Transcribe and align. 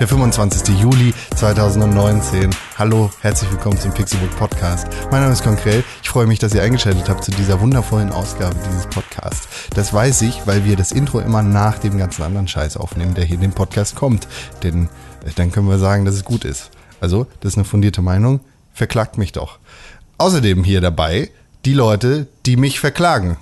Der 0.00 0.08
25. 0.08 0.80
Juli 0.80 1.12
2019. 1.36 2.48
Hallo, 2.78 3.10
herzlich 3.20 3.50
willkommen 3.50 3.78
zum 3.78 3.92
Pixelbook 3.92 4.34
Podcast. 4.34 4.86
Mein 5.10 5.20
Name 5.20 5.34
ist 5.34 5.42
Konkrell. 5.42 5.84
Ich 6.02 6.08
freue 6.08 6.26
mich, 6.26 6.38
dass 6.38 6.54
ihr 6.54 6.62
eingeschaltet 6.62 7.10
habt 7.10 7.22
zu 7.22 7.30
dieser 7.32 7.60
wundervollen 7.60 8.10
Ausgabe 8.10 8.56
dieses 8.66 8.86
Podcasts. 8.86 9.46
Das 9.74 9.92
weiß 9.92 10.22
ich, 10.22 10.46
weil 10.46 10.64
wir 10.64 10.76
das 10.76 10.92
Intro 10.92 11.20
immer 11.20 11.42
nach 11.42 11.78
dem 11.78 11.98
ganzen 11.98 12.22
anderen 12.22 12.48
Scheiß 12.48 12.78
aufnehmen, 12.78 13.12
der 13.12 13.24
hier 13.24 13.34
in 13.34 13.42
den 13.42 13.52
Podcast 13.52 13.94
kommt. 13.94 14.26
Denn 14.62 14.86
äh, 15.26 15.32
dann 15.36 15.52
können 15.52 15.68
wir 15.68 15.78
sagen, 15.78 16.06
dass 16.06 16.14
es 16.14 16.24
gut 16.24 16.46
ist. 16.46 16.70
Also, 17.02 17.26
das 17.40 17.52
ist 17.52 17.58
eine 17.58 17.66
fundierte 17.66 18.00
Meinung. 18.00 18.40
Verklagt 18.72 19.18
mich 19.18 19.32
doch. 19.32 19.58
Außerdem 20.16 20.64
hier 20.64 20.80
dabei 20.80 21.28
die 21.66 21.74
Leute, 21.74 22.26
die 22.46 22.56
mich 22.56 22.80
verklagen. 22.80 23.36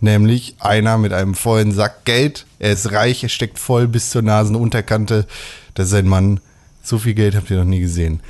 Nämlich 0.00 0.56
einer 0.58 0.96
mit 0.96 1.12
einem 1.12 1.34
vollen 1.34 1.70
Sack 1.70 2.06
Geld. 2.06 2.46
Er 2.58 2.72
ist 2.72 2.92
reich, 2.92 3.22
er 3.22 3.28
steckt 3.28 3.58
voll 3.58 3.86
bis 3.88 4.08
zur 4.08 4.22
Nasenunterkante. 4.22 5.26
Das 5.74 5.86
ist 5.88 5.94
ein 5.94 6.08
Mann. 6.08 6.40
So 6.82 6.98
viel 6.98 7.14
Geld 7.14 7.34
habt 7.34 7.50
ihr 7.50 7.58
noch 7.58 7.64
nie 7.64 7.80
gesehen. 7.80 8.20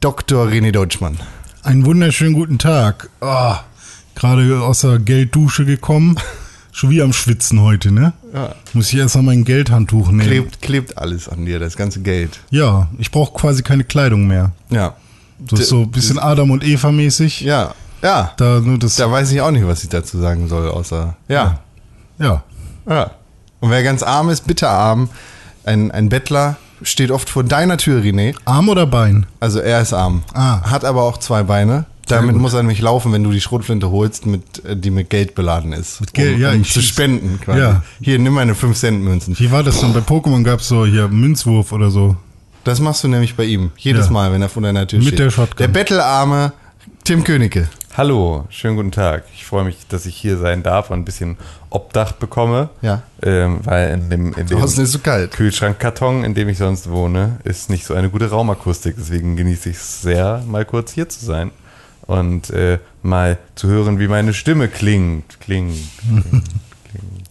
Dr. 0.00 0.46
René 0.46 0.70
Deutschmann. 0.70 1.18
Einen 1.62 1.86
wunderschönen 1.86 2.34
guten 2.34 2.58
Tag. 2.58 3.08
Ah, 3.20 3.60
Gerade 4.14 4.60
aus 4.62 4.82
der 4.82 4.98
Gelddusche 4.98 5.64
gekommen. 5.64 6.16
Schon 6.72 6.90
wie 6.90 7.02
am 7.02 7.12
Schwitzen 7.12 7.60
heute, 7.60 7.90
ne? 7.92 8.12
Ja. 8.32 8.54
Muss 8.72 8.92
ich 8.92 8.98
erst 8.98 9.14
mal 9.14 9.22
mein 9.22 9.44
Geldhandtuch 9.44 10.08
nehmen. 10.08 10.20
Klebt, 10.28 10.60
klebt 10.60 10.98
alles 10.98 11.28
an 11.28 11.46
dir, 11.46 11.58
das 11.58 11.76
ganze 11.76 12.00
Geld. 12.00 12.40
Ja, 12.50 12.88
ich 12.98 13.10
brauche 13.10 13.32
quasi 13.38 13.62
keine 13.62 13.84
Kleidung 13.84 14.26
mehr. 14.26 14.52
Ja. 14.70 14.94
Das 15.38 15.60
ist 15.60 15.68
so 15.68 15.82
ein 15.82 15.90
bisschen 15.90 16.18
Adam 16.18 16.50
und 16.50 16.64
Eva 16.64 16.90
mäßig. 16.90 17.40
Ja. 17.42 17.74
Ja. 18.02 18.32
Da 18.36 18.60
nur 18.60 18.78
das. 18.78 18.96
Da 18.96 19.10
weiß 19.10 19.30
ich 19.32 19.40
auch 19.40 19.50
nicht, 19.52 19.66
was 19.66 19.82
ich 19.84 19.88
dazu 19.88 20.18
sagen 20.18 20.48
soll, 20.48 20.68
außer. 20.68 21.16
Ja. 21.28 21.60
Ja. 22.18 22.42
Ja. 22.88 23.10
Und 23.60 23.70
wer 23.70 23.82
ganz 23.82 24.02
arm 24.02 24.28
ist, 24.30 24.46
bitterarm, 24.46 25.08
ein, 25.64 25.90
ein 25.90 26.08
Bettler, 26.08 26.56
steht 26.82 27.10
oft 27.10 27.28
vor 27.30 27.44
deiner 27.44 27.76
Tür, 27.78 28.02
René. 28.02 28.34
Arm 28.44 28.68
oder 28.68 28.86
Bein? 28.86 29.26
Also 29.40 29.60
er 29.60 29.80
ist 29.80 29.92
arm. 29.92 30.22
Ah. 30.34 30.60
Hat 30.70 30.84
aber 30.84 31.02
auch 31.02 31.18
zwei 31.18 31.42
Beine. 31.42 31.86
Damit 32.06 32.36
muss 32.36 32.52
er 32.52 32.58
nämlich 32.62 32.82
laufen, 32.82 33.12
wenn 33.14 33.24
du 33.24 33.30
die 33.32 33.40
Schrotflinte 33.40 33.90
holst, 33.90 34.26
mit, 34.26 34.62
äh, 34.66 34.76
die 34.76 34.90
mit 34.90 35.08
Geld 35.08 35.34
beladen 35.34 35.72
ist. 35.72 36.02
Mit 36.02 36.12
Geld, 36.12 36.34
um, 36.36 36.40
ja, 36.42 36.52
Um 36.52 36.60
ich 36.60 36.70
zu 36.70 36.80
schieß- 36.80 36.88
spenden 36.88 37.40
quasi. 37.40 37.60
Ja. 37.60 37.82
Hier, 38.02 38.18
nimm 38.18 38.34
meine 38.34 38.52
5-Cent-Münzen. 38.54 39.38
Wie 39.38 39.50
war 39.50 39.62
das 39.62 39.80
denn? 39.80 39.94
Bei 39.94 40.00
Pokémon 40.00 40.42
gab 40.42 40.60
es 40.60 40.68
so 40.68 40.84
hier 40.84 41.08
Münzwurf 41.08 41.72
oder 41.72 41.90
so. 41.90 42.16
Das 42.64 42.78
machst 42.80 43.04
du 43.04 43.08
nämlich 43.08 43.36
bei 43.36 43.44
ihm. 43.44 43.70
Jedes 43.78 44.06
Ja. 44.06 44.12
Mal, 44.12 44.32
wenn 44.32 44.42
er 44.42 44.50
vor 44.50 44.62
deiner 44.62 44.86
Tür 44.86 44.98
Mit 44.98 45.08
steht. 45.08 45.18
der 45.18 45.30
Shotgun. 45.30 45.56
Der 45.58 45.68
bettelarme 45.68 46.52
Tim 47.04 47.24
Königke. 47.24 47.68
Hallo, 47.96 48.44
schönen 48.48 48.76
guten 48.76 48.90
Tag. 48.90 49.24
Ich 49.34 49.44
freue 49.44 49.64
mich, 49.64 49.86
dass 49.88 50.04
ich 50.04 50.16
hier 50.16 50.36
sein 50.36 50.62
darf 50.62 50.90
und 50.90 50.98
ein 50.98 51.04
bisschen 51.04 51.36
Obdach 51.70 52.12
bekomme. 52.12 52.70
Ja. 52.82 53.02
Ähm, 53.22 53.60
weil 53.62 53.90
in 53.92 54.10
dem, 54.10 54.32
in 54.34 54.46
dem 54.46 54.58
ist 54.62 54.76
so 54.76 54.98
kalt. 54.98 55.30
Kühlschrankkarton, 55.32 56.24
in 56.24 56.34
dem 56.34 56.48
ich 56.48 56.58
sonst 56.58 56.90
wohne, 56.90 57.38
ist 57.44 57.70
nicht 57.70 57.86
so 57.86 57.94
eine 57.94 58.10
gute 58.10 58.30
Raumakustik. 58.30 58.96
Deswegen 58.98 59.36
genieße 59.36 59.70
ich 59.70 59.76
es 59.76 60.02
sehr, 60.02 60.42
mal 60.46 60.64
kurz 60.64 60.92
hier 60.92 61.08
zu 61.08 61.24
sein 61.24 61.52
und 62.02 62.50
äh, 62.50 62.78
mal 63.02 63.38
zu 63.54 63.68
hören, 63.68 63.98
wie 63.98 64.08
meine 64.08 64.34
Stimme 64.34 64.68
klingt. 64.68 65.40
Klingt. 65.40 65.76
klingt, 66.02 66.24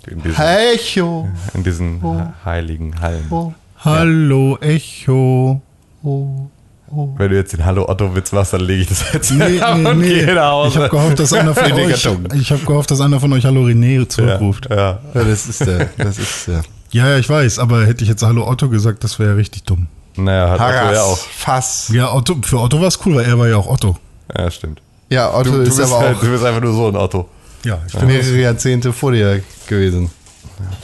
klingt 0.03 0.07
in 0.07 0.23
diesen, 0.23 0.41
Echo. 0.41 1.29
in 1.53 1.63
diesen 1.63 2.01
heiligen 2.45 2.99
Hallen. 3.01 3.27
Oh, 3.29 3.53
Hallo, 3.79 4.57
Echo. 4.61 5.61
oh, 6.03 6.47
oh. 6.95 7.13
Wenn 7.17 7.29
du 7.31 7.35
jetzt 7.35 7.53
den 7.53 7.65
Hallo 7.65 7.87
Otto-Witz 7.87 8.31
machst, 8.31 8.53
dann 8.53 8.61
lege 8.61 8.83
ich 8.83 8.87
das 8.89 9.03
jetzt 9.13 9.31
Nee, 9.31 9.59
nee, 9.75 9.87
und 9.89 9.99
nee. 9.99 10.07
gehe 10.07 10.33
nach 10.33 10.51
Hause. 10.51 10.69
Ich 10.69 10.77
habe 10.77 10.89
gehofft, 10.89 11.19
dass 11.19 11.33
einer 11.33 11.53
von 11.55 11.71
euch. 11.73 12.07
Ich 12.35 12.51
habe 12.51 12.65
gehofft, 12.65 12.91
dass 12.91 13.01
einer 13.01 13.19
von 13.19 13.33
euch 13.33 13.45
Hallo 13.45 13.65
René 13.65 14.07
zurückruft. 14.07 14.67
ja, 14.69 14.75
ja. 14.75 14.99
Ja, 15.13 15.23
das 15.23 15.47
ist 15.47 15.65
der. 15.65 15.89
Das 15.97 16.17
ist 16.17 16.47
der. 16.47 16.63
Ja, 16.91 17.09
ja, 17.09 17.17
ich 17.17 17.27
weiß, 17.29 17.59
aber 17.59 17.85
hätte 17.85 18.03
ich 18.03 18.09
jetzt 18.09 18.21
Hallo 18.23 18.47
Otto 18.47 18.69
gesagt, 18.69 19.03
das 19.03 19.17
wäre 19.19 19.31
ja 19.31 19.35
richtig 19.35 19.63
dumm. 19.63 19.87
Naja, 20.15 20.49
hat 20.51 20.59
Otto 20.59 20.63
Harras. 20.63 20.95
ja 20.95 21.01
auch. 21.03 21.17
Fass. 21.17 21.89
Ja, 21.91 22.13
Otto, 22.13 22.35
für 22.43 22.59
Otto 22.59 22.79
war 22.79 22.87
es 22.87 22.99
cool, 23.05 23.15
weil 23.15 23.25
er 23.25 23.39
war 23.39 23.47
ja 23.47 23.57
auch 23.57 23.67
Otto. 23.67 23.97
Ja, 24.37 24.51
stimmt. 24.51 24.79
Ja, 25.09 25.33
Otto 25.33 25.51
Du, 25.51 25.57
du, 25.57 25.61
ist 25.63 25.77
bist 25.77 25.91
aber 25.91 26.01
halt, 26.01 26.17
auch 26.17 26.21
du 26.21 26.29
bist 26.29 26.43
einfach 26.43 26.61
nur 26.61 26.73
so 26.73 26.87
ein 26.87 26.95
Otto. 26.95 27.27
Ja, 27.65 27.79
ich 27.87 27.99
mehrere 28.01 28.37
Jahrzehnte 28.37 28.93
vor 28.93 29.11
dir 29.11 29.41
gewesen. 29.67 30.09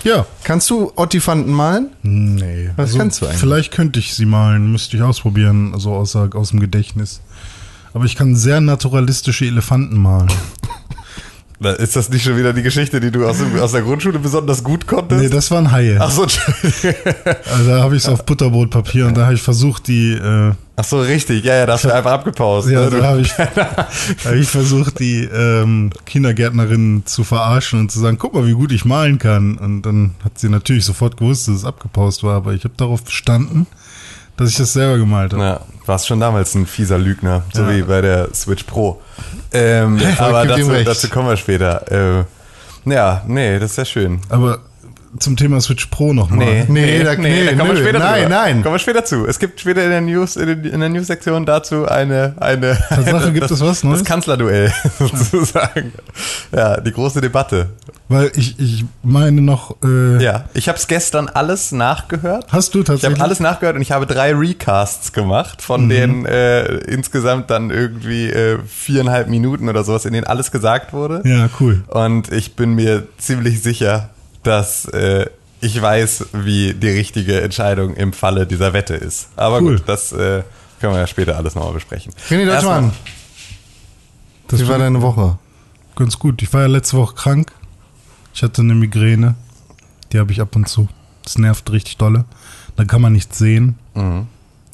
Ja. 0.03 0.25
Kannst 0.44 0.69
du 0.69 0.91
Ottifanten 0.95 1.51
malen? 1.53 1.90
Nee. 2.03 2.69
Was 2.75 2.95
kannst 2.97 3.22
du 3.22 3.25
eigentlich? 3.25 3.40
Vielleicht 3.40 3.72
könnte 3.72 4.00
ich 4.00 4.13
sie 4.16 4.25
malen, 4.25 4.72
müsste 4.72 4.97
ich 4.97 5.03
ausprobieren, 5.03 5.73
also 5.73 5.94
aus, 5.94 6.13
der- 6.13 6.29
aus 6.35 6.50
dem 6.50 6.59
Gedächtnis. 6.59 7.22
Aber 7.94 8.06
ich 8.06 8.16
kann 8.16 8.35
sehr 8.35 8.62
naturalistische 8.62 9.45
Elefanten 9.45 9.97
malen. 9.97 10.31
Na, 11.62 11.72
Ist 11.72 11.95
das 11.97 12.09
nicht 12.09 12.23
schon 12.23 12.38
wieder 12.38 12.53
die 12.53 12.62
Geschichte, 12.62 13.01
die 13.01 13.12
du 13.12 13.28
aus, 13.28 13.38
aus 13.59 13.73
der 13.73 13.81
Grundschule 13.81 14.18
besonders 14.19 14.63
gut 14.63 14.88
konntest? 14.88 15.22
Nee, 15.22 15.28
das 15.29 15.51
waren 15.51 15.72
Haie. 15.72 15.97
Ach 16.00 16.09
so. 16.09 16.25
Also 17.51 17.69
da 17.69 17.81
habe 17.84 17.97
ich 17.97 18.03
es 18.03 18.07
auf 18.09 18.25
Butterbrotpapier 18.25 19.07
und 19.07 19.18
da 19.18 19.25
habe 19.25 19.34
ich 19.34 19.41
versucht, 19.41 19.88
die, 19.89 20.13
äh, 20.13 20.53
Ach 20.79 20.85
so, 20.85 21.01
richtig. 21.01 21.44
Ja, 21.44 21.56
ja, 21.56 21.66
da 21.66 21.73
hast 21.73 21.84
du 21.84 21.94
einfach 21.94 22.13
abgepaust. 22.13 22.69
ja, 22.69 22.90
ne? 22.90 22.90
da 23.01 23.03
habe 23.07 23.19
ich, 23.19 23.38
hab 23.38 24.34
ich 24.34 24.47
versucht, 24.47 25.00
die 25.00 25.25
ähm, 25.25 25.90
Kindergärtnerin 26.06 27.03
zu 27.06 27.25
verarschen 27.25 27.81
und 27.81 27.91
zu 27.91 28.00
sagen, 28.00 28.17
guck 28.17 28.34
mal, 28.34 28.47
wie 28.47 28.53
gut 28.53 28.72
ich 28.72 28.85
malen 28.85 29.19
kann. 29.19 29.57
Und 29.57 29.81
dann 29.81 30.16
hat 30.23 30.39
sie 30.39 30.47
natürlich 30.47 30.85
sofort 30.85 31.18
gewusst, 31.18 31.50
dass 31.50 31.56
es 31.56 31.66
abgepaust 31.66 32.23
war, 32.23 32.38
aber 32.38 32.53
ich 32.53 32.63
habe 32.63 32.75
darauf 32.78 33.03
bestanden, 33.03 33.68
dass 34.38 34.51
ich 34.51 34.56
das 34.56 34.72
selber 34.72 34.97
gemalt 34.97 35.34
habe. 35.34 35.44
Ja, 35.44 35.59
warst 35.85 36.07
schon 36.07 36.22
damals 36.22 36.56
ein 36.56 36.66
fieser 36.66 36.97
Lügner, 36.97 37.44
so 37.53 37.63
Ja. 37.63 37.69
wie 37.75 37.81
bei 37.81 38.00
der 38.00 38.34
Switch 38.34 38.63
Pro. 38.63 39.01
Ähm, 39.51 40.00
aber 40.18 40.45
dazu, 40.45 40.72
dazu 40.85 41.09
kommen 41.09 41.28
wir 41.28 41.35
später. 41.35 41.91
Äh, 42.19 42.23
ja, 42.89 43.22
nee, 43.28 43.59
das 43.59 43.72
ist 43.72 43.78
ja 43.78 43.84
schön. 43.84 44.22
Aber 44.29 44.59
zum 45.17 45.35
Thema 45.37 45.59
Switch 45.61 45.87
Pro 45.87 46.13
nochmal. 46.13 46.45
Nee, 46.45 46.65
Nee, 46.67 47.03
da- 47.03 47.15
nee, 47.15 47.45
da 47.45 47.51
kommen 47.55 47.69
nö. 47.71 47.75
wir 47.75 47.83
später 47.83 47.99
Nein, 47.99 48.23
drüber. 48.23 48.29
nein. 48.35 48.61
Kommen 48.63 48.75
wir 48.75 48.79
später 48.79 49.03
zu. 49.05 49.25
Es 49.25 49.39
gibt 49.39 49.59
später 49.59 49.83
in 49.83 49.89
der 49.89 50.01
News, 50.01 50.35
in, 50.35 50.47
den- 50.47 50.63
in 50.65 50.79
der 50.79 50.89
News-Sektion 50.89 51.45
dazu 51.45 51.87
eine, 51.87 52.35
eine. 52.39 52.77
Tatsache, 52.89 53.31
gibt 53.33 53.49
es 53.49 53.59
was 53.61 53.83
Neues? 53.83 53.99
Das 53.99 54.07
Kanzlerduell, 54.07 54.71
sozusagen. 54.99 55.93
Ja, 56.51 56.79
die 56.79 56.91
große 56.91 57.21
Debatte. 57.21 57.69
Weil 58.07 58.31
ich, 58.35 58.59
ich 58.59 58.85
meine 59.03 59.41
noch, 59.41 59.75
äh, 59.83 60.21
Ja, 60.23 60.45
ich 60.53 60.67
habe 60.67 60.77
es 60.77 60.87
gestern 60.87 61.27
alles 61.27 61.71
nachgehört. 61.71 62.45
hast 62.51 62.73
du 62.73 62.79
Ich 62.79 62.85
habe 62.89 62.97
tatsächlich? 62.99 63.21
alles 63.21 63.39
nachgehört 63.39 63.75
und 63.75 63.81
ich 63.83 63.91
habe 63.91 64.05
drei 64.07 64.33
Recasts 64.33 65.13
gemacht, 65.13 65.61
von 65.61 65.85
Mhm. 65.85 65.89
denen 65.89 66.25
äh, 66.25 66.65
insgesamt 66.87 67.49
dann 67.51 67.69
irgendwie 67.69 68.29
äh, 68.29 68.57
viereinhalb 68.67 69.27
Minuten 69.29 69.69
oder 69.69 69.83
sowas, 69.83 70.05
in 70.05 70.13
denen 70.13 70.25
alles 70.27 70.51
gesagt 70.51 70.91
wurde. 70.93 71.21
Ja, 71.23 71.49
cool. 71.59 71.83
Und 71.87 72.31
ich 72.31 72.55
bin 72.55 72.73
mir 72.73 73.03
ziemlich 73.19 73.61
sicher, 73.61 74.09
dass 74.44 74.85
äh, 74.85 75.27
ich 75.61 75.81
weiß, 75.81 76.27
wie 76.33 76.73
die 76.73 76.89
richtige 76.89 77.41
Entscheidung 77.41 77.94
im 77.95 78.13
Falle 78.13 78.47
dieser 78.47 78.73
Wette 78.73 78.95
ist. 78.95 79.29
Aber 79.35 79.61
Cool. 79.61 79.77
gut, 79.77 79.83
das 79.89 80.11
äh, 80.13 80.44
können 80.79 80.94
wir 80.94 81.00
ja 81.00 81.07
später 81.07 81.35
alles 81.38 81.55
nochmal 81.55 81.73
besprechen. 81.73 82.13
René 82.29 82.45
Deutschmann, 82.45 82.91
Das 84.47 84.61
wie 84.61 84.67
war 84.67 84.77
deine 84.79 85.01
Woche? 85.01 85.38
ganz 85.95 86.17
gut. 86.17 86.41
Ich 86.41 86.53
war 86.53 86.61
ja 86.61 86.67
letzte 86.67 86.95
Woche 86.97 87.13
krank. 87.16 87.51
Ich 88.33 88.41
hatte 88.41 88.61
eine 88.61 88.73
Migräne. 88.73 89.35
Die 90.13 90.19
habe 90.19 90.31
ich 90.31 90.39
ab 90.39 90.56
und 90.56 90.69
zu. 90.69 90.88
Das 91.23 91.38
nervt 91.38 91.69
richtig 91.71 91.97
dolle. 91.97 92.23
Dann 92.77 92.88
kann 92.88 93.01
man 93.01 93.11
nichts 93.11 93.38
sehen. 93.38 93.75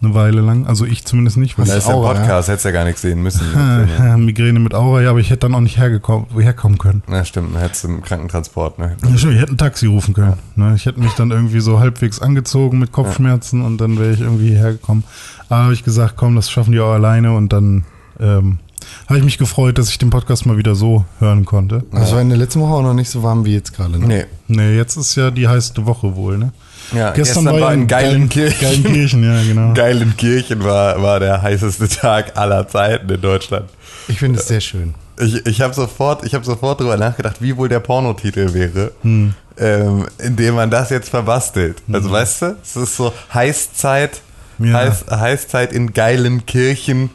Eine 0.05 0.13
Weile 0.13 0.41
lang. 0.41 0.65
Also 0.67 0.85
ich 0.85 1.03
zumindest 1.05 1.37
nicht. 1.37 1.57
weil 1.57 1.65
Da 1.65 1.73
ich- 1.73 1.79
ist 1.79 1.87
der 1.87 1.95
Aura, 1.95 2.13
Podcast, 2.13 2.47
hättest 2.47 2.65
ja 2.65 2.71
gar 2.71 2.85
nichts 2.85 3.01
sehen 3.01 3.21
müssen. 3.23 3.41
Migräne 4.25 4.59
mit 4.59 4.73
Aura, 4.73 5.01
ja, 5.01 5.09
aber 5.09 5.19
ich 5.19 5.29
hätte 5.29 5.41
dann 5.41 5.55
auch 5.55 5.61
nicht 5.61 5.77
hergekommen, 5.77 6.27
herkommen 6.37 6.77
können. 6.77 7.03
Na 7.07 7.25
stimmt, 7.25 7.53
dann 7.55 7.61
hättest 7.61 7.83
du 7.83 7.87
im 7.89 8.01
Krankentransport, 8.01 8.79
ne? 8.79 8.95
Ja, 9.09 9.17
stimmt, 9.17 9.33
ich 9.33 9.41
hätte 9.41 9.53
ein 9.53 9.57
Taxi 9.57 9.87
rufen 9.87 10.13
können. 10.13 10.33
Ne, 10.55 10.73
ich 10.75 10.85
hätte 10.85 10.99
mich 10.99 11.13
dann 11.13 11.31
irgendwie 11.31 11.59
so 11.59 11.79
halbwegs 11.79 12.19
angezogen 12.21 12.79
mit 12.79 12.91
Kopfschmerzen 12.91 13.61
und 13.63 13.79
dann 13.81 13.97
wäre 13.99 14.13
ich 14.13 14.21
irgendwie 14.21 14.49
hierher 14.49 14.73
gekommen. 14.73 15.03
Aber 15.49 15.63
habe 15.63 15.73
ich 15.73 15.83
gesagt, 15.83 16.15
komm, 16.17 16.35
das 16.35 16.49
schaffen 16.49 16.71
die 16.71 16.79
auch 16.79 16.93
alleine 16.93 17.33
und 17.35 17.51
dann 17.53 17.85
ähm, 18.19 18.59
habe 19.07 19.17
ich 19.19 19.25
mich 19.25 19.37
gefreut, 19.37 19.77
dass 19.77 19.89
ich 19.89 19.97
den 19.97 20.09
Podcast 20.11 20.45
mal 20.45 20.57
wieder 20.57 20.75
so 20.75 21.05
hören 21.19 21.45
konnte. 21.45 21.83
Das 21.91 22.11
war 22.13 22.21
in 22.21 22.29
der 22.29 22.37
letzten 22.37 22.61
Woche 22.61 22.73
auch 22.73 22.83
noch 22.83 22.93
nicht 22.93 23.09
so 23.09 23.23
warm 23.23 23.43
wie 23.45 23.53
jetzt 23.53 23.73
gerade. 23.75 23.99
Ne? 23.99 24.05
Nee. 24.07 24.25
Nee, 24.47 24.75
jetzt 24.77 24.95
ist 24.95 25.15
ja 25.15 25.31
die 25.31 25.47
heißte 25.47 25.85
Woche 25.85 26.15
wohl, 26.15 26.37
ne? 26.37 26.51
Ja, 26.93 27.11
Gestern, 27.11 27.45
war 27.45 27.57
ja 27.59 27.71
in 27.71 27.87
Geilenkirchen. 27.87 28.59
Geilenkirchen, 28.83 29.23
ja, 29.23 29.41
genau. 29.43 29.73
Geilenkirchen 29.73 30.63
war, 30.63 31.01
war 31.01 31.19
der 31.19 31.41
heißeste 31.41 31.87
Tag 31.89 32.37
aller 32.37 32.67
Zeiten 32.67 33.09
in 33.09 33.21
Deutschland. 33.21 33.69
Ich 34.07 34.19
finde 34.19 34.39
es 34.39 34.47
sehr 34.47 34.61
schön. 34.61 34.93
Ich, 35.19 35.45
ich 35.45 35.61
habe 35.61 35.73
sofort, 35.73 36.25
ich 36.25 36.35
hab 36.35 36.45
sofort 36.45 36.81
drüber 36.81 36.97
nachgedacht, 36.97 37.37
wie 37.39 37.55
wohl 37.57 37.69
der 37.69 37.79
Pornotitel 37.79 38.53
wäre, 38.53 38.91
Hm. 39.01 39.33
ähm, 39.57 40.05
indem 40.19 40.55
man 40.55 40.69
das 40.69 40.89
jetzt 40.89 41.09
verbastelt. 41.09 41.77
Also 41.91 42.11
weißt 42.11 42.41
du, 42.43 42.55
es 42.61 42.75
ist 42.75 42.97
so 42.97 43.13
Heißzeit, 43.33 44.21
Ja. 44.59 44.73
Heiß, 44.73 45.05
Heißzeit 45.09 45.71
in 45.73 45.93
Geilenkirchen, 45.93 47.09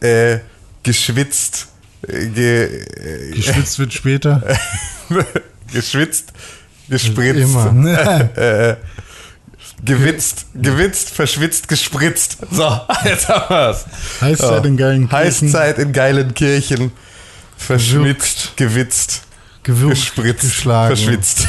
äh, 0.00 0.38
geschwitzt, 0.82 1.68
äh, 2.06 2.26
ge, 2.28 2.64
äh, 2.64 3.30
Geschwitzt 3.34 3.78
wird 3.78 3.92
später. 3.94 4.42
geschwitzt, 5.72 6.32
gespritzt, 6.88 7.40
Immer. 7.40 8.28
gewitzt, 9.84 10.46
gewitzt, 10.54 11.10
verschwitzt, 11.10 11.68
gespritzt. 11.68 12.38
So, 12.50 12.80
jetzt 13.04 13.28
haben 13.28 13.48
wir's. 13.48 13.84
Heißzeit 14.20 14.64
in 14.66 14.76
Geilenkirchen. 14.76 15.18
Heißzeit 15.18 15.78
in 15.78 15.92
Geilenkirchen, 15.92 16.92
verschwitzt, 17.56 18.56
gewitzt, 18.56 19.22
Gewürgt, 19.62 19.96
gespritzt, 19.96 20.42
geschlagen, 20.42 20.96
verschwitzt. 20.96 21.46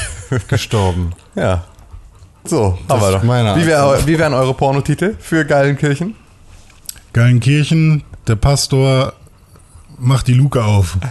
gestorben. 0.48 1.14
Ja. 1.36 1.66
So, 2.46 2.80
haben 2.90 3.02
wir 3.02 3.08
ist 3.10 3.14
doch. 3.16 3.24
meine 3.24 3.56
Wie, 3.58 3.68
wär, 3.68 4.08
wie 4.08 4.18
wären 4.18 4.34
eure 4.34 4.54
Pornotitel 4.56 5.16
für 5.20 5.46
Geilenkirchen? 5.46 6.16
Geilenkirchen, 7.14 8.04
der 8.26 8.38
Pastor 8.38 9.14
macht 10.00 10.28
die 10.28 10.34
Luke 10.34 10.64
auf. 10.64 10.98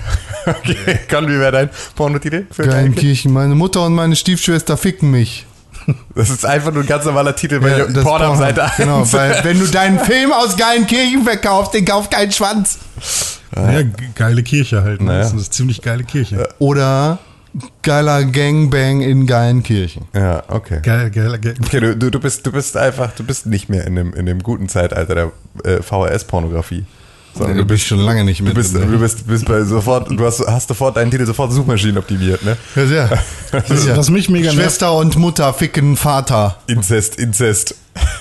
Okay, 0.49 1.01
Con, 1.11 1.27
wie 1.27 1.41
wäre 1.41 1.51
dein 1.51 1.71
Pornotitel 1.97 2.47
für 2.53 2.63
Geilenkirchen? 2.63 2.71
Geilenkirchen, 2.71 3.33
meine 3.33 3.57
Mutter 3.57 3.85
und 3.85 3.95
meine 3.95 4.15
Stiefschwester 4.15 4.77
ficken 4.77 5.11
mich. 5.11 5.45
Das 6.15 6.31
ist 6.31 6.45
einfach 6.45 6.73
nur 6.73 6.83
ein 6.83 6.87
ganz 6.89 7.05
normaler 7.05 7.35
Titel 7.37 7.61
bei 7.61 7.79
Ja, 7.79 7.85
Pornhub-Seite 8.03 8.61
Pornhub, 8.61 8.77
Genau, 8.77 9.01
1. 9.01 9.13
weil 9.13 9.41
wenn 9.45 9.59
du 9.61 9.67
deinen 9.67 9.99
Film 10.01 10.33
aus 10.33 10.57
Geilenkirchen 10.57 11.25
verkaufst, 11.25 11.75
den 11.75 11.85
kauft 11.85 12.11
kein 12.11 12.33
Schwanz. 12.33 12.79
Ja, 13.55 13.83
ge- 13.83 13.93
geile 14.15 14.43
Kirche 14.43 14.83
halt. 14.83 15.01
Ne? 15.01 15.07
Naja. 15.07 15.19
Das 15.21 15.29
ist 15.29 15.33
eine 15.35 15.51
ziemlich 15.51 15.83
geile 15.83 16.05
Kirche. 16.05 16.49
Oder 16.59 17.19
geiler 17.83 18.25
Gangbang 18.25 19.01
in 19.01 19.27
Geilenkirchen. 19.27 20.07
Ja, 20.15 20.43
okay. 20.49 20.81
Geil, 20.83 21.11
geil, 21.11 21.39
geil. 21.39 21.55
Okay, 21.65 21.81
du, 21.81 21.97
du, 21.97 22.11
du, 22.11 22.21
bist, 22.21 22.47
du 22.47 22.53
bist 22.53 22.77
einfach, 22.77 23.13
du 23.13 23.25
bist 23.25 23.47
nicht 23.47 23.69
mehr 23.71 23.87
in 23.87 23.95
dem, 23.97 24.13
in 24.13 24.27
dem 24.27 24.43
guten 24.43 24.69
Zeitalter 24.69 25.15
der 25.15 25.33
äh, 25.65 25.83
VHS-Pornografie. 25.83 26.85
Sondern 27.37 27.57
Du 27.59 27.65
bist 27.65 27.85
schon 27.85 27.99
lange 27.99 28.25
nicht 28.25 28.41
Du 28.41 28.45
mit. 28.45 28.55
bist, 28.55 28.75
drin, 28.75 28.87
ne? 28.87 28.93
du 28.93 28.99
bist, 28.99 29.27
bist 29.27 29.45
bei 29.47 29.63
sofort, 29.65 30.11
du 30.11 30.25
hast, 30.25 30.41
hast 30.47 30.69
sofort 30.69 30.97
deinen 30.97 31.11
Titel 31.11 31.27
sofort 31.27 31.53
Suchmaschinen 31.53 31.99
optimiert, 31.99 32.45
ne? 32.45 32.57
Ja, 32.75 32.87
sehr. 32.87 33.23
Was, 33.69 33.97
was 33.97 34.11
mich 34.11 34.29
mega 34.29 34.47
nervt, 34.53 34.57
Schwester 34.61 34.93
und 34.97 35.17
Mutter 35.17 35.53
ficken 35.55 35.97
Vater. 35.97 36.57
Inzest, 36.67 37.17
Inzest. 37.17 37.75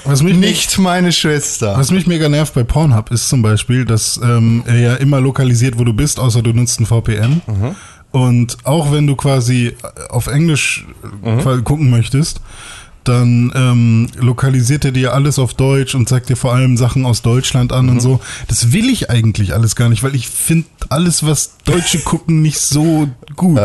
was 0.06 0.22
mich 0.22 0.36
Nicht 0.38 0.78
meine 0.78 1.12
Schwester. 1.12 1.76
Was 1.78 1.92
mich 1.92 2.08
mega 2.08 2.30
nervt 2.30 2.54
bei 2.54 2.64
Pornhub 2.64 3.12
ist 3.12 3.28
zum 3.28 3.42
Beispiel, 3.42 3.84
dass 3.86 4.20
ähm, 4.24 4.64
er 4.66 4.78
ja 4.78 4.96
immer 4.96 5.20
lokalisiert, 5.20 5.78
wo 5.80 5.84
du 5.84 5.94
bist, 5.94 6.20
außer 6.20 6.42
du 6.42 6.54
nutzt 6.54 6.80
ein 6.80 6.86
VPN. 6.86 7.42
Und 8.12 8.58
auch 8.64 8.94
wenn 8.94 9.08
du 9.08 9.16
quasi 9.18 9.76
auf 10.10 10.28
Englisch 10.28 10.86
quasi 11.42 11.62
gucken 11.64 11.90
möchtest, 11.90 12.40
dann 13.08 13.52
ähm, 13.56 14.08
lokalisiert 14.20 14.86
er 14.86 14.92
dir 14.92 15.14
alles 15.14 15.40
auf 15.40 15.54
Deutsch 15.54 15.96
und 15.96 16.10
zeigt 16.10 16.30
dir 16.30 16.36
vor 16.36 16.54
allem 16.54 16.76
Sachen 16.78 17.06
aus 17.06 17.22
Deutschland 17.22 17.72
an 17.72 17.90
und 17.90 18.00
so. 18.02 18.20
Das 18.48 18.72
will 18.74 18.90
ich 18.90 19.10
eigentlich 19.10 19.54
alles 19.54 19.76
gar 19.76 19.90
nicht, 19.90 20.04
weil 20.04 20.16
ich 20.16 20.28
finde 20.30 20.68
alles, 20.90 21.26
was 21.26 21.52
Deutsche 21.66 22.00
gucken, 22.04 22.42
nicht 22.42 22.60
so 22.60 23.08
gut. 23.36 23.60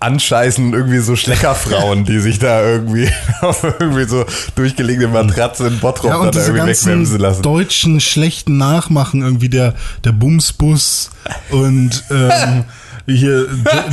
Anscheißen 0.00 0.72
irgendwie 0.72 0.98
so 0.98 1.14
Schleckerfrauen, 1.14 2.04
die 2.04 2.18
sich 2.18 2.40
da 2.40 2.60
irgendwie 2.64 3.08
auf 3.40 3.62
irgendwie 3.62 4.04
so 4.08 4.24
durchgelegene 4.56 5.06
Matratze 5.06 5.68
in 5.68 5.78
Bottrop 5.78 6.10
Ja, 6.10 6.16
und 6.16 6.34
diese 6.34 6.46
irgendwie 6.52 6.70
wegwemsen 6.70 7.20
lassen. 7.20 7.42
deutschen 7.42 8.00
schlechten 8.00 8.56
Nachmachen, 8.56 9.22
irgendwie 9.22 9.48
der, 9.48 9.74
der 10.02 10.10
Bumsbus 10.10 11.10
und 11.50 12.02
ähm, 12.10 12.64
hier. 13.06 13.46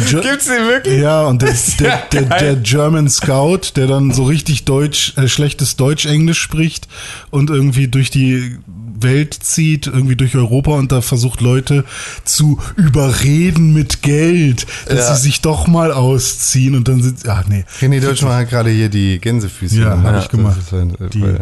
Ge- 0.10 0.22
Gibt's 0.22 0.46
den 0.46 0.68
wirklich? 0.68 1.00
Ja, 1.02 1.24
und 1.28 1.42
der, 1.42 1.54
der, 1.80 1.88
ja 1.90 2.02
der, 2.12 2.22
der 2.24 2.56
German 2.58 3.10
Scout, 3.10 3.74
der 3.76 3.88
dann 3.88 4.12
so 4.12 4.24
richtig 4.26 4.66
Deutsch, 4.66 5.14
äh, 5.18 5.28
schlechtes 5.28 5.76
Deutsch-Englisch 5.76 6.40
spricht 6.42 6.88
und 7.32 7.50
irgendwie 7.50 7.88
durch 7.88 8.10
die 8.12 8.58
Welt 9.02 9.34
zieht, 9.34 9.88
irgendwie 9.88 10.18
durch 10.18 10.36
Europa 10.36 10.72
und 10.72 10.92
da 10.92 11.00
versucht 11.02 11.40
Leute 11.40 11.86
zu 12.26 12.60
überreden 12.76 13.72
mit 13.74 14.02
Geld, 14.02 14.68
dass 14.88 15.08
Ja. 15.08 15.16
sie 15.16 15.22
sich 15.24 15.40
doch 15.40 15.68
mal 15.68 15.94
ausziehen 15.94 16.76
und 16.76 16.90
dann 16.90 17.02
sind, 17.02 17.26
ach 17.28 17.46
nee, 17.48 17.64
René 17.80 18.02
Deutschmann 18.02 18.34
hat 18.42 18.50
gerade 18.50 18.70
hier 18.72 18.90
die 18.90 19.20
Gänsefüßchen. 19.20 19.82
Ja, 19.82 19.92
gemacht. 19.96 20.14
hab 20.16 20.24
ich 20.24 20.30
gemacht. 20.30 20.58
Äh, 20.74 21.10
die 21.14 21.36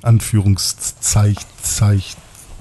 Anführungszeichen. 0.00 1.42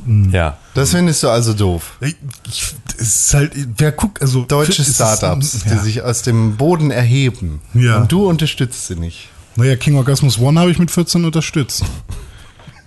Zeichen. 0.01 0.31
Ja. 0.31 0.57
das 0.74 0.92
findest 0.92 1.24
du 1.24 1.30
also 1.30 1.53
doof. 1.53 1.98
Ich, 2.01 2.15
ich, 2.48 2.75
es 2.98 3.25
ist 3.25 3.33
halt, 3.33 3.51
wer 3.77 3.92
guckt, 3.92 4.21
also 4.21 4.45
Deutsche 4.45 4.83
Startups, 4.83 5.63
ja. 5.65 5.74
die 5.74 5.80
sich 5.80 6.01
aus 6.01 6.21
dem 6.21 6.57
Boden 6.57 6.92
erheben. 6.92 7.62
Ja. 7.74 7.98
Und 7.98 8.12
du 8.12 8.27
unterstützt 8.27 8.88
sie 8.88 8.95
nicht. 8.95 9.30
Naja, 9.56 9.75
King 9.75 9.98
Orgasmus 9.98 10.39
One 10.39 10.59
habe 10.59 10.71
ich 10.71 10.80
mit 10.80 10.92
14 10.92 11.25
unterstützt. 11.25 11.83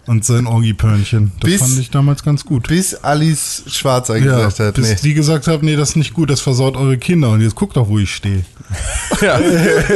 Und 0.06 0.25
sein 0.25 0.47
Orgi-Pörnchen. 0.47 1.33
Das 1.41 1.51
Bis- 1.51 1.61
fand 1.62 1.79
ich 1.79 1.91
damals 1.91 2.23
ganz 2.23 2.45
gut. 2.45 2.69
Bis 2.69 2.95
Alice 2.95 3.62
Schwarzer 3.69 4.17
Ja, 4.19 4.37
gesagt 4.37 4.61
hat, 4.61 4.75
bis 4.75 4.89
nee. 4.91 4.97
die 5.03 5.15
gesagt 5.15 5.47
haben, 5.47 5.65
nee, 5.65 5.77
das 5.77 5.91
ist 5.91 5.97
nicht 5.97 6.12
gut, 6.12 6.29
das 6.29 6.41
versaut 6.41 6.77
eure 6.77 6.99
Kinder. 6.99 7.31
Und 7.31 7.41
jetzt 7.41 7.55
guckt 7.55 7.77
doch, 7.77 7.89
wo 7.89 7.99
ich 7.99 8.15
stehe. 8.15 8.45
ja. 9.23 9.39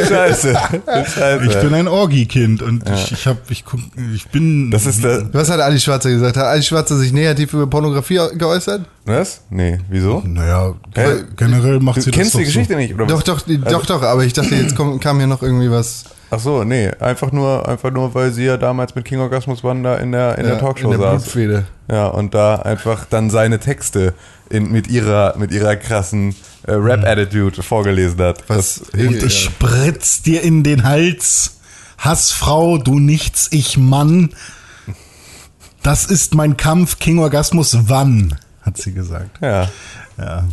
Scheiße. 0.08 0.56
Scheiße. 0.87 1.40
Ich 1.46 1.60
bin 1.60 1.75
ein 1.75 1.88
Orgi-Kind 1.88 2.62
und 2.62 2.88
ich, 2.88 3.12
ich 3.12 3.26
hab, 3.26 3.50
ich 3.50 3.64
guck, 3.64 3.81
ich 4.14 4.26
bin. 4.28 4.70
das 4.70 4.87
ist 4.87 5.02
der. 5.05 5.28
Was 5.34 5.50
hat 5.50 5.60
Alice 5.60 5.84
Schwarzer 5.84 6.11
gesagt? 6.11 6.37
Hat 6.37 6.44
Alice 6.44 6.66
Schwarzer 6.66 6.96
sich 6.99 7.12
negativ 7.12 7.52
über 7.52 7.66
Pornografie 7.66 8.20
geäußert? 8.37 8.82
Was? 9.04 9.43
Nee, 9.50 9.78
wieso? 9.90 10.22
naja, 10.26 10.75
Hä? 10.94 11.25
generell 11.37 11.81
macht 11.81 11.96
Du 11.99 12.02
sie 12.02 12.11
kennst 12.11 12.34
das 12.34 12.38
die 12.40 12.44
doch 12.44 12.52
Geschichte 12.52 12.76
nicht, 12.76 12.94
oder 12.94 13.06
Doch, 13.06 13.19
was? 13.19 13.25
doch, 13.25 13.40
die- 13.40 13.58
doch, 13.58 13.84
doch, 13.87 14.02
aber 14.02 14.25
ich 14.25 14.32
dachte, 14.32 14.54
jetzt 14.54 14.76
kommt, 14.76 15.00
kam 15.02 15.19
hier 15.19 15.26
noch 15.26 15.43
irgendwie 15.43 15.70
was. 15.70 16.04
Ach 16.30 16.38
so, 16.38 16.62
nee, 16.62 16.90
einfach 17.00 17.32
nur, 17.32 17.66
einfach 17.66 17.90
nur, 17.90 18.14
weil 18.14 18.32
sie 18.32 18.44
ja 18.44 18.56
damals 18.58 18.94
mit 18.94 19.04
King 19.06 19.20
Orgasmus 19.20 19.64
One 19.64 19.82
da 19.82 19.96
in 19.96 20.12
der, 20.12 20.36
in 20.36 20.44
der 20.44 20.54
Ja, 20.54 20.60
Talkshow 20.60 20.92
in 20.92 20.98
der 20.98 21.10
saß. 21.12 21.22
Blutfede. 21.22 21.66
Ja, 21.90 22.08
und 22.08 22.34
da 22.34 22.56
einfach 22.56 23.06
dann 23.06 23.30
seine 23.30 23.58
Texte 23.60 24.12
in, 24.50 24.70
mit 24.70 24.88
ihrer, 24.88 25.36
mit 25.38 25.52
ihrer 25.52 25.76
krassen 25.76 26.34
äh, 26.66 26.72
Rap-Attitude 26.72 27.62
vorgelesen 27.62 28.20
hat. 28.20 28.44
Was? 28.48 28.75
so. 28.75 28.98
Und 28.98 29.22
es 29.22 29.34
spritzt 29.34 30.26
dir 30.26 30.42
in 30.42 30.62
den 30.62 30.84
Hals. 30.84 31.54
Hassfrau, 31.96 32.78
du 32.78 32.98
nichts, 32.98 33.48
ich 33.50 33.78
Mann. 33.78 34.30
Das 35.82 36.04
ist 36.04 36.34
mein 36.34 36.56
Kampf, 36.56 36.98
King 36.98 37.19
Orgasmus, 37.20 37.76
wann? 37.88 38.36
Hat 38.62 38.76
sie 38.76 38.92
gesagt. 38.92 39.38
ja. 39.40 39.69
Ja. 40.19 40.44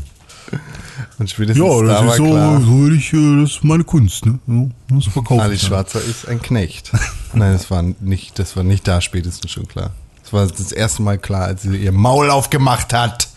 Und 1.17 1.29
spätestens 1.29 1.65
Ja, 1.65 1.81
da 1.81 1.87
das 1.87 2.01
war 2.01 2.09
ist 2.11 2.17
so, 2.17 2.23
klar, 2.31 2.61
so 2.61 2.67
würde 2.67 2.95
ich, 2.95 3.13
äh, 3.13 3.41
das 3.41 3.51
ist 3.51 3.63
meine 3.63 3.83
Kunst, 3.83 4.25
ne? 4.25 4.39
Ja, 4.47 4.65
das 4.89 5.05
verkaufe 5.05 5.41
Alice 5.41 5.55
ich. 5.63 5.69
dann. 5.69 5.69
Schwarzer 5.69 6.01
ist 6.01 6.27
ein 6.27 6.41
Knecht. 6.41 6.91
Nein, 7.33 7.53
das 7.53 7.71
war 7.71 7.81
nicht, 7.83 8.37
das 8.39 8.55
war 8.55 8.63
nicht 8.63 8.87
da 8.87 9.01
spätestens 9.01 9.51
schon 9.51 9.67
klar. 9.67 9.91
Das 10.23 10.33
war 10.33 10.45
das 10.47 10.71
erste 10.71 11.01
Mal 11.03 11.17
klar, 11.17 11.45
als 11.45 11.61
sie 11.61 11.75
ihr 11.77 11.91
Maul 11.91 12.29
aufgemacht 12.31 12.93
hat. 12.93 13.27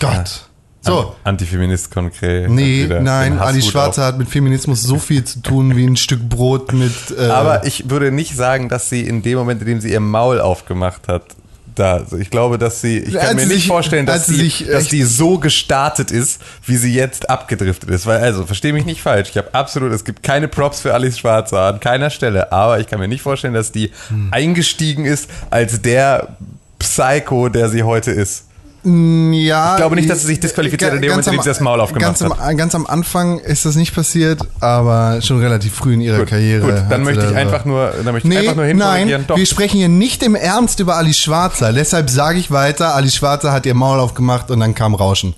Gott. 0.00 0.46
So. 0.82 1.14
Antifeminist 1.24 1.90
konkret. 1.92 2.50
Nee, 2.50 2.86
nein, 2.88 3.38
Ali 3.38 3.60
Schwarzer 3.60 4.04
hat 4.04 4.18
mit 4.18 4.28
Feminismus 4.28 4.82
so 4.82 4.98
viel 4.98 5.24
zu 5.24 5.40
tun 5.42 5.76
wie 5.76 5.84
ein 5.84 5.96
Stück 5.96 6.26
Brot 6.28 6.72
mit. 6.72 6.92
Äh. 7.16 7.26
Aber 7.26 7.66
ich 7.66 7.90
würde 7.90 8.10
nicht 8.10 8.34
sagen, 8.34 8.68
dass 8.70 8.88
sie 8.88 9.02
in 9.06 9.20
dem 9.22 9.36
Moment, 9.38 9.60
in 9.60 9.66
dem 9.68 9.80
sie 9.80 9.92
ihr 9.92 10.00
Maul 10.00 10.40
aufgemacht 10.40 11.06
hat, 11.06 11.36
da, 11.74 12.04
ich 12.18 12.30
glaube, 12.30 12.58
dass 12.58 12.80
sie, 12.80 12.98
ich 12.98 13.14
kann 13.14 13.28
Als 13.28 13.34
mir 13.36 13.46
nicht 13.46 13.54
sich- 13.56 13.66
vorstellen, 13.66 14.06
dass 14.06 14.26
sie 14.26 14.34
sich 14.36 14.66
dass 14.70 14.88
die 14.88 15.02
so 15.02 15.38
gestartet 15.38 16.10
ist, 16.10 16.40
wie 16.66 16.76
sie 16.76 16.92
jetzt 16.94 17.30
abgedriftet 17.30 17.90
ist. 17.90 18.06
Weil, 18.06 18.18
also, 18.20 18.46
verstehe 18.46 18.72
mich 18.72 18.84
nicht 18.84 19.02
falsch. 19.02 19.30
Ich 19.30 19.36
habe 19.36 19.54
absolut, 19.54 19.92
es 19.92 20.04
gibt 20.04 20.22
keine 20.22 20.48
Props 20.48 20.80
für 20.80 20.92
Alice 20.94 21.18
Schwarzer 21.18 21.60
an 21.62 21.80
keiner 21.80 22.10
Stelle, 22.10 22.52
aber 22.52 22.80
ich 22.80 22.86
kann 22.86 22.98
mir 23.00 23.08
nicht 23.08 23.22
vorstellen, 23.22 23.54
dass 23.54 23.72
die 23.72 23.90
Hm. 24.08 24.28
eingestiegen 24.32 25.04
ist 25.04 25.28
als 25.50 25.80
der 25.82 26.36
Psycho, 26.78 27.48
der 27.48 27.68
sie 27.68 27.82
heute 27.82 28.10
ist. 28.10 28.44
Ja, 28.82 29.72
Ich 29.72 29.76
glaube 29.76 29.96
nicht, 29.96 30.08
dass 30.08 30.20
sie 30.20 30.28
sich 30.28 30.40
disqualifiziert 30.40 30.90
hat 30.90 30.96
in 30.96 31.02
dem 31.02 31.10
ganz 31.10 31.26
Moment, 31.26 31.34
in 31.34 31.38
dem 31.40 31.42
sie 31.44 31.50
das 31.50 31.60
Maul 31.60 31.80
aufgemacht 31.80 32.18
ganz 32.18 32.22
am, 32.22 32.56
Ganz 32.56 32.74
am 32.74 32.86
Anfang 32.86 33.38
ist 33.38 33.66
das 33.66 33.76
nicht 33.76 33.94
passiert, 33.94 34.40
aber 34.60 35.20
schon 35.20 35.38
relativ 35.40 35.74
früh 35.74 35.94
in 35.94 36.00
ihrer 36.00 36.18
Gut, 36.20 36.28
Karriere. 36.28 36.60
gut, 36.62 36.72
hat 36.72 36.90
dann 36.90 37.02
möchte 37.02 37.26
ich 37.26 37.36
einfach 37.36 37.64
nur, 37.64 37.92
dann 38.02 38.12
möchte 38.14 38.28
ich 38.28 38.34
Nee, 38.34 38.40
einfach 38.40 38.56
nur 38.56 38.72
nein, 38.72 39.24
Doch. 39.26 39.36
wir 39.36 39.46
sprechen 39.46 39.76
hier 39.78 39.88
nicht 39.90 40.22
im 40.22 40.34
Ernst 40.34 40.80
über 40.80 40.96
Ali 40.96 41.12
Schwarzer. 41.12 41.72
Deshalb 41.72 42.08
sage 42.08 42.38
ich 42.38 42.50
weiter, 42.50 42.94
Ali 42.94 43.10
Schwarzer 43.10 43.52
hat 43.52 43.66
ihr 43.66 43.74
Maul 43.74 44.00
aufgemacht 44.00 44.50
und 44.50 44.60
dann 44.60 44.74
kam 44.74 44.94
Rauschen. 44.94 45.34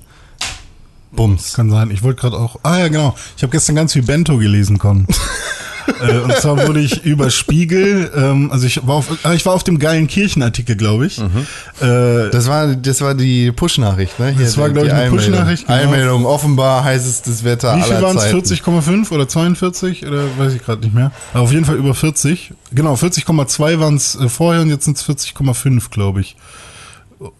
Bums. 1.10 1.54
Kann 1.54 1.70
sein. 1.70 1.90
Ich 1.90 2.02
wollte 2.02 2.20
gerade 2.22 2.36
auch. 2.38 2.56
Ah 2.62 2.78
ja, 2.78 2.88
genau. 2.88 3.14
Ich 3.36 3.42
habe 3.42 3.50
gestern 3.50 3.74
ganz 3.76 3.92
viel 3.92 4.02
Bento 4.02 4.38
gelesen, 4.38 4.78
Con. 4.78 5.06
äh, 6.06 6.18
und 6.18 6.34
zwar 6.36 6.66
wurde 6.66 6.80
ich 6.80 7.04
über 7.04 7.30
Spiegel, 7.30 8.10
ähm, 8.16 8.50
also 8.52 8.66
ich 8.66 8.86
war 8.86 8.96
auf, 8.96 9.06
ah, 9.22 9.32
ich 9.32 9.44
war 9.46 9.54
auf 9.54 9.64
dem 9.64 9.78
geilen 9.78 10.06
Kirchenartikel, 10.06 10.76
glaube 10.76 11.06
ich. 11.06 11.18
Äh, 11.18 12.30
Das 12.30 12.48
war, 12.48 12.68
das 12.74 13.00
war 13.00 13.14
die 13.14 13.52
Push-Nachricht, 13.52 14.18
ne? 14.18 14.30
Hier, 14.30 14.44
Das 14.46 14.56
war, 14.58 14.68
die- 14.68 14.74
glaub 14.74 14.84
die 14.84 14.88
ich, 14.90 14.94
eine 14.94 15.02
Einmeldung. 15.04 15.32
Push-Nachricht, 15.32 15.66
genau. 15.66 15.78
Einmeldung, 15.80 16.26
offenbar 16.26 16.84
heißestes 16.84 17.44
Wetter 17.44 17.76
Wie 17.76 17.82
viel 17.82 18.00
waren 18.02 18.16
es? 18.16 18.22
Zeiten. 18.24 18.38
40,5 18.38 19.10
oder 19.12 19.28
42 19.28 20.06
oder 20.06 20.24
weiß 20.38 20.54
ich 20.54 20.64
gerade 20.64 20.82
nicht 20.82 20.94
mehr. 20.94 21.12
Aber 21.32 21.42
auf 21.44 21.52
jeden 21.52 21.64
Fall 21.64 21.76
über 21.76 21.94
40. 21.94 22.52
Genau, 22.72 22.94
40,2 22.94 23.78
waren 23.80 23.96
es 23.96 24.14
äh, 24.16 24.28
vorher 24.28 24.62
und 24.62 24.70
jetzt 24.70 24.84
sind 24.84 24.96
es 24.96 25.04
40,5, 25.08 25.90
glaube 25.90 26.20
ich. 26.22 26.36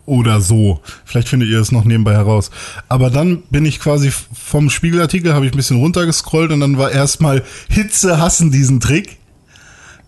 Oder 0.06 0.40
so. 0.40 0.80
Vielleicht 1.04 1.28
findet 1.28 1.48
ihr 1.48 1.60
es 1.60 1.72
noch 1.72 1.84
nebenbei 1.84 2.12
heraus. 2.12 2.50
Aber 2.88 3.10
dann 3.10 3.42
bin 3.50 3.64
ich 3.64 3.80
quasi 3.80 4.12
vom 4.32 4.70
Spiegelartikel, 4.70 5.34
habe 5.34 5.46
ich 5.46 5.52
ein 5.52 5.56
bisschen 5.56 5.78
runtergescrollt 5.78 6.52
und 6.52 6.60
dann 6.60 6.78
war 6.78 6.90
erstmal 6.90 7.42
Hitze 7.68 8.18
hassen 8.20 8.50
diesen 8.50 8.80
Trick. 8.80 9.18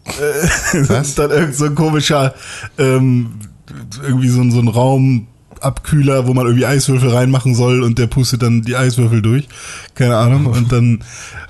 Äh, 0.04 0.08
Was? 0.88 1.14
dann 1.14 1.30
irgend 1.30 1.54
so 1.56 1.64
ein 1.64 1.74
komischer, 1.74 2.34
ähm, 2.78 3.30
irgendwie 4.02 4.28
so, 4.28 4.40
ein- 4.42 4.50
so 4.52 4.60
ein 4.60 4.68
Raumabkühler, 5.62 6.26
wo 6.26 6.34
man 6.34 6.46
irgendwie 6.46 6.66
Eiswürfel 6.66 7.10
reinmachen 7.10 7.54
soll 7.54 7.82
und 7.82 7.98
der 7.98 8.06
pustet 8.06 8.42
dann 8.42 8.62
die 8.62 8.76
Eiswürfel 8.76 9.22
durch. 9.22 9.48
Keine 9.94 10.16
Ahnung. 10.16 10.46
Und 10.46 10.72
dann, 10.72 11.00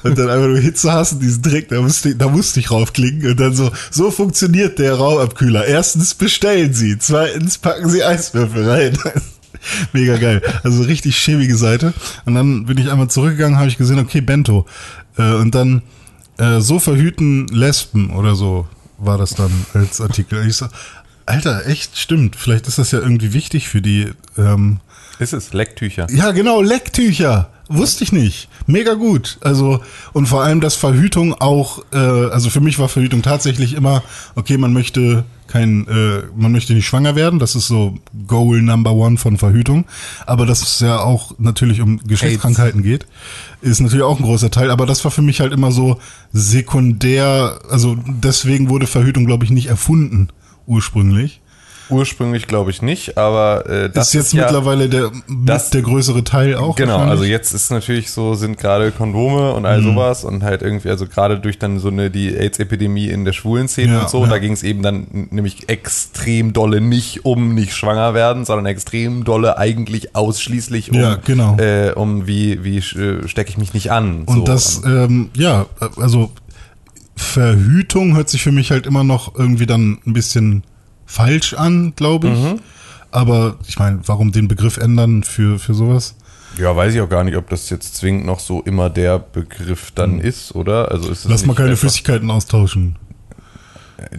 und 0.02 0.18
dann 0.18 0.28
einfach 0.30 0.48
nur 0.48 0.58
Hitze 0.58 0.92
hassen, 0.92 1.20
diesen 1.20 1.42
Trick, 1.42 1.68
da 1.68 1.80
musste, 1.80 2.10
ich- 2.10 2.18
da 2.18 2.28
musste 2.28 2.60
ich 2.60 2.70
raufklicken 2.70 3.30
und 3.30 3.40
dann 3.40 3.54
so, 3.54 3.70
so 3.90 4.10
funktioniert 4.10 4.78
der 4.78 4.94
Raumabkühler. 4.94 5.66
Erstens 5.66 6.14
bestellen 6.14 6.72
Sie, 6.74 6.98
zweitens 6.98 7.58
packen 7.58 7.88
Sie 7.88 8.04
Eiswürfel 8.04 8.68
rein. 8.68 8.98
Mega 9.92 10.16
geil. 10.18 10.42
Also 10.62 10.82
richtig 10.82 11.16
schäbige 11.16 11.56
Seite. 11.56 11.94
Und 12.26 12.34
dann 12.34 12.66
bin 12.66 12.76
ich 12.78 12.90
einmal 12.90 13.08
zurückgegangen, 13.08 13.58
habe 13.58 13.68
ich 13.68 13.78
gesehen, 13.78 13.98
okay, 13.98 14.20
Bento. 14.20 14.66
Äh, 15.16 15.34
Und 15.34 15.54
dann 15.54 15.82
äh, 16.38 16.60
so 16.60 16.78
verhüten 16.78 17.46
Lesben 17.48 18.10
oder 18.10 18.34
so 18.34 18.66
war 18.98 19.16
das 19.18 19.30
dann 19.34 19.50
als 19.72 20.00
Artikel. 20.00 20.46
Ich 20.46 20.56
so, 20.56 20.66
Alter, 21.26 21.66
echt 21.66 21.96
stimmt. 21.98 22.36
Vielleicht 22.36 22.66
ist 22.66 22.78
das 22.78 22.90
ja 22.90 23.00
irgendwie 23.00 23.32
wichtig 23.32 23.68
für 23.68 23.80
die. 23.80 24.12
Ähm, 24.36 24.80
Ist 25.18 25.32
es, 25.32 25.52
Lecktücher. 25.52 26.06
ja, 26.10 26.32
genau, 26.32 26.60
Lecktücher. 26.60 27.50
Wusste 27.68 28.04
ich 28.04 28.12
nicht. 28.12 28.48
Mega 28.66 28.92
gut. 28.92 29.38
Also, 29.40 29.80
und 30.12 30.26
vor 30.26 30.42
allem, 30.42 30.60
dass 30.60 30.74
Verhütung 30.74 31.32
auch, 31.32 31.82
äh, 31.92 31.96
also 31.96 32.50
für 32.50 32.60
mich 32.60 32.78
war 32.78 32.90
Verhütung 32.90 33.22
tatsächlich 33.22 33.72
immer, 33.72 34.02
okay, 34.34 34.58
man 34.58 34.74
möchte 34.74 35.24
kein, 35.46 35.86
äh, 35.88 36.24
man 36.36 36.52
möchte 36.52 36.74
nicht 36.74 36.86
schwanger 36.86 37.16
werden. 37.16 37.38
Das 37.38 37.54
ist 37.54 37.66
so 37.66 37.98
Goal 38.26 38.60
Number 38.60 38.92
One 38.92 39.16
von 39.16 39.38
Verhütung. 39.38 39.86
Aber 40.26 40.44
dass 40.44 40.62
es 40.62 40.80
ja 40.80 40.98
auch 41.00 41.34
natürlich 41.38 41.80
um 41.80 42.00
Geschlechtskrankheiten 42.06 42.82
geht, 42.82 43.06
ist 43.62 43.80
natürlich 43.80 44.04
auch 44.04 44.18
ein 44.18 44.24
großer 44.24 44.50
Teil. 44.50 44.70
Aber 44.70 44.84
das 44.84 45.02
war 45.04 45.10
für 45.10 45.22
mich 45.22 45.40
halt 45.40 45.54
immer 45.54 45.72
so 45.72 45.98
sekundär. 46.34 47.60
Also 47.70 47.96
deswegen 48.06 48.68
wurde 48.68 48.86
Verhütung, 48.86 49.24
glaube 49.24 49.44
ich, 49.44 49.50
nicht 49.50 49.68
erfunden 49.68 50.28
ursprünglich. 50.66 51.40
Ursprünglich 51.90 52.46
glaube 52.46 52.70
ich 52.70 52.80
nicht, 52.80 53.18
aber 53.18 53.68
äh, 53.68 53.90
das 53.90 54.08
ist 54.08 54.14
jetzt 54.14 54.32
ja, 54.32 54.44
mittlerweile 54.44 54.88
der, 54.88 55.10
das- 55.28 55.68
der 55.68 55.82
größere 55.82 56.24
Teil 56.24 56.54
auch. 56.54 56.76
Genau, 56.76 56.96
also 56.96 57.24
jetzt 57.24 57.52
ist 57.52 57.70
natürlich 57.70 58.10
so, 58.10 58.32
sind 58.34 58.56
gerade 58.56 58.90
Kondome 58.90 59.52
und 59.52 59.60
Mhm. 59.64 59.66
all 59.66 59.82
sowas 59.82 60.24
und 60.24 60.42
halt 60.42 60.62
irgendwie, 60.62 60.88
also 60.88 61.06
gerade 61.06 61.38
durch 61.38 61.58
dann 61.58 61.78
so 61.80 61.88
eine, 61.88 62.10
die 62.10 62.34
AIDS-Epidemie 62.34 63.08
in 63.08 63.26
der 63.26 63.34
schwulen 63.34 63.68
Szene 63.68 63.92
Ja, 63.92 64.00
und 64.00 64.08
so, 64.08 64.22
ja. 64.24 64.30
da 64.30 64.38
ging 64.38 64.52
es 64.52 64.62
eben 64.62 64.82
dann 64.82 65.28
nämlich 65.30 65.68
extrem 65.68 66.54
dolle 66.54 66.80
nicht 66.80 67.26
um 67.26 67.54
nicht 67.54 67.74
schwanger 67.76 68.14
werden, 68.14 68.46
sondern 68.46 68.64
extrem 68.64 69.24
dolle 69.24 69.58
eigentlich 69.58 70.16
ausschließlich 70.16 70.90
um, 70.90 70.96
Ja, 70.98 71.16
genau. 71.22 71.58
äh, 71.58 71.92
um 71.94 72.26
wie, 72.26 72.64
wie 72.64 72.78
äh, 72.78 73.28
stecke 73.28 73.50
ich 73.50 73.58
mich 73.58 73.74
nicht 73.74 73.92
an. 73.92 74.22
Und 74.24 74.36
so. 74.38 74.44
das, 74.44 74.80
ähm, 74.86 75.28
ja, 75.36 75.66
also 75.98 76.30
Verhütung 77.24 78.14
hört 78.14 78.28
sich 78.28 78.42
für 78.42 78.52
mich 78.52 78.70
halt 78.70 78.86
immer 78.86 79.02
noch 79.04 79.34
irgendwie 79.34 79.66
dann 79.66 79.98
ein 80.06 80.12
bisschen 80.12 80.62
falsch 81.06 81.54
an, 81.54 81.92
glaube 81.96 82.28
ich. 82.28 82.38
Mhm. 82.38 82.60
Aber 83.10 83.56
ich 83.66 83.78
meine, 83.78 84.00
warum 84.06 84.32
den 84.32 84.48
Begriff 84.48 84.76
ändern 84.76 85.22
für, 85.22 85.58
für 85.58 85.74
sowas? 85.74 86.16
Ja, 86.58 86.74
weiß 86.76 86.94
ich 86.94 87.00
auch 87.00 87.08
gar 87.08 87.24
nicht, 87.24 87.36
ob 87.36 87.48
das 87.50 87.68
jetzt 87.70 87.96
zwingend 87.96 88.26
noch 88.26 88.38
so 88.40 88.62
immer 88.62 88.88
der 88.90 89.18
Begriff 89.18 89.90
dann 89.92 90.20
ist, 90.20 90.54
oder? 90.54 90.90
Also 90.90 91.10
ist. 91.10 91.24
Lass 91.28 91.44
mal 91.46 91.54
keine 91.54 91.76
Flüssigkeiten 91.76 92.30
austauschen. 92.30 92.96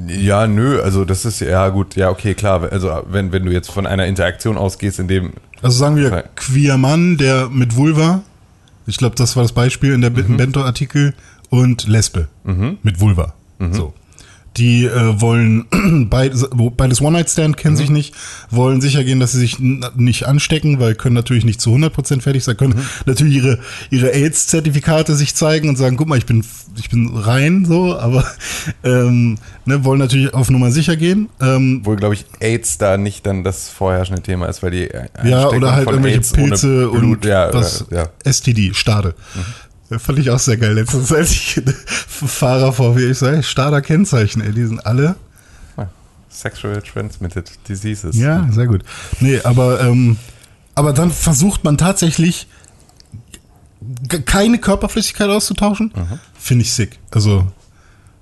Ja, 0.08 0.48
nö, 0.48 0.82
also 0.82 1.06
das 1.06 1.26
ist 1.26 1.42
ja 1.42 1.68
gut, 1.70 1.96
ja, 1.96 2.10
okay, 2.10 2.34
klar. 2.34 2.72
Also 2.72 2.90
wenn, 3.10 3.32
wenn 3.32 3.46
du 3.46 3.52
jetzt 3.52 3.70
von 3.70 3.86
einer 3.86 4.06
Interaktion 4.06 4.58
ausgehst, 4.58 5.00
in 5.00 5.08
dem 5.08 5.34
Also 5.62 5.78
sagen 5.78 5.96
wir 5.98 6.24
queer 6.36 6.78
Mann, 6.78 7.18
der 7.18 7.50
mit 7.50 7.76
Vulva, 7.76 8.22
ich 8.88 8.98
glaube, 8.98 9.16
das 9.16 9.36
war 9.36 9.44
das 9.44 9.52
Beispiel 9.52 9.94
in 9.94 10.02
der 10.02 10.12
Mhm. 10.12 10.38
Bento-Artikel, 10.38 11.14
und 11.50 11.88
Lesbe 11.88 12.28
mit 12.84 13.00
Vulva. 13.00 13.34
Mhm. 13.60 13.74
So. 13.74 13.94
Die 14.58 14.86
äh, 14.86 15.20
wollen 15.20 15.66
beides, 16.10 16.48
beides 16.78 17.02
One-Night-Stand, 17.02 17.58
kennen 17.58 17.74
Mhm. 17.74 17.78
sich 17.78 17.90
nicht, 17.90 18.16
wollen 18.50 18.80
sicher 18.80 19.04
gehen, 19.04 19.20
dass 19.20 19.34
sie 19.34 19.40
sich 19.40 19.58
nicht 19.60 20.28
anstecken, 20.28 20.80
weil 20.80 20.96
können 20.96 21.14
natürlich 21.14 21.44
nicht 21.44 21.60
zu 21.60 21.72
100% 21.72 22.22
fertig 22.22 22.46
sein, 22.46 22.56
können 22.56 22.76
Mhm. 22.76 22.82
natürlich 23.06 23.36
ihre, 23.36 23.60
ihre 23.90 24.14
AIDS-Zertifikate 24.14 25.14
sich 25.16 25.36
zeigen 25.36 25.68
und 25.68 25.76
sagen, 25.76 25.98
guck 25.98 26.08
mal, 26.08 26.18
ich 26.18 26.26
bin, 26.26 26.46
ich 26.80 26.90
bin 26.90 27.10
rein, 27.18 27.66
so, 27.66 28.00
aber 28.00 28.24
ähm, 28.86 29.38
ne, 29.66 29.84
wollen 29.84 30.00
natürlich 30.00 30.34
auf 30.34 30.50
Nummer 30.50 30.72
sicher 30.72 30.96
gehen. 30.96 31.28
Ähm, 31.42 31.82
wohl, 31.86 31.98
glaube 31.98 32.14
ich, 32.14 32.24
AIDS 32.40 32.78
da 32.78 32.96
nicht 32.96 33.26
dann 33.26 33.44
das 33.44 33.68
vorherrschende 33.68 34.22
Thema 34.22 34.46
ist, 34.46 34.64
weil 34.64 34.72
die 34.72 34.88
Ja, 35.26 35.50
oder 35.50 35.74
halt 35.74 35.90
irgendwelche 35.90 36.20
AIDS 36.20 36.32
Pilze 36.32 36.88
Blut, 36.88 37.04
und 37.04 37.26
ja, 37.26 37.54
was, 37.54 37.88
ja. 37.92 38.08
STD, 38.24 38.74
Stade. 38.74 39.16
Das 39.34 39.44
fand 40.00 40.20
ich 40.20 40.30
auch 40.32 40.40
sehr 40.40 40.58
geil. 40.58 40.74
Letztens, 40.74 41.12
als 41.12 41.32
ich 41.32 41.62
Fahrer 42.08 42.74
vor 42.74 42.96
mir, 42.96 43.10
ich 43.12 43.18
sage, 43.18 43.44
Stader 43.44 43.82
Kennzeichen, 43.82 44.42
ey, 44.42 44.52
die 44.52 44.66
sind 44.66 44.86
alle. 44.86 45.16
Sexual 46.30 46.82
Transmitted 46.82 47.50
Diseases. 47.70 48.18
Ja, 48.18 48.46
sehr 48.52 48.68
gut. 48.68 48.84
Nee, 49.22 49.40
aber, 49.46 49.80
ähm, 49.80 50.18
aber 50.74 50.92
dann 50.92 51.10
versucht 51.12 51.64
man 51.64 51.78
tatsächlich 51.78 52.48
keine 54.26 54.58
Körperflüssigkeit 54.58 55.30
auszutauschen. 55.30 55.94
Finde 56.38 56.64
ich 56.64 56.74
sick. 56.74 57.00
Also, 57.12 57.48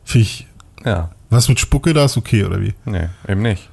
finde 0.03 0.27
ich, 0.27 0.47
Ja, 0.85 1.09
was 1.31 1.49
mit 1.49 1.59
Spucke 1.59 1.93
da 1.95 2.05
ist 2.05 2.15
okay, 2.17 2.43
oder 2.43 2.61
wie? 2.61 2.75
nee, 2.85 3.09
eben 3.27 3.41
nicht. 3.41 3.67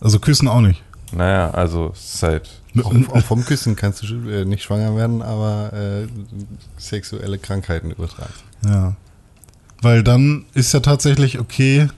Also 0.00 0.18
küssen 0.18 0.48
auch 0.48 0.62
nicht. 0.62 0.82
Naja, 1.12 1.50
also 1.50 1.92
es 1.94 2.14
ist 2.14 2.22
halt. 2.22 2.50
Auch, 2.82 2.94
auch 3.08 3.24
vom 3.24 3.44
Küssen 3.44 3.74
kannst 3.74 4.02
du 4.02 4.28
äh, 4.28 4.44
nicht 4.44 4.62
schwanger 4.62 4.94
werden, 4.96 5.22
aber 5.22 5.72
äh, 5.72 6.06
sexuelle 6.78 7.38
Krankheiten 7.38 7.90
übertragen. 7.90 8.32
Ja. 8.64 8.96
Weil 9.82 10.02
dann 10.02 10.44
ist 10.54 10.72
ja 10.72 10.80
tatsächlich 10.80 11.40
okay, 11.40 11.88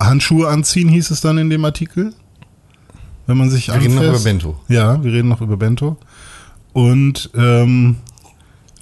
Handschuhe 0.00 0.48
anziehen 0.48 0.88
hieß 0.88 1.10
es 1.10 1.20
dann 1.20 1.38
in 1.38 1.48
dem 1.48 1.64
Artikel. 1.64 2.12
Wenn 3.26 3.36
man 3.38 3.50
sich 3.50 3.68
Wir 3.68 3.74
reden 3.74 3.94
noch 3.94 4.02
anfasst. 4.02 4.20
über 4.24 4.30
Bento. 4.30 4.60
Ja, 4.68 5.02
wir 5.02 5.12
reden 5.12 5.28
noch 5.28 5.40
über 5.40 5.56
Bento. 5.56 5.96
Und, 6.72 7.30
ähm, 7.34 7.96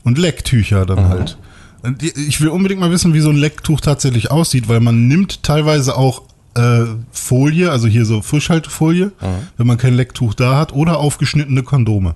und 0.02 0.18
Lecktücher 0.18 0.86
dann 0.86 1.08
halt. 1.08 1.36
Und 1.82 2.02
ich 2.02 2.40
will 2.40 2.48
unbedingt 2.48 2.80
mal 2.80 2.90
wissen, 2.90 3.14
wie 3.14 3.20
so 3.20 3.30
ein 3.30 3.36
Lecktuch 3.36 3.80
tatsächlich 3.80 4.30
aussieht, 4.30 4.68
weil 4.68 4.80
man 4.80 5.08
nimmt 5.08 5.42
teilweise 5.42 5.96
auch 5.96 6.22
äh, 6.54 6.84
Folie, 7.12 7.70
also 7.70 7.86
hier 7.88 8.04
so 8.04 8.22
Frischhaltefolie, 8.22 9.12
wenn 9.56 9.66
man 9.66 9.76
kein 9.78 9.94
Lecktuch 9.94 10.34
da 10.34 10.56
hat, 10.56 10.72
oder 10.72 10.98
aufgeschnittene 10.98 11.62
Kondome. 11.62 12.14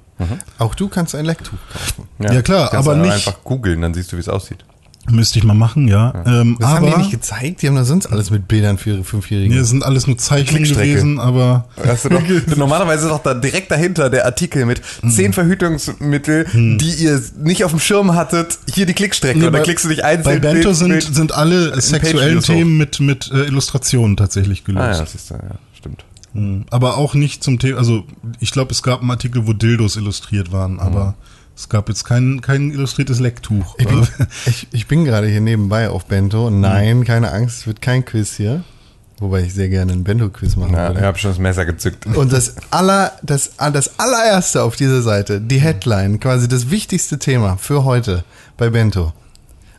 Auch 0.58 0.74
du 0.74 0.88
kannst 0.88 1.14
ein 1.14 1.24
Lecktuch 1.24 1.58
kaufen. 1.72 2.08
Ja, 2.18 2.42
klar, 2.42 2.70
kannst 2.70 2.88
aber 2.88 2.96
du 2.96 3.02
nicht- 3.02 3.12
einfach 3.14 3.42
googeln, 3.44 3.80
dann 3.82 3.94
siehst 3.94 4.12
du, 4.12 4.16
wie 4.16 4.20
es 4.20 4.28
aussieht. 4.28 4.64
Müsste 5.10 5.38
ich 5.38 5.44
mal 5.44 5.52
machen, 5.54 5.86
ja. 5.86 6.14
Ähm, 6.26 6.56
Das 6.58 6.68
haben 6.70 6.86
aber 6.86 6.92
die 6.96 6.98
nicht 7.02 7.10
gezeigt. 7.10 7.60
Die 7.60 7.68
haben 7.68 7.74
da 7.76 7.84
sonst 7.84 8.06
alles 8.06 8.30
mit 8.30 8.48
Bildern 8.48 8.78
für 8.78 8.90
ihre 8.90 9.04
Fünfjährigen. 9.04 9.52
nee, 9.54 9.60
es 9.60 9.68
sind 9.68 9.84
alles 9.84 10.06
nur 10.06 10.16
Zeichnungen 10.16 10.64
gewesen, 10.64 11.18
aber 11.18 11.66
Hast 11.86 12.06
du 12.06 12.08
doch, 12.08 12.22
normalerweise 12.56 13.04
ist 13.06 13.10
doch 13.10 13.22
da 13.22 13.34
direkt 13.34 13.70
dahinter 13.70 14.08
der 14.08 14.24
Artikel 14.24 14.64
mit 14.64 14.80
Mhm. 15.02 15.10
zehn 15.10 15.32
Verhütungsmittel, 15.34 16.46
die 16.54 16.94
ihr 17.04 17.20
nicht 17.38 17.64
auf 17.64 17.70
dem 17.72 17.80
Schirm 17.80 18.14
hattet. 18.14 18.58
Hier 18.72 18.86
die 18.86 18.94
Klickstrecke. 18.94 19.38
Nee, 19.38 19.46
und 19.46 19.52
bei- 19.52 19.60
klickst 19.60 19.84
du 19.84 19.88
dich 19.90 19.98
bei 19.98 20.04
einzeln. 20.04 20.40
Bento 20.40 20.72
sind, 20.72 20.88
Bild. 20.88 21.14
sind 21.14 21.32
alle 21.34 21.80
sexuellen. 21.80 22.40
Themen 22.40 22.76
mit, 22.78 23.00
mit 23.00 23.30
äh, 23.32 23.44
Illustrationen 23.44 24.16
tatsächlich 24.16 24.64
gelöst. 24.64 24.82
Ah 24.84 24.92
ja, 24.92 25.00
das 25.00 25.14
ist 25.14 25.30
ja, 25.30 25.38
stimmt. 25.76 26.04
Aber 26.70 26.96
auch 26.96 27.14
nicht 27.14 27.44
zum 27.44 27.60
Thema, 27.60 27.78
also 27.78 28.04
ich 28.40 28.50
glaube, 28.50 28.72
es 28.72 28.82
gab 28.82 29.02
einen 29.02 29.10
Artikel, 29.12 29.46
wo 29.46 29.52
Dildos 29.52 29.96
illustriert 29.96 30.50
waren, 30.50 30.80
aber 30.80 31.14
es 31.56 31.68
gab 31.68 31.88
jetzt 31.88 32.04
kein, 32.04 32.40
kein 32.40 32.70
illustriertes 32.72 33.20
Lecktuch. 33.20 33.76
Ich 33.78 33.86
bin, 33.86 34.06
ich, 34.46 34.66
ich 34.72 34.86
bin 34.88 35.04
gerade 35.04 35.28
hier 35.28 35.40
nebenbei 35.40 35.88
auf 35.88 36.06
Bento. 36.06 36.50
Nein, 36.50 36.98
Mhm. 36.98 37.04
keine 37.04 37.30
Angst, 37.32 37.58
es 37.60 37.66
wird 37.66 37.80
kein 37.80 38.04
Quiz 38.04 38.34
hier. 38.36 38.64
Wobei 39.18 39.42
ich 39.42 39.54
sehr 39.54 39.68
gerne 39.68 39.92
einen 39.92 40.02
Bento-Quiz 40.02 40.56
machen 40.56 40.74
Ja, 40.74 40.88
würde. 40.88 40.98
ich 41.00 41.04
habe 41.06 41.16
schon 41.18 41.30
das 41.30 41.38
Messer 41.38 41.64
gezückt. 41.64 42.04
Und 42.06 42.32
das, 42.32 42.56
aller, 42.72 43.12
das, 43.22 43.52
das 43.72 43.98
allererste 44.00 44.62
auf 44.64 44.74
dieser 44.74 45.02
Seite, 45.02 45.40
die 45.40 45.60
Headline, 45.60 46.18
quasi 46.18 46.48
das 46.48 46.70
wichtigste 46.70 47.20
Thema 47.20 47.56
für 47.56 47.84
heute 47.84 48.24
bei 48.56 48.70
Bento. 48.70 49.12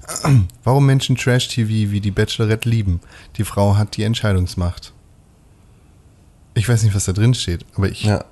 Warum 0.64 0.86
Menschen 0.86 1.18
Trash-TV 1.18 1.92
wie 1.92 2.00
die 2.00 2.12
Bachelorette 2.12 2.70
lieben. 2.70 3.02
Die 3.36 3.44
Frau 3.44 3.76
hat 3.76 3.98
die 3.98 4.04
Entscheidungsmacht. 4.04 4.94
Ich 6.54 6.70
weiß 6.70 6.84
nicht, 6.84 6.96
was 6.96 7.04
da 7.04 7.12
drin 7.12 7.34
steht, 7.34 7.66
aber 7.76 7.90
ich 7.90 8.04
Ja. 8.04 8.24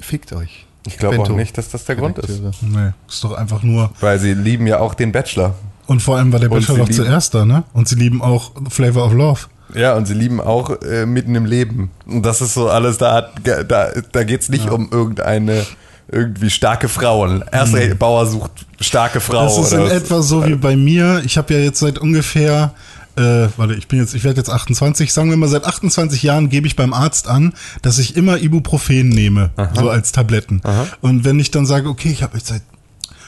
fickt 0.00 0.32
euch. 0.32 0.63
Ich 0.86 0.98
glaube 0.98 1.18
auch 1.18 1.28
nicht, 1.30 1.56
dass 1.56 1.70
das 1.70 1.84
der 1.84 1.96
Grund 1.96 2.18
ist. 2.18 2.42
Nee, 2.62 2.92
ist 3.08 3.24
doch 3.24 3.32
einfach 3.32 3.62
nur. 3.62 3.90
Weil 4.00 4.18
sie 4.18 4.34
lieben 4.34 4.66
ja 4.66 4.80
auch 4.80 4.94
den 4.94 5.12
Bachelor. 5.12 5.54
Und 5.86 6.00
vor 6.00 6.16
allem 6.16 6.32
war 6.32 6.40
der 6.40 6.50
Und 6.50 6.60
Bachelor 6.60 6.84
doch 6.84 6.90
zuerst 6.90 7.34
da, 7.34 7.44
ne? 7.44 7.64
Und 7.72 7.88
sie 7.88 7.94
lieben 7.94 8.22
auch 8.22 8.52
Flavor 8.68 9.06
of 9.06 9.12
Love. 9.12 9.40
Ja, 9.74 9.94
und 9.94 10.06
sie 10.06 10.14
lieben 10.14 10.40
auch 10.40 10.82
äh, 10.82 11.06
mitten 11.06 11.34
im 11.34 11.46
Leben. 11.46 11.90
Und 12.06 12.24
das 12.24 12.40
ist 12.40 12.54
so 12.54 12.68
alles, 12.68 12.98
da, 12.98 13.14
hat, 13.14 13.32
da, 13.44 13.88
da 14.12 14.24
geht 14.24 14.42
es 14.42 14.48
nicht 14.48 14.70
um 14.70 14.90
irgendeine 14.90 15.64
irgendwie 16.10 16.50
starke 16.50 16.88
Frauen. 16.88 17.44
Erst 17.50 17.74
recht, 17.74 17.98
Bauer 17.98 18.26
sucht 18.26 18.66
starke 18.80 19.20
Frau. 19.20 19.42
Mhm. 19.42 19.46
Das 19.46 19.58
ist 19.58 19.72
in 19.72 19.86
etwa 19.86 20.22
so 20.22 20.46
wie 20.46 20.54
bei 20.54 20.76
mir. 20.76 21.22
Ich 21.24 21.38
habe 21.38 21.54
ja 21.54 21.60
jetzt 21.60 21.80
seit 21.80 21.98
ungefähr, 21.98 22.74
äh, 23.16 23.48
warte, 23.56 23.74
ich 23.74 23.88
bin 23.88 23.98
jetzt, 23.98 24.14
ich 24.14 24.24
werde 24.24 24.38
jetzt 24.38 24.50
28, 24.50 25.12
sagen 25.12 25.30
wir 25.30 25.36
mal, 25.36 25.48
seit 25.48 25.64
28 25.64 26.22
Jahren 26.22 26.48
gebe 26.48 26.66
ich 26.66 26.76
beim 26.76 26.92
Arzt 26.92 27.28
an, 27.28 27.52
dass 27.82 27.98
ich 27.98 28.16
immer 28.16 28.38
Ibuprofen 28.38 29.08
nehme, 29.08 29.50
so 29.74 29.88
als 29.90 30.12
Tabletten. 30.12 30.62
Und 31.00 31.24
wenn 31.24 31.38
ich 31.38 31.50
dann 31.50 31.66
sage, 31.66 31.88
okay, 31.88 32.10
ich 32.10 32.22
habe 32.22 32.36
jetzt 32.36 32.48
seit 32.48 32.62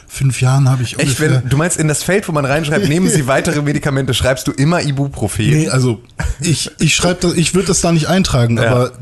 fünf 0.08 0.40
Jahren 0.40 0.68
habe 0.68 0.82
ich 0.82 0.98
Echt, 0.98 1.20
wenn, 1.20 1.48
du 1.48 1.56
meinst, 1.56 1.76
in 1.78 1.88
das 1.88 2.02
Feld, 2.02 2.26
wo 2.28 2.32
man 2.32 2.44
reinschreibt, 2.44 2.88
nehmen 2.88 3.08
Sie 3.08 3.26
weitere 3.26 3.62
Medikamente, 3.62 4.14
schreibst 4.14 4.46
du 4.46 4.52
immer 4.52 4.82
Ibuprofen? 4.82 5.46
Nee, 5.48 5.68
also 5.68 6.00
ich, 6.40 6.70
ich 6.78 6.94
schreibe 6.94 7.20
das, 7.20 7.34
ich 7.34 7.54
würde 7.54 7.68
das 7.68 7.80
da 7.80 7.92
nicht 7.92 8.08
eintragen, 8.08 8.56
Ja. 8.56 8.70
aber 8.70 8.92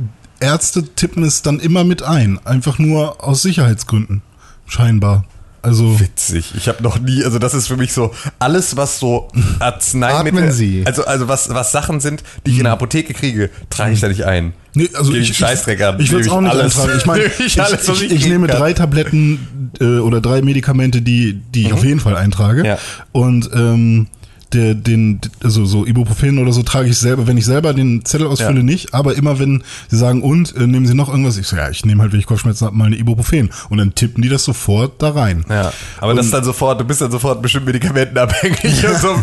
Ärzte 0.41 0.83
tippen 0.83 1.23
es 1.23 1.43
dann 1.43 1.61
immer 1.61 1.85
mit 1.85 2.03
ein. 2.03 2.39
Einfach 2.45 2.79
nur 2.79 3.25
aus 3.25 3.43
Sicherheitsgründen. 3.43 4.23
Scheinbar. 4.67 5.25
Also. 5.65 5.99
Witzig. 5.99 6.53
Ich 6.57 6.69
habe 6.69 6.83
noch 6.83 6.99
nie, 6.99 7.25
also 7.25 7.39
das 7.39 7.55
ist 7.55 7.69
für 7.69 7.77
mich 7.77 7.93
so 7.93 8.15
alles, 8.39 8.77
was 8.77 8.99
so 8.99 9.29
Arzneimittel, 9.59 10.85
also 10.85 11.05
also 11.05 11.29
was 11.29 11.49
was 11.49 11.73
Sachen 11.73 12.01
sind, 12.01 12.23
die 12.47 12.53
ich 12.53 12.59
in 12.59 12.65
der 12.65 12.73
Apotheke 12.73 13.15
kriege, 13.15 13.51
trage 13.71 13.93
ich 13.93 14.01
da 14.01 14.09
nicht 14.09 14.25
ein. 14.25 14.53
Nee, 14.75 14.91
also 14.93 15.13
Gebe 15.13 15.23
ich, 15.23 15.31
ich 15.31 15.39
Scheißdreck 15.39 15.81
an. 15.83 16.01
Ich, 16.01 16.11
würde 16.11 16.27
es 16.27 16.31
auch 16.31 16.41
nicht 16.41 16.51
alles. 16.51 16.77
Ich 16.97 17.07
meine, 17.07 17.23
Nehme 17.23 17.35
ich, 17.39 17.47
ich 17.47 17.63
alles, 17.63 17.89
ich, 17.89 18.11
ich 18.11 18.27
nehme 18.27 18.47
kann. 18.47 18.59
drei 18.59 18.73
Tabletten 18.73 19.71
äh, 19.81 19.99
oder 19.99 20.21
drei 20.21 20.43
Medikamente, 20.43 21.01
die, 21.01 21.41
die 21.55 21.63
ich 21.63 21.73
auf 21.73 21.85
jeden 21.85 22.01
Fall 22.01 22.17
eintrage. 22.17 22.67
Ja. 22.67 22.79
Und 23.13 23.49
ähm, 23.55 24.09
der, 24.55 24.75
den, 24.75 25.21
also 25.43 25.65
so 25.67 25.85
Ibuprofen 25.85 26.39
oder 26.39 26.53
so 26.53 26.63
trage 26.63 26.89
ich 26.89 26.97
selber, 26.99 27.27
wenn 27.27 27.37
ich 27.37 27.45
selber 27.45 27.75
den 27.75 28.05
Zettel 28.05 28.27
ausfülle, 28.27 28.59
Ja. 28.59 28.63
nicht, 28.63 28.95
aber 28.95 29.17
immer 29.17 29.39
wenn 29.39 29.63
sie 29.91 29.97
sagen, 29.99 30.23
und, 30.23 30.57
äh, 30.57 30.67
nehmen 30.67 30.87
sie 30.87 30.95
noch 30.95 31.09
irgendwas, 31.09 31.37
ich 31.37 31.47
so, 31.47 31.57
ja, 31.57 31.69
ich 31.69 31.85
nehme 31.85 32.03
halt, 32.03 32.13
wenn 32.13 32.21
ich 32.21 32.27
Kopfschmerzen 32.27 32.67
habe, 32.67 32.77
mal 32.77 32.87
eine 32.87 32.97
Ibuprofen. 32.97 33.51
Und 33.69 33.79
dann 33.79 33.95
tippen 33.95 34.23
die 34.23 34.29
das 34.29 34.45
sofort 34.45 35.03
da 35.03 35.11
rein. 35.11 35.45
Ja, 35.49 35.73
aber 36.01 36.15
das 36.15 36.27
ist 36.27 36.35
dann 36.35 36.45
sofort, 36.45 36.81
du 36.81 36.85
bist 36.85 37.01
dann 37.01 37.11
sofort 37.11 37.43
bestimmt 37.43 37.67
medikamentenabhängig. 37.67 38.85
und 38.87 38.97
so 39.01 39.17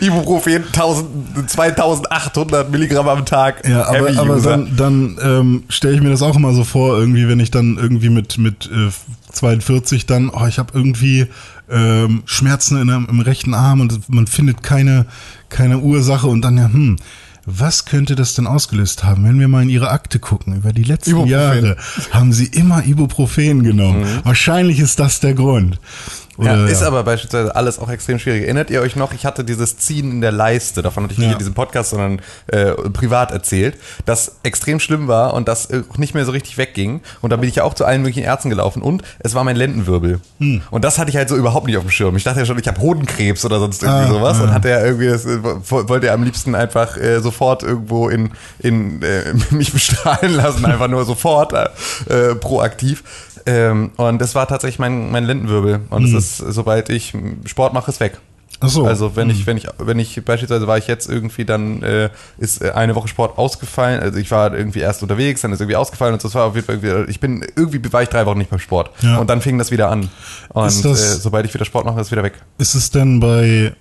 Ibuprofen 0.00 0.64
1000, 0.72 1.50
2800 1.50 2.70
Milligramm 2.70 3.08
am 3.08 3.24
Tag. 3.26 3.66
Ja, 3.68 3.86
aber, 3.88 4.16
aber 4.18 4.40
dann, 4.40 4.76
dann 4.76 5.18
ähm, 5.22 5.62
stelle 5.68 5.94
ich 5.94 6.00
mir 6.02 6.10
das 6.10 6.22
auch 6.22 6.36
immer 6.36 6.52
so 6.52 6.64
vor, 6.64 6.98
irgendwie, 6.98 7.28
wenn 7.28 7.40
ich 7.40 7.50
dann 7.50 7.76
irgendwie 7.76 8.10
mit, 8.10 8.38
mit 8.38 8.66
äh, 8.72 8.90
42 9.32 10.06
dann, 10.06 10.30
oh, 10.30 10.46
ich 10.46 10.58
habe 10.58 10.72
irgendwie 10.74 11.26
ähm, 11.70 12.22
Schmerzen 12.26 12.80
in, 12.80 12.88
im 12.88 13.20
rechten 13.20 13.54
Arm 13.54 13.80
und 13.80 14.08
man 14.08 14.26
findet 14.26 14.62
keine, 14.62 15.06
keine 15.48 15.78
Ursache 15.78 16.26
und 16.26 16.42
dann 16.42 16.58
ja, 16.58 16.64
hm, 16.72 16.96
was 17.46 17.84
könnte 17.84 18.16
das 18.16 18.34
denn 18.34 18.48
ausgelöst 18.48 19.04
haben? 19.04 19.24
Wenn 19.24 19.38
wir 19.38 19.46
mal 19.46 19.62
in 19.62 19.68
ihre 19.68 19.90
Akte 19.90 20.18
gucken, 20.18 20.56
über 20.56 20.72
die 20.72 20.82
letzten 20.82 21.10
Ibuprofen. 21.10 21.30
Jahre 21.30 21.76
haben 22.10 22.32
sie 22.32 22.46
immer 22.46 22.84
Ibuprofen 22.84 23.62
genommen. 23.62 24.04
Wahrscheinlich 24.24 24.80
ist 24.80 24.98
das 24.98 25.20
der 25.20 25.34
Grund. 25.34 25.78
Ja, 26.38 26.52
Oder, 26.52 26.66
ist 26.68 26.82
aber 26.82 27.02
beispielsweise 27.02 27.56
alles 27.56 27.78
auch 27.78 27.88
extrem 27.88 28.18
schwierig. 28.18 28.42
Erinnert 28.44 28.68
ihr 28.70 28.80
euch 28.82 28.94
noch, 28.96 29.12
ich 29.14 29.24
hatte 29.24 29.42
dieses 29.44 29.78
Ziehen 29.78 30.10
in 30.10 30.20
der 30.20 30.32
Leiste, 30.32 30.82
davon 30.82 31.04
hatte 31.04 31.12
ich 31.14 31.18
nicht 31.18 31.28
Ja. 31.28 31.32
in 31.32 31.38
diesem 31.38 31.54
Podcast, 31.54 31.90
sondern 31.90 32.20
äh, 32.48 32.72
privat 32.92 33.30
erzählt, 33.30 33.76
das 34.04 34.36
extrem 34.42 34.78
schlimm 34.80 35.08
war 35.08 35.32
und 35.34 35.48
das 35.48 35.66
äh, 35.70 35.82
auch 35.90 35.98
nicht 35.98 36.14
mehr 36.14 36.24
so 36.26 36.32
richtig 36.32 36.58
wegging. 36.58 37.00
Und 37.22 37.30
da 37.30 37.36
bin 37.36 37.48
ich 37.48 37.56
ja 37.56 37.64
auch 37.64 37.72
zu 37.74 37.84
allen 37.86 38.02
möglichen 38.02 38.22
Ärzten 38.24 38.50
gelaufen 38.50 38.82
und 38.82 39.02
es 39.18 39.34
war 39.34 39.44
mein 39.44 39.56
Lendenwirbel. 39.56 40.20
Hm. 40.38 40.62
Und 40.70 40.84
das 40.84 40.98
hatte 40.98 41.10
ich 41.10 41.16
halt 41.16 41.28
so 41.28 41.36
überhaupt 41.36 41.66
nicht 41.66 41.76
auf 41.78 41.84
dem 41.84 41.90
Schirm. 41.90 42.16
Ich 42.16 42.24
dachte 42.24 42.40
ja 42.40 42.46
schon, 42.46 42.58
ich 42.58 42.68
habe 42.68 42.80
Hodenkrebs 42.80 43.44
oder 43.44 43.58
sonst 43.58 43.82
irgendwie 43.82 44.04
Ah, 44.04 44.08
sowas 44.12 44.38
ah. 44.40 44.44
und 44.44 44.52
hatte 44.52 44.68
ja 44.68 44.84
irgendwie, 44.84 45.08
das, 45.08 45.24
äh, 45.24 45.38
wo- 45.42 45.88
wollte 45.88 46.06
ja 46.08 46.14
am 46.14 46.22
liebsten 46.22 46.54
einfach 46.54 46.96
äh, 46.98 47.20
sofort 47.20 47.62
irgendwo 47.62 48.08
in, 48.08 48.30
in 48.58 49.02
äh, 49.02 49.32
mich 49.50 49.72
bestrahlen 49.72 50.34
lassen, 50.34 50.64
einfach 50.66 50.88
nur 50.88 51.04
sofort 51.06 51.52
äh, 51.54 52.34
proaktiv. 52.34 53.02
Ähm, 53.46 53.92
und 53.96 54.20
das 54.20 54.34
war 54.34 54.46
tatsächlich 54.48 54.78
mein, 54.78 55.10
mein 55.10 55.24
Lendenwirbel. 55.24 55.80
Und 55.90 56.04
es 56.04 56.12
ist, 56.12 56.36
sobald 56.38 56.88
ich 56.90 57.14
Sport 57.44 57.72
mache, 57.72 57.90
ist 57.90 58.00
weg. 58.00 58.18
Ach 58.60 58.68
so. 58.70 58.86
Also 58.86 59.16
wenn 59.16 59.28
ich, 59.28 59.46
wenn 59.46 59.58
ich, 59.58 59.66
wenn 59.78 59.98
ich 59.98 60.24
beispielsweise 60.24 60.66
war 60.66 60.78
ich 60.78 60.86
jetzt 60.86 61.08
irgendwie, 61.10 61.44
dann 61.44 61.82
äh, 61.82 62.08
ist 62.38 62.62
äh, 62.62 62.70
eine 62.70 62.94
Woche 62.94 63.06
Sport 63.06 63.36
ausgefallen. 63.36 64.00
Also 64.00 64.18
ich 64.18 64.30
war 64.30 64.54
irgendwie 64.56 64.78
erst 64.80 65.02
unterwegs, 65.02 65.42
dann 65.42 65.52
ist 65.52 65.60
irgendwie 65.60 65.76
ausgefallen 65.76 66.14
und 66.14 66.22
so. 66.22 66.28
Das 66.28 66.34
war 66.34 66.44
auf 66.46 66.54
jeden 66.54 66.66
Fall 66.66 66.76
irgendwie, 66.82 67.10
ich 67.10 67.20
bin 67.20 67.44
irgendwie 67.54 67.92
war 67.92 68.02
ich 68.02 68.08
drei 68.08 68.24
Wochen 68.24 68.38
nicht 68.38 68.48
beim 68.50 68.58
Sport. 68.58 68.90
Ja. 69.02 69.18
Und 69.18 69.28
dann 69.28 69.42
fing 69.42 69.58
das 69.58 69.70
wieder 69.70 69.90
an. 69.90 70.08
Und 70.48 70.66
Ist 70.68 70.84
das- 70.84 71.16
äh, 71.16 71.20
sobald 71.20 71.44
ich 71.44 71.52
wieder 71.52 71.66
Sport 71.66 71.84
mache, 71.84 72.00
ist 72.00 72.06
es 72.06 72.12
wieder 72.12 72.22
weg. 72.22 72.34
Ist 72.56 72.74
es 72.74 72.90
denn 72.90 73.20
bei, 73.20 73.74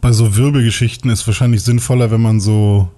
bei 0.00 0.12
so 0.12 0.36
Wirbelgeschichten 0.36 1.10
ist 1.10 1.26
wahrscheinlich 1.26 1.62
sinnvoller, 1.64 2.10
wenn 2.12 2.22
man 2.22 2.38
so, 2.38 2.88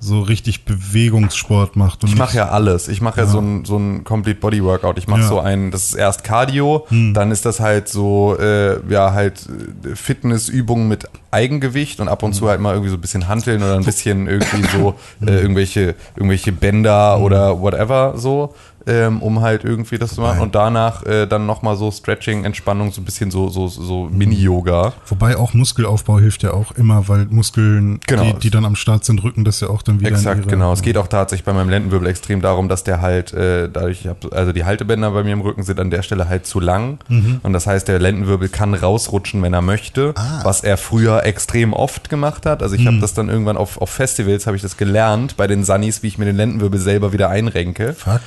so 0.00 0.20
richtig 0.20 0.64
Bewegungssport 0.66 1.76
macht? 1.76 2.04
Und 2.04 2.10
Ich 2.10 2.16
mache 2.16 2.36
ja 2.36 2.48
alles. 2.48 2.88
Ich 2.88 3.00
mache 3.00 3.20
ja, 3.20 3.26
so 3.26 3.38
ein 3.40 3.64
so 3.64 3.78
ein 3.78 4.04
Complete 4.04 4.38
Body 4.38 4.62
Workout. 4.62 4.98
Ich 4.98 5.08
mache 5.08 5.22
Ja. 5.22 5.28
so 5.28 5.40
ein, 5.40 5.70
das 5.70 5.84
ist 5.84 5.94
erst 5.94 6.24
Cardio, 6.24 6.86
dann 6.90 7.30
ist 7.30 7.46
das 7.46 7.60
halt 7.60 7.88
so, 7.88 8.36
äh, 8.38 8.78
ja 8.90 9.12
halt 9.12 9.46
äh, 9.84 9.94
Fitnessübungen 9.96 10.88
mit 10.88 11.06
Eigengewicht 11.30 12.00
und 12.00 12.08
ab 12.08 12.22
und 12.22 12.34
zu 12.34 12.48
halt 12.48 12.60
mal 12.60 12.72
irgendwie 12.72 12.90
so 12.90 12.96
ein 12.96 13.00
bisschen 13.00 13.28
Hanteln 13.28 13.62
oder 13.62 13.76
ein 13.76 13.84
bisschen 13.84 14.26
irgendwie 14.26 14.66
so 14.76 14.94
äh, 15.26 15.30
irgendwelche 15.40 15.94
irgendwelche 16.16 16.52
Bänder 16.52 17.18
oder 17.20 17.60
whatever 17.60 18.14
so. 18.16 18.54
Ähm, 18.86 19.22
um 19.22 19.40
halt 19.40 19.64
irgendwie 19.64 19.96
das 19.98 20.14
zu 20.14 20.20
machen 20.20 20.40
und 20.40 20.54
danach 20.54 21.04
äh, 21.06 21.26
dann 21.26 21.46
nochmal 21.46 21.76
so 21.76 21.90
Stretching, 21.90 22.44
Entspannung, 22.44 22.92
so 22.92 23.00
ein 23.00 23.04
bisschen 23.04 23.30
so, 23.30 23.48
so, 23.48 23.66
so 23.68 24.10
Mini-Yoga. 24.12 24.92
Wobei 25.06 25.36
auch 25.38 25.54
Muskelaufbau 25.54 26.18
hilft 26.18 26.42
ja 26.42 26.52
auch 26.52 26.72
immer, 26.72 27.08
weil 27.08 27.24
Muskeln, 27.30 28.00
Genau. 28.06 28.24
die, 28.24 28.34
die 28.34 28.50
dann 28.50 28.64
am 28.66 28.76
Start 28.76 29.04
sind, 29.06 29.22
rücken 29.24 29.44
das 29.44 29.60
ja 29.60 29.68
auch 29.68 29.80
dann 29.82 30.00
wieder 30.00 30.10
Exakt, 30.10 30.48
genau. 30.48 30.72
Es 30.72 30.82
geht 30.82 30.98
auch 30.98 31.06
tatsächlich 31.06 31.44
bei 31.46 31.52
meinem 31.54 31.70
Lendenwirbel 31.70 32.08
extrem 32.08 32.42
darum, 32.42 32.68
dass 32.68 32.84
der 32.84 33.00
halt, 33.00 33.32
äh, 33.32 33.70
dadurch, 33.72 34.02
ich 34.02 34.06
hab, 34.08 34.32
also 34.34 34.52
die 34.52 34.64
Haltebänder 34.64 35.10
bei 35.12 35.22
mir 35.24 35.32
im 35.32 35.40
Rücken 35.40 35.62
sind 35.62 35.80
an 35.80 35.90
der 35.90 36.02
Stelle 36.02 36.28
halt 36.28 36.46
zu 36.46 36.60
lang. 36.60 36.98
Mhm. 37.08 37.40
Und 37.42 37.52
das 37.54 37.66
heißt, 37.66 37.88
der 37.88 37.98
Lendenwirbel 37.98 38.48
kann 38.50 38.74
rausrutschen, 38.74 39.40
wenn 39.42 39.54
er 39.54 39.62
möchte, 39.62 40.12
Ah. 40.16 40.40
was 40.44 40.62
er 40.62 40.76
früher 40.76 41.24
extrem 41.24 41.72
oft 41.72 42.10
gemacht 42.10 42.44
hat. 42.44 42.62
Also 42.62 42.74
ich 42.74 42.82
Mhm. 42.82 42.88
habe 42.88 42.98
das 42.98 43.14
dann 43.14 43.28
irgendwann 43.30 43.56
auf, 43.56 43.80
auf 43.80 43.88
Festivals, 43.88 44.46
habe 44.46 44.56
ich 44.56 44.62
das 44.62 44.76
gelernt, 44.76 45.36
bei 45.38 45.46
den 45.46 45.64
Sunnies, 45.64 46.02
wie 46.02 46.08
ich 46.08 46.18
mir 46.18 46.26
den 46.26 46.36
Lendenwirbel 46.36 46.78
selber 46.78 47.12
wieder 47.14 47.30
einrenke. 47.30 47.94
Fuck. 47.94 48.20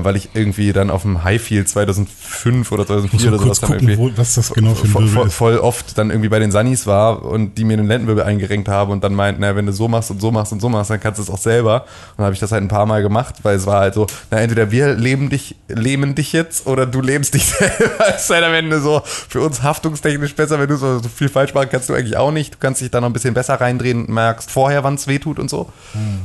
Äh, 0.00 0.04
weil 0.04 0.16
ich 0.16 0.30
irgendwie 0.34 0.72
dann 0.72 0.90
auf 0.90 1.02
dem 1.02 1.24
Highfield 1.24 1.68
2005 1.68 2.72
oder 2.72 2.86
2004 2.86 3.12
Muss 3.12 3.24
mal 3.24 3.34
oder 3.34 3.42
sowas 3.42 3.60
gucken, 3.60 3.88
irgendwie 3.88 3.98
wo, 3.98 4.10
was 4.16 4.34
das 4.34 4.52
genau 4.52 4.74
für 4.74 4.86
ein 4.86 4.90
voll, 4.90 5.08
voll, 5.08 5.30
voll 5.30 5.58
oft 5.58 5.96
dann 5.98 6.10
irgendwie 6.10 6.28
bei 6.28 6.38
den 6.38 6.50
Sunnies 6.50 6.86
war 6.86 7.24
und 7.24 7.56
die 7.58 7.64
mir 7.64 7.76
den 7.76 7.86
Lendenwirbel 7.86 8.24
eingerenkt 8.24 8.68
haben 8.68 8.90
und 8.92 9.04
dann 9.04 9.14
meinten, 9.14 9.40
na, 9.40 9.56
wenn 9.56 9.66
du 9.66 9.72
so 9.72 9.88
machst 9.88 10.10
und 10.10 10.20
so 10.20 10.30
machst 10.30 10.52
und 10.52 10.60
so 10.60 10.68
machst, 10.68 10.90
dann 10.90 11.00
kannst 11.00 11.18
du 11.18 11.22
es 11.22 11.30
auch 11.30 11.38
selber. 11.38 11.82
Und 11.82 12.18
dann 12.18 12.26
habe 12.26 12.34
ich 12.34 12.40
das 12.40 12.52
halt 12.52 12.62
ein 12.62 12.68
paar 12.68 12.86
Mal 12.86 13.02
gemacht, 13.02 13.36
weil 13.42 13.56
es 13.56 13.66
war 13.66 13.80
halt 13.80 13.94
so, 13.94 14.06
na, 14.30 14.38
entweder 14.38 14.70
wir 14.70 14.94
leben 14.94 15.30
dich, 15.30 15.56
lähmen 15.68 16.14
dich 16.14 16.32
jetzt 16.32 16.66
oder 16.66 16.86
du 16.86 17.00
lebst 17.00 17.34
dich 17.34 17.46
selber. 17.58 18.14
Es 18.14 18.24
ist 18.24 18.30
halt 18.30 18.44
am 18.44 18.54
Ende 18.54 18.80
so 18.80 19.02
für 19.04 19.40
uns 19.40 19.62
haftungstechnisch 19.62 20.34
besser, 20.34 20.58
wenn 20.58 20.68
du 20.68 20.76
so, 20.76 20.98
so 20.98 21.08
viel 21.08 21.28
falsch 21.28 21.54
machen 21.54 21.68
kannst 21.70 21.88
du 21.88 21.94
eigentlich 21.94 22.16
auch 22.16 22.30
nicht. 22.30 22.54
Du 22.54 22.58
kannst 22.60 22.80
dich 22.80 22.90
da 22.90 23.00
noch 23.00 23.08
ein 23.08 23.12
bisschen 23.12 23.34
besser 23.34 23.54
reindrehen 23.60 24.06
und 24.06 24.08
merkst 24.08 24.50
vorher, 24.50 24.84
wann 24.84 24.94
es 24.94 25.06
weh 25.06 25.18
tut 25.18 25.38
und 25.38 25.50
so. 25.50 25.70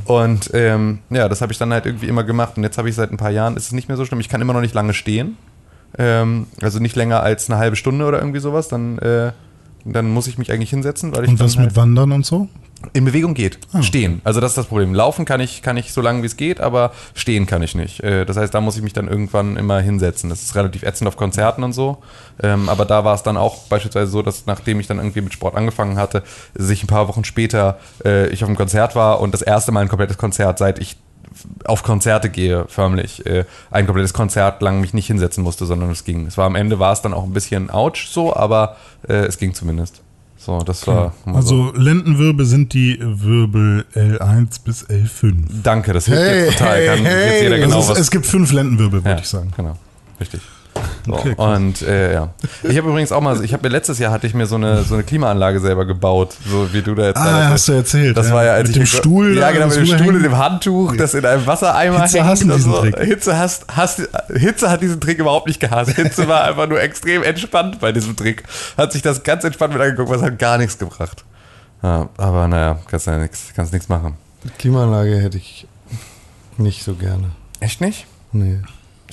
Und 0.04 0.50
ähm, 0.54 0.98
ja, 1.10 1.28
das 1.28 1.40
habe 1.40 1.52
ich 1.52 1.58
dann 1.58 1.72
halt 1.72 1.86
irgendwie 1.86 2.06
immer 2.06 2.24
gemacht 2.24 2.56
und 2.56 2.62
jetzt 2.62 2.78
habe 2.78 2.88
ich 2.88 2.94
seit 2.94 3.10
ein 3.10 3.16
paar 3.16 3.30
Jahren, 3.30 3.56
ist 3.62 3.68
es 3.68 3.72
nicht 3.72 3.88
mehr 3.88 3.96
so 3.96 4.04
schlimm. 4.04 4.20
Ich 4.20 4.28
kann 4.28 4.40
immer 4.40 4.52
noch 4.52 4.60
nicht 4.60 4.74
lange 4.74 4.94
stehen. 4.94 5.36
Ähm, 5.98 6.46
also 6.60 6.78
nicht 6.78 6.96
länger 6.96 7.22
als 7.22 7.48
eine 7.50 7.58
halbe 7.58 7.76
Stunde 7.76 8.06
oder 8.06 8.18
irgendwie 8.18 8.40
sowas, 8.40 8.68
dann, 8.68 8.98
äh, 8.98 9.32
dann 9.84 10.10
muss 10.10 10.26
ich 10.26 10.38
mich 10.38 10.50
eigentlich 10.50 10.70
hinsetzen, 10.70 11.14
weil 11.14 11.24
ich 11.24 11.30
Und 11.30 11.40
was 11.40 11.54
dann 11.54 11.64
mit 11.64 11.76
Wandern 11.76 12.12
und 12.12 12.24
so? 12.26 12.48
in 12.94 13.04
Bewegung 13.04 13.34
geht. 13.34 13.58
Stehen. 13.82 14.20
Also 14.24 14.40
das 14.40 14.50
ist 14.52 14.56
das 14.58 14.66
Problem. 14.66 14.92
Laufen 14.92 15.24
kann 15.24 15.40
ich, 15.40 15.62
kann 15.62 15.76
ich 15.76 15.92
so 15.92 16.00
lange 16.00 16.22
wie 16.22 16.26
es 16.26 16.36
geht, 16.36 16.60
aber 16.60 16.90
stehen 17.14 17.46
kann 17.46 17.62
ich 17.62 17.76
nicht. 17.76 18.00
Äh, 18.00 18.24
Das 18.24 18.36
heißt, 18.36 18.52
da 18.52 18.60
muss 18.60 18.76
ich 18.76 18.82
mich 18.82 18.92
dann 18.92 19.06
irgendwann 19.06 19.56
immer 19.56 19.78
hinsetzen. 19.80 20.28
Das 20.28 20.42
ist 20.42 20.56
relativ 20.56 20.82
ätzend 20.82 21.06
auf 21.06 21.16
Konzerten 21.16 21.62
und 21.62 21.74
so. 21.74 21.98
Ähm, 22.42 22.68
Aber 22.68 22.84
da 22.84 23.04
war 23.04 23.14
es 23.14 23.22
dann 23.22 23.36
auch 23.36 23.68
beispielsweise 23.68 24.10
so, 24.10 24.22
dass 24.22 24.46
nachdem 24.46 24.80
ich 24.80 24.88
dann 24.88 24.98
irgendwie 24.98 25.20
mit 25.20 25.32
Sport 25.32 25.54
angefangen 25.54 25.96
hatte, 25.96 26.24
sich 26.54 26.82
ein 26.82 26.88
paar 26.88 27.06
Wochen 27.06 27.22
später 27.22 27.78
äh, 28.04 28.26
ich 28.30 28.42
auf 28.42 28.48
einem 28.48 28.56
Konzert 28.56 28.96
war 28.96 29.20
und 29.20 29.32
das 29.32 29.42
erste 29.42 29.70
Mal 29.70 29.80
ein 29.82 29.88
komplettes 29.88 30.18
Konzert, 30.18 30.58
seit 30.58 30.80
ich 30.80 30.96
auf 31.64 31.82
Konzerte 31.82 32.30
gehe, 32.30 32.66
förmlich, 32.68 33.24
äh, 33.26 33.44
ein 33.70 33.86
komplettes 33.86 34.12
Konzert 34.12 34.62
lang 34.62 34.80
mich 34.80 34.94
nicht 34.94 35.06
hinsetzen 35.06 35.42
musste, 35.42 35.66
sondern 35.66 35.90
es 35.90 36.04
ging. 36.04 36.26
Es 36.26 36.38
war 36.38 36.46
am 36.46 36.54
Ende 36.54 36.78
war 36.78 36.92
es 36.92 37.02
dann 37.02 37.14
auch 37.14 37.24
ein 37.24 37.32
bisschen 37.32 37.70
ouch 37.70 38.08
so, 38.08 38.34
aber 38.34 38.76
äh, 39.08 39.14
es 39.26 39.38
ging 39.38 39.54
zumindest. 39.54 40.02
So, 40.44 40.58
das 40.58 40.84
war 40.88 41.14
immer 41.24 41.40
so. 41.40 41.66
Also 41.66 41.78
Lendenwirbel 41.78 42.44
sind 42.44 42.72
die 42.72 42.98
Wirbel 43.00 43.84
L1 43.94 44.64
bis 44.64 44.84
L5. 44.88 45.34
Danke, 45.62 45.92
das 45.92 46.06
hilft 46.06 46.20
jetzt 46.20 46.58
total. 46.58 46.84
Kann 46.84 47.04
jetzt 47.04 47.42
jeder 47.42 47.58
genau 47.58 47.76
also 47.76 47.78
es, 47.78 47.88
was. 47.90 47.98
es 48.00 48.10
gibt 48.10 48.26
fünf 48.26 48.50
Lendenwirbel, 48.50 49.04
würde 49.04 49.10
ja, 49.10 49.18
ich 49.18 49.28
sagen. 49.28 49.52
Genau, 49.56 49.76
richtig. 50.18 50.40
So, 51.06 51.12
Okay, 51.14 51.34
und 51.36 51.82
äh, 51.82 52.12
ja. 52.14 52.32
Ich 52.62 52.76
habe 52.78 52.88
übrigens 52.88 53.10
auch 53.12 53.20
mal, 53.20 53.44
ich 53.44 53.52
habe 53.52 53.64
mir 53.64 53.70
letztes 53.70 53.98
Jahr 53.98 54.12
hatte 54.12 54.26
ich 54.26 54.34
mir 54.34 54.46
so 54.46 54.54
eine 54.54 54.84
so 54.84 54.94
eine 54.94 55.02
Klimaanlage 55.02 55.58
selber 55.60 55.84
gebaut, 55.84 56.34
so 56.48 56.72
wie 56.72 56.80
du 56.80 56.94
da 56.94 57.06
jetzt. 57.06 57.16
Ah, 57.18 57.24
gerade- 57.24 57.48
hast 57.50 57.68
du 57.68 57.72
erzählt, 57.72 58.16
Das 58.16 58.28
ja. 58.28 58.34
war 58.34 58.44
ja 58.44 58.52
als 58.52 58.68
Mit 58.68 58.76
ich 58.76 58.82
dem 58.82 58.86
Stuhl 58.86 59.36
Ja, 59.36 59.50
genau, 59.50 59.66
mit 59.66 59.76
dem 59.76 59.86
Stuhl, 59.86 59.96
rüberhängen. 59.98 60.22
dem 60.22 60.38
Handtuch, 60.38 60.96
das 60.96 61.14
in 61.14 61.26
einem 61.26 61.44
Wassereimer 61.46 62.02
Hitze 62.02 62.24
hassen 62.24 62.50
und 62.50 62.56
diesen 62.56 62.72
so. 62.72 62.80
Trick. 62.80 62.98
Hitze 63.00 63.36
hasst, 63.36 63.66
hasst, 63.74 64.08
Hitze 64.32 64.70
hat 64.70 64.80
diesen 64.80 65.00
Trick 65.00 65.18
überhaupt 65.18 65.48
nicht 65.48 65.58
gehasst. 65.60 65.90
Hitze 65.90 66.28
war 66.28 66.44
einfach 66.44 66.68
nur 66.68 66.80
extrem 66.80 67.22
entspannt 67.24 67.80
bei 67.80 67.90
diesem 67.92 68.14
Trick. 68.16 68.44
Hat 68.78 68.92
sich 68.92 69.02
das 69.02 69.24
ganz 69.24 69.42
entspannt 69.44 69.72
mit 69.74 69.82
angeguckt, 69.82 70.08
was 70.08 70.22
hat 70.22 70.38
gar 70.38 70.56
nichts 70.56 70.78
gebracht. 70.78 71.24
Ja, 71.82 72.08
aber 72.16 72.46
naja, 72.46 72.78
kannst 72.88 73.08
ja 73.08 73.18
nichts, 73.18 73.52
kannst 73.56 73.72
nichts 73.72 73.88
machen. 73.88 74.14
Klimaanlage 74.58 75.16
hätte 75.18 75.36
ich 75.36 75.66
nicht 76.58 76.84
so 76.84 76.94
gerne. 76.94 77.30
Echt 77.58 77.80
nicht? 77.80 78.06
Nee. 78.30 78.58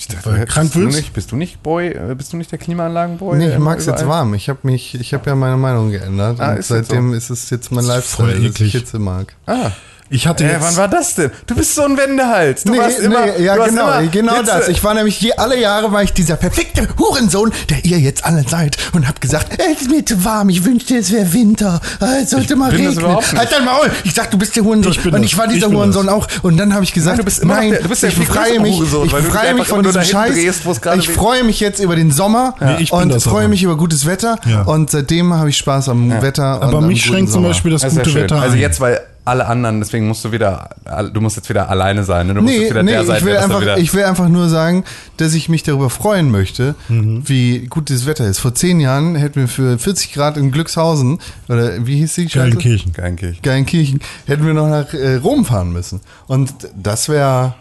Ich 0.00 0.08
dachte, 0.08 0.30
Weil 0.30 0.40
bist 0.40 0.48
krank 0.48 0.72
du 0.72 0.78
nicht, 0.78 1.12
bist 1.12 1.30
du 1.30 1.36
nicht 1.36 1.62
Boy, 1.62 1.88
äh, 1.88 2.14
bist 2.16 2.32
du 2.32 2.38
nicht 2.38 2.50
der 2.50 2.58
Klimaanlagenboy? 2.58 3.36
Nee, 3.36 3.48
ich 3.48 3.54
immer 3.56 3.66
mag 3.66 3.80
es 3.80 3.84
jetzt 3.84 4.06
warm. 4.06 4.32
Ich 4.32 4.48
habe 4.48 4.60
mich, 4.62 4.94
ich 4.94 5.12
habe 5.12 5.28
ja 5.28 5.36
meine 5.36 5.58
Meinung 5.58 5.90
geändert. 5.90 6.40
Ah, 6.40 6.54
und 6.54 6.64
seitdem 6.64 7.12
ist 7.12 7.28
es 7.28 7.50
jetzt 7.50 7.70
mein 7.70 7.84
voll 7.84 7.96
Lifestyle, 7.96 8.48
dass 8.48 8.60
ich. 8.62 8.72
Hitze 8.72 8.98
mag. 8.98 9.36
Ah, 9.46 9.72
Ich 10.12 10.26
hatte 10.26 10.42
Ey, 10.42 10.50
jetzt, 10.50 10.62
wann 10.64 10.76
war 10.76 10.88
das 10.88 11.14
denn? 11.14 11.30
Du 11.46 11.54
bist 11.54 11.72
so 11.72 11.82
ein 11.84 11.96
Wendehals. 11.96 12.64
Du 12.64 12.72
nee, 12.72 12.78
warst 12.78 12.98
immer, 12.98 13.26
nee, 13.26 13.44
ja 13.44 13.54
du 13.54 13.62
hast 13.62 13.68
genau, 13.70 13.92
immer 14.00 14.06
genau 14.10 14.32
Hitze- 14.34 14.44
das. 14.46 14.68
Ich 14.68 14.82
war 14.82 14.92
nämlich 14.94 15.20
je, 15.20 15.32
alle 15.34 15.56
Jahre 15.60 15.92
war 15.92 16.02
ich 16.02 16.12
dieser 16.12 16.34
perfekte 16.34 16.88
Hurensohn, 16.98 17.52
der 17.68 17.84
ihr 17.84 18.00
jetzt 18.00 18.24
alle 18.24 18.42
seid 18.48 18.76
und 18.92 19.06
hab 19.06 19.20
gesagt, 19.20 19.52
es 19.72 19.82
ist 19.82 19.90
mir 19.90 20.04
zu 20.04 20.24
warm, 20.24 20.48
ich 20.48 20.64
wünschte 20.64 20.96
es 20.96 21.12
wäre 21.12 21.32
Winter, 21.32 21.80
es 22.22 22.30
sollte 22.30 22.56
mal 22.56 22.72
bin 22.72 22.86
das 22.86 22.96
regnen. 22.96 23.16
Halt 23.38 23.52
dein 23.52 23.64
Maul! 23.64 23.88
Ich 24.02 24.12
sag, 24.12 24.32
du 24.32 24.36
bist 24.38 24.56
der 24.56 24.64
Hurensohn 24.64 24.90
Ich 24.92 25.00
bin 25.00 25.14
und 25.14 25.22
das. 25.22 25.30
ich 25.30 25.38
war 25.38 25.46
Ich 25.46 25.52
dieser 25.54 25.68
bin 25.68 25.76
Hurensohn 25.76 26.08
auch 26.08 26.26
und 26.42 26.56
dann 26.56 26.74
habe 26.74 26.82
ich 26.82 26.92
gesagt, 26.92 27.10
Nein, 27.16 27.18
du 27.18 27.24
bist 27.24 27.38
immer 27.38 27.54
nein, 27.54 27.70
der- 27.70 27.82
du 27.82 27.88
bist 27.88 28.02
der 28.02 28.10
ich 28.10 28.18
befreie 28.18 28.58
mich, 28.58 28.74
Hurensohn, 28.78 29.06
ich 29.06 29.12
befreie 29.12 29.54
mich 29.54 29.60
einfach 29.60 29.66
von 29.66 29.78
immer 29.84 29.92
nur 29.92 30.00
diesem 30.02 30.12
Scheiß. 30.12 30.32
drehst, 30.32 30.62
ich 30.98 31.08
freue 31.08 31.44
mich 31.44 31.60
jetzt 31.60 31.78
über 31.78 31.94
den 31.94 32.10
Sommer 32.10 32.56
Nee, 32.58 32.76
ich 32.80 32.90
bin 32.90 32.98
und 32.98 33.08
das 33.10 33.22
freue 33.22 33.46
mich 33.46 33.62
über 33.62 33.76
gutes 33.76 34.06
Wetter 34.06 34.38
Ja. 34.44 34.62
und 34.62 34.90
seitdem 34.90 35.32
habe 35.34 35.50
ich 35.50 35.56
Spaß 35.58 35.88
am 35.88 36.10
Wetter. 36.20 36.60
aber 36.62 36.80
mich 36.80 37.04
schränkt 37.04 37.30
zum. 37.30 37.44
Beispiel 37.44 37.70
das 37.70 37.82
Das 37.82 37.94
ja 37.94 38.02
gute. 38.02 38.14
Wetter 38.16 38.42
Also 38.42 38.56
jetzt, 38.56 38.80
weil 38.80 39.00
alle 39.30 39.46
anderen, 39.46 39.80
deswegen 39.80 40.06
musst 40.08 40.24
du 40.24 40.32
wieder, 40.32 40.70
du 41.14 41.20
musst 41.20 41.36
jetzt 41.36 41.48
wieder 41.48 41.70
alleine 41.70 42.04
sein. 42.04 42.26
Ne? 42.26 42.34
Du 42.34 42.42
musst 42.42 42.52
Nee, 42.54 42.60
jetzt 42.62 42.70
wieder 42.70 42.82
nee 42.82 42.90
der 42.92 43.04
sein, 43.04 43.18
ich, 43.18 43.24
will 43.24 43.36
einfach, 43.36 43.60
wieder. 43.60 43.78
ich 43.78 43.94
will 43.94 44.04
einfach 44.04 44.28
nur 44.28 44.48
sagen, 44.48 44.84
dass 45.16 45.32
ich 45.34 45.48
mich 45.48 45.62
darüber 45.62 45.88
freuen 45.88 46.30
möchte, 46.30 46.74
wie 46.88 47.66
gut 47.66 47.88
das 47.90 48.06
Wetter 48.06 48.26
ist. 48.26 48.38
Vor 48.40 48.54
zehn 48.54 48.80
Jahren 48.80 49.14
hätten 49.14 49.40
wir 49.40 49.48
für 49.48 49.78
40 49.78 50.12
Grad 50.12 50.36
in 50.36 50.50
Glückshausen, 50.52 51.18
oder 51.48 51.86
wie 51.86 51.96
hieß 51.96 52.14
die 52.16 52.28
Stadt? 52.28 52.42
Geilenkirchen. 52.42 52.92
Eigentlich. 53.02 53.40
Geilenkirchen, 53.42 54.00
hätten 54.26 54.44
wir 54.44 54.52
noch 54.54 54.68
nach 54.68 54.92
äh, 54.92 55.14
Rom 55.16 55.44
fahren 55.44 55.72
müssen. 55.72 56.00
Und 56.26 56.52
das 56.76 57.08
wäre 57.08 57.54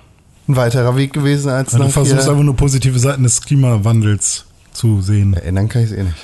ein 0.48 0.56
weiterer 0.56 0.96
Weg 0.98 1.14
gewesen, 1.14 1.50
als 1.52 1.72
Ja, 1.74 1.78
du 1.78 1.84
nach 1.86 1.92
versuchst 1.92 2.24
hier. 2.24 2.32
einfach 2.32 2.44
nur 2.44 2.56
positive 2.56 2.98
Seiten 3.00 3.24
des 3.24 3.42
Klimawandels 3.42 4.46
zu 4.74 5.02
sehen. 5.02 5.34
Ändern 5.36 5.70
kann 5.70 5.84
ich 5.84 5.92
es 5.92 5.98
eh 5.98 6.04
nicht. 6.04 6.16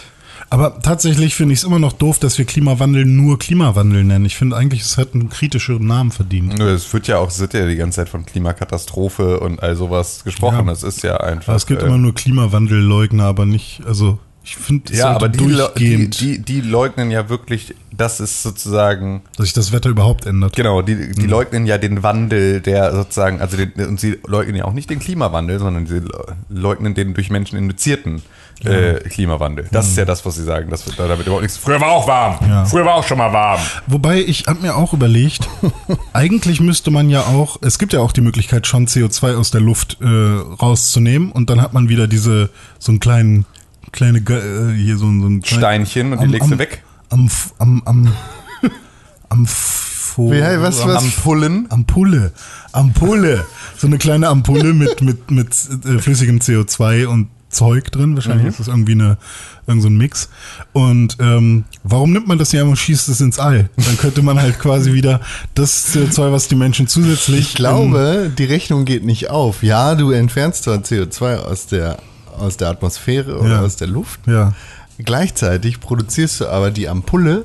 Aber 0.49 0.79
tatsächlich 0.81 1.35
finde 1.35 1.53
ich 1.53 1.59
es 1.59 1.65
immer 1.65 1.79
noch 1.79 1.93
doof, 1.93 2.19
dass 2.19 2.37
wir 2.37 2.45
Klimawandel 2.45 3.05
nur 3.05 3.39
Klimawandel 3.39 4.03
nennen. 4.03 4.25
Ich 4.25 4.35
finde 4.35 4.55
eigentlich, 4.55 4.81
es 4.81 4.97
hätte 4.97 5.15
einen 5.15 5.29
kritischeren 5.29 5.85
Namen 5.85 6.11
verdient. 6.11 6.59
Es 6.59 6.93
wird 6.93 7.07
ja 7.07 7.17
auch, 7.17 7.29
es 7.29 7.39
wird 7.39 7.53
ja 7.53 7.67
die 7.67 7.75
ganze 7.75 7.97
Zeit 7.97 8.09
von 8.09 8.25
Klimakatastrophe 8.25 9.39
und 9.39 9.61
all 9.61 9.75
sowas 9.75 10.23
gesprochen. 10.23 10.65
Ja. 10.67 10.71
Das 10.71 10.83
ist 10.83 11.03
ja 11.03 11.17
einfach. 11.17 11.49
Aber 11.49 11.57
es 11.57 11.65
gibt 11.65 11.81
äh, 11.81 11.85
immer 11.85 11.97
nur 11.97 12.13
Klimawandelleugner, 12.13 13.23
aber 13.23 13.45
nicht, 13.45 13.81
also 13.85 14.19
ich 14.45 14.57
finde, 14.57 14.93
es 14.93 14.99
ja, 14.99 15.07
aber 15.07 15.27
die, 15.27 15.57
die, 15.75 16.07
die, 16.07 16.39
die 16.39 16.61
leugnen 16.61 17.09
ja 17.09 17.29
wirklich, 17.29 17.73
das 17.91 18.19
ist 18.19 18.43
sozusagen 18.43 19.23
dass 19.37 19.45
sich 19.47 19.53
das 19.53 19.71
Wetter 19.71 19.89
überhaupt 19.89 20.27
ändert. 20.27 20.55
Genau, 20.55 20.83
die, 20.83 21.11
die 21.13 21.25
leugnen 21.25 21.65
ja 21.65 21.79
den 21.79 22.03
Wandel, 22.03 22.61
der 22.61 22.93
sozusagen, 22.93 23.41
also 23.41 23.57
den, 23.57 23.71
und 23.87 23.99
sie 23.99 24.19
leugnen 24.27 24.55
ja 24.55 24.65
auch 24.65 24.73
nicht 24.73 24.91
den 24.91 24.99
Klimawandel, 24.99 25.57
sondern 25.57 25.87
sie 25.87 26.01
leugnen 26.49 26.93
den 26.93 27.15
durch 27.15 27.31
Menschen 27.31 27.57
induzierten 27.57 28.21
äh, 28.63 28.99
Klimawandel. 29.09 29.67
Das 29.71 29.87
ist 29.87 29.97
ja 29.97 30.05
das, 30.05 30.25
was 30.25 30.35
sie 30.35 30.43
sagen. 30.43 30.69
Das 30.69 30.85
damit 30.97 31.21
überhaupt 31.25 31.43
nichts. 31.43 31.57
Früher 31.57 31.79
war 31.81 31.89
auch 31.91 32.07
warm. 32.07 32.37
Ja. 32.47 32.65
Früher 32.65 32.85
war 32.85 32.95
auch 32.95 33.03
schon 33.05 33.17
mal 33.17 33.31
warm. 33.33 33.59
Wobei 33.87 34.19
ich 34.21 34.45
habe 34.47 34.61
mir 34.61 34.75
auch 34.75 34.93
überlegt, 34.93 35.47
eigentlich 36.13 36.61
müsste 36.61 36.89
man 36.91 37.09
ja 37.09 37.21
auch, 37.21 37.57
es 37.61 37.77
gibt 37.79 37.93
ja 37.93 37.99
auch 37.99 38.11
die 38.11 38.21
Möglichkeit 38.21 38.65
schon 38.67 38.87
CO2 38.87 39.35
aus 39.35 39.51
der 39.51 39.61
Luft 39.61 39.97
äh, 40.01 40.05
rauszunehmen 40.07 41.31
und 41.31 41.49
dann 41.49 41.61
hat 41.61 41.73
man 41.73 41.89
wieder 41.89 42.07
diese 42.07 42.49
so 42.79 42.91
einen 42.91 42.99
kleinen 42.99 43.45
kleine 43.91 44.19
äh, 44.19 44.73
hier 44.75 44.97
so, 44.97 45.05
ein- 45.05 45.21
so 45.21 45.27
ein 45.27 45.41
klein- 45.41 45.59
Steinchen 45.59 46.13
und 46.13 46.21
die 46.21 46.27
legst 46.27 46.49
du 46.51 46.57
weg. 46.57 46.83
Am 47.09 47.29
am 47.59 47.81
am 47.85 48.11
am 49.29 49.45
Fo- 49.45 50.31
Wie, 50.31 50.41
hey, 50.41 50.61
was- 50.61 50.85
was- 50.85 51.03
am 51.03 51.11
Pullen. 51.11 51.67
Ampulle, 51.69 52.31
Ampulle, 52.71 53.45
so 53.77 53.87
eine 53.87 53.97
kleine 53.97 54.27
Ampulle 54.29 54.73
mit 54.73 55.01
mit 55.01 55.29
mit 55.31 55.49
äh, 55.85 55.99
flüssigem 55.99 56.39
CO2 56.39 57.05
und 57.05 57.27
Zeug 57.55 57.91
drin. 57.91 58.15
Wahrscheinlich 58.15 58.47
ist 58.47 58.59
das 58.59 58.67
irgendwie 58.67 58.91
eine 58.93 59.17
irgend 59.67 59.81
so 59.81 59.89
ein 59.89 59.97
Mix. 59.97 60.29
Und 60.73 61.17
ähm, 61.19 61.63
warum 61.83 62.11
nimmt 62.13 62.27
man 62.27 62.37
das 62.37 62.51
nicht 62.53 62.61
einfach 62.61 62.71
und 62.71 62.77
schießt 62.77 63.09
es 63.09 63.21
ins 63.21 63.39
All? 63.39 63.69
Dann 63.77 63.97
könnte 63.97 64.21
man 64.21 64.39
halt 64.39 64.59
quasi 64.59 64.93
wieder 64.93 65.21
das 65.55 65.93
CO2, 65.95 66.31
was 66.31 66.47
die 66.47 66.55
Menschen 66.55 66.87
zusätzlich 66.87 67.39
Ich 67.39 67.53
glaube, 67.55 68.31
die 68.37 68.45
Rechnung 68.45 68.85
geht 68.85 69.03
nicht 69.03 69.29
auf. 69.29 69.63
Ja, 69.63 69.95
du 69.95 70.11
entfernst 70.11 70.63
zwar 70.65 70.77
CO2 70.77 71.37
aus 71.37 71.65
der, 71.67 71.97
aus 72.37 72.57
der 72.57 72.69
Atmosphäre 72.69 73.39
oder 73.39 73.49
Ja. 73.55 73.61
aus 73.61 73.75
der 73.77 73.87
Luft. 73.87 74.19
ja 74.27 74.53
Gleichzeitig 74.97 75.79
produzierst 75.79 76.41
du 76.41 76.47
aber 76.47 76.71
die 76.71 76.87
Ampulle, 76.87 77.43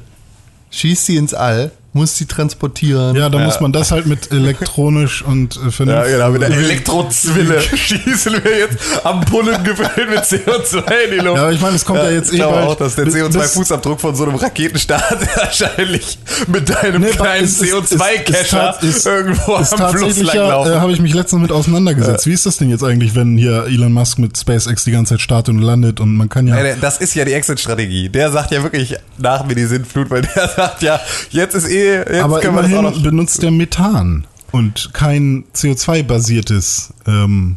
schießt 0.71 1.07
sie 1.07 1.17
ins 1.17 1.35
All, 1.35 1.73
musst 1.93 2.17
sie 2.19 2.27
transportieren. 2.27 3.17
ja, 3.17 3.29
da 3.29 3.39
muss 3.39 3.61
man 3.61 3.73
das 3.73 3.91
halt 3.91 4.07
mit 4.07 4.31
elektronisch 4.31 5.23
und 5.23 5.57
äh, 5.57 5.61
Ja, 5.65 5.71
vernünftig. 5.71 6.13
genau, 6.13 6.31
mit 6.31 6.43
der 6.43 6.51
Elektrozwille 6.51 7.61
schießen 7.61 8.33
wir 8.45 8.59
jetzt 8.59 8.77
Ampullen 9.05 9.63
gefüllt 9.65 10.09
mit 10.09 10.21
CO2 10.21 10.91
in 11.07 11.11
die 11.11 11.17
Luft. 11.17 11.37
Ja, 11.37 11.43
aber 11.43 11.53
ich 11.53 11.61
meine, 11.61 11.77
es 11.77 11.85
kommt 11.85 11.99
ja 12.01 12.11
jetzt 12.11 12.29
ich 12.29 12.35
eh 12.35 12.37
glaube 12.37 12.55
bald- 12.55 12.69
auch, 12.69 12.77
dass 12.77 12.95
der 12.95 13.05
bis- 13.07 13.15
CO2-Fußabdruck 13.17 13.99
von 13.99 14.15
so 14.15 14.25
einem 14.25 14.37
Raketenstart 14.37 15.27
wahrscheinlich 15.37 16.19
mit 16.47 16.69
deinem 16.71 17.03
Nee, 17.03 17.09
kleinen 17.11 17.45
ist- 17.45 17.61
ist- 17.61 17.73
ist- 17.73 17.93
CO2-Cacher 17.93 18.77
ist- 18.83 18.97
ist- 18.97 19.07
irgendwo 19.07 19.57
ist 19.57 19.73
am 19.73 19.79
Fluss 19.91 19.93
tatsächlich 20.03 20.29
ja, 20.33 20.35
langlaufen. 20.43 20.73
äh, 20.73 20.77
habe 20.77 20.93
ich 20.93 21.01
mich 21.01 21.15
letztens 21.15 21.43
mit 21.43 21.53
auseinandergesetzt. 21.53 22.27
Wie 22.27 22.33
ist 22.33 22.47
das 22.47 22.57
denn 22.57 22.71
jetzt 22.71 22.85
eigentlich, 22.85 23.15
wenn 23.15 23.37
hier 23.37 23.65
Elon 23.67 23.93
Musk 23.93 24.19
mit 24.19 24.37
SpaceX 24.39 24.85
die 24.85 24.93
ganze 24.93 25.15
Zeit 25.15 25.21
startet 25.23 25.55
und 25.55 25.63
landet 25.63 25.99
und 26.01 26.17
man 26.17 26.29
kann 26.29 26.47
ja. 26.47 26.55
Nein, 26.55 26.77
das 26.81 26.99
ist 26.99 27.15
ja 27.15 27.25
die 27.25 27.33
Exit-Strategie. 27.33 28.09
Der 28.11 28.31
sagt 28.31 28.53
ja 28.53 28.63
wirklich 28.63 28.95
nach 29.19 29.45
mir 29.45 29.55
die 29.57 29.67
Sintflut, 29.67 30.09
weil 30.11 30.23
der 30.23 30.49
sagt 30.57 30.83
ja, 30.83 31.01
jetzt 31.31 31.55
ist 31.55 31.69
eh, 31.69 31.80
jetzt 31.85 32.13
aber 32.13 32.41
können 32.41 32.57
wir 32.57 32.63
das 32.63 32.73
auch 32.73 32.79
immerhin 32.79 32.97
noch. 32.97 33.03
benutzt 33.03 33.43
der 33.43 33.51
Methan 33.51 34.27
und 34.53 34.91
kein 34.93 35.45
CO2-basiertes 35.55 36.93
ähm, 37.07 37.57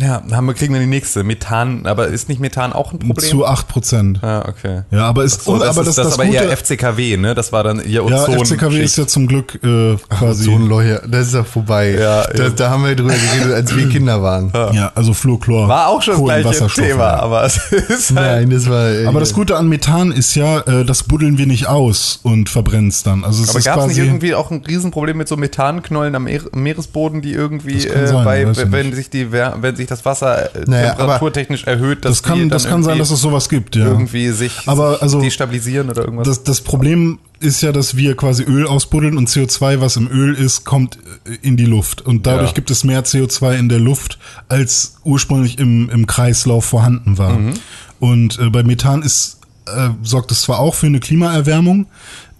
Ja, 0.00 0.22
haben 0.32 0.46
wir, 0.46 0.54
kriegen 0.54 0.72
wir 0.74 0.80
die 0.80 0.86
nächste. 0.86 1.24
Methan, 1.24 1.86
aber 1.86 2.08
ist 2.08 2.28
nicht 2.28 2.40
Methan 2.40 2.72
auch 2.72 2.92
ein 2.92 2.98
Problem? 2.98 3.28
zu 3.30 3.46
8%. 3.46 4.22
ah, 4.22 4.44
okay. 4.48 4.82
Ja, 4.90 5.06
aber 5.08 5.24
ist 5.24 5.44
So, 5.44 5.58
das 5.58 5.70
aber 5.70 5.80
ist 5.82 5.88
das, 5.88 5.96
das, 5.96 6.04
das, 6.06 6.14
aber 6.14 6.26
Gute, 6.26 6.36
eher 6.38 6.56
FCKW, 6.56 7.16
ne? 7.16 7.34
Das 7.34 7.52
war 7.52 7.64
dann 7.64 7.78
ihr 7.80 7.86
ja, 7.90 8.02
Ozon. 8.02 8.44
FCKW 8.44 8.82
ist 8.82 8.96
ja 8.96 9.06
zum 9.06 9.26
Glück 9.26 9.58
äh, 9.64 9.96
quasi 10.08 10.44
So 10.44 10.52
ein 10.52 10.68
das 11.10 11.28
ist 11.28 11.34
ja 11.34 11.44
vorbei. 11.44 11.96
Ja, 11.98 12.26
da, 12.28 12.48
da 12.50 12.70
haben 12.70 12.84
wir 12.84 12.94
drüber 12.94 13.12
geredet, 13.14 13.52
als 13.54 13.74
wir 13.76 13.88
Kinder 13.90 14.22
waren. 14.22 14.52
ja, 14.72 14.92
also 14.94 15.12
Fluorchlor. 15.14 15.68
War 15.68 15.88
auch 15.88 16.02
schon 16.02 16.14
das 16.14 16.24
gleiche 16.24 16.42
Kohlenwasserstoffe. 16.44 16.86
Thema, 16.86 17.12
aber 17.20 17.44
es 17.44 17.56
ist 17.72 18.14
halt. 18.16 18.40
Nein, 18.40 18.50
das 18.50 18.68
war. 18.68 18.88
äh, 18.90 19.06
Aber 19.06 19.20
das 19.20 19.32
Gute 19.34 19.56
an 19.56 19.68
Methan 19.68 20.12
ist 20.12 20.34
ja, 20.34 20.60
äh, 20.60 20.84
das 20.84 21.02
buddeln 21.02 21.38
wir 21.38 21.46
nicht 21.46 21.66
aus 21.66 22.20
und 22.22 22.48
verbrennen 22.48 22.88
es 22.88 23.02
dann. 23.02 23.24
Also 23.24 23.42
es 23.42 23.50
Aber 23.50 23.60
gab 23.60 23.78
es 23.80 23.86
nicht 23.88 23.98
irgendwie 23.98 24.34
auch 24.34 24.50
ein 24.50 24.62
Riesenproblem 24.66 25.16
mit 25.16 25.28
so 25.28 25.36
Methanknollen 25.36 26.14
am 26.14 26.24
Meer- 26.24 26.42
Meeresboden, 26.54 27.20
die 27.22 27.32
irgendwie, 27.32 27.84
äh, 27.86 28.06
sein, 28.06 28.24
bei, 28.24 28.46
wenn 28.70 28.86
nicht. 28.86 28.94
sich 28.96 29.10
die, 29.10 29.32
wenn 29.32 29.74
sich 29.76 29.87
das 29.90 30.04
Wasser 30.04 30.54
äh, 30.54 30.64
Naja, 30.66 30.94
temperaturtechnisch 30.94 31.64
erhöht, 31.64 32.04
dass 32.04 32.18
das 32.18 32.22
kann, 32.22 32.48
das 32.48 32.66
kann 32.66 32.82
sein, 32.82 32.98
dass 32.98 33.10
es 33.10 33.20
sowas 33.20 33.48
gibt, 33.48 33.76
ja. 33.76 33.86
irgendwie 33.86 34.30
sich 34.30 34.52
Aber 34.66 35.02
also- 35.02 35.20
destabilisieren 35.20 35.90
oder 35.90 36.04
irgendwas. 36.04 36.26
Das, 36.28 36.44
das 36.44 36.60
Problem 36.60 37.18
ist 37.40 37.60
ja, 37.62 37.70
dass 37.72 37.96
wir 37.96 38.16
quasi 38.16 38.42
Öl 38.42 38.66
ausbuddeln 38.66 39.16
und 39.16 39.28
CO2, 39.28 39.80
was 39.80 39.96
im 39.96 40.08
Öl 40.10 40.34
ist, 40.34 40.64
kommt 40.64 40.98
äh, 41.24 41.34
in 41.42 41.56
die 41.56 41.66
Luft. 41.66 42.00
Und 42.02 42.26
dadurch 42.26 42.48
Ja. 42.50 42.54
gibt 42.54 42.70
es 42.70 42.84
mehr 42.84 43.04
CO2 43.04 43.56
in 43.56 43.68
der 43.68 43.78
Luft, 43.80 44.18
als 44.48 44.96
ursprünglich 45.04 45.58
im, 45.58 45.88
im 45.90 46.06
Kreislauf 46.06 46.64
vorhanden 46.64 47.18
war. 47.18 47.38
Mhm. 47.38 47.54
Und 48.00 48.38
äh, 48.38 48.50
bei 48.50 48.62
Methan 48.62 49.02
ist, 49.02 49.38
äh, 49.66 49.90
sorgt 50.02 50.32
es 50.32 50.42
zwar 50.42 50.58
auch 50.58 50.74
für 50.74 50.86
eine 50.86 51.00
Klimaerwärmung, 51.00 51.86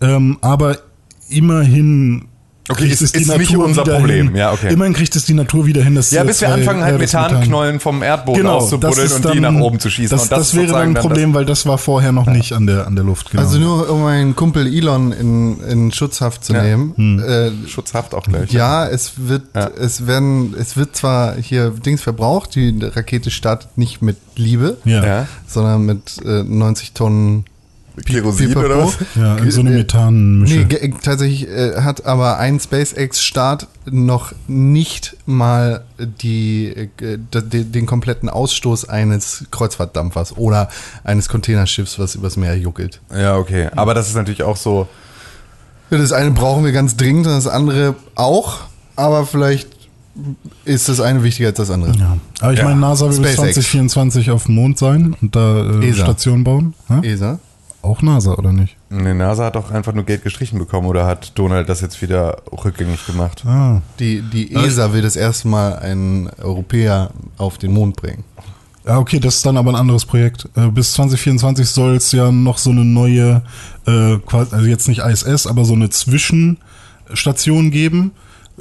ähm, 0.00 0.38
aber 0.40 0.78
immerhin 1.28 2.26
Okay, 2.70 2.88
kriegt 2.88 3.00
ist- 3.00 3.16
ist 3.16 3.38
nicht 3.38 3.56
unser 3.56 3.82
Problem. 3.84 4.28
Hin. 4.28 4.36
Ja, 4.36 4.52
okay. 4.52 4.72
Immerhin 4.72 4.92
kriegt 4.94 5.14
es 5.16 5.24
die 5.24 5.34
Natur 5.34 5.66
wieder 5.66 5.82
hin, 5.82 5.94
dass 5.94 6.10
ja, 6.10 6.22
bis 6.24 6.40
wir 6.40 6.48
CO2 6.48 6.52
anfangen, 6.54 6.82
halt 6.82 6.94
das 7.00 7.12
Methan- 7.14 7.30
Methanknollen 7.32 7.80
vom 7.80 8.02
Erdboden 8.02 8.42
Genau, 8.42 8.56
auszubuddeln 8.56 9.08
das 9.08 9.12
und 9.16 9.24
dann, 9.24 9.32
die 9.32 9.40
nach 9.40 9.54
oben 9.54 9.80
zu 9.80 9.90
schießen. 9.90 10.16
Das, 10.16 10.24
und 10.24 10.32
das, 10.32 10.48
ist 10.48 10.54
wäre 10.56 10.66
dann 10.72 10.88
ein 10.90 10.94
Problem, 10.94 11.34
weil 11.34 11.44
das 11.44 11.66
war 11.66 11.78
vorher 11.78 12.12
noch 12.12 12.26
nicht 12.26 12.52
an 12.52 12.66
der, 12.66 12.86
an 12.86 12.94
der 12.94 13.04
Luft. 13.04 13.30
Genau. 13.30 13.42
Also 13.42 13.58
nur 13.58 13.88
um 13.90 14.02
meinen 14.02 14.36
Kumpel 14.36 14.66
Elon 14.66 15.12
in, 15.12 15.60
in 15.64 15.92
Schutzhaft 15.92 16.44
zu 16.44 16.52
Ja. 16.52 16.62
nehmen. 16.62 16.92
Hm. 16.96 17.18
Äh, 17.20 17.50
das 17.62 17.70
Schutzhaft 17.70 18.14
auch 18.14 18.24
gleich. 18.24 18.50
ja, 18.52 18.86
es 18.86 19.12
wird, 19.16 19.42
Ja. 19.54 19.68
es 19.78 20.06
werden, 20.06 20.54
es 20.58 20.76
wird 20.76 20.96
zwar 20.96 21.34
hier 21.36 21.70
Dings 21.70 22.02
verbraucht, 22.02 22.54
die 22.54 22.78
Rakete 22.82 23.30
startet 23.30 23.76
nicht 23.78 24.02
mit 24.02 24.16
Liebe, 24.36 24.76
ja. 24.84 25.04
Ja. 25.04 25.26
sondern 25.46 25.86
mit 25.86 26.20
äh, 26.24 26.42
90 26.44 26.92
Tonnen 26.92 27.44
Kerosin 28.06 28.48
Pipapo. 28.48 28.66
oder 28.66 28.84
was? 28.86 28.96
Ja, 29.14 29.36
in 29.36 29.50
so 29.50 29.60
eine 29.60 29.70
Methanmische. 29.70 30.66
Nee, 30.68 30.94
tatsächlich 31.02 31.48
äh, 31.48 31.80
hat 31.82 32.04
aber 32.06 32.38
ein 32.38 32.58
SpaceX-Start 32.60 33.66
noch 33.90 34.32
nicht 34.46 35.16
mal 35.26 35.84
die, 36.22 36.66
äh, 36.68 36.88
d- 37.18 37.64
den 37.64 37.86
kompletten 37.86 38.28
Ausstoß 38.28 38.88
eines 38.88 39.44
Kreuzfahrtdampfers 39.50 40.36
oder 40.36 40.68
eines 41.04 41.28
Containerschiffs, 41.28 41.98
was 41.98 42.14
übers 42.14 42.36
Meer 42.36 42.56
juckelt. 42.56 43.00
Ja, 43.14 43.36
okay. 43.36 43.68
Aber 43.76 43.94
das 43.94 44.08
ist 44.08 44.14
natürlich 44.16 44.42
auch 44.42 44.56
so. 44.56 44.88
Das 45.90 46.12
eine 46.12 46.32
brauchen 46.32 46.64
wir 46.64 46.72
ganz 46.72 46.96
dringend 46.96 47.26
und 47.26 47.32
das 47.32 47.46
andere 47.46 47.94
auch, 48.14 48.58
aber 48.94 49.24
vielleicht 49.24 49.68
ist 50.64 50.88
das 50.88 51.00
eine 51.00 51.22
wichtiger 51.22 51.48
als 51.48 51.56
das 51.58 51.70
andere. 51.70 51.96
ja. 51.96 52.18
Aber 52.40 52.52
ich 52.52 52.58
Ja. 52.58 52.64
meine, 52.66 52.80
NASA 52.80 53.04
will 53.06 53.10
bis 53.20 53.32
SpaceX. 53.34 53.54
2024 53.54 54.30
auf 54.32 54.44
dem 54.46 54.56
Mond 54.56 54.76
sein 54.78 55.16
und 55.22 55.34
da 55.34 55.64
äh. 55.80 55.94
Stationen 55.94 56.44
bauen. 56.44 56.74
Ja? 56.90 57.00
ESA? 57.02 57.38
Auch 57.80 58.02
NASA, 58.02 58.34
oder 58.34 58.52
nicht? 58.52 58.76
Nee, 58.90 59.14
NASA 59.14 59.46
hat 59.46 59.56
doch 59.56 59.70
einfach 59.70 59.92
nur 59.94 60.04
Geld 60.04 60.22
gestrichen 60.22 60.58
bekommen 60.58 60.86
oder 60.88 61.06
hat 61.06 61.38
Donald 61.38 61.68
das 61.68 61.80
jetzt 61.80 62.02
wieder 62.02 62.42
rückgängig 62.52 63.06
gemacht? 63.06 63.44
Ah. 63.46 63.82
Die, 64.00 64.22
die 64.22 64.54
ESA 64.54 64.92
will 64.92 65.02
das 65.02 65.16
erste 65.16 65.48
Mal 65.48 65.78
einen 65.78 66.28
Europäer 66.40 67.10
auf 67.36 67.58
den 67.58 67.72
Mond 67.72 67.96
bringen. 67.96 68.24
Ja, 68.84 68.98
okay, 68.98 69.20
das 69.20 69.36
ist 69.36 69.46
dann 69.46 69.56
aber 69.56 69.70
ein 69.70 69.76
anderes 69.76 70.06
Projekt. 70.06 70.48
Äh, 70.56 70.68
bis 70.68 70.94
2024 70.94 71.68
soll 71.68 71.96
es 71.96 72.10
ja 72.10 72.32
noch 72.32 72.58
so 72.58 72.70
eine 72.70 72.84
neue, 72.84 73.42
äh, 73.86 74.16
also 74.26 74.64
jetzt 74.64 74.88
nicht 74.88 75.00
ISS, 75.00 75.46
aber 75.46 75.64
so 75.64 75.74
eine 75.74 75.90
Zwischenstation 75.90 77.70
geben. 77.70 78.12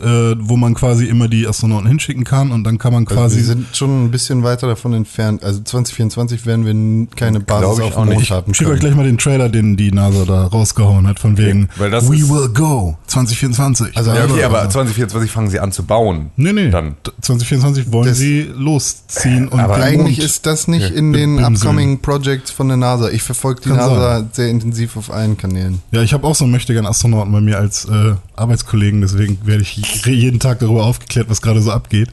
Äh, 0.02 0.36
wo 0.40 0.58
man 0.58 0.74
quasi 0.74 1.06
immer 1.06 1.28
die 1.28 1.48
Astronauten 1.48 1.88
hinschicken 1.88 2.24
kann 2.24 2.52
und 2.52 2.64
dann 2.64 2.78
kann 2.78 2.94
man 2.94 3.06
Also 3.08 3.16
quasi 3.20 3.38
wir 3.38 3.44
sind 3.46 3.76
schon 3.76 4.06
ein 4.06 4.12
bisschen 4.12 4.44
weiter 4.44 4.68
davon 4.68 4.94
entfernt. 4.94 5.44
Also 5.44 5.62
2024 5.62 6.46
werden 6.46 6.66
wir 6.66 7.08
keine 7.16 7.40
Basis 7.40 7.80
auf 7.82 7.98
auch 7.98 8.02
dem 8.04 8.06
Mond 8.10 8.20
nicht. 8.20 8.32
haben 8.32 8.52
Ich 8.52 8.58
schicke 8.58 8.72
euch 8.72 8.80
gleich 8.80 8.96
mal 8.96 9.06
den 9.06 9.18
Trailer, 9.18 9.50
den 9.50 9.76
die 9.78 9.92
NASA 9.92 10.26
da 10.26 10.46
rausgehauen 10.48 11.08
hat, 11.08 11.20
von 11.20 11.38
wegen 11.38 11.70
weil 11.78 11.90
das 11.92 12.10
We 12.10 12.28
will 12.30 12.50
go 12.50 12.98
2024. 13.08 13.96
Also 13.98 14.12
Ja, 14.12 14.24
okay, 14.26 14.44
Also- 14.44 14.46
aber 14.58 14.70
2024 14.70 15.32
fangen 15.32 15.50
sie 15.50 15.60
an 15.60 15.72
zu 15.72 15.84
bauen. 15.84 16.32
nee, 16.36 16.54
nee. 16.54 16.70
Dann. 16.70 16.96
2024 17.22 17.92
wollen 17.92 18.08
Das- 18.08 18.18
sie 18.18 18.48
losziehen 18.56 19.48
und 19.48 19.60
Aber 19.60 19.76
Eigentlich 19.76 20.18
Mond 20.18 20.26
ist 20.30 20.46
das 20.46 20.68
nicht 20.68 20.90
Ja, 20.90 20.96
in 20.96 21.14
den 21.14 21.44
upcoming 21.44 22.00
Projects 22.00 22.52
von 22.52 22.68
der 22.68 22.78
NASA. 22.78 23.10
Ich 23.10 23.24
verfolge 23.24 23.62
die 23.62 23.70
Kann 23.70 23.78
NASA 23.78 24.26
sehr 24.32 24.50
intensiv 24.50 24.98
auf 24.98 25.12
allen 25.12 25.38
Kanälen. 25.38 25.82
Ja, 25.92 26.02
ich 26.02 26.14
habe 26.14 26.26
auch 26.28 26.36
so 26.36 26.44
einen 26.46 26.52
möchtegern 26.52 26.86
Astronauten 26.86 27.32
bei 27.32 27.42
mir 27.42 27.58
als 27.58 27.86
äh, 27.86 28.14
Arbeitskollegen, 28.36 29.02
deswegen 29.02 29.38
werde 29.44 29.62
ich 29.64 29.78
jeden 30.06 30.40
Tag 30.40 30.60
darüber 30.60 30.86
aufgeklärt, 30.86 31.30
was 31.30 31.42
gerade 31.42 31.62
so 31.62 31.72
abgeht. 31.72 32.10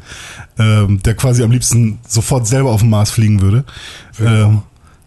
Ähm, 0.58 1.02
der 1.02 1.14
quasi 1.14 1.42
am 1.42 1.50
liebsten 1.50 1.98
sofort 2.06 2.46
selber 2.46 2.70
auf 2.70 2.80
den 2.80 2.90
Mars 2.90 3.10
fliegen 3.10 3.40
würde. 3.40 3.64
Ähm, 4.20 4.62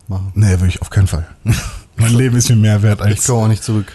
Machen. 0.08 0.32
nee, 0.36 0.50
würde 0.52 0.68
ich 0.68 0.82
auf 0.82 0.90
keinen 0.90 1.08
Fall. 1.08 1.28
mein 1.98 2.14
Leben 2.14 2.36
ist 2.38 2.50
mir 2.50 2.56
mehr 2.56 2.82
wert 2.82 3.00
Ich 3.02 3.06
als. 3.06 3.26
komme 3.28 3.44
auch 3.44 3.48
nicht 3.48 3.64
zurück. 3.64 3.92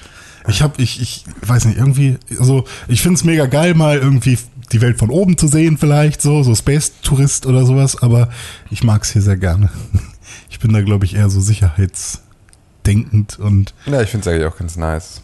Ich 0.48 0.60
habe, 0.62 0.82
ich, 0.82 1.00
ich 1.00 1.24
weiß 1.46 1.66
nicht, 1.66 1.78
irgendwie, 1.78 2.18
also 2.38 2.64
ich 2.88 3.00
find's 3.02 3.22
mega 3.22 3.46
geil, 3.46 3.74
mal 3.74 3.98
irgendwie 3.98 4.36
die 4.72 4.80
Welt 4.80 4.98
von 4.98 5.10
oben 5.10 5.38
zu 5.38 5.46
sehen, 5.46 5.78
vielleicht 5.78 6.20
so, 6.20 6.42
so 6.42 6.54
Space-Tourist 6.54 7.46
oder 7.46 7.64
sowas, 7.64 8.02
aber 8.02 8.28
ich 8.70 8.82
mag's 8.82 9.12
hier 9.12 9.22
sehr 9.22 9.36
gerne. 9.36 9.70
Ich 10.48 10.58
bin 10.60 10.72
da, 10.72 10.80
glaube 10.80 11.04
ich, 11.04 11.14
eher 11.16 11.28
so 11.28 11.40
sicherheitsdenkend 11.40 13.38
und 13.38 13.74
Ja, 13.86 14.00
ich 14.00 14.08
finde 14.10 14.28
es 14.28 14.32
eigentlich 14.34 14.46
auch 14.52 14.56
ganz 14.56 14.76
nice. 14.76 15.20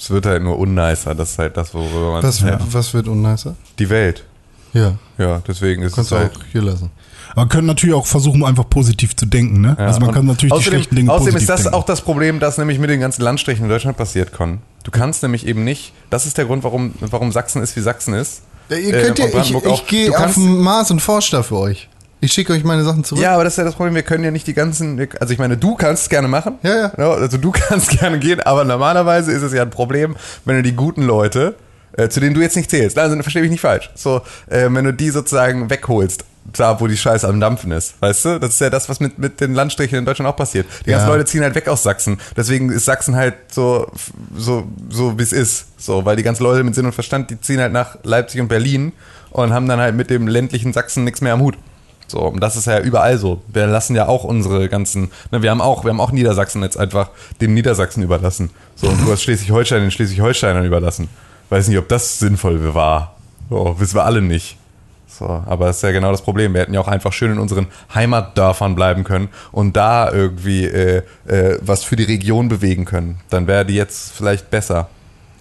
Es 0.00 0.08
wird 0.10 0.24
halt 0.26 0.42
nur 0.42 0.58
unnicer, 0.58 1.14
das 1.14 1.32
ist 1.32 1.38
halt 1.38 1.56
das, 1.56 1.74
worüber 1.74 2.12
man. 2.12 2.22
Was, 2.22 2.40
Ja. 2.40 2.58
was 2.70 2.94
wird 2.94 3.06
unnicer? 3.06 3.54
Die 3.78 3.90
Welt. 3.90 4.24
Ja, 4.72 4.94
Ja, 5.18 5.42
deswegen 5.46 5.82
ist 5.82 5.94
kannst 5.94 6.12
es 6.12 6.16
du 6.16 6.22
halt. 6.24 6.36
auch 6.36 6.40
hier 6.52 6.62
lassen. 6.62 6.90
Man 7.36 7.48
kann 7.48 7.66
natürlich 7.66 7.94
auch 7.94 8.06
versuchen, 8.06 8.44
einfach 8.44 8.68
positiv 8.70 9.14
zu 9.14 9.26
denken, 9.26 9.60
ne? 9.60 9.76
Ja, 9.78 9.86
also 9.86 10.00
man 10.00 10.12
kann 10.14 10.26
natürlich 10.26 10.52
außerdem, 10.52 10.70
die 10.70 10.76
schlechten 10.78 10.96
Dinge 10.96 11.10
Außerdem 11.12 11.34
positiv 11.34 11.42
ist 11.42 11.48
das 11.50 11.62
denken. 11.64 11.74
auch 11.76 11.84
das 11.84 12.00
Problem, 12.00 12.40
das 12.40 12.56
nämlich 12.58 12.78
mit 12.78 12.88
den 12.90 12.98
ganzen 13.00 13.22
Landstrichen 13.22 13.64
in 13.64 13.68
Deutschland 13.68 13.96
passiert, 13.96 14.32
Con. 14.32 14.60
Du 14.84 14.90
kannst 14.90 15.22
nämlich 15.22 15.46
eben 15.46 15.62
nicht, 15.64 15.92
das 16.08 16.24
ist 16.26 16.38
der 16.38 16.46
Grund, 16.46 16.64
warum, 16.64 16.94
warum 17.00 17.30
Sachsen 17.30 17.62
ist, 17.62 17.76
wie 17.76 17.80
Sachsen 17.80 18.14
ist. 18.14 18.42
Ja, 18.68 18.76
ihr 18.78 18.94
Äh, 18.94 19.02
könnt 19.02 19.18
ja, 19.18 19.24
und 19.26 19.34
ich, 19.42 19.54
ich 19.54 19.86
gehe 19.86 20.16
auf 20.18 20.34
den 20.34 20.58
Mars 20.58 20.90
und 20.90 21.00
forsche 21.00 21.32
da 21.32 21.42
für 21.42 21.56
euch. 21.58 21.88
Ich 22.20 22.32
schicke 22.32 22.52
euch 22.52 22.64
meine 22.64 22.84
Sachen 22.84 23.02
zurück. 23.02 23.22
Ja, 23.22 23.34
aber 23.34 23.44
das 23.44 23.54
ist 23.54 23.58
ja 23.58 23.64
das 23.64 23.74
Problem, 23.74 23.94
wir 23.94 24.02
können 24.02 24.24
ja 24.24 24.30
nicht 24.30 24.46
die 24.46 24.54
ganzen, 24.54 25.08
also 25.18 25.32
ich 25.32 25.38
meine, 25.38 25.56
du 25.56 25.74
kannst 25.74 26.04
es 26.04 26.08
gerne 26.08 26.28
machen. 26.28 26.58
Ja, 26.62 26.92
ja. 26.96 27.10
Also 27.10 27.38
du 27.38 27.50
kannst 27.52 27.98
gerne 27.98 28.18
gehen, 28.18 28.40
aber 28.40 28.64
normalerweise 28.64 29.32
ist 29.32 29.42
es 29.42 29.52
ja 29.52 29.62
ein 29.62 29.70
Problem, 29.70 30.16
wenn 30.44 30.56
du 30.56 30.62
die 30.62 30.74
guten 30.76 31.02
Leute, 31.02 31.54
äh, 31.96 32.08
zu 32.08 32.20
denen 32.20 32.34
du 32.34 32.40
jetzt 32.40 32.56
nicht 32.56 32.70
zählst, 32.70 32.98
also 32.98 33.16
verstehe 33.22 33.42
mich 33.42 33.50
nicht 33.50 33.60
falsch, 33.62 33.90
so, 33.94 34.20
äh, 34.48 34.68
wenn 34.70 34.84
du 34.84 34.92
die 34.92 35.10
sozusagen 35.10 35.70
wegholst, 35.70 36.24
da 36.52 36.80
wo 36.80 36.86
die 36.86 36.96
Scheiße 36.96 37.26
am 37.28 37.38
Dampfen 37.40 37.70
ist, 37.70 38.00
weißt 38.00 38.24
du? 38.24 38.40
Das 38.40 38.50
ist 38.50 38.60
ja 38.60 38.70
das, 38.70 38.88
was 38.88 38.98
mit, 39.00 39.18
mit 39.18 39.40
den 39.40 39.54
Landstrichen 39.54 39.98
in 39.98 40.04
Deutschland 40.04 40.28
auch 40.28 40.36
passiert. 40.36 40.66
Die 40.84 40.90
ganzen 40.90 41.06
Ja. 41.06 41.12
Leute 41.14 41.24
ziehen 41.26 41.42
halt 41.42 41.54
weg 41.54 41.68
aus 41.68 41.82
Sachsen. 41.82 42.18
Deswegen 42.36 42.70
ist 42.70 42.86
Sachsen 42.86 43.14
halt 43.14 43.34
so, 43.52 43.86
so, 44.36 44.66
so 44.88 45.18
wie 45.18 45.22
es 45.22 45.32
ist. 45.32 45.66
So, 45.78 46.04
weil 46.06 46.16
die 46.16 46.22
ganzen 46.22 46.42
Leute 46.42 46.64
mit 46.64 46.74
Sinn 46.74 46.86
und 46.86 46.92
Verstand, 46.92 47.30
die 47.30 47.40
ziehen 47.40 47.60
halt 47.60 47.72
nach 47.72 47.98
Leipzig 48.04 48.40
und 48.40 48.48
Berlin 48.48 48.92
und 49.30 49.52
haben 49.52 49.68
dann 49.68 49.80
halt 49.80 49.94
mit 49.94 50.10
dem 50.10 50.26
ländlichen 50.28 50.72
Sachsen 50.72 51.04
nichts 51.04 51.20
mehr 51.20 51.34
am 51.34 51.40
Hut. 51.40 51.56
So, 52.10 52.18
und 52.18 52.40
das 52.40 52.56
ist 52.56 52.66
ja 52.66 52.80
überall 52.80 53.18
so. 53.18 53.40
Wir 53.46 53.68
lassen 53.68 53.94
ja 53.94 54.08
auch 54.08 54.24
unsere 54.24 54.68
ganzen, 54.68 55.12
ne, 55.30 55.42
wir 55.42 55.50
haben 55.50 55.60
auch, 55.60 55.84
wir 55.84 55.90
haben 55.90 56.00
auch 56.00 56.10
Niedersachsen 56.10 56.62
jetzt 56.62 56.76
einfach 56.76 57.10
den 57.40 57.54
Niedersachsen 57.54 58.02
überlassen. 58.02 58.50
So, 58.74 58.88
und 58.88 59.00
du 59.06 59.12
hast 59.12 59.22
Schleswig-Holstein 59.22 59.82
den 59.82 59.90
Schleswig-Holsteinern 59.92 60.64
überlassen. 60.64 61.08
Weiß 61.50 61.68
nicht, 61.68 61.78
ob 61.78 61.88
das 61.88 62.18
sinnvoll 62.18 62.74
war. 62.74 63.14
So, 63.48 63.76
wissen 63.78 63.94
wir 63.94 64.04
alle 64.04 64.22
nicht. 64.22 64.56
So, 65.06 65.26
aber 65.26 65.66
das 65.66 65.76
ist 65.76 65.82
ja 65.82 65.92
genau 65.92 66.10
das 66.10 66.22
Problem. 66.22 66.52
Wir 66.52 66.62
hätten 66.62 66.74
ja 66.74 66.80
auch 66.80 66.88
einfach 66.88 67.12
schön 67.12 67.30
in 67.30 67.38
unseren 67.38 67.68
Heimatdörfern 67.94 68.74
bleiben 68.74 69.04
können 69.04 69.28
und 69.52 69.76
da 69.76 70.10
irgendwie 70.10 70.64
äh, 70.64 71.02
äh, 71.26 71.58
was 71.60 71.84
für 71.84 71.94
die 71.94 72.04
Region 72.04 72.48
bewegen 72.48 72.86
können. 72.86 73.20
Dann 73.28 73.46
wäre 73.46 73.64
die 73.64 73.74
jetzt 73.74 74.12
vielleicht 74.12 74.50
besser. 74.50 74.88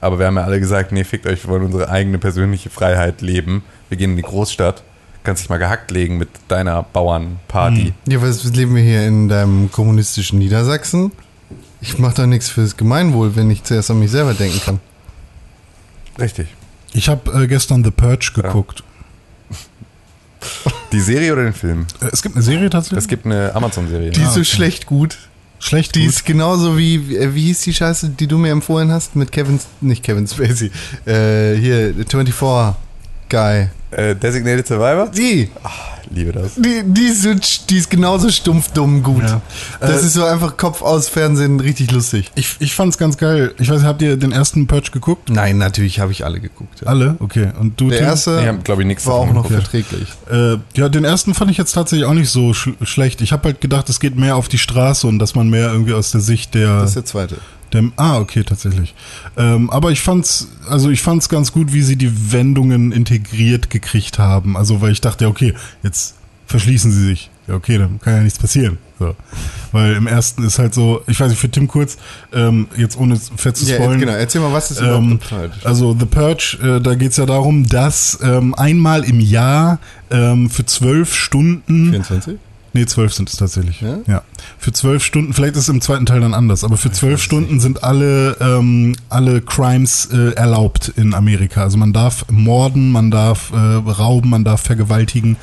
Aber 0.02 0.20
wir 0.20 0.28
haben 0.28 0.38
ja 0.38 0.44
alle 0.44 0.60
gesagt, 0.60 0.92
nee, 0.92 1.04
fickt 1.04 1.26
euch, 1.26 1.44
wir 1.44 1.50
wollen 1.50 1.64
unsere 1.64 1.90
eigene 1.90 2.20
persönliche 2.20 2.70
Freiheit 2.70 3.22
leben. 3.22 3.64
Wir 3.90 3.98
gehen 3.98 4.12
in 4.12 4.18
die 4.18 4.24
Großstadt. 4.24 4.84
Kannst 5.24 5.44
dich 5.44 5.50
mal 5.50 5.58
gehackt 5.58 5.92
legen 5.92 6.18
mit 6.18 6.30
deiner 6.48 6.84
Bauernparty. 6.84 7.94
Ja, 8.08 8.22
was 8.22 8.44
leben 8.46 8.76
wir 8.76 8.84
hier 8.84 9.06
in 9.06 9.28
deinem 9.28 9.70
kommunistischen 9.72 10.40
Niedersachsen? 10.40 11.12
Ich 11.82 12.00
mache 12.00 12.16
da 12.16 12.28
nichts 12.28 12.50
fürs 12.50 12.78
Gemeinwohl, 12.78 13.36
wenn 13.36 13.52
ich 13.52 13.64
zuerst 13.64 13.92
an 13.92 14.00
mich 14.00 14.12
selber 14.12 14.34
denken 14.34 14.62
kann. 14.62 14.80
Richtig. 16.18 16.48
Ich 16.94 17.10
habe 17.10 17.44
äh, 17.44 17.48
gestern 17.48 17.84
The 17.84 17.92
Purge 17.92 18.32
geguckt. 18.34 18.84
Die 20.92 21.00
Serie 21.00 21.34
oder 21.34 21.44
den 21.44 21.54
Film? 21.54 21.86
Äh, 22.02 22.08
es 22.12 22.22
gibt 22.22 22.36
eine 22.36 22.44
Serie 22.44 22.70
tatsächlich? 22.70 23.00
Es 23.00 23.08
gibt 23.08 23.26
eine 23.26 23.54
Amazon-Serie. 23.56 24.12
Die 24.12 24.22
ist 24.22 24.34
so 24.34 24.40
okay. 24.40 24.46
schlecht 24.46 24.86
gut. 24.86 25.18
Schlecht 25.60 25.96
Die 25.96 26.06
gut. 26.06 26.10
ist 26.10 26.26
genauso 26.26 26.78
wie, 26.78 27.16
äh, 27.16 27.34
wie 27.36 27.44
hieß 27.44 27.62
die 27.62 27.74
Scheiße, 27.74 28.10
die 28.10 28.28
du 28.28 28.38
mir 28.38 28.52
empfohlen 28.52 28.92
hast 28.92 29.16
mit 29.16 29.32
Kevin, 29.32 29.60
nicht 29.82 30.04
Kevin 30.04 30.28
Spacey, 30.28 30.72
äh, 31.06 31.56
hier, 31.56 31.94
24 32.08 32.34
Guy. 33.30 33.70
Äh, 33.92 34.16
Designated 34.16 34.68
Survivor? 34.68 35.08
Die, 35.10 35.50
Liebe 36.12 36.32
das. 36.32 36.56
die, 36.56 36.82
die, 36.86 37.06
ist, 37.06 37.24
so, 37.24 37.30
die 37.70 37.78
ist 37.78 37.90
genauso 37.90 38.30
stumpf, 38.30 38.72
dumm, 38.72 39.02
gut. 39.04 39.24
Ja. 39.24 39.42
Das 39.80 40.04
Äh, 40.04 40.06
ist 40.08 40.14
so 40.14 40.24
einfach 40.26 40.58
Kopf 40.58 40.82
aus 40.82 41.08
Fernsehen, 41.08 41.60
richtig 41.60 41.92
lustig. 41.92 42.32
Ich, 42.36 42.56
ich 42.60 42.74
fand's 42.76 42.98
ganz 43.00 43.18
geil. 43.18 43.54
Ich 43.60 43.70
weiß 43.70 43.84
habt 43.84 44.02
ihr 44.04 44.18
den 44.18 44.32
ersten 44.32 44.66
Purge 44.68 44.90
geguckt? 44.92 45.30
Nein, 45.30 45.58
natürlich 45.58 46.00
habe 46.00 46.12
ich 46.12 46.24
alle 46.26 46.40
geguckt. 46.40 46.82
Ja. 46.82 46.88
Alle? 46.88 47.16
Okay. 47.20 47.50
Und 47.60 47.80
du, 47.80 47.90
Der 47.90 48.00
Tim? 48.00 48.08
erste 48.08 48.46
habe, 48.46 48.60
glaube 48.60 48.82
ich, 48.84 48.88
nichts 48.88 49.06
war 49.08 49.16
auch 49.16 49.32
noch 49.34 49.48
geguckt. 49.48 49.68
verträglich. 49.70 50.10
Äh, 50.32 50.58
ja, 50.76 50.90
den 50.90 51.04
ersten 51.06 51.34
fand 51.34 51.50
ich 51.52 51.58
jetzt 51.58 51.72
tatsächlich 51.74 52.08
auch 52.08 52.14
nicht 52.14 52.30
so 52.30 52.54
sch 52.54 52.70
schlecht. 52.84 53.22
Ich 53.22 53.32
habe 53.32 53.44
halt 53.46 53.62
gedacht, 53.62 53.90
es 53.90 54.00
geht 54.00 54.16
mehr 54.16 54.36
auf 54.36 54.48
die 54.50 54.58
Straße 54.60 55.06
und 55.08 55.20
dass 55.20 55.34
man 55.36 55.50
mehr 55.50 55.72
irgendwie 55.72 55.94
aus 55.94 56.12
der 56.12 56.22
Sicht 56.22 56.54
der, 56.56 56.82
Das 56.82 56.90
ist 56.92 56.96
der 56.96 57.06
zweite. 57.06 57.38
Der 57.74 57.84
ah, 57.96 58.20
okay, 58.20 58.44
tatsächlich. 58.44 58.94
Ähm, 59.38 59.70
aber 59.70 59.92
ich 59.92 60.02
fand's, 60.02 60.48
also 60.70 60.90
ich 60.90 61.02
fand's 61.02 61.30
ganz 61.30 61.52
gut, 61.52 61.74
wie 61.74 61.82
sie 61.82 61.96
die 61.96 62.32
Wendungen 62.32 62.92
integriert 62.92 63.70
gekriegt 63.70 64.20
haben. 64.20 64.58
Also, 64.58 64.82
weil 64.82 64.92
ich 64.92 65.02
dachte, 65.02 65.26
ja, 65.26 65.30
okay, 65.30 65.54
jetzt 65.84 66.16
verschließen 66.48 66.92
sie 66.92 67.06
sich. 67.06 67.30
Ja, 67.48 67.56
okay, 67.56 67.78
dann 67.78 68.00
kann 68.00 68.16
ja 68.16 68.22
nichts 68.22 68.38
passieren. 68.38 68.78
So. 69.00 69.16
Weil 69.72 69.94
im 69.94 70.08
ersten 70.08 70.44
ist 70.44 70.60
halt 70.60 70.74
so, 70.74 71.02
ich 71.08 71.20
weiß 71.20 71.30
nicht, 71.30 71.40
für 71.40 71.50
Tim 71.50 71.68
kurz, 71.68 71.98
ähm, 72.34 72.68
jetzt 72.76 72.98
ohne 72.98 73.16
fett 73.18 73.56
zu 73.58 73.66
Ja, 73.66 73.76
spoilen. 73.76 74.00
genau. 74.00 74.12
Erzähl 74.12 74.42
mal, 74.42 74.52
was 74.54 74.72
ist 74.72 74.82
Ähm, 74.82 75.20
überhaupt 75.32 75.66
also 75.66 75.96
The 75.98 76.06
Purge, 76.06 76.58
äh, 76.62 76.82
da 76.82 76.96
geht's 76.96 77.18
ja 77.18 77.26
darum, 77.26 77.66
dass 77.68 78.20
ähm, 78.22 78.54
einmal 78.56 79.04
im 79.04 79.20
Jahr 79.20 79.80
ähm, 80.12 80.50
für 80.50 80.66
zwölf 80.66 81.16
Stunden 81.16 81.90
24? 81.92 82.38
Nee, 82.74 82.86
zwölf 82.86 83.14
sind 83.14 83.30
es 83.30 83.38
tatsächlich. 83.38 83.82
Ja? 83.82 83.98
Ja? 84.08 84.22
Für 84.58 84.72
zwölf 84.72 85.04
Stunden, 85.04 85.34
vielleicht 85.34 85.56
ist 85.56 85.64
es 85.64 85.70
im 85.70 85.82
zweiten 85.82 86.06
Teil 86.06 86.22
dann 86.22 86.34
anders, 86.34 86.64
aber 86.64 86.78
für 86.78 86.92
zwölf 86.92 87.22
Stunden 87.22 87.60
sind 87.60 87.84
alle, 87.84 88.38
ähm, 88.40 88.96
alle 89.10 89.42
Crimes 89.42 90.10
äh, 90.12 90.34
erlaubt 90.34 90.90
in 90.96 91.14
Amerika. 91.14 91.64
Also 91.64 91.78
man 91.78 91.94
darf 91.94 92.26
morden, 92.30 92.92
man 92.92 93.12
darf 93.12 93.52
äh, 93.52 93.56
rauben, 93.58 94.30
man 94.30 94.44
darf 94.44 94.62
vergewaltigen, 94.62 95.38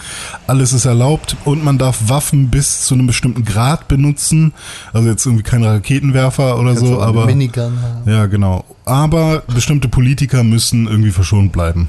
alles 0.46 0.72
ist 0.72 0.84
erlaubt 0.84 1.36
und 1.44 1.64
man 1.64 1.78
darf 1.78 2.08
Waffen 2.08 2.48
bis 2.48 2.82
zu 2.82 2.94
einem 2.94 3.06
bestimmten 3.06 3.44
Grad 3.44 3.88
benutzen. 3.88 4.52
Also 4.92 5.08
jetzt 5.08 5.26
irgendwie 5.26 5.44
keine 5.44 5.66
Raketenwerfer 5.68 6.58
oder 6.58 6.76
so, 6.76 7.00
aber. 7.00 7.26
Minigun 7.26 7.80
haben. 7.82 8.10
Ja, 8.10 8.26
genau. 8.26 8.64
Aber 8.84 9.42
bestimmte 9.52 9.88
Politiker 9.88 10.44
müssen 10.44 10.86
irgendwie 10.86 11.10
verschont 11.10 11.52
bleiben. 11.52 11.88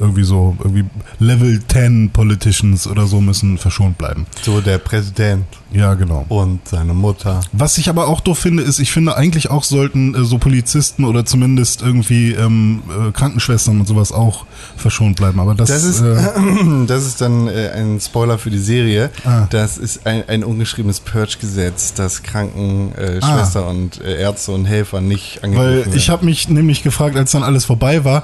Irgendwie 0.00 0.24
so, 0.24 0.56
irgendwie 0.58 0.84
Level 1.18 1.60
10 1.66 2.10
Politicians 2.12 2.86
oder 2.86 3.06
so 3.06 3.20
müssen 3.20 3.58
verschont 3.58 3.98
bleiben. 3.98 4.26
So 4.42 4.60
der 4.60 4.78
Präsident 4.78 5.44
Ja, 5.72 5.94
genau. 5.94 6.24
und 6.28 6.66
seine 6.66 6.94
Mutter. 6.94 7.40
Was 7.52 7.76
ich 7.78 7.88
aber 7.90 8.08
auch 8.08 8.20
doof 8.20 8.38
finde, 8.38 8.62
ist, 8.62 8.78
ich 8.78 8.90
finde 8.92 9.16
eigentlich 9.16 9.50
auch 9.50 9.62
sollten 9.62 10.14
äh, 10.14 10.24
so 10.24 10.38
Polizisten 10.38 11.04
oder 11.04 11.24
zumindest 11.24 11.82
irgendwie 11.82 12.32
ähm, 12.32 12.82
äh, 12.88 13.12
Krankenschwestern 13.12 13.78
und 13.80 13.86
sowas 13.86 14.10
auch 14.10 14.46
verschont 14.76 15.16
bleiben. 15.16 15.38
Aber 15.38 15.54
das, 15.54 15.68
Das 15.68 15.84
ist, 15.84 16.00
äh, 16.00 16.16
das 16.86 17.06
ist 17.06 17.20
dann 17.20 17.46
äh, 17.48 17.70
ein 17.74 18.00
Spoiler 18.00 18.38
für 18.38 18.50
die 18.50 18.58
Serie. 18.58 19.10
Ah. 19.24 19.46
Das 19.50 19.76
ist 19.78 20.06
ein, 20.06 20.26
ein 20.28 20.44
ungeschriebenes 20.44 21.00
Purge-Gesetz, 21.00 21.92
dass 21.94 22.22
Krankenschwestern 22.22 23.62
äh, 23.64 23.66
Ah. 23.66 23.70
Und 23.70 24.00
äh, 24.00 24.20
Ärzte 24.20 24.52
und 24.52 24.64
Helfer 24.64 25.00
nicht 25.00 25.44
angegriffen 25.44 25.70
Weil 25.70 25.76
werden. 25.84 25.96
ich 25.96 26.08
habe 26.10 26.24
mich 26.24 26.48
nämlich 26.48 26.82
gefragt, 26.82 27.16
als 27.16 27.32
dann 27.32 27.42
alles 27.42 27.64
vorbei 27.64 28.04
war, 28.04 28.22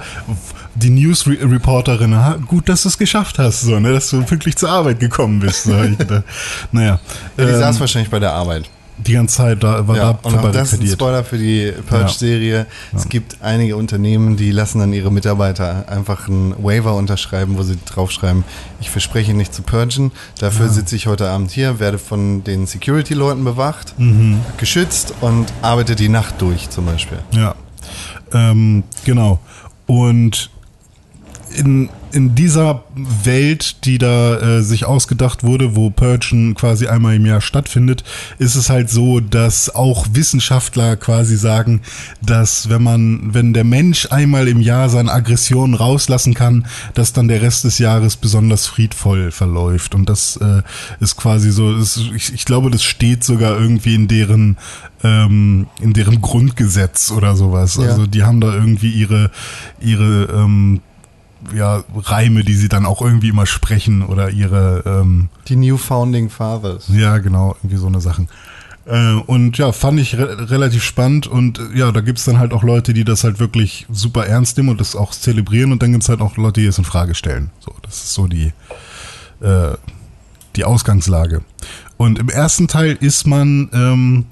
die 0.79 0.89
News-Reporterin, 0.91 2.15
gut, 2.47 2.69
dass 2.69 2.83
du 2.83 2.89
es 2.89 2.97
geschafft 2.97 3.39
hast, 3.39 3.61
so, 3.61 3.79
ne, 3.79 3.93
dass 3.93 4.09
du 4.09 4.21
pünktlich 4.23 4.55
zur 4.55 4.69
Arbeit 4.69 4.99
gekommen 4.99 5.39
bist. 5.39 5.63
So, 5.63 5.81
ich 5.83 5.97
gedacht, 5.97 6.23
naja, 6.71 6.99
ja, 7.37 7.45
die 7.45 7.51
ähm, 7.51 7.59
saß 7.59 7.79
wahrscheinlich 7.79 8.09
bei 8.11 8.19
der 8.19 8.33
Arbeit. 8.33 8.69
die 8.99 9.13
ganze 9.13 9.37
Zeit 9.37 9.63
da 9.63 9.87
war 9.87 9.95
Ja, 9.95 10.13
da 10.13 10.19
und 10.29 10.55
das 10.55 10.73
ist 10.73 10.81
ein. 10.81 10.87
Spoiler 10.87 11.23
für 11.23 11.37
die 11.37 11.71
Purge-Serie. 11.87 12.65
Es 12.95 13.07
gibt 13.09 13.37
einige 13.41 13.75
Unternehmen, 13.75 14.37
die 14.37 14.51
lassen 14.51 14.79
dann 14.79 14.91
ihre 14.93 15.11
Mitarbeiter 15.11 15.85
einfach 15.87 16.27
einen 16.27 16.53
Waiver 16.63 16.93
unterschreiben, 16.95 17.57
wo 17.57 17.63
sie 17.63 17.77
draufschreiben, 17.85 18.43
ich 18.79 18.89
verspreche 18.89 19.33
nicht 19.33 19.53
zu 19.53 19.61
purgen. 19.61 20.11
Dafür 20.39 20.69
sitze 20.69 20.95
ich 20.95 21.07
heute 21.07 21.29
Abend 21.29 21.51
hier, 21.51 21.79
werde 21.79 21.97
von 21.99 22.43
den 22.43 22.65
Security-Leuten 22.67 23.43
bewacht, 23.43 23.93
Mhm. 23.97 24.39
geschützt 24.57 25.13
und 25.21 25.45
arbeite 25.61 25.95
die 25.95 26.09
Nacht 26.09 26.35
durch 26.41 26.69
zum 26.69 26.85
Beispiel. 26.85 27.19
Ja, 27.31 27.55
ähm, 28.33 28.83
genau. 29.05 29.39
Und 29.85 30.49
in, 31.57 31.89
in 32.11 32.35
dieser 32.35 32.83
Welt, 32.95 33.85
die 33.85 33.97
da 33.97 34.37
äh, 34.37 34.61
sich 34.61 34.85
ausgedacht 34.85 35.43
wurde, 35.43 35.75
wo 35.75 35.89
Purgen 35.89 36.53
quasi 36.53 36.87
einmal 36.87 37.15
im 37.15 37.25
Jahr 37.25 37.41
stattfindet, 37.41 38.03
ist 38.37 38.55
es 38.55 38.69
halt 38.69 38.89
so, 38.89 39.19
dass 39.19 39.73
auch 39.73 40.05
Wissenschaftler 40.11 40.95
quasi 40.97 41.35
sagen, 41.35 41.81
dass 42.21 42.69
wenn 42.69 42.83
man, 42.83 43.33
wenn 43.33 43.53
der 43.53 43.63
Mensch 43.63 44.07
einmal 44.11 44.47
im 44.47 44.61
Jahr 44.61 44.89
seine 44.89 45.11
Aggressionen 45.11 45.73
rauslassen 45.75 46.33
kann, 46.33 46.67
dass 46.93 47.13
dann 47.13 47.27
der 47.27 47.41
Rest 47.41 47.63
des 47.63 47.79
Jahres 47.79 48.17
besonders 48.17 48.67
friedvoll 48.67 49.31
verläuft. 49.31 49.95
Und 49.95 50.09
das 50.09 50.37
äh, 50.37 50.61
ist 50.99 51.17
quasi 51.17 51.51
so, 51.51 51.75
ist, 51.75 51.97
ich, 52.15 52.33
ich 52.33 52.45
glaube, 52.45 52.69
das 52.69 52.83
steht 52.83 53.23
sogar 53.23 53.59
irgendwie 53.59 53.95
in 53.95 54.07
deren 54.07 54.57
ähm, 55.03 55.67
in 55.79 55.93
deren 55.93 56.21
Grundgesetz 56.21 57.11
oder 57.11 57.35
sowas. 57.35 57.75
Ja. 57.75 57.83
Also 57.83 58.07
die 58.07 58.23
haben 58.23 58.41
da 58.41 58.53
irgendwie 58.53 58.89
ihre 58.89 59.29
ihre 59.79 60.25
ähm, 60.33 60.81
ja, 61.55 61.83
Reime, 61.95 62.43
die 62.43 62.53
sie 62.55 62.69
dann 62.69 62.85
auch 62.85 63.01
irgendwie 63.01 63.29
immer 63.29 63.45
sprechen 63.45 64.03
oder 64.03 64.29
ihre, 64.29 64.83
ähm, 64.85 65.29
Die 65.47 65.55
New 65.55 65.77
Founding 65.77 66.29
Fathers. 66.29 66.85
ja, 66.89 67.17
genau, 67.19 67.55
irgendwie 67.59 67.77
so 67.77 67.87
eine 67.87 68.01
Sachen. 68.01 68.27
Äh, 68.85 69.13
und 69.25 69.57
ja, 69.57 69.71
fand 69.73 69.99
ich 69.99 70.17
re 70.17 70.49
relativ 70.49 70.81
spannend 70.83 71.27
und 71.27 71.59
äh, 71.59 71.77
ja, 71.77 71.91
da 71.91 71.99
gibt's 72.01 72.23
dann 72.23 72.39
halt 72.39 72.53
auch 72.53 72.63
Leute, 72.63 72.93
die 72.93 73.03
das 73.03 73.23
halt 73.25 73.39
wirklich 73.39 73.85
super 73.91 74.25
ernst 74.25 74.55
nehmen 74.57 74.69
und 74.69 74.79
das 74.79 74.95
auch 74.95 75.11
zelebrieren 75.11 75.71
und 75.73 75.83
dann 75.83 75.91
gibt's 75.91 76.07
halt 76.07 76.21
auch 76.21 76.37
Leute, 76.37 76.61
die 76.61 76.67
es 76.67 76.77
in 76.77 76.85
Frage 76.85 77.13
stellen. 77.13 77.49
So, 77.59 77.73
das 77.81 77.95
ist 77.97 78.13
so 78.13 78.27
die, 78.27 78.53
äh, 79.41 79.75
die 80.55 80.63
Ausgangslage. 80.63 81.41
Und 81.97 82.17
im 82.17 82.29
ersten 82.29 82.67
Teil 82.69 82.97
ist 82.99 83.27
man, 83.27 83.69
ähm, 83.73 84.25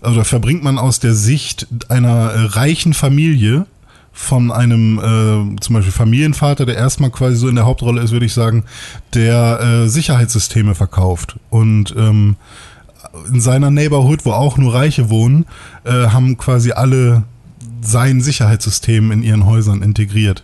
also 0.00 0.24
verbringt 0.24 0.62
man 0.64 0.78
aus 0.78 1.00
der 1.00 1.14
Sicht 1.14 1.66
einer 1.88 2.30
äh, 2.30 2.44
reichen 2.46 2.94
Familie 2.94 3.66
von 4.20 4.50
einem 4.50 4.98
äh, 4.98 5.60
zum 5.60 5.74
Beispiel 5.76 5.92
Familienvater, 5.92 6.66
der 6.66 6.76
erstmal 6.76 7.10
quasi 7.10 7.36
so 7.36 7.48
in 7.48 7.54
der 7.54 7.64
Hauptrolle 7.64 8.02
ist, 8.02 8.10
würde 8.10 8.26
ich 8.26 8.34
sagen, 8.34 8.64
der 9.14 9.60
äh, 9.60 9.88
Sicherheitssysteme 9.88 10.74
verkauft. 10.74 11.36
Und 11.50 11.94
ähm, 11.96 12.34
in 13.32 13.40
seiner 13.40 13.70
Neighborhood, 13.70 14.26
wo 14.26 14.32
auch 14.32 14.58
nur 14.58 14.74
Reiche 14.74 15.08
wohnen, 15.08 15.46
äh, 15.84 16.08
haben 16.08 16.36
quasi 16.36 16.72
alle 16.72 17.22
sein 17.80 18.20
Sicherheitssystem 18.20 19.12
in 19.12 19.22
ihren 19.22 19.46
Häusern 19.46 19.82
integriert. 19.82 20.42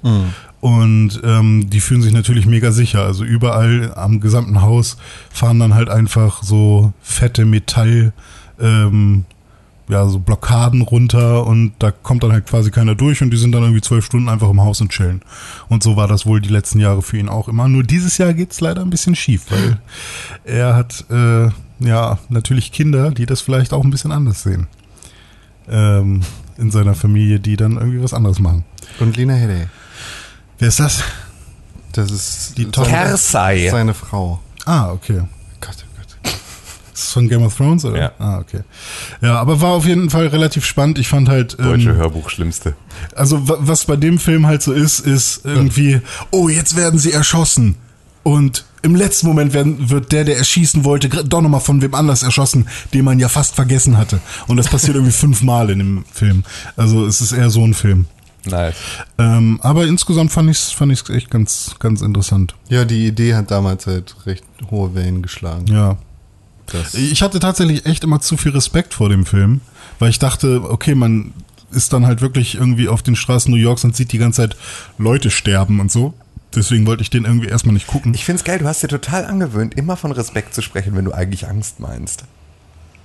Und 0.60 1.20
ähm, 1.24 1.68
die 1.68 1.80
fühlen 1.80 2.00
sich 2.00 2.12
natürlich 2.12 2.46
mega 2.46 2.70
sicher. 2.70 3.04
Also 3.04 3.24
überall 3.24 3.92
am 3.96 4.20
gesamten 4.20 4.62
Haus 4.62 4.96
fahren 5.30 5.58
dann 5.58 5.74
halt 5.74 5.90
einfach 5.90 6.44
so 6.44 6.92
fette 7.02 7.44
Metall, 7.44 8.12
ähm, 8.60 9.24
ja, 9.88 10.08
so 10.08 10.18
Blockaden 10.18 10.80
runter 10.82 11.46
und 11.46 11.74
da 11.78 11.90
kommt 11.90 12.22
dann 12.22 12.32
halt 12.32 12.46
quasi 12.46 12.70
keiner 12.70 12.94
durch 12.94 13.20
und 13.22 13.30
die 13.30 13.36
sind 13.36 13.52
dann 13.52 13.62
irgendwie 13.62 13.82
zwölf 13.82 14.06
Stunden 14.06 14.28
einfach 14.30 14.48
im 14.48 14.60
Haus 14.62 14.80
und 14.80 14.90
chillen. 14.90 15.20
Und 15.68 15.82
so 15.82 15.96
war 15.96 16.08
das 16.08 16.24
wohl 16.24 16.40
die 16.40 16.48
letzten 16.48 16.80
Jahre 16.80 17.02
für 17.02 17.18
ihn 17.18 17.28
auch 17.28 17.48
immer. 17.48 17.68
Nur 17.68 17.82
dieses 17.82 18.16
Jahr 18.18 18.32
geht's 18.32 18.60
leider 18.60 18.80
ein 18.80 18.90
bisschen 18.90 19.14
schief, 19.14 19.46
weil 19.50 19.78
er 20.44 20.74
hat 20.74 21.04
äh, 21.10 21.48
ja 21.80 22.18
natürlich 22.30 22.72
Kinder, 22.72 23.10
die 23.10 23.26
das 23.26 23.40
vielleicht 23.42 23.72
auch 23.74 23.84
ein 23.84 23.90
bisschen 23.90 24.12
anders 24.12 24.42
sehen. 24.42 24.68
Ähm, 25.68 26.22
in 26.56 26.70
seiner 26.70 26.94
Familie, 26.94 27.40
die 27.40 27.56
dann 27.56 27.72
irgendwie 27.76 28.02
was 28.02 28.14
anderes 28.14 28.38
machen. 28.38 28.64
Und 29.00 29.16
Lena 29.16 29.34
Headey. 29.34 29.66
Wer 30.58 30.68
ist 30.68 30.78
das? 30.80 31.02
Das 31.92 32.10
ist 32.10 32.56
Die 32.58 32.66
Tochter- 32.66 32.90
seine 33.70 33.94
Frau. 33.94 34.40
Ah, 34.66 34.90
okay. 34.90 35.22
Ist 36.94 37.02
das 37.08 37.12
von 37.12 37.28
Game 37.28 37.42
of 37.42 37.56
Thrones, 37.56 37.84
oder? 37.84 37.98
Ja. 37.98 38.12
Ah, 38.18 38.38
okay. 38.38 38.60
Ja, 39.20 39.40
aber 39.40 39.60
war 39.60 39.72
auf 39.72 39.84
jeden 39.86 40.10
Fall 40.10 40.28
relativ 40.28 40.64
spannend. 40.64 40.98
Ich 40.98 41.08
fand 41.08 41.28
halt. 41.28 41.58
Deutsche 41.58 41.90
Ähm, 41.90 41.96
Hörbuch 41.96 42.30
Schlimmste. 42.30 42.74
also, 43.16 43.48
wa- 43.48 43.58
was 43.60 43.84
bei 43.84 43.96
dem 43.96 44.18
Film 44.18 44.46
halt 44.46 44.62
so 44.62 44.72
ist, 44.72 45.00
ist 45.00 45.44
irgendwie, 45.44 46.00
oh, 46.30 46.48
jetzt 46.48 46.76
werden 46.76 46.98
sie 46.98 47.12
erschossen. 47.12 47.74
Und 48.22 48.64
im 48.82 48.94
letzten 48.94 49.26
Moment 49.26 49.52
werden, 49.52 49.90
wird 49.90 50.12
der, 50.12 50.24
der 50.24 50.38
erschießen 50.38 50.84
wollte, 50.84 51.08
doch 51.08 51.42
nochmal 51.42 51.60
von 51.60 51.82
wem 51.82 51.94
anders 51.94 52.22
erschossen, 52.22 52.68
den 52.94 53.04
man 53.04 53.18
ja 53.18 53.28
fast 53.28 53.54
vergessen 53.54 53.98
hatte. 53.98 54.20
Und 54.46 54.56
das 54.56 54.68
passiert 54.68 54.94
irgendwie 54.94 55.12
fünfmal 55.16 55.68
in 55.70 55.78
dem 55.80 56.04
Film. 56.12 56.44
Also, 56.76 57.04
es 57.06 57.20
ist 57.20 57.32
eher 57.32 57.50
so 57.50 57.64
ein 57.66 57.74
Film. 57.74 58.06
Nice. 58.46 58.76
Ähm, 59.18 59.58
aber 59.62 59.86
insgesamt 59.86 60.30
fand 60.30 60.50
ich 60.50 60.58
es 60.58 60.70
fand 60.70 60.92
ich's 60.92 61.08
echt 61.08 61.30
ganz, 61.30 61.74
ganz 61.78 62.02
interessant. 62.02 62.54
Ja, 62.68 62.84
die 62.84 63.06
Idee 63.06 63.34
hat 63.34 63.50
damals 63.50 63.86
halt 63.86 64.14
recht 64.26 64.44
hohe 64.70 64.94
Wellen 64.94 65.22
geschlagen. 65.22 65.66
Ja. 65.66 65.96
Das, 66.66 66.94
Ich 66.94 67.22
hatte 67.22 67.40
tatsächlich 67.40 67.86
echt 67.86 68.04
immer 68.04 68.20
zu 68.20 68.36
viel 68.36 68.52
Respekt 68.52 68.94
vor 68.94 69.08
dem 69.08 69.26
Film, 69.26 69.60
weil 69.98 70.10
ich 70.10 70.18
dachte, 70.18 70.62
okay, 70.70 70.94
man 70.94 71.32
ist 71.70 71.92
dann 71.92 72.06
halt 72.06 72.20
wirklich 72.20 72.54
irgendwie 72.54 72.88
auf 72.88 73.02
den 73.02 73.16
Straßen 73.16 73.50
New 73.50 73.58
Yorks 73.58 73.84
und 73.84 73.96
sieht 73.96 74.12
die 74.12 74.18
ganze 74.18 74.42
Zeit 74.42 74.56
Leute 74.98 75.30
sterben 75.30 75.80
und 75.80 75.90
so. 75.90 76.14
Deswegen 76.54 76.86
wollte 76.86 77.02
ich 77.02 77.10
den 77.10 77.24
irgendwie 77.24 77.48
erstmal 77.48 77.74
nicht 77.74 77.88
gucken. 77.88 78.14
Ich 78.14 78.24
find's 78.24 78.44
geil, 78.44 78.60
du 78.60 78.66
hast 78.66 78.82
dir 78.82 78.88
total 78.88 79.24
angewöhnt, 79.26 79.74
immer 79.74 79.96
von 79.96 80.12
Respekt 80.12 80.54
zu 80.54 80.62
sprechen, 80.62 80.94
wenn 80.94 81.04
du 81.04 81.12
eigentlich 81.12 81.48
Angst 81.48 81.80
meinst. 81.80 82.24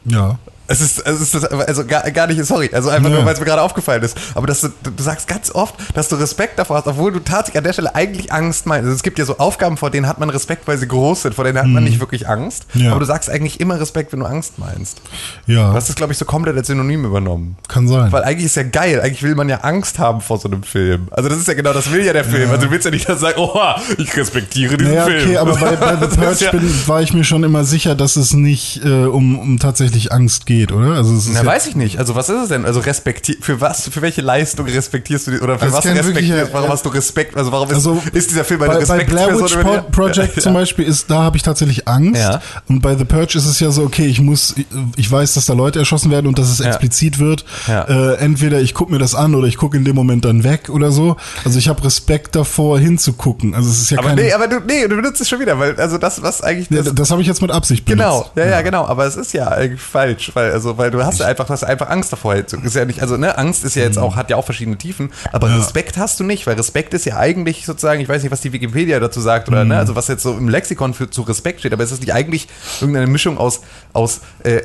ja. 0.05 0.37
Es 0.69 0.81
ist, 0.81 0.99
es 1.05 1.33
ist 1.33 1.51
also 1.51 1.83
gar, 1.85 2.09
gar 2.11 2.27
nicht, 2.27 2.45
sorry, 2.45 2.69
also 2.71 2.89
einfach 2.89 3.09
Ja. 3.09 3.15
nur, 3.17 3.25
weil 3.25 3.33
es 3.33 3.39
mir 3.39 3.45
gerade 3.45 3.61
aufgefallen 3.61 4.03
ist. 4.03 4.15
Aber 4.35 4.47
dass 4.47 4.61
du, 4.61 4.69
du 4.83 5.03
sagst 5.03 5.27
ganz 5.27 5.49
oft, 5.53 5.75
dass 5.95 6.07
du 6.09 6.15
Respekt 6.15 6.59
davor 6.59 6.77
hast, 6.77 6.87
obwohl 6.87 7.11
du 7.11 7.19
tatsächlich 7.19 7.57
an 7.57 7.63
der 7.63 7.73
Stelle 7.73 7.95
eigentlich 7.95 8.31
Angst 8.31 8.65
meinst. 8.67 8.85
Also 8.85 8.95
es 8.95 9.03
gibt 9.03 9.17
ja 9.19 9.25
so 9.25 9.37
Aufgaben, 9.39 9.77
vor 9.77 9.89
denen 9.89 10.07
hat 10.07 10.19
man 10.19 10.29
Respekt, 10.29 10.67
weil 10.67 10.77
sie 10.77 10.87
groß 10.87 11.23
sind, 11.23 11.35
vor 11.35 11.43
denen 11.43 11.57
hat 11.57 11.65
man 11.67 11.83
nicht 11.83 11.99
wirklich 11.99 12.27
Angst. 12.29 12.65
Mhm. 12.75 12.81
Ja. 12.81 12.91
Aber 12.91 12.99
du 12.99 13.05
sagst 13.05 13.29
eigentlich 13.29 13.59
immer 13.59 13.79
Respekt, 13.79 14.13
wenn 14.13 14.19
du 14.19 14.25
Angst 14.27 14.59
meinst. 14.59 15.01
Ja, 15.47 15.69
Du 15.71 15.73
hast 15.75 15.89
das, 15.89 15.95
glaube 15.95 16.13
ich, 16.13 16.19
so 16.19 16.25
komplett 16.25 16.55
als 16.55 16.67
Synonym 16.67 17.03
übernommen. 17.03 17.57
kann 17.67 17.87
sein. 17.87 18.11
Weil 18.11 18.23
eigentlich 18.23 18.45
ist 18.45 18.55
ja 18.55 18.63
geil, 18.63 19.01
eigentlich 19.01 19.23
will 19.23 19.35
man 19.35 19.49
ja 19.49 19.57
Angst 19.61 19.97
haben 19.99 20.21
vor 20.21 20.37
so 20.39 20.47
einem 20.49 20.61
Film. 20.63 21.07
Also 21.11 21.29
das 21.29 21.39
ist 21.39 21.47
ja 21.47 21.55
genau, 21.55 21.73
das 21.73 21.91
will 21.91 22.05
ja 22.05 22.13
der 22.13 22.23
Film. 22.25 22.49
Also 22.51 22.67
du 22.67 22.71
willst 22.71 22.85
ja 22.85 22.91
nicht 22.91 23.07
sagst, 23.07 23.37
oh, 23.37 23.57
ich 23.97 24.15
respektiere 24.15 24.77
diesen 24.77 24.93
Naja, 24.93 25.05
Film. 25.05 25.23
okay, 25.23 25.37
aber 25.37 25.55
bei, 25.55 25.75
bei 25.75 25.95
The 25.97 26.05
ist 26.09 26.17
Purge 26.17 26.45
ja- 26.45 26.87
war 26.87 27.01
ich 27.01 27.13
mir 27.13 27.23
schon 27.23 27.43
immer 27.43 27.63
sicher, 27.63 27.95
dass 27.95 28.15
es 28.17 28.33
nicht 28.33 28.83
äh, 28.85 29.05
um, 29.05 29.39
um 29.39 29.57
tatsächlich 29.59 30.11
Angst 30.11 30.45
geht, 30.45 30.58
oder? 30.67 30.93
Also 30.93 31.15
es 31.15 31.25
ist 31.27 31.33
Na, 31.33 31.41
ja, 31.41 31.45
weiß 31.45 31.67
ich 31.67 31.75
nicht. 31.75 31.97
Also 31.99 32.15
was 32.15 32.29
ist 32.29 32.43
es 32.43 32.49
denn? 32.49 32.65
Also 32.65 32.79
respektier 32.81 33.35
für 33.41 33.61
was, 33.61 33.89
für 33.89 34.01
welche 34.01 34.21
Leistung 34.21 34.65
respektierst 34.67 35.27
du 35.27 35.31
die, 35.31 35.39
oder 35.39 35.57
für 35.57 35.65
Also 35.65 35.77
was 35.77 35.85
respektierst? 35.85 36.49
äh, 36.49 36.53
Warum 36.53 36.69
hast 36.69 36.85
du 36.85 36.89
Respekt? 36.89 37.35
Also 37.37 37.51
warum 37.51 37.69
ist, 37.69 37.75
Also 37.75 38.01
ist 38.13 38.29
dieser 38.31 38.43
Film 38.43 38.61
eine 38.63 38.79
bei, 38.79 38.85
bei 38.85 39.03
Blair 39.05 39.39
Witch? 39.39 39.55
Pro 39.57 39.81
Project 39.91 40.35
Ja. 40.37 40.41
zum 40.43 40.53
Beispiel 40.53 40.85
ist, 40.85 41.09
da 41.09 41.23
habe 41.23 41.37
ich 41.37 41.43
tatsächlich 41.43 41.87
Angst. 41.87 42.19
Ja. 42.21 42.41
Und 42.67 42.81
bei 42.81 42.95
The 42.95 43.05
Purge 43.05 43.37
ist 43.37 43.45
es 43.45 43.59
ja 43.59 43.71
so, 43.71 43.83
okay, 43.83 44.05
ich 44.05 44.21
muss, 44.21 44.55
ich 44.95 45.11
weiß, 45.11 45.33
dass 45.33 45.45
da 45.45 45.53
Leute 45.53 45.79
erschossen 45.79 46.11
werden 46.11 46.27
und 46.27 46.37
dass 46.37 46.49
es 46.49 46.59
explizit 46.59 47.19
wird. 47.19 47.45
Äh, 47.67 48.15
entweder 48.15 48.59
ich 48.61 48.73
gucke 48.73 48.91
mir 48.91 48.99
das 48.99 49.15
an 49.15 49.35
oder 49.35 49.47
ich 49.47 49.57
gucke 49.57 49.77
in 49.77 49.85
dem 49.85 49.95
Moment 49.95 50.25
dann 50.25 50.43
weg 50.43 50.69
oder 50.69 50.91
so. 50.91 51.15
Also 51.45 51.57
ich 51.59 51.67
habe 51.69 51.83
Respekt 51.83 52.35
davor 52.35 52.79
hinzugucken. 52.79 53.53
Also 53.55 53.69
es 53.69 53.81
ist 53.81 53.91
ja 53.91 53.99
Aber 53.99 54.09
keine, 54.09 54.21
nee, 54.23 54.33
aber 54.33 54.47
du, 54.47 54.59
nee, 54.67 54.87
du 54.87 54.95
benutzt 54.95 55.21
es 55.21 55.29
schon 55.29 55.39
wieder, 55.39 55.57
weil 55.59 55.75
also 55.79 55.97
das, 55.97 56.21
was 56.21 56.41
eigentlich 56.41 56.67
das, 56.69 56.93
das 56.93 57.11
habe 57.11 57.21
ich 57.21 57.27
jetzt 57.27 57.41
mit 57.41 57.51
Absicht 57.51 57.85
benutzt. 57.85 57.99
Genau, 58.03 58.29
ja, 58.35 58.45
ja, 58.45 58.61
genau. 58.61 58.85
Aber 58.85 59.05
es 59.05 59.15
ist 59.15 59.33
ja 59.33 59.47
eigentlich 59.47 59.81
falsch, 59.81 60.31
weil 60.33 60.48
also, 60.51 60.77
weil 60.77 60.91
du 60.91 61.03
hast 61.03 61.19
ja 61.19 61.27
einfach, 61.27 61.45
du 61.47 61.53
hast 61.53 61.63
einfach 61.63 61.89
Angst 61.89 62.11
davor. 62.11 62.35
Ist 62.35 62.53
ja 62.75 62.85
nicht, 62.85 63.01
also 63.01 63.17
ne, 63.17 63.37
Angst 63.37 63.63
ist 63.63 63.75
ja 63.75 63.83
jetzt 63.83 63.97
auch, 63.97 64.15
hat 64.15 64.29
ja 64.29 64.35
auch 64.37 64.45
verschiedene 64.45 64.77
Tiefen. 64.77 65.11
Aber 65.31 65.47
Mhm. 65.47 65.53
Ja. 65.55 65.59
Respekt 65.61 65.97
hast 65.97 66.19
du 66.19 66.23
nicht, 66.23 66.45
weil 66.47 66.55
Respekt 66.55 66.93
ist 66.93 67.05
ja 67.05 67.17
eigentlich 67.17 67.65
sozusagen, 67.65 68.01
ich 68.01 68.09
weiß 68.09 68.23
nicht, 68.23 68.31
was 68.31 68.41
die 68.41 68.51
Wikipedia 68.53 68.99
dazu 68.99 69.21
sagt 69.21 69.47
oder 69.47 69.63
Mhm. 69.63 69.69
ne, 69.69 69.77
also 69.77 69.95
was 69.95 70.07
jetzt 70.07 70.23
so 70.23 70.33
im 70.37 70.49
Lexikon 70.49 70.93
für 70.93 71.09
zu 71.09 71.21
Respekt 71.23 71.59
steht. 71.61 71.73
Aber 71.73 71.83
es 71.83 71.91
ist 71.91 72.01
nicht 72.01 72.13
eigentlich 72.13 72.47
irgendeine 72.81 73.07
Mischung 73.07 73.37
aus 73.37 73.61
aus 73.93 74.21
äh, 74.43 74.61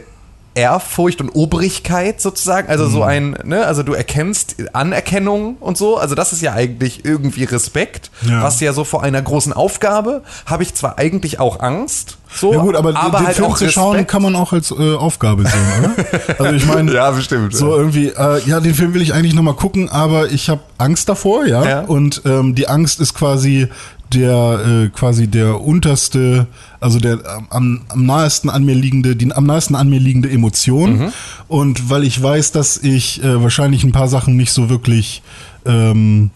Ehrfurcht 0.55 1.21
und 1.21 1.31
Obrigkeit 1.31 2.21
sozusagen, 2.21 2.69
also 2.69 2.85
Mhm. 2.87 2.91
so 2.93 3.03
ein, 3.03 3.37
ne, 3.45 3.65
also 3.67 3.83
du 3.83 3.93
erkennst 3.93 4.57
Anerkennung 4.73 5.57
und 5.61 5.77
so, 5.77 5.97
also 5.97 6.15
das 6.15 6.33
ist 6.33 6.43
ja 6.43 6.53
eigentlich 6.53 7.05
irgendwie 7.05 7.45
Respekt, 7.45 8.11
Ja. 8.23 8.43
was 8.43 8.61
ja 8.61 8.73
so 8.73 8.85
vor 8.85 9.03
einer 9.03 9.21
großen 9.23 9.53
Aufgabe 9.53 10.23
habe 10.47 10.63
ich 10.63 10.75
zwar 10.75 10.99
eigentlich 10.99 11.41
auch 11.41 11.61
Angst, 11.61 12.19
so, 12.37 12.53
Ja 12.53 12.59
gut, 12.63 12.75
aber, 12.75 12.93
den 12.93 13.01
halt 13.27 13.37
Film 13.37 13.47
auch 13.49 13.57
zu 13.57 13.71
schauen 13.71 13.93
Respekt. 13.93 14.11
kann 14.11 14.23
man 14.23 14.35
auch 14.35 14.53
als 14.53 14.73
äh, 14.73 14.95
Aufgabe 14.97 15.45
sehen, 15.45 15.53
oder? 15.79 15.95
Also 16.45 16.57
ich 16.57 16.67
meine, 16.67 16.93
Ja, 16.93 17.11
bestimmt. 17.13 17.55
so 17.55 17.77
irgendwie, 17.77 18.09
äh, 18.09 18.41
ja, 18.47 18.59
den 18.59 18.75
Film 18.75 18.93
will 18.93 19.03
ich 19.03 19.15
eigentlich 19.15 19.35
nochmal 19.35 19.55
gucken, 19.55 19.89
aber 19.89 20.31
ich 20.33 20.49
habe 20.49 20.61
Angst 20.79 21.09
davor, 21.09 21.47
ja. 21.47 21.65
Ja. 21.65 21.81
Und 21.83 22.23
ähm, 22.25 22.57
die 22.57 22.67
Angst 22.69 22.99
ist 23.01 23.15
quasi 23.15 23.69
der 24.13 24.61
äh, 24.85 24.89
quasi 24.91 25.27
der 25.29 25.61
unterste, 25.61 26.47
also 26.81 26.99
der 27.01 27.15
ähm, 27.15 27.47
am, 27.51 27.81
am 27.89 28.07
nahesten 28.07 28.51
an 28.51 28.65
mir 28.65 28.75
liegende, 28.75 29.17
die 29.17 29.33
am 29.33 29.45
nahesten 29.47 29.75
an 29.75 29.89
mir 29.89 29.99
liegende 30.01 30.31
Emotion. 30.31 30.99
Mhm. 30.99 31.13
Und 31.49 31.91
weil 31.91 32.05
ich 32.05 32.23
weiß, 32.23 32.53
dass 32.53 32.77
ich 32.77 33.23
äh, 33.25 33.43
wahrscheinlich 33.43 33.83
ein 33.85 33.93
paar 33.93 34.09
Sachen 34.09 34.37
nicht 34.37 34.53
so 34.53 34.69
wirklich 34.69 35.23
ähm, 35.67 36.31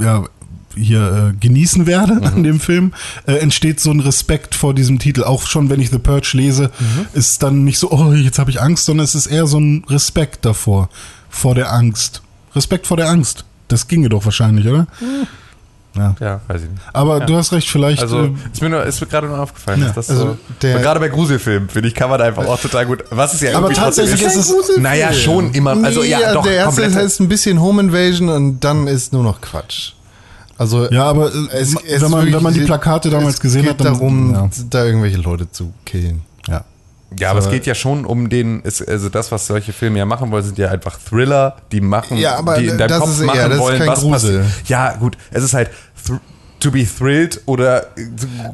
ja, 0.00 0.24
hier 0.74 1.32
äh, 1.34 1.36
genießen 1.38 1.86
werde 1.86 2.14
Mhm. 2.16 2.24
an 2.24 2.42
dem 2.42 2.60
Film, 2.60 2.92
äh, 3.26 3.34
entsteht 3.38 3.80
so 3.80 3.90
ein 3.90 4.00
Respekt 4.00 4.54
vor 4.54 4.74
diesem 4.74 4.98
Titel. 4.98 5.22
Auch 5.24 5.46
schon, 5.46 5.70
wenn 5.70 5.80
ich 5.80 5.90
The 5.90 5.98
Purge 5.98 6.30
lese, 6.34 6.70
Mhm. 6.78 7.06
ist 7.14 7.42
dann 7.42 7.64
nicht 7.64 7.78
so, 7.78 7.90
oh, 7.92 8.12
jetzt 8.12 8.38
habe 8.38 8.50
ich 8.50 8.60
Angst, 8.60 8.84
sondern 8.86 9.04
es 9.04 9.14
ist 9.14 9.26
eher 9.26 9.46
so 9.46 9.58
ein 9.58 9.84
Respekt 9.88 10.44
davor, 10.44 10.88
vor 11.30 11.54
der 11.54 11.72
Angst. 11.72 12.22
Respekt 12.54 12.86
vor 12.86 12.96
der 12.96 13.08
Angst. 13.10 13.44
Das 13.68 13.86
ginge 13.88 14.08
doch 14.08 14.24
wahrscheinlich, 14.24 14.66
oder? 14.66 14.86
Ja. 15.96 16.14
Ja, 16.20 16.40
weiß 16.48 16.62
ich 16.62 16.70
nicht. 16.70 16.82
Aber 16.92 17.20
du 17.20 17.36
hast 17.36 17.52
recht, 17.52 17.68
vielleicht. 17.70 18.02
Also, 18.02 18.24
äh, 18.24 18.30
ist 18.52 18.62
mir, 18.62 18.68
nur, 18.68 18.84
ist 18.84 19.00
mir 19.00 19.06
gerade 19.06 19.26
nur 19.26 19.38
aufgefallen, 19.38 19.80
Ja, 19.80 19.86
dass 19.86 19.94
das 20.06 20.10
also 20.10 20.26
so. 20.32 20.38
der- 20.62 20.78
gerade 20.80 21.00
bei 21.00 21.08
Gruselfilmen, 21.08 21.68
finde 21.68 21.88
ich, 21.88 21.94
kann 21.94 22.10
man 22.10 22.20
einfach 22.20 22.46
auch 22.46 22.60
total 22.60 22.86
gut. 22.86 23.04
Was 23.10 23.34
ist 23.34 23.42
ja 23.42 23.56
Aber 23.56 23.70
tatsächlich 23.72 24.22
ist 24.22 24.36
es- 24.36 24.76
Naja, 24.78 25.12
schon 25.12 25.52
immer. 25.52 25.70
Also, 25.82 26.02
ja, 26.02 26.18
Nee, 26.18 26.24
doch, 26.34 26.42
der 26.42 26.52
erste 26.54 26.82
komplett. 26.82 27.04
heißt 27.04 27.20
ein 27.20 27.28
bisschen 27.28 27.60
Home 27.60 27.80
Invasion 27.82 28.28
und 28.28 28.60
dann 28.60 28.86
ist 28.86 29.12
nur 29.12 29.22
noch 29.22 29.40
Quatsch. 29.40 29.92
Also 30.58 30.90
Ja, 30.90 31.04
aber 31.04 31.26
äh, 31.34 31.38
es, 31.52 31.74
es 31.86 32.00
wenn, 32.02 32.10
man, 32.10 32.32
wenn 32.32 32.42
man 32.42 32.54
die 32.54 32.60
Plakate 32.60 33.10
damals 33.10 33.34
es 33.34 33.40
gesehen 33.40 33.68
hat, 33.68 33.78
dann 33.80 33.92
darum, 33.94 34.32
ja, 34.32 34.48
da 34.70 34.84
irgendwelche 34.84 35.18
Leute 35.18 35.50
zu 35.50 35.72
killen. 35.84 36.22
ja. 36.48 36.64
Ja, 37.18 37.30
aber 37.30 37.40
So. 37.40 37.48
es 37.48 37.54
geht 37.54 37.66
ja 37.66 37.74
schon 37.74 38.04
um 38.04 38.28
den, 38.28 38.60
ist, 38.62 38.86
also 38.86 39.08
das, 39.08 39.30
was 39.30 39.46
solche 39.46 39.72
Filme 39.72 39.98
ja 39.98 40.04
machen 40.06 40.30
wollen, 40.30 40.42
sind 40.44 40.58
ja 40.58 40.70
einfach 40.70 40.98
Thriller, 40.98 41.56
die 41.72 41.80
machen, 41.80 42.16
Ja, 42.18 42.36
aber 42.36 42.58
die 42.58 42.66
in 42.66 42.78
deinem 42.78 42.88
das 42.88 42.98
Kopf 43.00 43.10
ist 43.10 43.20
eher- 43.20 43.26
machen 43.26 43.38
das 43.42 43.52
ist 43.52 43.58
wollen, 43.60 43.78
kein 43.78 43.88
was 43.88 44.00
Grusel. 44.00 44.38
passiert. 44.42 44.68
Ja, 44.68 44.92
gut, 44.94 45.16
es 45.30 45.44
ist 45.44 45.54
halt 45.54 45.70
thr- 46.04 46.18
to 46.58 46.70
be 46.70 46.84
thrilled 46.86 47.40
oder 47.46 47.82
äh, 47.96 48.06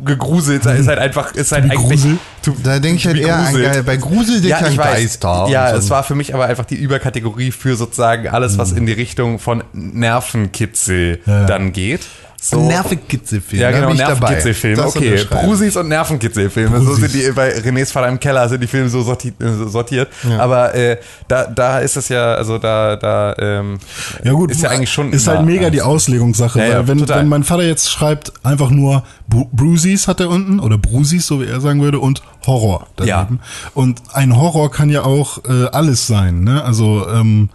gegruselt, 0.05 0.66
ist 0.66 0.86
halt 0.88 0.98
einfach, 0.98 1.32
ist 1.34 1.53
halt 1.53 1.70
eigentlich. 1.70 2.03
to- 2.42 2.55
Da 2.62 2.78
denke 2.78 2.96
ich 2.98 3.07
halt 3.07 3.16
eher 3.16 3.36
an 3.36 3.55
geil. 3.55 3.82
Bei 3.84 3.96
Grusel 3.96 4.40
denke 4.42 4.48
Ja, 4.48 4.59
ich 4.61 4.64
an 4.66 4.76
weiß. 4.78 4.92
Geister. 5.00 5.46
Ja, 5.48 5.70
und 5.70 5.76
es 5.78 5.84
so. 5.86 5.90
war 5.90 6.03
für 6.03 6.14
mich 6.16 6.34
aber 6.34 6.44
einfach 6.46 6.64
die 6.66 6.74
Überkategorie 6.76 7.53
für 7.53 7.74
sozusagen 7.76 8.28
alles, 8.28 8.59
was 8.59 8.72
in 8.72 8.84
die 8.86 8.92
Richtung 8.92 9.38
von 9.38 9.62
Nervenkitzel 9.72 11.20
Ja. 11.26 11.44
dann 11.46 11.72
geht. 11.72 12.03
So. 12.45 12.61
Nervenkitzelfilm. 12.66 13.62
Ja, 13.62 13.70
genau. 13.70 13.95
Nervenkitzelfilme. 13.95 14.84
Okay. 14.84 15.24
Brusis 15.30 15.76
und 15.76 15.86
Nervenkitzelfilme. 15.86 16.80
So 16.80 16.86
Brusis. 16.86 17.12
sind 17.12 17.14
die 17.28 17.30
bei 17.30 17.57
Renés 17.57 17.93
Vater 17.93 18.09
im 18.09 18.18
Keller 18.18 18.49
sind 18.49 18.61
die 18.61 18.66
Filme 18.66 18.88
so 18.88 18.99
äh, 19.01 19.68
sortiert. 19.68 20.09
Ja. 20.28 20.40
Aber 20.40 20.74
äh, 20.74 20.97
da, 21.28 21.47
da 21.47 21.78
ist 21.78 21.97
es 21.97 22.09
ja, 22.09 22.34
also 22.34 22.59
da, 22.59 22.97
da 22.97 23.36
ähm, 23.38 23.78
Ja 24.24 24.32
gut, 24.32 24.51
ist 24.51 24.61
ja 24.61 24.70
eigentlich 24.70 24.90
schon 24.90 25.12
ist 25.12 25.28
halt 25.28 25.45
mega 25.47 25.70
die. 25.70 25.82
Auslegungssache, 25.82 26.59
Ja, 26.59 26.66
ja, 26.66 26.88
wenn, 26.88 26.99
total. 26.99 27.20
wenn 27.20 27.28
mein 27.28 27.45
Vater 27.45 27.62
jetzt 27.62 27.90
schreibt 27.90 28.32
einfach 28.45 28.70
nur 28.70 29.05
Bru 29.28 29.47
Bruisies 29.53 30.09
hat 30.09 30.18
er 30.18 30.28
unten 30.28 30.59
oder 30.59 30.78
Bruisies, 30.78 31.26
so 31.28 31.40
wie 31.40 31.47
er 31.47 31.61
sagen 31.61 31.80
würde, 31.80 32.01
und 32.01 32.22
Horror 32.45 32.88
daneben. 32.97 33.38
Und 33.74 34.03
ein 34.14 34.36
Horror 34.36 34.70
kann 34.72 34.90
ja 34.90 35.05
auch 35.05 35.38
äh, 35.45 35.66
alles 35.72 36.09
sein, 36.09 36.43
ne? 36.43 36.64
Also 36.64 37.07
ähm, 37.09 37.51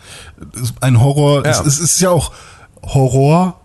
ein 0.79 1.01
Horror, 1.01 1.43
Ja. 1.45 1.51
es, 1.51 1.59
es 1.65 1.79
ist 1.79 1.99
ja 1.99 2.09
auch 2.09 2.31
Horror, 2.83 3.59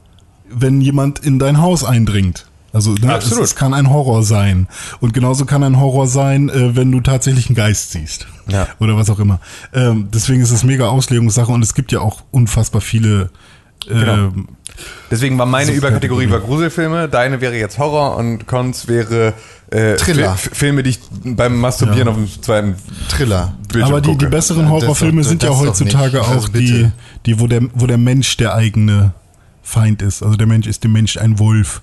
wenn 0.55 0.81
jemand 0.81 1.19
in 1.21 1.39
dein 1.39 1.61
Haus 1.61 1.85
eindringt. 1.85 2.47
Also 2.75 2.93
ne, 2.95 3.17
es, 3.19 3.31
es 3.31 3.55
kann 3.55 3.75
ein 3.75 3.91
Horror 3.91 4.23
sein. 4.23 4.67
Und 5.01 5.13
genauso 5.13 5.45
kann 5.45 5.63
ein 5.63 5.79
Horror 5.79 6.07
sein, 6.07 6.49
äh, 6.49 6.75
wenn 6.75 6.91
du 6.91 7.01
tatsächlich 7.03 7.49
einen 7.49 7.57
Geist 7.57 7.91
siehst. 7.93 8.27
Ja. 8.49 8.67
Oder 8.81 8.97
was 8.97 9.11
auch 9.11 9.19
immer. 9.19 9.41
Ähm, 9.75 10.09
deswegen 10.13 10.41
ist 10.41 10.51
es 10.53 10.65
mega 10.65 10.89
Auslegungssache 10.89 11.53
und 11.53 11.63
es 11.63 11.75
gibt 11.75 11.93
ja 11.93 12.01
auch 12.01 12.23
unfassbar 12.31 12.81
viele 12.81 13.31
Genau. 13.87 14.13
ähm, 14.15 14.47
Deswegen 15.11 15.37
war 15.39 15.45
meine 15.45 15.73
Überkategorie 15.73 16.27
Kategorie. 16.27 16.31
war 16.31 16.49
Gruselfilme, 16.49 17.09
deine 17.09 17.41
wäre 17.41 17.57
jetzt 17.57 17.79
Horror 17.79 18.17
und 18.17 18.47
Cons 18.47 18.87
wäre 18.89 19.35
äh, 19.71 19.97
Thriller. 19.97 20.35
Fi- 20.37 20.51
Filme, 20.53 20.83
die 20.85 20.91
ich 20.91 21.01
beim 21.25 21.59
Masturbieren 21.59 22.07
Ja. 22.07 22.13
auf 22.13 22.17
dem 22.17 22.29
zweiten 22.43 22.77
Thriller. 23.09 23.55
Bildschirm 23.73 23.85
Aber 23.93 24.01
die, 24.01 24.11
die 24.13 24.15
gucke. 24.19 24.31
besseren 24.31 24.63
Das 24.63 24.71
Horrorfilme 24.71 25.25
sind 25.25 25.43
ja 25.43 25.51
heutzutage 25.51 26.13
nicht. 26.19 26.21
auch 26.25 26.31
Also 26.31 26.49
die, 26.49 26.91
die 27.27 27.41
wo, 27.41 27.49
der, 27.49 27.63
wo 27.75 27.87
der 27.87 27.99
Mensch 27.99 28.37
der 28.37 28.55
eigene 28.55 29.13
Feind 29.73 30.03
ist. 30.03 30.23
Also 30.23 30.37
der 30.37 30.47
Mensch 30.47 30.67
ist 30.67 30.85
dem 30.85 30.93
Mensch 30.93 31.17
ein 31.17 31.39
Wolf. 31.39 31.83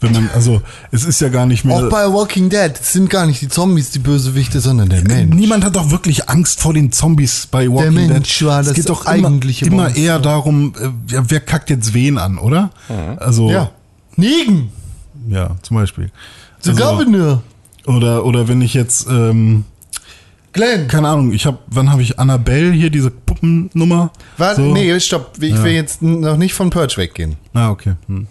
Wenn 0.00 0.12
man, 0.12 0.30
also 0.32 0.62
es 0.92 1.04
ist 1.04 1.20
ja 1.20 1.28
gar 1.28 1.44
nicht 1.46 1.64
mehr. 1.64 1.76
Auch 1.76 1.88
bei 1.90 2.04
Walking 2.12 2.50
Dead 2.50 2.72
es 2.80 2.92
sind 2.92 3.10
gar 3.10 3.26
nicht 3.26 3.40
die 3.42 3.48
Zombies 3.48 3.90
die 3.90 3.98
Bösewichte, 3.98 4.60
sondern 4.60 4.88
der 4.88 5.02
Mensch. 5.02 5.34
Niemand 5.34 5.64
hat 5.64 5.74
doch 5.74 5.90
wirklich 5.90 6.28
Angst 6.28 6.60
vor 6.60 6.72
den 6.72 6.92
Zombies 6.92 7.48
bei 7.50 7.68
Walking 7.68 8.06
Mensch 8.06 8.38
Dead. 8.38 8.46
war 8.48 8.60
es 8.60 8.66
das 8.68 8.76
geht 8.76 8.88
doch 8.88 9.06
eigentliche 9.06 9.64
immer, 9.66 9.88
immer 9.88 9.96
eher 9.96 10.20
darum, 10.20 10.72
äh, 10.78 11.12
ja, 11.14 11.22
wer 11.28 11.40
kackt 11.40 11.68
jetzt 11.70 11.94
wen 11.94 12.16
an, 12.18 12.38
oder? 12.38 12.70
Also 13.16 13.50
Ja. 13.50 13.70
Negan. 14.16 14.68
ja, 15.28 15.56
zum 15.62 15.76
Beispiel. 15.78 16.10
The 16.60 16.70
Also, 16.70 16.82
Governor. 16.84 17.42
oder 17.86 18.24
oder 18.24 18.46
wenn 18.48 18.60
ich 18.62 18.74
jetzt 18.74 19.06
ähm, 19.08 19.64
Glenn. 20.58 20.88
keine 20.88 21.08
Ahnung, 21.08 21.32
ich 21.32 21.46
habe, 21.46 21.58
wann 21.68 21.90
habe 21.90 22.02
ich 22.02 22.18
Annabelle 22.18 22.72
hier 22.72 22.90
diese 22.90 23.10
Puppennummer? 23.10 24.10
Warte, 24.36 24.62
So. 24.62 24.72
nee, 24.72 24.98
stopp. 25.00 25.32
Ich 25.40 25.54
Ja. 25.54 25.64
will 25.64 25.72
jetzt 25.72 26.02
noch 26.02 26.36
nicht 26.36 26.54
von 26.54 26.70
Purge 26.70 26.96
weggehen. 26.96 27.36
Ah, 27.54 27.70
okay. 27.70 27.94
Hm. 28.06 28.26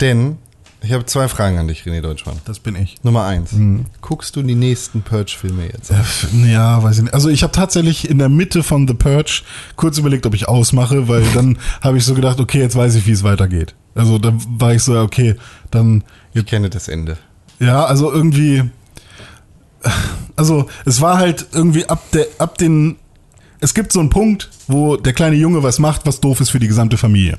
Denn 0.00 0.38
ich 0.82 0.92
habe 0.92 1.06
zwei 1.06 1.28
Fragen 1.28 1.56
an 1.58 1.66
dich, 1.68 1.82
René 1.84 2.00
Deutschmann. 2.02 2.36
Das 2.44 2.58
bin 2.58 2.76
ich. 2.76 2.96
Nummer 3.04 3.24
eins. 3.24 3.52
Mhm. 3.52 3.86
Guckst 4.02 4.36
du 4.36 4.42
die 4.42 4.54
nächsten 4.54 5.00
Purge-Filme 5.02 5.64
jetzt? 5.72 5.90
Ja, 5.90 6.00
f- 6.00 6.28
Ja, 6.46 6.82
weiß 6.82 6.96
ich 6.98 7.02
nicht. 7.04 7.14
Also 7.14 7.30
ich 7.30 7.42
habe 7.42 7.52
tatsächlich 7.52 8.10
in 8.10 8.18
der 8.18 8.28
Mitte 8.28 8.62
von 8.62 8.86
The 8.86 8.92
Purge 8.94 9.42
kurz 9.76 9.96
überlegt, 9.96 10.26
ob 10.26 10.34
ich 10.34 10.46
ausmache, 10.46 11.08
weil 11.08 11.22
dann 11.32 11.56
habe 11.80 11.96
ich 11.96 12.04
so 12.04 12.14
gedacht, 12.14 12.38
okay, 12.40 12.58
jetzt 12.60 12.76
weiß 12.76 12.96
ich, 12.96 13.06
wie 13.06 13.12
es 13.12 13.22
weitergeht. 13.22 13.74
Also 13.94 14.18
da 14.18 14.34
war 14.58 14.74
ich 14.74 14.82
so, 14.82 14.98
okay, 15.00 15.36
dann 15.70 16.04
Ich 16.34 16.44
kenne 16.44 16.68
das 16.68 16.88
Ende. 16.88 17.16
ja, 17.60 17.84
also 17.84 18.12
irgendwie, 18.12 18.64
also 20.36 20.66
es 20.84 21.00
war 21.00 21.18
halt 21.18 21.46
irgendwie 21.52 21.86
ab 21.86 22.02
der, 22.12 22.26
ab 22.38 22.58
den, 22.58 22.96
es 23.60 23.74
gibt 23.74 23.92
so 23.92 24.00
einen 24.00 24.10
Punkt, 24.10 24.50
wo 24.66 24.96
der 24.96 25.12
kleine 25.12 25.36
Junge 25.36 25.62
was 25.62 25.78
macht, 25.78 26.06
was 26.06 26.20
doof 26.20 26.40
ist 26.40 26.50
für 26.50 26.58
die 26.58 26.68
gesamte 26.68 26.96
Familie. 26.96 27.38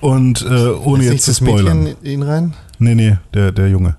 Und 0.00 0.42
äh, 0.42 0.68
ohne 0.68 1.04
Ist 1.04 1.10
jetzt 1.12 1.24
zu 1.24 1.30
das 1.30 1.36
spoilern. 1.38 1.82
Mädchen 1.84 2.04
in 2.04 2.10
ihn 2.12 2.22
rein? 2.22 2.54
Nee, 2.78 2.94
nee, 2.94 3.16
der, 3.34 3.52
der 3.52 3.68
Junge. 3.68 3.96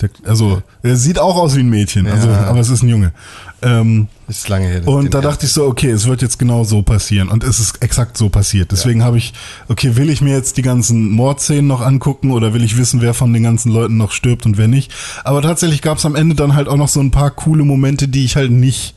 Der, 0.00 0.10
also, 0.24 0.62
er 0.82 0.96
sieht 0.96 1.18
auch 1.18 1.36
aus 1.36 1.56
wie 1.56 1.60
ein 1.60 1.68
Mädchen, 1.70 2.06
also, 2.06 2.28
Ja. 2.28 2.44
aber 2.46 2.60
es 2.60 2.68
ist 2.70 2.82
ein 2.82 2.88
Junge. 2.88 3.12
Ähm, 3.60 4.06
Ist 4.28 4.48
lange 4.48 4.68
her. 4.68 4.86
und 4.86 5.12
da 5.14 5.20
dachte 5.20 5.46
ich 5.46 5.52
so, 5.52 5.66
okay, 5.66 5.90
es 5.90 6.06
wird 6.06 6.22
jetzt 6.22 6.38
genau 6.38 6.62
so 6.62 6.82
passieren. 6.82 7.28
Und 7.28 7.42
es 7.42 7.58
ist 7.58 7.82
exakt 7.82 8.16
so 8.16 8.28
passiert. 8.28 8.70
Deswegen 8.70 9.02
habe 9.02 9.18
ich, 9.18 9.32
okay, 9.68 9.96
will 9.96 10.10
ich 10.10 10.20
mir 10.20 10.32
jetzt 10.34 10.56
die 10.56 10.62
ganzen 10.62 11.10
Mordszenen 11.10 11.66
noch 11.66 11.80
angucken 11.80 12.30
oder 12.30 12.54
will 12.54 12.62
ich 12.62 12.76
wissen, 12.78 13.00
wer 13.00 13.14
von 13.14 13.32
den 13.32 13.42
ganzen 13.42 13.72
Leuten 13.72 13.96
noch 13.96 14.12
stirbt 14.12 14.46
und 14.46 14.56
wer 14.58 14.68
nicht? 14.68 14.92
Aber 15.24 15.42
tatsächlich 15.42 15.82
gab 15.82 15.98
es 15.98 16.06
am 16.06 16.14
Ende 16.14 16.36
dann 16.36 16.54
halt 16.54 16.68
auch 16.68 16.76
noch 16.76 16.88
so 16.88 17.00
ein 17.00 17.10
paar 17.10 17.32
coole 17.32 17.64
Momente, 17.64 18.06
die 18.06 18.24
ich 18.24 18.36
halt 18.36 18.52
nicht 18.52 18.94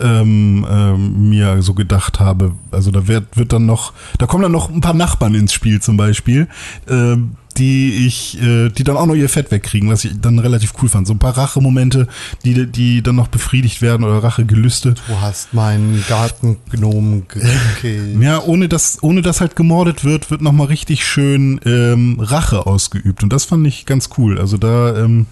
ähm, 0.00 0.66
ähm, 0.68 1.28
mir 1.28 1.62
so 1.62 1.74
gedacht 1.74 2.18
habe. 2.18 2.52
Also 2.72 2.90
da 2.90 3.06
wird, 3.06 3.36
wird 3.36 3.52
dann 3.52 3.66
noch, 3.66 3.92
da 4.18 4.26
kommen 4.26 4.42
dann 4.42 4.52
noch 4.52 4.70
ein 4.70 4.80
paar 4.80 4.94
Nachbarn 4.94 5.34
ins 5.34 5.52
Spiel 5.52 5.80
zum 5.80 5.96
Beispiel, 5.96 6.48
ähm, 6.88 7.36
die 7.60 8.06
ich, 8.06 8.40
äh, 8.42 8.70
die 8.70 8.84
dann 8.84 8.96
auch 8.96 9.04
noch 9.04 9.14
ihr 9.14 9.28
Fett 9.28 9.50
wegkriegen, 9.50 9.90
was 9.90 10.04
ich 10.04 10.18
dann 10.20 10.38
relativ 10.38 10.72
cool 10.80 10.88
fand. 10.88 11.06
So 11.06 11.12
ein 11.12 11.18
paar 11.18 11.36
Rachemomente, 11.36 12.08
die, 12.42 12.66
die 12.66 13.02
dann 13.02 13.16
noch 13.16 13.28
befriedigt 13.28 13.82
werden 13.82 14.02
oder 14.02 14.24
Rachegelüste. 14.24 14.94
Du 15.06 15.20
hast 15.20 15.52
meinen 15.52 16.02
Gartengnomen 16.08 17.28
gekillt. 17.28 18.20
Ja, 18.20 18.42
ohne 18.42 18.68
dass, 18.68 19.02
ohne 19.02 19.20
dass 19.20 19.42
halt 19.42 19.56
gemordet 19.56 20.04
wird, 20.04 20.30
wird 20.30 20.40
nochmal 20.40 20.68
richtig 20.68 21.04
schön 21.04 21.60
ähm, 21.66 22.18
Rache 22.18 22.66
ausgeübt. 22.66 23.22
Und 23.22 23.30
das 23.30 23.44
fand 23.44 23.66
ich 23.66 23.84
ganz 23.84 24.08
cool. 24.16 24.38
Also 24.38 24.56
da, 24.56 24.96
ähm, 24.96 25.26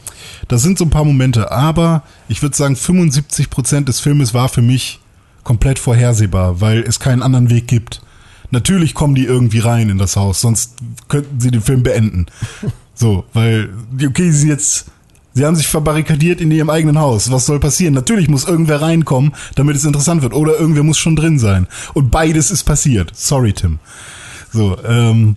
da 0.48 0.58
sind 0.58 0.76
so 0.76 0.84
ein 0.84 0.90
paar 0.90 1.04
Momente. 1.04 1.50
Aber 1.50 2.02
ich 2.28 2.42
würde 2.42 2.56
sagen, 2.56 2.76
75 2.76 3.48
Prozent 3.48 3.88
des 3.88 4.00
Filmes 4.00 4.34
war 4.34 4.50
für 4.50 4.62
mich 4.62 5.00
komplett 5.44 5.78
vorhersehbar, 5.78 6.60
weil 6.60 6.80
es 6.82 7.00
keinen 7.00 7.22
anderen 7.22 7.48
Weg 7.48 7.66
gibt. 7.66 8.02
Natürlich 8.50 8.94
kommen 8.94 9.14
die 9.14 9.24
irgendwie 9.24 9.58
rein 9.58 9.90
in 9.90 9.98
das 9.98 10.16
Haus, 10.16 10.40
sonst 10.40 10.74
könnten 11.08 11.40
sie 11.40 11.50
den 11.50 11.62
Film 11.62 11.82
beenden. 11.82 12.26
So, 13.00 13.24
weil, 13.32 13.68
die- 13.92 14.08
okay, 14.08 14.28
sie 14.32 14.38
sind 14.40 14.48
jetzt, 14.48 14.86
sie 15.32 15.44
haben 15.46 15.54
sich 15.54 15.68
verbarrikadiert 15.68 16.40
in 16.40 16.50
ihrem 16.50 16.68
eigenen 16.68 16.98
Haus. 16.98 17.30
Was 17.30 17.46
soll 17.46 17.60
passieren? 17.60 17.94
Natürlich 17.94 18.28
muss 18.28 18.42
irgendwer 18.48 18.82
reinkommen, 18.82 19.34
damit 19.54 19.76
es 19.76 19.84
interessant 19.84 20.22
wird. 20.22 20.34
Oder 20.34 20.58
irgendwer 20.58 20.82
muss 20.82 20.98
schon 20.98 21.14
drin 21.14 21.38
sein. 21.38 21.68
Und 21.94 22.10
beides 22.10 22.50
ist 22.50 22.64
passiert. 22.64 23.12
Sorry, 23.14 23.52
Tim. 23.52 23.78
So, 24.52 24.76
ähm, 24.84 25.36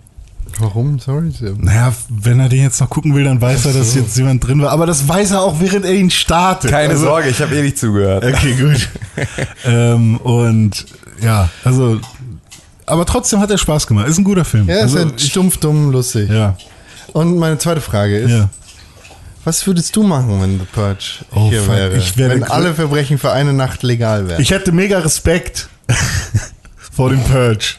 Warum? 0.58 0.98
Sorry. 0.98 1.30
Tim. 1.30 1.58
naja, 1.60 1.94
wenn 2.08 2.40
er 2.40 2.48
den 2.48 2.62
jetzt 2.62 2.80
noch 2.80 2.90
gucken 2.90 3.14
will, 3.14 3.22
dann 3.22 3.40
weiß 3.40 3.64
er, 3.66 3.74
dass 3.74 3.94
jetzt 3.94 4.16
jemand 4.18 4.44
drin 4.44 4.60
war. 4.60 4.70
Aber 4.70 4.86
das 4.86 5.06
weiß 5.08 5.30
er 5.30 5.42
auch, 5.42 5.60
während 5.60 5.84
er 5.84 5.94
ihn 5.94 6.10
startet. 6.10 6.68
Keine 6.68 6.94
Also- 6.94 7.04
Sorge, 7.04 7.28
ich 7.28 7.40
habe 7.40 7.54
eh 7.56 7.62
nicht 7.62 7.78
zugehört. 7.78 8.24
Okay, 8.24 8.56
gut. 8.60 8.88
ähm, 9.64 10.16
und 10.16 10.84
ja, 11.22 11.48
also, 11.62 12.00
aber 12.86 13.06
trotzdem 13.06 13.40
hat 13.40 13.50
er 13.50 13.58
Spaß 13.58 13.86
gemacht. 13.86 14.08
Ist 14.08 14.18
ein 14.18 14.24
guter 14.24 14.44
Film. 14.44 14.68
Ja, 14.68 14.76
ist 14.76 14.82
also, 14.94 14.98
halt 14.98 15.20
stumpf, 15.20 15.56
dumm, 15.58 15.90
lustig. 15.90 16.30
ja, 16.30 16.56
Und 17.12 17.38
meine 17.38 17.58
zweite 17.58 17.80
Frage 17.80 18.18
ist, 18.18 18.30
ja. 18.30 18.48
was 19.44 19.66
würdest 19.66 19.94
du 19.96 20.02
machen, 20.02 20.40
wenn 20.40 20.58
The 20.58 20.66
Purge 20.72 21.24
Oh, 21.34 21.48
hier 21.48 21.62
fuck, 21.62 21.74
wäre? 21.76 21.96
ich 21.96 22.16
wäre 22.16 22.30
wenn 22.34 22.44
alle 22.44 22.74
Verbrechen 22.74 23.18
für 23.18 23.32
eine 23.32 23.52
Nacht 23.52 23.82
legal 23.82 24.28
wären. 24.28 24.40
Ich 24.40 24.50
hätte 24.50 24.72
mega 24.72 24.98
Respekt 25.00 25.68
vor 26.92 27.10
dem 27.10 27.22
Purge. 27.24 27.74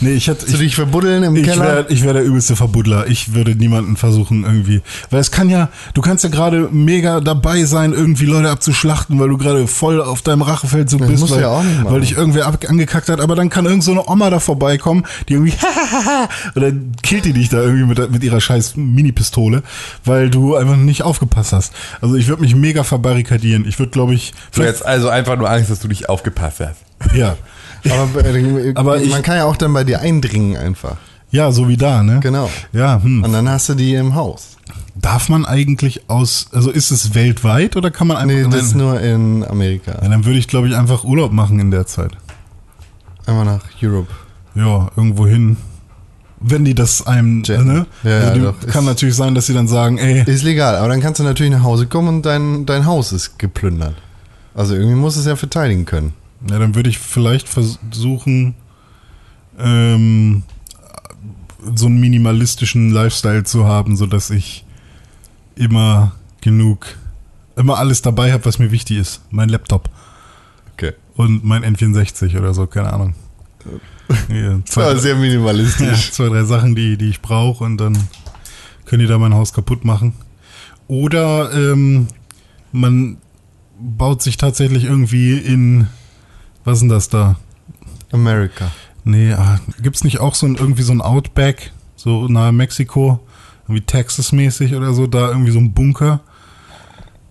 Nee, 0.00 0.12
ich 0.12 0.28
hätte. 0.28 0.46
Dich 0.46 0.74
verbuddeln 0.76 1.22
im 1.22 1.36
Ich 1.36 1.44
Keller? 1.44 1.62
wäre 1.64 1.86
ich 1.88 2.02
wär 2.04 2.12
der 2.12 2.22
übelste 2.24 2.56
Verbuddler. 2.56 3.06
Ich 3.08 3.34
würde 3.34 3.54
niemanden 3.56 3.96
versuchen 3.96 4.44
irgendwie. 4.44 4.80
Weil 5.10 5.20
es 5.20 5.30
kann 5.30 5.48
ja, 5.50 5.68
du 5.94 6.00
kannst 6.02 6.24
ja 6.24 6.30
gerade 6.30 6.68
mega 6.72 7.20
dabei 7.20 7.64
sein, 7.64 7.92
irgendwie 7.92 8.26
Leute 8.26 8.50
abzuschlachten, 8.50 9.18
weil 9.20 9.28
du 9.28 9.38
gerade 9.38 9.66
voll 9.66 10.00
auf 10.00 10.22
deinem 10.22 10.42
Rachefeldzug 10.42 11.00
Das 11.00 11.08
bist, 11.10 11.30
weil, 11.30 11.40
ja 11.40 11.48
auch 11.48 11.62
nicht 11.62 11.82
machen. 11.82 11.92
weil 11.94 12.00
dich 12.00 12.16
irgendwer 12.16 12.46
ab, 12.46 12.64
angekackt 12.68 13.08
hat. 13.08 13.20
Aber 13.20 13.34
dann 13.34 13.48
kann 13.50 13.64
irgend 13.66 13.82
so 13.84 13.90
eine 13.92 14.08
Oma 14.08 14.30
da 14.30 14.40
vorbeikommen, 14.40 15.04
die 15.28 15.34
irgendwie 15.34 15.54
oder 16.56 16.72
killt 17.02 17.24
die 17.24 17.32
dich 17.32 17.48
da 17.48 17.60
irgendwie 17.62 17.84
mit, 17.84 18.10
mit 18.10 18.22
ihrer 18.24 18.40
scheiß 18.40 18.76
Mini-Pistole, 18.76 19.62
weil 20.04 20.30
du 20.30 20.56
einfach 20.56 20.76
nicht 20.76 21.02
aufgepasst 21.02 21.52
hast. 21.52 21.72
Also 22.00 22.14
ich 22.16 22.28
würde 22.28 22.42
mich 22.42 22.54
mega 22.54 22.84
verbarrikadieren. 22.84 23.66
Ich 23.68 23.78
würde, 23.78 23.90
glaube 23.92 24.14
ich, 24.14 24.32
Du 24.54 24.62
jetzt 24.62 24.84
also 24.84 25.08
einfach 25.08 25.36
nur 25.36 25.50
Angst, 25.50 25.70
dass 25.70 25.80
du 25.80 25.88
nicht 25.88 26.08
aufgepasst 26.08 26.60
hast. 26.60 27.14
ja. 27.14 27.36
aber 27.90 28.24
äh, 28.24 28.72
Aber 28.76 29.00
ich- 29.00 29.10
man 29.10 29.22
kann 29.22 29.36
ja 29.36 29.44
auch 29.44 29.56
dann 29.56 29.72
bei 29.72 29.84
dir 29.84 30.00
eindringen 30.00 30.56
einfach. 30.56 30.96
Ja, 31.30 31.50
so 31.50 31.66
wie 31.68 31.76
da, 31.78 32.02
ne? 32.02 32.20
Genau. 32.20 32.50
Ja, 32.72 33.00
hm. 33.02 33.24
Und 33.24 33.32
dann 33.32 33.48
hast 33.48 33.68
du 33.70 33.74
die 33.74 33.94
im 33.94 34.14
Haus. 34.14 34.58
Darf 34.94 35.30
man 35.30 35.46
eigentlich 35.46 36.10
aus, 36.10 36.48
also 36.52 36.70
ist 36.70 36.90
es 36.90 37.14
weltweit 37.14 37.76
oder 37.76 37.90
kann 37.90 38.06
man 38.06 38.18
einfach, 38.18 38.36
Nee, 38.36 38.44
das 38.50 38.62
ist 38.66 38.74
nur 38.76 39.00
in 39.00 39.42
Amerika. 39.42 39.92
ja, 40.02 40.08
dann 40.08 40.26
würde 40.26 40.38
ich 40.38 40.46
glaube 40.48 40.68
ich 40.68 40.76
einfach 40.76 41.04
Urlaub 41.04 41.32
machen 41.32 41.58
in 41.58 41.70
der 41.70 41.86
Zeit. 41.86 42.12
Einfach 43.26 43.44
nach 43.46 43.62
Europe. 43.82 44.08
Ja, 44.54 44.90
irgendwo 44.96 45.26
hin. 45.26 45.56
wenn 46.40 46.64
die 46.66 46.74
das 46.74 47.06
einem, 47.06 47.42
Jetten. 47.44 47.66
ne? 47.66 47.86
Ja, 48.02 48.18
also 48.18 48.34
die, 48.34 48.40
doch, 48.40 48.66
kann 48.72 48.84
natürlich 48.84 49.14
sein, 49.14 49.34
dass 49.34 49.46
sie 49.46 49.54
dann 49.54 49.68
sagen, 49.68 49.96
ey, 49.96 50.24
Ist 50.26 50.42
legal, 50.42 50.76
aber 50.76 50.88
dann 50.88 51.00
kannst 51.00 51.20
du 51.20 51.24
natürlich 51.24 51.52
nach 51.52 51.62
Hause 51.62 51.86
kommen 51.86 52.08
und 52.08 52.26
dein, 52.26 52.66
dein 52.66 52.84
Haus 52.84 53.12
ist 53.12 53.38
geplündert. 53.38 53.94
Also 54.54 54.74
irgendwie 54.74 54.96
muss 54.96 55.16
es 55.16 55.24
ja 55.24 55.36
verteidigen 55.36 55.86
können. 55.86 56.12
Ja, 56.50 56.58
dann 56.58 56.74
würde 56.74 56.90
ich 56.90 56.98
vielleicht 56.98 57.48
versuchen, 57.48 58.54
ähm, 59.58 60.42
so 61.74 61.86
einen 61.86 62.00
minimalistischen 62.00 62.90
Lifestyle 62.90 63.44
zu 63.44 63.66
haben, 63.66 63.96
so 63.96 64.06
dass 64.06 64.30
ich 64.30 64.64
immer 65.54 66.12
genug, 66.40 66.86
immer 67.56 67.78
alles 67.78 68.02
dabei 68.02 68.32
habe, 68.32 68.44
was 68.46 68.58
mir 68.58 68.70
wichtig 68.72 68.98
ist. 68.98 69.22
Mein 69.30 69.48
Laptop 69.48 69.88
Okay. 70.72 70.92
und 71.14 71.44
mein 71.44 71.64
N64 71.64 72.36
oder 72.38 72.54
so, 72.54 72.66
keine 72.66 72.92
Ahnung. 72.92 73.14
Ja, 74.28 74.58
zwei, 74.64 74.82
Ja, 74.92 74.96
sehr 74.96 75.14
Ja, 75.14 75.20
minimalistisch. 75.20 76.10
zwei, 76.12 76.28
drei 76.28 76.44
Sachen, 76.44 76.74
die, 76.74 76.96
die 76.96 77.10
ich 77.10 77.20
brauche 77.20 77.62
und 77.64 77.76
dann 77.78 77.96
können 78.86 79.00
die 79.02 79.06
da 79.08 79.18
mein 79.18 79.34
Haus 79.34 79.52
kaputt 79.52 79.84
machen. 79.84 80.14
Oder 80.88 81.52
ähm, 81.54 82.08
man 82.72 83.18
baut 83.78 84.22
sich 84.22 84.36
tatsächlich 84.36 84.84
irgendwie 84.84 85.38
in, 85.38 85.86
was 86.64 86.74
ist 86.74 86.80
denn 86.82 86.88
das 86.88 87.08
da? 87.08 87.36
America. 88.12 88.70
Nee, 89.04 89.32
ah, 89.32 89.58
gibt's 89.80 90.04
nicht 90.04 90.20
auch 90.20 90.34
so 90.34 90.46
ein, 90.46 90.54
irgendwie 90.56 90.82
so 90.82 90.92
ein 90.92 91.00
Outback, 91.00 91.72
so 91.96 92.28
nahe 92.28 92.52
Mexiko, 92.52 93.20
irgendwie 93.64 93.80
Texas-mäßig 93.80 94.74
oder 94.74 94.92
so, 94.92 95.06
da 95.06 95.28
irgendwie 95.28 95.50
so 95.50 95.58
ein 95.58 95.72
Bunker, 95.72 96.20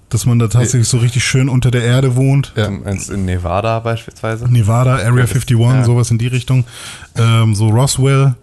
dass 0.09 0.25
man 0.25 0.39
da 0.39 0.47
tatsächlich 0.47 0.89
so 0.89 0.97
richtig 0.97 1.23
schön 1.23 1.47
unter 1.47 1.71
der 1.71 1.83
Erde 1.83 2.15
wohnt. 2.17 2.51
Ja. 2.57 2.65
In 2.65 3.25
Nevada 3.25 3.79
beispielsweise? 3.79 4.51
Nevada, 4.51 4.95
Area 4.95 5.23
51, 5.23 5.57
ja. 5.57 5.83
sowas 5.85 6.11
in 6.11 6.17
die 6.17 6.27
Richtung. 6.27 6.65
Ähm, 7.15 7.55
so 7.55 7.69
Roswell, 7.69 8.35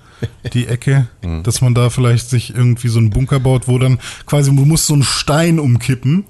die 0.54 0.66
Ecke, 0.66 1.08
Mhm. 1.22 1.42
dass 1.42 1.60
man 1.60 1.74
da 1.74 1.90
vielleicht 1.90 2.30
sich 2.30 2.54
irgendwie 2.54 2.88
so 2.88 2.98
einen 2.98 3.10
Bunker 3.10 3.40
baut, 3.40 3.68
wo 3.68 3.78
dann 3.78 3.98
quasi, 4.24 4.54
du 4.54 4.64
musst 4.64 4.86
so 4.86 4.94
einen 4.94 5.02
Stein 5.02 5.58
umkippen 5.58 6.24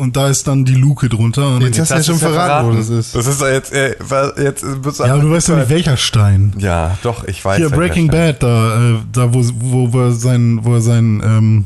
und 0.00 0.16
da 0.16 0.28
ist 0.28 0.48
dann 0.48 0.64
die 0.64 0.74
Luke 0.74 1.08
drunter. 1.08 1.54
Und 1.56 1.62
Jetzt 1.62 1.78
hast 1.78 1.90
du 1.90 1.94
ja 1.96 2.02
schon 2.02 2.18
verraten, 2.18 2.68
wo 2.68 2.72
das 2.72 2.88
ist. 2.88 3.14
Das 3.14 3.26
ist 3.26 3.40
doch 3.40 3.46
jetzt, 3.48 3.72
äh, 3.72 3.94
jetzt 4.42 4.64
bist 4.82 4.98
ja, 5.00 5.12
aber 5.12 5.22
du 5.22 5.30
weißt 5.30 5.48
ja 5.48 5.56
nicht, 5.56 5.68
welcher 5.70 5.96
Stein. 5.96 6.54
Ja, 6.58 6.98
doch, 7.02 7.24
ich 7.24 7.44
weiß. 7.44 7.58
Hier 7.58 7.70
Breaking. 7.70 8.08
Bad, 8.08 8.42
da, 8.42 8.92
äh, 8.92 8.96
da 9.12 9.32
wo, 9.32 9.44
wo, 9.60 9.92
wo 9.92 10.00
er 10.00 10.12
sein, 10.12 10.60
wo 10.62 10.74
er 10.74 10.80
sein 10.80 11.22
ähm, 11.24 11.64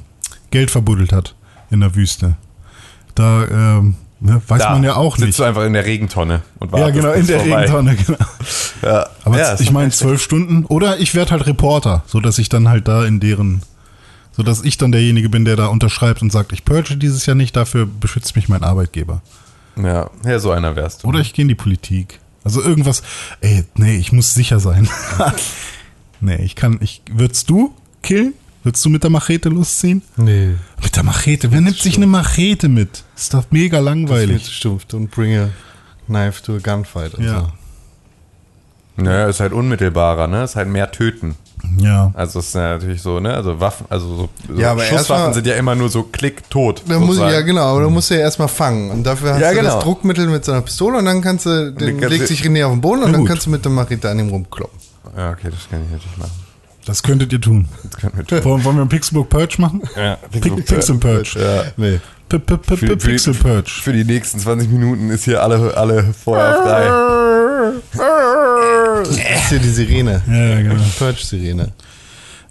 Geld 0.51 0.71
verbuddelt 0.71 1.13
hat 1.13 1.35
in 1.71 1.81
der 1.81 1.95
Wüste. 1.95 2.37
Da 3.15 3.45
ähm, 3.45 3.95
ne, 4.21 4.43
weiß 4.47 4.61
Da 4.63 4.71
man 4.73 4.85
ja 4.85 4.97
auch 4.97 5.17
sitzt 5.17 5.27
nicht. 5.27 5.39
du 5.39 5.45
einfach 5.45 5.65
in 5.65 5.73
der 5.73 5.85
Regentonne 5.87 6.43
und 6.59 6.73
Ja, 6.73 6.79
wartest, 6.81 7.01
genau, 7.01 7.13
bis 7.13 7.21
in 7.21 7.27
der 7.29 7.41
vorbei. 7.41 7.57
Regentonne, 7.57 7.97
genau. 8.07 8.19
Ja. 8.83 9.07
Aber 9.25 9.39
ja, 9.39 9.55
ich 9.59 9.71
meine 9.71 9.91
zwölf 9.91 10.21
Stunden. 10.23 10.65
Oder 10.67 10.99
ich 10.99 11.15
werde 11.15 11.31
halt 11.31 11.47
Reporter, 11.47 12.03
so 12.07 12.21
dass 12.21 12.39
ich 12.39 12.49
dann 12.49 12.69
halt 12.69 12.89
da 12.89 13.05
in 13.05 13.21
deren, 13.21 13.63
so 14.37 14.43
dass 14.43 14.63
ich 14.63 14.79
dann 14.79 14.93
derjenige 14.93 15.29
bin, 15.29 15.45
der 15.45 15.57
da 15.57 15.67
unterschreibt 15.67 16.23
und 16.23 16.31
sagt, 16.33 16.53
ich 16.53 16.65
purge 16.65 16.97
dieses 16.97 17.27
Jahr 17.27 17.35
nicht, 17.35 17.57
dafür 17.57 17.87
beschützt 17.87 18.37
mich 18.37 18.49
mein 18.49 18.63
Arbeitgeber. 18.63 19.23
ja, 19.77 20.11
ja, 20.25 20.39
so 20.39 20.51
einer 20.51 20.77
wärst 20.77 21.03
du. 21.03 21.09
Oder 21.09 21.21
ich 21.21 21.33
gehe 21.33 21.43
in 21.45 21.49
die 21.49 21.55
Politik. 21.55 22.21
Also 22.45 22.63
irgendwas, 22.63 23.03
ey, 23.41 23.65
nee, 23.75 23.97
ich 23.97 24.13
muss 24.13 24.35
sicher 24.35 24.61
sein. 24.61 24.89
nee, 26.21 26.43
ich 26.45 26.57
kann, 26.57 26.79
ich, 26.83 27.03
würdest 27.11 27.49
du 27.49 27.75
killen? 28.03 28.35
Würdest 28.65 28.83
du 28.85 28.89
mit 28.89 29.03
der 29.03 29.11
Machete 29.11 29.51
losziehen? 29.51 30.01
Nee. 30.17 30.55
Mit 30.83 30.97
der 30.97 31.03
Machete? 31.03 31.53
Wer 31.53 31.61
nimmt 31.61 31.77
sich 31.77 31.97
eine 31.97 32.07
Machete 32.07 32.71
mit? 32.71 33.05
Ist 33.15 33.35
doch 33.35 33.45
mega 33.51 33.79
langweilig. 33.79 34.45
zu 34.45 34.53
stumpf. 34.53 34.87
Don't 34.91 35.09
bring 35.09 35.37
a 35.37 35.51
knife 36.07 36.43
to 36.43 36.57
a 36.57 36.59
gunfight. 36.59 37.15
und 37.15 37.25
Ja. 37.25 37.53
Naja, 38.97 39.27
ist 39.29 39.41
halt 39.41 39.53
unmittelbarer, 39.53 40.29
ne? 40.29 40.45
Ist 40.45 40.57
halt 40.57 40.69
mehr 40.69 40.91
töten. 40.93 41.37
Ja. 41.79 42.11
Also 42.15 42.39
ist 42.41 42.55
ja 42.55 42.75
natürlich 42.75 43.03
so, 43.03 43.21
ne? 43.21 43.35
Also 43.35 43.59
Waffen, 43.61 43.87
also 43.89 44.29
so, 44.49 44.55
Ja, 44.57 44.73
aber 44.73 44.81
Schusswaffen 44.83 44.97
erstmal- 45.17 45.35
sind 45.35 45.47
ja 45.47 45.55
immer 45.55 45.75
nur 45.75 45.89
so 45.89 46.03
klick 46.05 46.49
tot. 46.51 46.83
Da 46.89 46.99
muss, 46.99 47.19
ja, 47.19 47.41
genau, 47.43 47.63
aber 47.63 47.83
da 47.83 47.89
musst 47.91 48.11
du 48.11 48.15
ja 48.15 48.21
erstmal 48.21 48.49
fangen. 48.49 48.91
Und 48.91 49.05
dafür 49.05 49.35
hast 49.35 49.41
Ja, 49.41 49.51
du 49.51 49.57
genau. 49.59 49.75
das 49.75 49.85
Druckmittel 49.85 50.27
mit 50.29 50.45
so 50.45 50.53
einer 50.53 50.63
Pistole 50.63 50.99
und 50.99 51.05
dann 51.05 51.21
kannst 51.23 51.47
du, 51.47 51.75
kannst 51.77 52.01
legt 52.11 52.23
du- 52.23 52.27
sich 52.27 52.43
René 52.43 52.65
auf 52.65 52.73
den 52.73 52.81
Boden 52.81 53.01
und 53.03 53.07
Na 53.07 53.13
dann 53.13 53.21
gut. 53.23 53.29
kannst 53.29 53.47
du 53.47 53.51
mit 53.51 53.65
der 53.65 53.73
Machete 53.73 54.09
an 54.11 54.19
ihm 54.19 54.29
rumkloppen. 54.29 54.79
Ja, 55.17 55.31
okay, 55.31 55.49
das 55.51 55.69
kann 55.71 55.81
ich 55.85 55.91
natürlich 55.93 56.17
machen. 56.19 56.31
Das 56.87 57.03
könntet 57.03 57.33
ihr 57.33 57.41
tun. 57.41 57.67
Das 57.85 58.01
können 58.01 58.13
wir 58.17 58.25
tun. 58.27 58.45
Wollen, 58.45 58.65
wollen 58.65 58.77
wir 58.77 58.81
einen 58.83 58.89
Pixelbook 58.91 59.29
Purge 59.31 59.57
machen? 59.59 59.83
Ja, 59.97 60.19
Pic- 60.31 60.65
Pixel 60.67 60.99
Purge. 60.99 61.37
Ja. 61.39 61.65
Nee. 61.77 62.01
P- 62.29 62.39
p- 62.39 62.57
p- 62.57 62.97
Pixel 62.97 63.33
für, 63.35 63.43
Purge. 63.43 63.71
für 63.83 63.93
die 63.93 64.05
nächsten 64.05 64.39
20 64.39 64.69
Minuten 64.71 65.11
ist 65.11 65.25
hier 65.25 65.43
alle, 65.43 65.77
alle 65.77 66.03
Feuer 66.15 66.55
frei. 66.63 66.89
Das 67.93 69.09
ist 69.11 69.49
hier 69.49 69.59
die 69.59 69.69
Sirene. 69.69 70.23
Ja, 70.27 70.63
genau. 70.63 70.83
Purge-Sirene. 70.99 71.73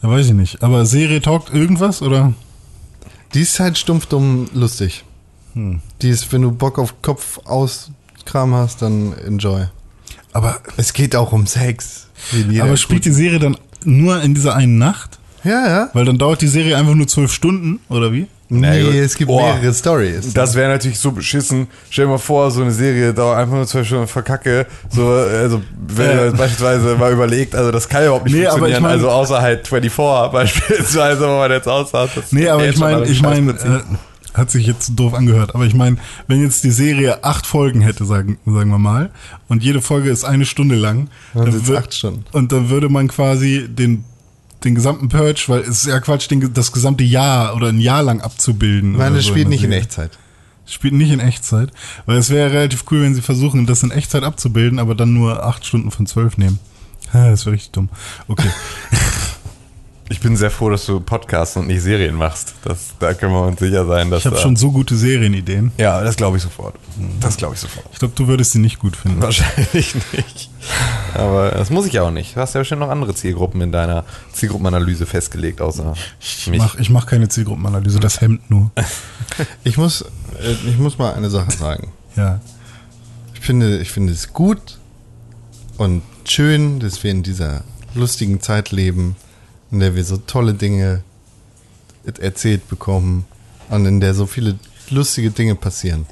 Ja, 0.01 0.09
weiß 0.09 0.27
ich 0.27 0.33
nicht. 0.33 0.63
Aber 0.63 0.85
Serie 0.85 1.21
taugt 1.21 1.53
irgendwas 1.53 2.01
oder? 2.01 2.33
Die 3.33 3.41
ist 3.41 3.59
halt 3.59 3.77
stumpf 3.77 4.05
dumm 4.05 4.47
lustig. 4.53 5.03
Hm. 5.53 5.81
Die 6.01 6.09
ist, 6.09 6.31
wenn 6.31 6.41
du 6.41 6.51
Bock 6.51 6.77
auf 6.79 7.01
Kopf 7.01 7.39
auskram 7.45 8.53
hast, 8.53 8.81
dann 8.81 9.13
enjoy. 9.25 9.65
Aber, 10.33 10.59
Es 10.77 10.93
geht 10.93 11.15
auch 11.15 11.31
um 11.31 11.45
Sex. 11.45 12.07
Aber 12.59 12.77
spielt 12.77 13.05
die 13.05 13.11
Serie 13.11 13.39
dann 13.39 13.57
nur 13.83 14.21
in 14.21 14.33
dieser 14.33 14.55
einen 14.55 14.77
Nacht? 14.77 15.19
Ja, 15.43 15.67
ja. 15.67 15.89
Weil 15.93 16.05
dann 16.05 16.17
dauert 16.17 16.41
die 16.41 16.47
Serie 16.47 16.77
einfach 16.77 16.95
nur 16.95 17.07
zwölf 17.07 17.33
Stunden, 17.33 17.79
oder 17.89 18.11
wie? 18.13 18.27
Nee, 18.49 18.83
gut. 18.83 18.93
es 18.95 19.15
gibt 19.15 19.29
Boah. 19.29 19.55
mehrere 19.55 19.73
Stories. 19.73 20.33
Das 20.33 20.53
wäre 20.53 20.69
natürlich 20.71 20.99
so 20.99 21.11
beschissen. 21.11 21.67
Stell 21.89 22.05
dir 22.05 22.11
mal 22.11 22.17
vor, 22.19 22.51
so 22.51 22.61
eine 22.61 22.71
Serie 22.71 23.13
dauert 23.13 23.39
einfach 23.39 23.55
nur 23.55 23.65
zwei 23.65 23.83
Stunden 23.83 24.07
verkacke. 24.07 24.67
So, 24.89 25.07
also, 25.07 25.61
wenn 25.87 26.17
das 26.17 26.33
beispielsweise 26.33 26.95
mal 26.95 27.11
überlegt, 27.13 27.55
also 27.55 27.71
das 27.71 27.89
kann 27.89 28.01
ja 28.01 28.07
überhaupt 28.07 28.25
nicht 28.25 28.35
Nee, 28.35 28.45
aber 28.45 28.67
ich 28.67 28.75
funktionieren. 28.75 28.83
mein- 28.83 28.91
also 28.91 29.09
außer 29.09 29.41
halt 29.41 29.67
24 29.67 30.31
beispielsweise, 30.31 31.21
wo 31.21 31.37
man 31.37 31.51
jetzt 31.51 31.67
aussagt. 31.67 32.17
Das 32.17 32.31
Nee, 32.31 32.47
aber 32.49 32.67
ich 32.67 32.77
meine, 32.77 33.05
ich 33.05 33.21
meine, 33.21 33.51
äh, 33.51 33.79
hat 34.37 34.49
sich 34.51 34.65
jetzt 34.67 34.91
doof 34.95 35.13
angehört, 35.13 35.53
aber 35.55 35.65
ich 35.65 35.75
meine, 35.75 35.97
wenn 36.27 36.41
jetzt 36.41 36.63
die 36.63 36.71
Serie 36.71 37.23
acht 37.23 37.45
Folgen 37.45 37.81
hätte, 37.81 38.03
sagen, 38.05 38.37
sagen 38.45 38.69
wir 38.71 38.79
mal, 38.79 39.11
und 39.47 39.63
jede 39.63 39.79
Folge 39.81 40.09
ist 40.09 40.25
eine 40.25 40.45
Stunde 40.45 40.75
lang, 40.75 41.09
Dann 41.33 41.45
dann 41.45 41.83
Stunden. 41.91 42.25
Und 42.31 42.51
dann 42.51 42.69
würde 42.69 42.89
man 42.89 43.07
quasi 43.09 43.67
den, 43.69 44.03
den 44.63 44.75
gesamten 44.75 45.09
Purge, 45.09 45.43
weil 45.47 45.61
es 45.61 45.69
ist 45.83 45.85
ja 45.87 45.99
Quatsch, 45.99 46.29
den, 46.29 46.53
das 46.53 46.71
gesamte 46.71 47.03
Jahr 47.03 47.55
oder 47.55 47.67
ein 47.67 47.79
Jahr 47.79 48.03
lang 48.03 48.21
abzubilden. 48.21 48.95
Oder 48.95 49.09
das 49.11 49.23
so 49.25 49.29
spielt 49.31 49.45
der 49.45 49.49
nicht 49.49 49.63
in 49.63 49.69
Serie. 49.69 49.83
Echtzeit. 49.83 50.11
Spielt 50.65 50.93
nicht 50.93 51.11
in 51.11 51.19
Echtzeit, 51.19 51.71
weil 52.05 52.17
es 52.17 52.29
wäre 52.29 52.51
relativ 52.51 52.85
cool, 52.89 53.01
wenn 53.01 53.13
sie 53.15 53.21
versuchen, 53.21 53.65
das 53.65 53.83
in 53.83 53.91
Echtzeit 53.91 54.23
abzubilden, 54.23 54.79
aber 54.79 54.95
dann 54.95 55.13
nur 55.13 55.43
acht 55.45 55.65
Stunden 55.65 55.91
von 55.91 56.05
zwölf 56.07 56.37
nehmen. 56.37 56.59
Ha, 57.13 57.29
Das 57.31 57.45
wäre 57.45 57.53
richtig 57.55 57.71
dumm. 57.71 57.89
Okay. 58.27 58.47
Ich 60.09 60.19
bin 60.19 60.35
sehr 60.35 60.51
froh, 60.51 60.69
dass 60.69 60.85
du 60.85 60.99
Podcasts 60.99 61.55
und 61.57 61.67
nicht 61.67 61.81
Serien 61.81 62.13
machst. 62.15 62.53
Das, 62.63 62.93
da 62.99 63.13
können 63.13 63.31
wir 63.31 63.41
uns 63.47 63.59
sicher 63.59 63.85
sein, 63.87 64.11
dass 64.11 64.19
Ich 64.19 64.25
habe 64.25 64.37
schon 64.37 64.55
so 64.55 64.71
gute 64.71 64.95
Serienideen. 64.95 65.71
Ja, 65.77 66.03
das 66.03 66.17
glaube 66.17 66.37
ich 66.37 66.43
sofort. 66.43 66.75
Das 67.19 67.37
glaube 67.37 67.55
ich 67.55 67.61
sofort. 67.61 67.85
Ich 67.93 67.99
glaube, 67.99 68.13
du 68.15 68.27
würdest 68.27 68.51
sie 68.51 68.59
nicht 68.59 68.79
gut 68.79 68.95
finden. 68.95 69.21
Wahrscheinlich 69.21 69.95
nicht. 70.13 70.49
Aber 71.13 71.51
das 71.51 71.69
muss 71.69 71.85
ich 71.85 71.93
ja 71.93 72.03
auch 72.03 72.11
nicht. 72.11 72.35
Du 72.35 72.39
hast 72.41 72.53
ja 72.55 72.59
bestimmt 72.61 72.79
noch 72.79 72.89
andere 72.89 73.13
Zielgruppen 73.13 73.61
in 73.61 73.71
deiner 73.71 74.03
Zielgruppenanalyse 74.31 75.05
festgelegt, 75.05 75.61
außer 75.61 75.93
Ich 76.19 76.47
mich. 76.47 76.61
ich 76.79 76.89
mach 76.89 77.05
keine 77.05 77.29
Zielgruppenanalyse, 77.29 77.99
das 77.99 78.21
Hemd 78.21 78.49
nur. 78.49 78.71
Ich 79.63 79.77
muss, 79.77 80.01
äh, 80.41 80.51
ich 80.69 80.77
muss 80.77 80.97
mal 80.97 81.13
eine 81.13 81.29
Sache 81.29 81.51
sagen. 81.51 81.91
Ja. 82.15 82.39
Ich 83.33 83.39
finde, 83.39 83.79
ich 83.79 83.89
finde 83.91 84.13
es 84.13 84.33
gut 84.33 84.77
und 85.77 86.03
schön, 86.25 86.79
dass 86.79 87.03
wir 87.03 87.09
in 87.09 87.23
dieser 87.23 87.63
lustigen 87.95 88.39
Zeit 88.39 88.69
leben, 88.71 89.15
in 89.71 89.79
der 89.79 89.95
wir 89.95 90.03
so 90.05 90.17
tolle 90.17 90.53
Dinge 90.53 91.01
erzählt 92.05 92.69
bekommen 92.69 93.25
und 93.69 93.85
in 93.87 93.99
der 93.99 94.13
so 94.13 94.27
viele 94.27 94.59
lustige 94.91 95.31
Dinge 95.31 95.55
passieren. 95.55 96.05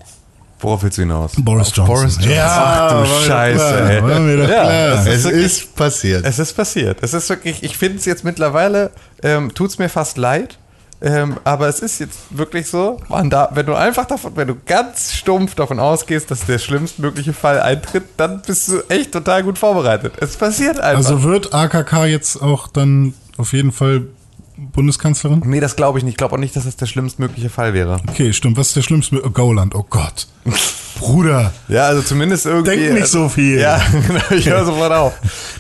Worauf 0.62 0.84
willst 0.84 0.97
du 0.97 1.01
hinaus? 1.01 1.32
Boris 1.38 1.72
Johnson. 1.76 1.86
Boris 1.95 2.16
Johnson. 2.18 2.32
Ja, 2.32 2.88
Ach 2.91 3.03
du 3.03 3.26
Scheiße, 3.26 3.57
klar, 3.57 3.89
ey. 3.89 4.47
Ja, 4.49 4.93
Es 4.93 5.07
ist 5.07 5.24
wirklich- 5.26 5.45
ist 5.45 5.76
passiert. 5.76 6.26
Es 6.26 6.39
ist 6.39 6.53
passiert. 6.53 6.97
Es 7.01 7.14
ist 7.14 7.30
wirklich, 7.30 7.64
ich 7.64 7.78
finde 7.78 7.97
es 7.97 8.05
jetzt 8.05 8.24
mittlerweile, 8.24 8.91
ähm, 9.24 9.53
tut 9.53 9.70
es 9.72 9.80
mir 9.80 9.89
fast 9.89 10.18
leid. 10.18 10.57
Ähm, 11.03 11.38
aber 11.43 11.68
es 11.68 11.80
ist 11.80 11.99
jetzt 11.99 12.20
wirklich 12.30 12.68
so, 12.68 12.97
man 13.09 13.32
da, 13.32 13.49
wenn 13.55 13.66
du 13.66 13.74
einfach 13.74 14.05
davon, 14.05 14.34
wenn 14.36 14.47
du 14.47 14.55
ganz 14.68 15.14
stumpf 15.14 15.55
davon 15.55 15.80
ausgehst, 15.80 16.30
dass 16.30 16.45
der 16.45 16.59
schlimmstmögliche 16.59 17.34
Fall 17.34 17.59
eintritt, 17.59 18.03
dann 18.18 18.43
bist 18.45 18.68
du 18.68 18.82
echt 18.88 19.12
total 19.12 19.41
gut 19.41 19.57
vorbereitet. 19.57 20.14
Es 20.22 20.38
passiert 20.38 20.80
einfach. 20.80 20.97
Also 20.97 21.24
wird 21.24 21.55
AKK 21.55 22.05
jetzt 22.05 22.39
auch 22.39 22.68
dann 22.68 23.16
auf 23.38 23.51
jeden 23.53 23.72
Fall 23.72 24.03
Bundeskanzlerin? 24.72 25.41
nee, 25.45 25.59
das 25.59 25.76
glaube 25.76 25.97
ich 25.97 26.03
nicht. 26.03 26.14
Ich 26.14 26.18
glaube 26.18 26.36
auch 26.36 26.39
nicht, 26.39 26.55
dass 26.55 26.66
das 26.66 26.76
der 26.76 26.86
schlimmstmögliche 26.86 27.49
Fall 27.49 27.74
wäre. 27.74 27.99
Okay, 28.09 28.34
stimmt. 28.34 28.57
Was 28.57 28.68
ist 28.68 28.76
der 28.76 28.82
schlimmste? 28.82 29.22
Oh, 29.26 29.30
Gauland, 29.30 29.76
oh 29.76 29.86
Gott. 29.89 30.28
Bruder. 30.99 31.51
Ja, 31.68 31.84
also 31.88 32.01
zumindest 32.01 32.45
irgendwie. 32.45 32.72
Denk 32.72 32.93
nicht 32.93 33.01
also, 33.03 33.24
so 33.24 33.30
viel. 33.30 33.59
Ja, 33.59 33.82
genau, 34.07 34.22
ich 34.32 34.47
höre 34.49 34.66
sofort 34.66 34.91
auf. 34.91 35.14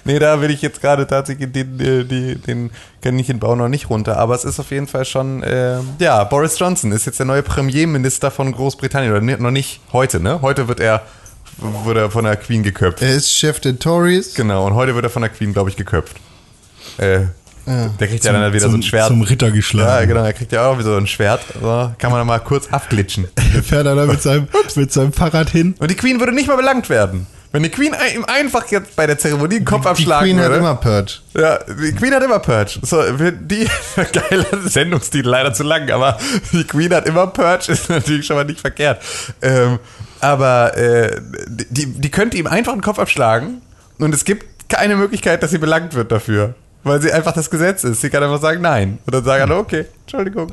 Nee, 0.03 0.19
da 0.19 0.41
will 0.41 0.51
ich 0.51 0.61
jetzt 0.61 0.81
gerade 0.81 1.07
tatsächlich 1.07 1.51
den, 1.51 1.77
den, 1.77 2.07
den, 2.07 2.41
den 2.41 2.71
Kaninchenbau 3.01 3.55
noch 3.55 3.69
nicht 3.69 3.89
runter. 3.89 4.17
Aber 4.17 4.35
es 4.35 4.43
ist 4.43 4.59
auf 4.59 4.71
jeden 4.71 4.87
Fall 4.87 5.05
schon, 5.05 5.41
äh, 5.43 5.79
ja, 5.99 6.23
Boris 6.25 6.59
Johnson 6.59 6.91
ist 6.91 7.05
jetzt 7.05 7.19
der 7.19 7.25
neue 7.25 7.43
Premierminister 7.43 8.29
von 8.29 8.51
Großbritannien. 8.51 9.11
Oder 9.13 9.21
ne- 9.21 9.37
noch 9.37 9.51
nicht 9.51 9.79
heute, 9.93 10.19
ne? 10.19 10.41
Heute 10.41 10.67
wird 10.67 10.79
er, 10.79 11.03
wird 11.85 11.97
er 11.97 12.11
von 12.11 12.25
der 12.25 12.35
Queen 12.35 12.61
geköpft. 12.63 13.01
Er 13.01 13.15
ist 13.15 13.31
Chef 13.31 13.59
der 13.61 13.79
Tories. 13.79 14.33
Genau, 14.35 14.67
und 14.67 14.73
heute 14.75 14.93
wird 14.95 15.05
er 15.05 15.09
von 15.09 15.21
der 15.21 15.31
Queen, 15.31 15.53
glaube 15.53 15.69
ich, 15.69 15.77
geköpft. 15.77 16.17
Äh, 16.97 17.21
Der 17.65 18.07
kriegt 18.07 18.23
ja 18.23 18.33
dann 18.33 18.51
wieder 18.53 18.63
zum, 18.63 18.71
so 18.71 18.77
ein 18.77 18.83
Schwert. 18.83 19.07
Zum 19.07 19.21
Ritter 19.21 19.51
geschlagen. 19.51 20.01
ja, 20.01 20.05
genau, 20.05 20.23
er 20.23 20.33
kriegt 20.33 20.51
ja 20.51 20.65
auch 20.67 20.77
wieder 20.77 20.91
so 20.91 20.97
ein 20.97 21.07
Schwert. 21.07 21.41
So, 21.61 21.91
kann 21.97 22.11
man 22.11 22.19
dann 22.19 22.27
mal 22.27 22.39
kurz 22.39 22.67
abglitschen. 22.71 23.27
Er 23.53 23.63
fährt 23.63 23.85
er 23.85 23.95
da 23.95 24.05
mit 24.05 24.21
seinem, 24.21 24.47
mit 24.75 24.93
seinem 24.93 25.11
Fahrrad 25.11 25.49
hin. 25.49 25.75
Und 25.77 25.91
die 25.91 25.95
Queen 25.95 26.19
würde 26.19 26.31
nicht 26.31 26.47
mal 26.47 26.55
belangt 26.55 26.89
werden. 26.89 27.27
Wenn 27.51 27.63
die 27.63 27.69
Queen 27.69 27.93
ihm 28.15 28.23
einfach 28.23 28.65
jetzt 28.67 28.95
bei 28.95 29.05
der 29.05 29.17
Zeremonie 29.17 29.55
den 29.57 29.65
Kopf 29.65 29.81
Die 29.81 29.89
abschlagen 29.89 30.25
Queen 30.25 30.37
hat 30.39 30.45
würde. 30.45 30.59
immer 30.59 30.75
Purge. 30.75 31.15
Ja, 31.33 31.59
die 31.67 31.91
Queen 31.91 32.13
hat 32.13 32.23
immer 32.23 32.39
Purge. 32.39 32.79
So, 32.81 33.03
die 33.41 33.67
geiler 34.29 34.45
Sendungstitel, 34.63 35.27
leider 35.27 35.53
zu 35.53 35.63
lang, 35.63 35.89
aber 35.91 36.17
die 36.53 36.63
Queen 36.63 36.93
hat 36.93 37.05
immer 37.07 37.27
Purge, 37.27 37.73
ist 37.73 37.89
natürlich 37.89 38.25
schon 38.25 38.37
mal 38.37 38.45
nicht 38.45 38.61
verkehrt. 38.61 39.01
Ähm, 39.41 39.79
aber 40.21 40.77
äh, 40.77 41.19
die, 41.49 41.87
die 41.87 42.09
könnte 42.09 42.37
ihm 42.37 42.47
einfach 42.47 42.71
den 42.71 42.81
Kopf 42.81 42.99
abschlagen 42.99 43.61
und 43.99 44.13
es 44.15 44.23
gibt 44.23 44.69
keine 44.69 44.95
Möglichkeit, 44.95 45.43
dass 45.43 45.51
sie 45.51 45.57
belangt 45.57 45.93
wird 45.93 46.09
dafür. 46.13 46.55
Weil 46.83 47.01
sie 47.01 47.11
einfach 47.11 47.33
das 47.33 47.49
Gesetz 47.49 47.83
ist. 47.83 48.01
Sie 48.01 48.09
kann 48.09 48.23
einfach 48.23 48.41
sagen 48.41 48.61
Nein. 48.61 48.97
Und 49.05 49.13
dann 49.13 49.23
sagen 49.23 49.43
alle, 49.43 49.57
okay, 49.59 49.85
Entschuldigung. 50.01 50.51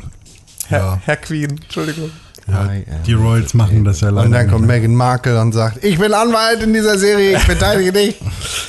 Herr, 0.69 0.79
Ja. 0.79 1.01
Herr 1.05 1.17
Queen, 1.17 1.51
Entschuldigung. 1.51 2.11
Ja, 2.51 2.71
die 3.07 3.13
Royals 3.13 3.53
machen 3.53 3.85
das 3.85 4.01
ja 4.01 4.09
leider. 4.09 4.27
Und 4.27 4.33
dann 4.33 4.49
kommt 4.49 4.67
Meghan 4.67 4.95
Markle 4.95 5.39
und 5.41 5.53
sagt, 5.53 5.85
ich 5.85 5.99
bin 5.99 6.15
Anwalt 6.15 6.63
in 6.63 6.73
dieser 6.73 6.99
Serie, 6.99 7.37
ich 7.37 7.43
verteidige 7.43 7.93
dich. 7.93 8.17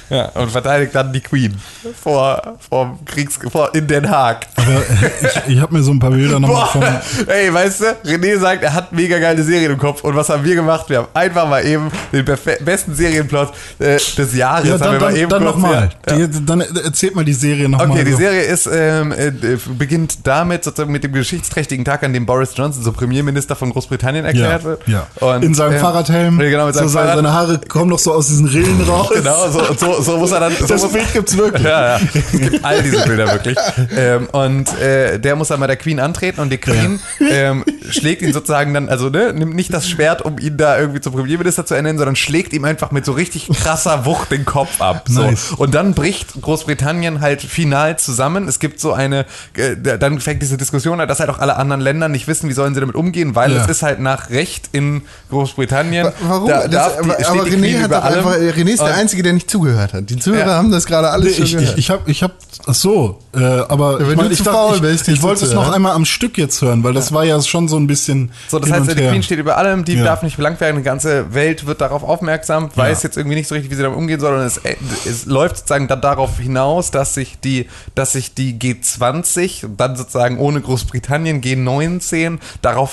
Ja, 0.09 0.25
und 0.29 0.49
verteidigt 0.49 0.95
dann 0.95 1.13
die 1.13 1.21
Queen 1.21 1.53
vor, 2.01 2.57
vor 2.67 2.97
Kriegs, 3.05 3.37
vor 3.51 3.75
in 3.75 3.85
Den 3.85 4.09
Haag. 4.09 4.47
Aber 4.55 4.81
ich, 5.21 5.53
ich 5.53 5.61
habe 5.61 5.71
mir 5.75 5.83
so 5.83 5.91
ein 5.91 5.99
paar 5.99 6.09
Bilder 6.09 6.39
nochmal 6.39 6.67
von. 6.67 6.83
Ey, 7.27 7.53
weißt 7.53 7.81
du, 7.81 7.85
René 8.09 8.39
sagt, 8.39 8.63
er 8.63 8.73
hat 8.73 8.91
mega 8.91 9.19
geile 9.19 9.43
Serien 9.43 9.71
im 9.71 9.77
Kopf. 9.77 10.03
Und 10.03 10.15
was 10.15 10.29
haben 10.29 10.43
wir 10.43 10.55
gemacht? 10.55 10.89
Wir 10.89 10.97
haben 10.97 11.07
einfach 11.13 11.47
mal 11.47 11.63
eben 11.63 11.91
den 12.11 12.25
besten 12.25 12.95
Serienplot 12.95 13.53
äh, 13.77 13.97
des 13.97 14.35
Jahres. 14.35 14.67
Ja, 14.67 14.73
haben 14.73 14.79
dann, 14.79 14.91
mal 14.93 14.99
dann, 14.99 15.15
eben 15.15 15.29
dann 15.29 15.43
nochmal. 15.43 15.89
Ja. 16.07 16.27
Dann 16.27 16.61
erzählt 16.61 17.15
mal 17.15 17.25
die 17.25 17.33
Serie 17.33 17.69
nochmal. 17.69 17.91
Okay, 17.91 18.03
die 18.03 18.11
so. 18.13 18.17
Serie 18.17 18.41
ist, 18.41 18.67
ähm, 18.71 19.11
äh, 19.11 19.31
beginnt 19.77 20.25
damit, 20.25 20.63
sozusagen 20.63 20.91
mit 20.91 21.03
dem 21.03 21.13
geschichtsträchtigen 21.13 21.85
Tag, 21.85 22.01
an 22.01 22.13
dem 22.13 22.25
Boris 22.25 22.53
Johnson 22.55 22.83
so 22.83 22.91
Premierminister 22.91 23.55
von 23.55 23.68
Großbritannien 23.71 24.25
erklärt 24.25 24.63
Ja, 24.63 24.67
wird. 24.67 24.87
ja. 24.87 25.07
Und, 25.19 25.43
in 25.43 25.53
seinem 25.53 25.73
ähm, 25.73 25.79
Fahrradhelm. 25.79 26.39
Ja, 26.41 26.49
genau, 26.49 26.65
mit 26.67 26.75
seinem 26.75 26.87
so 26.87 26.93
seine, 26.93 27.07
Fahrrad. 27.07 27.23
seine 27.23 27.33
Haare 27.33 27.59
kommen 27.67 27.89
doch 27.91 27.99
so 27.99 28.13
aus 28.13 28.27
diesen 28.27 28.47
Rillen 28.47 28.81
raus. 28.87 29.09
Genau, 29.13 29.49
so, 29.49 29.61
so, 29.77 30.01
so 30.01 30.17
muss 30.17 30.31
er 30.31 30.39
dann. 30.41 30.53
So 30.59 30.67
Das 30.67 30.81
muss, 30.83 30.91
Bild 30.93 31.13
gibt's 31.13 31.37
wirklich. 31.37 31.63
Ja, 31.63 31.97
ja. 31.97 31.99
Es 32.13 32.31
gibt 32.39 32.65
all 32.65 32.81
diese 32.83 33.03
Bilder 33.05 33.27
wirklich. 33.31 33.57
Ähm, 33.95 34.27
und 34.31 34.77
äh, 34.81 35.19
der 35.19 35.35
muss 35.35 35.49
dann 35.49 35.59
bei 35.59 35.67
der 35.67 35.75
Queen 35.77 35.99
antreten 35.99 36.39
und 36.41 36.49
die 36.51 36.57
Queen 36.57 36.99
ähm, 37.19 37.63
schlägt 37.89 38.21
ihn 38.21 38.33
sozusagen 38.33 38.73
dann, 38.73 38.89
also 38.89 39.09
ne, 39.09 39.33
nimmt 39.33 39.55
nicht 39.55 39.73
das 39.73 39.87
Schwert, 39.89 40.21
um 40.21 40.37
ihn 40.39 40.57
da 40.57 40.79
irgendwie 40.79 41.01
zum 41.01 41.13
Premierminister 41.13 41.65
zu 41.65 41.73
ernennen, 41.75 41.97
sondern 41.97 42.15
schlägt 42.15 42.53
ihm 42.53 42.65
einfach 42.65 42.91
mit 42.91 43.05
so 43.05 43.11
richtig 43.13 43.49
krasser 43.49 44.05
Wucht 44.05 44.31
den 44.31 44.45
Kopf 44.45 44.81
ab. 44.81 45.05
So. 45.07 45.21
Nice. 45.23 45.51
Und 45.57 45.73
dann 45.75 45.93
bricht 45.93 46.41
Großbritannien 46.41 47.21
halt 47.21 47.41
final 47.41 47.97
zusammen. 47.99 48.47
Es 48.47 48.59
gibt 48.59 48.79
so 48.79 48.93
eine, 48.93 49.25
äh, 49.55 49.75
dann 49.97 50.19
fängt 50.19 50.41
diese 50.41 50.57
Diskussion 50.57 50.99
an, 51.01 51.07
dass 51.07 51.19
halt 51.19 51.29
auch 51.29 51.39
alle 51.39 51.55
anderen 51.57 51.81
Länder 51.81 52.07
nicht 52.09 52.27
wissen, 52.27 52.49
wie 52.49 52.53
sollen 52.53 52.73
sie 52.73 52.79
damit 52.79 52.95
umgehen, 52.95 53.35
weil 53.35 53.51
Ja. 53.51 53.58
Es 53.63 53.67
ist 53.69 53.83
halt 53.83 53.99
nach 53.99 54.29
Recht 54.29 54.69
in 54.71 55.01
Großbritannien. 55.29 56.05
Wa- 56.07 56.13
Warum? 56.21 56.47
Da, 56.47 56.67
das, 56.67 56.71
darf 56.71 56.93
die, 56.93 56.99
aber 57.03 57.13
steht 57.15 57.27
aber 57.27 57.43
die 57.45 57.51
René 57.55 57.81
hat 57.81 57.91
einfach, 57.93 58.35
René 58.35 58.69
ist 58.71 58.81
der 58.81 58.95
Einzige, 58.95 59.23
der 59.23 59.33
nicht 59.33 59.49
zugehört 59.49 59.93
hat. 59.93 60.09
Die 60.09 60.17
Zuhörer 60.17 60.47
Ja. 60.47 60.55
haben 60.57 60.71
das 60.71 60.85
gerade 60.85 61.09
alles 61.09 61.35
schon 61.35 61.45
Ich, 61.45 61.51
gehört. 61.53 61.71
ich, 61.73 61.77
ich 61.77 61.89
habe, 61.89 62.01
ich 62.11 62.23
hab, 62.23 62.31
ach 62.65 62.73
so, 62.73 63.19
äh, 63.35 63.39
aber 63.39 63.99
wenn 63.99 64.07
ich, 64.07 64.15
du 64.15 64.15
mein, 64.23 64.31
ich, 64.31 64.37
dachte, 64.43 64.51
faul 64.51 64.85
ich, 64.85 65.07
ich 65.07 65.21
wollte 65.21 65.45
es 65.45 65.53
noch 65.53 65.71
einmal 65.71 65.93
am 65.93 66.05
Stück 66.05 66.37
jetzt 66.37 66.61
hören, 66.61 66.83
weil 66.83 66.93
das 66.93 67.11
war 67.13 67.23
ja 67.23 67.41
schon 67.41 67.67
so 67.67 67.77
ein 67.77 67.87
bisschen. 67.87 68.31
So, 68.47 68.59
das 68.59 68.71
heißt, 68.71 68.89
die. 68.91 68.95
Queen 68.95 69.23
steht 69.23 69.39
über 69.39 69.57
allem, 69.57 69.85
die 69.85 69.93
Ja. 69.95 70.03
darf 70.03 70.23
nicht 70.23 70.37
belangt 70.37 70.59
werden, 70.61 70.77
die 70.77 70.83
ganze 70.83 71.33
Welt 71.33 71.65
wird 71.65 71.81
darauf 71.81 72.03
aufmerksam, 72.03 72.69
weiß 72.75 73.03
jetzt 73.03 73.17
irgendwie 73.17 73.35
nicht 73.35 73.47
so 73.47 73.55
richtig, 73.55 73.71
wie 73.71 73.75
sie 73.75 73.83
damit 73.83 73.97
umgehen 73.97 74.19
soll 74.19 74.35
und 74.35 74.41
es, 74.45 74.59
es 75.07 75.25
läuft 75.25 75.57
sozusagen 75.57 75.87
dann 75.87 76.01
darauf 76.01 76.37
hinaus, 76.39 76.91
dass 76.91 77.13
sich 77.13 77.39
die, 77.39 77.67
dass 77.95 78.13
sich 78.13 78.33
die 78.33 78.57
G20 78.59 79.65
und 79.65 79.79
dann 79.79 79.95
sozusagen 79.95 80.37
ohne 80.39 80.61
Großbritannien 80.61 81.41
G19 81.41 82.39
darauf 82.61 82.91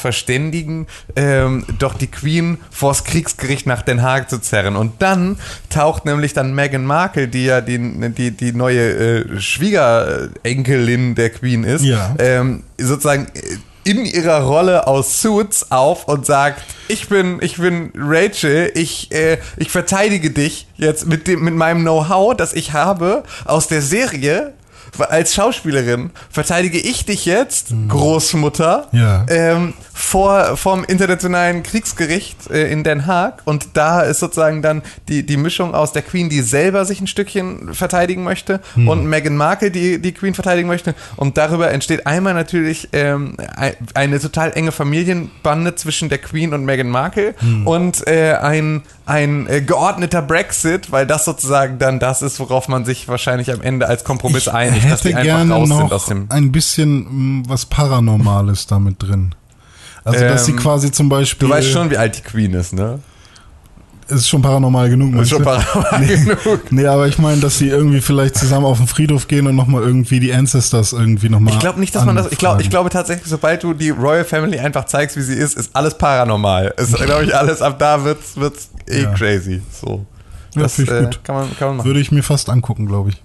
verständigen, 0.56 0.86
ähm, 1.16 1.64
doch 1.78 1.94
die 1.94 2.06
Queen 2.06 2.58
vors 2.70 3.04
Kriegsgericht 3.04 3.66
nach 3.66 3.82
Den 3.82 4.02
Haag 4.02 4.30
zu 4.30 4.38
zerren 4.38 4.76
und 4.76 5.02
dann 5.02 5.36
taucht 5.70 6.04
nämlich 6.04 6.32
dann 6.32 6.54
Meghan 6.54 6.84
Markle, 6.84 7.28
die 7.28 7.44
ja 7.46 7.60
die, 7.60 7.78
die, 8.12 8.30
die 8.30 8.52
neue 8.52 9.24
äh, 9.24 9.40
Schwiegerenkelin 9.40 11.14
der 11.14 11.30
Queen 11.30 11.64
ist, 11.64 11.84
Ja. 11.84 12.14
ähm, 12.18 12.62
sozusagen 12.78 13.26
äh, 13.34 13.40
in 13.88 14.04
ihrer 14.04 14.40
Rolle 14.42 14.88
aus 14.88 15.22
Suits 15.22 15.70
auf 15.70 16.08
und 16.08 16.26
sagt, 16.26 16.60
ich 16.88 17.08
bin, 17.08 17.38
ich 17.40 17.58
bin 17.58 17.92
Rachel, 17.96 18.72
ich, 18.74 19.12
äh, 19.12 19.38
ich 19.56 19.70
verteidige 19.70 20.30
dich 20.30 20.66
jetzt 20.76 21.06
mit 21.06 21.28
dem, 21.28 21.44
mit 21.44 21.54
meinem 21.54 21.82
Know-how, 21.82 22.34
das 22.36 22.52
ich 22.52 22.72
habe 22.72 23.22
aus 23.44 23.68
der 23.68 23.82
Serie. 23.82 24.54
Als 24.98 25.34
Schauspielerin 25.34 26.10
verteidige 26.30 26.78
ich 26.78 27.04
dich 27.04 27.24
jetzt, 27.26 27.72
Großmutter, 27.88 28.88
Ja. 28.92 29.26
ähm, 29.28 29.74
vor 29.92 30.56
vom 30.56 30.84
internationalen 30.84 31.62
Kriegsgericht 31.62 32.50
äh, 32.50 32.70
in 32.70 32.84
Den 32.84 33.06
Haag. 33.06 33.42
Und 33.44 33.68
da 33.74 34.00
ist 34.02 34.20
sozusagen 34.20 34.62
dann 34.62 34.82
die, 35.08 35.24
die 35.24 35.36
Mischung 35.36 35.74
aus 35.74 35.92
der 35.92 36.02
Queen, 36.02 36.28
die 36.28 36.40
selber 36.42 36.84
sich 36.84 37.00
ein 37.00 37.06
Stückchen 37.06 37.74
verteidigen 37.74 38.22
möchte, 38.22 38.60
und 38.76 39.06
Meghan 39.06 39.36
Markle, 39.36 39.70
die 39.70 40.00
die 40.00 40.12
Queen 40.12 40.34
verteidigen 40.34 40.68
möchte. 40.68 40.94
Und 41.16 41.36
darüber 41.38 41.70
entsteht 41.70 42.06
einmal 42.06 42.34
natürlich 42.34 42.88
ähm, 42.92 43.36
ein- 43.56 43.74
eine 43.94 44.20
total 44.20 44.52
enge 44.54 44.72
Familienbande 44.72 45.74
zwischen 45.74 46.08
der 46.08 46.18
Queen 46.18 46.52
und 46.54 46.64
Meghan 46.64 46.88
Markle 46.88 47.34
und 47.64 48.06
äh, 48.06 48.34
ein, 48.34 48.82
ein 49.06 49.46
äh, 49.48 49.62
geordneter 49.62 50.20
Brexit, 50.20 50.90
weil 50.90 51.06
das 51.06 51.24
sozusagen 51.24 51.78
dann 51.78 52.00
das 52.00 52.22
ist, 52.22 52.40
worauf 52.40 52.66
man 52.68 52.84
sich 52.84 53.06
wahrscheinlich 53.08 53.52
am 53.52 53.62
Ende 53.62 53.86
als 53.88 54.02
Kompromiss 54.04 54.48
einigt, 54.48 54.84
dass 54.84 55.00
hätte 55.04 55.08
die 55.08 55.14
einfach 55.14 55.36
gerne 55.38 55.54
raus 55.54 55.68
sind 55.68 55.78
noch 55.78 55.92
aus 55.92 56.06
dem. 56.06 56.26
ein 56.28 56.50
bisschen 56.52 57.40
mh, 57.40 57.44
was 57.48 57.66
Paranormales 57.66 58.66
damit 58.66 59.00
drin. 59.02 59.34
Also, 60.04 60.20
dass 60.24 60.44
sie 60.44 60.52
Ähm, 60.52 60.58
quasi 60.58 60.90
zum 60.90 61.08
Beispiel. 61.08 61.48
Du 61.48 61.54
weißt 61.54 61.70
schon, 61.70 61.90
wie 61.90 61.96
alt 61.96 62.16
die 62.18 62.22
Queen 62.22 62.52
ist, 62.54 62.72
ne? 62.72 63.00
Ist 64.08 64.28
schon 64.28 64.40
paranormal 64.40 64.88
genug, 64.88 65.16
Ist 65.20 65.30
schon 65.30 65.42
paranormal 65.42 66.06
genug. 66.06 66.70
Nee, 66.70 66.86
aber 66.86 67.08
ich 67.08 67.18
meine, 67.18 67.40
dass 67.40 67.58
sie 67.58 67.68
irgendwie 67.68 68.00
vielleicht 68.00 68.36
zusammen 68.36 68.64
auf 68.64 68.78
den 68.78 68.86
Friedhof 68.86 69.26
gehen 69.26 69.48
und 69.48 69.56
nochmal 69.56 69.82
irgendwie 69.82 70.20
die 70.20 70.32
Ancestors 70.32 70.92
irgendwie 70.92 71.28
nochmal. 71.28 71.54
Ich 71.54 71.58
glaube 71.58 71.80
nicht, 71.80 71.92
dass 71.94 72.04
man 72.04 72.14
das. 72.14 72.30
Ich 72.30 72.38
glaube, 72.38 72.62
ich 72.62 72.70
glaube 72.70 72.90
tatsächlich, 72.90 73.28
sobald 73.28 73.64
du 73.64 73.74
die 73.74 73.90
Royal 73.90 74.24
Family 74.24 74.60
einfach 74.60 74.84
zeigst, 74.84 75.16
wie 75.16 75.22
sie 75.22 75.34
ist, 75.34 75.56
ist 75.56 75.70
alles 75.74 75.98
paranormal. 75.98 76.72
Ist, 76.76 76.94
glaube 76.94 77.24
ich, 77.24 77.36
alles 77.36 77.62
ab 77.62 77.80
da 77.80 78.04
wird's, 78.04 78.36
wird's 78.36 78.70
eh 78.88 79.02
Ja. 79.02 79.12
crazy. 79.14 79.62
So. 79.70 80.06
Das 80.54 80.78
ich 80.78 80.90
äh, 80.90 81.04
gut. 81.04 81.22
kann 81.24 81.34
man, 81.36 81.56
kann 81.58 81.68
man 81.68 81.76
machen. 81.78 81.86
Würde 81.86 82.00
ich 82.00 82.10
mir 82.10 82.22
fast 82.22 82.48
angucken, 82.48 82.86
glaube 82.86 83.10
ich. 83.10 83.22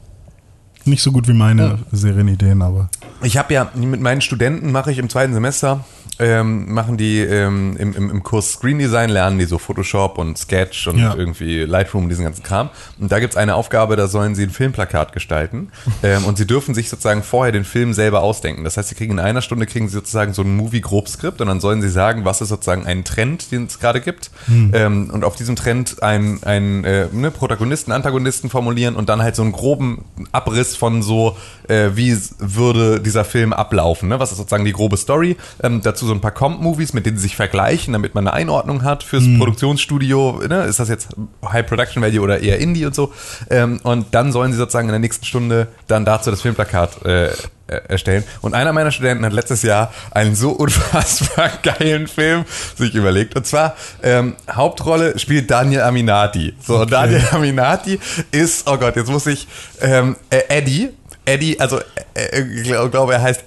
Nicht 0.86 1.04
so 1.04 1.12
gut 1.12 1.28
wie 1.28 1.34
meine 1.34 1.80
Serienideen, 1.92 2.62
aber. 2.62 2.90
Ich 3.22 3.38
habe 3.38 3.54
ja 3.54 3.70
mit 3.76 4.02
meinen 4.02 4.22
Studenten 4.22 4.72
mache 4.72 4.92
ich 4.92 4.98
im 4.98 5.10
zweiten 5.10 5.34
Semester 5.34 5.86
ähm, 6.20 6.72
machen 6.72 6.98
die 6.98 7.20
ähm, 7.20 7.76
im, 7.78 7.94
im, 7.96 8.10
im 8.10 8.24
Kurs 8.24 8.54
Screen 8.54 8.78
Design 8.80 9.10
lernen 9.10 9.40
die 9.40 9.46
so 9.46 9.58
Photoshop 9.58 10.18
und 10.18 10.38
Sketch 10.38 10.88
und 10.88 11.00
Ja. 11.00 11.16
irgendwie 11.16 11.62
Lightroom 11.64 12.10
diesen 12.10 12.26
ganzen 12.26 12.44
Kram. 12.44 12.70
Und 13.00 13.12
da 13.12 13.20
gibt's 13.20 13.38
eine 13.38 13.56
Aufgabe 13.56 13.96
da 13.96 14.08
sollen 14.08 14.36
sie 14.36 14.44
ein 14.44 14.50
Filmplakat 14.50 15.14
gestalten. 15.14 15.70
Ähm, 16.04 16.26
und 16.26 16.38
sie 16.38 16.48
dürfen 16.48 16.74
sich 16.74 16.90
sozusagen 16.90 17.22
vorher 17.22 17.52
den 17.52 17.64
Film 17.64 17.94
selber 17.94 18.22
ausdenken. 18.22 18.64
Das 18.64 18.76
heißt 18.76 18.90
sie 18.90 18.96
kriegen 18.96 19.14
in 19.14 19.20
einer 19.20 19.42
Stunde 19.42 19.68
kriegen 19.68 19.88
sie 19.88 19.94
sozusagen 19.94 20.34
so 20.34 20.42
ein 20.42 20.56
Movie 20.56 20.82
Grobskript 20.82 21.42
und 21.42 21.48
dann 21.48 21.60
sollen 21.60 21.82
sie 21.82 21.90
sagen 21.90 22.26
was 22.26 22.42
ist 22.42 22.50
sozusagen 22.50 22.88
ein 22.88 23.04
Trend 23.04 23.52
den 23.52 23.66
es 23.66 23.78
gerade 23.80 24.02
gibt. 24.02 24.32
Ähm, 24.74 25.12
und 25.12 25.24
auf 25.24 25.36
diesem 25.36 25.56
Trend 25.56 26.02
einen, 26.02 26.42
einen 26.44 26.84
äh, 26.86 27.08
ne, 27.12 27.30
Protagonisten 27.30 27.92
Antagonisten 27.92 28.50
formulieren 28.50 28.96
und 28.96 29.10
dann 29.10 29.22
halt 29.22 29.36
so 29.36 29.44
einen 29.44 29.52
groben 29.52 30.06
Abriss 30.32 30.76
von 30.76 31.04
so 31.04 31.38
äh, 31.68 31.90
wie 31.94 32.18
würde 32.40 33.00
dieser 33.00 33.26
Film 33.26 33.54
ablaufen 33.54 34.10
ne? 34.10 34.20
was 34.20 34.32
ist 34.32 34.38
sozusagen 34.38 34.66
die 34.66 34.74
grobe 34.74 34.98
Story? 34.98 35.38
Ähm, 35.62 35.82
dazu 35.84 36.01
so 36.06 36.14
ein 36.14 36.22
paar 36.22 36.32
Comp-Movies 36.32 36.94
mit 36.94 37.06
denen 37.06 37.18
sie 37.18 37.24
sich 37.24 37.36
vergleichen 37.36 37.94
damit 37.94 38.16
man 38.16 38.28
eine 38.28 38.34
Einordnung 38.34 38.84
hat 38.84 39.04
fürs 39.04 39.24
Produktionsstudio 39.38 40.42
ne? 40.48 40.64
ist 40.64 40.80
das 40.80 40.90
jetzt 40.90 41.10
High 41.46 41.66
Production 41.66 42.02
Value 42.02 42.22
oder 42.22 42.40
eher 42.40 42.60
Indie 42.60 42.86
und 42.86 42.96
so 42.96 43.14
ähm, 43.50 43.80
und 43.84 44.08
dann 44.12 44.32
sollen 44.32 44.52
sie 44.52 44.58
sozusagen 44.58 44.88
in 44.88 44.94
der 44.94 45.00
nächsten 45.00 45.26
Stunde 45.26 45.68
dann 45.88 46.06
dazu 46.06 46.32
das 46.32 46.42
Filmplakat 46.42 47.06
äh, 47.06 47.30
äh, 47.72 47.80
erstellen. 47.88 48.26
Und 48.42 48.54
einer 48.54 48.74
meiner 48.74 48.92
Studenten 48.92 49.24
hat 49.24 49.32
letztes 49.32 49.64
Jahr 49.64 49.94
einen 50.12 50.36
so 50.36 50.50
unfassbar 50.52 51.52
geilen 51.64 52.08
Film 52.08 52.44
sich 52.76 52.94
überlegt. 52.94 53.36
Und 53.38 53.48
zwar 53.48 53.78
ähm, 54.04 54.36
Hauptrolle 54.52 55.18
spielt 55.18 55.50
Daniel 55.50 55.82
Aminati. 55.84 56.54
So, 56.62 56.84
Daniel 56.84 57.24
Aminati 57.32 57.98
ist, 58.32 58.70
oh 58.70 58.78
Gott, 58.78 58.98
jetzt 58.98 59.10
muss 59.10 59.26
ich, 59.26 59.48
ähm, 59.80 60.18
äh, 60.30 60.42
Eddie, 60.50 60.90
Eddie, 61.24 61.62
also 61.62 61.80
äh, 62.14 62.42
ich 62.42 62.64
glaube, 62.64 62.90
glaub, 62.90 63.10
er 63.10 63.22
heißt 63.22 63.44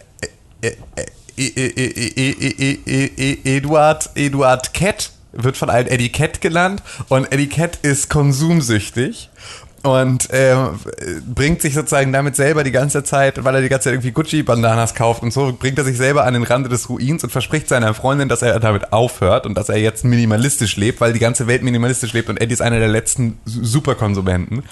äh, 0.63 0.69
äh, 0.69 1.05
E, 1.37 1.47
e, 1.47 3.11
e, 3.17 3.57
Eduard, 3.57 4.11
Eduard 4.15 4.73
Kett 4.73 5.11
wird 5.33 5.57
von 5.57 5.69
allen 5.69 5.89
Etikett 5.89 6.41
genannt 6.41 6.83
und 7.09 7.31
Etikett 7.33 7.77
ist 7.83 8.09
konsumsüchtig 8.09 9.31
und 9.85 10.31
äh, 10.31 10.57
bringt 11.27 11.61
sich 11.61 11.75
sozusagen 11.75 12.13
damit 12.13 12.37
selber 12.37 12.65
die 12.65 12.73
ganze 12.73 13.05
Zeit, 13.05 13.45
weil 13.45 13.55
er 13.55 13.63
die 13.63 13.69
ganze 13.69 13.85
Zeit 13.85 13.95
irgendwie 13.95 14.13
Gucci-Bandanas 14.13 14.95
kauft 14.95 15.23
und 15.23 15.33
so, 15.33 15.53
bringt 15.53 15.79
er 15.79 15.85
sich 15.85 15.97
selber 15.97 16.25
an 16.25 16.35
den 16.35 16.43
Rande 16.43 16.71
des 16.71 16.89
Ruins 16.89 17.23
und 17.23 17.31
verspricht 17.31 17.69
seiner 17.69 17.93
Freundin, 17.93 18.29
dass 18.29 18.43
er 18.43 18.59
damit 18.61 18.93
aufhört 18.93 19.47
und 19.47 19.57
dass 19.57 19.69
er 19.69 19.77
jetzt 19.77 20.05
minimalistisch 20.05 20.77
lebt, 20.77 21.01
weil 21.01 21.13
die 21.13 21.19
ganze 21.19 21.47
Welt 21.47 21.63
minimalistisch 21.63 22.15
lebt 22.15 22.31
und 22.31 22.41
Eddie 22.41 22.55
ist 22.55 22.63
einer 22.63 22.79
der 22.79 22.89
letzten 22.89 23.39
Superkonsumenten 23.45 24.63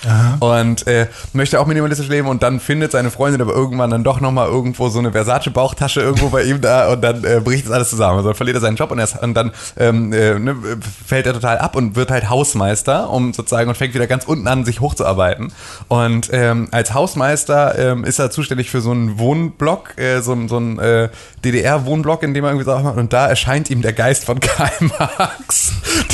und 0.40 0.86
äh, 0.86 1.08
möchte 1.34 1.60
auch 1.60 1.66
minimalistisch 1.66 2.08
leben 2.08 2.28
und 2.28 2.42
dann 2.42 2.58
findet 2.58 2.92
seine 2.92 3.10
Freundin 3.10 3.42
aber 3.42 3.52
irgendwann 3.52 3.90
dann 3.90 4.04
doch 4.04 4.20
nochmal 4.20 4.48
irgendwo 4.48 4.88
so 4.88 4.98
eine 4.98 5.12
Versace-Bauchtasche 5.12 6.00
irgendwo 6.00 6.30
bei 6.30 6.44
ihm 6.44 6.60
da 6.62 6.90
und 6.90 7.02
dann 7.02 7.22
äh, 7.24 7.40
bricht 7.44 7.66
das 7.66 7.72
alles 7.72 7.90
zusammen. 7.90 8.16
Also 8.16 8.30
dann 8.30 8.36
verliert 8.36 8.56
er 8.56 8.60
seinen 8.60 8.76
Job 8.76 8.90
und, 8.90 8.98
er 8.98 9.04
ist, 9.04 9.22
und 9.22 9.34
dann 9.34 9.52
ähm, 9.76 10.12
äh, 10.12 10.38
ne, 10.38 10.56
fällt 11.06 11.26
er 11.26 11.34
total 11.34 11.58
ab 11.58 11.76
und 11.76 11.96
wird 11.96 12.10
halt 12.10 12.30
Hausmeister, 12.30 13.10
um 13.10 13.34
sozusagen 13.34 13.68
und 13.68 13.76
fängt 13.76 13.94
wieder 13.94 14.06
ganz 14.06 14.24
unten 14.24 14.48
an, 14.48 14.64
sich 14.64 14.80
hochzuarbeiten. 15.02 15.52
Und 15.88 16.30
ähm, 16.32 16.68
als 16.70 16.94
Hausmeister 16.94 17.78
ähm, 17.78 18.04
ist 18.04 18.18
er 18.18 18.30
zuständig 18.30 18.70
für 18.70 18.80
so 18.80 18.90
einen 18.92 19.18
Wohnblock, 19.18 19.98
äh, 19.98 20.20
so, 20.20 20.36
so 20.48 20.58
ein 20.58 20.78
äh, 20.78 21.08
DDR-Wohnblock, 21.44 22.22
in 22.22 22.34
dem 22.34 22.44
er 22.44 22.50
irgendwie 22.50 22.64
Sachen 22.64 22.84
macht. 22.84 22.96
Und 22.96 23.12
da 23.12 23.26
erscheint 23.28 23.70
ihm 23.70 23.82
der 23.82 23.92
Geist 23.92 24.24
von 24.24 24.40
Karl 24.40 24.70
Marx, 24.98 25.72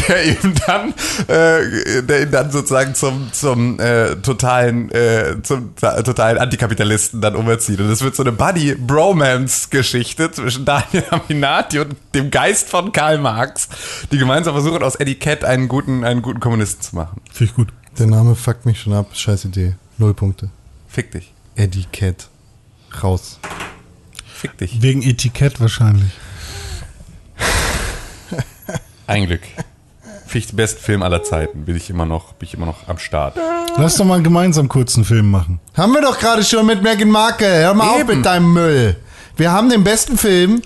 der 0.09 0.24
ihm 0.24 0.55
dann, 0.66 0.95
äh, 1.28 2.03
der 2.03 2.22
ihn 2.22 2.30
dann 2.30 2.51
sozusagen 2.51 2.95
zum, 2.95 3.32
zum 3.32 3.78
äh, 3.78 4.16
totalen, 4.16 4.91
äh, 4.91 5.36
zum 5.43 5.74
ta- 5.76 6.03
totalen 6.03 6.39
Antikapitalisten 6.39 7.20
dann 7.20 7.36
umerzieht. 7.36 7.80
Und 7.80 7.91
es 7.91 8.03
wird 8.03 8.16
so 8.16 8.22
eine 8.22 8.32
Buddy-Bromance-Geschichte 8.32 10.30
zwischen 10.32 10.64
Daniel 10.64 11.05
Aminati 11.11 11.78
und 11.78 11.95
dem 12.14 12.30
Geist 12.30 12.68
von 12.68 12.93
Karl 12.93 13.18
Marx, 13.18 13.68
die 14.11 14.18
gemeinsam 14.18 14.55
versuchen, 14.55 14.82
aus 14.82 14.97
Cat 15.20 15.45
einen 15.45 15.68
guten, 15.68 16.05
einen 16.05 16.22
guten 16.22 16.41
Kommunisten 16.41 16.82
zu 16.82 16.97
machen. 16.97 17.20
Finde 17.32 17.51
ich 17.51 17.57
gut. 17.57 17.68
Der 17.99 18.07
Name 18.07 18.36
fuckt 18.36 18.64
mich 18.64 18.80
schon 18.80 18.92
ab. 18.92 19.09
Scheiß 19.12 19.46
Idee. 19.46 19.74
Null 19.96 20.14
Punkte. 20.14 20.51
Fick 20.86 21.11
dich. 21.11 21.32
Cat. 21.90 22.28
Raus. 23.03 23.40
Fick 24.24 24.57
dich. 24.59 24.80
Wegen 24.80 25.03
Etikett 25.03 25.61
wahrscheinlich. 25.61 26.12
Ein 29.09 29.26
Glück. 29.26 29.42
Den 30.32 30.57
besten 30.57 30.80
Film 30.80 31.03
aller 31.03 31.24
Zeiten. 31.24 31.64
Bin 31.64 31.74
ich 31.74 31.90
immer 31.90 32.05
noch, 32.07 32.34
bin 32.34 32.46
ich 32.46 32.55
immer 32.55 32.66
noch 32.66 32.86
am 32.86 32.99
Start. 32.99 33.36
Lass 33.76 33.96
doch 33.96 34.05
mal 34.05 34.14
einen 34.16 34.24
gemeinsam 34.24 34.68
kurzen 34.68 35.05
Film 35.05 35.30
machen. 35.30 35.59
Haben 35.74 35.92
wir 35.92 36.03
doch 36.03 36.18
gerade 36.18 36.44
schon 36.44 36.66
mit 36.66 36.82
Meghan 36.82 37.11
Markle. 37.11 37.49
Hör 37.49 37.74
mal 37.74 37.88
auf 37.88 38.01
Eben. 38.01 38.18
mit 38.18 38.26
deinem 38.26 38.53
Müll. 38.53 38.96
Wir 39.36 39.51
haben 39.51 39.70
den 39.70 39.82
besten 39.82 40.16
Film. 40.18 40.62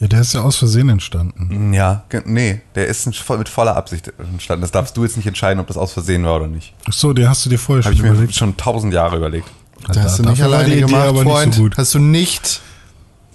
Ja, 0.00 0.08
der 0.08 0.22
ist 0.22 0.32
ja 0.32 0.40
aus 0.40 0.56
Versehen 0.56 0.88
entstanden. 0.88 1.74
Ja, 1.74 2.04
nee, 2.24 2.62
der 2.74 2.86
ist 2.86 3.06
mit 3.06 3.48
voller 3.48 3.76
Absicht 3.76 4.10
entstanden. 4.18 4.62
Das 4.62 4.70
darfst 4.70 4.96
du 4.96 5.04
jetzt 5.04 5.18
nicht 5.18 5.26
entscheiden, 5.26 5.60
ob 5.60 5.66
das 5.66 5.76
aus 5.76 5.92
Versehen 5.92 6.24
war 6.24 6.36
oder 6.36 6.46
nicht. 6.46 6.72
Ach 6.88 6.92
so, 6.94 7.12
den 7.12 7.28
hast 7.28 7.44
du 7.44 7.50
dir 7.50 7.58
vorher 7.58 7.82
schon 7.82 7.92
ich 7.92 8.02
mir 8.02 8.08
überlegt. 8.12 8.34
schon 8.34 8.56
tausend 8.56 8.94
Jahre 8.94 9.18
überlegt. 9.18 9.46
Das 9.86 9.98
hast 9.98 10.18
du 10.18 10.22
nicht 10.22 10.42
alleine 10.42 10.68
Idee 10.68 10.80
gemacht, 10.80 11.06
aber 11.06 11.12
nicht 11.12 11.24
so 11.24 11.30
Freund. 11.30 11.56
gut. 11.56 11.76
Hast 11.76 11.94
du 11.94 11.98
nicht. 11.98 12.60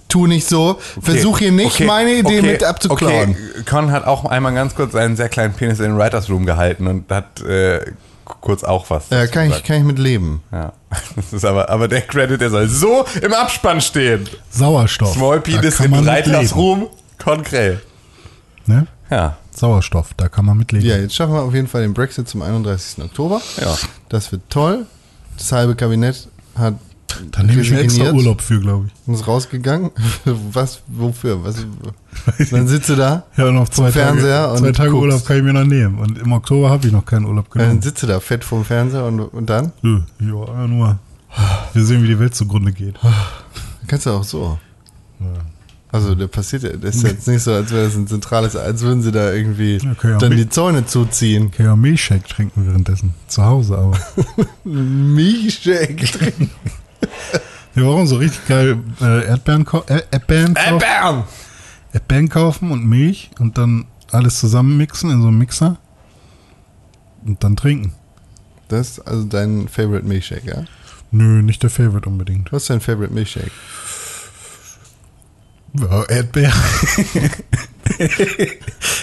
Tu 0.08 0.26
nicht 0.26 0.48
so. 0.48 0.78
Versuch 1.00 1.38
hier 1.40 1.50
nicht, 1.50 1.66
Okay, 1.66 1.84
meine 1.84 2.12
Idee 2.14 2.38
okay, 2.38 2.42
mit 2.52 2.64
abzuklauen. 2.64 3.30
Okay. 3.30 3.62
Con 3.68 3.90
hat 3.90 4.04
auch 4.04 4.24
einmal 4.24 4.54
ganz 4.54 4.74
kurz 4.76 4.94
einen 4.94 5.16
sehr 5.16 5.28
kleinen 5.28 5.54
Penis 5.54 5.78
in 5.80 5.86
den 5.86 5.98
Writers 5.98 6.30
Room 6.30 6.46
gehalten 6.46 6.86
und 6.86 7.10
hat 7.10 7.40
äh, 7.42 7.80
kurz 8.26 8.64
auch 8.64 8.90
was. 8.90 9.10
Ja, 9.10 9.20
dazu 9.20 9.32
kann 9.32 9.50
ich, 9.50 9.62
kann 9.62 9.78
ich 9.78 9.84
mit 9.84 9.98
leben. 9.98 10.42
Ja. 10.52 10.72
Das 11.14 11.32
ist 11.32 11.44
aber, 11.44 11.68
aber 11.68 11.88
der 11.88 12.02
Credit, 12.02 12.40
der 12.40 12.50
soll 12.50 12.68
so 12.68 13.04
im 13.20 13.32
Abspann 13.32 13.80
stehen. 13.80 14.28
Sauerstoff. 14.50 15.14
Small 15.14 15.40
Penis 15.40 15.80
in. 15.80 15.92
Room, 15.92 16.88
Con 17.18 17.42
Krell. 17.42 17.82
Ne? 18.66 18.86
Ja. 19.10 19.36
Sauerstoff, 19.50 20.14
da 20.16 20.28
kann 20.28 20.44
man 20.44 20.58
mitleben. 20.58 20.86
Ja, 20.86 20.96
jetzt 20.96 21.14
schaffen 21.14 21.34
wir 21.34 21.42
auf 21.42 21.54
jeden 21.54 21.66
Fall 21.68 21.82
den 21.82 21.94
Brexit 21.94 22.28
zum 22.28 22.42
31. 22.42 23.04
Oktober. 23.04 23.40
Ja. 23.60 23.76
Das 24.08 24.30
wird 24.32 24.42
toll. 24.50 24.86
Das 25.38 25.52
halbe 25.52 25.74
Kabinett 25.74 26.28
hat 26.56 26.74
da 27.32 27.42
nehme 27.42 27.60
ich 27.62 27.70
mir 27.70 27.80
extra 27.80 28.10
Urlaub 28.12 28.40
für, 28.40 28.60
glaube 28.60 28.86
ich. 28.88 28.92
und 29.08 29.14
ist 29.14 29.26
rausgegangen. 29.26 29.90
Was, 30.52 30.82
wofür? 30.88 31.42
Was, 31.44 31.56
dann 32.50 32.66
sitzt 32.68 32.88
du 32.88 32.96
da, 32.96 33.24
Ja, 33.36 33.50
noch 33.50 33.68
zwei 33.68 33.92
Fernseher 33.92 34.42
Tage, 34.46 34.52
und 34.52 34.58
zwei 34.58 34.72
Tage 34.72 34.90
guckst. 34.90 35.02
Urlaub 35.02 35.26
kann 35.26 35.36
ich 35.38 35.42
mir 35.42 35.52
noch 35.52 35.64
nehmen. 35.64 35.98
Und 35.98 36.18
im 36.18 36.32
Oktober 36.32 36.70
habe 36.70 36.86
ich 36.86 36.92
noch 36.92 37.04
keinen 37.04 37.24
Urlaub 37.26 37.46
dann 37.52 37.62
genommen. 37.62 37.82
sitzt 37.82 38.02
du 38.02 38.06
da 38.06 38.20
fett 38.20 38.44
vorm 38.44 38.64
Fernseher 38.64 39.04
und, 39.04 39.20
und 39.20 39.50
dann 39.50 39.72
Nö, 39.82 40.00
ja, 40.20 40.66
nur. 40.66 40.98
Wir 41.74 41.84
sehen, 41.84 42.02
wie 42.02 42.08
die 42.08 42.18
Welt 42.18 42.34
zugrunde 42.34 42.72
geht. 42.72 42.96
kannst 43.86 44.06
du 44.06 44.10
auch 44.10 44.24
so. 44.24 44.58
Also 45.92 46.14
da 46.14 46.26
passiert 46.26 46.62
ja, 46.64 46.70
das 46.76 46.96
ist 46.96 47.02
jetzt 47.04 47.28
nicht 47.28 47.42
so, 47.42 47.52
als 47.52 47.70
wäre 47.70 47.84
das 47.86 47.94
ein 47.94 48.06
zentrales, 48.06 48.54
als 48.56 48.82
würden 48.82 49.02
sie 49.02 49.12
da 49.12 49.32
irgendwie 49.32 49.78
ja, 50.02 50.18
dann 50.18 50.30
mit- 50.30 50.38
die 50.38 50.48
Zäune 50.48 50.84
zuziehen. 50.84 51.50
Kann 51.52 51.66
ja 51.66 51.76
Milchshake 51.76 52.26
trinken 52.28 52.66
währenddessen. 52.66 53.14
Zu 53.28 53.44
Hause 53.44 53.78
aber. 53.78 53.98
Milchshake 54.64 56.04
trinken. 56.06 56.50
Wir 57.74 57.84
brauchen 57.84 58.06
so 58.06 58.16
richtig 58.16 58.46
geil 58.48 58.78
äh, 59.00 59.26
Erdbeeren, 59.26 59.66
äh, 59.88 60.02
Erdbeeren, 60.10 60.54
kaufen, 60.54 60.78
bam! 60.78 61.24
Erdbeeren 61.92 62.28
kaufen 62.28 62.70
und 62.70 62.86
Milch 62.86 63.30
und 63.38 63.58
dann 63.58 63.86
alles 64.10 64.40
zusammen 64.40 64.76
mixen 64.76 65.10
in 65.10 65.20
so 65.20 65.28
einem 65.28 65.38
Mixer. 65.38 65.76
Und 67.24 67.42
dann 67.42 67.56
trinken. 67.56 67.92
Das 68.68 68.90
ist 68.90 69.00
also 69.00 69.24
dein 69.24 69.68
Favorite 69.68 70.06
Milchshake, 70.06 70.46
ja? 70.46 70.64
Nö, 71.10 71.42
nicht 71.42 71.62
der 71.62 71.70
Favorite 71.70 72.08
unbedingt. 72.08 72.52
Was 72.52 72.62
ist 72.62 72.70
dein 72.70 72.80
Favorite 72.80 73.12
Milchshake? 73.12 73.52
Ja, 75.80 76.02
Erdbeer. 76.04 76.52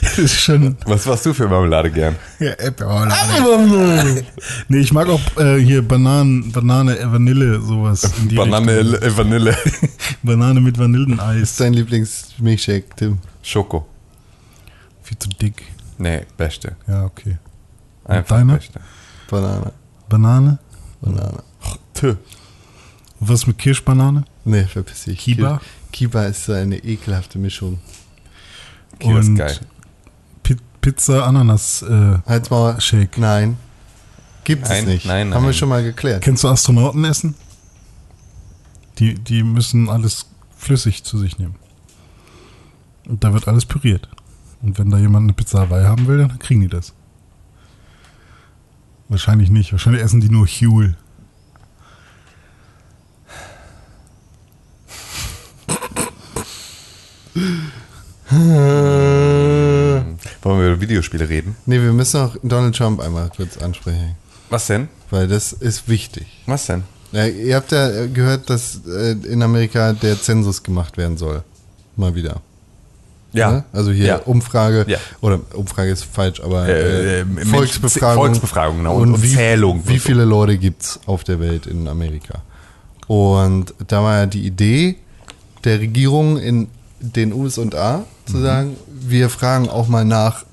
das 0.01 0.17
ist 0.17 0.39
schon. 0.41 0.77
Was 0.85 1.05
warst 1.07 1.25
du 1.25 1.33
für 1.33 1.47
Marmelade 1.47 1.91
gern? 1.91 2.15
Ja, 2.39 2.51
Erdbeer. 2.51 4.05
nee, 4.67 4.77
ich 4.79 4.91
mag 4.93 5.07
auch 5.09 5.21
äh, 5.37 5.57
hier 5.59 5.81
Bananen, 5.87 6.51
Banane, 6.51 6.97
äh, 6.97 7.11
Vanille, 7.11 7.59
sowas. 7.61 8.03
in 8.21 8.29
die 8.29 8.35
Banane, 8.35 8.77
Richtung. 8.79 9.01
äh, 9.01 9.17
Vanille. 9.17 9.57
Banane 10.23 10.61
mit 10.61 10.77
Was 10.77 10.85
ist 10.87 10.93
Vanilleneis. 10.93 11.55
dein 11.57 11.73
Lieblingsmilchshake, 11.73 12.85
Tim? 12.95 13.19
Schoko. 13.41 13.87
Viel 15.03 15.17
zu 15.19 15.29
dick. 15.29 15.63
Nee, 15.97 16.25
beste. 16.37 16.75
Ja, 16.87 17.05
okay. 17.05 17.37
Einfach 18.05 18.37
deiner? 18.37 18.55
beste. 18.55 18.79
Banane. 19.29 19.71
Banane? 20.09 20.59
Banane. 21.01 21.43
Tö. 21.93 22.15
Was 23.19 23.47
mit 23.47 23.57
Kirschbanane? 23.57 24.25
Nee, 24.43 24.63
verpiss 24.65 25.05
dich. 25.05 25.19
Kiba? 25.19 25.61
Kiba 25.93 26.25
ist 26.25 26.45
so 26.45 26.51
eine 26.53 26.77
ekelhafte 26.83 27.39
Mischung. 27.39 27.79
Kiba 28.99 29.19
ist 29.19 29.27
Und 29.29 29.35
geil. 29.37 29.57
Pi 30.41 30.57
Pizza, 30.81 31.25
Ananas. 31.25 31.83
Äh, 31.83 32.17
Halt's 32.25 32.49
mal. 32.49 32.81
Shake. 32.81 33.17
Nein. 33.17 33.57
Gibt 34.43 34.63
es 34.63 34.69
Nein, 34.69 34.85
nicht. 34.85 35.05
nein, 35.05 35.33
Haben 35.33 35.43
wir 35.43 35.47
nein. 35.51 35.53
schon 35.53 35.69
mal 35.69 35.81
geklärt. 35.83 36.21
kennst 36.21 36.43
du 36.43 36.49
Astronauten 36.49 37.05
essen? 37.05 37.35
Die, 38.99 39.13
die 39.13 39.41
müssen 39.43 39.87
alles 39.89 40.25
flüssig 40.57 41.03
zu 41.05 41.17
sich 41.17 41.37
nehmen. 41.39 41.55
Und 43.07 43.23
da 43.23 43.33
wird 43.33 43.47
alles 43.47 43.65
püriert. 43.65 44.09
Und 44.61 44.77
wenn 44.79 44.89
da 44.89 44.97
jemand 44.97 45.23
eine 45.23 45.33
Pizza 45.33 45.61
Hawaii 45.61 45.85
haben 45.85 46.07
will, 46.07 46.17
dann 46.17 46.39
kriegen 46.39 46.61
die 46.61 46.67
das. 46.67 46.93
Wahrscheinlich 49.09 49.49
nicht. 49.49 49.71
Wahrscheinlich 49.71 50.01
essen 50.03 50.21
die 50.21 50.29
nur 50.29 50.47
Huel. 50.47 50.97
Wollen 60.41 60.59
wir 60.59 60.67
über 60.71 60.81
Videospiele 60.81 61.27
reden? 61.29 61.55
Nee, 61.65 61.81
wir 61.81 61.91
müssen 61.93 62.19
auch 62.21 62.35
Donald 62.43 62.75
Trump 62.75 62.99
einmal 63.01 63.29
kurz 63.35 63.57
ansprechen. 63.57 64.15
Was 64.49 64.67
denn? 64.67 64.87
Weil 65.09 65.27
das 65.27 65.53
ist 65.53 65.87
wichtig. 65.87 66.25
Was 66.45 66.65
denn? 66.67 66.83
Ja, 67.11 67.25
ihr 67.27 67.55
habt 67.55 67.71
ja 67.71 68.07
gehört, 68.07 68.49
dass 68.49 68.81
äh, 68.87 69.11
in 69.11 69.41
Amerika 69.43 69.93
der 69.93 70.19
Zensus 70.21 70.63
gemacht 70.63 70.97
werden 70.97 71.17
soll. 71.17 71.43
Mal 71.95 72.15
wieder. 72.15 72.41
Ne? 73.33 73.63
Also 73.73 73.91
hier 73.91 74.05
Ja. 74.05 74.15
Umfrage, 74.17 74.85
Ja. 74.87 74.97
oder 75.21 75.39
Umfrage 75.53 75.89
ist 75.91 76.05
falsch, 76.05 76.39
aber 76.39 76.67
Äh, 76.67 77.19
äh, 77.19 77.21
äh, 77.21 77.25
Volksbefragung. 77.45 78.25
Volksbefragung, 78.25 78.77
genau. 78.77 78.95
Und- 78.95 79.13
und 79.15 79.23
wie, 79.23 79.33
Zählung. 79.33 79.81
Wie 79.87 79.97
viele 79.99 80.23
Leute 80.23 80.57
gibt's 80.57 80.99
auf 81.07 81.23
der 81.23 81.39
Welt 81.39 81.65
in 81.65 81.87
Amerika? 81.87 82.41
Und 83.07 83.73
da 83.87 84.03
war 84.03 84.17
ja 84.19 84.25
die 84.27 84.45
Idee 84.45 84.97
der 85.63 85.79
Regierung 85.79 86.37
in 86.37 86.67
den 87.03 87.33
USA 87.33 88.03
zu 88.25 88.37
Mhm. 88.37 88.43
sagen, 88.43 88.77
wir 88.89 89.29
fragen 89.29 89.69
auch 89.69 89.87
mal 89.87 90.05
nach, 90.05 90.45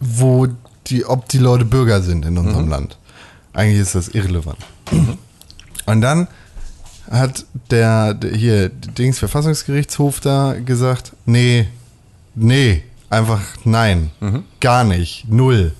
wo 0.00 0.46
die, 0.86 1.04
ob 1.04 1.28
die 1.28 1.38
Leute 1.38 1.64
Bürger 1.64 2.00
sind 2.02 2.24
in 2.24 2.38
unserem 2.38 2.64
Mhm. 2.64 2.70
Land. 2.70 2.98
Eigentlich 3.52 3.80
ist 3.80 3.94
das 3.94 4.08
irrelevant. 4.08 4.58
Und 5.86 6.00
dann 6.00 6.28
hat 7.10 7.44
der, 7.70 8.14
der 8.14 8.34
hier 8.34 8.68
Dings 8.68 9.18
Verfassungsgerichtshof 9.18 10.20
da 10.20 10.54
gesagt, 10.64 11.12
nee, 11.26 11.68
nee, 12.34 12.82
einfach 13.10 13.40
nein, 13.64 14.10
gar 14.60 14.84
nicht, 14.84 15.26
null. 15.28 15.72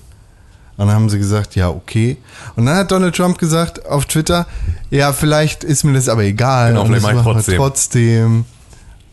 Und 0.77 0.87
dann 0.87 0.95
haben 0.95 1.09
sie 1.09 1.17
gesagt, 1.19 1.55
ja, 1.55 1.69
okay. 1.69 2.17
Und 2.55 2.65
dann 2.65 2.75
hat 2.77 2.91
Donald 2.91 3.15
Trump 3.15 3.37
gesagt 3.37 3.85
auf 3.85 4.05
Twitter, 4.05 4.47
ja, 4.89 5.11
vielleicht 5.11 5.63
ist 5.63 5.83
mir 5.83 5.93
das 5.93 6.07
aber 6.07 6.23
egal. 6.23 6.69
Genau, 6.69 6.83
und 6.85 6.91
das 6.93 7.03
machen 7.03 7.19
trotzdem. 7.23 7.57
trotzdem. 7.57 8.45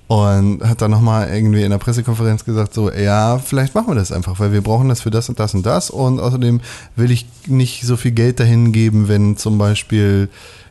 Und 0.09 0.63
hat 0.63 0.83
dann 0.83 0.93
nochmal 0.93 1.29
irgendwie 1.35 1.65
in 1.65 1.71
der 1.71 1.79
Pressekonferenz 1.79 2.45
gesagt, 2.45 2.75
so, 2.75 2.93
ja, 2.93 3.39
vielleicht 3.39 3.75
machen 3.75 3.89
wir 3.89 3.97
das 3.97 4.13
einfach, 4.13 4.39
weil 4.39 4.53
wir 4.53 4.63
brauchen 4.63 4.89
das 4.89 5.01
für 5.01 5.11
das 5.11 5.29
und 5.29 5.41
das 5.41 5.53
und 5.55 5.67
das. 5.67 5.91
Und 5.91 6.21
außerdem 6.21 6.61
will 6.95 7.11
ich 7.11 7.27
nicht 7.47 7.83
so 7.83 7.97
viel 7.97 8.13
Geld 8.13 8.39
dahin 8.39 8.71
geben, 8.71 9.09
wenn 9.09 9.37
zum 9.37 9.59
Beispiel 9.59 10.29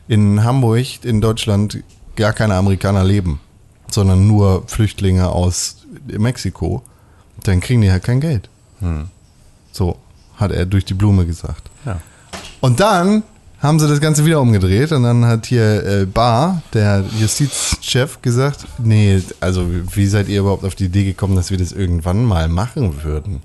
in 0.08 0.42
Hamburg, 0.42 1.04
in 1.04 1.20
Deutschland, 1.20 1.82
gar 2.16 2.32
keine 2.32 2.54
Amerikaner 2.54 3.04
leben, 3.04 3.40
sondern 3.90 4.26
nur 4.26 4.62
Flüchtlinge 4.68 5.28
aus 5.28 5.84
Mexiko. 6.06 6.82
Dann 7.42 7.60
kriegen 7.60 7.82
die 7.82 7.90
halt 7.90 8.04
kein 8.04 8.20
Geld. 8.20 8.48
So 9.70 9.98
hat 10.36 10.50
er 10.50 10.64
durch 10.64 10.86
die 10.86 10.94
Blume 10.94 11.26
gesagt. 11.26 11.68
Ja. 11.84 12.00
Und 12.60 12.80
dann 12.80 13.22
haben 13.66 13.78
sie 13.80 13.88
das 13.88 14.00
Ganze 14.00 14.24
wieder 14.24 14.40
umgedreht 14.40 14.92
und 14.92 15.02
dann 15.02 15.24
hat 15.26 15.46
hier 15.46 15.84
äh, 15.84 16.06
Barr, 16.06 16.62
der 16.72 17.04
Justizchef, 17.20 18.22
gesagt, 18.22 18.66
nee, 18.78 19.22
also 19.40 19.66
wie 19.94 20.06
seid 20.06 20.28
ihr 20.28 20.40
überhaupt 20.40 20.64
auf 20.64 20.74
die 20.74 20.86
Idee 20.86 21.04
gekommen, 21.04 21.36
dass 21.36 21.50
wir 21.50 21.58
das 21.58 21.72
irgendwann 21.72 22.24
mal 22.24 22.48
machen 22.48 23.02
würden? 23.04 23.42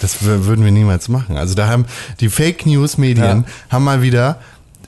Das 0.00 0.22
wür- 0.22 0.44
würden 0.46 0.64
wir 0.64 0.72
niemals 0.72 1.08
machen. 1.08 1.36
Also 1.36 1.54
da 1.54 1.68
haben 1.68 1.84
die 2.20 2.28
Fake 2.28 2.64
News 2.66 2.98
Medien 2.98 3.44
haben 3.68 3.84
mal 3.84 4.00
wieder 4.00 4.38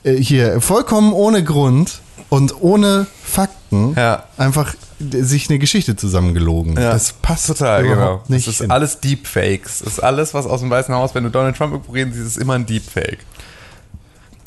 äh, 0.03 0.15
hier 0.15 0.61
vollkommen 0.61 1.13
ohne 1.13 1.43
Grund 1.43 1.99
und 2.29 2.59
ohne 2.61 3.05
Fakten 3.23 3.93
Ja. 3.95 4.23
einfach 4.37 4.73
sich 4.99 5.49
eine 5.49 5.59
Geschichte 5.59 5.95
zusammengelogen. 5.97 6.73
Ja, 6.75 6.93
das 6.93 7.11
passt 7.13 7.47
total, 7.47 7.83
genau. 7.83 8.23
nicht. 8.29 8.47
das 8.47 8.55
ist 8.55 8.61
hin. 8.61 8.71
alles 8.71 9.01
Deepfakes. 9.01 9.79
Das 9.79 9.93
ist 9.93 9.99
alles, 9.99 10.33
was 10.33 10.45
aus 10.45 10.61
dem 10.61 10.69
Weißen 10.69 10.95
Haus, 10.95 11.13
wenn 11.13 11.25
du 11.25 11.29
Donald 11.29 11.57
Trump 11.57 11.73
irgendwo 11.73 11.91
reden 11.91 12.13
siehst, 12.13 12.25
ist 12.27 12.37
immer 12.37 12.53
ein 12.53 12.65
Deepfake. 12.65 13.19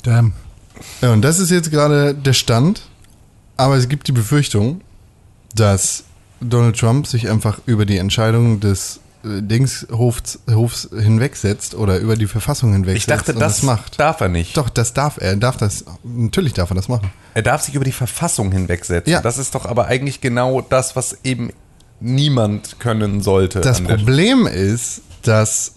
Damn. 0.02 0.32
Ja, 1.00 1.12
und 1.12 1.22
das 1.22 1.38
ist 1.38 1.50
jetzt 1.50 1.70
gerade 1.70 2.14
der 2.14 2.32
Stand. 2.32 2.82
Aber 3.56 3.76
es 3.76 3.88
gibt 3.88 4.06
die 4.06 4.12
Befürchtung, 4.12 4.80
dass 5.54 6.04
Donald 6.40 6.78
Trump 6.78 7.06
sich 7.06 7.28
einfach 7.28 7.58
über 7.66 7.84
die 7.84 7.96
Entscheidung 7.98 8.60
des 8.60 9.00
äh, 9.24 9.42
Dingshofs 9.42 10.38
Hofs 10.48 10.88
hinwegsetzt 10.96 11.74
oder 11.74 11.98
über 11.98 12.14
die 12.16 12.28
Verfassung 12.28 12.72
hinwegsetzt 12.72 13.08
Ich 13.08 13.12
dachte, 13.16 13.32
und 13.32 13.40
das, 13.40 13.64
macht. 13.64 13.98
darf 13.98 14.20
er 14.20 14.28
nicht. 14.28 14.56
Doch, 14.56 14.68
das 14.68 14.94
darf 14.94 15.18
er. 15.20 15.34
Darf 15.34 15.56
das. 15.56 15.84
Natürlich 16.04 16.52
darf 16.52 16.70
er 16.70 16.76
das 16.76 16.88
machen. 16.88 17.10
Er 17.34 17.42
darf 17.42 17.62
sich 17.62 17.74
über 17.74 17.84
die 17.84 17.92
Verfassung 17.92 18.52
hinwegsetzen. 18.52 19.12
Ja. 19.12 19.20
Das 19.20 19.38
ist 19.38 19.56
doch 19.56 19.66
aber 19.66 19.86
eigentlich 19.86 20.20
genau 20.20 20.60
das, 20.60 20.94
was 20.94 21.18
eben 21.24 21.50
niemand 21.98 22.78
können 22.78 23.20
sollte. 23.20 23.60
Das 23.60 23.80
Problem 23.80 24.46
ist, 24.46 25.02
dass 25.22 25.72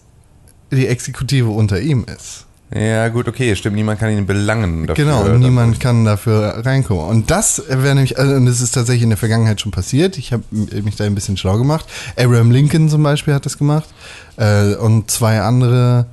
die 0.71 0.85
Exekutive 0.85 1.49
unter 1.49 1.81
ihm 1.81 2.05
ist. 2.05 2.45
Ja, 2.73 3.09
gut, 3.09 3.27
okay, 3.27 3.53
stimmt. 3.55 3.75
Niemand 3.75 3.99
kann 3.99 4.11
ihn 4.11 4.25
belangen 4.25 4.87
dafür. 4.87 5.03
Genau, 5.03 5.25
und 5.25 5.39
niemand 5.39 5.81
kann 5.81 6.05
dafür 6.05 6.65
reinkommen. 6.65 7.03
Und 7.03 7.29
das 7.29 7.61
wäre 7.67 7.95
nämlich, 7.95 8.17
also, 8.17 8.33
und 8.33 8.45
das 8.45 8.61
ist 8.61 8.71
tatsächlich 8.71 9.03
in 9.03 9.09
der 9.09 9.17
Vergangenheit 9.17 9.59
schon 9.59 9.71
passiert. 9.73 10.17
Ich 10.17 10.31
habe 10.31 10.43
mich 10.51 10.95
da 10.95 11.03
ein 11.03 11.13
bisschen 11.15 11.35
schlau 11.35 11.57
gemacht. 11.57 11.85
Abraham 12.17 12.49
Lincoln 12.49 12.87
zum 12.87 13.03
Beispiel 13.03 13.33
hat 13.33 13.45
das 13.45 13.57
gemacht. 13.57 13.89
Äh, 14.37 14.75
und 14.75 15.11
zwei 15.11 15.41
andere 15.41 16.05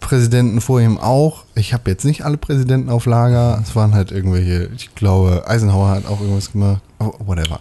Präsidenten 0.00 0.62
vor 0.62 0.80
ihm 0.80 0.96
auch. 0.96 1.44
Ich 1.54 1.74
habe 1.74 1.90
jetzt 1.90 2.04
nicht 2.04 2.24
alle 2.24 2.38
Präsidenten 2.38 2.88
auf 2.88 3.04
Lager. 3.04 3.60
Es 3.62 3.76
waren 3.76 3.94
halt 3.94 4.10
irgendwelche, 4.10 4.70
ich 4.76 4.94
glaube, 4.94 5.44
Eisenhower 5.46 5.90
hat 5.90 6.06
auch 6.06 6.20
irgendwas 6.20 6.52
gemacht. 6.52 6.80
Oh, 7.00 7.12
whatever. 7.26 7.60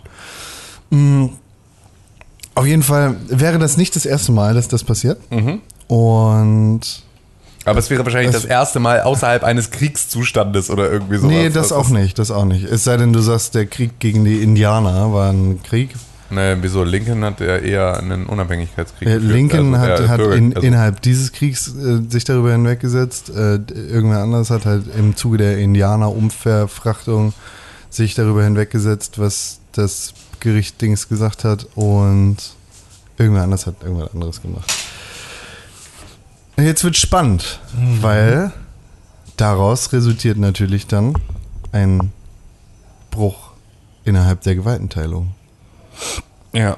Mm, 0.90 1.26
Auf 2.56 2.66
jeden 2.66 2.84
Fall 2.84 3.16
wäre 3.28 3.60
das 3.60 3.76
nicht 3.76 3.94
das 3.98 4.06
erste 4.06 4.32
Mal, 4.32 4.54
dass 4.54 4.70
das 4.70 4.86
passiert. 4.86 5.20
Mhm. 5.32 5.60
Und 5.88 7.04
Aber 7.68 7.80
es 7.80 7.90
wäre 7.90 8.04
wahrscheinlich 8.06 8.32
Das- 8.32 8.44
das 8.44 8.50
erste 8.50 8.80
Mal 8.80 9.02
außerhalb 9.02 9.44
eines 9.44 9.72
Kriegszustandes 9.72 10.70
oder 10.70 10.92
irgendwie 10.92 11.18
sowas. 11.18 11.30
Nee, 11.32 11.50
das 11.50 11.72
auch 11.72 11.90
nicht, 11.90 12.18
das 12.20 12.32
auch 12.32 12.46
nicht. 12.46 12.64
Es 12.66 12.84
sei 12.84 12.98
denn, 12.98 13.14
du 13.14 13.20
sagst, 13.20 13.56
der 13.56 13.66
Krieg 13.66 14.00
gegen 14.00 14.26
die 14.26 14.42
Indianer 14.42 15.14
war 15.14 15.32
ein 15.32 15.62
Krieg. 15.64 15.92
Nee, 16.30 16.58
wieso? 16.60 16.84
Lincoln 16.84 17.24
hat 17.24 17.40
ja 17.40 17.56
eher 17.56 17.98
einen 18.00 18.26
Unabhängigkeitskrieg. 18.26 19.08
Äh, 19.08 19.14
geführt, 19.14 19.32
Lincoln 19.32 19.76
also 19.76 20.04
hat, 20.04 20.10
hat 20.10 20.18
Bürger- 20.18 20.36
in, 20.36 20.56
also- 20.56 20.68
innerhalb 20.68 21.02
dieses 21.02 21.32
Kriegs 21.32 21.74
äh, 21.74 22.02
sich 22.10 22.26
darüber 22.26 22.52
hinweggesetzt. 22.52 23.30
Äh, 23.30 23.60
irgendwer 23.76 24.20
anders 24.24 24.50
hat 24.50 24.66
halt 24.66 24.84
im 24.98 25.16
Zuge 25.16 25.38
der 25.38 25.58
Indianer-Umverfrachtung 25.58 27.34
sich 27.90 28.14
darüber 28.16 28.44
hinweggesetzt, 28.44 29.20
was 29.20 29.60
das 29.72 30.14
Gericht 30.42 30.82
Dings 30.82 31.08
gesagt 31.08 31.44
hat. 31.46 31.68
Und 31.76 32.38
irgendwer 33.18 33.44
anders 33.44 33.66
hat 33.66 33.76
irgendwas 33.84 34.14
anderes 34.14 34.42
gemacht. 34.42 34.72
Jetzt 36.60 36.84
wird 36.84 36.98
spannend, 36.98 37.60
weil 38.02 38.52
daraus 39.38 39.94
resultiert 39.94 40.38
natürlich 40.38 40.88
dann 40.88 41.14
ein 41.72 42.12
Bruch 43.12 43.52
innerhalb 44.06 44.42
der 44.42 44.56
Gewaltenteilung, 44.56 45.34
ja. 46.54 46.78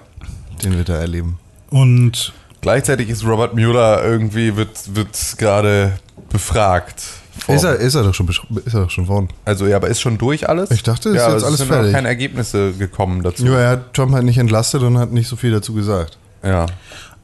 den 0.64 0.76
wir 0.76 0.84
da 0.84 0.96
erleben. 0.96 1.40
Und 1.70 2.34
Gleichzeitig 2.62 3.10
ist 3.10 3.26
Robert 3.26 3.56
Mueller 3.56 4.04
irgendwie, 4.04 4.56
wird, 4.56 4.96
wird 4.96 5.18
gerade 5.38 5.94
befragt. 6.30 7.04
Ist 7.48 7.64
er, 7.64 7.76
ist 7.76 7.96
er 7.96 8.04
doch 8.04 8.14
schon 8.14 8.28
ist 8.28 8.74
er 8.74 8.82
doch 8.82 8.90
schon 8.90 9.08
worden. 9.08 9.30
Also 9.46 9.66
ja, 9.66 9.78
aber 9.78 9.88
ist 9.88 10.02
schon 10.02 10.18
durch 10.18 10.50
alles? 10.50 10.72
Ich 10.72 10.84
dachte, 10.84 11.10
ist 11.10 11.16
ja, 11.16 11.30
jetzt 11.30 11.38
es 11.38 11.44
alles 11.46 11.60
sind 11.60 11.68
fertig. 11.68 11.94
keine 11.94 12.10
Ergebnisse 12.10 12.74
gekommen 12.74 13.24
dazu. 13.24 13.46
Ja, 13.46 13.60
er 13.60 13.70
hat 13.70 13.94
Trump 13.94 14.12
halt 14.12 14.26
nicht 14.26 14.38
entlastet 14.38 14.82
und 14.82 14.98
hat 14.98 15.12
nicht 15.14 15.30
so 15.30 15.38
viel 15.38 15.52
dazu 15.52 15.74
gesagt. 15.74 16.18
Ja. 16.44 16.66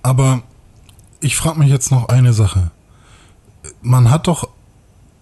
Aber 0.03 0.41
ich 1.21 1.35
frage 1.35 1.59
mich 1.59 1.69
jetzt 1.69 1.91
noch 1.91 2.09
eine 2.09 2.33
Sache. 2.33 2.71
Man 3.81 4.09
hat 4.11 4.27
doch 4.27 4.47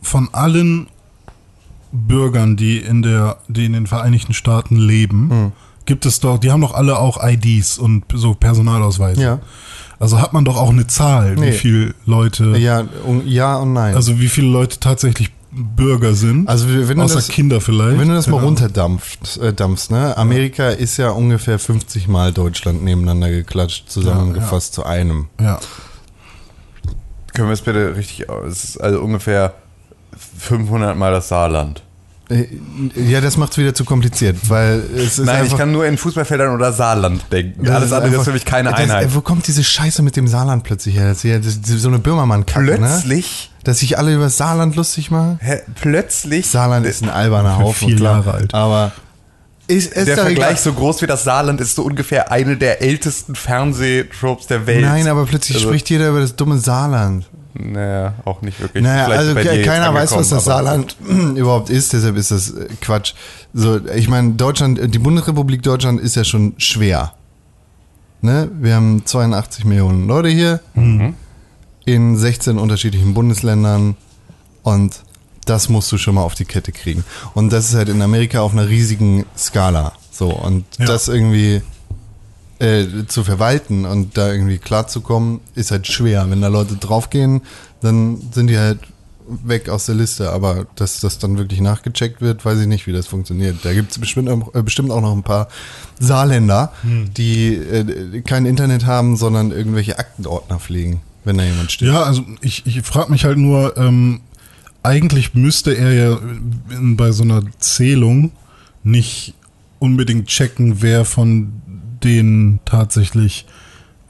von 0.02 0.30
allen 0.34 0.88
Bürgern, 1.92 2.56
die 2.58 2.78
in 2.80 3.02
der, 3.02 3.38
die 3.48 3.66
in 3.66 3.74
den 3.74 3.88
Vereinigten 3.88 4.34
Staaten 4.34 4.76
leben, 4.76 5.30
Hm. 5.30 5.52
gibt 5.86 6.06
es 6.06 6.20
doch, 6.20 6.38
die 6.40 6.52
haben 6.52 6.62
doch 6.62 6.74
alle 6.74 6.98
auch 6.98 7.24
IDs 7.24 7.78
und 7.78 8.04
so 8.14 8.34
Personalausweise. 8.34 9.22
Ja. 9.22 9.40
Also 10.00 10.20
hat 10.20 10.34
man 10.34 10.44
doch 10.44 10.58
auch 10.58 10.72
eine 10.72 10.88
Zahl, 10.88 11.36
Nee. 11.36 11.48
wie 11.48 11.52
viele 11.58 11.96
Leute, 12.06 12.58
Ja, 12.58 12.84
ja 13.26 13.58
und 13.58 13.74
nein. 13.74 13.96
also 13.96 14.20
wie 14.20 14.28
viele 14.28 14.48
Leute 14.48 14.80
tatsächlich 14.80 15.32
Bürger 15.56 16.14
sind. 16.14 16.50
Also 16.50 16.68
wenn 16.68 16.98
du 16.98 17.04
außer 17.04 17.16
das, 17.16 17.28
Kinder 17.28 17.62
vielleicht. 17.62 18.00
wenn 18.00 18.08
du 18.10 18.16
das 18.16 18.28
mal 18.28 18.38
Ja. 18.38 18.44
runterdampfst, 18.44 19.38
äh, 19.42 19.54
dampfst, 19.54 19.92
ne? 19.92 20.18
Amerika 20.18 20.70
ist 20.70 20.98
ja 20.98 21.10
ungefähr 21.12 21.60
50 21.60 22.08
Mal 22.08 22.34
Deutschland 22.34 22.84
nebeneinander 22.84 23.30
geklatscht, 23.30 23.90
zusammengefasst 23.90 24.74
zu 24.74 24.84
einem. 24.84 25.28
Ja. 25.40 25.60
Können 27.34 27.48
wir 27.50 27.54
es 27.54 27.62
bitte 27.62 27.96
richtig, 27.96 28.28
es 28.48 28.64
ist 28.64 28.78
also 28.82 29.00
ungefähr 29.02 29.54
500 30.40 30.96
Mal 30.98 31.12
das 31.12 31.28
Saarland. 31.30 31.84
Äh, 32.34 32.48
Ja, 33.10 33.22
das 33.22 33.38
macht 33.38 33.52
es 33.54 33.58
wieder 33.60 33.74
zu 33.74 33.86
kompliziert, 33.86 34.38
weil 34.50 34.82
es 34.96 35.20
ist 35.20 35.26
Nein, 35.26 35.36
einfach, 35.38 35.52
ich 35.54 35.58
kann 35.58 35.72
nur 35.72 35.86
in 35.86 35.98
Fußballfeldern 35.98 36.54
oder 36.54 36.74
Saarland 36.74 37.24
denken. 37.32 37.64
das 37.64 37.76
Alles 37.76 37.92
andere 37.92 38.06
einfach- 38.08 38.20
ist 38.22 38.26
für 38.28 38.34
mich 38.34 38.46
keine 38.46 38.72
das, 38.72 38.80
Einheit. 38.80 39.14
Wo 39.16 39.22
kommt 39.22 39.46
diese 39.48 39.64
Scheiße 39.64 40.02
mit 40.02 40.16
dem 40.16 40.28
Saarland 40.28 40.64
plötzlich 40.64 40.96
her? 40.96 41.08
Das 41.08 41.18
ist, 41.18 41.24
ja, 41.24 41.38
das 41.38 41.48
ist 41.56 41.68
so 41.82 41.88
eine 41.90 42.00
Böhmermann-Kacke, 42.00 42.66
ne? 42.66 42.78
Plötzlich, 42.78 43.52
Dass 43.64 43.80
sich 43.80 43.98
alle 43.98 44.14
über 44.16 44.26
das 44.26 44.38
Saarland 44.38 44.76
lustig 44.76 45.12
machen. 45.12 45.40
hä, 45.42 45.60
plötzlich 45.80 46.48
Saarland 46.48 46.86
ist 46.86 47.04
ein 47.04 47.10
alberner 47.10 47.58
Haufen, 47.60 47.88
vier 47.90 47.96
klar. 47.98 48.16
Jahre 48.18 48.34
alt. 48.34 48.54
Aber 48.54 48.92
ist, 49.68 49.94
ist 49.94 50.08
der 50.08 50.18
Vergleich 50.18 50.52
egal. 50.52 50.58
so 50.58 50.74
groß 50.74 51.02
wie 51.02 51.08
das 51.08 51.24
Saarland 51.24 51.62
ist 51.62 51.76
so 51.76 51.84
ungefähr 51.84 52.32
eine 52.32 52.58
der 52.58 52.82
ältesten 52.82 53.36
Fernsehtropes 53.36 54.48
der 54.48 54.68
Welt. 54.68 54.82
Nein, 54.84 55.08
aber 55.08 55.26
plötzlich 55.26 55.58
Also- 55.58 55.70
spricht 55.70 55.90
jeder 55.90 56.10
über 56.10 56.20
das 56.20 56.36
dumme 56.36 56.58
Saarland. 56.60 57.26
Naja, 57.54 58.16
auch 58.26 58.42
nicht 58.42 58.60
wirklich. 58.60 58.84
Naja, 58.84 59.06
also 59.08 59.36
keiner 59.36 59.94
weiß, 59.94 60.14
was 60.16 60.30
das 60.30 60.46
Saarland 60.46 60.96
überhaupt 61.36 61.70
ist, 61.70 61.94
deshalb 61.94 62.16
ist 62.18 62.32
das 62.32 62.52
äh, 62.52 62.68
Quatsch. 62.82 63.14
So, 63.54 63.80
ich 63.88 64.08
meine, 64.10 64.32
Deutschland, 64.34 64.80
die 64.94 65.00
Bundesrepublik 65.00 65.62
Deutschland 65.62 66.00
ist 66.02 66.16
ja 66.16 66.24
schon 66.24 66.54
schwer. 66.58 67.14
Ne? 68.22 68.50
Wir 68.60 68.76
haben 68.76 69.06
82 69.06 69.66
Millionen 69.66 70.08
Leute 70.08 70.30
hier 70.30 70.62
in 71.86 72.18
16 72.18 72.58
unterschiedlichen 72.58 73.14
Bundesländern 73.14 73.96
und 74.64 75.02
das 75.46 75.68
musst 75.68 75.92
du 75.92 75.98
schon 75.98 76.16
mal 76.16 76.22
auf 76.22 76.34
die 76.34 76.46
Kette 76.46 76.72
kriegen. 76.72 77.04
Und 77.34 77.52
das 77.52 77.70
ist 77.70 77.76
halt 77.76 77.90
in 77.90 78.02
Amerika 78.02 78.40
auf 78.40 78.54
einer 78.54 78.70
riesigen 78.70 79.26
Skala. 79.38 79.92
So, 80.10 80.30
und 80.32 80.64
Ja. 80.80 80.86
das 80.86 81.10
irgendwie 81.10 81.62
äh, 82.64 82.88
zu 83.08 83.24
verwalten 83.24 83.86
und 83.86 84.18
da 84.18 84.32
irgendwie 84.32 84.58
klarzukommen, 84.58 85.42
ist 85.56 85.72
halt 85.72 85.86
schwer. 85.88 86.26
Wenn 86.30 86.42
da 86.42 86.48
Leute 86.48 86.76
draufgehen, 86.76 87.42
dann 87.82 88.18
sind 88.32 88.48
die 88.48 88.58
halt 88.58 88.80
weg 89.46 89.70
aus 89.70 89.86
der 89.86 89.96
Liste. 89.96 90.32
Aber 90.32 90.66
dass 90.76 91.00
das 91.00 91.20
dann 91.20 91.38
wirklich 91.38 91.62
nachgecheckt 91.62 92.22
wird, 92.22 92.44
weiß 92.44 92.60
ich 92.60 92.68
nicht, 92.68 92.88
wie 92.88 92.94
das 92.94 93.08
funktioniert. 93.08 93.58
Da 93.64 93.74
gibt 93.74 93.92
es 93.92 94.00
bestimmt, 94.00 94.30
auch- 94.30 94.54
äh, 94.56 94.62
bestimmt 94.64 94.92
auch 94.92 95.02
noch 95.02 95.14
ein 95.14 95.24
paar 95.24 95.48
Saarländer, 96.00 96.72
die 96.84 97.54
äh, 97.56 98.22
kein 98.22 98.46
Internet 98.46 98.86
haben, 98.86 99.16
sondern 99.16 99.52
irgendwelche 99.52 100.00
Aktenordner 100.00 100.60
pflegen, 100.60 101.02
wenn 101.24 101.38
da 101.38 101.44
jemand 101.44 101.72
steht. 101.72 101.88
Ja, 101.90 102.04
also 102.04 102.24
ich, 102.42 102.66
ich 102.66 102.82
frage 102.82 103.12
mich 103.12 103.24
halt 103.26 103.38
nur, 103.38 103.78
ähm, 103.78 104.22
eigentlich 104.84 105.34
müsste 105.34 105.72
er 105.78 105.94
ja 105.94 106.20
bei 106.96 107.12
so 107.14 107.24
einer 107.24 107.42
Zählung 107.60 108.32
nicht 108.84 109.34
unbedingt 109.80 110.28
checken, 110.28 110.82
wer 110.82 111.06
von 111.06 111.54
denen 112.04 112.60
tatsächlich 112.66 113.46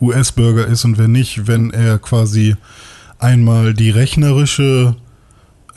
US-Bürger 0.02 0.68
ist 0.68 0.86
und 0.86 0.98
wer 0.98 1.08
nicht, 1.08 1.48
wenn 1.48 1.72
er 1.72 1.98
quasi 1.98 2.56
einmal 3.20 3.74
die 3.74 3.90
rechnerische 3.90 4.96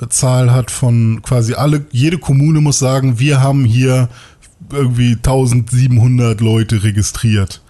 Zahl 0.08 0.52
hat 0.52 0.70
von 0.70 1.22
quasi 1.22 1.54
alle, 1.54 1.86
jede 1.90 2.18
Kommune 2.18 2.60
muss 2.60 2.78
sagen, 2.78 3.18
wir 3.18 3.40
haben 3.40 3.64
hier 3.64 4.08
irgendwie 4.70 5.12
1700 5.12 6.40
Leute 6.40 6.82
registriert, 6.82 7.62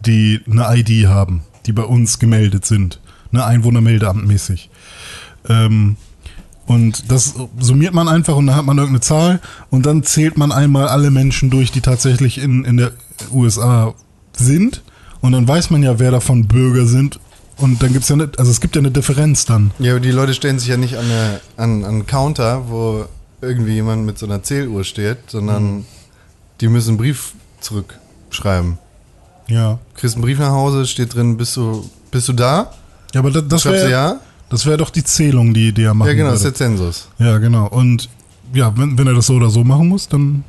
die 0.00 0.40
eine 0.50 0.66
ID 0.78 1.06
haben, 1.06 1.42
die 1.66 1.72
bei 1.72 1.82
uns 1.82 2.18
gemeldet 2.18 2.64
sind. 2.64 3.00
Ne, 3.32 3.44
Einwohnermeldeamt 3.44 4.26
mäßig. 4.26 4.70
Ähm, 5.48 5.96
und 6.66 7.10
das 7.10 7.34
summiert 7.58 7.94
man 7.94 8.08
einfach 8.08 8.36
und 8.36 8.46
dann 8.46 8.56
hat 8.56 8.64
man 8.64 8.78
irgendeine 8.78 9.00
Zahl 9.00 9.40
und 9.70 9.86
dann 9.86 10.02
zählt 10.02 10.36
man 10.36 10.52
einmal 10.52 10.88
alle 10.88 11.10
Menschen 11.10 11.50
durch, 11.50 11.70
die 11.70 11.80
tatsächlich 11.80 12.38
in, 12.38 12.64
in 12.64 12.76
der 12.76 12.92
USA 13.32 13.94
sind. 14.36 14.82
Und 15.20 15.32
dann 15.32 15.46
weiß 15.48 15.70
man 15.70 15.82
ja, 15.82 15.98
wer 15.98 16.10
davon 16.10 16.46
Bürger 16.46 16.86
sind. 16.86 17.18
Und 17.58 17.82
dann 17.82 17.92
gibt's 17.92 18.08
ja 18.08 18.16
nicht, 18.16 18.38
also 18.38 18.50
es 18.50 18.60
gibt 18.60 18.76
ja 18.76 18.80
eine 18.80 18.90
Differenz 18.90 19.46
dann. 19.46 19.70
Ja, 19.78 19.92
aber 19.92 20.00
die 20.00 20.10
Leute 20.10 20.34
stellen 20.34 20.58
sich 20.58 20.68
ja 20.68 20.76
nicht 20.76 20.96
an, 20.96 21.06
eine, 21.06 21.40
an, 21.56 21.84
an 21.84 21.90
einen 21.90 22.06
Counter, 22.06 22.68
wo 22.68 23.06
irgendwie 23.40 23.72
jemand 23.72 24.04
mit 24.04 24.18
so 24.18 24.26
einer 24.26 24.42
Zähluhr 24.42 24.84
steht, 24.84 25.18
sondern 25.28 25.86
die 26.60 26.68
müssen 26.68 26.90
einen 26.90 26.98
Brief 26.98 27.32
zurückschreiben. 27.60 28.78
Ja. 29.48 29.78
Kriegst 29.94 30.16
einen 30.16 30.22
Brief 30.22 30.38
nach 30.38 30.50
Hause, 30.50 30.86
steht 30.86 31.14
drin, 31.14 31.36
bist 31.36 31.56
du, 31.56 31.88
bist 32.10 32.28
du 32.28 32.32
da? 32.32 32.72
Ja, 33.14 33.20
aber 33.20 33.30
das, 33.30 33.46
das 33.48 33.64
wäre 33.64 33.90
ja? 33.90 34.20
das 34.48 34.66
wär 34.66 34.76
doch 34.76 34.90
die 34.90 35.04
Zählung, 35.04 35.54
die, 35.54 35.72
die 35.72 35.84
er 35.84 35.94
machen 35.94 36.08
Ja, 36.08 36.14
genau, 36.14 36.30
das 36.30 36.40
ist 36.40 36.44
würde. 36.44 36.58
der 36.58 36.68
Zensus. 36.68 37.08
Ja, 37.18 37.38
genau. 37.38 37.68
Und 37.68 38.08
ja, 38.52 38.76
wenn, 38.76 38.98
wenn 38.98 39.06
er 39.06 39.14
das 39.14 39.26
so 39.26 39.34
oder 39.34 39.50
so 39.50 39.64
machen 39.64 39.88
muss, 39.88 40.08
dann 40.08 40.44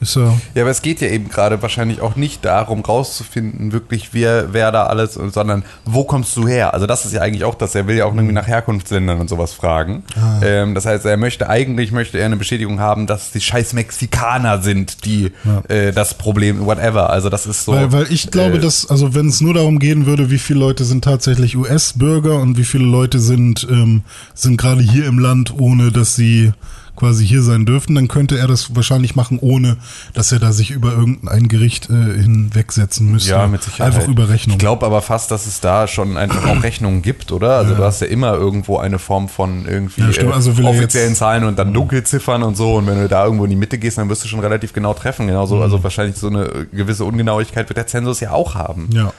ist 0.00 0.16
er. 0.16 0.40
Ja, 0.54 0.62
aber 0.62 0.70
es 0.70 0.82
geht 0.82 1.00
ja 1.00 1.08
eben 1.08 1.28
gerade 1.28 1.60
wahrscheinlich 1.62 2.00
auch 2.00 2.16
nicht 2.16 2.44
darum, 2.44 2.80
rauszufinden, 2.80 3.72
wirklich, 3.72 4.10
wer, 4.12 4.52
wer 4.52 4.72
da 4.72 4.84
alles, 4.86 5.14
sondern 5.14 5.62
wo 5.84 6.04
kommst 6.04 6.36
du 6.36 6.48
her? 6.48 6.72
Also 6.74 6.86
das 6.86 7.04
ist 7.04 7.12
ja 7.12 7.20
eigentlich 7.20 7.44
auch 7.44 7.54
das, 7.54 7.74
er 7.74 7.86
will 7.86 7.96
ja 7.96 8.06
auch 8.06 8.14
irgendwie 8.14 8.32
nach 8.32 8.46
Herkunftsländern 8.46 9.20
und 9.20 9.28
sowas 9.28 9.52
fragen. 9.52 10.04
Ah. 10.16 10.40
Ähm, 10.42 10.74
das 10.74 10.86
heißt, 10.86 11.04
er 11.04 11.16
möchte 11.16 11.48
eigentlich, 11.48 11.92
möchte 11.92 12.18
er 12.18 12.26
eine 12.26 12.36
Bestätigung 12.36 12.80
haben, 12.80 13.06
dass 13.06 13.30
die 13.30 13.40
scheiß 13.40 13.72
Mexikaner 13.74 14.62
sind, 14.62 15.04
die 15.04 15.32
Ja. 15.44 15.62
äh, 15.68 15.92
das 15.92 16.14
Problem, 16.14 16.64
whatever. 16.66 17.10
Also 17.10 17.28
das 17.28 17.46
ist 17.46 17.64
so. 17.64 17.72
Weil, 17.72 17.92
weil 17.92 18.06
ich 18.10 18.30
glaube, 18.30 18.56
äh, 18.56 18.60
dass, 18.60 18.88
also 18.88 19.14
wenn 19.14 19.28
es 19.28 19.40
nur 19.40 19.54
darum 19.54 19.78
gehen 19.78 20.06
würde, 20.06 20.30
wie 20.30 20.38
viele 20.38 20.60
Leute 20.60 20.84
sind 20.84 21.04
tatsächlich 21.04 21.56
US-Bürger 21.56 22.40
und 22.40 22.56
wie 22.56 22.64
viele 22.64 22.84
Leute 22.84 23.18
sind, 23.20 23.66
ähm, 23.70 24.02
sind 24.34 24.56
gerade 24.56 24.80
hier 24.82 25.06
im 25.06 25.18
Land, 25.18 25.52
ohne 25.58 25.92
dass 25.92 26.16
sie 26.16 26.52
quasi 27.00 27.26
hier 27.26 27.42
sein 27.42 27.66
dürften, 27.66 27.94
dann 27.96 28.06
könnte 28.08 28.38
er 28.38 28.46
das 28.46 28.76
wahrscheinlich 28.76 29.16
machen, 29.16 29.38
ohne 29.40 29.78
dass 30.14 30.30
er 30.30 30.38
da 30.38 30.52
sich 30.52 30.70
über 30.70 30.92
irgendein 30.92 31.48
Gericht 31.48 31.90
äh, 31.90 31.94
hinwegsetzen 32.22 33.10
müsste. 33.10 33.30
Ja, 33.30 33.46
mit 33.48 33.62
Sicherheit. 33.62 33.94
Einfach 33.94 34.06
über 34.08 34.28
Rechnung. 34.28 34.54
Ich 34.54 34.58
glaube 34.60 34.86
aber 34.86 35.02
fast, 35.02 35.30
dass 35.30 35.46
es 35.46 35.60
da 35.60 35.88
schon 35.88 36.16
einfach 36.16 36.46
auch 36.46 36.62
Rechnungen 36.62 37.02
gibt, 37.02 37.32
oder? 37.32 37.56
Also 37.56 37.72
Ja. 37.72 37.78
du 37.78 37.84
hast 37.84 38.00
ja 38.02 38.06
immer 38.06 38.34
irgendwo 38.34 38.78
eine 38.78 38.98
Form 38.98 39.28
von 39.28 39.66
irgendwie 39.66 40.02
Ja, 40.02 40.12
stimmt. 40.12 40.30
äh, 40.30 40.34
Also 40.34 40.50
offiziellen 40.62 41.14
Zahlen 41.14 41.44
und 41.44 41.58
dann 41.58 41.72
Dunkelziffern 41.74 42.42
und 42.42 42.56
so. 42.56 42.74
Und 42.76 42.86
wenn 42.86 43.00
du 43.00 43.08
da 43.08 43.24
irgendwo 43.24 43.44
in 43.44 43.50
die 43.50 43.56
Mitte 43.56 43.78
gehst, 43.78 43.98
dann 43.98 44.08
wirst 44.08 44.22
du 44.24 44.28
schon 44.28 44.40
relativ 44.40 44.72
genau 44.72 44.94
treffen. 44.94 45.26
Genauso, 45.26 45.56
Mhm. 45.56 45.62
also 45.62 45.82
wahrscheinlich 45.82 46.16
so 46.16 46.28
eine 46.28 46.66
gewisse 46.72 47.04
Ungenauigkeit 47.04 47.68
wird 47.68 47.76
der 47.78 47.86
Zensus 47.86 48.20
ja 48.20 48.30
auch 48.32 48.54
haben. 48.54 48.88
ja. 48.92 49.12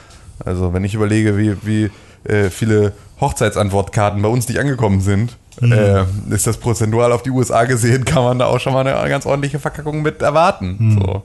Also 0.44 0.72
wenn 0.72 0.82
ich 0.84 0.94
überlege, 0.94 1.36
wie, 1.38 1.54
wie 1.62 1.90
äh, 2.30 2.50
viele 2.50 2.92
Hochzeitsantwortkarten 3.20 4.20
bei 4.22 4.28
uns 4.28 4.48
nicht 4.48 4.58
angekommen 4.58 5.00
sind, 5.00 5.36
Mhm. 5.60 5.72
äh, 5.72 6.04
ist 6.34 6.46
das 6.46 6.56
prozentual 6.56 7.12
auf 7.12 7.22
die 7.22 7.30
USA 7.30 7.64
gesehen, 7.64 8.04
kann 8.06 8.22
man 8.24 8.38
da 8.38 8.46
auch 8.46 8.58
schon 8.60 8.72
mal 8.72 8.86
eine 8.86 9.08
ganz 9.08 9.26
ordentliche 9.26 9.58
Verkackung 9.58 10.02
mit 10.02 10.22
erwarten. 10.22 10.76
Mhm. 10.78 10.92
So. 11.00 11.22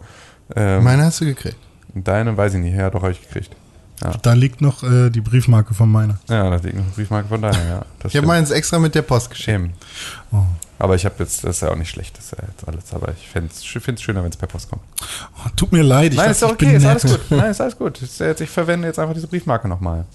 Ähm, 0.55 0.83
Meine 0.83 1.05
hast 1.05 1.21
du 1.21 1.25
gekriegt. 1.25 1.57
Deine 1.93 2.35
weiß 2.35 2.53
ich 2.55 2.59
nicht. 2.59 2.75
Ja, 2.75 2.89
doch, 2.89 3.01
habe 3.01 3.11
ich 3.13 3.21
gekriegt. 3.21 3.55
Ja, 4.03 4.11
Da 4.21 4.33
liegt 4.33 4.61
noch 4.61 4.83
äh, 4.83 5.09
die 5.09 5.21
Briefmarke 5.21 5.73
von 5.73 5.91
meiner. 5.91 6.19
ja 6.29 6.49
da 6.49 6.55
liegt 6.57 6.75
noch 6.75 6.83
eine 6.83 6.91
Briefmarke 6.93 7.27
von 7.29 7.41
deiner, 7.41 7.65
ja. 7.67 7.81
Das 7.99 8.11
Ich 8.11 8.17
habe 8.17 8.27
meins 8.27 8.51
extra 8.51 8.77
mit 8.77 8.93
der 8.93 9.01
Post 9.01 9.29
geschickt. 9.31 9.45
Schämen. 9.45 9.73
Oh. 10.31 10.43
Aber 10.79 10.93
ich 10.93 11.05
habe 11.05 11.15
jetzt, 11.17 11.43
das 11.43 11.55
ist 11.55 11.61
ja 11.63 11.71
auch 11.71 11.75
nicht 11.75 11.89
schlecht, 11.89 12.15
das 12.17 12.25
ist 12.25 12.31
ja 12.33 12.43
jetzt 12.47 12.67
alles, 12.67 12.93
aber 12.93 13.11
ich 13.13 13.27
finde 13.27 13.49
es 13.51 13.65
schöner, 13.65 14.21
wenn 14.23 14.29
es 14.29 14.37
per 14.37 14.47
Post 14.47 14.69
kommt. 14.69 14.83
Oh, 15.43 15.49
tut 15.55 15.71
mir 15.71 15.81
leid, 15.81 16.11
ich 16.11 16.17
Nein, 16.17 16.27
dachte, 16.27 16.31
ist 16.31 16.41
doch 16.43 16.49
ich 16.49 16.53
okay, 16.67 16.75
ist 16.75 16.85
alles 16.85 17.03
gut. 17.03 17.21
Nein, 17.31 17.49
ist 17.49 17.61
alles 17.61 17.77
gut. 17.77 17.99
Jetzt, 17.99 18.41
ich 18.41 18.49
verwende 18.51 18.87
jetzt 18.87 18.99
einfach 18.99 19.15
diese 19.15 19.25
Briefmarke 19.27 19.67
nochmal. 19.67 20.05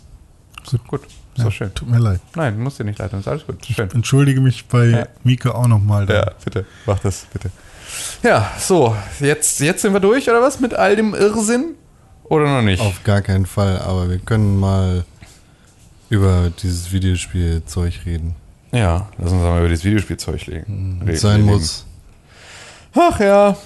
Gut. 0.71 0.87
Gut, 0.87 1.01
ist 1.37 1.45
Ja, 1.45 1.51
schön. 1.51 1.75
Tut 1.75 1.89
mir 1.89 1.99
leid. 1.99 2.21
Nein, 2.35 2.59
muss 2.61 2.77
dir 2.77 2.85
nicht 2.85 2.99
leid 2.99 3.13
ist 3.13 3.29
alles 3.29 3.47
gut. 3.47 3.65
Schön. 3.65 3.91
Entschuldige 3.93 4.41
mich 4.41 4.67
bei 4.67 4.85
Ja. 4.87 5.07
Mika 5.25 5.51
auch 5.51 5.67
nochmal. 5.67 6.09
Ja, 6.09 6.33
bitte, 6.45 6.67
mach 6.87 6.99
das, 6.99 7.27
bitte. 7.33 7.51
Ja, 8.23 8.51
so, 8.59 8.97
jetzt, 9.21 9.61
jetzt 9.61 9.83
sind 9.83 9.93
wir 9.93 10.01
durch, 10.01 10.29
oder 10.29 10.41
was? 10.41 10.61
Mit 10.61 10.75
all 10.75 10.97
dem 10.97 11.15
Irrsinn? 11.15 11.75
Oder 12.25 12.45
noch 12.47 12.63
nicht? 12.63 12.81
Auf 12.81 13.05
gar 13.05 13.21
keinen 13.21 13.45
Fall, 13.47 13.79
aber 13.79 14.09
wir 14.09 14.19
können 14.19 14.59
mal 14.59 15.05
über 16.09 16.51
dieses 16.63 16.93
Videospielzeug 16.93 18.01
reden. 18.07 18.35
Ja, 18.71 19.09
lass 19.19 19.33
uns 19.33 19.43
mal 19.43 19.59
über 19.61 19.69
das 19.69 19.85
Videospielzeug 19.85 20.47
legen. 20.47 21.03
Reden, 21.05 21.17
Sein 21.19 21.43
muss. 21.43 21.85
Ach 22.95 23.21
ja, 23.21 23.57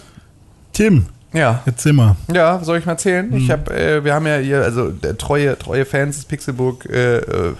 Tim, 0.72 1.06
ja. 1.32 1.62
erzähl 1.66 1.92
mal. 1.92 2.16
Ja, 2.32 2.62
soll 2.62 2.78
ich 2.78 2.86
mal 2.86 2.92
erzählen? 2.92 3.32
Ich 3.34 3.50
habe, 3.50 3.74
äh, 3.74 4.04
wir 4.04 4.14
haben 4.14 4.26
ja 4.26 4.38
hier, 4.38 4.62
also 4.62 4.92
treue, 5.18 5.58
treue 5.58 5.84
Fans 5.84 6.16
des 6.16 6.24
Pixelbook, 6.24 6.86
äh, 6.86 7.16
äh, 7.18 7.54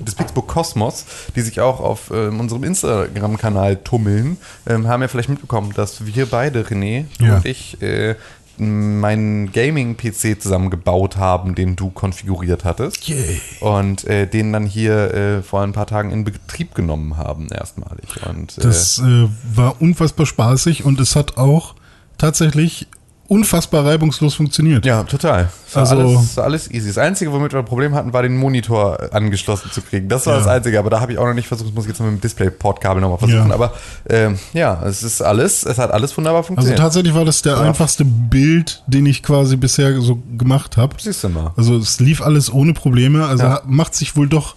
des 0.00 0.14
Pixelbook 0.14 0.48
Kosmos, 0.48 1.04
die 1.36 1.40
sich 1.42 1.60
auch 1.60 1.80
auf 1.80 2.10
ähm, 2.14 2.40
unserem 2.40 2.64
Instagram-Kanal 2.64 3.76
tummeln, 3.76 4.38
ähm, 4.66 4.88
haben 4.88 5.02
ja 5.02 5.08
vielleicht 5.08 5.28
mitbekommen, 5.28 5.72
dass 5.74 6.04
wir 6.06 6.26
beide, 6.26 6.62
René, 6.62 7.04
du 7.18 7.24
Ja. 7.26 7.36
und 7.36 7.46
ich, 7.46 7.80
äh, 7.82 8.14
meinen 8.58 9.50
Gaming-PC 9.50 10.38
zusammengebaut 10.40 11.16
haben, 11.16 11.54
den 11.54 11.74
du 11.74 11.90
konfiguriert 11.90 12.64
hattest. 12.64 13.08
Yay. 13.08 13.40
Und 13.60 14.04
äh, 14.04 14.26
den 14.26 14.52
dann 14.52 14.66
hier 14.66 15.14
äh, 15.14 15.42
vor 15.42 15.62
ein 15.62 15.72
paar 15.72 15.86
Tagen 15.86 16.10
in 16.10 16.24
Betrieb 16.24 16.74
genommen 16.74 17.16
haben, 17.16 17.48
erstmalig. 17.48 18.04
Und, 18.28 18.58
äh, 18.58 18.60
Das 18.60 18.98
äh, 18.98 19.28
war 19.54 19.80
unfassbar 19.80 20.26
spaßig 20.26 20.84
und 20.84 21.00
es 21.00 21.16
hat 21.16 21.38
auch 21.38 21.74
tatsächlich 22.18 22.86
unfassbar 23.32 23.86
reibungslos 23.86 24.34
funktioniert. 24.34 24.84
Ja, 24.84 25.02
total. 25.04 25.48
Also- 25.74 25.96
alles, 25.96 26.38
alles 26.38 26.70
easy. 26.70 26.88
Das 26.88 26.98
Einzige, 26.98 27.32
womit 27.32 27.52
wir 27.52 27.60
ein 27.60 27.64
Problem 27.64 27.94
hatten, 27.94 28.12
war 28.12 28.22
den 28.22 28.36
Monitor 28.36 29.08
angeschlossen 29.12 29.70
zu 29.72 29.80
kriegen. 29.80 30.08
Das 30.08 30.26
war 30.26 30.34
Ja. 30.34 30.38
das 30.40 30.48
Einzige, 30.48 30.78
aber 30.78 30.90
da 30.90 31.00
habe 31.00 31.12
ich 31.12 31.18
auch 31.18 31.24
noch 31.26 31.32
nicht 31.34 31.48
versucht, 31.48 31.68
das 31.68 31.74
muss 31.74 31.84
ich 31.84 31.88
jetzt 31.90 32.00
mit 32.00 32.10
dem 32.10 32.20
Display-Port-Kabel 32.20 33.00
nochmal 33.00 33.18
versuchen. 33.18 33.48
Ja. 33.48 33.54
Aber 33.54 33.72
ähm, 34.10 34.38
ja, 34.52 34.82
es 34.84 35.02
ist 35.02 35.22
alles, 35.22 35.64
es 35.64 35.78
hat 35.78 35.90
alles 35.92 36.14
wunderbar 36.16 36.40
Also 36.40 36.48
funktioniert. 36.48 36.78
tatsächlich 36.78 37.14
war 37.14 37.24
das 37.24 37.40
der 37.40 37.54
Ja. 37.54 37.60
einfachste 37.62 38.04
Bild, 38.04 38.82
den 38.86 39.06
ich 39.06 39.22
quasi 39.22 39.56
bisher 39.56 39.98
so 40.02 40.18
gemacht 40.36 40.76
habe. 40.76 40.96
Siehst 40.98 41.24
du 41.24 41.30
mal. 41.30 41.52
Also 41.56 41.78
es 41.78 42.00
lief 42.00 42.20
alles 42.20 42.52
ohne 42.52 42.74
Probleme. 42.74 43.26
Also 43.26 43.54
macht 43.66 43.94
sich 43.94 44.14
wohl 44.16 44.28
doch 44.28 44.56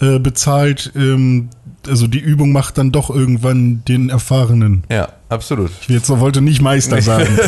äh, 0.00 0.18
bezahlt. 0.18 0.92
Ähm, 0.94 1.48
also 1.88 2.06
die 2.08 2.18
Übung 2.18 2.50
macht 2.52 2.76
dann 2.76 2.90
doch 2.92 3.08
irgendwann 3.08 3.82
den 3.88 4.10
Erfahrenen. 4.10 4.82
Ja, 4.90 5.08
absolut. 5.28 5.70
Ich 5.82 5.88
jetzt 5.88 6.08
wollte 6.08 6.40
nicht 6.40 6.60
Meister 6.60 7.00
sagen. 7.02 7.38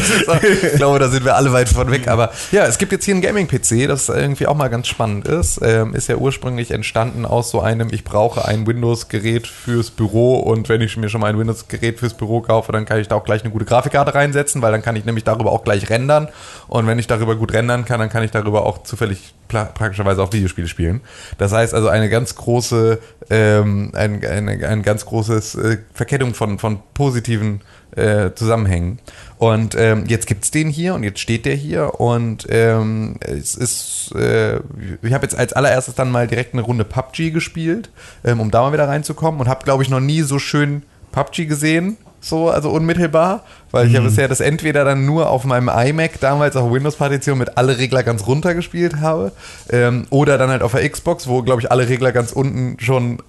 ich 0.42 0.76
glaube, 0.76 0.98
da 0.98 1.08
sind 1.08 1.24
wir 1.24 1.36
alle 1.36 1.52
weit 1.52 1.68
von 1.68 1.90
weg. 1.90 2.08
Aber 2.08 2.30
ja, 2.52 2.66
es 2.66 2.78
gibt 2.78 2.92
jetzt 2.92 3.04
hier 3.04 3.14
einen 3.14 3.22
Gaming-PC, 3.22 3.88
das 3.88 4.08
irgendwie 4.08 4.46
auch 4.46 4.56
mal 4.56 4.68
ganz 4.68 4.88
spannend 4.88 5.26
ist. 5.26 5.60
Ähm, 5.62 5.94
ist 5.94 6.08
ja 6.08 6.16
ursprünglich 6.16 6.70
entstanden 6.70 7.24
aus 7.24 7.50
so 7.50 7.60
einem, 7.60 7.88
ich 7.92 8.04
brauche 8.04 8.44
ein 8.44 8.66
Windows-Gerät 8.66 9.46
fürs 9.46 9.90
Büro 9.90 10.38
und 10.38 10.68
wenn 10.68 10.80
ich 10.80 10.96
mir 10.96 11.08
schon 11.08 11.20
mal 11.20 11.28
ein 11.28 11.38
Windows-Gerät 11.38 11.98
fürs 11.98 12.14
Büro 12.14 12.40
kaufe, 12.40 12.72
dann 12.72 12.84
kann 12.84 13.00
ich 13.00 13.08
da 13.08 13.16
auch 13.16 13.24
gleich 13.24 13.42
eine 13.42 13.50
gute 13.50 13.64
Grafikkarte 13.64 14.14
reinsetzen, 14.14 14.62
weil 14.62 14.72
dann 14.72 14.82
kann 14.82 14.96
ich 14.96 15.04
nämlich 15.04 15.24
darüber 15.24 15.52
auch 15.52 15.64
gleich 15.64 15.90
rendern. 15.90 16.28
Und 16.66 16.86
wenn 16.86 16.98
ich 16.98 17.06
darüber 17.06 17.36
gut 17.36 17.52
rendern 17.52 17.84
kann, 17.84 18.00
dann 18.00 18.08
kann 18.08 18.22
ich 18.22 18.30
darüber 18.30 18.66
auch 18.66 18.82
zufällig 18.82 19.34
praktischerweise 19.48 20.22
auch 20.22 20.32
Videospiele 20.32 20.68
spielen. 20.68 21.00
Das 21.38 21.52
heißt 21.52 21.74
also 21.74 21.88
eine 21.88 22.08
ganz 22.08 22.34
große, 22.34 22.98
ähm, 23.30 23.92
ein, 23.94 24.24
eine, 24.24 24.68
ein 24.68 24.82
ganz 24.82 25.06
großes 25.06 25.54
äh, 25.54 25.78
Verkettung 25.94 26.34
von, 26.34 26.58
von 26.58 26.80
positiven 26.94 27.62
äh, 27.96 28.32
Zusammenhängen. 28.34 28.98
Und 29.38 29.74
ähm, 29.76 30.04
jetzt 30.06 30.26
gibt's 30.26 30.50
den 30.50 30.68
hier 30.68 30.94
und 30.94 31.04
jetzt 31.04 31.20
steht 31.20 31.46
der 31.46 31.54
hier 31.54 32.00
und 32.00 32.46
ähm, 32.48 33.16
es 33.20 33.54
ist, 33.54 34.12
äh, 34.16 34.56
ich 35.02 35.12
habe 35.12 35.24
jetzt 35.24 35.38
als 35.38 35.52
allererstes 35.52 35.94
dann 35.94 36.10
mal 36.10 36.26
direkt 36.26 36.54
eine 36.54 36.62
Runde 36.62 36.84
PUBG 36.84 37.30
gespielt, 37.30 37.90
ähm, 38.24 38.40
um 38.40 38.50
da 38.50 38.62
mal 38.62 38.72
wieder 38.72 38.88
reinzukommen 38.88 39.40
und 39.40 39.48
habe, 39.48 39.64
glaube 39.64 39.82
ich, 39.82 39.90
noch 39.90 40.00
nie 40.00 40.22
so 40.22 40.38
schön 40.38 40.82
PUBG 41.12 41.46
gesehen, 41.46 41.96
so, 42.20 42.50
also 42.50 42.70
unmittelbar, 42.70 43.44
weil 43.70 43.86
ich 43.86 43.92
ja 43.92 44.00
bisher 44.00 44.26
das 44.26 44.40
entweder 44.40 44.84
dann 44.84 45.06
nur 45.06 45.30
auf 45.30 45.44
meinem 45.44 45.68
iMac 45.68 46.18
damals 46.20 46.56
auf 46.56 46.72
Windows-Partition 46.72 47.38
mit 47.38 47.56
alle 47.56 47.78
Regler 47.78 48.02
ganz 48.02 48.26
runter 48.26 48.54
gespielt 48.54 48.96
habe 49.00 49.32
ähm, 49.70 50.06
oder 50.10 50.36
dann 50.36 50.50
halt 50.50 50.62
auf 50.62 50.72
der 50.72 50.88
Xbox, 50.88 51.28
wo, 51.28 51.42
glaube 51.42 51.60
ich, 51.62 51.70
alle 51.70 51.88
Regler 51.88 52.10
ganz 52.10 52.32
unten 52.32 52.76
schon 52.80 53.22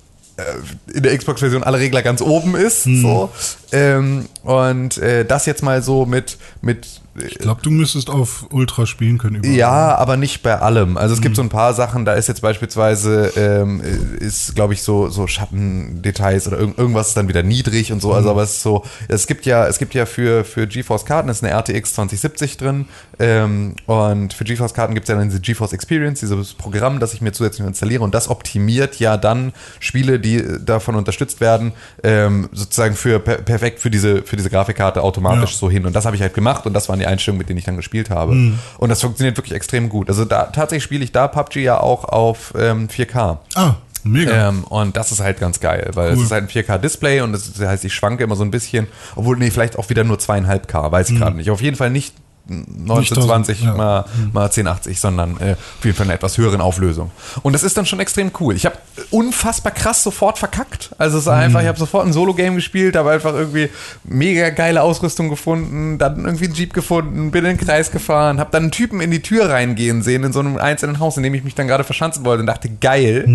in 0.94 1.04
der 1.04 1.18
Xbox-Version 1.18 1.64
alle 1.64 1.80
Regler 1.80 2.02
ganz 2.02 2.22
oben 2.22 2.56
ist. 2.56 2.84
So. 2.84 3.30
Ähm, 3.72 4.28
und 4.44 4.98
äh, 4.98 5.26
das 5.26 5.46
jetzt 5.46 5.64
mal 5.64 5.82
so 5.82 6.06
mit, 6.06 6.38
mit 6.62 7.02
Ich 7.28 7.38
glaube, 7.38 7.61
du 7.61 7.70
müsstest 7.70 8.09
auf 8.09 8.45
Ultra 8.51 8.86
spielen 8.86 9.17
können. 9.17 9.36
Überall. 9.38 9.55
Ja, 9.55 9.95
aber 9.97 10.17
nicht 10.17 10.41
bei 10.43 10.59
allem. 10.59 10.97
Also 10.97 11.13
es 11.13 11.22
gibt 11.22 11.36
so 11.36 11.41
ein 11.41 11.49
paar 11.49 11.74
Sachen, 11.74 12.05
da 12.05 12.13
ist 12.13 12.28
jetzt 12.28 12.41
beispielsweise, 12.41 13.32
ähm, 13.36 13.82
ist 14.20 14.55
glaube 14.55 14.74
ich 14.74 14.84
so, 14.84 15.09
so 15.09 15.28
Schattendetails 15.28 16.47
oder 16.47 16.57
irgend, 16.59 16.78
irgendwas 16.78 17.09
ist 17.09 17.17
dann 17.17 17.28
wieder 17.28 17.43
niedrig 17.43 17.91
und 17.91 18.01
so. 18.01 18.13
Also 18.13 18.30
aber 18.30 18.43
es 18.43 18.51
ist 18.51 18.63
so, 18.63 18.84
es 19.07 19.28
gibt 19.28 19.45
ja, 19.45 19.67
es 19.67 19.78
gibt 19.80 19.93
ja 19.93 20.05
für, 20.05 20.43
für 20.43 20.67
GeForce 20.67 21.05
Karten 21.05 21.30
ist 21.30 21.43
eine 21.43 21.53
RTX 21.53 21.93
2070 21.95 22.57
drin 22.57 22.86
ähm, 23.20 23.76
und 23.86 24.34
für 24.34 24.43
GeForce 24.43 24.74
Karten 24.74 24.93
gibt 24.93 25.05
es 25.05 25.09
ja 25.09 25.15
dann 25.15 25.30
diese 25.30 25.41
GeForce 25.41 25.74
Experience, 25.74 26.20
dieses 26.20 26.53
Programm, 26.53 26.99
das 26.99 27.13
ich 27.13 27.22
mir 27.22 27.32
zusätzlich 27.32 27.65
installiere 27.65 28.03
und 28.03 28.13
das 28.13 28.30
optimiert 28.30 28.99
ja 28.99 29.17
dann 29.17 29.53
Spiele, 29.80 30.20
die 30.20 30.43
davon 30.63 30.95
unterstützt 30.95 31.41
werden, 31.41 31.74
ähm, 32.03 32.49
sozusagen 32.51 32.95
für 32.95 33.20
per 33.20 33.36
perfekt 33.39 33.80
für 33.80 33.89
diese, 33.89 34.22
für 34.24 34.36
diese 34.36 34.49
Grafikkarte 34.49 35.01
automatisch 35.01 35.51
Ja. 35.53 35.57
so 35.57 35.70
hin. 35.70 35.86
Und 35.86 35.95
das 35.95 36.05
habe 36.05 36.15
ich 36.15 36.22
halt 36.22 36.34
gemacht 36.34 36.65
und 36.65 36.74
das 36.74 36.89
waren 36.89 36.99
die 36.99 37.07
Einstellungen, 37.10 37.39
mit 37.39 37.49
denen 37.49 37.60
ich 37.60 37.66
dann 37.66 37.76
gespielt 37.78 38.10
habe. 38.10 38.53
Und 38.78 38.89
das 38.89 39.01
funktioniert 39.01 39.38
wirklich 39.38 39.55
extrem 39.55 39.89
gut. 39.89 40.10
Also 40.10 40.26
da 40.26 40.43
tatsächlich 40.45 40.84
spiele 40.84 41.03
ich 41.03 41.12
da 41.12 41.28
PUBG 41.28 41.57
ja 41.64 41.80
auch 41.80 42.05
auf 42.05 42.53
ähm, 42.57 42.88
4K. 42.88 43.38
Ah, 43.55 43.74
mega. 44.03 44.49
Ähm, 44.49 44.64
und 44.66 44.95
das 44.95 45.12
ist 45.12 45.20
halt 45.20 45.39
ganz 45.39 45.60
geil, 45.60 45.91
weil 45.93 46.12
es 46.12 46.18
Cool. 46.18 46.24
ist 46.26 46.32
halt 46.32 46.43
ein 46.43 46.49
4K-Display 46.49 47.22
und 47.22 47.34
das 47.34 47.51
heißt, 47.60 47.84
ich 47.86 47.93
schwanke 47.93 48.24
immer 48.24 48.36
so 48.36 48.43
ein 48.43 48.51
bisschen, 48.51 48.88
obwohl, 49.16 49.38
nee, 49.38 49.51
vielleicht 49.51 49.78
auch 49.78 49.89
wieder 49.89 50.03
nur 50.03 50.18
2,5K, 50.18 50.91
weiß 50.91 51.10
ich 51.10 51.18
gerade 51.18 51.36
nicht. 51.36 51.49
Auf 51.49 51.62
jeden 51.62 51.76
Fall 51.76 51.89
nicht 51.89 52.14
1920 52.50 53.60
1000, 53.60 53.66
ja. 53.66 53.74
mal, 53.76 54.06
mal 54.34 54.45
1080, 54.45 55.00
sondern 55.00 55.38
äh, 55.39 55.54
auf 55.54 55.86
jeden 55.86 55.95
Fall 55.95 56.06
eine 56.06 56.16
etwas 56.16 56.38
höheren 56.38 56.62
Auflösung. 56.62 57.12
Und 57.43 57.54
das 57.54 57.64
ist 57.64 57.78
dann 57.78 57.86
schon 57.86 58.00
extrem 58.00 58.32
cool. 58.39 58.56
Ich 58.56 58.66
habe 58.66 58.76
unfassbar 59.12 59.72
krass 59.72 60.04
sofort 60.04 60.38
verkackt. 60.38 60.89
Also 60.97 61.20
es 61.20 61.26
war 61.26 61.38
einfach, 61.38 61.62
ich 61.62 61.68
habe 61.68 61.80
sofort 61.80 62.06
ein 62.06 62.14
Solo-Game 62.14 62.56
gespielt, 62.56 62.95
habe 62.95 63.12
einfach 63.12 63.34
irgendwie 63.34 63.70
mega 64.04 64.50
geile 64.50 64.82
Ausrüstung 64.82 65.30
gefunden, 65.30 65.97
dann 65.97 66.26
irgendwie 66.26 66.45
einen 66.45 66.54
Jeep 66.54 66.74
gefunden, 66.74 67.32
bin 67.32 67.45
in 67.45 67.58
den 67.58 67.66
Kreis 67.66 67.91
gefahren, 67.91 68.39
habe 68.39 68.50
dann 68.52 68.64
einen 68.64 68.72
Typen 68.72 69.02
in 69.02 69.12
die 69.12 69.22
Tür 69.22 69.50
reingehen 69.50 70.02
sehen 70.02 70.24
in 70.24 70.34
so 70.34 70.39
einem 70.39 70.58
einzelnen 70.58 71.00
Haus, 71.00 71.18
in 71.18 71.24
dem 71.24 71.34
ich 71.34 71.43
mich 71.43 71.56
dann 71.56 71.68
gerade 71.68 71.84
verschanzen 71.84 72.26
wollte 72.26 72.41
und 72.41 72.47
dachte, 72.47 72.70
geil, 72.70 73.26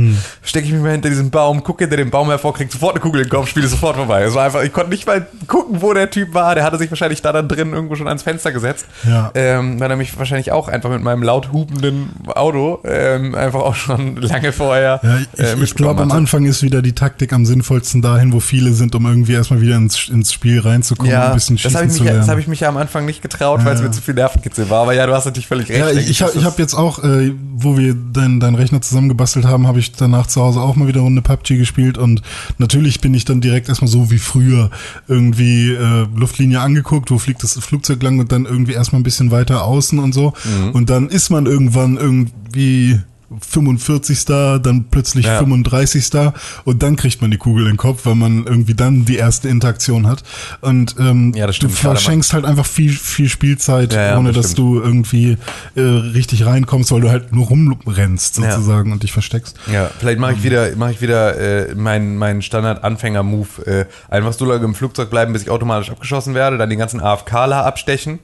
stecke 0.43 0.67
ich 0.67 0.73
mich 0.73 0.83
mal 0.83 0.93
hinter 0.93 1.09
diesem 1.09 1.31
Baum, 1.31 1.63
gucke 1.63 1.85
hinter 1.85 1.97
dem 1.97 2.11
Baum 2.11 2.29
hervor, 2.29 2.55
krieg 2.55 2.71
sofort 2.71 2.95
eine 2.95 3.01
Kugel 3.01 3.23
in 3.23 3.27
den 3.27 3.31
Kopf, 3.31 3.49
spiele 3.49 3.67
sofort 3.69 3.97
vorbei. 3.97 4.23
Es 4.25 4.35
war 4.35 4.45
einfach, 4.45 4.63
ich 4.63 4.73
konnte 4.73 4.91
nicht 4.91 5.07
mal 5.07 5.27
gucken, 5.47 5.83
wo 5.83 5.93
der 5.93 6.11
Typ 6.11 6.35
war. 6.35 6.55
Der 6.55 6.65
hatte 6.65 6.79
sich 6.79 6.91
wahrscheinlich 6.91 7.23
da 7.23 7.33
dann 7.33 7.49
drin 7.49 7.73
irgendwo 7.73 7.95
schon 7.95 8.09
ans 8.09 8.23
Fenster 8.23 8.53
gesetzt. 8.53 8.87
Ja. 9.07 9.31
Ähm, 9.35 9.81
weil 9.81 9.91
er 9.91 9.97
mich 9.97 10.17
wahrscheinlich 10.19 10.53
auch 10.53 10.69
einfach 10.69 10.91
mit 10.91 11.03
meinem 11.03 11.23
laut 11.23 11.53
hupenden 11.53 12.11
Auto 12.35 12.81
ähm, 12.85 13.35
einfach 13.35 13.61
auch 13.61 13.75
schon 13.75 14.17
lange 14.21 14.53
vorher 14.53 15.01
Ja, 15.03 15.19
ich, 15.19 15.39
äh, 15.41 15.63
ich 15.63 15.75
glaube, 15.75 16.03
am. 16.03 16.11
Anfang 16.13 16.45
ist 16.47 16.63
wieder 16.63 16.81
die 16.83 16.93
Taktik 16.93 17.33
am 17.33 17.45
sinnvollsten 17.45 18.03
dahin, 18.03 18.33
wo 18.33 18.41
viele 18.41 18.73
sind, 18.73 18.95
um 18.95 19.07
irgendwie 19.07 19.33
erstmal 19.33 19.61
wieder 19.61 19.77
ins, 19.77 20.09
ins 20.09 20.33
Spiel 20.33 20.61
reinzukommen 20.61 21.11
Ja, 21.13 21.29
ein 21.29 21.35
bisschen 21.35 21.57
das 21.57 21.63
schießen 21.63 21.77
habe 21.77 21.87
ich, 21.87 21.93
zu 21.93 21.99
mich- 22.01 22.05
lernen. 22.07 22.21
das 22.21 22.29
hab 22.29 22.39
ich 22.39 22.47
mich 22.47 22.61
ja 22.61 22.69
am 22.69 22.77
Anfang 22.77 23.05
nicht 23.07 23.21
getraut, 23.23 23.65
weil 23.65 23.75
es 23.75 23.81
Ja. 23.81 23.87
mir 23.87 23.93
zu 23.93 24.01
viel 24.03 24.15
Nervenkitzel 24.15 24.71
war. 24.71 24.83
Aber 24.83 24.95
ja, 24.95 25.07
du 25.07 25.13
hast 25.15 25.25
natürlich 25.25 25.47
völlig 25.49 25.69
recht. 25.69 25.79
ja, 25.81 25.91
ich, 25.91 26.09
ich 26.09 26.23
habe 26.23 26.33
das 26.35 26.45
hab 26.45 26.59
jetzt 26.59 26.75
auch, 26.75 27.03
äh, 27.03 27.33
wo 27.57 27.77
wir 27.77 27.95
deinen 27.95 28.41
dein 28.41 28.55
Rechner 28.55 28.81
zusammengebastelt 28.81 29.45
haben, 29.47 29.67
habe 29.67 29.79
ich 29.79 29.93
danach 29.93 30.27
zu 30.27 30.41
Hause 30.43 30.61
auch 30.61 30.77
mal 30.77 30.87
wieder 30.89 30.99
eine 31.01 31.05
Runde 31.07 31.23
PUBG 31.23 31.57
gespielt 31.59 31.99
und 31.99 32.23
natürlich 32.59 33.01
bin 33.01 33.15
ich 33.15 33.25
dann 33.25 33.41
direkt 33.41 33.69
erstmal 33.69 33.89
so 33.91 34.11
wie 34.11 34.19
früher 34.19 34.71
irgendwie 35.09 35.73
äh, 35.73 36.07
Luftlinie 36.15 36.61
angeguckt, 36.61 37.11
wo 37.11 37.19
fliegt 37.19 37.43
das 37.43 37.55
Flugzeug 37.59 38.03
lang 38.03 38.19
und 38.19 38.33
dann 38.33 38.45
irgendwie 38.45 38.75
erstmal 38.95 39.01
ein 39.01 39.05
bisschen 39.05 39.31
weiter 39.31 39.65
außen 39.65 39.99
und 39.99 40.13
so 40.13 40.33
Mhm. 40.45 40.71
und 40.73 40.91
dann 40.91 41.09
ist 41.09 41.31
man 41.31 41.47
irgendwann 41.47 41.97
irgendwie 41.97 43.01
45. 43.41 44.27
dann 44.63 44.85
plötzlich 44.93 45.27
Ja. 45.27 45.39
35. 45.39 46.33
und 46.65 46.83
dann 46.85 46.95
kriegt 46.95 47.21
man 47.21 47.33
die 47.33 47.37
Kugel 47.37 47.65
in 47.65 47.73
den 47.73 47.77
Kopf, 47.79 48.07
weil 48.07 48.15
man 48.15 48.45
irgendwie 48.47 48.75
dann 48.75 49.07
die 49.07 49.17
erste 49.17 49.49
Interaktion 49.49 50.07
hat 50.07 50.23
und 50.61 50.95
ähm, 51.01 51.33
Ja, 51.35 51.49
das 51.49 51.59
du 51.59 51.69
verschenkst 51.69 52.33
halt 52.33 52.45
einfach 52.45 52.67
viel 52.67 52.93
viel 52.93 53.29
Spielzeit, 53.29 53.93
Ja, 53.93 54.19
ohne 54.19 54.31
das 54.33 54.47
dass 54.47 54.55
du 54.55 54.79
irgendwie 54.81 55.37
äh, 55.75 55.81
richtig 55.81 56.47
reinkommst, 56.47 56.93
weil 56.93 57.01
du 57.01 57.11
halt 57.11 57.33
nur 57.33 57.47
rumrennst 57.47 58.37
sozusagen 58.37 58.93
und 58.93 59.03
dich 59.03 59.13
versteckst. 59.13 59.57
Ja, 59.73 59.91
vielleicht 59.99 60.21
mache 60.21 60.35
ich 60.35 60.45
wieder, 60.45 60.77
mache 60.77 60.93
ich 60.93 61.01
wieder 61.01 61.37
äh, 61.71 61.75
meinen 61.75 62.17
meinen 62.19 62.41
Standard-Anfänger-Move. 62.43 63.67
Äh, 63.67 63.87
einfach 64.15 64.33
so 64.35 64.45
lange 64.45 64.65
im 64.65 64.75
Flugzeug 64.77 65.11
bleiben, 65.11 65.33
bis 65.33 65.43
ich 65.43 65.51
automatisch 65.51 65.91
abgeschossen 65.91 66.35
werde, 66.35 66.57
dann 66.59 66.71
den 66.71 66.79
ganzen 66.79 67.01
AFKler 67.01 67.65
abstechen. 67.65 68.21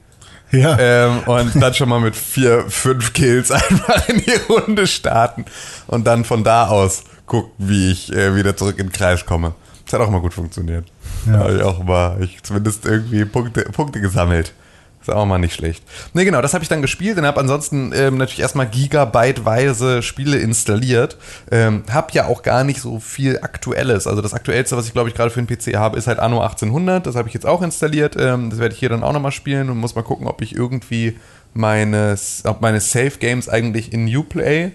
Ja. 0.51 0.77
Ähm, 0.79 1.19
und 1.25 1.61
dann 1.61 1.73
schon 1.73 1.89
mal 1.89 1.99
mit 1.99 2.15
vier, 2.15 2.65
fünf 2.69 3.13
Kills 3.13 3.51
einfach 3.51 4.07
in 4.09 4.21
die 4.21 4.33
Runde 4.49 4.87
starten 4.87 5.45
und 5.87 6.05
dann 6.05 6.25
von 6.25 6.43
da 6.43 6.67
aus 6.67 7.03
gucken, 7.25 7.51
wie 7.57 7.91
ich 7.91 8.11
äh, 8.13 8.35
wieder 8.35 8.57
zurück 8.57 8.77
in 8.79 8.87
den 8.87 8.91
Kreis 8.91 9.25
komme. 9.25 9.53
Das 9.85 9.93
hat 9.93 10.01
auch 10.01 10.11
mal 10.11 10.21
gut 10.21 10.33
funktioniert. 10.33 10.85
Ja. 11.25 11.33
Da 11.33 11.39
habe 11.39 11.55
ich 11.55 11.63
auch 11.63 11.83
mal, 11.83 12.21
ich 12.21 12.43
zumindest 12.43 12.85
irgendwie 12.85 13.25
Punkte, 13.25 13.63
Punkte 13.63 14.01
gesammelt. 14.01 14.53
Ist 15.01 15.09
auch 15.09 15.25
mal 15.25 15.39
nicht 15.39 15.55
schlecht. 15.55 15.83
Ne, 16.13 16.25
genau, 16.25 16.41
das 16.41 16.53
habe 16.53 16.63
ich 16.63 16.69
dann 16.69 16.83
gespielt 16.83 17.17
und 17.17 17.25
habe 17.25 17.39
ansonsten 17.39 17.91
ähm, 17.95 18.17
natürlich 18.17 18.41
erstmal 18.41 18.67
gigabyteweise 18.67 20.03
Spiele 20.03 20.37
installiert. 20.37 21.17
Ähm, 21.49 21.83
hab 21.91 22.13
ja 22.13 22.27
auch 22.27 22.43
gar 22.43 22.63
nicht 22.63 22.81
so 22.81 22.99
viel 22.99 23.39
Aktuelles. 23.41 24.05
Also 24.05 24.21
das 24.21 24.35
Aktuellste, 24.35 24.77
was 24.77 24.85
ich 24.85 24.93
glaube 24.93 25.09
ich 25.09 25.15
gerade 25.15 25.31
für 25.31 25.41
den 25.41 25.47
PC 25.47 25.75
habe, 25.75 25.97
ist 25.97 26.05
halt 26.05 26.19
Anno 26.19 26.41
1800. 26.41 27.07
Das 27.07 27.15
habe 27.15 27.27
ich 27.27 27.33
jetzt 27.33 27.47
auch 27.47 27.63
installiert. 27.63 28.15
Ähm, 28.19 28.51
das 28.51 28.59
werde 28.59 28.73
ich 28.75 28.79
hier 28.79 28.89
dann 28.89 29.03
auch 29.03 29.13
nochmal 29.13 29.31
spielen 29.31 29.71
und 29.71 29.77
muss 29.77 29.95
mal 29.95 30.03
gucken, 30.03 30.27
ob 30.27 30.41
ich 30.43 30.55
irgendwie 30.55 31.17
meine, 31.55 32.15
ob 32.43 32.61
meine 32.61 32.79
Save 32.79 33.13
Games 33.19 33.49
eigentlich 33.49 33.91
in 33.91 34.07
Uplay 34.15 34.71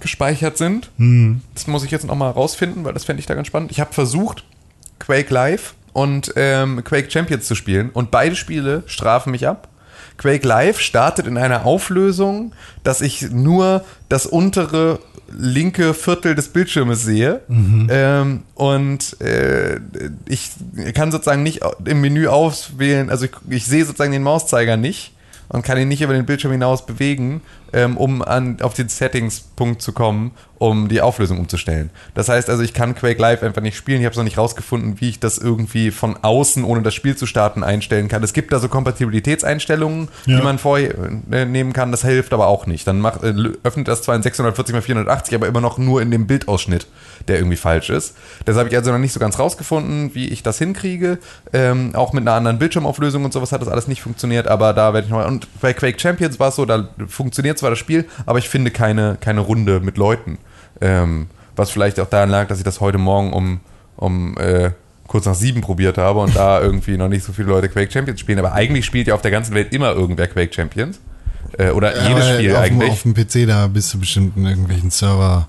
gespeichert 0.00 0.58
sind. 0.58 0.90
Das 1.54 1.66
muss 1.66 1.84
ich 1.84 1.90
jetzt 1.90 2.04
noch 2.04 2.14
mal 2.14 2.30
rausfinden, 2.30 2.84
weil 2.84 2.92
das 2.92 3.04
fände 3.04 3.20
ich 3.20 3.26
da 3.26 3.34
ganz 3.34 3.46
spannend. 3.46 3.70
Ich 3.70 3.80
habe 3.80 3.94
versucht, 3.94 4.44
Quake 4.98 5.32
Live 5.32 5.74
und 5.94 6.34
ähm, 6.36 6.84
Quake 6.84 7.10
Champions 7.10 7.46
zu 7.46 7.54
spielen. 7.54 7.88
Und 7.90 8.10
beide 8.10 8.36
Spiele 8.36 8.82
strafen 8.84 9.30
mich 9.30 9.48
ab. 9.48 9.68
Quake 10.18 10.46
Live 10.46 10.78
startet 10.78 11.26
in 11.26 11.38
einer 11.38 11.64
Auflösung, 11.64 12.52
dass 12.82 13.00
ich 13.00 13.30
nur 13.30 13.84
das 14.08 14.26
untere 14.26 14.98
linke 15.36 15.94
Viertel 15.94 16.34
des 16.34 16.48
Bildschirmes 16.48 17.02
sehe. 17.02 17.40
Ähm, 17.90 18.42
und 18.54 19.20
äh, 19.20 19.80
ich 20.26 20.50
kann 20.94 21.10
sozusagen 21.10 21.42
nicht 21.42 21.62
im 21.84 22.00
Menü 22.00 22.26
auswählen, 22.26 23.08
also 23.10 23.24
ich, 23.24 23.32
ich 23.48 23.64
sehe 23.64 23.84
sozusagen 23.84 24.12
den 24.12 24.22
Mauszeiger 24.22 24.76
nicht 24.76 25.12
und 25.48 25.64
kann 25.64 25.78
ihn 25.78 25.88
nicht 25.88 26.02
über 26.02 26.12
den 26.12 26.26
Bildschirm 26.26 26.52
hinaus 26.52 26.86
bewegen, 26.86 27.40
ähm, 27.74 27.96
um 27.98 28.22
an, 28.22 28.58
auf 28.62 28.72
den 28.74 28.88
Settings-Punkt 28.88 29.82
zu 29.82 29.92
kommen, 29.92 30.30
um 30.58 30.88
die 30.88 31.00
Auflösung 31.02 31.38
umzustellen. 31.40 31.90
Das 32.14 32.28
heißt 32.28 32.48
also, 32.48 32.62
ich 32.62 32.72
kann 32.72 32.94
Quake 32.94 33.20
Live 33.20 33.42
einfach 33.42 33.60
nicht 33.60 33.76
spielen. 33.76 33.98
Ich 34.00 34.04
habe 34.06 34.12
es 34.12 34.16
noch 34.16 34.24
nicht 34.24 34.38
rausgefunden, 34.38 35.00
wie 35.00 35.10
ich 35.10 35.20
das 35.20 35.36
irgendwie 35.36 35.90
von 35.90 36.16
außen, 36.22 36.64
ohne 36.64 36.82
das 36.82 36.94
Spiel 36.94 37.16
zu 37.16 37.26
starten, 37.26 37.62
einstellen 37.64 38.08
kann. 38.08 38.22
Es 38.22 38.32
gibt 38.32 38.52
da 38.52 38.58
so 38.60 38.68
Kompatibilitätseinstellungen, 38.68 40.08
Ja. 40.26 40.38
die 40.38 40.42
man 40.44 40.58
vornehmen 40.58 41.72
kann. 41.72 41.90
Das 41.90 42.02
hilft 42.02 42.32
aber 42.32 42.46
auch 42.46 42.66
nicht. 42.66 42.86
Dann 42.86 43.00
macht, 43.00 43.22
äh, 43.22 43.34
öffnet 43.62 43.88
das 43.88 44.02
zwar 44.02 44.14
in 44.16 44.22
640 44.22 44.74
x 44.76 44.86
480, 44.86 45.34
aber 45.34 45.46
immer 45.46 45.60
noch 45.60 45.78
nur 45.78 46.00
in 46.02 46.10
dem 46.10 46.26
Bildausschnitt, 46.26 46.86
der 47.28 47.36
irgendwie 47.38 47.56
falsch 47.56 47.90
ist. 47.90 48.14
Das 48.44 48.56
habe 48.56 48.68
ich 48.68 48.76
also 48.76 48.92
noch 48.92 48.98
nicht 48.98 49.12
so 49.12 49.20
ganz 49.20 49.38
rausgefunden, 49.38 50.14
wie 50.14 50.28
ich 50.28 50.42
das 50.42 50.58
hinkriege. 50.58 51.18
Ähm, 51.52 51.94
auch 51.94 52.12
mit 52.12 52.22
einer 52.22 52.32
anderen 52.34 52.58
Bildschirmauflösung 52.58 53.24
und 53.24 53.32
sowas 53.32 53.52
hat 53.52 53.60
das 53.60 53.68
alles 53.68 53.88
nicht 53.88 54.02
funktioniert, 54.02 54.46
aber 54.48 54.72
da 54.72 54.94
werde 54.94 55.06
ich 55.06 55.12
noch. 55.12 55.26
Und 55.26 55.48
bei 55.60 55.72
Quake 55.72 55.98
Champions 56.00 56.38
war 56.38 56.48
es 56.48 56.56
so, 56.56 56.64
da 56.64 56.88
funktioniert 57.08 57.58
zwar 57.64 57.70
das 57.70 57.78
Spiel, 57.78 58.04
aber 58.26 58.38
ich 58.38 58.48
finde 58.48 58.70
keine, 58.70 59.16
keine 59.20 59.40
Runde 59.40 59.80
mit 59.80 59.96
Leuten. 59.96 60.38
Ähm, 60.80 61.28
was 61.56 61.70
vielleicht 61.70 61.98
auch 61.98 62.08
daran 62.08 62.30
lag, 62.30 62.48
dass 62.48 62.58
ich 62.58 62.64
das 62.64 62.80
heute 62.80 62.98
Morgen 62.98 63.32
um, 63.32 63.60
um 63.96 64.36
äh, 64.38 64.72
kurz 65.06 65.24
nach 65.24 65.34
sieben 65.34 65.60
probiert 65.60 65.96
habe 65.96 66.20
und 66.20 66.36
da 66.36 66.60
irgendwie 66.62 66.96
noch 66.96 67.08
nicht 67.08 67.24
so 67.24 67.32
viele 67.32 67.48
Leute 67.48 67.68
Quake 67.68 67.90
Champions 67.90 68.20
spielen. 68.20 68.38
Aber 68.38 68.52
eigentlich 68.52 68.84
spielt 68.84 69.06
ja 69.06 69.14
auf 69.14 69.22
der 69.22 69.30
ganzen 69.30 69.54
Welt 69.54 69.72
immer 69.72 69.92
irgendwer 69.92 70.26
Quake 70.26 70.52
Champions. 70.52 71.00
Äh, 71.56 71.70
oder 71.70 72.08
jedes 72.08 72.24
Aber 72.24 72.34
Spiel 72.34 72.52
auf, 72.54 72.62
eigentlich. 72.62 72.90
Auf 72.90 73.02
dem 73.02 73.14
PC, 73.14 73.46
da 73.46 73.66
bist 73.68 73.94
du 73.94 74.00
bestimmt 74.00 74.36
in 74.36 74.44
irgendwelchen 74.46 74.90
Server. 74.90 75.48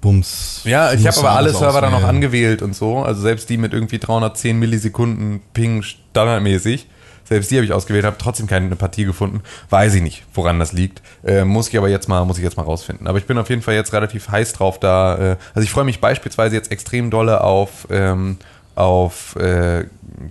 Bums. 0.00 0.62
Ja, 0.64 0.94
ich 0.94 1.06
habe 1.06 1.18
aber 1.18 1.32
alle 1.32 1.50
Server 1.50 1.82
dann 1.82 1.90
noch 1.90 1.98
auswählen. 1.98 2.16
angewählt 2.16 2.62
und 2.62 2.74
so. 2.74 3.00
Also 3.00 3.20
selbst 3.20 3.50
die 3.50 3.58
mit 3.58 3.74
irgendwie 3.74 3.98
310 3.98 4.58
Millisekunden 4.58 5.42
Ping 5.52 5.82
standardmäßig. 5.82 6.88
Selbst 7.30 7.50
die 7.50 7.56
habe 7.56 7.64
ich 7.64 7.72
ausgewählt, 7.72 8.04
habe 8.04 8.16
trotzdem 8.18 8.46
keine 8.48 8.74
Partie 8.76 9.04
gefunden. 9.04 9.40
Weiß 9.70 9.94
ich 9.94 10.02
nicht, 10.02 10.24
woran 10.34 10.58
das 10.58 10.72
liegt. 10.72 11.00
Äh, 11.24 11.44
muss 11.44 11.68
ich 11.68 11.78
aber 11.78 11.88
jetzt 11.88 12.08
mal, 12.08 12.24
muss 12.26 12.36
ich 12.38 12.44
jetzt 12.44 12.56
mal 12.56 12.64
rausfinden. 12.64 13.06
Aber 13.06 13.16
ich 13.18 13.24
bin 13.26 13.38
auf 13.38 13.48
jeden 13.48 13.62
Fall 13.62 13.74
jetzt 13.74 13.92
relativ 13.92 14.28
heiß 14.28 14.52
drauf 14.52 14.78
da. 14.80 15.14
Äh, 15.16 15.36
also 15.54 15.64
ich 15.64 15.70
freue 15.70 15.84
mich 15.84 16.00
beispielsweise 16.00 16.56
jetzt 16.56 16.70
extrem 16.72 17.08
dolle 17.10 17.40
auf, 17.42 17.86
ähm, 17.88 18.36
auf 18.74 19.36
äh, 19.36 19.84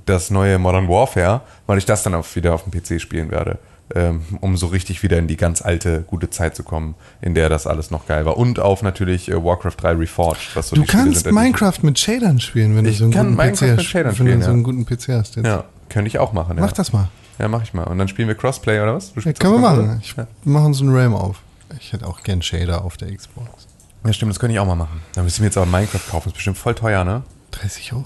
das 0.05 0.29
neue 0.29 0.59
Modern 0.59 0.87
Warfare, 0.89 1.41
weil 1.67 1.77
ich 1.77 1.85
das 1.85 2.03
dann 2.03 2.13
auch 2.15 2.25
wieder 2.35 2.53
auf 2.53 2.63
dem 2.65 2.71
PC 2.71 3.01
spielen 3.01 3.31
werde. 3.31 3.57
Ähm, 3.95 4.21
um 4.41 4.55
so 4.55 4.67
richtig 4.67 5.01
wieder 5.01 5.17
in 5.17 5.27
die 5.27 5.35
ganz 5.37 5.63
alte, 5.63 6.03
gute 6.05 6.29
Zeit 6.29 6.55
zu 6.55 6.61
kommen, 6.61 6.93
in 7.21 7.33
der 7.33 7.49
das 7.49 7.65
alles 7.65 7.89
noch 7.89 8.05
geil 8.05 8.23
war. 8.23 8.37
Und 8.37 8.59
auf 8.59 8.83
natürlich 8.83 9.29
äh, 9.31 9.43
Warcraft 9.43 9.77
3 9.81 9.93
Reforged. 9.93 10.49
Was 10.55 10.69
so 10.69 10.75
Du 10.75 10.83
kannst 10.85 11.25
die- 11.25 11.31
Minecraft 11.31 11.73
mit 11.81 11.97
Shadern 11.97 12.39
spielen, 12.39 12.75
wenn 12.75 12.85
Ich 12.85 12.97
du 12.97 12.97
so 12.99 13.03
einen 13.05 13.13
guten 13.13 13.35
Minecraft 13.35 13.77
PC 13.77 13.95
mit 13.95 14.05
hast. 14.05 14.19
Wenn 14.19 14.25
du 14.27 14.33
so 14.33 14.39
ja. 14.41 14.47
einen 14.49 14.63
guten 14.63 14.85
PC 14.85 15.07
hast 15.13 15.37
jetzt. 15.37 15.45
Ja, 15.47 15.63
könnte 15.89 16.07
ich 16.07 16.19
auch 16.19 16.33
machen. 16.33 16.57
Ja. 16.57 16.63
Mach 16.63 16.71
das 16.71 16.93
mal. 16.93 17.09
Ja, 17.37 17.47
mach 17.47 17.63
ich 17.63 17.73
mal. 17.73 17.83
Und 17.83 17.97
dann 17.97 18.07
spielen 18.07 18.27
wir 18.27 18.35
Crossplay 18.35 18.81
oder 18.81 18.95
was? 18.95 19.13
Ja, 19.15 19.33
können 19.33 19.53
wir 19.53 19.59
machen. 19.59 20.01
Ja. 20.17 20.27
mache 20.43 20.65
uns 20.65 20.81
einen 20.81 20.95
RAM 20.95 21.15
auf. 21.15 21.41
Ich 21.79 21.93
hätte 21.93 22.07
auch 22.07 22.23
gern 22.23 22.41
Shader 22.41 22.83
auf 22.83 22.97
der 22.97 23.15
Xbox. 23.15 23.67
ja, 24.05 24.13
stimmt, 24.13 24.31
das 24.31 24.39
könnte 24.39 24.53
ich 24.53 24.59
auch 24.59 24.65
mal 24.65 24.75
machen. 24.75 25.01
Dann 25.13 25.23
müssen 25.23 25.41
wir 25.41 25.45
jetzt 25.45 25.57
aber 25.57 25.65
Minecraft 25.65 25.99
kaufen. 26.09 26.25
Das 26.25 26.33
ist 26.33 26.33
bestimmt 26.33 26.57
voll 26.57 26.75
teuer, 26.75 27.03
ne? 27.03 27.23
30 27.51 27.93
Euro? 27.93 28.05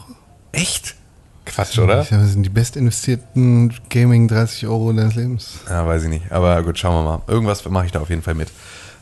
Echt? 0.52 0.96
Quatsch, 1.46 1.78
oder? 1.78 1.98
Das 1.98 2.10
sind 2.10 2.44
die 2.44 2.50
best 2.50 2.78
investierten 2.78 3.74
Gaming 3.90 4.28
30 4.28 4.68
Euro 4.68 4.94
deines 4.94 5.16
Lebens. 5.16 5.60
Ja, 5.70 5.86
weiß 5.86 6.04
ich 6.04 6.10
nicht. 6.10 6.32
Aber 6.32 6.62
gut, 6.64 6.78
schauen 6.78 6.96
wir 6.96 7.04
mal. 7.04 7.22
Irgendwas 7.28 7.68
mache 7.70 7.86
ich 7.86 7.92
da 7.92 8.00
auf 8.00 8.10
jeden 8.10 8.22
Fall 8.22 8.36
mit. 8.36 8.50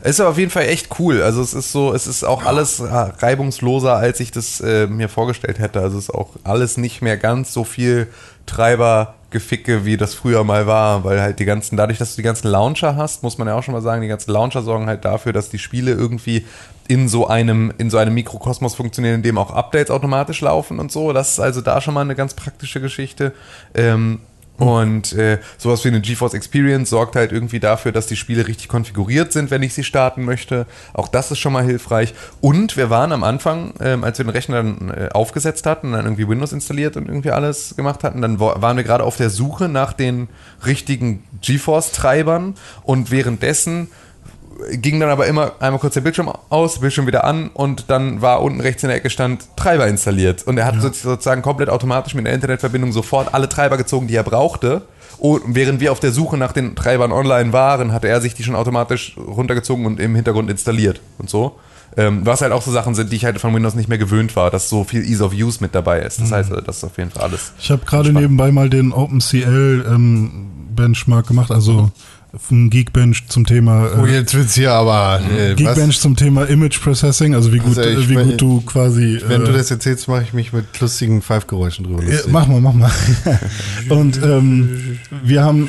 Es 0.04 0.16
ist 0.16 0.20
aber 0.20 0.30
auf 0.30 0.38
jeden 0.38 0.50
Fall 0.50 0.64
echt 0.64 0.98
cool. 0.98 1.22
Also 1.22 1.40
es 1.40 1.54
ist 1.54 1.70
so, 1.70 1.94
es 1.94 2.08
ist 2.08 2.24
auch 2.24 2.44
alles 2.44 2.82
reibungsloser, 2.82 3.94
als 3.94 4.18
ich 4.18 4.32
das 4.32 4.60
äh, 4.60 4.88
mir 4.88 5.08
vorgestellt 5.08 5.60
hätte. 5.60 5.80
Also 5.80 5.96
es 5.96 6.04
ist 6.04 6.14
auch 6.14 6.30
alles 6.42 6.76
nicht 6.76 7.02
mehr 7.02 7.16
ganz 7.16 7.52
so 7.52 7.62
viel 7.62 8.08
Treibergeficke, 8.46 9.84
wie 9.84 9.96
das 9.96 10.14
früher 10.14 10.44
mal 10.44 10.66
war, 10.66 11.04
weil 11.04 11.20
halt 11.20 11.38
die 11.38 11.44
ganzen, 11.44 11.76
dadurch, 11.76 11.98
dass 11.98 12.12
du 12.12 12.16
die 12.16 12.24
ganzen 12.24 12.48
Launcher 12.48 12.96
hast, 12.96 13.22
muss 13.22 13.38
man 13.38 13.48
ja 13.48 13.54
auch 13.54 13.62
schon 13.62 13.74
mal 13.74 13.82
sagen, 13.82 14.02
die 14.02 14.08
ganzen 14.08 14.32
Launcher 14.32 14.62
sorgen 14.62 14.86
halt 14.86 15.04
dafür, 15.04 15.32
dass 15.32 15.50
die 15.50 15.58
Spiele 15.58 15.92
irgendwie 15.92 16.44
in 16.88 17.08
so 17.08 17.26
einem, 17.26 17.72
in 17.78 17.90
so 17.90 17.98
einem 17.98 18.14
Mikrokosmos 18.14 18.74
funktionieren, 18.74 19.16
in 19.16 19.22
dem 19.22 19.38
auch 19.38 19.50
Updates 19.50 19.90
automatisch 19.90 20.40
laufen 20.40 20.78
und 20.78 20.92
so. 20.92 21.12
Das 21.12 21.32
ist 21.32 21.40
also 21.40 21.60
da 21.60 21.80
schon 21.80 21.94
mal 21.94 22.00
eine 22.02 22.14
ganz 22.14 22.34
praktische 22.34 22.80
Geschichte. 22.80 23.32
Ähm, 23.74 24.20
und 24.58 25.12
äh, 25.14 25.38
sowas 25.58 25.84
wie 25.84 25.88
eine 25.88 26.00
GeForce 26.00 26.34
Experience 26.34 26.90
sorgt 26.90 27.16
halt 27.16 27.32
irgendwie 27.32 27.58
dafür, 27.58 27.90
dass 27.90 28.06
die 28.06 28.16
Spiele 28.16 28.46
richtig 28.46 28.68
konfiguriert 28.68 29.32
sind, 29.32 29.50
wenn 29.50 29.62
ich 29.62 29.74
sie 29.74 29.82
starten 29.82 30.24
möchte. 30.24 30.66
Auch 30.92 31.08
das 31.08 31.30
ist 31.30 31.38
schon 31.38 31.52
mal 31.52 31.64
hilfreich. 31.64 32.14
Und 32.40 32.76
wir 32.76 32.88
waren 32.88 33.12
am 33.12 33.24
Anfang, 33.24 33.74
ähm, 33.80 34.04
als 34.04 34.18
wir 34.18 34.24
den 34.24 34.30
Rechner 34.30 34.62
dann 34.62 34.90
äh, 34.90 35.08
aufgesetzt 35.12 35.66
hatten, 35.66 35.92
dann 35.92 36.04
irgendwie 36.04 36.28
Windows 36.28 36.52
installiert 36.52 36.96
und 36.96 37.08
irgendwie 37.08 37.30
alles 37.30 37.74
gemacht 37.74 38.04
hatten, 38.04 38.22
dann 38.22 38.38
wa- 38.38 38.60
waren 38.60 38.76
wir 38.76 38.84
gerade 38.84 39.04
auf 39.04 39.16
der 39.16 39.30
Suche 39.30 39.68
nach 39.68 39.94
den 39.94 40.28
richtigen 40.64 41.24
GeForce-Treibern. 41.40 42.54
Und 42.84 43.10
währenddessen 43.10 43.88
ging 44.72 45.00
dann 45.00 45.10
aber 45.10 45.26
immer 45.26 45.52
einmal 45.60 45.80
kurz 45.80 45.94
der 45.94 46.00
Bildschirm 46.02 46.30
aus, 46.48 46.80
Bildschirm 46.80 47.06
wieder 47.06 47.24
an 47.24 47.50
und 47.54 47.84
dann 47.88 48.20
war 48.22 48.42
unten 48.42 48.60
rechts 48.60 48.82
in 48.82 48.88
der 48.88 48.96
Ecke 48.98 49.10
stand 49.10 49.46
Treiber 49.56 49.86
installiert. 49.86 50.46
Und 50.46 50.58
er 50.58 50.66
hat 50.66 50.80
so- 50.80 50.92
sozusagen 50.92 51.42
komplett 51.42 51.68
automatisch 51.68 52.14
mit 52.14 52.26
der 52.26 52.32
Internetverbindung 52.34 52.92
sofort 52.92 53.34
alle 53.34 53.48
Treiber 53.48 53.76
gezogen, 53.76 54.06
die 54.08 54.14
er 54.16 54.22
brauchte. 54.24 54.82
Und 55.18 55.54
während 55.54 55.80
wir 55.80 55.92
auf 55.92 56.00
der 56.00 56.10
Suche 56.12 56.36
nach 56.36 56.52
den 56.52 56.74
Treibern 56.74 57.12
online 57.12 57.52
waren, 57.52 57.92
hatte 57.92 58.08
er 58.08 58.20
sich 58.20 58.34
die 58.34 58.42
schon 58.42 58.56
automatisch 58.56 59.16
runtergezogen 59.16 59.86
und 59.86 60.00
im 60.00 60.14
Hintergrund 60.16 60.50
installiert 60.50 61.00
und 61.18 61.30
so. 61.30 61.56
Ähm, 61.96 62.24
was 62.24 62.40
halt 62.40 62.52
auch 62.52 62.62
so 62.62 62.72
Sachen 62.72 62.94
sind, 62.94 63.12
die 63.12 63.16
ich 63.16 63.24
halt 63.26 63.38
von 63.38 63.54
Windows 63.54 63.74
nicht 63.74 63.88
mehr 63.88 63.98
gewöhnt 63.98 64.34
war, 64.34 64.50
dass 64.50 64.68
so 64.70 64.82
viel 64.82 65.04
Ease 65.04 65.22
of 65.22 65.32
Use 65.34 65.58
mit 65.60 65.74
dabei 65.74 66.00
ist. 66.00 66.20
Das 66.20 66.32
heißt, 66.32 66.50
das 66.64 66.78
ist 66.78 66.84
auf 66.84 66.96
jeden 66.96 67.10
Fall 67.10 67.24
alles. 67.24 67.52
Ich 67.60 67.70
habe 67.70 67.84
gerade 67.84 68.12
nebenbei 68.14 68.50
mal 68.50 68.70
den 68.70 68.92
OpenCL 68.92 69.84
ähm, 69.88 70.48
Benchmark 70.74 71.26
gemacht, 71.28 71.50
also 71.50 71.90
ein 72.50 72.70
Geekbench 72.70 73.28
zum 73.28 73.44
Thema 73.44 73.90
Oh, 74.00 74.06
äh, 74.06 74.14
jetzt 74.14 74.34
wird's 74.34 74.54
hier 74.54 74.72
aber. 74.72 75.20
Äh, 75.20 75.50
was? 75.50 75.56
Geekbench 75.56 76.00
zum 76.00 76.16
Thema 76.16 76.44
Image 76.44 76.80
Processing, 76.80 77.34
also 77.34 77.52
wie 77.52 77.58
gut, 77.58 77.76
Also 77.76 78.00
ich 78.00 78.08
wie 78.08 78.14
gut 78.14 78.40
du 78.40 78.62
quasi 78.62 79.20
Wenn 79.26 79.42
äh, 79.42 79.44
du 79.44 79.52
das 79.52 79.70
erzählst, 79.70 80.08
mache 80.08 80.22
ich 80.22 80.32
mich 80.32 80.52
mit 80.52 80.80
lustigen 80.80 81.20
Pfeifgeräuschen 81.20 81.84
drüber 81.84 82.02
lustig. 82.02 82.32
mach 82.32 82.46
mal, 82.46 82.60
mach 82.60 82.72
mal. 82.72 82.90
Und 83.90 84.22
ähm, 84.22 84.98
wir 85.22 85.44
haben 85.44 85.68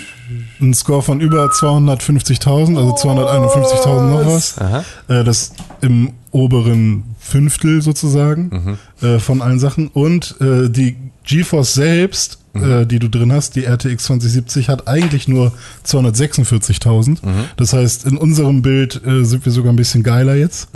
einen 0.61 0.73
Score 0.73 1.02
von 1.02 1.19
über 1.19 1.48
250.000, 1.48 2.77
also 2.77 2.95
251.000 2.95 4.10
noch 4.10 4.26
was. 4.26 4.57
Aha. 4.57 4.85
Äh, 5.10 5.23
das 5.26 5.52
im 5.81 6.14
oberen 6.31 7.03
Fünftel 7.19 7.81
sozusagen 7.81 8.77
äh, 9.02 9.19
von 9.19 9.41
allen 9.41 9.60
Sachen. 9.60 9.90
Und 9.90 10.35
äh, 10.40 10.69
die 10.69 10.95
GeForce 11.26 11.73
selbst, 11.73 12.40
äh, 12.54 12.86
die 12.86 13.00
du 13.00 13.10
drin 13.10 13.32
hast, 13.34 13.56
die 13.56 13.66
RTX 13.66 14.04
2070, 14.06 14.70
hat 14.70 14.88
eigentlich 14.88 15.28
nur 15.28 15.54
246.000. 15.86 17.18
Das 17.58 17.74
heißt, 17.74 18.06
in 18.06 18.18
unserem 18.18 18.62
Bild 18.62 19.02
äh, 19.06 19.24
sind 19.26 19.46
wir 19.46 19.52
sogar 19.52 19.74
ein 19.74 19.76
bisschen 19.78 20.04
geiler 20.04 20.36
jetzt. 20.36 20.70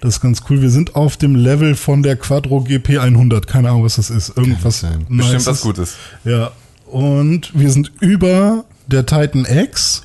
Das 0.00 0.16
ist 0.16 0.20
ganz 0.20 0.42
cool. 0.50 0.62
Wir 0.62 0.70
sind 0.70 0.96
auf 0.96 1.16
dem 1.16 1.36
Level 1.36 1.74
von 1.76 2.02
der 2.02 2.16
Quadro 2.16 2.60
GP 2.62 2.98
100. 2.98 3.46
Keine 3.46 3.68
Ahnung, 3.70 3.84
was 3.84 3.96
das 3.96 4.10
ist. 4.10 4.36
Irgendwas. 4.36 4.84
Bestimmt 5.08 5.46
was 5.46 5.60
Gutes. 5.60 5.94
Ja. 6.24 6.50
Und 6.86 7.52
wir 7.54 7.70
sind 7.70 7.92
über 8.00 8.64
der 8.86 9.06
Titan 9.06 9.44
X. 9.44 10.02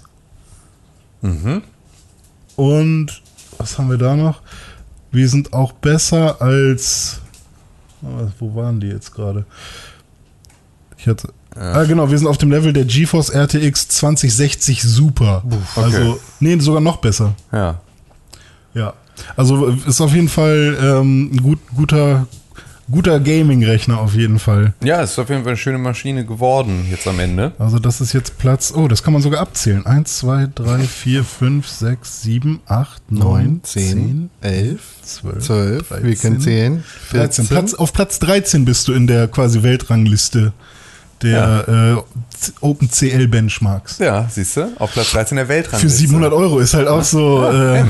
Und 2.55 3.21
was 3.57 3.77
haben 3.77 3.89
wir 3.89 3.97
da 3.97 4.15
noch? 4.15 4.41
Wir 5.11 5.27
sind 5.29 5.53
auch 5.53 5.71
besser 5.71 6.41
als. 6.41 7.21
Wo 8.39 8.55
waren 8.55 8.79
die 8.79 8.87
jetzt 8.87 9.13
gerade? 9.15 9.45
Ich 11.07 11.09
hatte. 11.09 11.29
Ah, 11.55 11.85
genau, 11.85 12.11
wir 12.11 12.17
sind 12.17 12.27
auf 12.27 12.37
dem 12.37 12.51
Level 12.51 12.73
der 12.73 12.85
GeForce 12.85 13.33
RTX 13.33 13.87
2060 13.87 14.83
Super. 14.83 15.43
Also, 15.75 16.19
nee, 16.39 16.59
sogar 16.59 16.81
noch 16.81 16.97
besser. 16.97 17.33
Ja. 17.51 17.79
Ja. 18.73 18.93
Also 19.35 19.67
ist 19.67 20.01
auf 20.01 20.13
jeden 20.13 20.29
Fall 20.29 20.77
ähm, 20.79 21.31
ein 21.33 21.37
gut, 21.37 21.59
guter, 21.75 22.27
guter 22.91 23.19
Gaming-Rechner 23.19 23.99
auf 23.99 24.13
jeden 24.13 24.37
Fall. 24.37 24.73
Ja, 24.83 25.01
es 25.01 25.13
ist 25.13 25.19
auf 25.19 25.29
jeden 25.29 25.41
Fall 25.41 25.53
eine 25.53 25.57
schöne 25.57 25.79
Maschine 25.79 26.25
geworden 26.25 26.85
jetzt 26.91 27.07
am 27.07 27.19
Ende. 27.19 27.53
Also 27.57 27.79
das 27.79 28.01
ist 28.01 28.13
jetzt 28.13 28.37
Platz, 28.37 28.71
oh, 28.75 28.87
das 28.87 29.01
kann 29.01 29.13
man 29.13 29.23
sogar 29.23 29.41
abzählen. 29.41 29.83
1, 29.87 30.19
2, 30.19 30.49
3, 30.53 30.79
4, 30.79 31.23
5, 31.23 31.67
6, 31.67 32.21
7, 32.21 32.59
8, 32.67 33.11
9, 33.11 33.21
9, 33.21 33.59
10, 33.63 33.83
10, 33.83 34.29
11, 34.41 34.81
12, 35.01 35.43
12, 35.43 35.89
wir 35.89 35.99
13, 35.99 36.15
können 36.21 36.41
zählen. 36.41 36.83
13. 37.09 37.45
14. 37.45 37.47
Platz, 37.47 37.73
auf 37.73 37.93
Platz 37.93 38.19
13 38.19 38.65
bist 38.65 38.87
du 38.87 38.93
in 38.93 39.07
der 39.07 39.27
quasi 39.27 39.63
Weltrangliste 39.63 40.53
der 41.21 42.03
äh, 42.03 42.45
OpenCL 42.61 43.27
Benchmarks. 43.27 43.97
Ja, 43.99 44.27
siehst 44.29 44.57
du, 44.57 44.71
auf 44.79 44.91
Platz 44.93 45.11
13 45.11 45.35
der 45.37 45.47
Weltrang. 45.47 45.79
Für 45.79 45.89
700 45.89 46.31
Euro 46.33 46.59
ist 46.59 46.73
halt 46.73 46.87
auch 46.87 47.03
so. 47.03 47.45
Äh, 47.45 47.85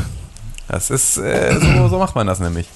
Das 0.67 0.89
ist, 0.89 1.17
äh, 1.17 1.57
so, 1.59 1.87
so 1.87 1.97
macht 1.97 2.13
man 2.15 2.27
das 2.27 2.39
nämlich. 2.39 2.67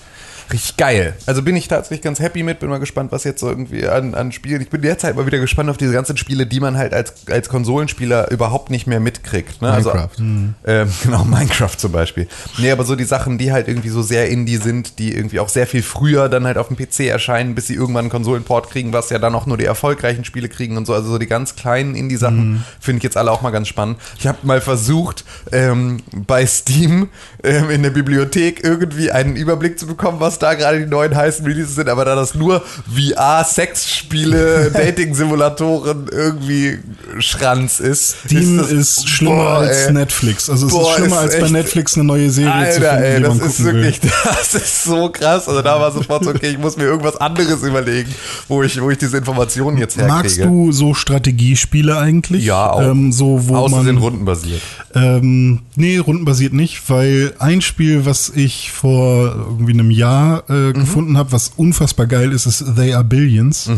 Richtig 0.51 0.77
geil. 0.77 1.13
Also 1.25 1.41
bin 1.41 1.55
ich 1.55 1.67
tatsächlich 1.67 2.01
ganz 2.01 2.19
happy 2.19 2.43
mit, 2.43 2.59
bin 2.59 2.69
mal 2.69 2.79
gespannt, 2.79 3.11
was 3.11 3.23
jetzt 3.23 3.39
so 3.39 3.49
irgendwie 3.49 3.87
an, 3.87 4.13
an 4.13 4.31
Spielen. 4.31 4.61
Ich 4.61 4.69
bin 4.69 4.81
derzeit 4.81 5.15
mal 5.15 5.25
wieder 5.25 5.39
gespannt 5.39 5.69
auf 5.69 5.77
diese 5.77 5.93
ganzen 5.93 6.17
Spiele, 6.17 6.45
die 6.45 6.59
man 6.59 6.77
halt 6.77 6.93
als, 6.93 7.27
als 7.29 7.49
Konsolenspieler 7.49 8.31
überhaupt 8.31 8.69
nicht 8.69 8.87
mehr 8.87 8.99
mitkriegt. 8.99 9.61
Ne? 9.61 9.71
Minecraft. 9.71 10.09
Also, 10.17 10.23
ähm, 10.65 10.91
genau, 11.03 11.23
Minecraft 11.23 11.75
zum 11.77 11.91
Beispiel. 11.91 12.27
Nee, 12.57 12.71
aber 12.71 12.83
so 12.83 12.95
die 12.95 13.05
Sachen, 13.05 13.37
die 13.37 13.51
halt 13.51 13.67
irgendwie 13.67 13.89
so 13.89 14.01
sehr 14.01 14.29
indie 14.29 14.57
sind, 14.57 14.99
die 14.99 15.15
irgendwie 15.15 15.39
auch 15.39 15.49
sehr 15.49 15.67
viel 15.67 15.83
früher 15.83 16.27
dann 16.27 16.45
halt 16.45 16.57
auf 16.57 16.67
dem 16.67 16.77
PC 16.77 17.01
erscheinen, 17.01 17.55
bis 17.55 17.67
sie 17.67 17.75
irgendwann 17.75 18.05
einen 18.05 18.11
Konsolenport 18.11 18.69
kriegen, 18.69 18.93
was 18.93 19.09
ja 19.09 19.19
dann 19.19 19.35
auch 19.35 19.45
nur 19.45 19.57
die 19.57 19.65
erfolgreichen 19.65 20.25
Spiele 20.25 20.49
kriegen 20.49 20.77
und 20.77 20.85
so. 20.85 20.93
Also 20.93 21.09
so 21.11 21.17
die 21.17 21.27
ganz 21.27 21.55
kleinen 21.55 21.95
Indie-Sachen 21.95 22.65
finde 22.79 22.97
ich 22.97 23.03
jetzt 23.03 23.17
alle 23.17 23.31
auch 23.31 23.41
mal 23.41 23.51
ganz 23.51 23.67
spannend. 23.67 23.97
Ich 24.17 24.27
habe 24.27 24.39
mal 24.43 24.61
versucht, 24.61 25.23
ähm, 25.51 26.01
bei 26.11 26.45
Steam 26.45 27.09
ähm, 27.43 27.69
in 27.69 27.83
der 27.83 27.91
Bibliothek 27.91 28.63
irgendwie 28.63 29.11
einen 29.11 29.35
Überblick 29.35 29.79
zu 29.79 29.87
bekommen, 29.87 30.19
was 30.19 30.40
da 30.41 30.53
gerade 30.55 30.79
die 30.79 30.85
neuen 30.85 31.15
heißen 31.15 31.45
Releases 31.45 31.75
sind, 31.75 31.89
aber 31.89 32.05
da 32.05 32.15
das 32.15 32.35
nur 32.35 32.61
VR-Sexspiele, 32.95 34.71
Dating-Simulatoren 34.73 36.07
irgendwie 36.11 36.79
Schranz 37.19 37.79
ist. 37.79 38.15
Steam 38.25 38.57
das- 38.57 38.71
ist, 38.71 39.07
schlimmer 39.09 39.35
Boah, 39.35 39.57
als 39.59 39.87
ey. 39.87 39.93
Netflix. 39.93 40.49
Also 40.49 40.67
es 40.67 40.73
Boah, 40.73 40.89
ist 40.89 40.95
schlimmer 40.97 41.23
ist 41.23 41.33
als 41.35 41.39
bei 41.39 41.49
Netflix 41.49 41.95
eine 41.95 42.03
neue 42.05 42.29
Serie 42.29 42.71
zu 42.71 42.81
Alter, 42.81 42.89
finden, 42.97 43.03
ey, 43.03 43.15
die 43.17 43.21
das 43.23 43.37
man 43.37 43.47
ist 43.47 43.57
gucken 43.57 43.73
wirklich, 43.73 44.03
will. 44.03 44.11
das 44.23 44.55
ist 44.55 44.83
so 44.83 45.09
krass. 45.09 45.47
Also 45.47 45.61
da 45.61 45.79
war 45.79 45.91
sofort 45.93 46.23
so, 46.23 46.29
okay, 46.31 46.49
ich 46.51 46.57
muss 46.57 46.77
mir 46.77 46.83
irgendwas 46.83 47.17
anderes 47.17 47.63
überlegen, 47.63 48.13
wo 48.47 48.63
ich, 48.63 48.81
wo 48.81 48.89
ich 48.89 48.97
diese 48.97 49.17
Informationen 49.17 49.77
jetzt 49.77 49.97
herkriege. 49.97 50.13
Magst 50.13 50.37
du 50.39 50.71
so 50.71 50.93
Strategiespiele 50.93 51.97
eigentlich? 51.97 52.43
Ja, 52.45 52.71
auch. 52.71 52.81
Ähm, 52.81 53.11
so, 53.11 53.47
wo 53.47 53.55
Außer 53.57 53.75
man, 53.77 53.85
sind 53.85 53.97
rundenbasiert. 53.97 54.61
Ähm, 54.93 55.59
nee, 55.75 55.97
rundenbasiert 55.97 56.53
nicht, 56.53 56.89
weil 56.89 57.33
ein 57.39 57.61
Spiel, 57.61 58.05
was 58.05 58.31
ich 58.33 58.71
vor 58.71 59.35
irgendwie 59.35 59.73
einem 59.73 59.91
Jahr 59.91 60.30
Mhm. 60.47 60.69
äh, 60.69 60.73
gefunden 60.73 61.17
habe, 61.17 61.31
was 61.31 61.51
unfassbar 61.57 62.07
geil 62.07 62.31
ist, 62.31 62.45
ist 62.45 62.63
They 62.75 62.93
Are 62.93 63.03
Billions. 63.03 63.69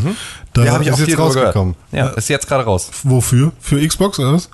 Da, 0.53 0.63
Ja, 0.65 0.73
habe 0.73 0.83
ich 0.83 0.91
auch 0.91 0.99
jetzt 0.99 1.17
rausgekommen. 1.17 1.75
Ja, 1.91 2.07
ist 2.09 2.29
jetzt 2.29 2.47
gerade 2.47 2.63
raus. 2.63 2.89
Wofür? 3.03 3.51
Für 3.59 3.85
Xbox 3.85 4.19
oder 4.19 4.33
was? 4.33 4.49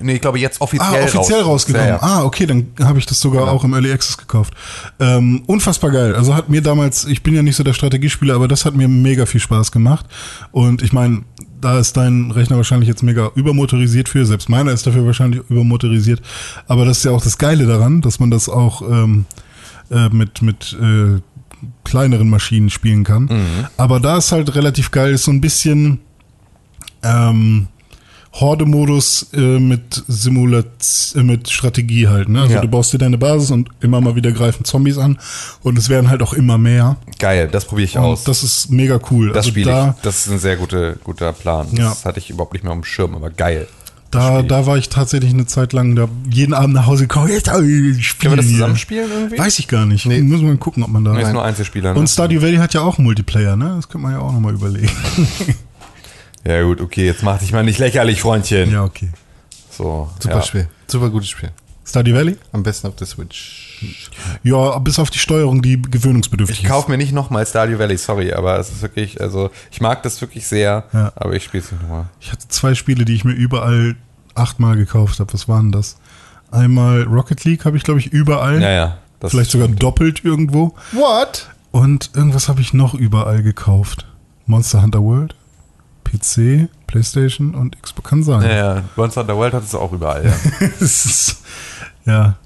Nee, 0.00 0.14
ich 0.14 0.20
glaube 0.20 0.38
jetzt 0.38 0.60
Ah, 0.60 0.64
offiziell 0.64 1.02
offiziell 1.04 1.40
raus. 1.40 1.48
rausgekommen. 1.48 1.88
Ja, 1.88 1.94
ja. 1.96 2.02
Ah, 2.02 2.22
okay, 2.22 2.46
dann 2.46 2.68
habe 2.80 2.98
ich 2.98 3.06
das 3.06 3.20
sogar 3.20 3.50
auch 3.50 3.64
im 3.64 3.72
Early 3.72 3.90
Access 3.90 4.16
gekauft. 4.18 4.54
Ähm, 5.00 5.42
unfassbar 5.46 5.90
geil. 5.90 6.14
Also 6.14 6.34
hat 6.36 6.48
mir 6.50 6.62
damals, 6.62 7.04
ich 7.06 7.22
bin 7.22 7.34
ja 7.34 7.42
nicht 7.42 7.56
so 7.56 7.64
der 7.64 7.72
Strategiespieler, 7.72 8.34
aber 8.34 8.46
das 8.48 8.64
hat 8.64 8.74
mir 8.76 8.86
mega 8.86 9.26
viel 9.26 9.40
Spaß 9.40 9.72
gemacht. 9.72 10.06
Und 10.52 10.82
ich 10.82 10.92
meine, 10.92 11.22
da 11.60 11.78
ist 11.80 11.96
dein 11.96 12.30
Rechner 12.30 12.56
wahrscheinlich 12.58 12.88
jetzt 12.88 13.02
mega 13.02 13.32
übermotorisiert 13.34 14.08
für, 14.08 14.24
selbst 14.24 14.48
meiner 14.48 14.70
ist 14.72 14.86
dafür 14.86 15.04
wahrscheinlich 15.04 15.40
übermotorisiert. 15.48 16.20
Aber 16.68 16.84
das 16.84 16.98
ist 16.98 17.04
ja 17.04 17.10
auch 17.10 17.22
das 17.22 17.38
Geile 17.38 17.66
daran, 17.66 18.00
dass 18.00 18.20
man 18.20 18.30
das 18.30 18.48
auch 18.48 18.82
ähm, 18.82 19.24
äh, 19.90 20.08
mit, 20.10 20.42
mit 20.42 20.76
äh, 20.80 21.20
kleineren 21.84 22.28
Maschinen 22.30 22.70
spielen 22.70 23.04
kann. 23.04 23.24
Mhm. 23.24 23.66
Aber 23.76 24.00
da 24.00 24.18
ist 24.18 24.32
halt 24.32 24.54
relativ 24.54 24.90
geil, 24.90 25.12
ist 25.12 25.24
so 25.24 25.30
ein 25.30 25.40
bisschen 25.40 26.00
ähm, 27.02 27.68
Horde-Modus 28.34 29.28
äh, 29.32 29.58
mit 29.58 30.04
Simulat 30.06 30.66
äh, 31.16 31.22
mit 31.22 31.48
Strategie 31.50 32.06
halt. 32.08 32.28
Ne? 32.28 32.42
Also 32.42 32.54
Ja. 32.54 32.60
du 32.60 32.68
baust 32.68 32.92
dir 32.92 32.98
deine 32.98 33.18
Basis 33.18 33.50
und 33.50 33.70
immer 33.80 34.00
mal 34.00 34.14
wieder 34.14 34.30
greifen 34.32 34.64
Zombies 34.64 34.98
an 34.98 35.18
und 35.62 35.78
es 35.78 35.88
werden 35.88 36.08
halt 36.10 36.22
auch 36.22 36.34
immer 36.34 36.58
mehr. 36.58 36.98
Geil, 37.18 37.48
das 37.50 37.64
probiere 37.64 37.86
ich 37.86 37.96
Und 37.96 38.04
aus. 38.04 38.24
Das, 38.24 38.42
das 38.42 38.50
ist 38.50 38.70
mega 38.70 39.00
cool. 39.10 39.32
also 39.34 39.48
spiele 39.48 39.70
da, 39.70 39.94
ich. 39.96 40.02
Das 40.02 40.26
ist 40.26 40.32
ein 40.32 40.38
sehr 40.38 40.56
gute, 40.56 40.98
guter 41.02 41.32
Plan. 41.32 41.66
Das 41.72 42.02
Ja. 42.02 42.08
hatte 42.08 42.18
ich 42.20 42.30
überhaupt 42.30 42.52
nicht 42.52 42.62
mehr 42.62 42.72
auf 42.72 42.78
dem 42.78 42.84
Schirm, 42.84 43.14
aber 43.14 43.30
geil. 43.30 43.66
Da, 44.10 44.40
da 44.42 44.64
war 44.64 44.78
ich 44.78 44.88
tatsächlich 44.88 45.34
eine 45.34 45.44
Zeit 45.44 45.74
lang 45.74 45.94
da 45.94 46.08
jeden 46.30 46.54
Abend 46.54 46.74
nach 46.74 46.86
Hause 46.86 47.06
gekommen. 47.06 47.28
Jetzt 47.28 47.50
Können 47.50 48.00
spielen 48.02 48.32
wir 48.32 48.36
das 48.38 48.46
zusammenspielen 48.46 49.10
irgendwie? 49.10 49.38
Weiß 49.38 49.58
ich 49.58 49.68
gar 49.68 49.84
nicht. 49.84 50.06
Nee. 50.06 50.22
Muss 50.22 50.40
man 50.40 50.58
gucken, 50.58 50.82
ob 50.82 50.88
man 50.88 51.04
da. 51.04 51.12
Nee, 51.12 51.22
ist 51.22 51.32
nur 51.32 51.44
Einzelspieler. 51.44 51.92
Ne? 51.92 52.00
Und 52.00 52.08
Stardew 52.08 52.40
Valley 52.40 52.56
hat 52.56 52.72
ja 52.72 52.80
auch 52.80 52.96
Multiplayer, 52.96 53.56
ne? 53.56 53.74
Das 53.76 53.88
könnte 53.88 54.06
man 54.06 54.14
ja 54.14 54.20
auch 54.20 54.32
nochmal 54.32 54.54
überlegen. 54.54 54.90
ja 56.46 56.62
gut, 56.62 56.80
okay, 56.80 57.04
jetzt 57.04 57.22
mach 57.22 57.38
dich 57.38 57.52
mal 57.52 57.62
nicht 57.64 57.78
lächerlich, 57.78 58.22
Freundchen. 58.22 58.70
ja, 58.70 58.84
okay. 58.84 59.10
So, 59.70 60.08
Super 60.20 60.36
ja. 60.36 60.42
Spiel. 60.42 60.68
Super 60.86 61.10
gutes 61.10 61.28
Spiel. 61.28 61.50
Stardew 61.84 62.14
Valley? 62.14 62.36
Am 62.52 62.62
besten 62.62 62.86
auf 62.86 62.96
der 62.96 63.06
Switch. 63.06 63.67
Ja, 64.42 64.78
bis 64.78 64.98
auf 64.98 65.10
die 65.10 65.18
Steuerung, 65.18 65.62
die 65.62 65.80
gewöhnungsbedürftig 65.80 66.60
Ich 66.62 66.68
kaufe 66.68 66.90
mir 66.90 66.96
nicht 66.98 67.12
nochmal 67.12 67.46
Stardew 67.46 67.78
Valley, 67.78 67.96
sorry, 67.96 68.32
aber 68.32 68.58
es 68.58 68.70
ist 68.70 68.82
wirklich, 68.82 69.20
also 69.20 69.50
ich 69.70 69.80
mag 69.80 70.02
das 70.02 70.20
wirklich 70.20 70.46
sehr, 70.46 70.84
Ja. 70.92 71.12
aber 71.16 71.34
ich 71.34 71.44
spiele 71.44 71.62
es 71.62 71.72
nicht 71.72 71.82
nochmal. 71.82 72.06
Ich 72.20 72.32
hatte 72.32 72.48
zwei 72.48 72.74
Spiele, 72.74 73.04
die 73.04 73.14
ich 73.14 73.24
mir 73.24 73.32
überall 73.32 73.96
achtmal 74.34 74.76
gekauft 74.76 75.20
habe. 75.20 75.32
Was 75.32 75.48
waren 75.48 75.72
das? 75.72 75.96
Einmal 76.50 77.02
Rocket 77.02 77.44
League 77.44 77.64
habe 77.64 77.76
ich, 77.76 77.82
glaube 77.82 78.00
ich, 78.00 78.06
überall. 78.12 78.60
Ja, 78.62 78.70
ja. 78.70 78.98
Das 79.20 79.32
Vielleicht 79.32 79.50
sogar 79.50 79.68
doppelt 79.68 80.24
irgendwo. 80.24 80.74
What? 80.92 81.48
Und 81.72 82.10
irgendwas 82.14 82.48
habe 82.48 82.60
ich 82.60 82.72
noch 82.72 82.94
überall 82.94 83.42
gekauft. 83.42 84.06
Monster 84.46 84.80
Hunter 84.82 85.02
World, 85.02 85.34
PC, 86.04 86.68
Playstation 86.86 87.54
und 87.54 87.80
Xbox. 87.82 88.08
Kann 88.08 88.22
sein. 88.22 88.42
Ja, 88.42 88.54
ja. 88.76 88.84
Monster 88.96 89.20
Hunter 89.22 89.36
World 89.36 89.52
hat 89.54 89.64
es 89.64 89.74
auch 89.74 89.92
überall, 89.92 90.24
ja. 90.24 90.66
Ist, 90.80 91.42
ja. 92.06 92.36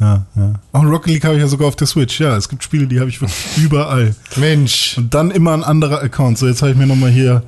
Ja, 0.00 0.24
ja. 0.34 0.52
Auch 0.72 0.82
Rocket 0.84 1.12
League 1.12 1.24
habe 1.24 1.34
ich 1.36 1.40
ja 1.42 1.46
sogar 1.48 1.68
auf 1.68 1.76
der 1.76 1.86
Switch. 1.86 2.18
Ja, 2.20 2.36
es 2.36 2.48
gibt 2.48 2.64
Spiele, 2.64 2.86
die 2.86 2.98
habe 3.00 3.10
ich 3.10 3.20
überall. 3.58 4.14
Mensch. 4.36 4.96
Und 4.96 5.12
dann 5.14 5.30
immer 5.30 5.52
ein 5.52 5.62
anderer 5.62 6.00
Account. 6.02 6.38
So, 6.38 6.46
jetzt 6.48 6.62
habe 6.62 6.72
ich 6.72 6.78
mir 6.78 6.86
nochmal 6.86 7.10
hier 7.10 7.42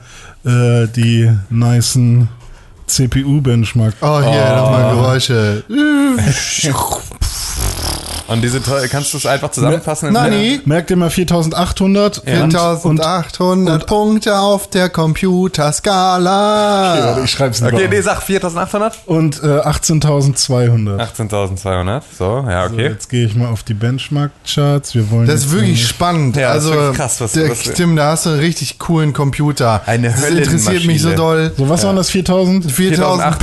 äh, 0.44 0.86
die 0.88 1.30
nicen 1.50 2.28
CPU-Benchmark. 2.86 3.94
Oh, 4.02 4.20
hier, 4.20 4.52
Oh. 4.52 4.56
nochmal 4.56 4.94
Geräusche. 4.94 5.64
Und 8.32 8.42
diese 8.42 8.60
kannst 8.90 9.12
du 9.12 9.18
es 9.18 9.26
einfach 9.26 9.50
zusammenfassen? 9.50 10.08
in 10.08 10.14
Nani? 10.14 10.60
Merkt 10.64 10.90
ihr 10.90 10.96
mal 10.96 11.10
4800 11.10 12.22
Ja. 12.26 12.44
und, 12.44 12.54
und 12.54 12.98
4800 12.98 13.86
Punkte 13.86 14.38
auf 14.38 14.68
der 14.70 14.88
Computerskala. 14.88 17.18
ich 17.24 17.30
schreibe 17.30 17.52
es 17.54 17.62
Okay, 17.62 17.88
nee, 17.90 18.00
sag 18.00 18.22
4800? 18.22 18.98
Und 19.06 19.42
äh, 19.42 19.46
18.200. 19.46 20.98
18.200, 20.98 22.02
so, 22.18 22.44
ja, 22.48 22.68
So, 22.68 22.74
okay. 22.74 22.82
jetzt 22.84 23.08
gehe 23.08 23.26
ich 23.26 23.34
mal 23.34 23.48
auf 23.48 23.62
die 23.62 23.74
Benchmark-Charts. 23.74 24.94
Wir 24.94 25.10
wollen 25.10 25.26
Das 25.26 25.40
ist 25.46 25.52
wirklich 25.52 25.86
spannend. 25.86 26.36
Ja, 26.36 26.54
das 26.54 26.64
ist 26.64 26.70
also, 26.70 26.80
wirklich 26.82 26.98
krass, 26.98 27.20
was- 27.20 27.32
der, 27.32 27.50
was- 27.50 27.62
Tim, 27.62 27.96
da 27.96 28.10
hast 28.12 28.26
du 28.26 28.30
einen 28.30 28.40
richtig 28.40 28.78
coolen 28.78 29.12
Computer. 29.12 29.82
Eine 29.86 30.10
Das 30.10 30.28
interessiert 30.30 30.84
mich 30.86 31.02
so 31.02 31.12
doll. 31.12 31.52
So, 31.56 31.68
was 31.68 31.84
waren 31.84 31.96
das? 31.96 32.10
4000? 32.10 32.70
4000 32.70 32.72
4800 32.72 33.32
und 33.32 33.38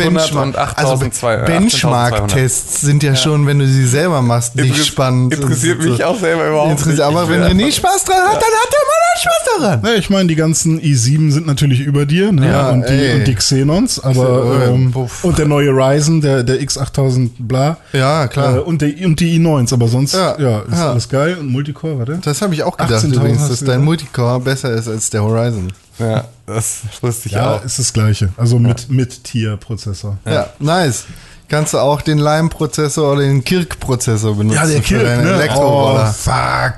Benchmark. 0.53 0.78
Also 0.78 0.94
8200. 0.94 1.45
Benchmark-Tests 1.45 2.82
sind 2.82 3.03
ja 3.03 3.16
schon, 3.16 3.48
wenn 3.48 3.60
du 3.60 3.68
sie 3.68 3.88
selber 3.88 4.22
machst, 4.22 4.56
nicht 4.56 4.78
spannend. 4.85 5.34
Interessiert 5.34 5.80
Und 5.80 5.89
mich 5.89 5.97
so. 5.99 6.03
auch 6.06 6.19
selber 6.19 6.47
überhaupt 6.47 6.72
Interessiert, 6.72 6.97
nicht. 6.97 7.06
aber 7.06 7.30
wenn 7.30 7.41
René 7.43 7.72
Spaß 7.72 8.03
dran 8.06 8.18
hat, 8.18 8.34
dann 8.35 8.35
hat 8.35 8.69
der 8.72 8.85
Mann 8.89 9.01
auch 9.14 9.22
Spaß 9.22 9.60
daran. 9.60 9.81
Ja, 9.85 9.93
ich 9.99 10.10
meine, 10.10 10.27
die 10.27 10.35
ganzen 10.35 10.80
i7 10.81 11.31
sind 11.31 11.47
natürlich 11.47 11.80
über 11.81 12.06
dir 12.06 12.31
ne? 12.31 12.47
Ja, 12.47 12.69
und, 12.69 12.88
die, 12.89 13.11
und 13.19 13.27
die 13.27 13.35
Xenons, 13.35 13.99
aber 13.99 14.61
Äh, 14.64 14.69
ähm, 14.69 14.93
und 15.23 15.38
der 15.38 15.47
neue 15.47 15.69
Ryzen, 15.69 16.22
der, 16.22 16.43
der 16.43 16.61
X8000 16.61 17.30
bla 17.39 17.77
Ja, 17.93 18.27
klar. 18.27 18.57
äh, 18.57 18.60
und, 18.60 18.81
die, 18.81 19.06
und 19.06 19.19
die 19.19 19.39
i9s, 19.39 19.73
aber 19.73 19.88
sonst 19.88 20.14
ja, 20.14 20.39
Ja, 20.39 20.60
ist 20.60 20.73
ja. 20.73 20.91
alles 20.91 21.10
geil 21.10 21.38
und 21.39 21.47
Multicore, 21.51 21.99
warte. 21.99 22.19
Das 22.23 22.41
habe 22.41 22.53
ich 22.53 22.64
auch 22.64 22.77
gedacht 22.77 23.03
18.000 23.06 23.15
übrigens, 23.15 23.41
hast 23.41 23.51
dass 23.51 23.60
du 23.60 23.65
dein? 23.65 23.84
Multicore 23.84 24.39
besser 24.39 24.72
ist 24.73 24.88
als 24.88 25.10
der 25.10 25.23
Horizon. 25.23 25.72
Ja, 25.99 26.23
das 26.45 26.77
wusste 27.01 27.27
ich 27.27 27.34
Ja, 27.34 27.56
auch. 27.56 27.65
ist 27.65 27.77
das 27.77 27.91
gleiche, 27.91 28.30
also 28.38 28.57
mit, 28.57 28.89
mit 28.89 29.22
Tier-Prozessor. 29.26 30.18
Ja, 30.26 30.47
nice. 30.60 31.03
Kannst 31.49 31.73
du 31.73 31.80
auch 31.80 32.01
den 32.01 32.19
Lime-Prozessor 32.19 33.13
oder 33.13 33.21
den 33.21 33.43
Kirk-Prozessor 33.43 34.35
benutzen 34.35 34.84
für 34.84 35.03
deine 35.03 35.31
Oh, 35.31 35.34
Elektroroller. 35.35 36.05
fuck. 36.13 36.76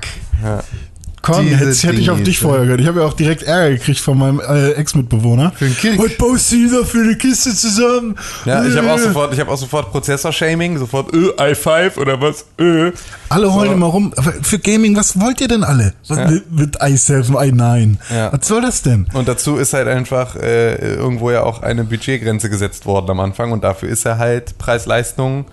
Komm, 1.22 1.46
Diese 1.46 1.64
jetzt 1.66 1.84
hätte 1.84 2.00
ich 2.00 2.10
auf 2.10 2.20
dich 2.22 2.40
vorher 2.40 2.64
gehört. 2.64 2.80
Ich 2.80 2.86
habe 2.88 3.00
ja 3.00 3.06
auch 3.06 3.12
direkt 3.12 3.44
Ärger 3.44 3.70
gekriegt 3.70 4.00
von 4.00 4.18
meinem 4.18 4.40
äh, 4.40 4.72
Ex-Mitbewohner. 4.72 5.52
Für. 5.56 5.66
Was 5.98 6.16
baust 6.18 6.50
du 6.52 6.68
da 6.68 6.84
für 6.84 6.98
eine 6.98 7.16
Kiste 7.16 7.54
zusammen? 7.54 8.16
Ja, 8.44 8.64
ich 8.64 8.76
habe 8.76 8.90
auch 8.92 8.96
Äh. 8.98 9.02
sofort, 9.02 9.32
ich 9.32 9.38
habe 9.38 9.50
auch 9.50 9.56
sofort 9.56 9.92
Prozessor-Shaming, 9.92 10.78
sofort 10.78 11.14
äh, 11.14 11.52
i5 11.52 11.96
oder 11.98 12.20
was? 12.20 12.44
Äh. 12.58 12.90
Alle 13.28 13.54
heulen 13.54 13.74
immer 13.74 13.86
rum. 13.86 14.12
Für 14.42 14.58
Gaming, 14.58 14.96
was 14.96 15.18
wollt 15.20 15.40
ihr 15.40 15.48
denn 15.48 15.62
alle? 15.62 15.94
Was, 16.08 16.18
Ja. 16.18 16.28
mit, 16.30 16.50
mit 16.52 16.82
i7, 16.82 17.30
i9. 17.30 17.96
Ja. 18.12 18.32
Was 18.32 18.48
soll 18.48 18.60
das 18.62 18.82
denn? 18.82 19.06
Und 19.14 19.28
dazu 19.28 19.56
ist 19.56 19.72
halt 19.74 19.86
einfach 19.86 20.34
äh, 20.34 20.74
irgendwo 20.96 21.30
ja 21.30 21.44
auch 21.44 21.62
eine 21.62 21.84
Budgetgrenze 21.84 22.50
gesetzt 22.50 22.84
worden 22.84 23.10
am 23.10 23.20
Anfang 23.20 23.52
und 23.52 23.62
dafür 23.62 23.88
ist 23.88 24.04
er 24.06 24.18
halt 24.18 24.58
Preis-Leistung 24.58 25.44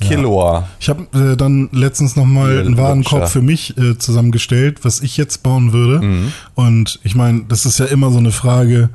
Kiloa. 0.00 0.68
Ich 0.80 0.88
habe 0.88 1.06
äh, 1.12 1.36
dann 1.36 1.68
letztens 1.72 2.16
nochmal 2.16 2.60
einen 2.60 2.76
Warenkorb 2.76 3.28
für 3.28 3.42
mich 3.42 3.76
äh, 3.76 3.98
zusammengestellt, 3.98 4.84
was 4.84 5.00
ich 5.00 5.16
jetzt 5.16 5.42
bauen 5.42 5.72
würde. 5.72 6.04
Mhm. 6.04 6.32
Und 6.54 7.00
ich 7.02 7.14
meine, 7.14 7.44
das 7.48 7.66
ist 7.66 7.78
ja 7.78 7.86
immer 7.86 8.10
so 8.10 8.18
eine 8.18 8.30
Frage, 8.30 8.90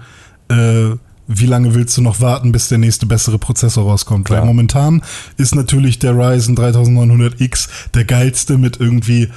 äh, 0.50 0.96
wie 1.28 1.46
lange 1.46 1.74
willst 1.74 1.98
du 1.98 2.02
noch 2.02 2.22
warten, 2.22 2.52
bis 2.52 2.68
der 2.68 2.78
nächste 2.78 3.06
bessere 3.06 3.38
Prozessor 3.38 3.86
rauskommt? 3.86 4.26
Klar. 4.26 4.42
Weil 4.42 4.48
momentan 4.48 5.02
ist 5.38 5.56
natürlich 5.56 6.00
der 6.00 6.18
Ryzen 6.18 6.58
3900X 6.58 7.70
der 7.94 8.06
geilste 8.06 8.58
mit 8.58 8.80
irgendwie 8.80 9.30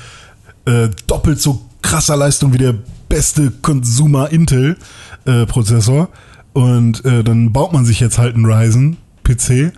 äh, 0.65 0.89
doppelt 1.07 1.41
so 1.41 1.65
krasser 1.83 2.17
Leistung 2.17 2.53
wie 2.53 2.59
der 2.59 2.75
beste 3.09 3.53
Consumer 3.63 4.31
Intel 4.31 4.77
äh, 5.25 5.47
Prozessor. 5.47 6.09
Und 6.53 7.05
äh, 7.05 7.23
dann 7.23 7.53
baut 7.53 7.73
man 7.73 7.85
sich 7.85 8.01
jetzt 8.01 8.19
halt 8.19 8.35
einen 8.35 8.47
Ryzen 8.47 8.97
PC, 9.23 9.73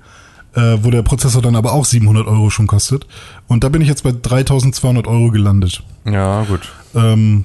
äh, 0.58 0.84
wo 0.84 0.90
der 0.90 1.02
Prozessor 1.02 1.40
dann 1.40 1.56
aber 1.56 1.72
auch 1.72 1.84
700 1.84 2.26
Euro 2.26 2.50
schon 2.50 2.66
kostet. 2.66 3.06
Und 3.46 3.62
da 3.62 3.68
bin 3.68 3.80
ich 3.80 3.88
jetzt 3.88 4.02
bei 4.02 4.12
3200 4.12 5.06
Euro 5.06 5.30
gelandet. 5.30 5.82
Ja, 6.04 6.42
gut. 6.42 6.72
Ähm, 6.94 7.44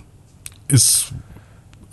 ist 0.68 1.14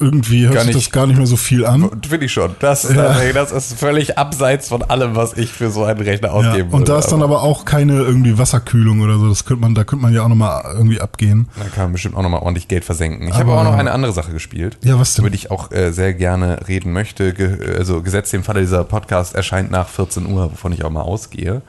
irgendwie 0.01 0.49
hört 0.49 0.63
sich 0.63 0.75
das 0.75 0.91
gar 0.91 1.07
nicht 1.07 1.19
mehr 1.19 1.27
so 1.27 1.37
viel 1.37 1.65
an. 1.67 1.91
Finde 2.09 2.27
ich 2.27 2.33
schon. 2.33 2.57
Das 2.61 2.85
ist, 2.85 2.95
tatsächlich- 2.97 3.35
das 3.35 3.53
ist 3.53 3.79
völlig 3.79 4.19
abseits 4.19 4.69
von 4.69 4.83
allem, 4.83 5.15
was 5.15 5.35
ich 5.37 5.51
für 5.53 5.71
so 5.71 5.85
einen 5.85 6.01
Rechner 6.01 6.29
Ja, 6.29 6.35
ausgeben 6.35 6.71
und 6.71 6.81
würde. 6.81 6.93
da 6.93 6.99
ist 6.99 7.09
dann 7.09 7.23
aber 7.23 7.43
auch 7.43 7.65
keine 7.65 7.95
irgendwie 7.95 8.39
Wasserkühlung 8.39 9.01
oder 9.03 9.19
so. 9.19 9.29
Das 9.29 9.45
könnte 9.45 9.61
man, 9.63 9.75
da 9.75 9.85
könnte 9.85 10.03
man 10.05 10.15
ja 10.15 10.23
auch 10.23 10.29
nochmal 10.29 10.63
irgendwie 10.75 11.01
abgehen. 11.01 11.49
Da 11.57 11.65
kann 11.75 11.85
man 11.85 11.93
bestimmt 11.93 12.17
auch 12.17 12.23
nochmal 12.23 12.41
ordentlich 12.41 12.67
Geld 12.69 12.85
versenken. 12.85 13.29
Ich 13.29 13.35
habe 13.35 13.53
Aber- 13.53 13.61
auch 13.61 13.65
noch 13.65 13.75
eine 13.79 13.93
andere 13.93 14.13
Sache 14.13 14.33
gespielt. 14.33 14.79
Ja, 14.83 14.99
was 14.99 15.15
denn? 15.15 15.23
Über 15.25 15.31
die 15.31 15.37
ich 15.37 15.51
auch 15.51 15.71
äh, 15.71 15.93
sehr 15.93 16.15
gerne 16.15 16.67
reden 16.67 16.93
möchte. 16.93 17.35
Ge 17.35 17.77
also 17.79 18.03
gesetzt 18.03 18.33
dem 18.33 18.43
Falle, 18.43 18.61
dieser 18.61 18.85
Podcast 18.85 19.35
erscheint 19.35 19.71
nach 19.71 19.89
14 19.89 20.27
Uhr, 20.27 20.51
wovon 20.53 20.73
ich 20.73 20.85
auch 20.85 20.91
mal 20.91 21.03
ausgehe. 21.03 21.63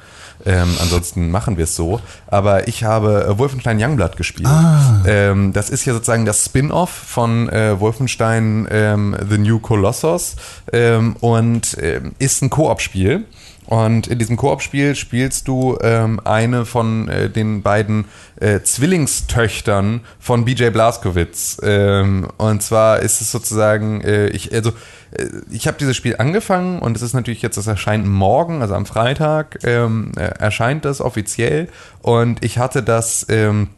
Ähm, 0.46 0.76
ansonsten 0.80 1.32
machen 1.32 1.58
wir 1.58 1.64
es 1.64 1.76
so. 1.76 2.00
Aber 2.28 2.68
ich 2.68 2.84
habe 2.84 3.26
äh, 3.26 3.38
Wolfenstein 3.40 3.82
Youngblood 3.82 4.16
gespielt. 4.18 4.48
Ah. 4.48 5.04
Ähm, 5.06 5.54
das 5.54 5.70
ist 5.70 5.86
ja 5.86 5.94
sozusagen 5.94 6.26
das 6.26 6.46
Spin-off 6.46 6.90
von 6.90 7.50
äh, 7.50 7.80
Wolfenstein 7.80 8.68
ähm, 8.72 9.16
The 9.28 9.38
New 9.38 9.60
Colossus 9.60 10.36
und 11.22 11.42
und 11.42 11.78
ähm, 11.82 12.12
ist 12.20 12.42
ein 12.42 12.50
Koop-Spiel. 12.50 13.26
Und 13.72 14.08
in 14.08 14.20
diesem 14.20 14.36
Koop-Spiel 14.36 14.96
spielst 14.96 15.48
du 15.48 15.78
ähm, 15.82 16.20
eine 16.26 16.66
von 16.66 17.08
äh, 17.08 17.30
den 17.30 17.62
beiden 17.62 18.04
äh, 18.36 18.60
Zwillingstöchtern 18.60 20.02
von 20.20 20.44
BJ 20.44 20.72
Blazkowicz. 20.72 21.58
Ähm, 21.64 22.28
und 22.36 22.62
zwar 22.62 23.00
ist 23.00 23.22
es 23.22 23.32
sozusagen, 23.32 24.02
äh, 24.02 24.28
ich, 24.28 24.54
also, 24.54 24.72
äh, 25.12 25.26
ich 25.50 25.68
habe 25.68 25.78
dieses 25.80 25.96
Spiel 25.96 26.18
angefangen 26.18 26.80
und 26.80 26.98
es 26.98 27.02
ist 27.02 27.14
natürlich 27.14 27.42
jetzt, 27.42 27.56
das 27.56 27.66
erscheint 27.66 28.06
morgen, 28.06 28.62
also 28.62 28.76
am 28.76 28.86
Freitag, 28.86 29.60
ähm, 29.64 30.12
äh, 30.18 30.24
erscheint 30.24 30.84
das 30.84 31.00
offiziell. 31.00 31.70
Und 32.02 32.44
ich 32.44 32.58
hatte 32.58 32.84
das 32.84 33.26
ähm, 33.30 33.70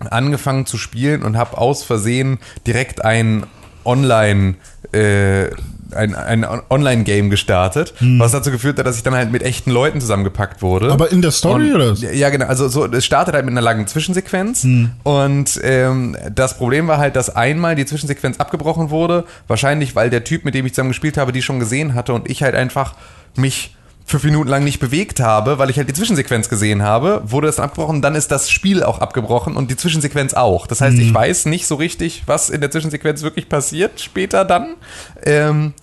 angefangen 0.00 0.66
zu 0.66 0.78
spielen 0.78 1.22
und 1.22 1.38
habe 1.38 1.58
aus 1.58 1.84
Versehen 1.84 2.38
direkt 2.66 3.04
ein 3.04 3.46
Online 3.84 4.56
äh, 4.90 5.50
ein, 5.92 6.14
ein 6.14 6.46
Online-Game 6.70 7.30
gestartet, 7.30 7.94
was 8.00 8.32
dazu 8.32 8.50
geführt 8.50 8.78
hat, 8.78 8.86
dass 8.86 8.96
ich 8.96 9.02
dann 9.02 9.14
halt 9.14 9.32
mit 9.32 9.42
echten 9.42 9.70
Leuten 9.70 10.00
zusammengepackt 10.00 10.62
wurde. 10.62 10.92
Aber 10.92 11.10
in 11.10 11.22
der 11.22 11.30
Story 11.30 11.72
und, 11.72 11.80
oder? 11.80 11.92
Ja, 12.12 12.30
genau. 12.30 12.46
Also 12.46 12.68
so, 12.68 12.86
es 12.86 13.04
startet 13.04 13.34
halt 13.34 13.44
mit 13.44 13.52
einer 13.52 13.60
langen 13.60 13.86
Zwischensequenz 13.86 14.66
und 15.04 15.60
ähm, 15.62 16.16
das 16.34 16.56
Problem 16.56 16.88
war 16.88 16.98
halt, 16.98 17.16
dass 17.16 17.34
einmal 17.34 17.74
die 17.74 17.86
Zwischensequenz 17.86 18.38
abgebrochen 18.38 18.90
wurde, 18.90 19.24
wahrscheinlich 19.46 19.94
weil 19.96 20.10
der 20.10 20.24
Typ, 20.24 20.44
mit 20.44 20.54
dem 20.54 20.66
ich 20.66 20.74
zusammen 20.74 20.90
gespielt 20.90 21.16
habe, 21.16 21.32
die 21.32 21.42
schon 21.42 21.58
gesehen 21.58 21.94
hatte 21.94 22.12
und 22.12 22.28
ich 22.28 22.42
halt 22.42 22.54
einfach 22.54 22.94
mich 23.36 23.76
fünf 24.08 24.24
Minuten 24.24 24.48
lang 24.48 24.64
nicht 24.64 24.80
bewegt 24.80 25.20
habe, 25.20 25.58
weil 25.58 25.68
ich 25.70 25.76
halt 25.76 25.88
die 25.88 25.92
Zwischensequenz 25.92 26.48
gesehen 26.48 26.82
habe, 26.82 27.22
wurde 27.24 27.46
das 27.46 27.56
dann 27.56 27.66
abgebrochen, 27.66 28.00
dann 28.00 28.14
ist 28.14 28.30
das 28.30 28.50
Spiel 28.50 28.82
auch 28.82 29.00
abgebrochen 29.00 29.54
und 29.54 29.70
die 29.70 29.76
Zwischensequenz 29.76 30.32
auch. 30.34 30.66
Das 30.66 30.80
heißt, 30.80 30.98
ich 30.98 31.12
weiß 31.12 31.46
nicht 31.46 31.66
so 31.66 31.74
richtig, 31.74 32.22
was 32.26 32.48
in 32.48 32.60
der 32.60 32.70
Zwischensequenz 32.70 33.22
wirklich 33.22 33.48
passiert 33.48 34.00
später 34.00 34.44
dann. 34.46 34.76
Ähm, 35.24 35.74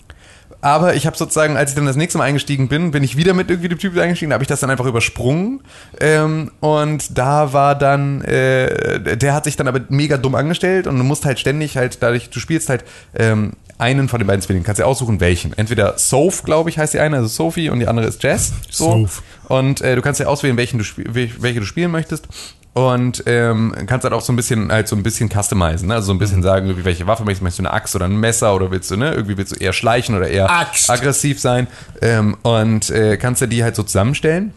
aber 0.60 0.94
ich 0.96 1.06
habe 1.06 1.16
sozusagen, 1.16 1.56
als 1.56 1.70
ich 1.70 1.76
dann 1.76 1.86
das 1.86 1.94
nächste 1.94 2.18
Mal 2.18 2.24
eingestiegen 2.24 2.66
bin, 2.66 2.90
bin 2.90 3.04
ich 3.04 3.16
wieder 3.16 3.34
mit 3.34 3.50
irgendwie 3.50 3.68
dem 3.68 3.78
Typ 3.78 3.96
eingestiegen, 3.96 4.30
da 4.30 4.34
habe 4.34 4.42
ich 4.42 4.48
das 4.48 4.58
dann 4.58 4.70
einfach 4.70 4.86
übersprungen. 4.86 5.60
Ähm, 6.00 6.50
und 6.58 7.16
da 7.16 7.52
war 7.52 7.76
dann, 7.76 8.22
äh, 8.22 9.16
der 9.16 9.34
hat 9.34 9.44
sich 9.44 9.56
dann 9.56 9.68
aber 9.68 9.80
mega 9.88 10.16
dumm 10.16 10.34
angestellt 10.34 10.88
und 10.88 10.98
du 10.98 11.04
musst 11.04 11.24
halt 11.24 11.38
ständig 11.38 11.76
halt, 11.76 12.02
dadurch, 12.02 12.30
du 12.30 12.40
spielst 12.40 12.68
halt 12.68 12.84
ähm, 13.14 13.52
einen 13.78 14.08
von 14.08 14.18
den 14.18 14.26
beiden 14.26 14.42
Zwillingen. 14.42 14.64
Kannst 14.64 14.80
dir 14.80 14.86
aussuchen, 14.86 15.20
welchen. 15.20 15.52
Entweder 15.56 15.98
Soph, 15.98 16.42
glaube 16.42 16.70
ich, 16.70 16.78
heißt 16.78 16.94
die 16.94 17.00
eine, 17.00 17.16
also 17.16 17.28
Sophie, 17.28 17.68
und 17.70 17.80
die 17.80 17.88
andere 17.88 18.06
ist 18.06 18.22
Jess. 18.22 18.52
So. 18.70 18.90
Soph. 19.00 19.22
Und 19.48 19.80
äh, 19.80 19.94
du 19.96 20.02
kannst 20.02 20.20
dir 20.20 20.28
auswählen, 20.28 20.56
welchen 20.56 20.78
du 20.78 20.84
welche 20.94 21.60
du 21.60 21.66
spielen 21.66 21.90
möchtest. 21.90 22.26
Und 22.72 23.22
ähm, 23.24 23.74
kannst 23.86 24.04
halt 24.04 24.12
auch 24.12 24.20
so 24.20 24.34
ein 24.34 24.36
bisschen 24.36 24.70
halt 24.70 24.86
so 24.86 24.96
ein 24.96 25.02
bisschen 25.02 25.30
customizen, 25.30 25.88
ne? 25.88 25.94
also 25.94 26.08
so 26.08 26.12
ein 26.12 26.18
bisschen 26.18 26.42
sagen, 26.42 26.66
irgendwie, 26.66 26.84
welche 26.84 27.06
Waffe 27.06 27.24
möchtest 27.24 27.40
du, 27.40 27.44
möchtest 27.44 27.58
du 27.60 27.62
eine 27.62 27.72
Axt 27.72 27.96
oder 27.96 28.04
ein 28.04 28.20
Messer 28.20 28.54
oder 28.54 28.70
willst 28.70 28.90
du, 28.90 28.98
ne, 28.98 29.14
irgendwie 29.14 29.38
willst 29.38 29.52
du 29.52 29.56
eher 29.56 29.72
schleichen 29.72 30.14
oder 30.14 30.28
eher 30.28 30.50
Axt. 30.50 30.90
aggressiv 30.90 31.40
sein 31.40 31.68
ähm, 32.02 32.36
und 32.42 32.90
äh, 32.90 33.16
kannst 33.16 33.40
dir 33.40 33.48
die 33.48 33.64
halt 33.64 33.76
so 33.76 33.82
zusammenstellen 33.82 34.52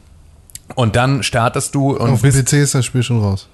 und 0.76 0.98
dann 0.98 1.24
startest 1.24 1.74
du 1.76 1.92
und 1.92 2.10
Auf 2.10 2.20
dem 2.22 2.34
bist, 2.34 2.46
PC 2.46 2.54
ist 2.56 2.76
das 2.76 2.86
Spiel 2.86 3.04
schon 3.04 3.22
raus. 3.22 3.48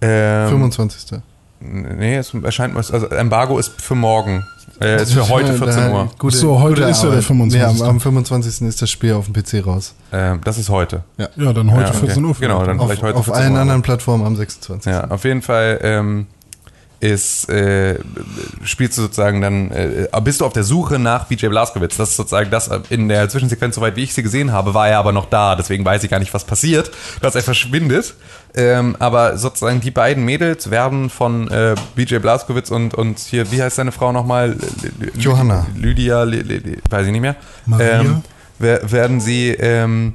ähm, 0.00 0.50
25. 0.50 1.18
nee, 1.58 2.14
es 2.16 2.32
erscheint, 2.32 2.76
also 2.76 3.08
Embargo 3.08 3.58
ist 3.58 3.82
für 3.82 3.96
morgen, 3.96 4.44
äh, 4.84 5.02
ist 5.02 5.12
für 5.12 5.28
heute 5.28 5.54
14 5.54 5.90
Uhr, 5.92 6.08
Gute, 6.18 6.36
so, 6.36 6.60
heute 6.60 6.82
ist 6.84 6.98
ja 7.02 7.10
der 7.10 7.10
Arbeit. 7.18 7.24
25.. 7.24 7.60
Nee, 7.60 7.66
am, 7.66 7.82
am 7.82 8.00
25. 8.00 8.62
ist 8.68 8.82
das 8.82 8.90
Spiel 8.90 9.12
auf 9.14 9.26
dem 9.26 9.34
PC 9.34 9.66
raus. 9.66 9.94
ähm, 10.12 10.40
das 10.44 10.58
ist 10.58 10.68
heute. 10.68 11.02
Ja, 11.18 11.28
dann 11.52 11.70
heute 11.72 11.82
Ja, 11.84 11.88
okay. 11.90 12.06
14 12.06 12.24
Uhr. 12.24 12.34
Genau, 12.38 12.64
dann 12.64 12.78
Auf, 12.80 12.86
vielleicht 12.86 13.02
heute 13.02 13.18
auf 13.18 13.24
14 13.26 13.42
allen 13.42 13.52
Uhr. 13.54 13.60
anderen 13.60 13.82
Plattformen 13.82 14.24
am 14.26 14.36
26. 14.36 14.90
Ja, 14.92 15.04
auf 15.08 15.24
jeden 15.24 15.42
Fall 15.42 15.78
ähm, 15.82 16.26
ist, 17.02 17.48
äh, 17.50 17.98
spielst 18.62 18.96
du 18.96 19.02
sozusagen 19.02 19.40
dann, 19.40 19.70
äh, 19.72 20.06
bist 20.22 20.40
du 20.40 20.46
auf 20.46 20.52
der 20.52 20.62
Suche 20.62 20.98
nach 21.00 21.24
BJ 21.26 21.48
Blazkowicz. 21.48 21.96
Das 21.96 22.10
ist 22.10 22.16
sozusagen 22.16 22.50
das 22.50 22.70
in 22.90 23.08
der 23.08 23.28
Zwischensequenz, 23.28 23.74
soweit 23.74 23.96
wie 23.96 24.04
ich 24.04 24.14
sie 24.14 24.22
gesehen 24.22 24.52
habe, 24.52 24.72
war 24.74 24.88
er 24.88 24.98
aber 24.98 25.10
noch 25.12 25.26
da. 25.26 25.56
Deswegen 25.56 25.84
weiß 25.84 26.04
ich 26.04 26.10
gar 26.10 26.20
nicht, 26.20 26.32
was 26.32 26.44
passiert, 26.44 26.90
dass 27.20 27.34
er 27.34 27.42
verschwindet. 27.42 28.14
Ähm, 28.54 28.96
aber 29.00 29.36
sozusagen 29.36 29.80
die 29.80 29.90
beiden 29.90 30.24
Mädels 30.24 30.70
werden 30.70 31.10
von 31.10 31.50
äh, 31.50 31.74
BJ 31.96 32.18
Blazkowicz 32.18 32.70
und, 32.70 32.94
und 32.94 33.18
hier, 33.18 33.50
wie 33.50 33.60
heißt 33.62 33.76
seine 33.76 33.92
Frau 33.92 34.12
nochmal? 34.12 34.56
Johanna. 35.16 35.66
Lydia, 35.74 36.24
weiß 36.26 37.06
ich 37.06 37.12
nicht 37.12 37.20
mehr. 37.20 37.36
Maria? 37.66 38.00
Ähm, 38.00 38.22
wer- 38.58 38.92
werden 38.92 39.20
sie 39.20 39.48
ähm, 39.50 40.14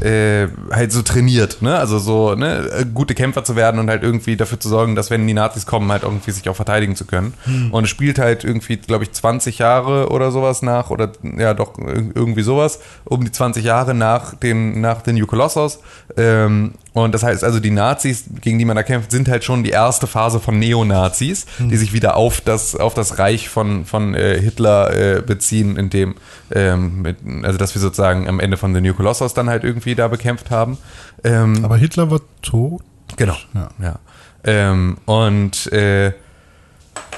äh, 0.00 0.48
halt 0.70 0.92
so 0.92 1.02
trainiert, 1.02 1.62
ne? 1.62 1.76
Also 1.76 1.98
so, 1.98 2.34
ne, 2.34 2.70
äh, 2.78 2.84
gute 2.92 3.14
Kämpfer 3.14 3.44
zu 3.44 3.56
werden 3.56 3.78
und 3.80 3.90
halt 3.90 4.02
irgendwie 4.02 4.36
dafür 4.36 4.58
zu 4.60 4.68
sorgen, 4.68 4.94
dass 4.94 5.10
wenn 5.10 5.26
die 5.26 5.34
Nazis 5.34 5.66
kommen, 5.66 5.90
halt 5.92 6.04
irgendwie 6.04 6.30
sich 6.30 6.48
auch 6.48 6.56
verteidigen 6.56 6.96
zu 6.96 7.04
können. 7.04 7.34
Und 7.72 7.84
es 7.84 7.90
spielt 7.90 8.18
halt 8.18 8.44
irgendwie, 8.44 8.76
glaube 8.76 9.04
ich, 9.04 9.12
20 9.12 9.58
Jahre 9.58 10.08
oder 10.10 10.30
sowas 10.30 10.62
nach, 10.62 10.90
oder 10.90 11.10
ja 11.36 11.54
doch, 11.54 11.76
ir- 11.76 12.12
irgendwie 12.14 12.42
sowas, 12.42 12.78
um 13.04 13.24
die 13.24 13.32
20 13.32 13.64
Jahre 13.64 13.94
nach 13.94 14.34
den, 14.34 14.80
nach 14.80 15.02
den 15.02 15.16
New 15.16 15.26
Colossus. 15.26 15.80
Ähm, 16.16 16.72
und 16.92 17.14
das 17.14 17.22
heißt 17.22 17.44
also, 17.44 17.60
die 17.60 17.70
Nazis, 17.70 18.24
gegen 18.40 18.58
die 18.58 18.64
man 18.64 18.76
da 18.76 18.82
kämpft, 18.82 19.10
sind 19.10 19.28
halt 19.28 19.44
schon 19.44 19.62
die 19.62 19.70
erste 19.70 20.06
Phase 20.06 20.40
von 20.40 20.58
Neonazis, 20.58 21.46
die 21.58 21.76
sich 21.76 21.92
wieder 21.92 22.16
auf 22.16 22.40
das, 22.40 22.74
auf 22.74 22.94
das 22.94 23.18
Reich 23.18 23.48
von, 23.48 23.84
von 23.84 24.14
äh, 24.14 24.40
Hitler 24.40 24.92
äh, 25.18 25.22
beziehen, 25.22 25.76
in 25.76 25.90
dem, 25.90 26.16
ähm, 26.52 27.02
mit, 27.02 27.18
also 27.44 27.58
dass 27.58 27.74
wir 27.74 27.80
sozusagen 27.80 28.28
am 28.28 28.40
Ende 28.40 28.56
von 28.56 28.74
The 28.74 28.80
New 28.80 28.94
Colossus 28.94 29.34
dann 29.34 29.48
halt 29.48 29.62
irgendwie 29.62 29.94
da 29.94 30.08
bekämpft 30.08 30.50
haben. 30.50 30.78
Ähm, 31.22 31.64
Aber 31.64 31.76
Hitler 31.76 32.10
war 32.10 32.20
tot. 32.42 32.82
Genau. 33.16 33.36
Ja. 33.54 33.68
Ja. 33.80 33.98
Ähm, 34.42 34.96
und 35.04 35.70
äh, 35.72 36.12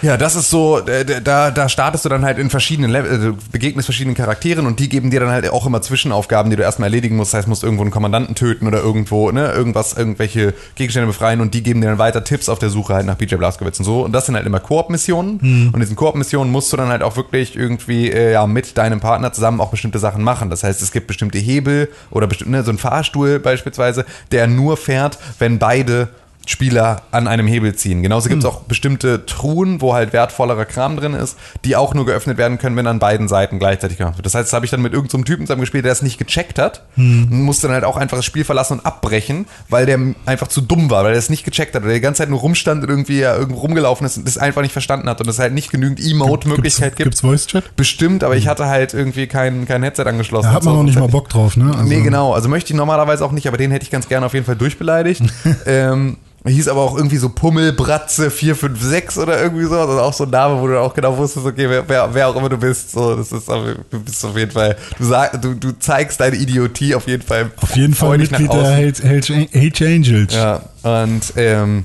ja, 0.03 0.17
das 0.17 0.35
ist 0.35 0.51
so, 0.51 0.79
äh, 0.81 1.23
da, 1.23 1.51
da 1.51 1.69
startest 1.69 2.05
du 2.05 2.09
dann 2.09 2.25
halt 2.25 2.39
in 2.39 2.51
verschiedenen 2.51 2.91
Level, 2.91 3.11
also 3.11 3.31
du 3.33 3.37
begegnest 3.53 3.87
verschiedenen 3.87 4.17
Charakteren 4.17 4.67
und 4.67 4.81
die 4.81 4.89
geben 4.89 5.11
dir 5.11 5.21
dann 5.21 5.31
halt 5.31 5.49
auch 5.51 5.65
immer 5.65 5.81
Zwischenaufgaben, 5.81 6.51
die 6.51 6.57
du 6.57 6.63
erstmal 6.63 6.89
erledigen 6.89 7.17
musst. 7.17 7.33
Das 7.33 7.39
heißt, 7.39 7.49
musst 7.49 7.63
irgendwo 7.63 7.83
einen 7.83 7.93
Kommandanten 7.93 8.35
töten 8.35 8.67
oder 8.67 8.81
irgendwo, 8.81 9.31
ne, 9.31 9.53
irgendwas, 9.53 9.93
irgendwelche 9.93 10.55
Gegenstände 10.75 11.07
befreien 11.07 11.41
und 11.41 11.55
die 11.55 11.63
geben 11.63 11.81
dir 11.81 11.89
dann 11.89 11.99
weiter 11.99 12.25
Tipps 12.25 12.49
auf 12.49 12.59
der 12.59 12.69
Suche 12.69 12.95
halt 12.95 13.07
nach 13.07 13.17
BJ 13.17 13.37
Blazkowicz 13.37 13.79
und 13.79 13.85
so. 13.85 14.03
Und 14.03 14.13
das 14.13 14.27
sind 14.27 14.35
halt 14.35 14.47
immer 14.47 14.61
Koop-Missionen. 14.61 15.39
Und 15.69 15.75
in 15.75 15.81
diesen 15.81 15.97
Koop-Missionen 15.97 16.51
musst 16.51 16.73
du 16.73 16.77
dann 16.77 16.89
halt 16.89 17.03
auch 17.03 17.17
wirklich 17.17 17.57
irgendwie 17.57 18.11
äh, 18.11 18.33
ja, 18.33 18.47
mit 18.47 18.77
deinem 18.77 19.01
Partner 19.01 19.33
zusammen 19.33 19.61
auch 19.61 19.71
bestimmte 19.71 19.99
Sachen 20.01 20.23
machen. 20.25 20.51
Das 20.51 20.65
heißt, 20.65 20.83
es 20.83 20.91
gibt 20.91 21.07
bestimmte 21.07 21.39
Hebel 21.39 21.89
oder 22.11 22.27
bestimmt, 22.27 22.51
ne, 22.51 22.65
so 22.65 22.73
ein 22.73 22.79
Fahrstuhl 22.79 23.39
beispielsweise, 23.39 24.05
der 24.33 24.47
nur 24.49 24.77
fährt, 24.77 25.19
wenn 25.39 25.59
beide 25.59 26.09
Spieler 26.47 27.03
an 27.11 27.29
einem 27.29 27.47
Hebel 27.47 27.75
ziehen. 27.75 28.03
Genauso 28.03 28.29
gibt 28.29 28.43
es 28.43 28.49
auch 28.49 28.63
bestimmte 28.63 29.27
Truhen, 29.27 29.81
wo 29.81 29.95
halt 29.95 30.13
wertvollerer 30.13 30.65
Kram 30.65 30.97
drin 30.97 31.15
ist, 31.15 31.39
die 31.65 31.77
auch 31.77 31.95
nur 31.95 32.05
geöffnet 32.05 32.37
werden 32.37 32.59
können, 32.59 32.77
wenn 32.77 32.87
an 32.87 32.99
beiden 32.99 33.29
Seiten 33.29 33.59
gleichzeitig 33.59 33.99
gemacht 33.99 34.17
wird. 34.17 34.27
Das 34.27 34.35
heißt, 34.35 34.49
das 34.49 34.53
habe 34.53 34.65
ich 34.65 34.71
dann 34.71 34.83
mit 34.83 34.93
irgendeinem 34.93 35.25
Typen 35.25 35.47
zusammen 35.47 35.61
gespielt, 35.61 35.85
der 35.85 35.93
es 35.93 36.03
nicht 36.03 36.19
gecheckt 36.19 36.59
hat 36.59 36.83
und 36.97 37.43
musste 37.43 37.69
dann 37.69 37.75
halt 37.75 37.85
auch 37.85 37.97
einfach 37.97 38.17
das 38.17 38.25
Spiel 38.25 38.45
verlassen 38.45 38.79
und 38.79 38.87
abbrechen, 38.87 39.47
weil 39.69 39.87
der 39.87 39.99
einfach 40.27 40.49
zu 40.49 40.61
dumm 40.61 40.91
war, 40.91 41.05
weil 41.05 41.13
er 41.13 41.19
es 41.19 41.31
nicht 41.31 41.45
gecheckt 41.45 41.75
hat 41.75 41.85
oder 41.85 41.93
die 41.93 42.01
ganze 42.01 42.19
Zeit 42.23 42.31
nur 42.31 42.41
rumstand 42.41 42.83
und 42.83 42.91
irgendwie 42.91 43.21
ja, 43.21 43.37
irgendwo 43.37 43.61
rumgelaufen 43.61 44.05
ist 44.07 44.17
und 44.17 44.27
das 44.27 44.37
einfach 44.37 44.63
nicht 44.63 44.73
verstanden 44.73 45.09
hat 45.09 45.21
und 45.21 45.29
es 45.29 45.39
halt 45.39 45.53
nicht 45.53 45.71
genügend 45.71 46.01
Emote-Möglichkeit 46.01 46.97
gibt. 46.97 47.05
Gibt's 47.05 47.21
Voice 47.21 47.47
Chat? 47.47 47.77
Bestimmt, 47.77 48.25
aber 48.25 48.37
ich 48.37 48.49
hatte 48.49 48.67
halt 48.67 48.95
irgendwie 48.95 49.29
kein, 49.29 49.67
kein 49.67 49.83
Headset 49.83 50.05
angeschlossen. 50.05 50.49
Da 50.49 50.55
hat 50.55 50.65
man 50.65 50.75
so. 50.75 50.79
noch 50.79 50.85
nicht 50.85 50.99
mal 50.99 51.09
Bock 51.09 51.29
drauf, 51.29 51.57
ne? 51.57 51.73
Also, 51.73 51.85
Nee, 51.85 52.03
genau. 52.03 52.33
Also 52.33 52.49
möchte 52.49 52.73
ich 52.73 52.77
normalerweise 52.77 53.25
auch 53.25 53.33
nicht, 53.33 53.47
aber 53.47 53.57
den 53.57 53.71
hätte 53.71 53.85
ich 53.85 53.91
ganz 53.91 54.09
gerne 54.09 54.27
auf 54.27 54.35
jeden 54.35 54.47
Fall 54.47 54.57
durchbeleidigt. 54.57 55.23
ähm, 55.67 56.17
hieß 56.51 56.69
aber 56.69 56.81
auch 56.81 56.97
irgendwie 56.97 57.19
so 57.19 57.29
Pummelbratze 57.29 58.31
456 58.31 59.23
oder 59.23 59.41
irgendwie 59.41 59.65
so. 59.65 59.79
Also 59.79 60.01
auch 60.01 60.13
so 60.13 60.25
ein 60.25 60.31
Name, 60.31 60.61
wo 60.61 60.67
du 60.67 60.81
auch 60.81 60.93
genau 60.93 61.17
wusstest, 61.17 61.47
okay, 61.47 61.69
wer, 61.69 61.89
wer, 61.89 62.13
wer 62.13 62.29
auch 62.29 62.37
immer 62.37 62.49
du 62.49 62.59
bist. 62.59 62.91
So, 62.91 63.15
das 63.15 63.31
ist 63.31 63.49
auf, 63.49 63.65
du 63.91 64.01
bist 64.01 64.25
auf 64.25 64.37
jeden 64.37 64.51
Fall, 64.51 64.77
du, 64.99 65.05
sag, 65.05 65.41
du, 65.41 65.55
du 65.55 65.79
zeigst 65.79 66.21
deine 66.21 66.37
Idiotie 66.37 66.95
auf 66.95 67.07
jeden 67.07 67.23
Fall. 67.23 67.51
Auf 67.61 67.77
jeden 67.77 67.95
Fall 67.95 68.19
Mitglied 68.19 68.53
der. 68.53 68.65
Hells, 68.65 69.03
Hells, 69.03 69.29
Hells 69.29 69.83
Angels. 69.83 70.35
Ja, 70.35 70.63
und 70.83 71.33
ähm, 71.37 71.85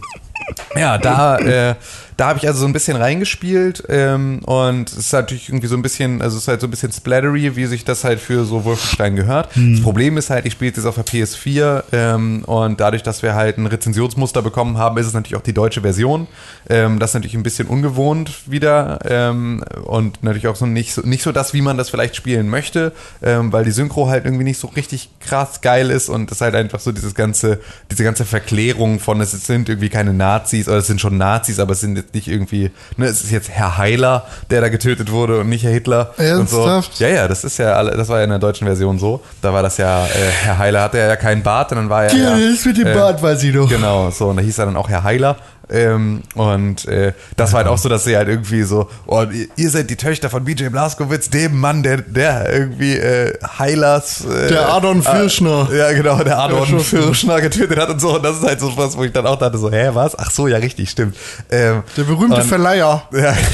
ja, 0.76 0.98
da, 0.98 1.38
äh, 1.38 1.76
da 2.18 2.30
habe 2.30 2.40
ich 2.40 2.48
also 2.48 2.62
so 2.62 2.66
ein 2.66 2.74
bisschen 2.74 2.98
reingespielt 2.98 3.84
ähm, 3.90 4.40
und 4.44 4.90
es 4.90 4.98
ist 4.98 5.14
natürlich 5.14 5.50
irgendwie 5.50 5.68
so 5.68 5.76
ein 5.76 5.84
bisschen, 5.84 6.24
also 6.24 6.36
es 6.36 6.44
ist 6.44 6.48
halt 6.48 6.62
so 6.62 6.68
ein 6.68 6.72
bisschen 6.72 6.92
splattery, 6.92 7.56
wie 7.56 7.68
sich 7.68 7.86
das 7.86 8.04
halt 8.04 8.20
für 8.20 8.44
so 8.44 8.66
Wolfenstein 8.66 9.16
gehört. 9.16 9.50
Das 9.56 9.82
Problem 9.84 10.18
ist 10.18 10.32
halt, 10.32 10.48
ich 10.48 10.54
spiele 10.54 10.72
jetzt 10.72 10.84
auf 10.84 10.96
der 10.96 11.06
PS4 11.06 11.84
ähm, 11.92 12.44
und 12.46 12.80
dadurch, 12.80 13.04
dass 13.04 13.22
wir 13.22 13.36
halt 13.36 13.60
ein 13.60 13.68
Rezensionsmuster 13.68 14.42
bekommen 14.42 14.80
haben, 14.80 14.98
ist 14.98 15.06
es 15.06 15.14
natürlich 15.14 15.36
auch 15.36 15.44
die 15.44 15.54
deutsche 15.54 15.82
Version. 15.82 16.28
Ähm, 16.68 16.98
das 16.98 17.12
ist 17.12 17.14
natürlich 17.14 17.36
ein 17.36 17.44
bisschen 17.44 17.68
ungewohnt 17.68 18.50
wieder 18.50 19.00
ähm, 19.06 19.64
und 19.86 20.24
natürlich 20.24 20.48
auch 20.48 20.56
so 20.56 20.66
nicht, 20.66 20.96
so 20.96 21.02
nicht 21.04 21.22
so 21.22 21.32
das, 21.32 21.54
wie 21.54 21.62
man 21.62 21.78
das 21.78 21.92
vielleicht 21.92 22.16
spielen 22.16 22.50
möchte, 22.50 22.94
ähm, 23.22 23.54
weil 23.54 23.64
die 23.64 23.72
Synchro 23.72 24.10
halt 24.10 24.26
irgendwie 24.26 24.44
nicht 24.44 24.60
so 24.60 24.68
richtig 24.70 25.10
krass 25.20 25.62
geil 25.62 25.92
ist 25.92 26.10
und 26.10 26.32
es 26.32 26.42
halt 26.42 26.56
einfach 26.56 26.80
so 26.80 26.92
dieses 26.92 27.14
ganze, 27.14 27.60
diese 27.92 28.04
ganze 28.04 28.26
Verklärung 28.26 29.00
von 29.00 29.22
es 29.22 29.32
sind 29.32 29.70
irgendwie 29.70 29.90
keine 29.90 30.14
Nazis 30.14 30.68
oder 30.68 30.78
es 30.78 30.88
sind 30.88 31.00
schon 31.00 31.18
Nazis, 31.18 31.60
aber 31.60 31.74
es 31.74 31.82
sind 31.82 32.07
jetzt 32.08 32.16
nicht 32.16 32.28
irgendwie, 32.28 32.72
ne, 32.96 33.06
es 33.06 33.24
ist 33.24 33.32
jetzt 33.32 33.50
Herr 33.50 33.78
Heiler, 33.78 34.26
der 34.50 34.62
da 34.62 34.70
getötet 34.70 35.12
wurde 35.12 35.40
und 35.40 35.50
nicht 35.50 35.64
Herr 35.64 35.72
Hitler. 35.72 36.14
Ernsthaft? 36.18 36.90
Und 36.90 36.98
so. 36.98 37.04
Ja, 37.04 37.10
ja, 37.10 37.28
das 37.28 37.44
ist 37.44 37.58
ja, 37.58 37.74
alle, 37.74 37.92
das 37.92 38.08
war 38.10 38.18
ja 38.18 38.24
in 38.24 38.30
der 38.30 38.40
deutschen 38.40 38.66
Version 38.66 38.98
so. 39.00 39.22
Da 39.42 39.54
war 39.54 39.64
das 39.64 39.78
ja, 39.78 40.06
äh, 40.06 40.10
Herr 40.44 40.58
Heiler 40.58 40.82
hatte 40.82 40.98
ja 40.98 41.16
keinen 41.16 41.44
Bart 41.44 41.72
und 41.72 41.78
dann 41.78 41.90
war 41.90 42.06
er 42.06 42.16
ja, 42.16 42.38
das 42.38 42.66
mit 42.66 42.78
dem 42.78 42.88
äh, 42.88 42.94
Bart 42.94 43.22
weiß 43.22 43.44
ich 43.44 43.54
noch. 43.54 43.70
Genau, 43.70 44.10
so, 44.10 44.28
und 44.28 44.38
da 44.38 44.42
hieß 44.42 44.58
er 44.58 44.66
dann 44.66 44.78
auch 44.78 44.90
Herr 44.90 45.04
Heiler. 45.04 45.38
Ähm, 45.70 46.22
und 46.36 46.86
äh, 46.88 47.12
das 47.36 47.52
war 47.52 47.58
halt 47.60 47.68
auch 47.68 47.78
so, 47.78 47.90
dass 47.90 48.06
sie 48.06 48.16
halt 48.16 48.30
irgendwie 48.30 48.64
so, 48.64 48.90
oh, 49.06 49.26
ihr, 49.58 49.70
seid 49.70 49.90
die 49.90 49.98
Töchter 49.98 50.30
von 50.30 50.46
BJ 50.46 50.68
Blazkowicz, 50.70 51.30
dem 51.30 51.60
Mann, 51.60 51.84
der, 51.84 51.98
der 51.98 52.54
irgendwie 52.54 52.94
äh, 52.96 53.38
Heilers. 53.60 54.24
Äh, 54.26 54.48
Der 54.48 54.70
Adon 54.74 55.04
Firschner. 55.04 55.68
Äh, 55.72 55.78
ja, 55.78 55.92
genau, 55.92 56.24
der 56.24 56.40
Adon 56.40 56.66
schon. 56.68 56.80
Firschner 56.80 57.42
getötet 57.42 57.78
hat 57.78 57.90
und 57.90 58.00
so. 58.00 58.16
Und 58.16 58.24
das 58.24 58.38
ist 58.38 58.44
halt 58.44 58.60
so 58.62 58.72
was, 58.78 58.96
wo 58.98 59.04
ich 59.04 59.12
dann 59.12 59.28
auch 59.28 59.38
dachte, 59.38 59.58
so, 59.58 59.70
hä, 59.72 59.90
was? 59.94 60.18
Ach 60.18 60.32
so, 60.32 60.48
ja, 60.48 60.58
richtig, 60.58 60.90
stimmt. 60.90 61.18
Ähm, 61.52 61.84
Der 61.98 62.04
berühmte 62.04 62.38
und- 62.38 62.44
Verleiher. 62.48 63.04
ja. 63.12 63.36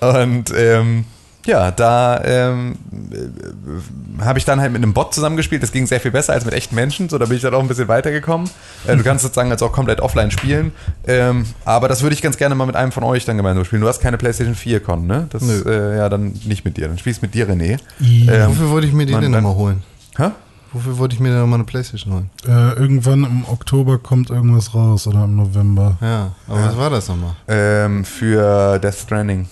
Und 0.00 0.52
ähm, 0.54 1.06
ja, 1.46 1.70
da 1.70 2.20
ähm, 2.24 2.76
äh, 3.10 4.22
habe 4.24 4.38
ich 4.38 4.44
dann 4.44 4.60
halt 4.60 4.72
mit 4.72 4.82
einem 4.82 4.92
Bot 4.92 5.14
zusammengespielt. 5.14 5.62
Das 5.62 5.72
ging 5.72 5.86
sehr 5.86 6.00
viel 6.00 6.10
besser 6.10 6.32
als 6.32 6.44
mit 6.44 6.54
echten 6.54 6.74
Menschen. 6.74 7.08
So, 7.08 7.18
da 7.18 7.26
bin 7.26 7.36
ich 7.36 7.42
dann 7.42 7.54
auch 7.54 7.60
ein 7.60 7.68
bisschen 7.68 7.88
weitergekommen. 7.88 8.48
Äh, 8.86 8.96
du 8.96 9.02
kannst 9.02 9.22
sozusagen 9.22 9.50
jetzt 9.50 9.62
auch 9.62 9.72
komplett 9.72 10.00
offline 10.00 10.30
spielen. 10.30 10.72
Ähm, 11.06 11.46
aber 11.64 11.88
das 11.88 12.02
würde 12.02 12.14
ich 12.14 12.22
ganz 12.22 12.36
gerne 12.36 12.54
mal 12.54 12.66
mit 12.66 12.76
einem 12.76 12.92
von 12.92 13.04
euch 13.04 13.24
dann 13.24 13.36
gemeinsam 13.36 13.64
spielen. 13.64 13.82
Du 13.82 13.88
hast 13.88 14.00
keine 14.00 14.18
PlayStation 14.18 14.54
4 14.54 14.80
Con, 14.80 15.06
ne? 15.06 15.26
Das, 15.30 15.42
Nö. 15.42 15.62
äh, 15.66 15.96
ja, 15.98 16.08
dann 16.08 16.32
nicht 16.44 16.64
mit 16.64 16.76
dir. 16.76 16.88
Dann 16.88 16.98
spielst 16.98 17.22
du 17.22 17.26
mit 17.26 17.34
dir, 17.34 17.48
René. 17.48 17.78
Ja. 18.00 18.32
Ähm, 18.34 18.48
Wofür 18.48 18.70
wollte 18.70 18.86
ich 18.86 18.92
mir 18.92 19.06
die 19.06 19.12
man- 19.12 19.22
denn 19.22 19.32
nochmal 19.32 19.54
holen? 19.54 19.82
Hä? 20.16 20.30
Wofür 20.72 20.98
wollte 20.98 21.14
ich 21.14 21.20
mir 21.20 21.30
denn 21.30 21.40
nochmal 21.40 21.60
eine 21.60 21.64
Playstation 21.64 22.12
holen? 22.12 22.30
Äh, 22.46 22.72
irgendwann 22.78 23.24
im 23.24 23.44
Oktober 23.48 23.98
kommt 23.98 24.28
irgendwas 24.30 24.74
raus 24.74 25.06
oder 25.06 25.24
im 25.24 25.36
November. 25.36 25.96
Ja, 26.02 26.32
aber 26.48 26.64
was 26.64 26.76
war 26.76 26.90
das 26.90 27.08
nochmal? 27.08 27.34
Ähm, 27.48 28.04
für 28.04 28.78
Death 28.78 28.94
Stranding 28.96 29.48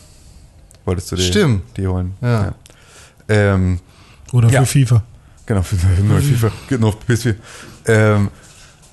wolltest 0.84 1.12
du 1.12 1.16
die, 1.16 1.22
Stimmt. 1.22 1.62
die 1.76 1.86
holen. 1.86 2.14
Ja. 2.20 2.54
Ähm, 3.28 3.80
Oder 4.32 4.48
Ja. 4.50 4.60
für 4.64 4.66
FIFA. 4.86 5.02
Genau, 5.46 5.62
für 5.62 5.76
neue 6.02 6.22
FIFA, 6.22 6.50
genau, 6.68 6.92
für 6.92 7.12
PS4. 7.12 7.34
Ähm, 7.86 8.30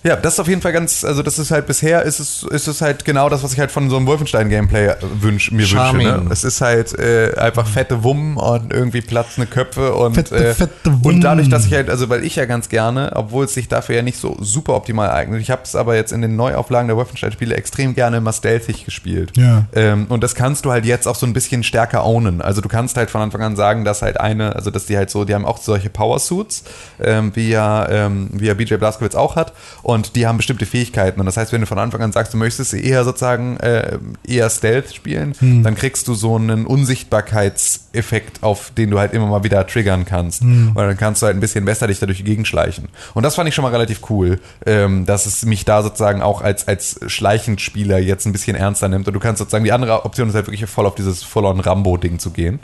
Ja, 0.04 0.16
das 0.16 0.34
ist 0.34 0.40
auf 0.40 0.48
jeden 0.48 0.62
Fall 0.62 0.74
ganz, 0.74 1.04
also 1.04 1.22
das 1.22 1.38
ist 1.38 1.52
halt 1.52 1.68
bisher 1.68 2.04
ist 2.04 2.20
es, 2.20 2.44
ist 2.44 2.68
es 2.68 2.82
halt 2.82 3.06
genau 3.06 3.30
das, 3.30 3.44
was 3.44 3.54
ich 3.54 3.60
halt 3.60 3.72
von 3.72 3.90
so 3.90 3.98
einem 3.98 4.08
Wolfenstein-Gameplay 4.08 4.96
wünsch, 5.20 5.52
mir 5.52 5.66
Charming. 5.66 6.08
wünsche. 6.08 6.24
Ne? 6.24 6.30
Es 6.32 6.44
ist 6.44 6.62
halt 6.62 6.98
äh, 6.98 7.36
einfach 7.38 7.68
fette 7.68 8.04
Wummen 8.04 8.38
und 8.38 8.74
irgendwie 8.74 9.02
platzende 9.02 9.48
Köpfe 9.48 9.94
und, 9.94 10.16
Fette, 10.16 10.36
äh, 10.36 10.54
fette 10.56 10.92
und 11.04 11.22
dadurch, 11.22 11.50
dass 11.50 11.68
ich 11.68 11.74
halt, 11.74 11.90
also 11.90 12.10
weil 12.10 12.24
ich 12.24 12.36
ja 12.36 12.46
ganz 12.46 12.70
gerne, 12.70 13.12
obwohl 13.16 13.46
es 13.46 13.54
sich 13.54 13.68
dafür 13.68 13.98
ja 13.98 14.02
nicht 14.02 14.18
so 14.18 14.38
super 14.40 14.74
optimal 14.74 15.12
eignet, 15.12 15.40
ich 15.42 15.52
habe 15.52 15.62
es 15.64 15.76
aber 15.76 15.96
jetzt 15.96 16.12
in 16.12 16.22
den 16.22 16.36
Neuauflagen 16.36 16.88
der 16.88 16.98
Wolfenstein-Spiele 16.98 17.56
extrem 17.56 17.94
gerne 17.94 18.18
immer 18.18 18.34
stealthig 18.34 18.86
gespielt. 18.86 19.38
Ja. 19.38 19.66
Ähm, 19.74 20.08
und 20.10 20.24
das 20.24 20.34
kannst 20.34 20.66
du 20.66 20.72
halt 20.72 20.86
jetzt 20.86 21.08
auch 21.08 21.16
so 21.16 21.28
ein 21.28 21.34
bisschen 21.34 21.64
stärker 21.64 22.06
ownen. 22.06 22.42
Also 22.42 22.62
du 22.62 22.70
kannst 22.70 22.98
halt 22.98 23.12
von 23.12 23.22
Anfang 23.22 23.42
an 23.42 23.56
sagen, 23.56 23.86
dass 23.86 24.02
halt 24.02 24.20
eine, 24.20 24.56
also 24.56 24.72
dass 24.72 24.88
die 24.88 24.98
halt 24.98 25.12
so, 25.12 25.26
die 25.26 25.36
haben 25.36 25.46
auch 25.46 25.58
solche 25.58 25.92
Power-Suits, 25.92 26.64
ähm, 27.00 27.32
wie 27.36 27.50
ja, 27.50 27.88
ähm, 27.88 28.30
wie 28.34 28.48
ja 28.48 28.56
BJ 28.56 28.76
Blazkowicz 28.76 29.14
auch 29.14 29.36
hat. 29.36 29.54
Und 29.84 29.91
die 30.16 30.28
haben 30.28 30.38
bestimmte 30.38 30.66
Fähigkeiten. 30.66 31.20
Und 31.20 31.26
das 31.26 31.38
heißt, 31.38 31.52
wenn 31.54 31.62
du 31.62 31.68
von 31.68 31.80
Anfang 31.80 32.02
an 32.02 32.12
sagst, 32.12 32.34
du 32.34 32.38
möchtest 32.38 32.74
eher 32.74 33.04
sozusagen 33.04 33.58
äh, 33.58 33.98
eher 34.28 34.50
Stealth 34.50 34.94
spielen, 34.94 35.34
dann 35.64 35.76
kriegst 35.76 36.08
du 36.08 36.14
so 36.14 36.36
einen 36.36 36.66
Unsichtbarkeitseffekt, 36.66 38.44
auf 38.44 38.72
den 38.72 38.92
du 38.92 39.00
halt 39.00 39.14
immer 39.14 39.28
mal 39.28 39.44
wieder 39.44 39.66
triggern 39.68 40.06
kannst. 40.06 40.42
Und 40.42 40.76
dann 40.76 40.98
kannst 40.98 41.22
du 41.22 41.26
halt 41.26 41.36
ein 41.36 41.40
bisschen 41.40 41.66
besser 41.66 41.88
dich 41.88 42.00
da 42.00 42.06
durch 42.06 42.20
die 42.20 42.24
Gegend 42.24 42.48
schleichen. 42.48 42.90
Und 43.14 43.24
das 43.24 43.36
fand 43.36 43.50
ich 43.50 43.56
schon 43.56 43.64
mal 43.64 43.72
relativ 43.72 44.02
cool, 44.10 44.40
ähm, 44.66 45.06
dass 45.06 45.26
es 45.26 45.46
mich 45.46 45.66
da 45.66 45.84
sozusagen 45.84 46.22
auch 46.22 46.42
als, 46.42 46.68
als 46.68 47.00
Schleichenspieler 47.08 48.00
jetzt 48.00 48.26
ein 48.26 48.32
bisschen 48.32 48.56
ernster 48.56 48.88
nimmt. 48.88 49.08
Und 49.08 49.14
du 49.14 49.20
kannst 49.20 49.40
sozusagen, 49.40 49.64
die 49.64 49.72
andere 49.72 50.06
Option 50.06 50.30
ist 50.30 50.36
halt 50.36 50.48
wirklich 50.48 50.70
voll 50.70 50.86
auf 50.86 50.96
dieses 50.96 51.24
Full-on-Rambo-Ding 51.24 52.20
zu 52.20 52.32
gehen. 52.32 52.60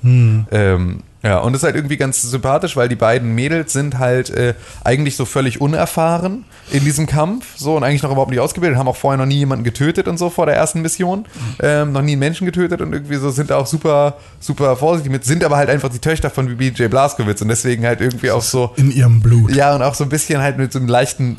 Ähm, 0.51 1.03
ja, 1.23 1.39
und 1.39 1.53
das 1.53 1.61
ist 1.61 1.65
halt 1.65 1.75
irgendwie 1.75 1.97
ganz 1.97 2.21
sympathisch, 2.21 2.75
weil 2.75 2.89
die 2.89 2.95
beiden 2.95 3.33
Mädels 3.33 3.73
sind 3.73 3.97
halt 3.97 4.29
äh, 4.29 4.53
eigentlich 4.83 5.15
so 5.15 5.25
völlig 5.25 5.59
unerfahren 5.59 6.45
in 6.71 6.83
diesem 6.85 7.07
Kampf, 7.07 7.57
so 7.57 7.75
und 7.75 7.83
eigentlich 7.83 8.03
noch 8.03 8.11
überhaupt 8.11 8.29
nicht 8.29 8.39
ausgebildet, 8.39 8.77
haben 8.77 8.87
auch 8.87 8.95
vorher 8.95 9.17
noch 9.17 9.25
nie 9.25 9.37
jemanden 9.37 9.63
getötet 9.63 10.07
und 10.07 10.17
so 10.17 10.29
vor 10.29 10.45
der 10.45 10.55
ersten 10.55 10.81
Mission, 10.81 11.25
ähm, 11.61 11.91
noch 11.91 12.01
nie 12.01 12.11
einen 12.11 12.19
Menschen 12.19 12.45
getötet 12.45 12.81
und 12.81 12.93
irgendwie 12.93 13.15
so 13.15 13.29
sind 13.31 13.49
da 13.49 13.57
auch 13.57 13.67
super, 13.67 14.17
super 14.39 14.75
vorsichtig 14.75 15.11
mit, 15.11 15.25
sind 15.25 15.43
aber 15.43 15.57
halt 15.57 15.69
einfach 15.69 15.89
die 15.89 15.99
Töchter 15.99 16.29
von 16.29 16.55
BJ 16.57 16.85
Blazkowicz 16.87 17.41
und 17.41 17.47
deswegen 17.47 17.85
halt 17.85 17.99
irgendwie 18.01 18.31
auch 18.31 18.41
so, 18.43 18.71
In 18.75 18.91
ihrem 18.91 19.21
Blut. 19.21 19.51
ja, 19.55 19.75
und 19.75 19.81
auch 19.81 19.95
so 19.95 20.03
ein 20.03 20.09
bisschen 20.09 20.41
halt 20.41 20.57
mit 20.57 20.71
so 20.71 20.79
einem 20.79 20.87
leichten 20.87 21.37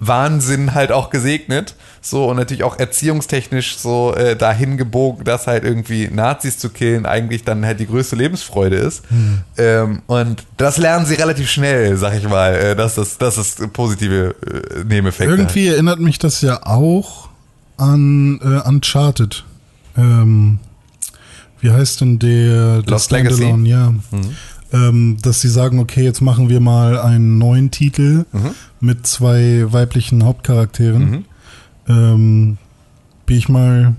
Wahnsinn 0.00 0.74
halt 0.74 0.92
auch 0.92 1.10
gesegnet. 1.10 1.74
So 2.00 2.26
und 2.26 2.36
natürlich 2.36 2.62
auch 2.62 2.78
erziehungstechnisch 2.78 3.78
so 3.78 4.14
äh, 4.14 4.36
dahin 4.36 4.76
gebogen, 4.76 5.24
dass 5.24 5.46
halt 5.46 5.64
irgendwie 5.64 6.08
Nazis 6.08 6.58
zu 6.58 6.70
killen 6.70 7.06
eigentlich 7.06 7.44
dann 7.44 7.66
halt 7.66 7.80
die 7.80 7.86
größte 7.86 8.16
Lebensfreude 8.16 8.76
ist. 8.76 9.02
Ähm, 9.56 10.02
und 10.06 10.44
das 10.56 10.78
lernen 10.78 11.06
sie 11.06 11.14
relativ 11.14 11.50
schnell, 11.50 11.96
sag 11.96 12.16
ich 12.16 12.28
mal, 12.28 12.54
äh, 12.54 12.76
dass 12.76 12.94
das, 12.94 13.18
dass 13.18 13.34
das 13.34 13.56
positive 13.72 14.34
äh, 14.46 14.84
Nebeneffekte 14.84 15.32
hat. 15.32 15.38
Irgendwie 15.38 15.68
erinnert 15.68 15.98
mich 15.98 16.18
das 16.18 16.40
ja 16.40 16.64
auch 16.64 17.28
an 17.76 18.40
äh, 18.42 18.68
Uncharted. 18.68 19.44
Ähm, 19.96 20.60
wie 21.60 21.70
heißt 21.70 22.00
denn 22.00 22.18
der, 22.18 22.82
der 22.82 22.92
Lost 22.92 23.10
Legacy? 23.10 23.52
Ja. 23.64 23.92
Ähm, 24.72 25.16
dass 25.22 25.40
sie 25.40 25.48
sagen, 25.48 25.78
okay, 25.78 26.02
jetzt 26.02 26.20
machen 26.20 26.48
wir 26.50 26.60
mal 26.60 26.98
einen 26.98 27.38
neuen 27.38 27.70
Titel 27.70 28.26
mit 28.80 29.06
zwei 29.06 29.64
weiblichen 29.72 30.24
Hauptcharakteren. 30.24 31.24
Ähm, 31.88 32.58
bin 33.24 33.36
ich 33.36 33.48
mal 33.48 33.94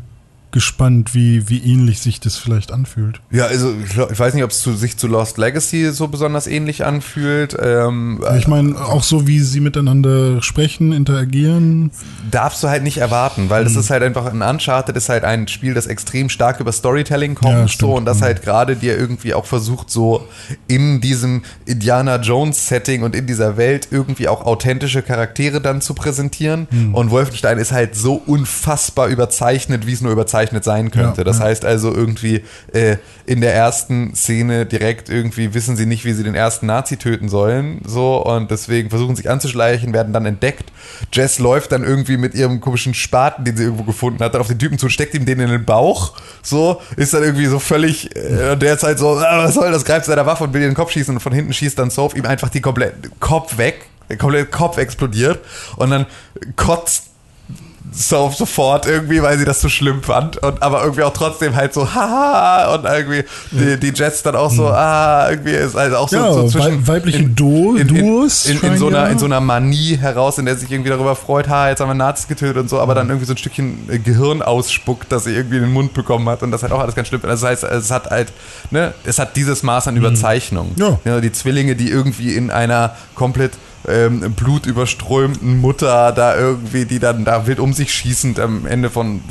gespannt, 0.51 1.13
wie, 1.13 1.47
wie 1.49 1.59
ähnlich 1.59 1.99
sich 1.99 2.19
das 2.19 2.35
vielleicht 2.37 2.71
anfühlt. 2.71 3.21
Ja, 3.31 3.45
also 3.45 3.71
ich, 3.83 3.91
glaub- 3.91 4.11
ich 4.11 4.19
weiß 4.19 4.33
nicht, 4.33 4.43
ob 4.43 4.51
es 4.51 4.63
sich 4.63 4.97
zu 4.97 5.07
Lost 5.07 5.37
Legacy 5.37 5.91
so 5.91 6.07
besonders 6.07 6.47
ähnlich 6.47 6.85
anfühlt. 6.85 7.55
Ähm, 7.61 8.19
Ich 8.37 8.47
meine, 8.47 8.75
auch 8.79 9.03
so 9.03 9.27
wie 9.27 9.39
sie 9.39 9.59
miteinander 9.59 10.41
sprechen, 10.41 10.91
interagieren. 10.91 11.91
darfst 12.31 12.63
du 12.63 12.69
halt 12.69 12.83
nicht 12.83 12.97
erwarten, 12.97 13.49
weil 13.49 13.63
das 13.63 13.73
Hm. 13.73 13.79
ist 13.81 13.89
halt 13.91 14.03
einfach 14.03 14.25
ein 14.25 14.41
Uncharted 14.41 14.95
ist 14.97 15.09
halt 15.09 15.23
ein 15.23 15.47
Spiel, 15.47 15.73
das 15.73 15.85
extrem 15.87 16.29
stark 16.29 16.59
über 16.59 16.71
Storytelling 16.71 17.35
kommt 17.35 17.53
Ja, 17.53 17.67
so 17.67 17.93
und 17.93 18.05
das 18.05 18.17
Hm. 18.17 18.23
halt 18.23 18.41
gerade 18.41 18.75
dir 18.75 18.97
irgendwie 18.97 19.33
auch 19.35 19.45
versucht 19.45 19.89
so 19.91 20.27
in 20.67 20.99
diesem 21.01 21.43
Indiana 21.65 22.15
Jones 22.17 22.67
Setting 22.67 23.03
und 23.03 23.15
in 23.15 23.27
dieser 23.27 23.57
Welt 23.57 23.89
irgendwie 23.91 24.27
auch 24.27 24.45
authentische 24.45 25.01
Charaktere 25.03 25.61
dann 25.61 25.81
zu 25.81 25.93
präsentieren 25.93 26.67
Hm. 26.71 26.95
und 26.95 27.11
Wolfenstein 27.11 27.57
ist 27.59 27.71
halt 27.71 27.95
so 27.95 28.15
unfassbar 28.25 29.07
überzeichnet, 29.09 29.85
wie 29.85 29.93
es 29.93 30.01
nur 30.01 30.11
überzeichnet 30.11 30.38
sein 30.63 30.91
könnte. 30.91 31.21
Ja, 31.21 31.23
das 31.23 31.39
ja. 31.39 31.45
heißt 31.45 31.65
also 31.65 31.93
irgendwie 31.93 32.43
äh, 32.73 32.97
in 33.25 33.41
der 33.41 33.53
ersten 33.53 34.15
Szene 34.15 34.65
direkt 34.65 35.09
irgendwie 35.09 35.53
wissen 35.53 35.75
sie 35.75 35.85
nicht, 35.85 36.05
wie 36.05 36.13
sie 36.13 36.23
den 36.23 36.35
ersten 36.35 36.65
Nazi 36.65 36.97
töten 36.97 37.29
sollen 37.29 37.81
so 37.85 38.23
und 38.23 38.51
deswegen 38.51 38.89
versuchen 38.89 39.15
sich 39.15 39.29
anzuschleichen, 39.29 39.93
werden 39.93 40.13
dann 40.13 40.25
entdeckt. 40.25 40.71
Jess 41.13 41.39
läuft 41.39 41.71
dann 41.71 41.83
irgendwie 41.83 42.17
mit 42.17 42.33
ihrem 42.33 42.61
komischen 42.61 42.93
Spaten, 42.93 43.43
den 43.43 43.57
sie 43.57 43.63
irgendwo 43.63 43.83
gefunden 43.83 44.23
hat, 44.23 44.33
dann 44.33 44.41
auf 44.41 44.47
den 44.47 44.59
Typen 44.59 44.77
zu 44.77 44.89
steckt 44.89 45.13
ihm 45.13 45.25
den 45.25 45.39
in 45.39 45.49
den 45.49 45.65
Bauch. 45.65 46.13
So, 46.41 46.81
ist 46.95 47.13
dann 47.13 47.23
irgendwie 47.23 47.45
so 47.45 47.59
völlig, 47.59 48.15
äh, 48.15 48.51
und 48.53 48.61
der 48.61 48.75
ist 48.75 48.83
halt 48.83 48.99
so, 48.99 49.17
ah, 49.17 49.45
was 49.45 49.53
soll 49.53 49.71
das, 49.71 49.85
greift 49.85 50.05
seiner 50.05 50.25
Waffe 50.25 50.45
und 50.45 50.53
will 50.53 50.61
in 50.61 50.69
den 50.69 50.75
Kopf 50.75 50.91
schießen 50.91 51.13
und 51.13 51.19
von 51.19 51.33
hinten 51.33 51.53
schießt 51.53 51.77
dann 51.77 51.89
Soph 51.89 52.15
ihm 52.15 52.25
einfach 52.25 52.49
die 52.49 52.61
komplette 52.61 53.09
Kopf 53.19 53.57
weg. 53.57 53.85
Der 54.09 54.17
komplette 54.17 54.47
Kopf 54.47 54.77
explodiert 54.77 55.39
und 55.77 55.91
dann 55.91 56.07
kotzt 56.55 57.08
so 57.91 58.31
sofort 58.35 58.85
irgendwie, 58.85 59.21
weil 59.23 59.37
sie 59.39 59.45
das 59.45 59.61
so 59.61 59.67
schlimm 59.69 60.03
fand 60.03 60.37
und 60.37 60.61
aber 60.61 60.83
irgendwie 60.83 61.03
auch 61.03 61.13
trotzdem 61.13 61.55
halt 61.55 61.73
so 61.73 61.91
haha 61.93 62.75
und 62.75 62.85
irgendwie 62.85 63.23
die, 63.51 63.79
die 63.79 63.91
Jets 63.93 64.21
dann 64.21 64.35
auch 64.35 64.51
so 64.51 64.67
ah 64.67 65.27
irgendwie 65.29 65.51
ist 65.53 65.75
also 65.75 65.97
auch 65.97 66.07
so, 66.09 66.15
Ja, 66.15 66.31
so 66.33 66.47
zwischen 66.47 66.85
wei- 66.87 66.93
weibliche 66.93 67.23
Duo- 67.23 67.75
in, 67.75 67.87
in, 67.87 67.87
Duos 67.87 68.45
in, 68.45 68.53
in, 68.53 68.59
scheinen 68.59 68.77
so 68.77 68.87
einer 68.87 68.97
ja- 68.99 69.07
in 69.07 69.17
so 69.19 69.25
einer 69.25 69.39
Manie 69.41 69.97
heraus, 69.97 70.37
in 70.37 70.45
der 70.45 70.55
sich 70.55 70.71
irgendwie 70.71 70.89
darüber 70.91 71.15
freut, 71.15 71.49
ha 71.49 71.69
jetzt 71.69 71.79
haben 71.81 71.89
wir 71.89 71.95
Nazis 71.95 72.27
getötet 72.27 72.57
und 72.57 72.69
so, 72.69 72.79
aber 72.79 72.93
dann 72.95 73.07
irgendwie 73.09 73.25
so 73.25 73.33
ein 73.33 73.37
Stückchen 73.37 73.89
äh, 73.89 73.97
Gehirn 73.97 74.41
ausspuckt, 74.41 75.11
das 75.11 75.23
sie 75.23 75.33
irgendwie 75.33 75.57
in 75.57 75.63
den 75.63 75.73
Mund 75.73 75.93
bekommen 75.93 76.29
hat 76.29 76.43
und 76.43 76.51
das 76.51 76.61
halt 76.63 76.71
auch 76.71 76.79
alles 76.79 76.93
ganz 76.95 77.07
schlimm. 77.07 77.21
Das 77.23 77.43
heißt, 77.43 77.63
es 77.63 77.89
hat 77.91 78.11
halt 78.11 78.31
ne, 78.71 78.93
es 79.03 79.17
hat 79.19 79.35
dieses 79.35 79.63
Maß 79.63 79.87
an 79.87 79.97
Überzeichnung. 79.97 80.71
Ja. 80.77 81.19
die 81.21 81.31
Zwillinge, 81.31 81.75
die 81.75 81.89
irgendwie 81.89 82.33
in 82.35 82.51
einer 82.51 82.95
komplett 83.15 83.53
ähm, 83.87 84.33
blutüberströmten 84.33 85.59
Mutter 85.59 86.11
da 86.11 86.35
irgendwie, 86.35 86.85
die 86.85 86.99
dann 86.99 87.25
da 87.25 87.47
wild 87.47 87.59
um 87.59 87.73
sich 87.73 87.93
schießend 87.93 88.39
am 88.39 88.65
Ende 88.65 88.89
von 88.89 89.21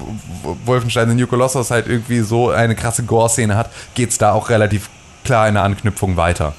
Wolfenstein 0.65 1.09
The 1.11 1.15
New 1.15 1.27
Colossus 1.27 1.71
halt 1.71 1.87
irgendwie 1.87 2.21
so 2.21 2.51
eine 2.51 2.75
krasse 2.75 3.03
Gore-Szene 3.03 3.57
hat, 3.57 3.71
geht's 3.95 4.19
da 4.19 4.33
auch 4.33 4.49
relativ 4.51 4.89
klar 5.25 5.49
in 5.49 5.55
der 5.55 5.65
Anknüpfung 5.65 6.17
weiter. 6.17 6.55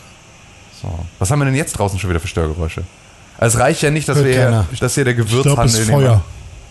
So. 0.81 0.87
Was 1.17 1.31
haben 1.31 1.39
wir 1.39 1.45
denn 1.45 1.55
jetzt 1.55 1.73
draußen 1.73 1.99
schon 1.99 2.09
wieder 2.09 2.19
für 2.19 2.27
Störgeräusche? 2.27 2.83
Also 3.37 3.57
es 3.57 3.63
reicht 3.63 3.81
ja 3.81 3.89
nicht, 3.89 4.07
dass 4.07 4.17
Hört 4.17 4.27
wir 4.27 4.35
keiner. 4.35 4.65
dass 4.79 4.95
hier 4.95 5.05
der 5.05 5.17
Ich 5.17 5.25
glaube, 5.25 5.31
Gewürzhandel 5.43 5.65
ist 5.81 5.87
nehmen. 5.87 6.01
Feuer. 6.01 6.21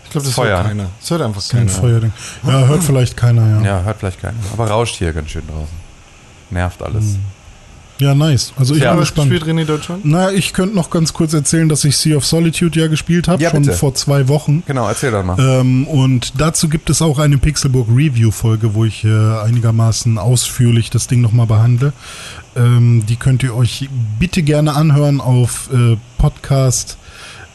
Ich 0.05 0.09
glaube, 0.11 0.25
das 0.25 0.33
Feuer, 0.33 0.49
hört 0.57 0.63
ne? 0.63 0.69
keiner. 0.69 0.89
Das 0.99 1.11
hört 1.11 1.21
einfach 1.21 1.41
Ein 1.43 1.57
keiner. 1.57 1.69
Feuerding. 1.69 2.13
Ja, 2.47 2.67
hört 2.67 2.83
vielleicht 2.83 3.17
keiner, 3.17 3.47
ja. 3.47 3.61
Ja, 3.61 3.83
hört 3.83 3.99
vielleicht 3.99 4.21
keiner. 4.21 4.37
Aber 4.53 4.67
rauscht 4.67 4.95
hier 4.95 5.13
ganz 5.13 5.29
schön 5.29 5.45
draußen. 5.47 5.75
Nervt 6.49 6.81
alles. 6.81 7.17
Ja, 7.99 8.15
nice. 8.15 8.53
Also 8.57 8.75
ich 8.75 8.81
Ja, 8.83 8.91
bin 8.91 9.01
gespannt. 9.01 9.29
gespielt 9.29 9.49
René 9.57 9.65
Deutschland? 9.65 10.05
Na, 10.05 10.31
ich 10.31 10.53
könnte 10.53 10.73
noch 10.75 10.89
ganz 10.89 11.11
kurz 11.13 11.33
erzählen, 11.33 11.67
dass 11.67 11.83
ich 11.83 11.97
Sea 11.97 12.15
of 12.15 12.25
Solitude 12.25 12.79
ja 12.79 12.87
gespielt 12.87 13.27
habe, 13.27 13.43
Ja, 13.43 13.49
schon 13.51 13.63
bitte. 13.63 13.75
vor 13.75 13.93
zwei 13.93 14.27
Wochen. 14.29 14.63
Genau, 14.65 14.87
erzähl 14.87 15.11
doch 15.11 15.23
mal. 15.23 15.37
Ähm, 15.39 15.85
und 15.85 16.33
dazu 16.39 16.69
gibt 16.69 16.89
es 16.89 17.01
auch 17.01 17.19
eine 17.19 17.37
Pixelburg 17.37 17.89
Review-Folge, 17.89 18.73
wo 18.73 18.85
ich 18.85 19.03
äh, 19.03 19.09
einigermaßen 19.43 20.17
ausführlich 20.17 20.89
das 20.89 21.07
Ding 21.07 21.19
nochmal 21.21 21.47
behandle. 21.47 21.91
Ähm, 22.55 23.03
die 23.07 23.17
könnt 23.17 23.43
ihr 23.43 23.53
euch 23.55 23.89
bitte 24.17 24.43
gerne 24.43 24.75
anhören 24.75 25.19
auf 25.19 25.69
äh, 25.73 25.97
Podcast 26.17 26.97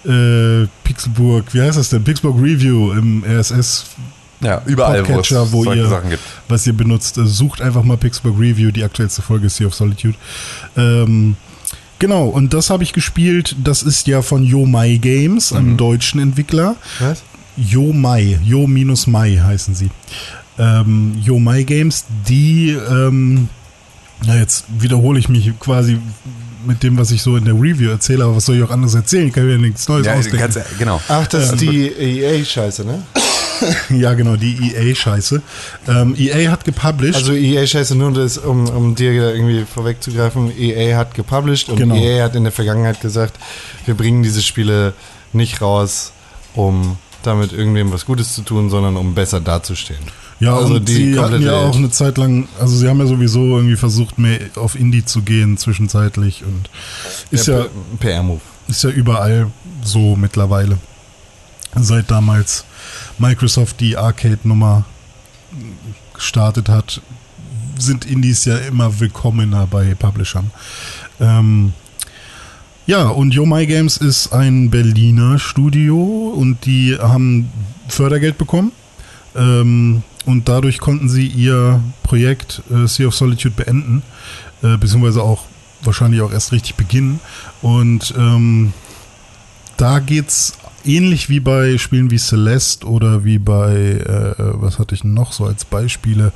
äh, 0.04 0.66
Pixelburg, 0.84 1.54
wie 1.54 1.62
heißt 1.62 1.78
das 1.78 1.88
denn? 1.88 2.04
Pixelburg 2.04 2.38
Review 2.42 2.92
im 2.92 3.24
RSS 3.26 3.86
ja, 4.40 4.62
überall, 4.66 5.00
wo 5.00 5.06
Podcatcher, 5.06 5.52
wo 5.52 5.64
solche 5.64 5.82
ihr, 5.82 5.88
Sachen 5.88 6.10
gibt. 6.10 6.22
was 6.48 6.66
ihr 6.66 6.72
benutzt. 6.72 7.18
Äh, 7.18 7.26
Sucht 7.26 7.60
einfach 7.62 7.82
mal 7.82 7.96
Pixelburg 7.96 8.38
Review, 8.40 8.70
die 8.70 8.84
aktuellste 8.84 9.22
Folge 9.22 9.46
ist 9.46 9.56
Sea 9.56 9.66
of 9.66 9.74
Solitude. 9.74 10.14
Ähm, 10.76 11.36
genau, 11.98 12.26
und 12.26 12.52
das 12.54 12.70
habe 12.70 12.82
ich 12.82 12.92
gespielt. 12.92 13.56
Das 13.62 13.82
ist 13.82 14.06
ja 14.06 14.22
von 14.22 14.44
Yo 14.44 14.66
Mai 14.66 14.96
Games, 14.96 15.50
Mhm. 15.52 15.56
einem 15.58 15.76
deutschen 15.76 16.20
Entwickler. 16.20 16.76
Was? 17.00 17.22
Yo 17.56 17.92
Mai, 17.92 18.38
Yo 18.44 18.66
minus 18.66 19.06
Mai 19.06 19.40
heißen 19.42 19.74
sie. 19.74 19.90
Ähm, 20.58 21.14
Yo 21.22 21.38
Mai 21.38 21.62
Games, 21.62 22.04
die, 22.28 22.70
ähm, 22.70 23.48
na 24.26 24.36
jetzt 24.36 24.64
wiederhole 24.78 25.18
ich 25.18 25.28
mich 25.28 25.52
quasi 25.60 25.98
mit 26.66 26.82
dem, 26.82 26.96
was 26.96 27.10
ich 27.10 27.20
so 27.22 27.36
in 27.36 27.44
der 27.44 27.54
Review 27.54 27.90
erzähle, 27.90 28.24
aber 28.24 28.36
was 28.36 28.46
soll 28.46 28.56
ich 28.56 28.62
auch 28.62 28.70
anderes 28.70 28.94
erzählen? 28.94 29.28
Ich 29.28 29.34
kann 29.34 29.46
mir 29.46 29.58
nichts 29.58 29.86
Neues 29.88 30.06
Ja, 30.06 30.14
ausdenken. 30.14 30.38
kannst, 30.38 30.56
ja- 30.56 30.64
genau. 30.78 31.00
Ach, 31.08 31.26
das 31.26 31.52
ist 31.52 31.60
die 31.60 31.88
EA-Scheiße, 31.88 32.84
ne? 32.84 33.02
Ja, 33.90 34.14
genau, 34.14 34.36
die 34.36 34.72
EA-Scheiße. 34.74 35.42
Ähm, 35.88 36.14
EA 36.18 36.50
hat 36.50 36.64
gepublished. 36.64 37.16
Also 37.16 37.32
EA-Scheiße, 37.32 37.94
nur 37.94 38.12
das, 38.12 38.38
um, 38.38 38.68
um 38.68 38.94
dir 38.94 39.12
irgendwie 39.12 39.64
vorwegzugreifen, 39.64 40.52
EA 40.58 40.96
hat 40.96 41.14
gepublished 41.14 41.68
und 41.68 41.78
Genau. 41.78 41.94
EA 41.96 42.24
hat 42.24 42.34
in 42.36 42.44
der 42.44 42.52
Vergangenheit 42.52 43.00
gesagt, 43.00 43.38
wir 43.86 43.94
bringen 43.94 44.22
diese 44.22 44.42
Spiele 44.42 44.94
nicht 45.32 45.60
raus, 45.60 46.12
um 46.54 46.96
damit 47.22 47.52
irgendwem 47.52 47.92
was 47.92 48.04
Gutes 48.04 48.34
zu 48.34 48.42
tun, 48.42 48.68
sondern 48.70 48.96
um 48.96 49.14
besser 49.14 49.40
dazustehen. 49.40 50.00
ja, 50.40 50.54
also 50.56 50.74
und 50.74 50.88
die 50.88 50.94
sie 51.12 51.18
hatten 51.18 51.42
ja 51.42 51.54
auch 51.56 51.76
eine 51.76 51.90
Zeit 51.90 52.18
lang, 52.18 52.48
also 52.60 52.76
sie 52.76 52.88
haben 52.88 52.98
ja 52.98 53.06
sowieso 53.06 53.56
irgendwie 53.56 53.76
versucht, 53.76 54.18
mehr 54.18 54.40
auf 54.56 54.74
Indie 54.74 55.04
zu 55.04 55.22
gehen 55.22 55.56
zwischenzeitlich 55.56 56.44
und 56.44 56.68
ist 57.30 57.46
ja, 57.48 57.64
PR-Move. 57.98 58.40
ist 58.68 58.84
ja 58.84 58.90
überall 58.90 59.46
so 59.82 60.16
mittlerweile. 60.16 60.78
seit 61.76 62.10
damals 62.10 62.64
Microsoft 63.18 63.80
die 63.80 63.96
Arcade-Nummer 63.96 64.84
gestartet 66.14 66.68
hat, 66.68 67.00
sind 67.78 68.04
Indies 68.04 68.44
ja 68.44 68.56
immer 68.58 69.00
willkommener 69.00 69.66
bei 69.66 69.94
Publishern. 69.94 70.50
Ähm, 71.20 71.72
ja, 72.86 73.08
und 73.08 73.32
Yo 73.32 73.46
My 73.46 73.66
Games 73.66 73.96
ist 73.96 74.32
ein 74.32 74.70
Berliner 74.70 75.38
Studio 75.38 76.34
und 76.36 76.66
die 76.66 76.96
haben 76.98 77.50
Fördergeld 77.88 78.36
bekommen. 78.38 78.72
Ähm, 79.34 80.02
und 80.26 80.48
dadurch 80.48 80.78
konnten 80.78 81.08
sie 81.08 81.26
ihr 81.26 81.80
Projekt 82.02 82.62
äh, 82.70 82.86
Sea 82.86 83.08
of 83.08 83.14
Solitude 83.14 83.54
beenden, 83.54 84.02
äh, 84.62 84.76
beziehungsweise 84.76 85.22
auch 85.22 85.44
wahrscheinlich 85.82 86.20
auch 86.22 86.32
erst 86.32 86.52
richtig 86.52 86.76
beginnen. 86.76 87.20
Und 87.62 88.14
ähm, 88.16 88.72
da 89.76 89.98
geht's 89.98 90.54
ähnlich 90.84 91.28
wie 91.28 91.40
bei 91.40 91.78
Spielen 91.78 92.10
wie 92.10 92.18
Celeste 92.18 92.86
oder 92.86 93.24
wie 93.24 93.38
bei, 93.38 93.74
äh, 93.74 94.34
was 94.38 94.78
hatte 94.78 94.94
ich 94.94 95.04
noch 95.04 95.32
so 95.32 95.44
als 95.44 95.64
Beispiele, 95.64 96.32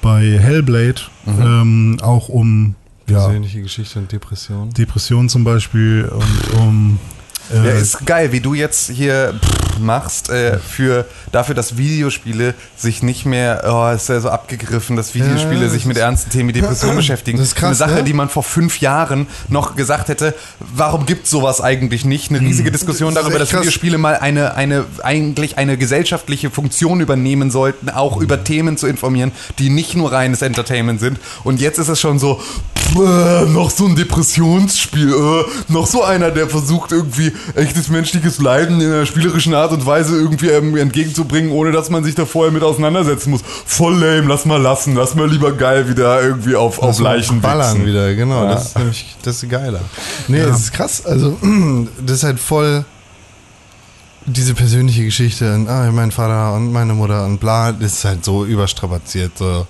bei 0.00 0.38
Hellblade, 0.38 1.02
ähm, 1.26 1.98
auch 2.02 2.28
um 2.28 2.74
ja, 3.08 3.24
Persönliche 3.26 3.62
Geschichte 3.62 3.98
und 3.98 4.12
Depression. 4.12 4.70
Depressionen 4.70 5.28
zum 5.28 5.44
Beispiel 5.44 6.08
und 6.10 6.60
um 6.60 6.98
äh, 6.98 7.21
Ja, 7.52 7.64
ist 7.64 8.06
geil, 8.06 8.32
wie 8.32 8.40
du 8.40 8.54
jetzt 8.54 8.90
hier 8.90 9.34
machst 9.80 10.30
äh, 10.30 10.58
für 10.58 11.06
dafür, 11.32 11.54
dass 11.54 11.76
Videospiele 11.76 12.54
sich 12.76 13.02
nicht 13.02 13.26
mehr, 13.26 13.62
oh, 13.66 13.94
ist 13.94 14.08
ja 14.08 14.20
so 14.20 14.30
abgegriffen, 14.30 14.96
dass 14.96 15.14
Videospiele 15.14 15.62
Ja, 15.62 15.68
sich 15.68 15.86
mit 15.86 15.96
ernsten 15.96 16.30
Themen 16.30 16.50
wie 16.50 16.52
Depressionen 16.52 16.96
beschäftigen. 17.02 17.38
Das 17.38 17.48
ist 17.48 17.54
krass, 17.54 17.68
Eine 17.68 17.74
Sache, 17.76 17.94
ne? 18.00 18.04
die 18.04 18.12
man 18.12 18.28
vor 18.28 18.42
fünf 18.42 18.80
Jahren 18.80 19.26
noch 19.48 19.76
gesagt 19.76 20.08
hätte, 20.08 20.34
warum 20.60 21.06
gibt 21.06 21.26
sowas 21.26 21.60
eigentlich 21.60 22.04
nicht? 22.04 22.30
Eine 22.30 22.40
riesige 22.40 22.70
Diskussion 22.70 23.14
Das 23.14 23.22
darüber, 23.22 23.38
dass 23.38 23.50
krass. 23.50 23.60
Videospiele 23.60 23.98
mal 23.98 24.16
eine, 24.16 24.54
eine, 24.54 24.84
eigentlich 25.02 25.58
eine 25.58 25.76
gesellschaftliche 25.76 26.50
Funktion 26.50 27.00
übernehmen 27.00 27.50
sollten, 27.50 27.90
auch 27.90 28.20
über 28.20 28.44
Themen 28.44 28.76
zu 28.76 28.86
informieren, 28.86 29.32
die 29.58 29.70
nicht 29.70 29.96
nur 29.96 30.12
reines 30.12 30.42
Entertainment 30.42 31.00
sind. 31.00 31.18
Und 31.44 31.60
jetzt 31.60 31.78
ist 31.78 31.88
es 31.88 32.00
schon 32.00 32.18
so, 32.18 32.40
pff, 32.76 32.96
äh, 32.96 33.46
noch 33.46 33.70
so 33.70 33.86
ein 33.86 33.96
Depressionsspiel, 33.96 35.10
äh, 35.12 35.72
noch 35.72 35.86
so 35.86 36.04
einer, 36.04 36.30
der 36.30 36.48
versucht 36.48 36.92
irgendwie 36.92 37.32
echtes 37.54 37.88
menschliches 37.88 38.40
Leiden 38.40 38.80
in 38.80 38.92
einer 38.92 39.06
spielerischen 39.06 39.54
Art 39.54 39.72
und 39.72 39.84
Weise 39.84 40.16
irgendwie 40.16 40.48
ähm, 40.48 40.76
entgegenzubringen, 40.76 41.50
ohne 41.50 41.72
dass 41.72 41.90
man 41.90 42.04
sich 42.04 42.14
da 42.14 42.24
vorher 42.26 42.52
mit 42.52 42.62
auseinandersetzen 42.62 43.30
muss. 43.30 43.42
Voll 43.66 43.94
lame, 43.94 44.28
lass 44.28 44.44
mal 44.44 44.60
lassen, 44.60 44.94
lass 44.94 45.14
mal 45.14 45.28
lieber 45.30 45.52
geil 45.52 45.88
wieder 45.88 46.22
irgendwie 46.22 46.56
auf, 46.56 46.78
auf 46.78 46.86
Lass 46.88 46.98
mal 47.00 47.16
Leichen 47.16 47.40
ballern 47.40 47.74
wichsen. 47.74 47.86
wieder, 47.86 48.14
genau. 48.14 48.44
Ja. 48.44 48.54
Das 48.54 48.66
ist 48.66 48.78
nämlich 48.78 49.16
das 49.22 49.42
ist 49.42 49.50
geiler. 49.50 49.80
Nee, 50.28 50.42
das 50.42 50.60
ist 50.60 50.72
krass. 50.72 51.04
Also, 51.04 51.36
das 52.04 52.16
ist 52.18 52.24
halt 52.24 52.40
voll 52.40 52.84
diese 54.24 54.54
persönliche 54.54 55.04
Geschichte 55.04 55.52
und 55.54 55.68
ah, 55.68 55.90
mein 55.90 56.12
Vater 56.12 56.54
und 56.54 56.72
meine 56.72 56.94
Mutter 56.94 57.24
und 57.24 57.38
bla, 57.38 57.72
das 57.72 57.94
ist 57.94 58.04
halt 58.04 58.24
so 58.24 58.44
überstrapaziert. 58.44 59.32
So. 59.36 59.66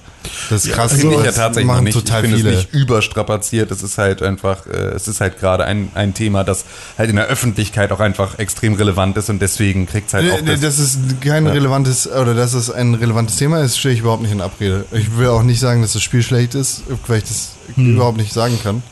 Das 0.51 0.65
ist 0.65 0.73
krass. 0.73 0.93
Das 0.93 1.01
finde 1.01 1.17
ich 1.17 1.25
ja 1.25 1.33
tatsächlich 1.33 1.67
noch 1.67 1.75
machen 1.75 1.85
nicht. 1.85 1.95
total 1.95 2.25
ich 2.25 2.31
finde 2.33 2.51
es 2.51 2.57
nicht 2.57 2.75
überstrapaziert. 2.75 3.71
Es 3.71 3.83
ist 3.83 3.99
halt 3.99 4.23
einfach, 4.23 4.67
äh, 4.67 4.71
es 4.95 5.09
ist 5.09 5.21
halt 5.21 5.39
gerade 5.39 5.65
ein, 5.65 5.91
ein 5.95 6.15
Thema, 6.15 6.45
das 6.45 6.65
halt 6.99 7.11
in 7.11 7.17
der 7.17 7.27
Öffentlichkeit 7.27 7.93
auch 7.93 8.01
einfach 8.01 8.39
extrem 8.39 8.75
relevant 8.75 9.17
ist 9.17 9.31
und 9.31 9.41
deswegen 9.41 9.87
kriegt 9.87 10.09
es 10.09 10.15
halt 10.15 10.31
auch 10.31 10.41
Nee, 10.41 10.53
das, 10.53 10.61
das 10.61 10.79
ist 10.79 10.99
kein 11.21 11.47
relevantes, 11.47 12.07
oder 12.11 12.35
dass 12.35 12.55
es 12.55 12.71
ein 12.71 12.95
relevantes 12.95 13.37
Thema 13.37 13.61
ist, 13.61 13.79
stehe 13.79 13.95
ich 13.95 14.01
überhaupt 14.01 14.23
nicht 14.23 14.33
in 14.33 14.41
Abrede. 14.41 14.85
Ich 14.93 15.17
will 15.17 15.29
auch 15.29 15.43
nicht 15.43 15.61
sagen, 15.61 15.83
dass 15.83 15.93
das 15.95 16.03
Spiel 16.03 16.23
schlecht 16.23 16.55
ist, 16.55 16.83
weil 17.07 17.19
ich 17.19 17.25
das 17.25 17.51
Hm. 17.75 17.95
überhaupt 17.95 18.19
nicht 18.19 18.33
sagen 18.33 18.59
kann. 18.63 18.83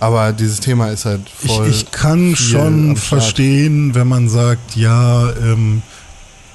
Aber 0.00 0.32
dieses 0.32 0.60
Thema 0.60 0.88
ist 0.90 1.04
halt 1.04 1.22
ich, 1.42 1.50
voll. 1.50 1.68
ich 1.68 1.90
kann 1.90 2.36
viel 2.36 2.36
schon 2.36 2.96
verstehen, 2.96 3.94
wenn 3.94 4.06
man 4.06 4.28
sagt, 4.28 4.76
ja, 4.76 5.30
ähm, 5.32 5.82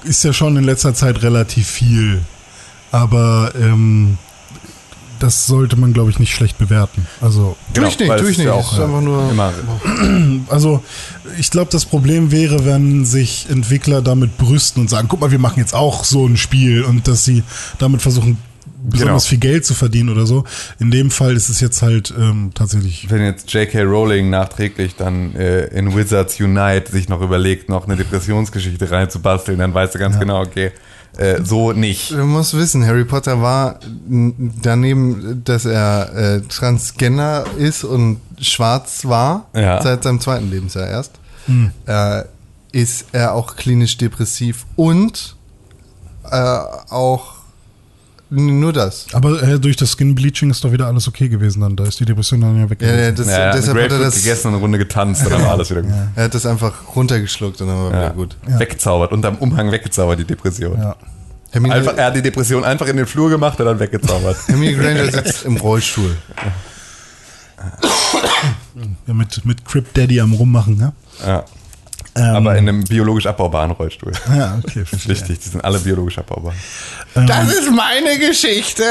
ist 0.04 0.24
ja 0.24 0.32
schon 0.32 0.56
in 0.56 0.64
letzter 0.64 0.94
Zeit 0.94 1.22
relativ 1.22 1.68
viel. 1.68 2.22
Aber 2.94 3.52
ähm, 3.60 4.18
das 5.18 5.46
sollte 5.46 5.74
man, 5.76 5.92
glaube 5.92 6.10
ich, 6.10 6.20
nicht 6.20 6.32
schlecht 6.32 6.58
bewerten. 6.58 7.06
Also, 7.20 7.56
Tue 7.72 7.88
ich 7.88 7.98
nicht, 7.98 8.10
ist 8.10 8.22
nicht. 8.28 8.38
ja 8.38 8.56
Es 8.58 8.66
auch 8.66 8.72
ist 8.72 8.78
einfach 8.78 9.00
nur. 9.00 9.30
immer 9.32 9.52
also 10.48 10.80
ich 11.36 11.50
glaube, 11.50 11.72
das 11.72 11.86
Problem 11.86 12.30
wäre, 12.30 12.64
wenn 12.64 13.04
sich 13.04 13.48
Entwickler 13.50 14.00
damit 14.00 14.38
brüsten 14.38 14.82
und 14.82 14.88
sagen, 14.90 15.08
guck 15.08 15.20
mal, 15.20 15.32
wir 15.32 15.40
machen 15.40 15.58
jetzt 15.58 15.74
auch 15.74 16.04
so 16.04 16.24
ein 16.24 16.36
Spiel 16.36 16.82
und 16.84 17.08
dass 17.08 17.24
sie 17.24 17.42
damit 17.78 18.00
versuchen, 18.00 18.38
besonders 18.84 19.24
Genau. 19.24 19.30
viel 19.30 19.38
Geld 19.38 19.64
zu 19.66 19.74
verdienen 19.74 20.10
oder 20.10 20.26
so. 20.26 20.44
In 20.78 20.92
dem 20.92 21.10
Fall 21.10 21.34
ist 21.34 21.48
es 21.48 21.60
jetzt 21.60 21.82
halt 21.82 22.14
ähm, 22.16 22.52
tatsächlich 22.54 23.10
wenn 23.10 23.22
jetzt 23.24 23.52
J.K. 23.52 23.82
Rowling 23.82 24.30
nachträglich 24.30 24.94
dann 24.94 25.34
äh, 25.34 25.64
in 25.76 25.96
Wizards 25.96 26.38
Unite 26.38 26.92
sich 26.92 27.08
noch 27.08 27.22
überlegt, 27.22 27.68
noch 27.68 27.86
eine 27.86 27.96
Depressionsgeschichte 27.96 28.88
reinzubasteln, 28.88 29.58
dann 29.58 29.74
weißt 29.74 29.96
du 29.96 29.98
ganz 29.98 30.18
genau, 30.18 30.42
okay, 30.42 30.70
äh, 31.16 31.42
so 31.44 31.72
nicht. 31.72 32.10
Du 32.10 32.24
musst 32.24 32.54
wissen, 32.56 32.84
Harry 32.86 33.04
Potter 33.04 33.40
war 33.40 33.78
daneben, 34.62 35.42
dass 35.44 35.64
er 35.64 36.14
äh, 36.14 36.40
Transgender 36.42 37.44
ist 37.56 37.84
und 37.84 38.20
schwarz 38.40 39.04
war, 39.04 39.46
Ja. 39.54 39.80
seit 39.82 40.02
seinem 40.02 40.20
zweiten 40.20 40.50
Lebensjahr 40.50 40.88
erst, 40.88 41.12
äh, 41.86 42.22
ist 42.72 43.06
er 43.12 43.34
auch 43.34 43.56
klinisch 43.56 43.96
depressiv 43.96 44.66
und 44.76 45.36
äh, 46.30 46.36
auch 46.90 47.34
nur 48.34 48.72
das. 48.72 49.06
Aber 49.12 49.42
äh, 49.42 49.58
durch 49.58 49.76
das 49.76 49.92
Skin 49.96 50.14
Bleaching 50.14 50.50
ist 50.50 50.62
doch 50.64 50.72
wieder 50.72 50.86
alles 50.86 51.08
okay 51.08 51.28
gewesen 51.28 51.60
dann. 51.60 51.76
Da 51.76 51.84
ist 51.84 51.98
die 52.00 52.04
Depression 52.04 52.40
dann 52.40 52.58
ja 52.58 52.68
weg. 52.70 52.80
Ja, 52.82 52.94
ja, 52.94 53.12
das, 53.12 53.26
Ja, 53.26 53.38
ja, 53.46 53.52
deshalb 53.52 53.82
hat 53.82 53.92
er 53.92 53.98
das, 53.98 54.14
gegessen 54.16 54.48
und 54.48 54.54
eine 54.54 54.62
Runde 54.62 54.78
getanzt 54.78 55.24
und 55.24 55.32
dann 55.32 55.42
war 55.42 55.52
alles 55.52 55.70
wieder 55.70 55.82
gut. 55.82 55.92
er 56.14 56.24
hat 56.24 56.34
das 56.34 56.46
einfach 56.46 56.72
runtergeschluckt 56.94 57.60
und 57.60 57.68
dann 57.68 57.76
war 57.76 57.90
Ja. 57.92 57.98
wieder 58.00 58.10
gut. 58.14 58.36
Weggezaubert, 58.46 59.12
unterm 59.12 59.36
Umhang 59.36 59.70
weggezaubert, 59.72 60.18
die 60.18 60.24
Depression. 60.24 60.78
ja. 60.78 60.96
Hermine, 61.50 61.74
Einfach, 61.76 61.96
er 61.96 62.06
hat 62.06 62.16
die 62.16 62.22
Depression 62.22 62.64
einfach 62.64 62.88
in 62.88 62.96
den 62.96 63.06
Flur 63.06 63.30
gemacht 63.30 63.60
und 63.60 63.66
dann 63.66 63.78
weggezaubert. 63.78 64.36
Hermine 64.48 64.74
Granger 64.76 65.10
sitzt 65.12 65.44
im 65.44 65.56
Rollstuhl. 65.56 66.16
ja 69.06 69.14
mit, 69.14 69.44
mit 69.44 69.64
Crip 69.64 69.92
Daddy 69.94 70.20
am 70.20 70.32
Rummachen, 70.32 70.76
ne? 70.76 70.92
ja. 71.24 71.44
Ähm, 72.16 72.36
Aber 72.36 72.56
in 72.56 72.68
einem 72.68 72.84
biologisch 72.84 73.26
abbaubaren 73.26 73.72
Rollstuhl. 73.72 74.12
Ja, 74.28 74.58
okay, 74.62 74.84
verstehe. 74.84 75.12
Richtig, 75.12 75.40
die 75.40 75.48
sind 75.48 75.64
alle 75.64 75.80
biologisch 75.80 76.18
abbaubar. 76.18 76.52
Das 77.14 77.52
ist 77.52 77.70
meine 77.70 78.18
Geschichte! 78.18 78.84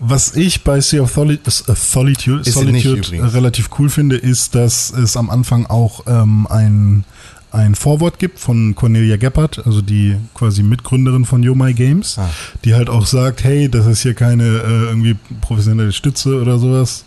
Was 0.00 0.36
ich 0.36 0.62
bei 0.62 0.80
Sea 0.80 1.02
of 1.02 1.12
Soli- 1.16 1.40
äh, 1.44 1.50
Solitude, 1.74 2.48
Solitude 2.48 3.16
äh, 3.16 3.20
relativ 3.24 3.68
cool 3.78 3.88
finde, 3.90 4.16
ist, 4.16 4.54
dass 4.54 4.90
es 4.90 5.16
am 5.16 5.28
Anfang 5.28 5.66
auch 5.66 6.04
ähm, 6.06 6.46
ein, 6.48 7.04
ein 7.50 7.74
Vorwort 7.74 8.20
gibt 8.20 8.38
von 8.38 8.76
Cornelia 8.76 9.16
Geppert, 9.16 9.60
also 9.66 9.82
die 9.82 10.14
quasi 10.34 10.62
Mitgründerin 10.62 11.24
von 11.24 11.42
Yo 11.42 11.56
My 11.56 11.74
Games, 11.74 12.16
Ah. 12.16 12.30
die 12.64 12.74
halt 12.76 12.88
auch 12.90 13.06
sagt, 13.06 13.42
hey, 13.42 13.68
das 13.68 13.86
ist 13.86 14.02
hier 14.02 14.14
keine 14.14 14.44
äh, 14.44 14.84
irgendwie 14.86 15.16
professionelle 15.40 15.90
Stütze 15.92 16.40
oder 16.40 16.58
sowas. 16.60 17.04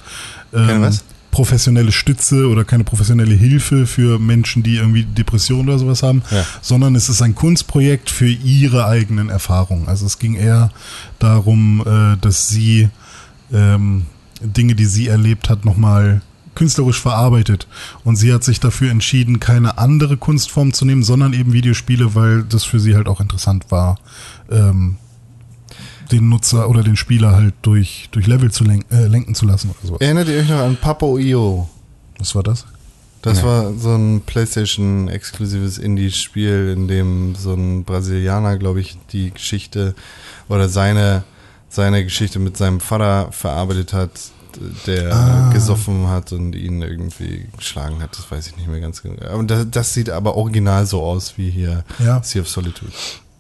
Ähm, 0.54 0.68
Keine 0.68 0.82
was? 0.82 1.04
Professionelle 1.32 1.92
Stütze 1.92 2.48
oder 2.48 2.64
keine 2.66 2.84
professionelle 2.84 3.34
Hilfe 3.34 3.88
für 3.88 4.20
Menschen, 4.20 4.64
die 4.64 4.76
irgendwie 4.76 5.04
Depressionen 5.06 5.70
oder 5.70 5.80
sowas 5.80 6.04
haben, 6.04 6.22
Ja. 6.30 6.46
sondern 6.62 6.94
es 6.96 7.10
ist 7.10 7.22
ein 7.22 7.34
Kunstprojekt 7.36 8.10
für 8.10 8.28
ihre 8.30 8.86
eigenen 8.86 9.30
Erfahrungen. 9.30 9.88
Also 9.88 10.06
es 10.06 10.20
ging 10.20 10.36
eher 10.36 10.72
darum, 11.20 11.82
äh, 11.86 12.18
dass 12.22 12.50
sie 12.50 12.90
ähm, 13.54 14.06
Dinge, 14.42 14.76
die 14.76 14.86
sie 14.86 15.08
erlebt 15.08 15.50
hat, 15.50 15.66
nochmal 15.66 16.22
künstlerisch 16.54 17.00
verarbeitet. 17.00 17.68
Und 18.04 18.18
sie 18.18 18.34
hat 18.34 18.44
sich 18.44 18.60
dafür 18.60 18.92
entschieden, 18.92 19.40
keine 19.40 19.78
andere 19.78 20.18
Kunstform 20.18 20.74
zu 20.74 20.84
nehmen, 20.84 21.02
sondern 21.04 21.32
eben 21.34 21.54
Videospiele, 21.54 22.14
weil 22.14 22.44
das 22.44 22.66
für 22.66 22.80
sie 22.80 22.96
halt 22.96 23.08
auch 23.08 23.22
interessant 23.22 23.66
war, 23.70 23.98
ähm, 24.52 24.98
den 26.12 26.30
Nutzer 26.30 26.70
oder 26.70 26.84
den 26.84 26.96
Spieler 26.98 27.32
halt 27.36 27.54
durch, 27.62 28.10
durch 28.12 28.28
Level 28.28 28.52
zu 28.52 28.64
lenken, 28.64 28.94
äh, 28.94 29.08
lenken 29.08 29.36
zu 29.36 29.46
lassen 29.46 29.70
oder 29.72 29.88
sowas. 29.88 30.02
Erinnert 30.02 30.28
ihr 30.30 30.40
euch 30.40 30.50
noch 30.50 30.60
an 30.60 30.78
Papo.io? 30.80 31.70
Was 32.20 32.36
war 32.36 32.44
das? 32.44 32.66
Das 33.22 33.38
Nee. 33.38 33.44
war 33.48 33.74
so 33.78 33.96
ein 33.96 34.22
PlayStation-exklusives 34.26 35.78
Indie-Spiel, 35.78 36.74
in 36.76 36.88
dem 36.88 37.36
so 37.36 37.54
ein 37.54 37.84
Brasilianer, 37.84 38.58
glaube 38.58 38.82
ich, 38.82 38.98
die 39.12 39.32
Geschichte 39.32 39.94
oder 40.50 40.70
seine, 40.70 41.24
seine 41.70 42.04
Geschichte 42.04 42.40
mit 42.40 42.58
seinem 42.58 42.80
Vater 42.80 43.32
verarbeitet 43.32 43.94
hat, 43.94 44.10
der 44.86 45.14
Ah. 45.16 45.50
gesoffen 45.54 46.08
hat 46.08 46.34
und 46.34 46.56
ihn 46.56 46.82
irgendwie 46.82 47.46
geschlagen 47.58 48.02
hat. 48.02 48.18
Das 48.18 48.30
weiß 48.30 48.48
ich 48.48 48.58
nicht 48.58 48.68
mehr 48.68 48.82
ganz 48.82 49.02
genau. 49.02 49.24
Aber 49.32 49.44
das, 49.44 49.68
das 49.72 49.94
sieht 49.94 50.10
aber 50.10 50.36
original 50.36 50.86
so 50.86 51.02
aus 51.02 51.38
wie 51.38 51.50
hier 51.50 51.86
Ja. 52.04 52.22
Sea 52.24 52.42
of 52.42 52.50
Solitude. 52.50 52.92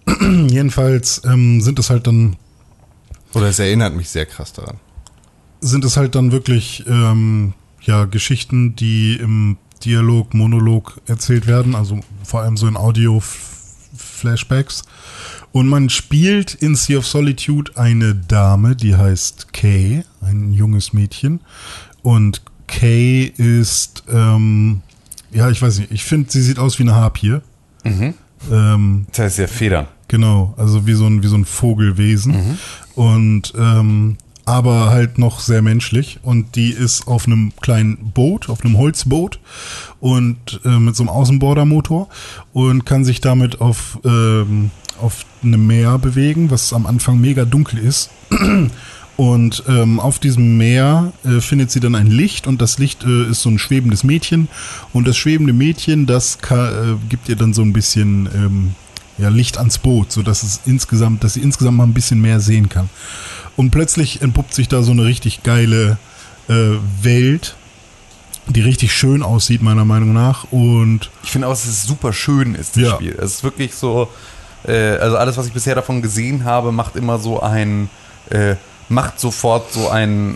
Jedenfalls 0.50 1.22
ähm, 1.26 1.60
sind 1.62 1.80
es 1.80 1.90
halt 1.90 2.08
dann 2.08 2.38
Oder 3.34 3.48
es 3.48 3.60
erinnert 3.60 3.96
mich 3.96 4.10
sehr 4.10 4.26
krass 4.26 4.54
daran. 4.54 4.78
sind 5.62 5.86
es 5.86 5.96
halt 5.98 6.16
dann 6.16 6.32
wirklich 6.32 6.84
ähm, 6.88 7.54
ja 7.82 8.06
Geschichten, 8.06 8.76
die 8.76 9.16
im 9.16 9.58
Dialog, 9.86 10.34
Monolog 10.34 11.00
erzählt 11.08 11.48
werden, 11.48 11.76
also 11.76 12.00
vor 12.24 12.42
allem 12.42 12.58
so 12.58 12.68
in 12.68 12.78
Audio-Flashbacks. 12.78 14.84
Und 15.52 15.68
man 15.68 15.90
spielt 15.90 16.54
in 16.56 16.76
Sea 16.76 17.00
of 17.00 17.08
Solitude 17.08 17.76
eine 17.78 18.16
Dame, 18.16 18.76
die 18.76 18.96
heißt 18.96 19.54
Kay, 19.54 20.04
ein 20.22 20.54
junges 20.54 20.94
Mädchen. 20.94 21.42
Und 22.04 22.42
Kay 22.68 23.26
ist, 23.36 24.04
ähm, 24.10 24.82
ja, 25.32 25.50
ich 25.50 25.62
weiß 25.62 25.80
nicht, 25.80 25.92
ich 25.92 26.04
finde, 26.04 26.32
sie 26.32 26.42
sieht 26.42 26.60
aus 26.60 26.80
wie 26.80 26.84
eine 26.84 26.96
Harpie. 26.96 27.40
Ähm, 27.84 29.06
Das 29.12 29.20
heißt 29.20 29.38
ja 29.40 29.48
Federn. 29.48 29.88
Genau, 30.08 30.54
also 30.58 30.86
wie 30.88 30.94
so 30.94 31.06
ein, 31.08 31.24
wie 31.24 31.28
so 31.28 31.36
ein 31.36 31.46
Vogelwesen. 31.46 32.58
Und 32.96 33.54
ähm, 33.58 34.18
aber 34.46 34.90
halt 34.90 35.18
noch 35.18 35.40
sehr 35.40 35.62
menschlich. 35.62 36.20
Und 36.24 36.56
die 36.56 36.72
ist 36.72 37.08
auf 37.08 37.26
einem 37.28 37.54
kleinen 37.62 38.12
Boot, 38.14 38.50
auf 38.50 38.66
einem 38.66 38.78
Holzboot 38.78 39.40
und 40.00 40.60
äh, 40.66 40.80
mit 40.80 40.96
so 40.96 41.04
einem 41.04 41.10
Außenbordermotor 41.10 42.10
und 42.52 42.86
kann 42.86 43.06
sich 43.06 43.22
damit 43.22 43.62
auf, 43.62 44.00
ähm, 44.04 44.72
auf 45.00 45.26
einem 45.44 45.68
Meer 45.68 46.00
bewegen, 46.00 46.50
was 46.50 46.74
am 46.74 46.86
Anfang 46.86 47.22
mega 47.22 47.46
dunkel 47.46 47.80
ist. 47.80 48.10
Und 49.18 49.64
ähm, 49.68 50.00
auf 50.00 50.18
diesem 50.18 50.58
Meer 50.58 51.14
äh, 51.24 51.42
findet 51.42 51.70
sie 51.70 51.80
dann 51.80 51.94
ein 51.94 52.08
Licht 52.08 52.48
und 52.48 52.60
das 52.60 52.80
Licht 52.80 53.04
äh, 53.04 53.30
ist 53.30 53.42
so 53.44 53.50
ein 53.50 53.60
schwebendes 53.60 54.04
Mädchen. 54.04 54.48
Und 54.94 55.08
das 55.08 55.16
schwebende 55.16 55.54
Mädchen, 55.54 56.08
das 56.08 56.40
ka- 56.40 56.72
äh, 56.72 56.96
gibt 57.08 57.30
ihr 57.30 57.36
dann 57.36 57.54
so 57.54 57.62
ein 57.62 57.72
bisschen 57.72 58.28
ähm, 58.34 58.72
ja, 59.22 59.30
Licht 59.30 59.58
ans 59.58 59.78
Boot, 59.78 60.12
sodass 60.12 60.44
es 60.44 60.62
insgesamt, 60.66 61.24
dass 61.24 61.34
sie 61.36 61.42
insgesamt 61.42 61.78
mal 61.78 61.84
ein 61.84 61.94
bisschen 61.94 62.20
mehr 62.20 62.40
sehen 62.40 62.70
kann. 62.70 62.90
Und 63.56 63.72
plötzlich 63.72 64.22
entpuppt 64.22 64.54
sich 64.54 64.68
da 64.68 64.82
so 64.84 64.92
eine 64.92 65.06
richtig 65.06 65.44
geile 65.44 65.98
äh, 66.50 66.54
Welt, 67.02 67.56
die 68.48 68.62
richtig 68.62 68.94
schön 68.94 69.22
aussieht, 69.24 69.62
meiner 69.62 69.86
Meinung 69.86 70.14
nach. 70.14 70.46
Und 70.52 71.10
Ich 71.24 71.32
finde 71.32 71.48
auch, 71.48 71.52
dass 71.52 71.66
es 71.66 71.84
super 71.84 72.12
schön 72.14 72.56
ist, 72.56 72.76
das 72.76 72.84
Ja. 72.84 72.96
Spiel. 72.96 73.16
Es 73.22 73.36
ist 73.36 73.44
wirklich 73.44 73.76
so, 73.76 74.10
äh, 74.68 74.98
also 74.98 75.18
alles, 75.18 75.38
was 75.38 75.46
ich 75.48 75.54
bisher 75.54 75.76
davon 75.76 76.02
gesehen 76.02 76.44
habe, 76.44 76.72
macht 76.72 76.96
immer 76.96 77.20
so 77.20 77.42
ein, 77.42 77.90
äh, 78.30 78.56
macht 78.90 79.20
sofort 79.20 79.72
so 79.72 79.90
ein, 79.90 80.36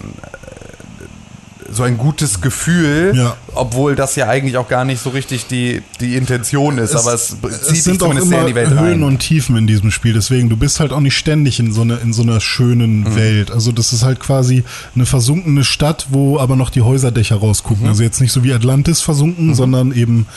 so 1.72 1.84
ein 1.84 1.98
gutes 1.98 2.42
Gefühl, 2.42 3.14
Ja. 3.16 3.36
obwohl 3.54 3.96
das 3.96 4.16
ja 4.16 4.28
eigentlich 4.28 4.58
auch 4.58 4.68
gar 4.68 4.86
nicht 4.86 5.02
so 5.02 5.10
richtig 5.10 5.48
die, 5.48 5.82
die 6.00 6.16
Intention 6.16 6.78
ist, 6.78 6.96
aber 6.96 7.14
es, 7.14 7.30
zieht 7.30 7.72
dich 7.72 7.84
sind 7.84 7.96
auch 8.04 8.08
zumindest 8.10 8.30
sehr 8.30 8.38
immer 8.40 8.48
in 8.48 8.54
die 8.54 8.56
Welt 8.56 8.70
Höhen 8.70 8.78
rein. 8.78 9.04
und 9.04 9.20
Tiefen 9.20 9.58
in 9.58 9.66
diesem 9.68 9.90
Spiel. 9.92 10.14
Deswegen, 10.14 10.50
du 10.50 10.58
bist 10.58 10.80
halt 10.80 10.92
auch 10.94 11.00
nicht 11.00 11.18
ständig 11.18 11.60
in 11.60 11.74
so, 11.74 11.82
eine, 11.82 11.96
in 11.98 12.14
so 12.14 12.22
einer 12.22 12.40
schönen 12.40 13.00
Mhm. 13.02 13.16
Welt. 13.16 13.52
Also 13.52 13.72
das 13.72 13.94
ist 13.94 14.04
halt 14.04 14.20
quasi 14.20 14.64
eine 14.96 15.06
versunkene 15.06 15.64
Stadt, 15.64 16.08
wo 16.12 16.40
aber 16.40 16.56
noch 16.56 16.70
die 16.70 16.82
Häuserdächer 16.82 17.38
rausgucken. 17.38 17.84
Mhm. 17.84 17.90
Also 17.90 18.04
jetzt 18.04 18.22
nicht 18.22 18.32
so 18.32 18.44
wie 18.44 18.54
Atlantis 18.54 19.02
versunken, 19.02 19.56
sondern 19.56 19.92
eben 19.92 20.28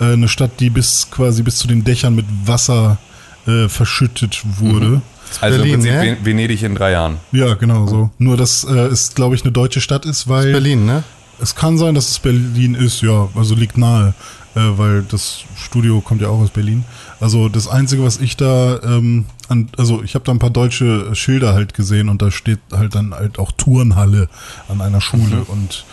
äh, 0.00 0.04
eine 0.12 0.28
Stadt, 0.28 0.52
die 0.60 0.70
bis 0.70 1.08
quasi 1.10 1.42
bis 1.42 1.56
zu 1.56 1.68
den 1.68 1.84
Dächern 1.84 2.14
mit 2.14 2.26
Wasser 2.46 2.98
äh, 3.46 3.68
verschüttet 3.68 4.42
wurde. 4.58 5.02
Also 5.40 5.58
Berlin, 5.58 5.74
im 5.74 5.80
Prinzip 5.80 5.92
ne? 5.92 6.02
Ven- 6.16 6.24
Venedig 6.24 6.62
in 6.62 6.74
drei 6.74 6.92
Jahren. 6.92 7.16
Ja, 7.32 7.54
genau 7.54 7.86
so. 7.86 8.10
Nur, 8.18 8.36
dass 8.36 8.64
äh, 8.64 8.72
es, 8.86 9.14
glaube 9.14 9.34
ich, 9.34 9.42
eine 9.42 9.52
deutsche 9.52 9.80
Stadt 9.80 10.04
ist, 10.06 10.28
weil 10.28 10.52
Berlin, 10.52 10.86
ne? 10.86 11.02
es 11.40 11.54
kann 11.54 11.78
sein, 11.78 11.94
dass 11.94 12.08
es 12.10 12.18
Berlin 12.18 12.74
ist, 12.74 13.00
ja, 13.02 13.28
also 13.34 13.54
liegt 13.54 13.78
nahe, 13.78 14.14
äh, 14.54 14.60
weil 14.76 15.02
das 15.08 15.40
Studio 15.56 16.00
kommt 16.00 16.20
ja 16.22 16.28
auch 16.28 16.40
aus 16.40 16.50
Berlin. 16.50 16.84
Also 17.20 17.48
das 17.48 17.68
Einzige, 17.68 18.02
was 18.04 18.18
ich 18.20 18.36
da, 18.36 18.80
ähm, 18.82 19.26
an, 19.48 19.68
also 19.76 20.02
ich 20.02 20.14
habe 20.14 20.24
da 20.24 20.32
ein 20.32 20.38
paar 20.38 20.50
deutsche 20.50 21.14
Schilder 21.14 21.54
halt 21.54 21.74
gesehen 21.74 22.08
und 22.08 22.22
da 22.22 22.30
steht 22.30 22.58
halt 22.72 22.94
dann 22.94 23.14
halt 23.14 23.38
auch 23.38 23.52
Turnhalle 23.52 24.28
an 24.68 24.80
einer 24.80 25.00
Schule 25.00 25.44
und 25.46 25.84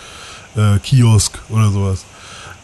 äh, 0.56 0.80
Kiosk 0.80 1.38
oder 1.50 1.70
sowas. 1.72 2.06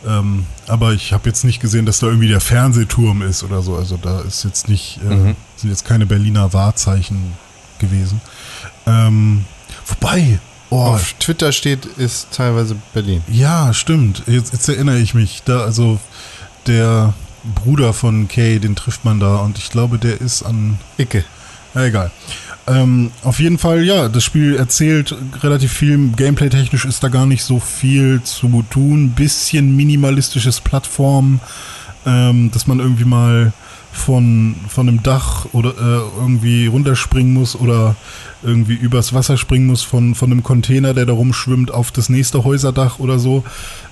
Ähm, 0.08 0.46
aber 0.68 0.94
ich 0.94 1.14
habe 1.14 1.30
jetzt 1.30 1.44
nicht 1.44 1.60
gesehen, 1.60 1.86
dass 1.86 2.00
da 2.00 2.08
irgendwie 2.08 2.28
der 2.28 2.42
Fernsehturm 2.42 3.22
ist 3.22 3.44
oder 3.44 3.62
so. 3.62 3.76
Also 3.76 3.98
da 3.98 4.22
ist 4.22 4.44
jetzt 4.44 4.68
nicht, 4.68 5.00
äh, 5.08 5.36
sind 5.56 5.70
jetzt 5.70 5.86
keine 5.86 6.06
Berliner 6.06 6.54
Wahrzeichen 6.54 7.34
gewesen. 7.80 8.22
Ähm, 8.88 9.46
wobei, 9.86 10.40
oh, 10.70 10.78
Auf 10.78 11.14
Twitter 11.20 11.52
steht, 11.52 11.86
ist 11.86 12.30
teilweise 12.32 12.76
Berlin. 12.94 13.24
ja, 13.28 13.74
stimmt. 13.74 14.24
Jetzt, 14.28 14.54
jetzt 14.54 14.68
erinnere 14.70 15.00
ich 15.00 15.14
mich. 15.14 15.44
Da, 15.46 15.62
also 15.62 16.00
der 16.68 17.14
Bruder 17.56 17.94
von 17.94 18.28
Kay, 18.28 18.60
den 18.60 18.76
trifft 18.76 19.06
man 19.06 19.20
da 19.20 19.38
und 19.38 19.58
ich 19.58 19.70
glaube, 19.70 19.98
der 19.98 20.20
ist 20.22 20.44
an. 20.44 20.80
Icke. 20.98 21.24
Ja, 21.74 21.86
egal. 21.86 22.12
Ähm, 22.72 23.12
auf 23.24 23.40
jeden 23.40 23.58
Fall, 23.58 23.84
ja, 23.84 24.08
das 24.08 24.24
Spiel 24.24 24.56
erzählt 24.56 25.16
relativ 25.42 25.74
viel. 25.74 26.10
Gameplay-technisch 26.16 26.86
ist 26.86 27.04
da 27.04 27.10
gar 27.10 27.26
nicht 27.26 27.44
so 27.44 27.60
viel 27.60 28.22
zu 28.24 28.64
tun. 28.70 29.10
Bisschen 29.12 29.76
minimalistisches 29.76 30.62
Plattform, 30.62 31.40
ähm, 32.06 32.52
dass 32.52 32.68
man 32.68 32.80
irgendwie 32.80 33.06
mal 33.06 33.52
von, 33.92 34.56
von 34.70 34.88
einem 34.88 35.04
Dach 35.04 35.48
oder 35.52 35.72
äh, 35.72 36.20
irgendwie 36.20 36.68
runterspringen 36.68 37.34
muss 37.34 37.56
oder 37.56 37.96
irgendwie 38.42 38.74
übers 38.74 39.14
Wasser 39.14 39.38
springen 39.38 39.68
muss 39.68 39.84
von, 39.84 40.16
von 40.16 40.32
einem 40.32 40.44
Container, 40.44 40.94
der 40.94 41.06
da 41.06 41.14
rumschwimmt, 41.14 41.72
auf 41.72 41.92
das 41.92 42.08
nächste 42.08 42.44
Häuserdach 42.44 43.00
oder 43.00 43.20
so. 43.20 43.44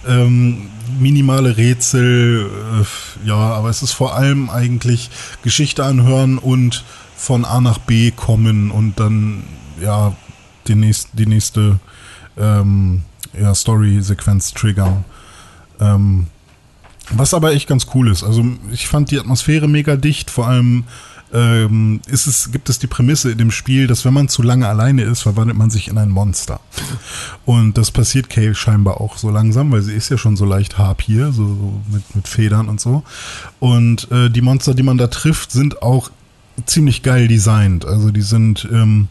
Ähm, 0.07 0.69
minimale 0.99 1.57
Rätsel, 1.57 2.49
äh, 2.81 3.27
ja, 3.27 3.35
aber 3.35 3.69
es 3.69 3.83
ist 3.83 3.91
vor 3.91 4.15
allem 4.15 4.49
eigentlich 4.49 5.09
Geschichte 5.43 5.83
anhören 5.83 6.37
und 6.37 6.85
von 7.19 7.43
A 7.43 7.59
nach 7.59 7.79
B 7.79 8.11
kommen 8.11 8.71
und 8.71 8.97
dann, 8.97 9.43
ja, 9.81 10.15
die 10.67 10.75
nächste, 10.75 11.09
die 11.17 11.25
nächste 11.25 11.79
ähm, 12.37 13.03
ja, 13.37 13.53
Story-Sequenz 13.53 14.53
triggern. 14.53 15.03
Ähm, 15.81 16.27
was 17.11 17.33
aber 17.33 17.51
echt 17.51 17.67
ganz 17.67 17.87
cool 17.93 18.09
ist. 18.09 18.23
Also 18.23 18.45
ich 18.71 18.87
fand 18.87 19.11
die 19.11 19.19
Atmosphäre 19.19 19.67
mega 19.67 19.97
dicht. 19.97 20.29
Vor 20.29 20.47
allem 20.47 20.85
ähm, 21.33 21.99
ist 22.07 22.25
es, 22.25 22.51
gibt 22.51 22.69
es 22.69 22.79
die 22.79 22.87
Prämisse 22.87 23.31
in 23.31 23.37
dem 23.37 23.51
Spiel, 23.51 23.87
dass 23.87 24.05
wenn 24.05 24.13
man 24.13 24.29
zu 24.29 24.41
lange 24.41 24.67
alleine 24.67 25.01
ist, 25.03 25.21
verwandelt 25.21 25.57
man 25.57 25.69
sich 25.69 25.89
in 25.89 25.97
ein 25.97 26.09
Monster. 26.09 26.61
Und 27.45 27.77
das 27.77 27.91
passiert 27.91 28.29
Kay 28.29 28.55
scheinbar 28.55 29.01
auch 29.01 29.17
so 29.17 29.29
langsam, 29.29 29.71
weil 29.71 29.81
sie 29.81 29.93
ist 29.93 30.09
ja 30.09 30.17
schon 30.17 30.37
so 30.37 30.45
leicht 30.45 30.77
Harpier, 30.77 31.33
so, 31.33 31.47
so 31.47 31.81
mit, 31.91 32.15
mit 32.15 32.27
Federn 32.29 32.69
und 32.69 32.79
so. 32.79 33.03
Und 33.59 34.09
äh, 34.11 34.29
die 34.29 34.41
Monster, 34.41 34.73
die 34.73 34.83
man 34.83 34.97
da 34.97 35.07
trifft, 35.07 35.51
sind 35.51 35.81
auch 35.81 36.11
ziemlich 36.65 37.03
geil 37.03 37.27
designt. 37.27 37.85
Also 37.85 38.11
die 38.11 38.21
sind 38.21 38.67
ähm, 38.71 39.07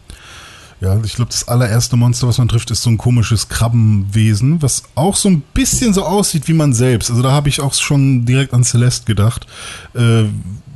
ja, 0.81 0.97
ich 1.03 1.15
glaube, 1.15 1.31
das 1.31 1.47
allererste 1.47 1.97
Monster, 1.97 2.27
was 2.27 2.37
man 2.37 2.47
trifft, 2.47 2.71
ist 2.71 2.83
so 2.83 2.89
ein 2.89 2.97
komisches 2.97 3.49
Krabbenwesen, 3.49 4.61
was 4.61 4.83
auch 4.95 5.15
so 5.17 5.29
ein 5.29 5.41
bisschen 5.53 5.93
so 5.93 6.03
aussieht 6.03 6.47
wie 6.47 6.53
man 6.53 6.73
selbst. 6.73 7.09
Also 7.09 7.21
da 7.21 7.31
habe 7.31 7.49
ich 7.49 7.59
auch 7.59 7.73
schon 7.73 8.25
direkt 8.25 8.53
an 8.53 8.63
Celeste 8.63 9.05
gedacht. 9.05 9.45
Äh, 9.93 10.23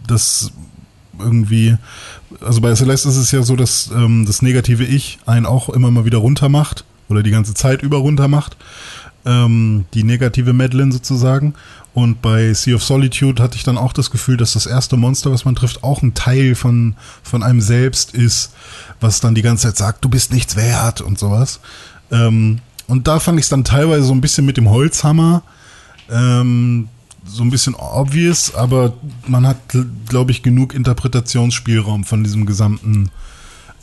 das 0.05 0.51
irgendwie, 1.19 1.77
also 2.41 2.59
bei 2.59 2.75
Celeste 2.75 3.07
ist 3.07 3.15
es 3.15 3.31
ja 3.31 3.43
so, 3.43 3.55
dass 3.55 3.91
ähm, 3.95 4.25
das 4.25 4.41
negative 4.41 4.83
Ich 4.83 5.19
einen 5.25 5.45
auch 5.45 5.69
immer 5.69 5.89
mal 5.89 6.03
wieder 6.03 6.17
runter 6.17 6.49
macht 6.49 6.83
oder 7.07 7.23
die 7.23 7.31
ganze 7.31 7.53
Zeit 7.53 7.81
über 7.81 7.97
runter 7.97 8.27
macht. 8.27 8.57
Ähm, 9.25 9.85
die 9.93 10.03
negative 10.03 10.51
Madeline 10.51 10.91
sozusagen. 10.91 11.53
Und 11.94 12.22
bei 12.22 12.53
Sea 12.53 12.76
of 12.76 12.84
Solitude 12.84 13.41
hatte 13.41 13.56
ich 13.56 13.64
dann 13.64 13.78
auch 13.78 13.94
das 13.94 14.10
Gefühl, 14.10 14.38
dass 14.38 14.53
das 14.53 14.65
erste 14.65 14.98
Monster, 14.98 15.32
was 15.32 15.45
man 15.45 15.56
trifft, 15.56 15.84
auch 15.84 16.02
ein 16.02 16.15
Teil 16.15 16.56
von, 16.56 16.95
von 17.22 17.44
einem 17.44 17.61
selbst 17.61 18.14
ist, 18.15 18.52
was 18.99 19.20
dann 19.20 19.36
die 19.36 19.44
ganze 19.44 19.68
Zeit 19.68 19.78
sagt, 19.78 20.03
du 20.03 20.10
bist 20.10 20.34
nichts 20.34 20.56
wert 20.56 21.02
und 21.02 21.20
sowas. 21.20 21.60
Ähm, 22.11 22.60
und 22.88 23.07
da 23.07 23.20
fand 23.20 23.40
ich 23.40 23.45
es 23.45 23.49
dann 23.49 23.64
teilweise 23.64 24.03
so 24.03 24.14
ein 24.14 24.22
bisschen 24.22 24.45
mit 24.45 24.57
dem 24.57 24.70
Holzhammer 24.70 25.44
ähm, 26.10 26.90
so 27.26 27.44
ein 27.44 27.49
bisschen 27.49 27.76
obvious, 27.76 28.53
aber 28.53 28.94
man 29.28 29.48
hat, 29.48 29.57
glaube 30.10 30.32
ich, 30.32 30.44
genug 30.44 30.74
Interpretationsspielraum 30.74 32.03
von 32.03 32.24
diesem 32.24 32.45
gesamten 32.45 33.11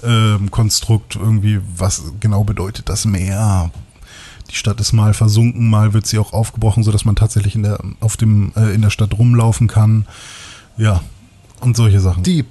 ähm, 0.03 0.51
Konstrukt 0.51 1.17
irgendwie, 1.17 1.61
was 1.77 2.03
genau 2.21 2.45
bedeutet 2.45 2.89
das 2.89 3.05
Meer? 3.05 3.71
Die 4.51 4.57
Stadt 4.57 4.81
ist 4.81 4.93
mal 4.93 5.15
versunken, 5.15 5.71
mal 5.71 5.93
wird 5.93 6.07
sie 6.07 6.19
auch 6.19 6.33
aufgebrochen, 6.33 6.83
sodass 6.83 7.05
man 7.05 7.17
tatsächlich 7.17 7.55
in 7.55 7.63
der, 7.63 7.79
auf 8.01 8.17
dem, 8.17 8.53
äh, 8.57 8.75
in 8.75 8.83
der 8.83 8.91
Stadt 8.91 9.17
rumlaufen 9.17 9.69
kann. 9.69 10.07
Ja, 10.77 11.01
und 11.61 11.77
solche 11.77 12.01
Sachen. 12.01 12.23
Deep. 12.23 12.47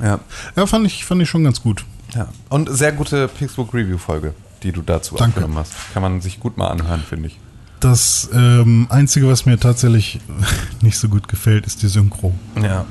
Ja. 0.00 0.20
Ja, 0.56 0.66
fand 0.66 0.86
ich, 0.86 1.04
fand 1.04 1.22
ich 1.22 1.28
schon 1.28 1.44
ganz 1.44 1.62
gut. 1.62 1.84
ja. 2.14 2.28
Und 2.48 2.68
sehr 2.70 2.92
gute 2.92 3.28
Pixbook 3.28 3.74
Review 3.74 3.98
Folge, 3.98 4.34
die 4.62 4.72
du 4.72 4.82
dazu 4.82 5.16
Danke. 5.16 5.36
aufgenommen 5.40 5.58
hast. 5.58 5.72
Kann 5.92 6.02
man 6.02 6.20
sich 6.20 6.40
gut 6.40 6.56
mal 6.56 6.68
anhören, 6.68 7.02
finde 7.08 7.28
ich. 7.28 7.38
Das 7.80 8.30
ähm, 8.32 8.86
Einzige, 8.88 9.28
was 9.28 9.44
mir 9.44 9.58
tatsächlich 9.58 10.20
nicht 10.80 10.96
so 10.98 11.08
gut 11.08 11.28
gefällt, 11.28 11.66
ist 11.66 11.82
die 11.82 11.88
Synchro. 11.88 12.34
Ja. 12.62 12.86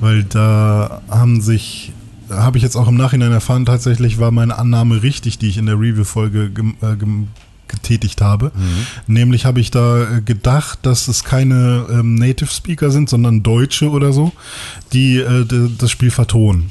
Weil 0.00 0.24
da 0.24 1.02
haben 1.08 1.40
sich, 1.40 1.92
habe 2.28 2.56
ich 2.58 2.64
jetzt 2.64 2.74
auch 2.76 2.88
im 2.88 2.96
Nachhinein 2.96 3.30
erfahren, 3.30 3.64
tatsächlich 3.64 4.18
war 4.18 4.32
meine 4.32 4.58
Annahme 4.58 5.02
richtig, 5.02 5.38
die 5.38 5.48
ich 5.48 5.56
in 5.56 5.66
der 5.66 5.76
Review-Folge 5.76 6.50
gem, 6.50 6.76
äh, 6.82 6.96
getätigt 7.74 8.20
habe. 8.20 8.52
Nämlich 9.06 9.44
habe 9.44 9.60
ich 9.60 9.70
da 9.70 10.02
äh, 10.02 10.20
gedacht, 10.22 10.80
dass 10.82 11.08
es 11.08 11.24
keine 11.24 11.86
ähm, 11.90 12.14
Native 12.14 12.50
Speaker 12.50 12.90
sind, 12.90 13.08
sondern 13.08 13.42
Deutsche 13.42 13.90
oder 13.90 14.12
so, 14.12 14.32
die 14.92 15.18
äh, 15.18 15.46
das 15.78 15.90
Spiel 15.90 16.10
vertonen. 16.10 16.70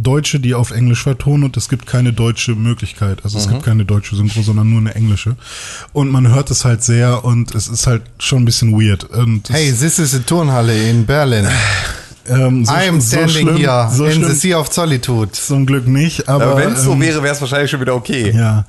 Deutsche, 0.00 0.38
die 0.38 0.54
auf 0.54 0.70
Englisch 0.70 1.02
vertonen 1.02 1.44
und 1.44 1.56
es 1.56 1.68
gibt 1.68 1.86
keine 1.86 2.12
deutsche 2.12 2.54
Möglichkeit. 2.54 3.24
Also 3.24 3.36
es 3.38 3.48
gibt 3.48 3.64
keine 3.64 3.84
deutsche 3.84 4.14
Synchro, 4.14 4.42
sondern 4.42 4.70
nur 4.70 4.78
eine 4.78 4.94
englische. 4.94 5.36
Und 5.92 6.10
man 6.10 6.28
hört 6.28 6.50
es 6.50 6.64
halt 6.64 6.84
sehr 6.84 7.24
und 7.24 7.54
es 7.54 7.66
ist 7.66 7.86
halt 7.86 8.02
schon 8.18 8.42
ein 8.42 8.44
bisschen 8.44 8.72
weird. 8.80 9.04
Und 9.04 9.50
Hey, 9.50 9.72
this 9.72 9.98
is 9.98 10.14
a 10.14 10.20
Turnhalle 10.20 10.88
in 10.88 11.04
Berlin. 11.04 11.48
Ähm, 12.28 12.64
so, 12.64 12.72
I 12.72 12.88
am 12.88 13.00
so 13.00 13.16
standing 13.16 13.48
schlimm- 13.48 13.56
here 13.56 13.88
so 13.92 14.04
in 14.06 14.12
schlimm 14.12 14.28
the 14.28 14.34
Sea 14.34 14.54
of 14.58 14.72
Solitude. 14.72 15.32
zum 15.32 15.66
Glück 15.66 15.86
nicht, 15.86 16.28
aber, 16.28 16.44
Aber 16.46 16.56
wenn 16.60 16.72
es 16.72 16.82
so 16.82 16.92
ähm, 16.92 17.00
wäre, 17.00 17.22
wäre 17.22 17.34
es 17.34 17.40
wahrscheinlich 17.40 17.70
schon 17.70 17.80
wieder 17.80 17.94
okay. 17.94 18.32
ja, 18.34 18.64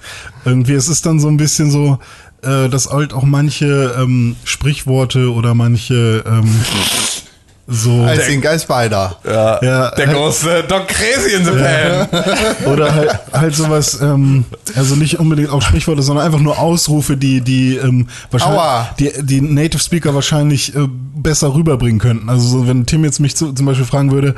irgendwie 0.46 0.74
es 0.74 0.88
ist 0.88 1.06
dann 1.06 1.20
so 1.20 1.28
ein 1.28 1.38
bisschen 1.38 1.72
so, 1.72 2.00
äh, 2.42 2.70
dass 2.70 2.90
halt 2.90 3.14
auch 3.14 3.24
manche 3.24 3.96
ähm, 4.00 4.36
Sprichworte 4.44 5.32
oder 5.34 5.54
manche 5.56 6.24
ähm, 6.26 6.50
So. 7.72 8.04
I 8.08 8.18
think 8.18 8.46
I 8.46 8.58
spider. 8.58 9.16
Ja, 9.24 9.60
Ja, 9.64 9.92
der 9.92 10.08
halt- 10.08 10.18
große 10.18 10.64
Doc 10.68 10.88
Crazy 10.88 11.36
in 11.36 11.46
the 11.46 11.52
Pan. 11.52 12.08
Oder 12.74 12.96
halt, 12.96 13.20
halt 13.32 13.56
sowas, 13.56 14.02
ähm, 14.02 14.44
also 14.76 14.96
nicht 14.96 15.20
unbedingt 15.20 15.50
auch 15.52 15.62
Sprichworte, 15.62 16.02
sondern 16.02 16.26
einfach 16.26 16.40
nur 16.40 16.58
Ausrufe, 16.58 17.16
die, 17.16 17.42
die, 17.42 17.76
ähm, 17.76 18.08
wahrscheinlich, 18.32 18.60
Aua. 18.60 18.90
die, 18.98 19.12
die 19.22 19.42
Native 19.42 19.82
Speaker 19.84 20.16
wahrscheinlich 20.16 20.76
äh, 20.76 20.88
besser 21.16 21.54
rüberbringen 21.54 22.00
könnten. 22.00 22.28
Also 22.30 22.48
so, 22.48 22.68
wenn 22.68 22.88
Tim 22.88 23.04
jetzt 23.04 23.20
mich 23.20 23.36
zu, 23.36 23.54
zum 23.54 23.68
Beispiel 23.68 23.86
fragen 23.86 24.12
würde, 24.12 24.34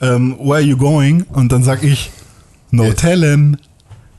ähm, 0.00 0.36
where 0.38 0.54
are 0.54 0.60
you 0.62 0.76
going? 0.76 1.22
Und 1.32 1.50
dann 1.50 1.64
sag 1.64 1.82
ich, 1.82 2.10
no 2.70 2.84
Yes. 2.84 2.94
telling, 2.96 3.56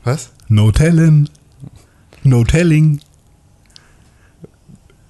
Was? 0.04 0.28
no 0.48 0.70
telling, 0.72 1.30
no 2.22 2.44
telling, 2.44 3.00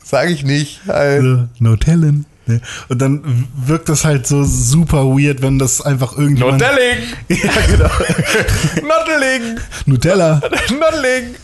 Sag 0.04 0.30
ich 0.30 0.42
nicht. 0.44 0.80
Halt. 0.86 1.48
no 1.58 1.76
telling. 1.76 2.24
Ne? 2.48 2.60
Und 2.88 3.00
dann 3.00 3.46
wirkt 3.54 3.88
das 3.88 4.04
halt 4.04 4.26
so 4.26 4.44
super 4.44 5.04
weird, 5.04 5.42
wenn 5.42 5.58
das 5.58 5.80
einfach 5.80 6.16
irgendjemand... 6.16 6.60
telling. 6.60 6.98
ja, 7.28 7.66
genau. 7.66 7.84
Not 8.88 9.06
telling. 9.06 9.58
Nutella. 9.86 10.40
Not 10.70 10.90
telling. 10.90 11.34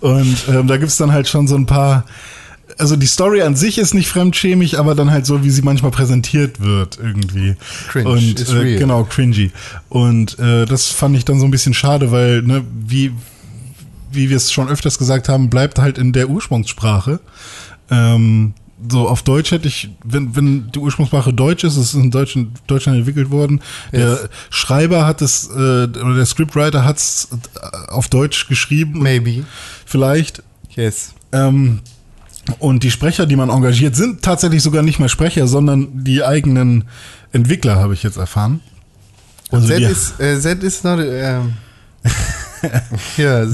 Und 0.00 0.36
ähm, 0.48 0.66
da 0.66 0.76
gibt's 0.76 0.98
dann 0.98 1.12
halt 1.12 1.28
schon 1.28 1.48
so 1.48 1.56
ein 1.56 1.64
paar. 1.66 2.04
Also 2.76 2.96
die 2.96 3.06
Story 3.06 3.40
an 3.42 3.54
sich 3.56 3.78
ist 3.78 3.94
nicht 3.94 4.08
fremdschämig, 4.08 4.78
aber 4.78 4.94
dann 4.94 5.10
halt 5.10 5.26
so, 5.26 5.44
wie 5.44 5.50
sie 5.50 5.62
manchmal 5.62 5.92
präsentiert 5.92 6.60
wird 6.60 6.98
irgendwie. 7.00 7.54
Cringe 7.88 8.08
Und 8.08 8.48
äh, 8.48 8.52
real. 8.52 8.78
genau, 8.78 9.04
cringy. 9.04 9.52
Und 9.88 10.38
äh, 10.40 10.66
das 10.66 10.88
fand 10.88 11.16
ich 11.16 11.24
dann 11.24 11.38
so 11.38 11.46
ein 11.46 11.50
bisschen 11.50 11.72
schade, 11.72 12.10
weil, 12.10 12.42
ne, 12.42 12.64
wie, 12.86 13.12
wie 14.10 14.28
wir 14.28 14.36
es 14.36 14.52
schon 14.52 14.68
öfters 14.68 14.98
gesagt 14.98 15.28
haben, 15.28 15.50
bleibt 15.50 15.78
halt 15.78 15.98
in 15.98 16.12
der 16.12 16.28
Ursprungssprache. 16.28 17.20
Ähm, 17.90 18.54
so 18.88 19.08
auf 19.08 19.22
Deutsch 19.22 19.50
hätte 19.50 19.68
ich, 19.68 19.90
wenn, 20.04 20.34
wenn 20.36 20.70
die 20.72 20.78
Ursprungssprache 20.78 21.32
Deutsch 21.32 21.64
ist, 21.64 21.76
es 21.76 21.88
ist 21.88 21.94
in 21.94 22.10
Deutschland, 22.10 22.58
Deutschland 22.66 22.98
entwickelt 22.98 23.30
worden. 23.30 23.60
Der 23.92 24.10
Yes. 24.10 24.28
Schreiber 24.50 25.06
hat 25.06 25.22
es, 25.22 25.48
äh, 25.48 25.54
oder 25.84 26.14
der 26.14 26.26
Scriptwriter 26.26 26.84
hat 26.84 26.96
es 26.98 27.28
auf 27.88 28.08
Deutsch 28.08 28.48
geschrieben 28.48 29.00
Maybe. 29.02 29.44
vielleicht. 29.86 30.42
Yes. 30.70 31.14
Ähm, 31.32 31.80
und 32.58 32.82
die 32.82 32.90
Sprecher, 32.90 33.26
die 33.26 33.36
man 33.36 33.48
engagiert, 33.48 33.96
sind 33.96 34.22
tatsächlich 34.22 34.62
sogar 34.62 34.82
nicht 34.82 34.98
mehr 34.98 35.08
Sprecher, 35.08 35.46
sondern 35.46 36.04
die 36.04 36.22
eigenen 36.24 36.84
Entwickler, 37.32 37.76
habe 37.76 37.94
ich 37.94 38.02
jetzt 38.02 38.16
erfahren. 38.18 38.60
Also 39.50 39.66
Z 39.68 39.78
die, 39.78 39.84
is, 39.84 40.14
äh, 40.18 40.38
Z 40.40 40.62
is 40.62 40.84
not, 40.84 41.00
ähm, 41.00 41.54
ja, 43.16 43.46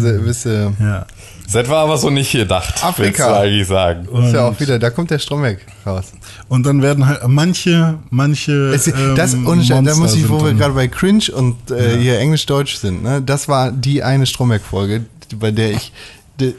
ihr, 0.44 0.72
ja. 0.80 1.06
Das 1.52 1.68
war 1.68 1.78
aber 1.84 1.98
so 1.98 2.10
nicht 2.10 2.30
gedacht. 2.30 2.84
Afrika. 2.84 2.98
willst 3.02 3.18
du 3.20 3.24
eigentlich 3.24 3.66
sagen. 3.66 4.04
ist 4.04 4.32
ja 4.34 4.46
Und- 4.46 4.54
auch 4.54 4.60
wieder, 4.60 4.78
da 4.78 4.90
kommt 4.90 5.10
der 5.10 5.18
Stromberg 5.18 5.58
raus. 5.84 6.12
Und 6.48 6.64
dann 6.64 6.80
werden 6.80 7.06
halt 7.06 7.26
manche, 7.26 7.98
manche. 8.10 8.72
Es, 8.72 8.86
ähm, 8.86 9.14
das, 9.16 9.34
und 9.34 9.68
da 9.68 9.82
muss 9.96 10.14
ich, 10.14 10.28
wo 10.28 10.44
wir 10.44 10.54
gerade 10.54 10.74
bei 10.74 10.86
Cringe 10.86 11.24
und 11.34 11.70
äh, 11.72 11.98
hier 11.98 12.18
Englisch-Deutsch 12.20 12.76
sind, 12.76 13.02
ne? 13.02 13.20
das 13.20 13.48
war 13.48 13.72
die 13.72 14.02
eine 14.04 14.26
Stromberg-Folge, 14.26 15.04
bei 15.40 15.50
der 15.50 15.72
ich, 15.72 15.92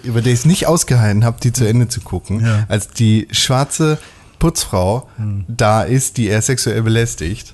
über 0.03 0.21
der 0.21 0.33
ich 0.33 0.39
es 0.39 0.45
nicht 0.45 0.67
ausgehalten 0.67 1.23
habe, 1.23 1.37
die 1.41 1.53
zu 1.53 1.65
Ende 1.67 1.87
zu 1.87 2.01
gucken, 2.01 2.45
Ja. 2.45 2.65
als 2.67 2.89
die 2.89 3.27
schwarze 3.31 3.97
Putzfrau 4.39 5.07
da 5.47 5.83
ist, 5.83 6.17
die 6.17 6.27
er 6.27 6.41
sexuell 6.41 6.81
belästigt. 6.81 7.53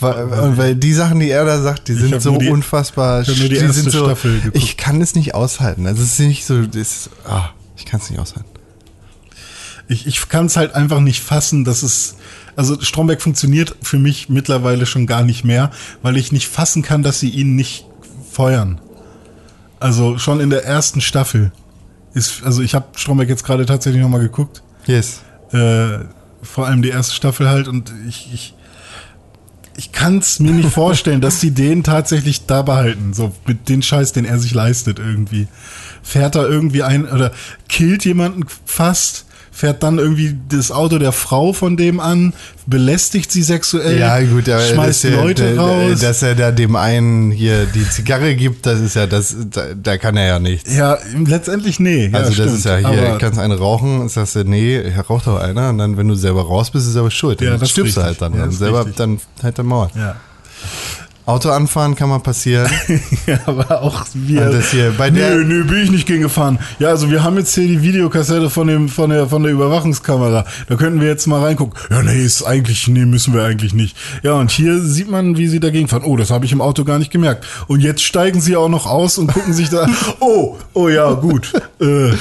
Weil, 0.00 0.56
weil 0.58 0.74
die 0.74 0.92
Sachen, 0.92 1.20
die 1.20 1.30
er 1.30 1.44
da 1.44 1.60
sagt, 1.62 1.88
die 1.88 1.94
sind 1.94 2.20
so 2.20 2.36
die- 2.36 2.48
unfassbar. 2.48 3.22
ich 3.22 3.28
nur 3.28 3.48
die 3.48 3.54
die 3.58 3.68
sind 3.68 3.90
so, 3.90 4.04
Staffel 4.06 4.36
geguckt. 4.40 4.56
Ich 4.56 4.76
kann 4.76 5.00
es 5.00 5.14
nicht 5.14 5.34
aushalten. 5.34 5.86
Also 5.86 6.02
es 6.02 6.12
ist 6.12 6.20
nicht 6.20 6.44
so, 6.46 6.66
das, 6.66 7.10
ah, 7.26 7.50
ich 7.76 7.84
kann 7.86 8.00
es 8.00 8.10
nicht 8.10 8.18
aushalten. 8.18 8.48
Ich, 9.88 10.06
ich 10.06 10.28
kann 10.28 10.46
es 10.46 10.56
halt 10.56 10.74
einfach 10.74 11.00
nicht 11.00 11.22
fassen, 11.22 11.64
dass 11.64 11.82
es. 11.82 12.16
Also 12.56 12.80
Stromberg 12.80 13.20
funktioniert 13.20 13.76
für 13.82 13.98
mich 13.98 14.28
mittlerweile 14.28 14.86
schon 14.86 15.06
gar 15.06 15.22
nicht 15.22 15.44
mehr, 15.44 15.70
weil 16.02 16.16
ich 16.16 16.30
nicht 16.32 16.48
fassen 16.48 16.82
kann, 16.82 17.02
dass 17.02 17.18
sie 17.20 17.28
ihn 17.30 17.56
nicht 17.56 17.84
feuern. 18.32 18.80
Also 19.80 20.18
schon 20.18 20.40
in 20.40 20.50
der 20.50 20.64
ersten 20.64 21.00
Staffel 21.00 21.50
ist, 22.14 22.42
also 22.44 22.62
ich 22.62 22.74
habe 22.74 22.86
Stromberg 22.96 23.28
jetzt 23.28 23.44
gerade 23.44 23.66
tatsächlich 23.66 24.00
nochmal 24.00 24.20
geguckt. 24.20 24.62
Yes. 24.86 25.20
Äh, 25.52 25.98
vor 26.42 26.66
allem 26.66 26.80
die 26.82 26.90
erste 26.90 27.12
Staffel 27.14 27.48
halt 27.48 27.66
und 27.68 27.92
ich, 28.08 28.30
ich, 28.32 28.53
ich 29.76 29.92
kann 29.92 30.18
es 30.18 30.40
mir 30.40 30.52
nicht 30.52 30.70
vorstellen, 30.70 31.20
dass 31.20 31.40
sie 31.40 31.50
den 31.50 31.82
tatsächlich 31.82 32.46
da 32.46 32.62
behalten, 32.62 33.12
so 33.12 33.32
mit 33.46 33.68
den 33.68 33.82
Scheiß, 33.82 34.12
den 34.12 34.24
er 34.24 34.38
sich 34.38 34.54
leistet 34.54 34.98
irgendwie. 34.98 35.48
Fährt 36.02 36.36
er 36.36 36.48
irgendwie 36.48 36.82
ein 36.82 37.06
oder 37.08 37.32
killt 37.68 38.04
jemanden 38.04 38.44
fast, 38.64 39.26
fährt 39.56 39.84
dann 39.84 39.98
irgendwie 39.98 40.36
das 40.48 40.72
Auto 40.72 40.98
der 40.98 41.12
Frau 41.12 41.52
von 41.52 41.76
dem 41.76 42.00
an, 42.00 42.32
belästigt 42.66 43.30
sie 43.30 43.44
sexuell, 43.44 44.00
Ja, 44.00 44.18
gut, 44.20 44.48
aber 44.48 44.60
schmeißt 44.60 45.04
er- 45.04 45.10
Leute 45.22 45.54
da- 45.54 45.62
raus. 45.62 46.00
Dass 46.00 46.22
er 46.22 46.34
da 46.34 46.50
dem 46.50 46.74
einen 46.74 47.30
hier 47.30 47.64
die 47.66 47.88
Zigarre 47.88 48.34
gibt, 48.34 48.66
das 48.66 48.80
ist 48.80 48.96
ja, 48.96 49.06
das, 49.06 49.36
da, 49.52 49.66
da 49.80 49.96
kann 49.96 50.16
er 50.16 50.26
ja 50.26 50.38
nichts. 50.40 50.74
ja, 50.74 50.98
letztendlich 51.26 51.78
nee. 51.78 52.06
Ja, 52.08 52.18
also 52.18 52.30
das 52.30 52.34
stimmt. 52.34 52.58
ist 52.58 52.64
ja 52.64 52.76
hier, 52.78 53.16
kannst 53.20 53.38
eine 53.38 53.56
rauchen, 53.56 54.08
sagst 54.08 54.34
du, 54.34 54.44
nee, 54.44 54.82
raucht 55.08 55.28
doch 55.28 55.38
einer 55.40 55.70
und 55.70 55.78
dann, 55.78 55.96
wenn 55.96 56.08
du 56.08 56.16
selber 56.16 56.42
raus 56.42 56.70
bist, 56.70 56.88
ist 56.88 56.96
aber 56.96 57.12
schuld. 57.12 57.40
Ja, 57.40 57.50
dann 57.52 57.62
ist 57.62 57.70
stirbst 57.70 57.96
du 57.96 58.02
halt 58.02 58.20
dann. 58.20 58.32
Ja, 58.34 58.40
dann 58.40 58.50
selber, 58.50 58.80
richtig. 58.80 58.96
dann 58.96 59.20
halt 59.42 59.56
der 59.56 59.64
Maul. 59.64 59.88
ja. 59.94 60.16
Auto 61.26 61.48
anfahren 61.50 61.94
kann 61.94 62.08
mal 62.10 62.18
passieren. 62.20 62.70
Ja, 63.26 63.38
aber 63.46 63.80
auch 63.82 64.04
wir. 64.12 64.42
Und 64.42 64.52
das 64.52 64.70
hier 64.70 64.92
bei 64.98 65.08
der- 65.08 65.36
nö, 65.36 65.44
nö, 65.44 65.64
bin 65.64 65.78
ich 65.82 65.90
nicht 65.90 66.06
gegen 66.06 66.22
gefahren. 66.22 66.58
Ja, 66.78 66.88
also 66.88 67.10
wir 67.10 67.22
haben 67.22 67.38
jetzt 67.38 67.54
hier 67.54 67.66
die 67.66 67.80
Videokassette 67.80 68.50
von 68.50 68.66
dem, 68.66 68.90
von 68.90 69.08
der, 69.08 69.26
von 69.28 69.42
der 69.42 69.50
Überwachungskamera. 69.52 70.44
Da 70.68 70.74
könnten 70.76 71.00
wir 71.00 71.08
jetzt 71.08 71.26
mal 71.26 71.40
reingucken. 71.42 71.78
Ja, 71.90 72.02
nee, 72.02 72.22
ist 72.22 72.42
eigentlich, 72.42 72.86
nee, 72.88 73.06
müssen 73.06 73.32
wir 73.32 73.42
eigentlich 73.44 73.72
nicht. 73.72 73.96
Ja, 74.22 74.34
und 74.34 74.50
hier 74.50 74.78
sieht 74.80 75.10
man, 75.10 75.38
wie 75.38 75.48
sie 75.48 75.58
dagegen 75.60 75.88
fahren. 75.88 76.02
Oh, 76.04 76.16
das 76.18 76.30
habe 76.30 76.44
ich 76.44 76.52
im 76.52 76.60
Auto 76.60 76.84
gar 76.84 76.98
nicht 76.98 77.10
gemerkt. 77.10 77.46
Und 77.66 77.80
jetzt 77.80 78.02
steigen 78.02 78.42
sie 78.42 78.56
auch 78.56 78.68
noch 78.68 78.84
aus 78.86 79.16
und 79.16 79.32
gucken 79.32 79.54
sich 79.54 79.70
da. 79.70 79.88
Oh, 80.20 80.58
oh 80.74 80.88
ja, 80.88 81.12
gut. 81.12 81.52
äh, 81.80 82.10
äh, 82.10 82.14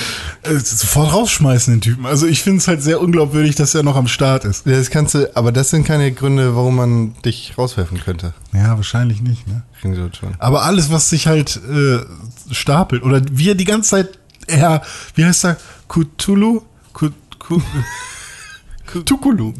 sofort 0.57 1.13
rausschmeißen 1.13 1.73
den 1.73 1.81
Typen. 1.81 2.05
Also 2.05 2.27
ich 2.27 2.41
finde 2.41 2.59
es 2.59 2.67
halt 2.67 2.81
sehr 2.81 3.01
unglaubwürdig, 3.01 3.55
dass 3.55 3.75
er 3.75 3.83
noch 3.83 3.95
am 3.95 4.07
Start 4.07 4.45
ist. 4.45 4.65
Das 4.67 4.89
kannst 4.89 5.15
du, 5.15 5.29
aber 5.35 5.51
das 5.51 5.69
sind 5.69 5.85
keine 5.85 6.11
Gründe, 6.11 6.55
warum 6.55 6.75
man 6.75 7.13
dich 7.23 7.53
rauswerfen 7.57 7.99
könnte. 8.03 8.33
Ja, 8.53 8.75
wahrscheinlich 8.75 8.92
nicht, 8.93 9.47
ne? 9.47 9.63
Kriegen 9.81 9.95
sie 9.95 10.07
das 10.07 10.17
schon. 10.17 10.33
Aber 10.39 10.63
alles, 10.63 10.91
was 10.91 11.09
sich 11.09 11.27
halt 11.27 11.59
äh, 11.69 11.99
stapelt, 12.51 13.03
oder 13.03 13.21
wie 13.31 13.49
er 13.49 13.55
die 13.55 13.65
ganze 13.65 13.89
Zeit, 13.91 14.19
er, 14.47 14.81
wie 15.15 15.25
heißt 15.25 15.45
er? 15.45 15.57
Cthulhu? 15.89 16.61
Tukulu. 19.05 19.53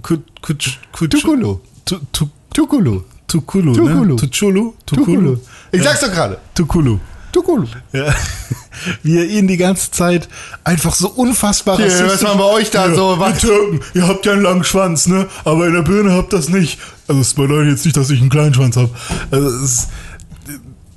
Tukulu. 1.09 1.59
Tu- 1.85 1.99
Tu- 2.11 2.29
Tukulu. 2.53 3.01
Tukulu, 3.27 3.81
Tukulu. 4.15 4.15
Tukulu. 4.85 5.37
Ich 5.71 5.81
sag's 5.81 6.01
doch 6.01 6.11
gerade. 6.11 6.37
Tukulu. 6.53 6.99
Tukulu. 7.33 7.67
Ja. 7.91 8.13
Wie 9.03 9.17
er 9.17 9.25
ihn 9.25 9.47
die 9.47 9.57
ganze 9.57 9.91
Zeit 9.91 10.27
einfach 10.63 10.95
so 10.95 11.09
unfassbar 11.09 11.77
Hier, 11.77 11.87
rassistisch- 11.87 12.13
was 12.13 12.23
war 12.23 12.37
bei 12.37 12.43
euch 12.45 12.69
da 12.71 12.93
so? 12.93 13.13
Ihr 13.13 13.19
Was? 13.19 13.39
Türken, 13.39 13.81
ihr 13.93 14.07
habt 14.07 14.25
ja 14.25 14.31
einen 14.33 14.41
langen 14.41 14.63
Schwanz, 14.63 15.07
ne? 15.07 15.27
Aber 15.43 15.67
in 15.67 15.73
der 15.73 15.81
Birne 15.83 16.13
habt 16.13 16.33
das 16.33 16.49
nicht. 16.49 16.79
Also 17.07 17.21
es 17.21 17.33
bedeutet 17.33 17.71
jetzt 17.71 17.85
nicht, 17.85 17.97
dass 17.97 18.09
ich 18.09 18.19
einen 18.21 18.29
kleinen 18.29 18.53
Schwanz 18.53 18.77
habe. 18.77 18.89
Also 19.31 19.49
es 19.49 19.87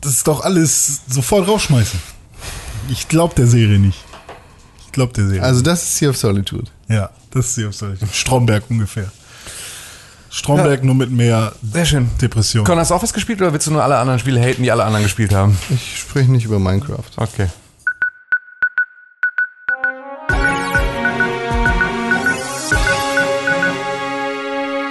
das 0.01 0.13
ist 0.13 0.29
doch 0.29 0.45
alles 0.45 1.01
sofort 1.09 1.49
rausschmeißen. 1.49 1.99
Ich 2.89 3.09
glaub 3.09 3.35
der 3.35 3.47
Serie 3.49 3.79
nicht. 3.81 3.99
Ich 4.87 4.93
glaub 4.93 5.13
der 5.15 5.27
Serie. 5.27 5.43
Also 5.43 5.63
das 5.63 5.83
ist 5.83 5.97
Sea 5.97 6.11
of 6.11 6.17
Solitude. 6.17 6.71
ja, 6.89 7.11
das 7.33 7.49
ist 7.49 7.57
die 7.57 7.67
Aussage. 7.67 7.99
Stromberg 8.13 8.65
ungefähr. 8.71 9.11
Stromberg 10.37 10.85
nur 10.85 10.95
mit 10.95 11.11
mehr 11.11 11.55
Sehr 11.63 11.87
schön. 11.87 12.11
Depression. 12.21 12.65
Con, 12.65 12.79
hast 12.79 12.91
du 12.91 12.95
auch 12.95 13.03
was 13.03 13.15
gespielt 13.15 13.41
oder 13.41 13.55
willst 13.55 13.69
du 13.69 13.71
nur 13.71 13.83
alle 13.83 13.97
anderen 13.97 14.19
Spiele 14.19 14.39
haten, 14.39 14.63
die 14.63 14.71
alle 14.71 14.85
anderen 14.85 15.05
gespielt 15.05 15.35
haben? 15.35 15.57
Ich 15.71 15.99
spreche 15.99 16.31
nicht 16.31 16.45
über 16.45 16.59
Minecraft. 16.59 17.11
Okay. 17.17 17.49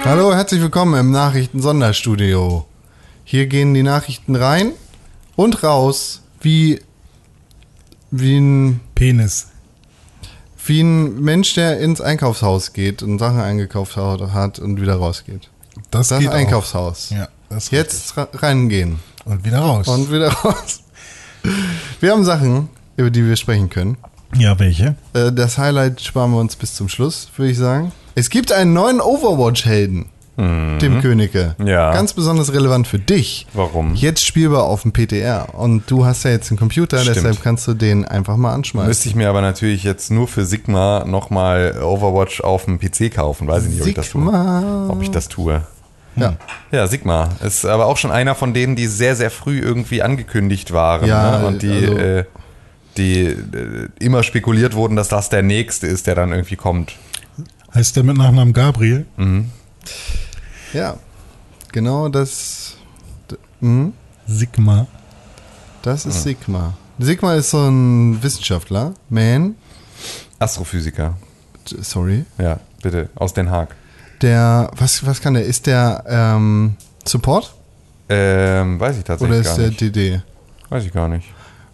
Hallo, 0.04 0.34
herzlich 0.34 0.60
willkommen 0.60 0.98
im 0.98 1.12
Nachrichten-Sonderstudio. 1.12 2.66
Hier 3.22 3.46
gehen 3.46 3.72
die 3.72 3.84
Nachrichten 3.84 4.34
rein 4.34 4.72
und 5.36 5.62
raus 5.62 6.22
wie, 6.40 6.80
wie, 8.10 8.38
ein, 8.38 8.80
Penis. 8.96 9.46
Wie 10.68 10.80
ein 10.82 11.20
Mensch, 11.20 11.54
der 11.54 11.78
ins 11.80 12.00
Einkaufshaus 12.00 12.72
geht 12.72 13.02
und 13.02 13.18
Sachen 13.18 13.40
eingekauft 13.40 13.96
hat 13.96 14.58
und 14.58 14.80
wieder 14.80 14.96
rausgeht. 14.96 15.48
Das, 15.90 16.08
Das 16.08 16.18
geht 16.20 16.28
auch. 16.28 16.34
Einkaufshaus. 16.34 17.10
Ja, 17.10 17.28
das 17.48 17.70
Jetzt 17.70 18.16
ra- 18.16 18.28
reingehen. 18.34 18.98
Und 19.24 19.44
wieder 19.44 19.58
raus. 19.58 19.88
und 19.88 20.10
wieder 20.12 20.28
raus. 20.32 20.80
Wir 22.00 22.12
haben 22.12 22.24
Sachen, 22.24 22.68
über 22.96 23.10
die 23.10 23.24
wir 23.26 23.36
sprechen 23.36 23.68
können. 23.70 23.96
ja, 24.36 24.58
welche? 24.58 24.96
Äh, 25.14 25.32
Das 25.32 25.58
Highlight 25.58 26.00
sparen 26.00 26.32
wir 26.32 26.38
uns 26.40 26.56
bis 26.56 26.74
zum 26.74 26.88
Schluss, 26.88 27.28
würde 27.36 27.52
ich 27.52 27.58
sagen. 27.58 27.92
Es 28.14 28.30
gibt 28.30 28.50
einen 28.52 28.72
neuen 28.72 29.00
Overwatch-Helden. 29.00 30.06
Dem 30.36 31.00
Könige. 31.00 31.54
Mhm. 31.58 31.66
Ja. 31.66 31.92
Ganz 31.92 32.12
besonders 32.12 32.52
relevant 32.52 32.86
für 32.86 32.98
dich. 32.98 33.46
Warum? 33.54 33.94
Jetzt 33.94 34.24
spielbar 34.26 34.64
auf 34.64 34.82
dem 34.82 34.92
PTR. 34.92 35.54
Und 35.54 35.90
du 35.90 36.04
hast 36.04 36.24
ja 36.24 36.30
jetzt 36.30 36.50
einen 36.50 36.58
Computer, 36.58 36.98
Stimmt. 36.98 37.16
deshalb 37.16 37.42
kannst 37.42 37.66
du 37.66 37.74
den 37.74 38.04
einfach 38.04 38.36
mal 38.36 38.52
anschmeißen. 38.52 38.88
Müsste 38.88 39.08
ich 39.08 39.14
mir 39.14 39.28
aber 39.30 39.40
natürlich 39.40 39.82
jetzt 39.84 40.10
nur 40.10 40.28
für 40.28 40.44
Sigma 40.44 41.04
nochmal 41.06 41.80
Overwatch 41.82 42.42
auf 42.42 42.66
dem 42.66 42.78
PC 42.78 43.10
kaufen. 43.14 43.48
Weiß 43.48 43.64
ich 43.64 43.70
nicht, 43.70 43.80
ob 43.82 43.86
ich 43.88 43.94
das 43.94 44.10
tue. 44.10 44.22
Sigma. 44.24 44.86
Ob 44.90 45.02
ich 45.02 45.10
das 45.10 45.28
tue. 45.28 45.62
Ja. 46.16 46.36
Ja, 46.70 46.86
Sigma 46.86 47.28
ist 47.44 47.64
aber 47.66 47.86
auch 47.86 47.96
schon 47.96 48.10
einer 48.10 48.34
von 48.34 48.54
denen, 48.54 48.74
die 48.76 48.86
sehr, 48.86 49.16
sehr 49.16 49.30
früh 49.30 49.58
irgendwie 49.60 50.02
angekündigt 50.02 50.72
waren. 50.72 51.06
Ja, 51.08 51.38
ne? 51.40 51.46
Und 51.46 51.62
die, 51.62 51.70
also- 51.70 51.96
äh, 51.98 52.24
die 52.96 53.20
äh, 53.26 53.36
immer 54.00 54.22
spekuliert 54.22 54.74
wurden, 54.74 54.96
dass 54.96 55.08
das 55.08 55.28
der 55.28 55.42
nächste 55.42 55.86
ist, 55.86 56.06
der 56.06 56.14
dann 56.14 56.32
irgendwie 56.32 56.56
kommt. 56.56 56.94
Heißt 57.74 57.96
der 57.96 58.04
mit 58.04 58.16
Nachnamen 58.16 58.54
Gabriel? 58.54 59.04
Ja. 60.76 60.96
Genau 61.72 62.08
das. 62.08 62.76
d- 63.30 63.36
mhm. 63.60 63.92
Sigma. 64.26 64.86
Das 65.82 66.04
ist 66.06 66.22
Sigma. 66.22 66.74
Sigma 66.98 67.34
ist 67.34 67.50
so 67.50 67.68
ein 67.68 68.22
Wissenschaftler. 68.22 68.94
Man. 69.08 69.54
Astrophysiker. 70.38 71.14
Sorry. 71.64 72.24
Ja, 72.38 72.58
bitte, 72.82 73.08
aus 73.14 73.32
Den 73.34 73.50
Haag. 73.50 73.74
Der. 74.22 74.70
Was, 74.76 75.04
was 75.06 75.20
kann 75.20 75.34
der? 75.34 75.44
Ist 75.44 75.66
der 75.66 76.04
ähm, 76.08 76.76
Support? 77.06 77.54
Ähm, 78.08 78.78
weiß 78.80 78.96
ich 78.98 79.04
Oder 79.04 79.06
tatsächlich 79.18 79.40
ist 79.40 79.46
gar 79.46 79.56
der 79.58 79.68
nicht. 79.68 79.80
DD? 79.80 80.22
Weiß 80.68 80.84
ich 80.84 80.92
gar 80.92 81.08
nicht. 81.08 81.26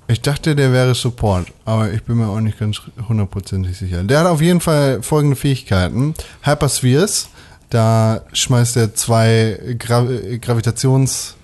Ich 0.08 0.20
dachte, 0.20 0.54
der 0.56 0.72
wäre 0.72 0.94
Support, 0.94 1.48
aber 1.64 1.90
ich 1.92 2.02
bin 2.02 2.16
mir 2.18 2.26
auch 2.28 2.40
nicht 2.40 2.58
ganz 2.58 2.80
hundertprozentig 3.08 3.78
sicher. 3.78 4.02
Der 4.02 4.20
hat 4.20 4.26
auf 4.26 4.40
jeden 4.42 4.60
Fall 4.60 5.02
folgende 5.02 5.36
Fähigkeiten. 5.36 6.14
Hyperspheres, 6.42 7.28
da 7.72 8.20
schmeißt 8.32 8.76
er 8.76 8.94
zwei 8.94 9.58
Gra 9.78 10.06
Gravitationsbälle, 10.40 11.36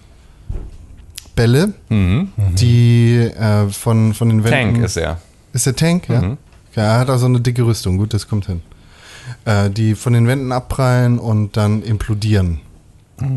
Mhm. 1.89 2.29
die 2.55 3.17
äh, 3.17 3.69
von, 3.71 4.13
von 4.15 4.29
den 4.29 4.45
Wänden... 4.45 4.75
Tank 4.75 4.85
ist 4.85 4.97
er. 4.97 5.19
Ist 5.53 5.67
der 5.67 5.77
Tank, 5.77 6.09
ja? 6.09 6.21
Mhm. 6.23 6.37
ja? 6.75 6.83
Er 6.95 6.99
hat 7.01 7.11
also 7.11 7.27
eine 7.27 7.41
dicke 7.41 7.65
Rüstung, 7.65 7.97
gut, 7.99 8.13
das 8.15 8.29
kommt 8.29 8.47
hin. 8.47 8.61
Äh, 9.45 9.71
die 9.71 9.95
von 9.95 10.13
den 10.13 10.27
Wänden 10.27 10.53
abprallen 10.53 11.19
und 11.19 11.57
dann 11.57 11.83
implodieren. 11.83 12.61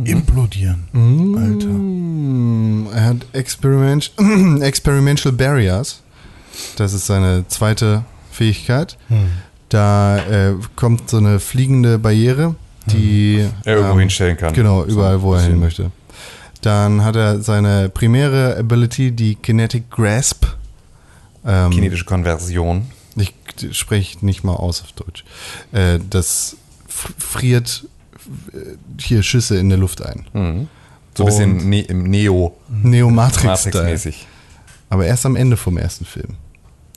Implodieren. 0.03 0.83
Alter. 1.37 1.67
Mm, 1.67 2.87
Er 2.93 3.05
hat 3.05 3.17
Experiment 3.33 4.11
Experimental 4.61 5.31
Barriers. 5.31 6.01
Das 6.75 6.93
ist 6.93 7.07
seine 7.07 7.47
zweite 7.47 8.03
Fähigkeit. 8.31 8.97
Da 9.69 10.17
äh, 10.19 10.53
kommt 10.75 11.09
so 11.09 11.17
eine 11.17 11.39
fliegende 11.39 11.97
Barriere, 11.97 12.55
die 12.87 13.47
Er 13.63 13.75
irgendwo 13.75 13.93
ähm, 13.93 13.99
hinstellen 13.99 14.37
kann. 14.37 14.53
Genau, 14.53 14.83
überall, 14.85 15.21
wo 15.21 15.33
er 15.33 15.41
hin 15.41 15.59
möchte. 15.59 15.91
Dann 16.61 17.03
hat 17.03 17.15
er 17.15 17.41
seine 17.41 17.89
primäre 17.89 18.57
Ability, 18.57 19.11
die 19.11 19.35
Kinetic 19.35 19.89
Grasp. 19.89 20.45
Ähm, 21.45 21.71
Kinetische 21.71 22.05
Konversion. 22.05 22.87
ich 23.15 23.33
spreche 23.71 24.23
nicht 24.25 24.43
mal 24.43 24.55
aus 24.55 24.81
auf 24.81 24.91
Deutsch. 24.91 25.23
Äh, 25.71 25.99
das 26.09 26.55
friert 26.87 27.85
äh, 28.53 28.57
hier 28.99 29.23
Schüsse 29.23 29.57
in 29.57 29.69
der 29.69 29.77
Luft 29.77 30.03
ein. 30.03 30.27
Mhm. 30.33 30.67
So 31.17 31.23
ein 31.23 31.25
bisschen 31.25 31.69
ne 31.69 31.81
im 31.81 32.03
Neo 32.03 32.55
Neo-Matrix-Style. 32.69 33.83
Matrix-mäßig. 33.83 34.27
Aber 34.89 35.05
erst 35.05 35.25
am 35.25 35.35
Ende 35.35 35.57
vom 35.57 35.77
ersten 35.77 36.05
Film. 36.05 36.37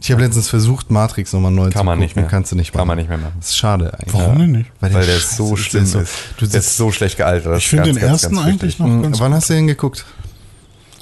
Ich 0.04 0.12
habe 0.12 0.20
letztens 0.22 0.50
versucht, 0.50 0.90
Matrix 0.90 1.32
nochmal 1.32 1.50
neu 1.50 1.68
zu 1.68 1.70
Kann 1.72 1.86
man 1.86 1.94
gucken. 1.94 2.04
nicht 2.04 2.16
mehr. 2.16 2.26
Kannst 2.26 2.52
du 2.52 2.56
nicht 2.56 2.72
Kann 2.72 2.80
machen. 2.80 2.88
man 2.88 2.98
nicht 2.98 3.08
mehr 3.08 3.16
machen. 3.16 3.32
Das 3.40 3.48
ist 3.48 3.56
schade 3.56 3.90
eigentlich. 3.94 4.12
Warum 4.12 4.38
denn 4.38 4.52
nicht? 4.52 4.70
Weil 4.80 4.90
der 4.90 5.02
scheiße 5.02 5.34
so 5.36 5.54
ist, 5.54 5.60
schlimm 5.60 5.90
der 5.92 6.02
ist. 6.02 6.12
Du 6.36 6.46
Der 6.46 6.60
ist 6.60 6.76
so 6.76 6.92
schlecht 6.92 7.16
gealtert. 7.16 7.52
Das 7.52 7.58
Ich 7.62 7.68
finde 7.68 7.84
den 7.84 7.96
ganz, 7.96 8.22
ersten 8.22 8.34
ganz 8.36 8.46
eigentlich 8.46 8.78
noch 8.78 9.02
ganz 9.02 9.18
wann 9.20 9.32
hast 9.32 9.48
du 9.48 9.54
den 9.54 9.66
geguckt? 9.66 10.04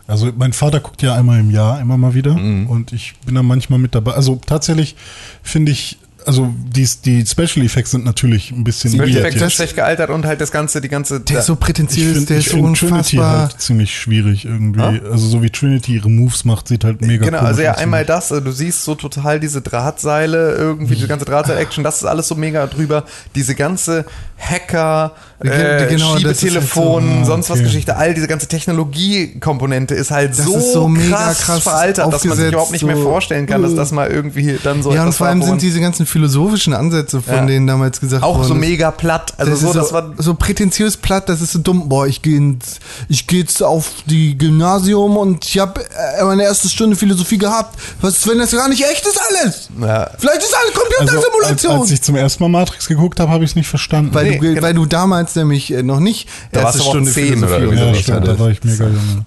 Also 0.07 0.31
mein 0.37 0.53
Vater 0.53 0.79
guckt 0.79 1.03
ja 1.03 1.15
einmal 1.15 1.41
im 1.41 1.51
Jahr, 1.51 1.81
immer 1.81 1.97
mal 1.97 2.15
wieder. 2.15 2.35
Mhm. 2.35 2.69
Und 2.69 2.93
ich 2.93 3.15
bin 3.27 3.35
da 3.35 3.43
manchmal 3.43 3.81
mit 3.81 3.95
dabei. 3.95 4.13
Also 4.13 4.41
tatsächlich 4.47 4.95
finde 5.43 5.73
ich, 5.73 5.99
also 6.27 6.53
die, 6.57 6.89
die 7.05 7.27
Special 7.27 7.65
Effects 7.65 7.91
sind 7.93 8.05
natürlich 8.05 8.51
ein 8.51 8.65
bisschen 8.65 8.93
Special 8.93 9.17
Effects 9.17 9.39
sind 9.39 9.53
schlecht 9.53 9.77
gealtert 9.77 10.11
und 10.11 10.27
halt 10.27 10.41
das 10.41 10.51
ganze, 10.51 10.81
die 10.81 10.89
ganze. 10.89 11.21
Der 11.21 11.41
ist 11.41 11.47
so 11.47 11.55
Ich 11.55 11.61
prätentiös, 11.61 12.13
finde 12.13 12.27
der 12.27 12.39
ist 12.39 12.49
so 12.51 12.57
Trinity 12.57 12.87
unfassbar. 12.87 13.39
halt 13.41 13.61
ziemlich 13.61 13.97
schwierig 13.99 14.45
irgendwie. 14.45 15.01
Also 15.11 15.27
so 15.29 15.43
wie 15.43 15.51
Trinity 15.51 15.95
ihre 15.95 16.11
Moves 16.11 16.45
macht, 16.45 16.69
sieht 16.69 16.85
halt 16.85 17.01
mega 17.01 17.25
Genau, 17.25 17.39
also 17.39 17.63
ja, 17.63 17.75
einmal 17.75 18.05
das, 18.05 18.33
also 18.33 18.45
du 18.45 18.53
siehst 18.53 18.85
so 18.85 18.95
total 18.95 19.41
diese 19.41 19.61
Drahtseile, 19.63 20.55
irgendwie 20.57 20.97
die 20.97 21.07
ganze 21.07 21.25
Drahtseil-Action, 21.25 21.85
das 21.85 21.97
ist 21.99 22.05
alles 22.05 22.29
so 22.29 22.35
mega 22.35 22.67
drüber. 22.67 23.05
Diese 23.35 23.55
ganze 23.55 24.05
Hacker, 24.39 25.13
äh, 25.41 25.87
genau, 25.89 26.17
ist 26.17 26.25
halt 26.25 26.69
so, 26.69 26.99
ah, 26.99 27.25
sonst 27.25 27.51
was 27.51 27.59
okay. 27.59 27.65
Geschichte, 27.65 27.97
all 27.97 28.15
diese 28.15 28.27
ganze 28.27 28.49
Technologiekomponente 28.49 29.95
ist 29.95 30.11
halt 30.11 30.31
Das 30.39 30.45
so, 30.45 30.57
ist 30.57 30.73
so 30.73 30.89
mega 30.89 31.17
krass, 31.17 31.41
krass 31.41 31.63
veraltert, 31.63 32.13
dass 32.13 32.25
man 32.25 32.37
sich 32.37 32.49
überhaupt 32.49 32.73
nicht 32.73 32.85
mehr 32.85 32.97
vorstellen 32.97 33.47
kann, 33.47 33.63
dass 33.63 33.75
das 33.75 33.93
mal 33.93 34.11
irgendwie 34.11 34.59
dann 34.63 34.83
so 34.83 34.93
ja, 34.93 35.05
und 35.05 35.13
vor 35.13 35.27
allem 35.27 35.43
sind 35.43 35.63
diese 35.63 35.81
ganzen 35.81 36.07
philosophischen 36.13 36.75
Ansätze, 36.75 37.21
von 37.23 37.35
Ja. 37.35 37.47
denen 37.47 37.67
damals 37.67 37.99
gesagt 38.01 38.23
auch 38.23 38.37
worden 38.37 38.49
so 38.49 38.55
ist, 38.55 38.61
mega 38.61 38.91
platt. 38.91 39.35
Also 39.39 39.51
das 39.53 39.61
so, 39.61 39.73
das 39.73 39.89
so, 39.89 39.95
war 39.95 40.11
so 40.19 40.35
prätentiös 40.35 40.97
platt, 40.97 41.29
das 41.29 41.41
ist 41.41 41.53
so 41.53 41.59
dumm. 41.59 41.89
Boah, 41.89 42.07
ich 42.07 42.23
gehe 42.23 42.37
ins- 42.37 42.79
ich 43.09 43.27
geh 43.27 43.39
jetzt 43.41 43.63
auf 43.63 43.91
die 44.07 44.37
Gymnasium 44.39 45.17
und 45.17 45.45
ich 45.45 45.59
habe 45.59 45.81
meine 46.23 46.45
erste 46.45 46.69
Stunde 46.69 46.95
Philosophie 46.97 47.39
gehabt. 47.39 47.79
Was 48.01 48.19
ist, 48.19 48.29
wenn 48.29 48.39
das 48.39 48.53
gar 48.53 48.69
nicht 48.69 48.85
echt 48.85 49.07
ist 49.07 49.19
alles? 49.31 49.69
ja, 49.81 50.11
Vielleicht 50.19 50.43
ist 50.43 50.55
alles 50.55 50.73
Also, 50.77 50.81
als, 50.81 51.25
Computersimulation. 51.25 51.81
als 51.81 51.91
ich 51.91 52.03
zum 52.03 52.17
ersten 52.17 52.43
Mal 52.45 52.49
Matrix 52.51 52.87
geguckt 52.87 53.19
habe, 53.19 53.31
habe 53.33 53.45
ich 53.45 53.51
es 53.51 53.57
nicht 53.57 53.69
verstanden. 53.69 54.15
weil, 54.15 54.25
Nee, 54.31 54.37
du, 54.39 54.41
genau. 54.43 54.63
weil 54.63 54.75
du 54.75 54.87
damals 54.87 55.35
nämlich 55.35 55.73
äh, 55.73 55.83
noch 55.83 56.01
nicht 56.01 56.29
Da 56.53 56.63
warst 56.65 56.77
erste 56.77 56.89
auch 56.89 56.93
Stunde 56.95 57.11
10 57.11 57.25
Philosophie 57.29 57.53
oder 57.55 57.63
irgendwie 57.65 57.87
ja, 57.87 57.95
stimmt, 57.95 58.29
da 58.29 58.39
war 58.39 58.49
ich 58.51 58.63
mega 58.65 58.85
jung. 58.85 59.27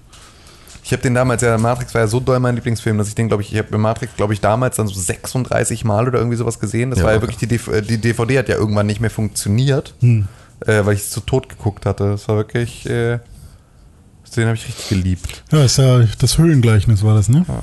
Ich 0.86 0.92
habe 0.92 1.02
den 1.02 1.14
damals, 1.14 1.42
ja, 1.42 1.58
Matrix 1.58 1.92
war 1.94 2.02
ja 2.02 2.06
so 2.06 2.20
doll 2.20 2.38
mein 2.38 2.54
Lieblingsfilm, 2.54 2.96
dass 2.96 3.08
ich 3.08 3.16
den, 3.16 3.26
glaube 3.26 3.42
ich, 3.42 3.52
ich 3.52 3.58
habe 3.58 3.76
Matrix, 3.76 4.14
glaube 4.14 4.34
ich, 4.34 4.40
damals 4.40 4.76
dann 4.76 4.86
so 4.86 4.94
36 4.94 5.84
Mal 5.84 6.06
oder 6.06 6.18
irgendwie 6.20 6.36
sowas 6.36 6.60
gesehen. 6.60 6.90
Das 6.90 7.00
Ja, 7.00 7.06
war 7.06 7.10
ja 7.10 7.18
okay. 7.18 7.26
wirklich, 7.28 7.48
die, 7.48 7.70
äh, 7.72 7.82
die 7.82 7.98
DVD 7.98 8.38
hat 8.38 8.48
ja 8.48 8.54
irgendwann 8.54 8.86
nicht 8.86 9.00
mehr 9.00 9.10
funktioniert, 9.10 9.94
äh, 10.00 10.22
weil 10.84 10.94
ich 10.94 11.00
es 11.00 11.10
zu 11.10 11.18
tot 11.18 11.48
geguckt 11.48 11.86
hatte. 11.86 12.10
Das 12.10 12.28
war 12.28 12.36
wirklich, 12.36 12.86
äh, 12.88 13.18
den 14.36 14.46
habe 14.46 14.54
ich 14.54 14.64
richtig 14.68 14.88
geliebt. 14.88 15.42
Ja, 15.50 15.64
ist 15.64 15.78
ja 15.78 16.04
das 16.20 16.38
Höhlengleichnis 16.38 17.02
war 17.02 17.16
das, 17.16 17.28
ne? 17.30 17.44
Ja. 17.48 17.62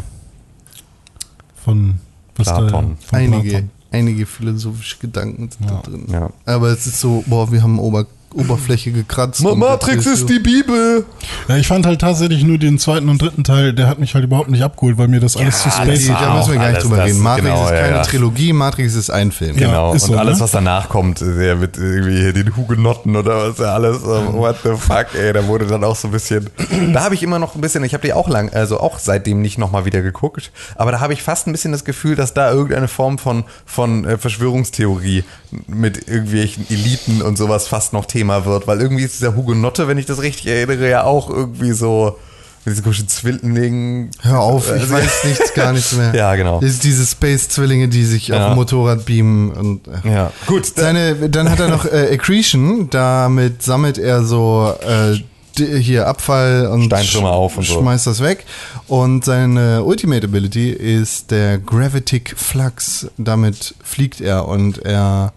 Von 1.63 1.95
was 2.35 2.47
Platon. 2.47 2.97
Da, 2.99 3.07
von 3.07 3.19
Einige, 3.19 3.49
Platon. 3.49 3.69
einige 3.91 4.25
philosophische 4.25 4.97
Gedanken 4.97 5.49
sind 5.49 5.69
Ja. 5.69 5.75
da 5.77 5.81
drin. 5.89 6.05
Ja. 6.09 6.29
Aber 6.45 6.69
es 6.69 6.87
ist 6.87 6.99
so, 6.99 7.23
boah, 7.27 7.51
wir 7.51 7.61
haben 7.63 7.79
Ober 7.79 8.05
Oberfläche 8.34 8.91
gekratzt. 8.91 9.45
und 9.45 9.60
Matrix 9.60 10.05
ist 10.05 10.30
die 10.30 10.39
Bibel! 10.39 11.05
Ja, 11.47 11.57
ich 11.57 11.68
fand 11.68 11.85
halt 11.85 12.01
tatsächlich 12.01 12.43
nur 12.43 12.57
den 12.57 12.80
zweiten 12.80 13.10
und 13.10 13.22
dritten 13.22 13.43
Teil, 13.43 13.73
der 13.73 13.88
hat 13.88 13.99
mich 13.99 14.14
halt 14.15 14.23
überhaupt 14.23 14.49
nicht 14.49 14.64
abgeholt, 14.64 14.97
weil 14.97 15.07
mir 15.07 15.19
das 15.19 15.38
alles 15.38 15.61
zu 15.61 15.69
das 15.69 15.77
space 15.77 16.07
Nee, 16.07 16.14
war 16.14 16.22
da 16.22 16.35
müssen 16.35 16.51
wir 16.53 16.60
gar 16.60 16.72
nicht 16.72 16.84
drüber 16.84 17.03
reden. 17.03 17.19
Matrix 17.19 17.47
genau, 17.47 17.64
ist 17.65 17.72
ja, 17.72 17.77
keine 17.77 17.95
ja. 17.95 18.01
Trilogie, 18.03 18.53
Matrix 18.53 18.95
ist 18.95 19.10
ein 19.10 19.31
Film. 19.31 19.57
Ja. 19.57 19.68
Genau, 19.68 19.93
ist 19.93 20.03
und 20.03 20.14
so, 20.14 20.18
alles, 20.18 20.38
ne? 20.38 20.43
was 20.43 20.51
danach 20.51 20.89
kommt, 20.89 21.22
der 21.22 21.55
mit 21.55 21.77
irgendwie 21.77 22.19
hier 22.19 22.34
den 22.34 22.55
Hugenotten 22.55 23.15
oder 23.15 23.49
was 23.49 23.57
ja 23.57 23.73
alles, 23.73 24.03
what 24.03 24.57
the 24.64 24.72
fuck, 24.77 25.07
ey, 25.15 25.34
da 25.34 25.45
wurde 25.47 25.68
dann 25.68 25.84
auch 25.84 25.95
so 25.95 26.07
ein 26.07 26.11
bisschen, 26.11 26.49
da 26.93 27.03
habe 27.03 27.15
ich 27.15 27.23
immer 27.23 27.39
noch 27.39 27.55
ein 27.55 27.61
bisschen, 27.61 27.84
ich 27.84 27.93
habe 27.93 28.05
die 28.05 28.14
auch 28.14 28.30
lang, 28.30 28.51
also 28.53 28.80
auch 28.80 28.99
seitdem 28.99 29.41
nicht 29.41 29.57
nochmal 29.57 29.85
wieder 29.85 30.01
geguckt, 30.01 30.51
aber 30.76 30.91
da 30.91 30.99
habe 30.99 31.14
ich 31.14 31.23
fast 31.23 31.47
ein 31.47 31.51
bisschen 31.51 31.72
das 31.72 31.85
Gefühl, 31.85 32.15
dass 32.15 32.34
da 32.34 32.51
irgendeine 32.51 32.88
Form 32.88 33.18
von, 33.18 33.43
von 33.65 34.05
äh, 34.05 34.18
Verschwörungstheorie 34.18 35.23
mit 35.68 36.07
irgendwelchen 36.07 36.65
Eliten 36.69 37.22
und 37.22 37.38
sowas 37.38 37.68
fast 37.68 37.93
noch 37.93 38.05
Thema 38.05 38.22
wird, 38.45 38.67
weil 38.67 38.81
irgendwie 38.81 39.03
ist 39.03 39.19
dieser 39.19 39.35
Hugenotte, 39.35 39.87
wenn 39.87 39.97
ich 39.97 40.05
das 40.05 40.21
richtig 40.21 40.47
erinnere, 40.47 40.89
ja 40.89 41.03
auch 41.03 41.29
irgendwie 41.29 41.71
so 41.71 42.17
mit 42.65 42.71
diesen 42.73 42.83
komischen 42.83 43.07
Zwillingen. 43.09 44.11
Hör 44.21 44.39
auf, 44.39 44.67
ich 44.67 44.81
Also- 44.81 44.93
weiß 44.93 45.23
nichts, 45.25 45.53
gar 45.53 45.73
nichts 45.73 45.91
mehr. 45.97 46.15
Ja, 46.15 46.35
genau. 46.35 46.59
Das 46.61 46.69
ist 46.69 46.83
diese 46.83 47.05
Space-Zwillinge, 47.05 47.89
die 47.89 48.05
sich 48.05 48.31
auf 48.31 48.39
Ja. 48.39 48.49
dem 48.49 48.55
Motorrad 48.55 49.05
beamen 49.05 49.51
und. 49.51 49.87
äh. 49.87 50.09
Ja, 50.13 50.31
gut. 50.47 50.65
Seine, 50.65 51.29
dann 51.29 51.49
hat 51.49 51.59
er 51.59 51.67
noch 51.67 51.85
äh, 51.85 52.13
Accretion, 52.13 52.89
damit 52.89 53.61
sammelt 53.63 53.97
er 53.97 54.23
so 54.23 54.73
äh, 54.81 55.17
hier 55.55 56.07
Abfall 56.07 56.65
und 56.67 56.85
Steintrümmer 56.85 57.31
auf 57.31 57.57
und 57.57 57.65
so. 57.67 57.79
schmeißt 57.79 58.07
das 58.07 58.21
weg. 58.23 58.43
Und 58.87 59.23
seine 59.25 59.83
Ultimate 59.83 60.25
Ability 60.25 60.71
ist 60.71 61.29
der 61.29 61.59
Gravitic 61.59 62.33
Flux. 62.35 63.07
Damit 63.17 63.75
fliegt 63.83 64.19
er 64.19 64.47
und 64.47 64.79
er 64.83 65.31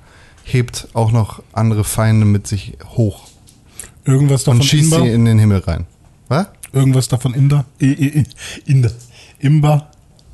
hebt 0.47 0.89
auch 0.94 1.10
noch 1.12 1.43
andere 1.52 1.85
Feinde 1.85 2.24
mit 2.24 2.47
sich 2.47 2.74
hoch 2.97 3.27
Irgendwas 4.05 4.44
davon 4.44 4.60
und 4.60 4.64
schießt 4.64 4.93
Imba? 4.93 5.05
sie 5.05 5.10
in 5.12 5.24
den 5.24 5.39
Himmel 5.39 5.59
rein. 5.59 5.86
Was? 6.28 6.47
Irgendwas 6.73 7.09
davon 7.09 7.35
Inder? 7.35 7.64
I, 7.81 7.86
I, 7.86 8.18
I, 8.20 8.27
Inder. 8.66 8.93
Imba? 9.40 9.89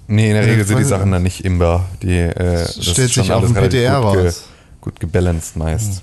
Nee, 0.09 0.29
in 0.29 0.35
der 0.35 0.47
Regel 0.47 0.67
sind 0.67 0.79
die 0.79 0.85
Sachen 0.85 1.11
dann 1.11 1.23
nicht 1.23 1.45
imbar. 1.45 1.87
Die, 2.03 2.19
äh, 2.19 2.35
das 2.35 2.85
stellt 2.85 3.11
sich 3.13 3.33
auf 3.33 3.43
alles 3.43 3.55
dem 3.55 3.69
PTR 3.69 4.01
gut, 4.03 4.13
ge 4.13 4.25
raus. 4.27 4.45
gut 4.83 5.01
gebalanced 5.01 5.57
meist. 5.57 6.03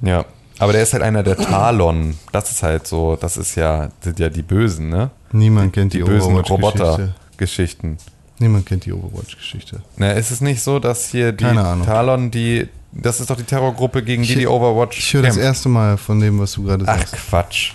Ja. 0.00 0.24
Aber 0.58 0.72
der 0.72 0.82
ist 0.82 0.92
halt 0.94 1.02
einer 1.02 1.22
der 1.22 1.36
Talon. 1.36 2.16
Das 2.32 2.50
ist 2.50 2.62
halt 2.62 2.86
so, 2.86 3.16
das 3.16 3.36
ist 3.36 3.54
ja, 3.56 3.90
sind 4.00 4.18
ja 4.18 4.28
die 4.28 4.42
Bösen, 4.42 4.88
ne? 4.88 5.10
Niemand 5.32 5.72
kennt 5.72 5.92
Die, 5.92 5.98
die, 5.98 6.04
bösen. 6.04 6.36
Roboter-Geschichten. 6.36 7.98
Niemand 8.38 8.66
kennt 8.66 8.84
die 8.84 8.92
Overwatch-Geschichte. 8.92 9.80
Na, 9.96 10.12
ist 10.12 10.30
es 10.30 10.40
nicht 10.40 10.62
so, 10.62 10.78
dass 10.78 11.08
hier 11.08 11.32
die 11.32 11.44
Keine 11.44 11.64
Ahnung. 11.64 11.86
Talon, 11.86 12.30
die, 12.30 12.68
das 12.92 13.20
ist 13.20 13.30
doch 13.30 13.36
die 13.36 13.44
Terrorgruppe, 13.44 14.02
gegen 14.02 14.22
die 14.24 14.30
Ich- 14.32 14.38
die 14.38 14.46
Overwatch 14.48 14.98
Ich 14.98 15.14
höre 15.14 15.22
das 15.22 15.34
kämpft. 15.34 15.44
erste 15.46 15.68
Mal 15.68 15.96
von 15.96 16.18
dem, 16.20 16.38
was 16.40 16.52
du 16.52 16.64
gerade 16.64 16.84
Ach, 16.88 16.98
sagst. 16.98 17.14
Quatsch. 17.28 17.72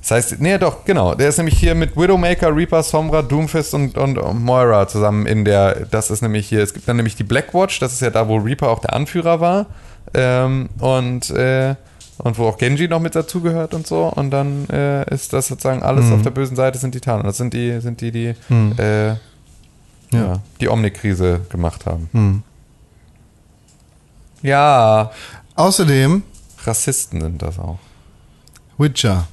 Das 0.00 0.10
heißt, 0.12 0.40
nee, 0.40 0.56
doch, 0.58 0.84
genau. 0.84 1.16
Der 1.16 1.28
ist 1.28 1.38
nämlich 1.38 1.58
hier 1.58 1.74
mit 1.74 1.96
Widowmaker, 1.96 2.54
Reaper, 2.54 2.84
Sombra, 2.84 3.22
Doomfist 3.22 3.74
und, 3.74 3.98
und 3.98 4.44
Moira 4.44 4.86
zusammen 4.86 5.26
in 5.26 5.44
der, 5.44 5.86
das 5.90 6.12
ist 6.12 6.22
nämlich 6.22 6.48
hier, 6.48 6.62
es 6.62 6.72
gibt 6.72 6.86
dann 6.86 6.94
nämlich 6.96 7.16
die 7.16 7.24
Blackwatch, 7.24 7.80
das 7.80 7.92
ist 7.92 8.00
ja 8.02 8.10
da, 8.10 8.28
wo 8.28 8.36
Reaper 8.36 8.68
auch 8.68 8.78
der 8.78 8.92
Anführer 8.92 9.40
war. 9.40 9.66
Ähm, 10.14 10.68
und, 10.78 11.30
äh, 11.30 11.74
und 12.18 12.38
wo 12.38 12.46
auch 12.46 12.56
Genji 12.56 12.86
noch 12.86 13.00
mit 13.00 13.16
dazugehört 13.16 13.74
und 13.74 13.88
so. 13.88 14.04
Und 14.04 14.30
dann 14.30 14.68
äh, 14.70 15.12
ist 15.12 15.32
das 15.32 15.48
sozusagen 15.48 15.82
alles 15.82 16.04
Mhm. 16.06 16.12
auf 16.14 16.22
der 16.22 16.30
bösen 16.30 16.54
Seite 16.54 16.78
sind 16.78 16.94
die 16.94 17.00
Talon. 17.00 17.24
Das 17.26 17.36
sind 17.38 17.52
die, 17.52 17.80
sind 17.80 18.00
die, 18.00 18.12
die, 18.12 18.34
Hm. 18.46 18.72
äh, 18.78 19.14
ja. 20.12 20.40
Die 20.60 20.68
Omni-Krise 20.68 21.40
gemacht 21.48 21.86
haben. 21.86 22.08
Hm. 22.12 22.42
Ja, 24.42 25.10
Außerdem 25.56 26.22
Rassisten 26.64 27.20
sind 27.22 27.40
das 27.40 27.58
auch. 27.58 27.78
Witcher. 28.76 29.26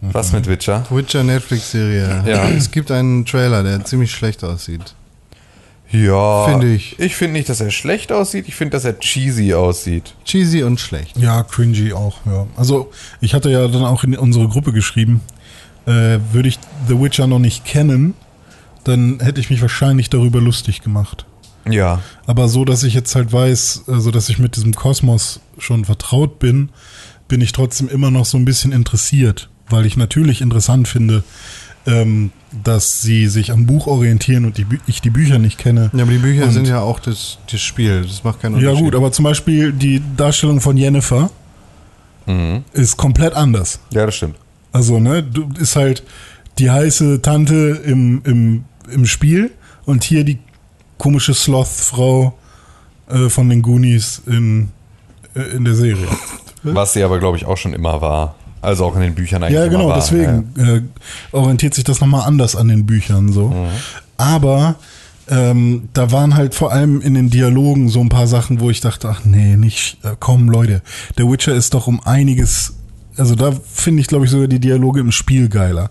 Was 0.00 0.32
mit 0.32 0.48
Witcher? 0.48 0.84
Witcher 0.90 1.22
Netflix-Serie. 1.22 2.24
Ja. 2.26 2.48
Es 2.50 2.70
gibt 2.70 2.90
einen 2.90 3.24
Trailer, 3.24 3.62
der 3.62 3.84
ziemlich 3.84 4.10
schlecht 4.10 4.44
aussieht. 4.44 4.94
Ja. 5.90 6.46
Finde 6.48 6.74
ich. 6.74 6.98
Ich 6.98 7.14
finde 7.14 7.34
nicht, 7.34 7.48
dass 7.48 7.60
er 7.60 7.70
schlecht 7.70 8.10
aussieht. 8.10 8.48
Ich 8.48 8.56
finde, 8.56 8.72
dass 8.72 8.84
er 8.84 8.98
cheesy 8.98 9.54
aussieht. 9.54 10.14
Cheesy 10.24 10.64
und 10.64 10.80
schlecht. 10.80 11.16
Ja, 11.16 11.44
cringy 11.44 11.92
auch, 11.92 12.18
ja. 12.26 12.46
Also, 12.56 12.90
ich 13.20 13.32
hatte 13.32 13.48
ja 13.48 13.68
dann 13.68 13.84
auch 13.84 14.02
in 14.02 14.18
unsere 14.18 14.48
Gruppe 14.48 14.72
geschrieben, 14.72 15.20
äh, 15.86 16.18
würde 16.32 16.48
ich 16.48 16.58
The 16.88 17.00
Witcher 17.00 17.26
noch 17.28 17.38
nicht 17.38 17.64
kennen, 17.64 18.14
dann 18.84 19.18
hätte 19.20 19.40
ich 19.40 19.50
mich 19.50 19.60
wahrscheinlich 19.62 20.10
darüber 20.10 20.40
lustig 20.40 20.82
gemacht. 20.82 21.26
Ja. 21.68 22.02
Aber 22.26 22.48
so, 22.48 22.64
dass 22.64 22.82
ich 22.82 22.92
jetzt 22.94 23.14
halt 23.14 23.32
weiß, 23.32 23.84
also 23.88 24.10
dass 24.10 24.28
ich 24.28 24.38
mit 24.38 24.56
diesem 24.56 24.74
Kosmos 24.74 25.40
schon 25.58 25.84
vertraut 25.86 26.38
bin, 26.38 26.68
bin 27.28 27.40
ich 27.40 27.52
trotzdem 27.52 27.88
immer 27.88 28.10
noch 28.10 28.26
so 28.26 28.36
ein 28.36 28.44
bisschen 28.44 28.72
interessiert, 28.72 29.48
weil 29.70 29.86
ich 29.86 29.96
natürlich 29.96 30.42
interessant 30.42 30.88
finde, 30.88 31.24
ähm, 31.86 32.30
dass 32.62 33.00
sie 33.02 33.26
sich 33.28 33.50
am 33.50 33.66
Buch 33.66 33.86
orientieren 33.86 34.44
und 34.44 34.58
die 34.58 34.66
ich 34.86 35.00
die 35.00 35.10
Bücher 35.10 35.38
nicht 35.38 35.58
kenne. 35.58 35.90
Ja, 35.94 36.02
aber 36.02 36.12
die 36.12 36.18
Bücher 36.18 36.44
Und- 36.44 36.52
sind 36.52 36.68
ja 36.68 36.80
auch 36.80 36.98
das, 37.00 37.38
das 37.50 37.60
Spiel. 37.62 38.02
Das 38.02 38.24
macht 38.24 38.40
keinen 38.42 38.54
Ja 38.60 38.68
Unterschied. 38.70 38.84
gut, 38.84 38.94
aber 38.94 39.12
zum 39.12 39.24
Beispiel 39.24 39.72
die 39.72 40.02
Darstellung 40.16 40.60
von 40.60 40.76
Jennifer 40.76 41.30
Mhm. 42.26 42.64
ist 42.72 42.96
komplett 42.96 43.34
anders. 43.34 43.80
Ja, 43.90 44.06
das 44.06 44.14
stimmt. 44.16 44.36
Also, 44.72 44.98
ne, 44.98 45.22
du 45.22 45.48
ist 45.58 45.76
halt 45.76 46.02
die 46.58 46.70
heiße 46.70 47.20
Tante 47.22 47.80
im, 47.84 48.22
im, 48.24 48.64
im 48.90 49.06
Spiel 49.06 49.50
und 49.84 50.04
hier 50.04 50.24
die 50.24 50.38
komische 50.98 51.34
Sloth-Frau 51.34 52.36
äh, 53.08 53.28
von 53.28 53.48
den 53.48 53.62
Goonies 53.62 54.22
in, 54.26 54.70
äh, 55.34 55.40
in 55.56 55.64
der 55.64 55.74
Serie. 55.74 56.06
Was 56.62 56.94
sie 56.94 57.02
aber, 57.02 57.18
glaube 57.18 57.36
ich, 57.36 57.44
auch 57.44 57.56
schon 57.56 57.74
immer 57.74 58.00
war. 58.00 58.36
Also 58.62 58.86
auch 58.86 58.94
in 58.96 59.02
den 59.02 59.14
Büchern 59.14 59.42
eigentlich 59.42 59.56
Ja, 59.56 59.66
genau, 59.68 59.88
war. 59.88 59.96
deswegen 59.96 60.54
äh, 60.56 60.80
orientiert 61.36 61.74
sich 61.74 61.84
das 61.84 62.00
nochmal 62.00 62.26
anders 62.26 62.56
an 62.56 62.68
den 62.68 62.86
Büchern 62.86 63.30
so. 63.30 63.48
Mhm. 63.48 63.68
Aber 64.16 64.76
ähm, 65.28 65.88
da 65.92 66.12
waren 66.12 66.34
halt 66.34 66.54
vor 66.54 66.72
allem 66.72 67.00
in 67.02 67.12
den 67.14 67.28
Dialogen 67.28 67.88
so 67.90 68.00
ein 68.00 68.08
paar 68.08 68.26
Sachen, 68.26 68.60
wo 68.60 68.70
ich 68.70 68.80
dachte, 68.80 69.08
ach 69.10 69.24
nee, 69.24 69.56
nicht, 69.56 69.98
äh, 70.02 70.16
komm 70.18 70.48
Leute, 70.48 70.80
der 71.18 71.30
Witcher 71.30 71.54
ist 71.54 71.74
doch 71.74 71.86
um 71.86 72.00
einiges, 72.00 72.74
also 73.16 73.34
da 73.34 73.52
finde 73.72 74.00
ich 74.00 74.06
glaube 74.08 74.24
ich 74.24 74.30
sogar 74.30 74.48
die 74.48 74.60
Dialoge 74.60 75.00
im 75.00 75.12
Spiel 75.12 75.48
geiler. 75.48 75.90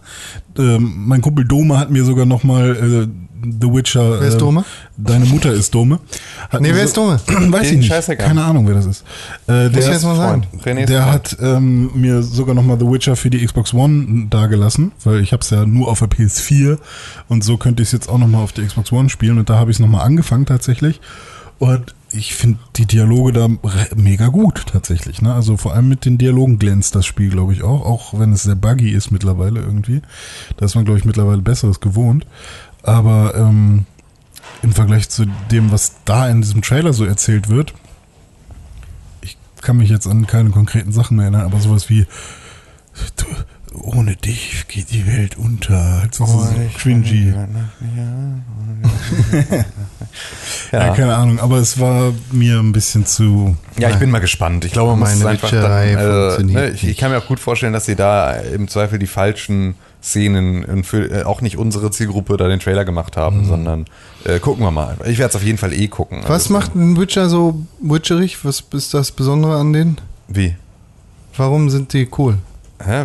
Ähm, 0.58 0.94
mein 1.08 1.22
Kumpel 1.22 1.46
Dome 1.46 1.78
hat 1.80 1.90
mir 1.90 2.04
sogar 2.04 2.26
nochmal 2.26 2.76
äh, 2.76 3.08
The 3.60 3.68
Witcher. 3.68 4.22
Wer 4.22 4.28
ist 4.30 4.36
äh, 4.36 4.38
Dome? 4.38 4.64
Deine 4.96 5.26
Mutter 5.26 5.52
ist 5.52 5.74
Dome. 5.76 6.00
Hat 6.50 6.62
Nee, 6.62 6.70
wer 6.74 6.84
ist 6.84 6.96
Dome? 6.96 7.20
Weiß 7.28 7.64
ich 7.64 7.70
Den 7.72 7.80
nicht. 7.80 7.90
scheißegal. 7.90 8.28
Keine 8.28 8.44
Ahnung, 8.44 8.68
wer 8.68 8.76
das 8.76 8.86
ist. 8.86 9.04
Äh, 9.48 9.66
Muss 9.68 9.78
ich 9.80 9.84
der 9.86 9.94
jetzt 9.94 10.04
mal 10.04 10.16
sagen. 10.16 10.48
René 10.64 10.82
ist 10.82 10.90
der 10.90 11.02
Freund. 11.04 11.14
hat 11.14 11.38
ähm, 11.42 11.92
mir 11.94 12.24
sogar 12.24 12.56
nochmal 12.56 12.80
The 12.80 12.86
Witcher 12.86 13.16
für 13.18 13.30
die 13.30 13.46
Xbox 13.46 13.74
One 13.74 14.28
dagelassen, 14.30 14.94
weil 15.04 15.20
ich 15.20 15.34
habe 15.34 15.42
es 15.42 15.50
ja 15.50 15.66
nur 15.66 15.90
auf 15.90 16.00
der 16.00 16.10
PS4 16.10 16.78
und 17.28 17.44
so 17.44 17.58
könnte 17.58 17.84
ich 17.84 17.90
es 17.90 17.94
jetzt 17.94 18.08
auch 18.10 18.18
nochmal 18.18 18.44
auf 18.44 18.54
der 18.54 18.66
Xbox 18.66 18.92
One 18.94 19.10
spielen 19.10 19.38
und 19.38 19.50
da 19.50 19.58
habe 19.58 19.72
ich 19.72 19.76
es 19.76 19.82
nochmal 19.82 20.06
angefangen 20.06 20.46
tatsächlich. 20.46 21.02
Und 21.60 21.94
ich 22.14 22.36
finde 22.36 22.60
die 22.76 22.86
Dialoge 22.86 23.34
da 23.34 23.50
mega 23.96 24.28
gut 24.28 24.68
tatsächlich. 24.72 25.22
Ne? 25.22 25.34
Also 25.34 25.58
vor 25.58 25.74
allem 25.74 25.90
mit 25.90 26.06
den 26.06 26.18
Dialogen 26.18 26.60
glänzt 26.60 26.96
das 26.96 27.06
Spiel, 27.06 27.30
glaube 27.30 27.54
ich, 27.54 27.64
auch, 27.64 27.84
auch 27.86 28.20
wenn 28.20 28.32
es 28.34 28.44
sehr 28.44 28.56
buggy 28.56 28.92
ist 28.92 29.12
mittlerweile 29.12 29.60
irgendwie. 29.60 30.02
Da 30.58 30.66
ist 30.66 30.76
man, 30.76 30.86
glaube 30.86 31.00
ich, 31.00 31.06
mittlerweile 31.06 31.42
Besseres 31.42 31.80
gewohnt. 31.80 32.28
Aber 32.84 33.34
ähm, 33.36 33.86
im 34.62 34.74
Vergleich 34.74 35.10
zu 35.10 35.26
dem, 35.52 35.72
was 35.72 35.96
da 36.06 36.30
in 36.30 36.42
diesem 36.42 36.62
Trailer 36.62 36.94
so 36.94 37.04
erzählt 37.04 37.50
wird, 37.50 37.74
ich 39.22 39.38
kann 39.62 39.78
mich 39.78 39.90
jetzt 39.90 40.08
an 40.08 40.28
keine 40.28 40.52
konkreten 40.52 40.92
Sachen 40.92 41.18
mehr 41.18 41.26
erinnern, 41.26 41.46
aber 41.46 41.60
sowas 41.60 41.90
wie 41.90 42.06
ohne 43.82 44.16
dich 44.16 44.66
geht 44.68 44.92
die 44.92 45.08
Welt 45.08 45.38
unter. 45.38 46.02
Halt 46.02 46.16
so, 46.16 46.26
so 46.26 46.48
cringy. 46.78 47.32
Ja. 47.32 47.48
Ja. 50.72 50.94
keine 50.96 51.16
Ahnung, 51.16 51.40
aber 51.40 51.58
es 51.58 51.80
war 51.80 52.14
mir 52.32 52.60
ein 52.60 52.72
bisschen 52.72 53.06
zu. 53.06 53.56
Ja, 53.80 53.90
ich 53.90 53.96
bin 53.98 54.12
mal 54.12 54.20
gespannt. 54.20 54.66
Ich 54.66 54.72
glaube, 54.72 54.96
Meine 54.96 55.26
einfach 55.26 55.52
Witcherei 55.52 55.92
dann, 55.94 55.98
also, 56.00 56.36
funktioniert 56.36 56.62
ne, 56.62 56.70
ich, 56.72 56.88
ich 56.88 56.98
kann 56.98 57.12
mir 57.12 57.18
auch 57.18 57.28
gut 57.28 57.40
vorstellen, 57.40 57.74
dass 57.74 57.86
sie 57.86 57.96
da 57.96 58.34
im 58.34 58.68
Zweifel 58.68 59.00
die 59.00 59.08
falschen 59.08 59.76
Szenen 60.04 60.66
und 60.66 60.86
für 60.86 61.10
äh, 61.12 61.24
auch 61.24 61.42
nicht 61.42 61.58
unsere 61.58 61.90
Zielgruppe 61.92 62.38
da 62.38 62.48
den 62.48 62.60
Trailer 62.60 62.86
gemacht 62.86 63.18
haben, 63.18 63.42
Mhm. 63.42 63.46
sondern 63.46 63.86
äh, 64.26 64.40
gucken 64.40 64.64
wir 64.64 64.72
mal. 64.72 64.98
Ich 65.06 65.18
werde 65.18 65.30
es 65.30 65.36
auf 65.36 65.44
jeden 65.44 65.58
Fall 65.58 65.74
eh 65.74 65.88
gucken. 65.88 66.20
Was 66.24 66.30
Also, 66.44 66.54
macht 66.54 66.76
ein 66.76 66.98
Witcher 66.98 67.30
so 67.30 67.62
witcherig? 67.82 68.44
Was 68.44 68.64
ist 68.74 68.94
das 68.94 69.12
Besondere 69.12 69.58
an 69.60 69.74
denen? 69.74 69.98
Wie? 70.28 70.56
Warum 71.38 71.70
sind 71.70 71.94
die 71.94 72.08
cool? 72.18 72.38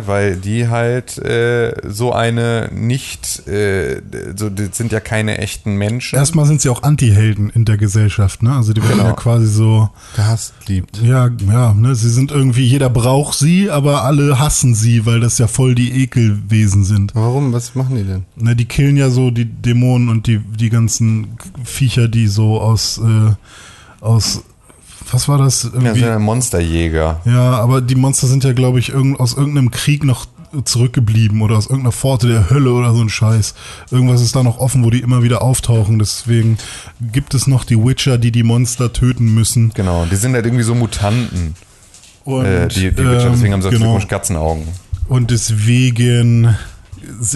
Weil 0.05 0.35
die 0.37 0.67
halt 0.67 1.17
äh, 1.19 1.73
so 1.87 2.11
eine 2.13 2.69
nicht, 2.73 3.47
äh, 3.47 4.01
so, 4.35 4.49
das 4.49 4.77
sind 4.77 4.91
ja 4.91 4.99
keine 4.99 5.37
echten 5.37 5.75
Menschen. 5.75 6.15
Erstmal 6.17 6.45
sind 6.45 6.61
sie 6.61 6.69
auch 6.69 6.83
Anti-Helden 6.83 7.49
in 7.49 7.65
der 7.65 7.77
Gesellschaft, 7.77 8.43
ne? 8.43 8.55
Also 8.55 8.73
die 8.73 8.81
werden 8.81 8.97
Genau. 8.97 9.09
ja 9.09 9.13
quasi 9.13 9.47
so. 9.47 9.89
Gehasst, 10.15 10.53
liebt. 10.67 11.01
Ja, 11.01 11.29
ja, 11.47 11.73
ne, 11.73 11.95
sie 11.95 12.09
sind 12.09 12.31
irgendwie, 12.31 12.65
jeder 12.65 12.89
braucht 12.89 13.37
sie, 13.37 13.69
aber 13.69 14.03
alle 14.03 14.39
hassen 14.39 14.75
sie, 14.75 15.05
weil 15.05 15.19
das 15.19 15.37
ja 15.37 15.47
voll 15.47 15.75
die 15.75 16.03
Ekelwesen 16.03 16.83
sind. 16.83 17.15
Warum? 17.15 17.53
Was 17.53 17.75
machen 17.75 17.95
die 17.95 18.03
denn? 18.03 18.25
Ne, 18.35 18.55
die 18.55 18.65
killen 18.65 18.97
ja 18.97 19.09
so 19.09 19.31
die 19.31 19.45
Dämonen 19.45 20.09
und 20.09 20.27
die, 20.27 20.39
die 20.39 20.69
ganzen 20.69 21.37
Viecher, 21.63 22.07
die 22.07 22.27
so 22.27 22.59
aus, 22.59 22.97
äh, 22.99 24.03
aus, 24.03 24.43
was 25.13 25.27
war 25.27 25.37
das? 25.37 25.63
ja, 25.63 25.69
Irgendwie, 25.73 26.01
ja 26.01 26.19
Monsterjäger. 26.19 27.21
ja, 27.25 27.51
aber 27.57 27.81
die 27.81 27.95
Monster 27.95 28.27
sind 28.27 28.43
ja, 28.43 28.53
glaube 28.53 28.79
ich, 28.79 28.89
irgend, 28.89 29.19
aus 29.19 29.35
irgendeinem 29.35 29.71
Krieg 29.71 30.03
noch 30.03 30.27
zurückgeblieben 30.63 31.41
oder 31.41 31.57
aus 31.57 31.65
irgendeiner 31.65 31.91
Pforte 31.91 32.27
der 32.27 32.49
Hölle 32.49 32.71
oder 32.71 32.93
so 32.93 33.01
ein 33.01 33.09
Scheiß. 33.09 33.53
Irgendwas 33.91 34.21
ist 34.21 34.35
da 34.35 34.43
noch 34.43 34.57
offen, 34.57 34.83
wo 34.83 34.89
die 34.89 34.99
immer 34.99 35.21
wieder 35.23 35.41
auftauchen. 35.41 35.99
Deswegen 35.99 36.57
gibt 36.99 37.33
es 37.33 37.47
noch 37.47 37.63
die 37.63 37.77
Witcher, 37.77 38.17
die 38.17 38.31
die 38.31 38.43
Monster 38.43 38.91
töten 38.91 39.33
müssen. 39.33 39.71
Genau, 39.73 40.05
die 40.05 40.15
sind 40.15 40.33
halt 40.33 40.45
irgendwie 40.45 40.63
so 40.63 40.75
Mutanten. 40.75 41.55
Und, 42.23 42.45
äh, 42.45 42.67
die, 42.67 42.91
die 42.91 42.97
Witcher, 42.97 43.27
ähm, 43.27 43.31
deswegen 43.33 43.53
haben 43.53 43.61
sie 43.61 43.67
auch 43.67 43.71
genau. 43.71 43.87
komischen 43.87 44.09
Katzenaugen. 44.09 44.63
Und 45.07 45.31
deswegen, 45.31 46.55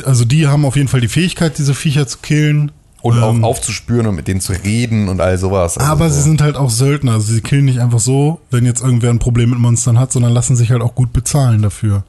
also 0.05 0.25
die 0.25 0.47
haben 0.47 0.65
auf 0.65 0.75
jeden 0.75 0.87
Fall 0.87 1.01
die 1.01 1.07
Fähigkeit, 1.07 1.57
diese 1.57 1.73
Viecher 1.73 2.07
zu 2.07 2.19
killen. 2.19 2.71
Und 3.03 3.21
auch 3.21 3.33
Ähm, 3.33 3.43
aufzuspüren 3.43 4.07
und 4.07 4.15
mit 4.15 4.29
denen 4.29 4.39
zu 4.39 4.53
reden 4.53 5.09
und 5.09 5.19
all 5.19 5.37
sowas. 5.37 5.77
Also 5.77 5.91
aber 5.91 6.09
so. 6.09 6.15
sie 6.15 6.21
sind 6.21 6.41
halt 6.41 6.55
auch 6.55 6.69
Söldner. 6.69 7.11
Also 7.11 7.33
sie 7.33 7.41
killen 7.41 7.65
nicht 7.65 7.79
einfach 7.79 7.99
so, 7.99 8.39
wenn 8.49 8.65
jetzt 8.65 8.81
irgendwer 8.81 9.09
ein 9.09 9.19
Problem 9.19 9.49
mit 9.49 9.59
Monstern 9.59 9.99
hat, 9.99 10.13
sondern 10.13 10.31
lassen 10.31 10.55
sich 10.55 10.71
halt 10.71 10.81
auch 10.81 10.95
gut 10.95 11.11
bezahlen 11.11 11.61
dafür. 11.61 12.03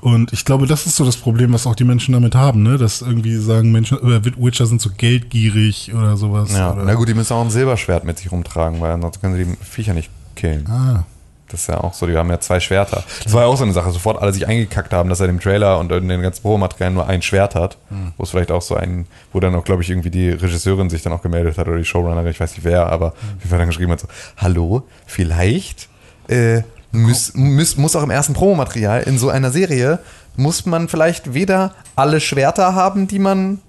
Und 0.00 0.32
ich 0.32 0.44
glaube, 0.44 0.68
das 0.68 0.86
ist 0.86 0.94
so 0.94 1.04
das 1.04 1.16
Problem, 1.16 1.52
was 1.52 1.66
auch 1.66 1.74
die 1.74 1.82
Menschen 1.82 2.12
damit 2.12 2.36
haben, 2.36 2.62
ne? 2.62 2.78
Dass 2.78 3.02
irgendwie 3.02 3.36
sagen, 3.36 3.72
Menschen, 3.72 3.98
äh, 3.98 4.20
Witcher 4.24 4.66
sind 4.66 4.80
so 4.80 4.90
geldgierig 4.96 5.92
oder 5.92 6.16
sowas. 6.16 6.52
Ja, 6.52 6.72
oder, 6.72 6.84
na 6.84 6.94
gut, 6.94 7.08
die 7.08 7.14
müssen 7.14 7.32
auch 7.32 7.44
ein 7.44 7.50
Silberschwert 7.50 8.04
mit 8.04 8.18
sich 8.18 8.30
rumtragen, 8.30 8.80
weil 8.80 8.92
ansonsten 8.92 9.20
können 9.20 9.34
sie 9.34 9.44
die 9.44 9.56
Viecher 9.64 9.92
nicht 9.92 10.08
killen. 10.36 10.68
Ah, 10.68 11.04
Das 11.50 11.62
ist 11.62 11.66
ja 11.68 11.78
auch 11.78 11.94
so, 11.94 12.06
die 12.06 12.16
haben 12.16 12.28
ja 12.30 12.40
zwei 12.40 12.60
Schwerter. 12.60 13.02
Das 13.24 13.32
war 13.32 13.42
ja 13.42 13.48
auch 13.48 13.56
so 13.56 13.64
eine 13.64 13.72
Sache, 13.72 13.90
sofort 13.90 14.20
alle 14.20 14.32
sich 14.32 14.46
eingekackt 14.46 14.92
haben, 14.92 15.08
dass 15.08 15.20
er 15.20 15.28
im 15.28 15.40
Trailer 15.40 15.78
und 15.78 15.90
in 15.92 16.08
den 16.08 16.22
ganzen 16.22 16.42
Promomaterialien 16.42 16.94
nur 16.94 17.06
ein 17.06 17.22
Schwert 17.22 17.54
hat. 17.54 17.78
Hm. 17.88 18.12
Wo 18.16 18.24
es 18.24 18.30
vielleicht 18.30 18.50
auch 18.50 18.62
so 18.62 18.74
ein, 18.74 19.06
wo 19.32 19.40
dann 19.40 19.54
auch, 19.54 19.64
glaube 19.64 19.82
ich, 19.82 19.90
irgendwie 19.90 20.10
die 20.10 20.30
Regisseurin 20.30 20.90
sich 20.90 21.02
dann 21.02 21.12
auch 21.12 21.22
gemeldet 21.22 21.56
hat 21.56 21.66
oder 21.66 21.78
die 21.78 21.84
Showrunnerin, 21.84 22.30
ich 22.30 22.40
weiß 22.40 22.52
nicht 22.52 22.64
wer, 22.64 22.86
aber 22.86 23.14
jeden 23.38 23.48
Fall 23.48 23.58
dann 23.58 23.68
geschrieben 23.68 23.92
hat 23.92 24.00
so, 24.00 24.08
hallo, 24.36 24.82
vielleicht 25.06 25.88
äh, 26.28 26.62
muss, 26.92 27.32
muss, 27.34 27.76
muss 27.76 27.96
auch 27.96 28.02
im 28.02 28.10
ersten 28.10 28.34
Promomaterial 28.34 29.02
in 29.02 29.18
so 29.18 29.30
einer 29.30 29.50
Serie, 29.50 30.00
muss 30.36 30.66
man 30.66 30.88
vielleicht 30.88 31.34
weder 31.34 31.74
alle 31.96 32.20
Schwerter 32.20 32.74
haben, 32.74 33.08
die 33.08 33.18
man 33.18 33.60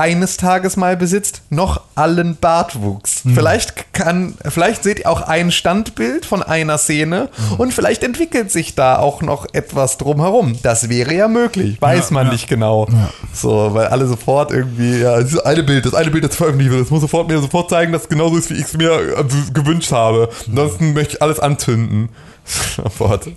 eines 0.00 0.38
Tages 0.38 0.78
mal 0.78 0.96
besitzt, 0.96 1.42
noch 1.50 1.82
allen 1.94 2.36
Bartwuchs. 2.36 3.22
Vielleicht 3.34 3.92
kann, 3.92 4.34
vielleicht 4.48 4.82
seht 4.82 5.00
ihr 5.00 5.10
auch 5.10 5.20
ein 5.20 5.50
Standbild 5.50 6.24
von 6.24 6.42
einer 6.42 6.78
Szene 6.78 7.28
und 7.58 7.74
vielleicht 7.74 8.02
entwickelt 8.02 8.50
sich 8.50 8.74
da 8.74 8.98
auch 8.98 9.20
noch 9.20 9.46
etwas 9.52 9.98
drumherum. 9.98 10.58
Das 10.62 10.88
wäre 10.88 11.12
ja 11.14 11.28
möglich, 11.28 11.76
weiß 11.82 12.08
Ja, 12.08 12.14
man 12.14 12.26
ja. 12.28 12.32
nicht 12.32 12.48
genau. 12.48 12.88
Ja. 12.90 13.10
So, 13.34 13.74
weil 13.74 13.88
alle 13.88 14.06
sofort 14.06 14.52
irgendwie, 14.52 15.00
ja, 15.00 15.20
das 15.20 15.38
eine 15.38 15.62
Bild, 15.62 15.84
das 15.84 15.94
eine 15.94 16.10
Bild, 16.10 16.24
das 16.24 16.34
veröffentlicht 16.34 16.72
wird, 16.72 16.82
das 16.82 16.90
muss 16.90 17.02
sofort 17.02 17.28
mir 17.28 17.38
sofort 17.38 17.68
zeigen, 17.68 17.92
dass 17.92 18.02
es 18.04 18.08
genauso 18.08 18.38
ist, 18.38 18.48
wie 18.48 18.54
ich 18.54 18.64
es 18.64 18.76
mir 18.76 18.92
äh, 18.92 19.24
gewünscht 19.52 19.92
habe. 19.92 20.30
Ansonsten 20.48 20.94
möchte 20.94 21.16
ich 21.16 21.22
alles 21.22 21.38
anzünden. 21.38 22.08
Sofort. 22.76 23.28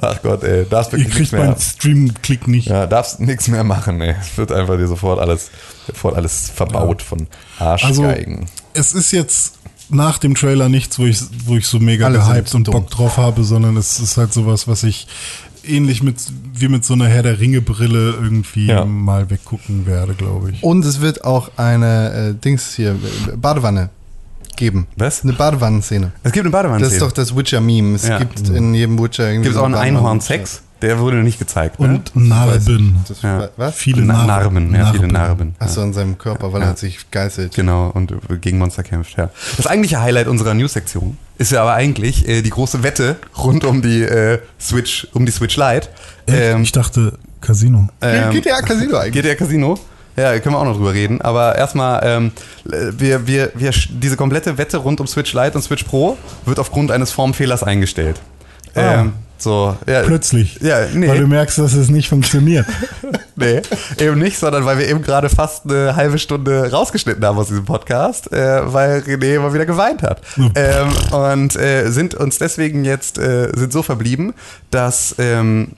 Ach 0.00 0.22
Gott, 0.22 0.42
ey, 0.44 0.66
darfst 0.68 0.92
Ihr 0.92 0.98
wirklich 0.98 1.18
nichts 1.18 1.30
kriegt 1.30 1.32
mehr. 1.32 1.44
meinen 1.50 1.60
Stream-Klick 1.60 2.48
nicht. 2.48 2.68
Ja, 2.68 2.86
darfst 2.86 3.20
nichts 3.20 3.48
mehr 3.48 3.64
machen, 3.64 4.00
ey. 4.00 4.14
Es 4.20 4.36
wird 4.38 4.52
einfach 4.52 4.76
dir 4.76 4.88
sofort 4.88 5.18
alles, 5.20 5.50
sofort 5.86 6.16
alles 6.16 6.50
verbaut 6.50 7.02
von 7.02 7.26
Arschgeigen. 7.58 8.40
Also, 8.40 8.46
es 8.74 8.92
ist 8.94 9.12
jetzt 9.12 9.54
nach 9.90 10.18
dem 10.18 10.34
Trailer 10.34 10.68
nichts, 10.68 10.98
wo 10.98 11.04
ich, 11.04 11.20
wo 11.44 11.56
ich 11.56 11.66
so 11.66 11.78
mega 11.78 12.06
Alle 12.06 12.18
gehypt 12.18 12.54
und 12.54 12.66
dumm. 12.66 12.72
Bock 12.72 12.90
drauf 12.90 13.16
habe, 13.18 13.44
sondern 13.44 13.76
es 13.76 14.00
ist 14.00 14.16
halt 14.16 14.32
sowas, 14.32 14.66
was 14.68 14.82
ich 14.84 15.06
ähnlich 15.64 16.02
mit, 16.02 16.16
wie 16.54 16.68
mit 16.68 16.84
so 16.84 16.94
einer 16.94 17.06
Herr 17.08 17.22
der 17.22 17.38
Ringe-Brille 17.38 18.12
irgendwie 18.20 18.66
Ja. 18.66 18.84
mal 18.84 19.28
weggucken 19.30 19.86
werde, 19.86 20.14
glaube 20.14 20.50
ich. 20.52 20.62
Und 20.62 20.84
es 20.84 21.00
wird 21.00 21.24
auch 21.24 21.50
eine 21.56 22.30
äh, 22.30 22.34
Dings 22.42 22.74
hier, 22.74 22.96
Badewanne 23.36 23.90
geben. 24.56 24.86
Was? 24.96 25.22
Eine 25.22 25.32
Badewannenszene. 25.34 26.12
Es 26.22 26.32
gibt 26.32 26.44
eine 26.44 26.50
Badewanne. 26.52 26.82
Das 26.82 26.92
ist 26.92 27.02
doch 27.02 27.12
das 27.12 27.34
Witcher-Meme. 27.36 27.94
Es 27.96 28.06
Ja. 28.08 28.18
gibt 28.18 28.48
in 28.48 28.74
jedem 28.74 28.98
Witcher 29.02 29.28
irgendwie. 29.28 29.44
Gibt 29.48 29.56
es 29.56 29.60
auch 29.60 29.66
einen 29.66 29.74
Einhorn-Sex? 29.74 30.62
Der 30.82 30.98
wurde 30.98 31.18
nicht 31.18 31.38
gezeigt. 31.38 31.78
Ne? 31.78 31.86
Und 32.14 32.16
Narben. 32.16 33.04
Das, 33.06 33.22
Ja. 33.22 33.48
Was? 33.56 33.76
Viele 33.76 34.02
Na- 34.02 34.24
Narben. 34.26 34.68
Narben, 34.72 34.74
ja, 34.74 34.90
viele 34.92 35.06
Narben. 35.06 35.54
Achso, 35.60 35.80
an 35.80 35.92
seinem 35.92 36.18
Körper, 36.18 36.52
weil 36.52 36.60
Ja. 36.62 36.70
er 36.70 36.76
sich 36.76 37.08
geißelt. 37.08 37.54
Genau, 37.54 37.90
und 37.94 38.12
gegen 38.40 38.58
Monster 38.58 38.82
kämpft, 38.82 39.16
ja. 39.16 39.30
Das 39.56 39.68
eigentliche 39.68 40.00
Highlight 40.00 40.26
unserer 40.26 40.54
News-Sektion 40.54 41.18
ist 41.38 41.52
ja 41.52 41.62
aber 41.62 41.74
eigentlich 41.74 42.26
äh, 42.28 42.42
die 42.42 42.50
große 42.50 42.82
Wette 42.82 43.14
rund 43.38 43.64
um 43.64 43.80
die 43.80 44.02
äh, 44.02 44.40
Switch, 44.60 45.06
um 45.12 45.24
die 45.24 45.30
Switch 45.30 45.56
Lite. 45.56 45.88
Ähm, 46.26 46.62
ich 46.62 46.72
dachte 46.72 47.16
Casino. 47.40 47.86
ähm, 48.00 48.30
GTA 48.32 48.60
Casino 48.62 48.96
eigentlich. 48.96 49.22
GTA 49.22 49.34
Casino. 49.36 49.78
Ja, 50.16 50.38
können 50.40 50.54
wir 50.54 50.58
auch 50.58 50.64
noch 50.64 50.76
drüber 50.76 50.92
reden. 50.92 51.20
Aber 51.22 51.56
erstmal, 51.56 52.00
ähm, 52.04 52.32
wir, 52.64 53.26
wir, 53.26 53.50
wir, 53.54 53.70
diese 53.90 54.16
komplette 54.16 54.58
Wette 54.58 54.76
rund 54.78 55.00
um 55.00 55.06
Switch 55.06 55.32
Lite 55.32 55.52
und 55.56 55.62
Switch 55.62 55.84
Pro 55.84 56.16
wird 56.44 56.58
aufgrund 56.58 56.90
eines 56.90 57.10
Formfehlers 57.12 57.62
eingestellt. 57.62 58.20
Ah. 58.74 59.00
Ähm, 59.02 59.12
so, 59.38 59.74
ja, 59.88 60.02
Plötzlich. 60.02 60.60
Ja, 60.60 60.86
nee. 60.94 61.08
Weil 61.08 61.18
du 61.18 61.26
merkst, 61.26 61.58
dass 61.58 61.72
es 61.74 61.88
nicht 61.88 62.08
funktioniert. 62.08 62.66
Nee, 63.34 63.62
eben 63.98 64.18
nicht, 64.18 64.38
sondern 64.38 64.66
weil 64.66 64.76
wir 64.78 64.86
eben 64.86 65.00
gerade 65.00 65.30
fast 65.30 65.64
eine 65.64 65.96
halbe 65.96 66.18
Stunde 66.18 66.70
rausgeschnitten 66.70 67.24
haben 67.24 67.38
aus 67.38 67.48
diesem 67.48 67.64
Podcast, 67.64 68.30
äh, 68.30 68.60
weil 68.72 68.98
René 69.00 69.40
mal 69.40 69.54
wieder 69.54 69.64
geweint 69.64 70.02
hat. 70.02 70.20
ähm, 70.54 70.90
und 71.12 71.56
äh, 71.56 71.88
sind 71.90 72.14
uns 72.14 72.36
deswegen 72.38 72.84
jetzt 72.84 73.16
äh, 73.18 73.50
sind 73.56 73.72
so 73.72 73.82
verblieben, 73.82 74.34
dass 74.70 75.14
ähm, 75.18 75.72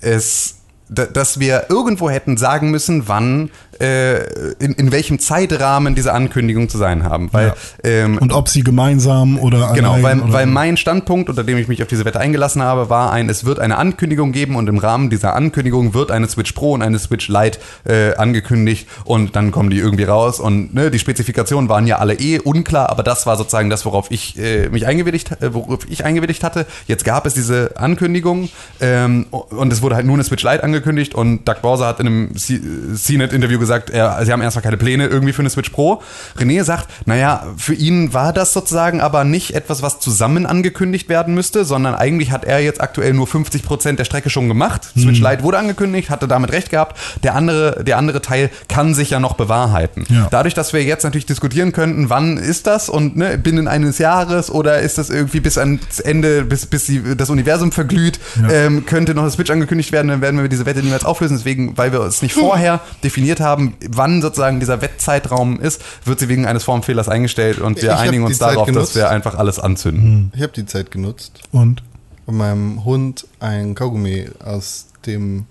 es 0.00 0.56
da- 0.88 1.04
dass 1.04 1.38
wir 1.38 1.66
irgendwo 1.68 2.08
hätten 2.08 2.38
sagen 2.38 2.70
müssen, 2.70 3.06
wann, 3.06 3.50
in, 3.78 4.72
in 4.74 4.92
welchem 4.92 5.18
Zeitrahmen 5.18 5.94
diese 5.94 6.12
Ankündigungen 6.12 6.68
zu 6.68 6.78
sein 6.78 7.04
haben. 7.04 7.28
Weil, 7.32 7.48
Ja. 7.48 7.54
ähm, 7.84 8.18
Und 8.18 8.32
ob 8.32 8.48
sie 8.48 8.62
gemeinsam 8.62 9.38
oder 9.38 9.72
Genau, 9.74 9.96
weil, 10.02 10.20
oder 10.20 10.32
weil 10.32 10.46
mein 10.46 10.76
Standpunkt, 10.76 11.28
unter 11.28 11.44
dem 11.44 11.58
ich 11.58 11.68
mich 11.68 11.82
auf 11.82 11.88
diese 11.88 12.04
Wette 12.04 12.20
eingelassen 12.20 12.62
habe, 12.62 12.90
war 12.90 13.12
ein, 13.12 13.28
es 13.28 13.44
wird 13.44 13.58
eine 13.58 13.76
Ankündigung 13.78 14.32
geben 14.32 14.56
und 14.56 14.68
im 14.68 14.78
Rahmen 14.78 15.10
dieser 15.10 15.34
Ankündigung 15.34 15.94
wird 15.94 16.10
eine 16.10 16.28
Switch 16.28 16.52
Pro 16.52 16.72
und 16.72 16.82
eine 16.82 16.98
Switch 16.98 17.28
Lite 17.28 17.58
äh, 17.84 18.14
angekündigt 18.16 18.88
und 19.04 19.36
dann 19.36 19.50
kommen 19.50 19.70
die 19.70 19.78
irgendwie 19.78 20.04
raus 20.04 20.40
und 20.40 20.74
ne, 20.74 20.90
die 20.90 20.98
Spezifikationen 20.98 21.68
waren 21.68 21.86
ja 21.86 21.98
alle 21.98 22.14
eh 22.14 22.38
unklar, 22.38 22.90
aber 22.90 23.02
das 23.02 23.26
war 23.26 23.36
sozusagen 23.36 23.70
das, 23.70 23.84
worauf 23.84 24.10
ich 24.10 24.38
äh, 24.38 24.68
mich 24.68 24.86
eingewilligt, 24.86 25.32
äh, 25.42 25.52
worauf 25.54 25.80
ich 25.88 26.04
eingewilligt 26.04 26.44
hatte. 26.44 26.66
Jetzt 26.86 27.04
gab 27.04 27.26
es 27.26 27.34
diese 27.34 27.72
Ankündigung 27.76 28.48
ähm, 28.80 29.26
und 29.30 29.72
es 29.72 29.82
wurde 29.82 29.96
halt 29.96 30.06
nur 30.06 30.14
eine 30.14 30.24
Switch 30.24 30.42
Lite 30.44 30.62
angekündigt 30.62 31.14
und 31.14 31.46
Doug 31.48 31.56
Bowser 31.62 31.86
hat 31.86 32.00
in 32.00 32.06
einem 32.06 32.30
CNET-Interview 32.36 33.58
gesagt, 33.64 33.90
er, 33.90 34.24
sie 34.24 34.32
haben 34.32 34.42
erstmal 34.42 34.62
keine 34.62 34.76
Pläne 34.76 35.06
irgendwie 35.06 35.32
für 35.32 35.40
eine 35.42 35.50
Switch 35.50 35.70
Pro. 35.70 36.02
René 36.38 36.62
sagt, 36.64 36.88
naja, 37.06 37.44
für 37.56 37.74
ihn 37.74 38.12
war 38.14 38.32
das 38.32 38.52
sozusagen 38.52 39.00
aber 39.00 39.24
nicht 39.24 39.54
etwas, 39.54 39.82
was 39.82 40.00
zusammen 40.00 40.46
angekündigt 40.46 41.08
werden 41.08 41.34
müsste, 41.34 41.64
sondern 41.64 41.94
eigentlich 41.94 42.30
hat 42.30 42.44
er 42.44 42.60
jetzt 42.60 42.80
aktuell 42.80 43.12
nur 43.12 43.26
50% 43.26 43.96
der 43.96 44.04
Strecke 44.04 44.30
schon 44.30 44.48
gemacht. 44.48 44.82
Switch 44.98 45.20
Lite 45.20 45.42
wurde 45.42 45.58
angekündigt, 45.58 46.10
hatte 46.10 46.28
damit 46.28 46.52
recht 46.52 46.70
gehabt. 46.70 46.96
Der 47.22 47.34
andere, 47.34 47.82
der 47.84 47.98
andere 47.98 48.20
Teil 48.22 48.50
kann 48.68 48.94
sich 48.94 49.10
ja 49.10 49.20
noch 49.20 49.34
bewahrheiten. 49.34 50.04
Ja. 50.08 50.28
Dadurch, 50.30 50.54
dass 50.54 50.72
wir 50.72 50.82
jetzt 50.82 51.04
natürlich 51.04 51.26
diskutieren 51.26 51.72
könnten, 51.72 52.10
wann 52.10 52.36
ist 52.36 52.66
das 52.66 52.88
und 52.88 53.16
ne, 53.16 53.38
binnen 53.38 53.68
eines 53.68 53.98
Jahres 53.98 54.50
oder 54.50 54.80
ist 54.80 54.98
das 54.98 55.10
irgendwie 55.10 55.40
bis 55.40 55.56
ans 55.58 56.00
Ende, 56.00 56.44
bis, 56.44 56.66
bis 56.66 56.86
die, 56.86 57.16
das 57.16 57.30
Universum 57.30 57.72
verglüht, 57.72 58.18
Ja. 58.40 58.48
ähm, 58.50 58.84
könnte 58.86 59.14
noch 59.14 59.22
eine 59.22 59.30
Switch 59.30 59.50
angekündigt 59.50 59.92
werden, 59.92 60.08
dann 60.08 60.20
werden 60.20 60.40
wir 60.40 60.48
diese 60.48 60.66
Wette 60.66 60.82
niemals 60.82 61.04
auflösen. 61.04 61.36
Deswegen, 61.36 61.76
weil 61.78 61.92
wir 61.92 62.00
uns 62.00 62.20
nicht 62.22 62.34
vorher 62.34 62.80
definiert 63.02 63.40
haben, 63.40 63.53
wann 63.90 64.22
sozusagen 64.22 64.60
dieser 64.60 64.80
Wettzeitraum 64.82 65.60
ist, 65.60 65.80
wird 66.04 66.18
sie 66.20 66.28
wegen 66.28 66.46
eines 66.46 66.64
Formfehlers 66.64 67.08
eingestellt 67.08 67.58
und 67.60 67.80
wir 67.82 67.92
Ich 67.92 67.98
einigen 67.98 68.24
uns 68.24 68.38
Zeit 68.38 68.54
darauf, 68.54 68.66
genutzt. 68.66 68.90
dass 68.90 68.96
wir 68.96 69.10
einfach 69.10 69.34
alles 69.36 69.58
anzünden. 69.58 70.32
Ich 70.34 70.42
habe 70.42 70.52
die 70.52 70.66
Zeit 70.66 70.90
genutzt, 70.90 71.40
Und 71.52 71.82
um 72.26 72.36
meinem 72.38 72.84
Hund 72.84 73.26
ein 73.40 73.74
Kaugummi 73.74 74.28
aus 74.44 74.86
dem 75.06 75.46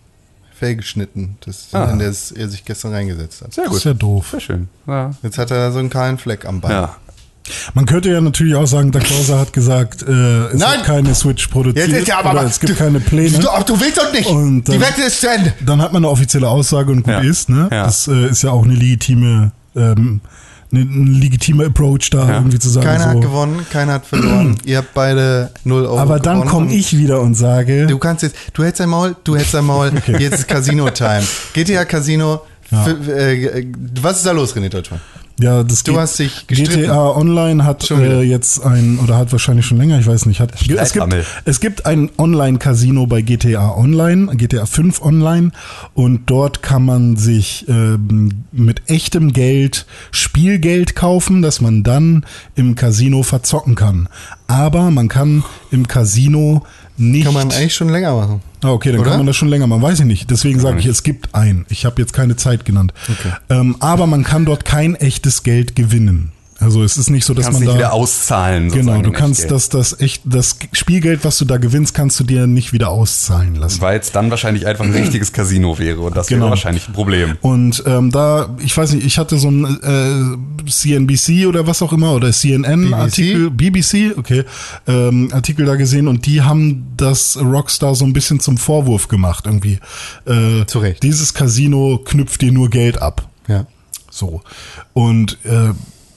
Fell 0.55 0.75
geschnitten, 0.75 1.37
das, 1.45 1.67
Ah. 1.73 1.85
in 1.91 1.99
das 1.99 2.31
er 2.31 2.47
sich 2.47 2.63
gestern 2.63 2.93
reingesetzt 2.93 3.41
hat. 3.41 3.53
Sehr 3.53 3.63
das 3.65 3.71
gut. 3.71 3.77
ist 3.79 3.83
ja 3.85 3.93
doof. 3.93 4.27
Sehr 4.31 4.39
schön. 4.39 4.69
Ja. 4.87 5.11
Jetzt 5.23 5.37
hat 5.37 5.51
er 5.51 5.71
so 5.71 5.79
einen 5.79 5.89
kahlen 5.89 6.17
Fleck 6.17 6.45
am 6.45 6.61
Bein. 6.61 6.71
ja. 6.71 6.95
Man 7.73 7.85
könnte 7.85 8.09
ja 8.09 8.21
natürlich 8.21 8.55
auch 8.55 8.65
sagen, 8.67 8.91
Doug 8.91 9.01
Bowser 9.09 9.37
hat 9.39 9.51
gesagt, 9.51 10.01
äh, 10.03 10.05
es 10.47 10.59
Nein! 10.59 10.75
wird 10.77 10.83
keine 10.85 11.13
Switch 11.13 11.47
produziert 11.47 11.89
Jetzt 11.89 11.99
ist 12.03 12.07
ja 12.07 12.19
aber- 12.19 12.43
es 12.45 12.59
gibt 12.59 12.71
du- 12.73 12.75
keine 12.77 12.99
Pläne. 13.01 13.37
Du, 13.39 13.47
du 13.65 13.79
willst 13.79 13.97
doch 13.97 14.11
nicht! 14.13 14.27
Und, 14.29 14.67
die 14.67 14.75
ähm, 14.75 14.81
Wette 14.81 15.01
ist 15.01 15.19
zu 15.19 15.29
Ende! 15.29 15.53
Dann 15.65 15.81
hat 15.81 15.91
man 15.91 16.03
eine 16.03 16.09
offizielle 16.11 16.47
Aussage 16.47 16.91
und 16.91 17.03
gut 17.03 17.13
Ja. 17.13 17.19
ist, 17.19 17.49
ne? 17.49 17.67
Ja. 17.71 17.85
Das 17.85 18.07
äh, 18.07 18.27
ist 18.27 18.43
ja 18.43 18.51
auch 18.51 18.63
eine 18.63 18.73
legitime, 18.75 19.51
ähm, 19.75 20.21
eine, 20.71 20.81
ein 20.81 21.13
legitimer 21.19 21.65
Approach 21.65 22.09
da 22.11 22.27
Ja. 22.29 22.33
irgendwie 22.35 22.59
zu 22.59 22.69
sagen. 22.69 22.85
Keiner 22.87 23.03
so. 23.03 23.09
hat 23.09 23.21
gewonnen, 23.21 23.65
keiner 23.71 23.93
hat 23.93 24.05
verloren. 24.05 24.55
Ihr 24.65 24.77
habt 24.77 24.93
beide 24.93 25.51
0 25.65 25.83
Euro 25.85 25.99
Aber 25.99 26.19
dann 26.21 26.45
komme 26.45 26.73
ich 26.73 26.97
wieder 26.97 27.19
und 27.21 27.35
sage, 27.35 27.87
Du 27.87 27.97
kannst 27.97 28.23
jetzt, 28.23 28.35
du 28.53 28.63
hältst 28.63 28.79
dein 28.79 28.89
Maul, 28.89 29.15
du 29.23 29.35
hältst 29.35 29.53
dein 29.53 29.65
Maul, 29.65 29.91
jetzt 30.17 30.33
ist 30.39 30.47
Casino-Time. 30.47 31.23
GTA 31.53 31.83
Casino, 31.85 32.41
Ja. 32.71 32.87
f- 32.87 33.07
äh, 33.09 33.67
was 34.01 34.17
ist 34.17 34.25
da 34.25 34.31
los, 34.31 34.55
René 34.55 34.69
Deutschmann? 34.69 35.01
Ja, 35.39 35.63
das 35.63 35.83
Du 35.83 35.91
geht- 35.93 36.01
hast 36.01 36.19
dich 36.19 36.47
gestritten. 36.47 36.81
GTA 36.83 37.09
Online 37.15 37.63
hat 37.65 37.89
äh, 37.91 38.21
jetzt 38.21 38.63
ein, 38.63 38.99
oder 39.03 39.17
hat 39.17 39.31
wahrscheinlich 39.31 39.65
schon 39.65 39.77
länger, 39.77 39.99
ich 39.99 40.05
weiß 40.07 40.25
nicht, 40.27 40.39
hat, 40.39 40.51
es 40.61 40.93
gibt, 40.93 41.15
es 41.45 41.59
gibt 41.59 41.85
ein 41.85 42.09
Online-Casino 42.17 43.07
bei 43.07 43.21
GTA 43.21 43.75
Online, 43.75 44.35
GTA 44.37 44.65
5 44.65 45.01
Online 45.01 45.51
und 45.93 46.21
dort 46.29 46.61
kann 46.61 46.85
man 46.85 47.15
sich 47.17 47.65
ähm, 47.67 48.43
mit 48.51 48.83
echtem 48.89 49.33
Geld 49.33 49.85
Spielgeld 50.11 50.95
kaufen, 50.95 51.41
das 51.41 51.61
man 51.61 51.83
dann 51.83 52.25
im 52.55 52.75
Casino 52.75 53.23
verzocken 53.23 53.75
kann. 53.75 54.07
Aber 54.47 54.91
man 54.91 55.07
kann 55.07 55.43
im 55.71 55.87
Casino 55.87 56.63
nicht... 56.97 57.25
Kann 57.25 57.33
man 57.33 57.51
eigentlich 57.51 57.73
schon 57.73 57.89
länger 57.89 58.15
machen. 58.15 58.41
Ah, 58.61 58.71
okay, 58.71 58.91
dann 58.91 59.01
Oder? 59.01 59.11
kann 59.11 59.19
man 59.19 59.27
das 59.27 59.35
schon 59.35 59.47
länger 59.47 59.67
machen. 59.67 59.81
Weiß 59.81 59.99
ich 59.99 60.05
nicht. 60.05 60.29
Deswegen 60.29 60.59
sage 60.59 60.79
ich, 60.79 60.85
es 60.85 61.03
gibt 61.03 61.33
einen. 61.33 61.65
Ich 61.69 61.85
habe 61.85 62.01
jetzt 62.01 62.13
keine 62.13 62.35
Zeit 62.35 62.65
genannt. 62.65 62.93
Ähm, 63.49 63.77
aber 63.79 64.07
man 64.07 64.23
kann 64.23 64.45
dort 64.45 64.65
kein 64.65 64.95
echtes 64.95 65.43
Geld 65.43 65.75
gewinnen. 65.75 66.32
Also 66.63 66.83
es 66.83 66.97
ist 66.97 67.09
nicht 67.09 67.25
so, 67.25 67.33
dass 67.33 67.45
Kannst 67.45 67.59
man 67.59 67.67
nicht 67.67 67.73
da 67.75 67.77
wieder 67.79 67.93
auszahlen. 67.93 68.71
genau. 68.71 69.01
Du 69.01 69.11
kannst 69.11 69.51
das 69.51 69.69
das 69.69 69.99
echt 69.99 70.21
das 70.25 70.57
Spielgeld, 70.71 71.23
was 71.25 71.37
du 71.37 71.45
da 71.45 71.57
gewinnst, 71.57 71.93
kannst 71.93 72.19
du 72.19 72.23
dir 72.23 72.47
nicht 72.47 72.73
wieder 72.73 72.89
auszahlen 72.89 73.55
lassen. 73.55 73.81
Weil 73.81 73.99
es 73.99 74.11
dann 74.11 74.29
wahrscheinlich 74.31 74.65
einfach 74.65 74.85
ein 74.85 74.91
richtiges 74.93 75.33
Casino 75.33 75.77
wäre 75.77 75.99
und 76.01 76.15
das 76.15 76.27
Genau. 76.27 76.43
wäre 76.45 76.49
wahrscheinlich 76.51 76.87
ein 76.87 76.93
Problem. 76.93 77.37
Und 77.41 77.83
ähm, 77.85 78.09
da, 78.11 78.55
ich 78.63 78.75
weiß 78.75 78.93
nicht, 78.93 79.05
ich 79.05 79.17
hatte 79.17 79.37
so 79.37 79.49
ein 79.51 79.65
äh, 80.65 80.69
CNBC 80.69 81.47
oder 81.47 81.67
was 81.67 81.81
auch 81.81 81.91
immer 81.93 82.13
oder 82.13 82.31
CNN-Artikel, 82.31 83.49
BBC, 83.51 84.17
okay, 84.17 84.43
ähm, 84.87 85.29
Artikel 85.33 85.65
da 85.65 85.75
gesehen 85.75 86.07
und 86.07 86.25
die 86.25 86.41
haben 86.41 86.87
das 86.97 87.37
Rockstar 87.37 87.95
so 87.95 88.05
ein 88.05 88.13
bisschen 88.13 88.39
zum 88.39 88.57
Vorwurf 88.57 89.07
gemacht 89.07 89.45
irgendwie. 89.45 89.79
Äh, 90.25 90.65
Zu 90.65 90.79
Recht. 90.79 91.03
Dieses 91.03 91.33
Casino 91.33 91.99
knüpft 92.03 92.41
dir 92.41 92.51
nur 92.51 92.69
Geld 92.69 93.01
ab. 93.01 93.27
Ja. 93.47 93.65
So. 94.09 94.41
Und 94.93 95.37
äh, 95.43 95.71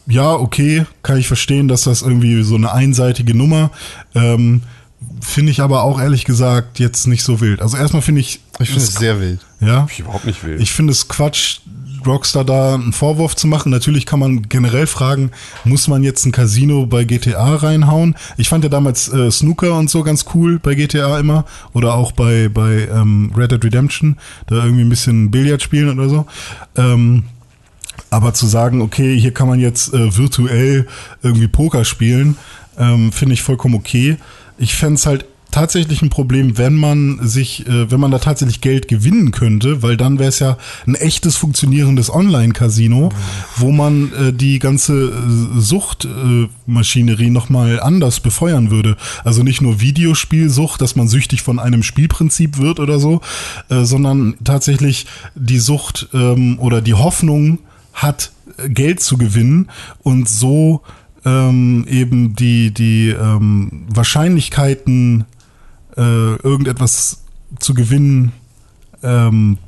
ja, 0.07 0.33
okay, 0.33 0.87
kann 1.03 1.19
ich 1.19 1.27
verstehen, 1.29 1.69
dass 1.69 1.83
das 1.83 2.03
irgendwie 2.03 2.43
so 2.43 2.55
eine 2.55 2.73
einseitige 2.73 3.35
Nummer. 3.37 3.71
Ähm, 4.15 4.63
finde 5.21 5.51
ich 5.53 5.61
aber 5.61 5.83
auch 5.83 6.01
ehrlich 6.01 6.25
gesagt 6.25 6.79
jetzt 6.79 7.07
nicht 7.07 7.23
so 7.23 7.41
wild. 7.41 7.61
Also 7.61 7.77
erstmal 7.77 8.03
finde 8.03 8.21
ich, 8.21 8.41
Ich 8.61 8.69
finde 8.69 8.85
es 8.85 8.95
sehr 8.95 9.21
wild. 9.21 9.41
ja, 9.61 9.87
Ich 9.91 10.01
überhaupt 10.01 10.25
nicht 10.27 10.45
will. 10.45 10.61
ich 10.61 10.73
finde 10.73 10.93
es 10.93 11.09
Quatsch, 11.09 11.59
Rockstar 12.07 12.45
da 12.45 12.75
einen 12.75 12.93
Vorwurf 12.93 13.35
zu 13.35 13.49
machen. 13.49 13.73
Natürlich 13.73 14.07
kann 14.07 14.21
man 14.21 14.43
generell 14.49 14.87
fragen, 14.87 15.33
muss 15.65 15.89
man 15.89 16.05
jetzt 16.05 16.25
ein 16.25 16.31
Casino 16.31 16.87
bei 16.87 17.03
GTA 17.03 17.57
reinhauen? 17.57 18.15
Ich 18.37 18.49
fand 18.49 18.63
ja 18.63 18.71
damals 18.71 19.09
äh, 19.13 19.29
Snooker 19.33 19.77
und 19.77 19.91
so 19.91 20.05
ganz 20.05 20.25
cool 20.33 20.61
bei 20.61 20.77
GTA 20.77 21.19
immer 21.19 21.47
oder 21.73 21.95
auch 21.95 22.13
bei 22.13 22.49
bei 22.49 22.87
ähm, 22.93 23.33
Red 23.37 23.51
Dead 23.51 23.65
Redemption, 23.65 24.19
da 24.47 24.57
irgendwie 24.65 24.85
ein 24.85 24.89
bisschen 24.89 25.33
Billard 25.33 25.63
spielen 25.63 25.99
oder 25.99 26.09
so. 26.09 26.27
Ähm, 26.77 27.25
Aber 28.11 28.35
zu 28.35 28.47
sagen, 28.47 28.81
okay, 28.81 29.19
hier 29.19 29.33
kann 29.33 29.49
man 29.49 29.61
jetzt 29.61 29.93
äh, 29.93 30.17
virtuell 30.17 30.87
irgendwie 31.23 31.49
Poker 31.49 31.85
spielen, 31.85 32.37
ähm, 32.79 33.13
finde 33.13 33.35
ich 33.35 33.43
vollkommen 33.43 33.75
okay. 33.75 34.17
Ich 34.59 34.75
fände 34.75 34.95
es 34.95 35.07
halt 35.07 35.27
tatsächlich 35.51 36.03
ein 36.03 36.11
Problem, 36.11 36.59
wenn 36.59 36.75
man 36.75 37.19
sich, 37.27 37.67
äh, 37.67 37.91
wenn 37.91 37.99
man 37.99 38.11
da 38.11 38.19
tatsächlich 38.19 38.61
Geld 38.61 38.89
gewinnen 38.89 39.31
könnte, 39.31 39.83
weil 39.83 39.97
dann 39.97 40.19
wäre 40.19 40.29
es 40.29 40.39
ja 40.39 40.59
ein 40.87 40.95
echtes 40.95 41.37
funktionierendes 41.37 42.13
Online-Casino, 42.13 43.11
wo 43.57 43.73
man 43.73 44.13
äh, 44.13 44.33
die 44.35 44.59
ganze 44.59 45.09
äh, 45.09 45.59
Suchtmaschinerie 45.59 47.29
äh, 47.29 47.31
nochmal 47.31 47.81
anders 47.81 48.21
befeuern 48.21 48.71
würde. 48.71 48.97
Also 49.25 49.43
nicht 49.43 49.63
nur 49.63 49.81
Videospielsucht, 49.81 50.81
dass 50.81 50.95
man 50.95 51.09
süchtig 51.09 51.41
von 51.41 51.59
einem 51.59 51.83
Spielprinzip 51.83 52.59
wird 52.59 52.79
oder 52.79 52.99
so, 52.99 53.23
äh, 53.71 53.85
sondern 53.85 54.35
tatsächlich 54.45 55.07
die 55.35 55.59
Sucht 55.59 56.09
ähm, 56.13 56.59
oder 56.59 56.83
die 56.83 56.95
Hoffnung 56.95 57.61
hat, 57.97 58.31
äh, 58.59 58.69
Geld 58.69 59.01
zu 59.01 59.19
gewinnen 59.19 59.69
und 60.03 60.29
so 60.29 60.83
ähm, 61.25 61.85
eben 61.89 62.37
die, 62.37 62.73
die 62.73 63.09
ähm, 63.09 63.87
Wahrscheinlichkeiten 63.93 65.25
äh, 65.97 66.37
irgendetwas 66.37 67.23
zu 67.59 67.75
gewinnen 67.75 68.33
ähm, 69.03 69.59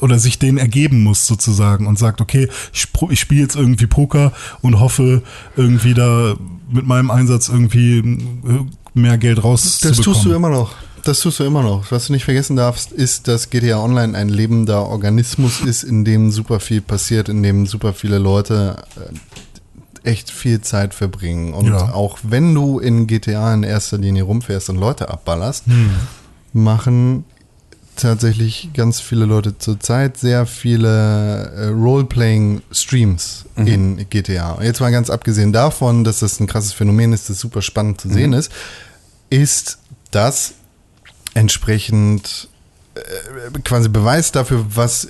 oder 0.00 0.18
sich 0.18 0.38
denen 0.38 0.58
ergeben 0.58 1.02
muss 1.02 1.26
sozusagen 1.26 1.86
und 1.86 1.98
sagt, 1.98 2.20
okay, 2.20 2.48
ich, 2.72 2.86
ich 3.10 3.20
spiele 3.20 3.40
jetzt 3.40 3.56
irgendwie 3.56 3.86
Poker 3.86 4.32
und 4.60 4.78
hoffe 4.78 5.22
irgendwie 5.56 5.94
da 5.94 6.36
mit 6.70 6.86
meinem 6.86 7.10
Einsatz 7.10 7.48
irgendwie 7.48 7.98
äh, 7.98 8.64
mehr 8.94 9.18
Geld 9.18 9.42
rauszubekommen. 9.42 9.96
Das 9.96 10.04
tust 10.04 10.24
du 10.24 10.32
immer 10.32 10.50
noch. 10.50 10.74
Das 11.08 11.20
tust 11.20 11.40
du 11.40 11.44
immer 11.44 11.62
noch. 11.62 11.90
Was 11.90 12.08
du 12.08 12.12
nicht 12.12 12.26
vergessen 12.26 12.54
darfst, 12.56 12.92
ist, 12.92 13.28
dass 13.28 13.48
GTA 13.48 13.82
Online 13.82 14.14
ein 14.16 14.28
lebender 14.28 14.86
Organismus 14.86 15.60
ist, 15.62 15.82
in 15.82 16.04
dem 16.04 16.30
super 16.30 16.60
viel 16.60 16.82
passiert, 16.82 17.30
in 17.30 17.42
dem 17.42 17.66
super 17.66 17.94
viele 17.94 18.18
Leute 18.18 18.76
äh, 20.04 20.10
echt 20.10 20.30
viel 20.30 20.60
Zeit 20.60 20.92
verbringen. 20.92 21.54
Und 21.54 21.68
Ja. 21.68 21.94
auch 21.94 22.18
wenn 22.24 22.54
du 22.54 22.78
in 22.78 23.06
GTA 23.06 23.54
in 23.54 23.62
erster 23.62 23.96
Linie 23.96 24.24
rumfährst 24.24 24.68
und 24.68 24.76
Leute 24.76 25.08
abballerst, 25.08 25.64
Hm. 25.66 25.92
machen 26.52 27.24
tatsächlich 27.96 28.68
ganz 28.74 29.00
viele 29.00 29.24
Leute 29.24 29.56
zurzeit 29.56 30.18
sehr 30.18 30.44
viele 30.44 31.50
äh, 31.56 31.66
Role-Playing-Streams 31.68 33.46
in 33.56 34.04
GTA. 34.10 34.58
Jetzt 34.62 34.80
mal 34.80 34.92
ganz 34.92 35.08
abgesehen 35.08 35.54
davon, 35.54 36.04
dass 36.04 36.18
das 36.18 36.38
ein 36.38 36.46
krasses 36.46 36.74
Phänomen 36.74 37.14
ist, 37.14 37.30
das 37.30 37.40
super 37.40 37.62
spannend 37.62 37.98
zu 37.98 38.10
sehen 38.10 38.34
ist, 38.34 38.52
ist 39.30 39.78
das 40.10 40.52
entsprechend 41.38 42.48
äh, 42.94 43.58
quasi 43.64 43.88
Beweis 43.88 44.32
dafür, 44.32 44.66
was 44.74 45.08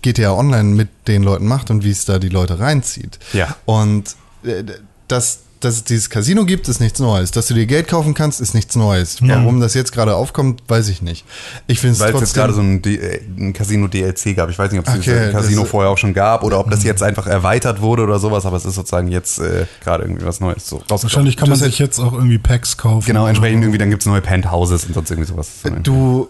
GTA 0.00 0.32
Online 0.32 0.70
mit 0.74 0.88
den 1.06 1.22
Leuten 1.22 1.46
macht 1.46 1.70
und 1.70 1.84
wie 1.84 1.90
es 1.90 2.04
da 2.04 2.18
die 2.18 2.30
Leute 2.30 2.58
reinzieht. 2.58 3.18
Ja. 3.32 3.56
Und 3.66 4.16
äh, 4.44 4.64
dass, 5.08 5.40
dass 5.64 5.74
es 5.76 5.84
dieses 5.84 6.10
Casino 6.10 6.44
gibt, 6.44 6.68
ist 6.68 6.80
nichts 6.80 6.98
Neues. 7.00 7.30
Dass 7.30 7.46
du 7.46 7.54
dir 7.54 7.66
Geld 7.66 7.88
kaufen 7.88 8.14
kannst, 8.14 8.40
ist 8.40 8.54
nichts 8.54 8.76
Neues. 8.76 9.18
Warum 9.20 9.60
das 9.60 9.74
jetzt 9.74 9.92
gerade 9.92 10.14
aufkommt, 10.16 10.62
weiß 10.68 10.88
ich 10.88 11.02
nicht. 11.02 11.24
Ich 11.66 11.80
finde 11.80 11.94
es 11.94 12.00
Weil 12.00 12.14
es 12.14 12.20
jetzt 12.20 12.34
gerade 12.34 12.52
so 12.52 12.60
ein, 12.60 12.82
äh, 12.84 13.20
ein 13.38 13.52
Casino-DLC 13.52 14.34
gab. 14.34 14.50
Ich 14.50 14.58
weiß 14.58 14.70
nicht, 14.72 14.80
ob 14.80 14.86
es 14.88 14.94
Okay, 14.94 15.02
dieses 15.18 15.32
Casino 15.32 15.62
das- 15.62 15.70
vorher 15.70 15.90
auch 15.90 15.98
schon 15.98 16.14
gab 16.14 16.42
oder 16.44 16.58
ob 16.58 16.70
das 16.70 16.82
jetzt 16.84 17.02
einfach 17.02 17.26
erweitert 17.26 17.80
wurde 17.80 18.02
oder 18.02 18.18
sowas, 18.18 18.44
aber 18.46 18.56
es 18.56 18.64
ist 18.64 18.74
sozusagen 18.74 19.08
jetzt 19.08 19.38
äh, 19.38 19.66
gerade 19.82 20.04
irgendwie 20.04 20.24
was 20.24 20.40
Neues 20.40 20.68
so. 20.68 20.82
Wahrscheinlich 20.88 21.36
kann 21.36 21.48
man 21.48 21.58
sich 21.58 21.78
jetzt 21.78 21.98
auch 21.98 22.12
irgendwie 22.12 22.38
Packs 22.38 22.76
kaufen. 22.76 23.06
Genau, 23.06 23.26
entsprechend 23.26 23.62
irgendwie, 23.62 23.78
dann 23.78 23.90
gibt 23.90 24.02
es 24.02 24.06
neue 24.06 24.20
Penthouses 24.20 24.84
und 24.84 24.94
sonst 24.94 25.10
irgendwie 25.10 25.28
sowas. 25.30 25.48
Du 25.82 26.28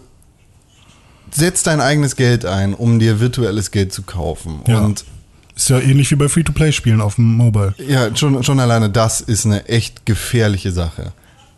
setzt 1.31 1.67
dein 1.67 1.81
eigenes 1.81 2.15
Geld 2.15 2.45
ein, 2.45 2.73
um 2.73 2.99
dir 2.99 3.19
virtuelles 3.19 3.71
Geld 3.71 3.91
zu 3.91 4.03
kaufen. 4.03 4.61
Ja. 4.67 4.79
Und 4.81 5.03
Ist 5.55 5.69
ja 5.69 5.79
ähnlich 5.79 6.09
wie 6.11 6.15
bei 6.15 6.27
Free-to-Play-Spielen 6.29 6.99
auf 7.01 7.15
dem 7.15 7.25
Mobile. 7.35 7.75
ja, 7.87 8.15
schon, 8.15 8.43
schon 8.43 8.59
alleine 8.59 8.89
das 8.89 9.21
ist 9.21 9.45
eine 9.45 9.67
echt 9.67 10.05
gefährliche 10.05 10.71
Sache. 10.71 11.11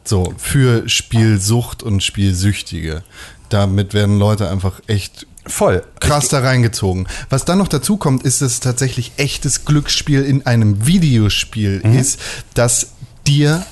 So, 0.04 0.34
für 0.38 0.88
Spielsucht 0.90 1.82
und 1.82 2.04
Spielsüchtige. 2.04 3.04
Damit 3.50 3.94
werden 3.94 4.20
Leute 4.20 4.50
einfach 4.50 4.82
echt 4.88 5.26
Voll. 5.48 5.84
krass 6.00 6.28
da 6.28 6.40
reingezogen. 6.40 7.08
Was 7.30 7.46
dann 7.46 7.58
noch 7.58 7.68
dazu 7.68 7.98
kommt, 7.98 8.24
ist, 8.24 8.42
dass 8.42 8.54
es 8.54 8.60
tatsächlich 8.60 9.14
echtes 9.18 9.66
Glücksspiel 9.66 10.24
in 10.24 10.46
einem 10.46 10.86
Videospiel 10.86 11.82
Mhm. 11.84 11.98
ist, 11.98 12.20
das 12.54 12.90
dir 13.26 13.66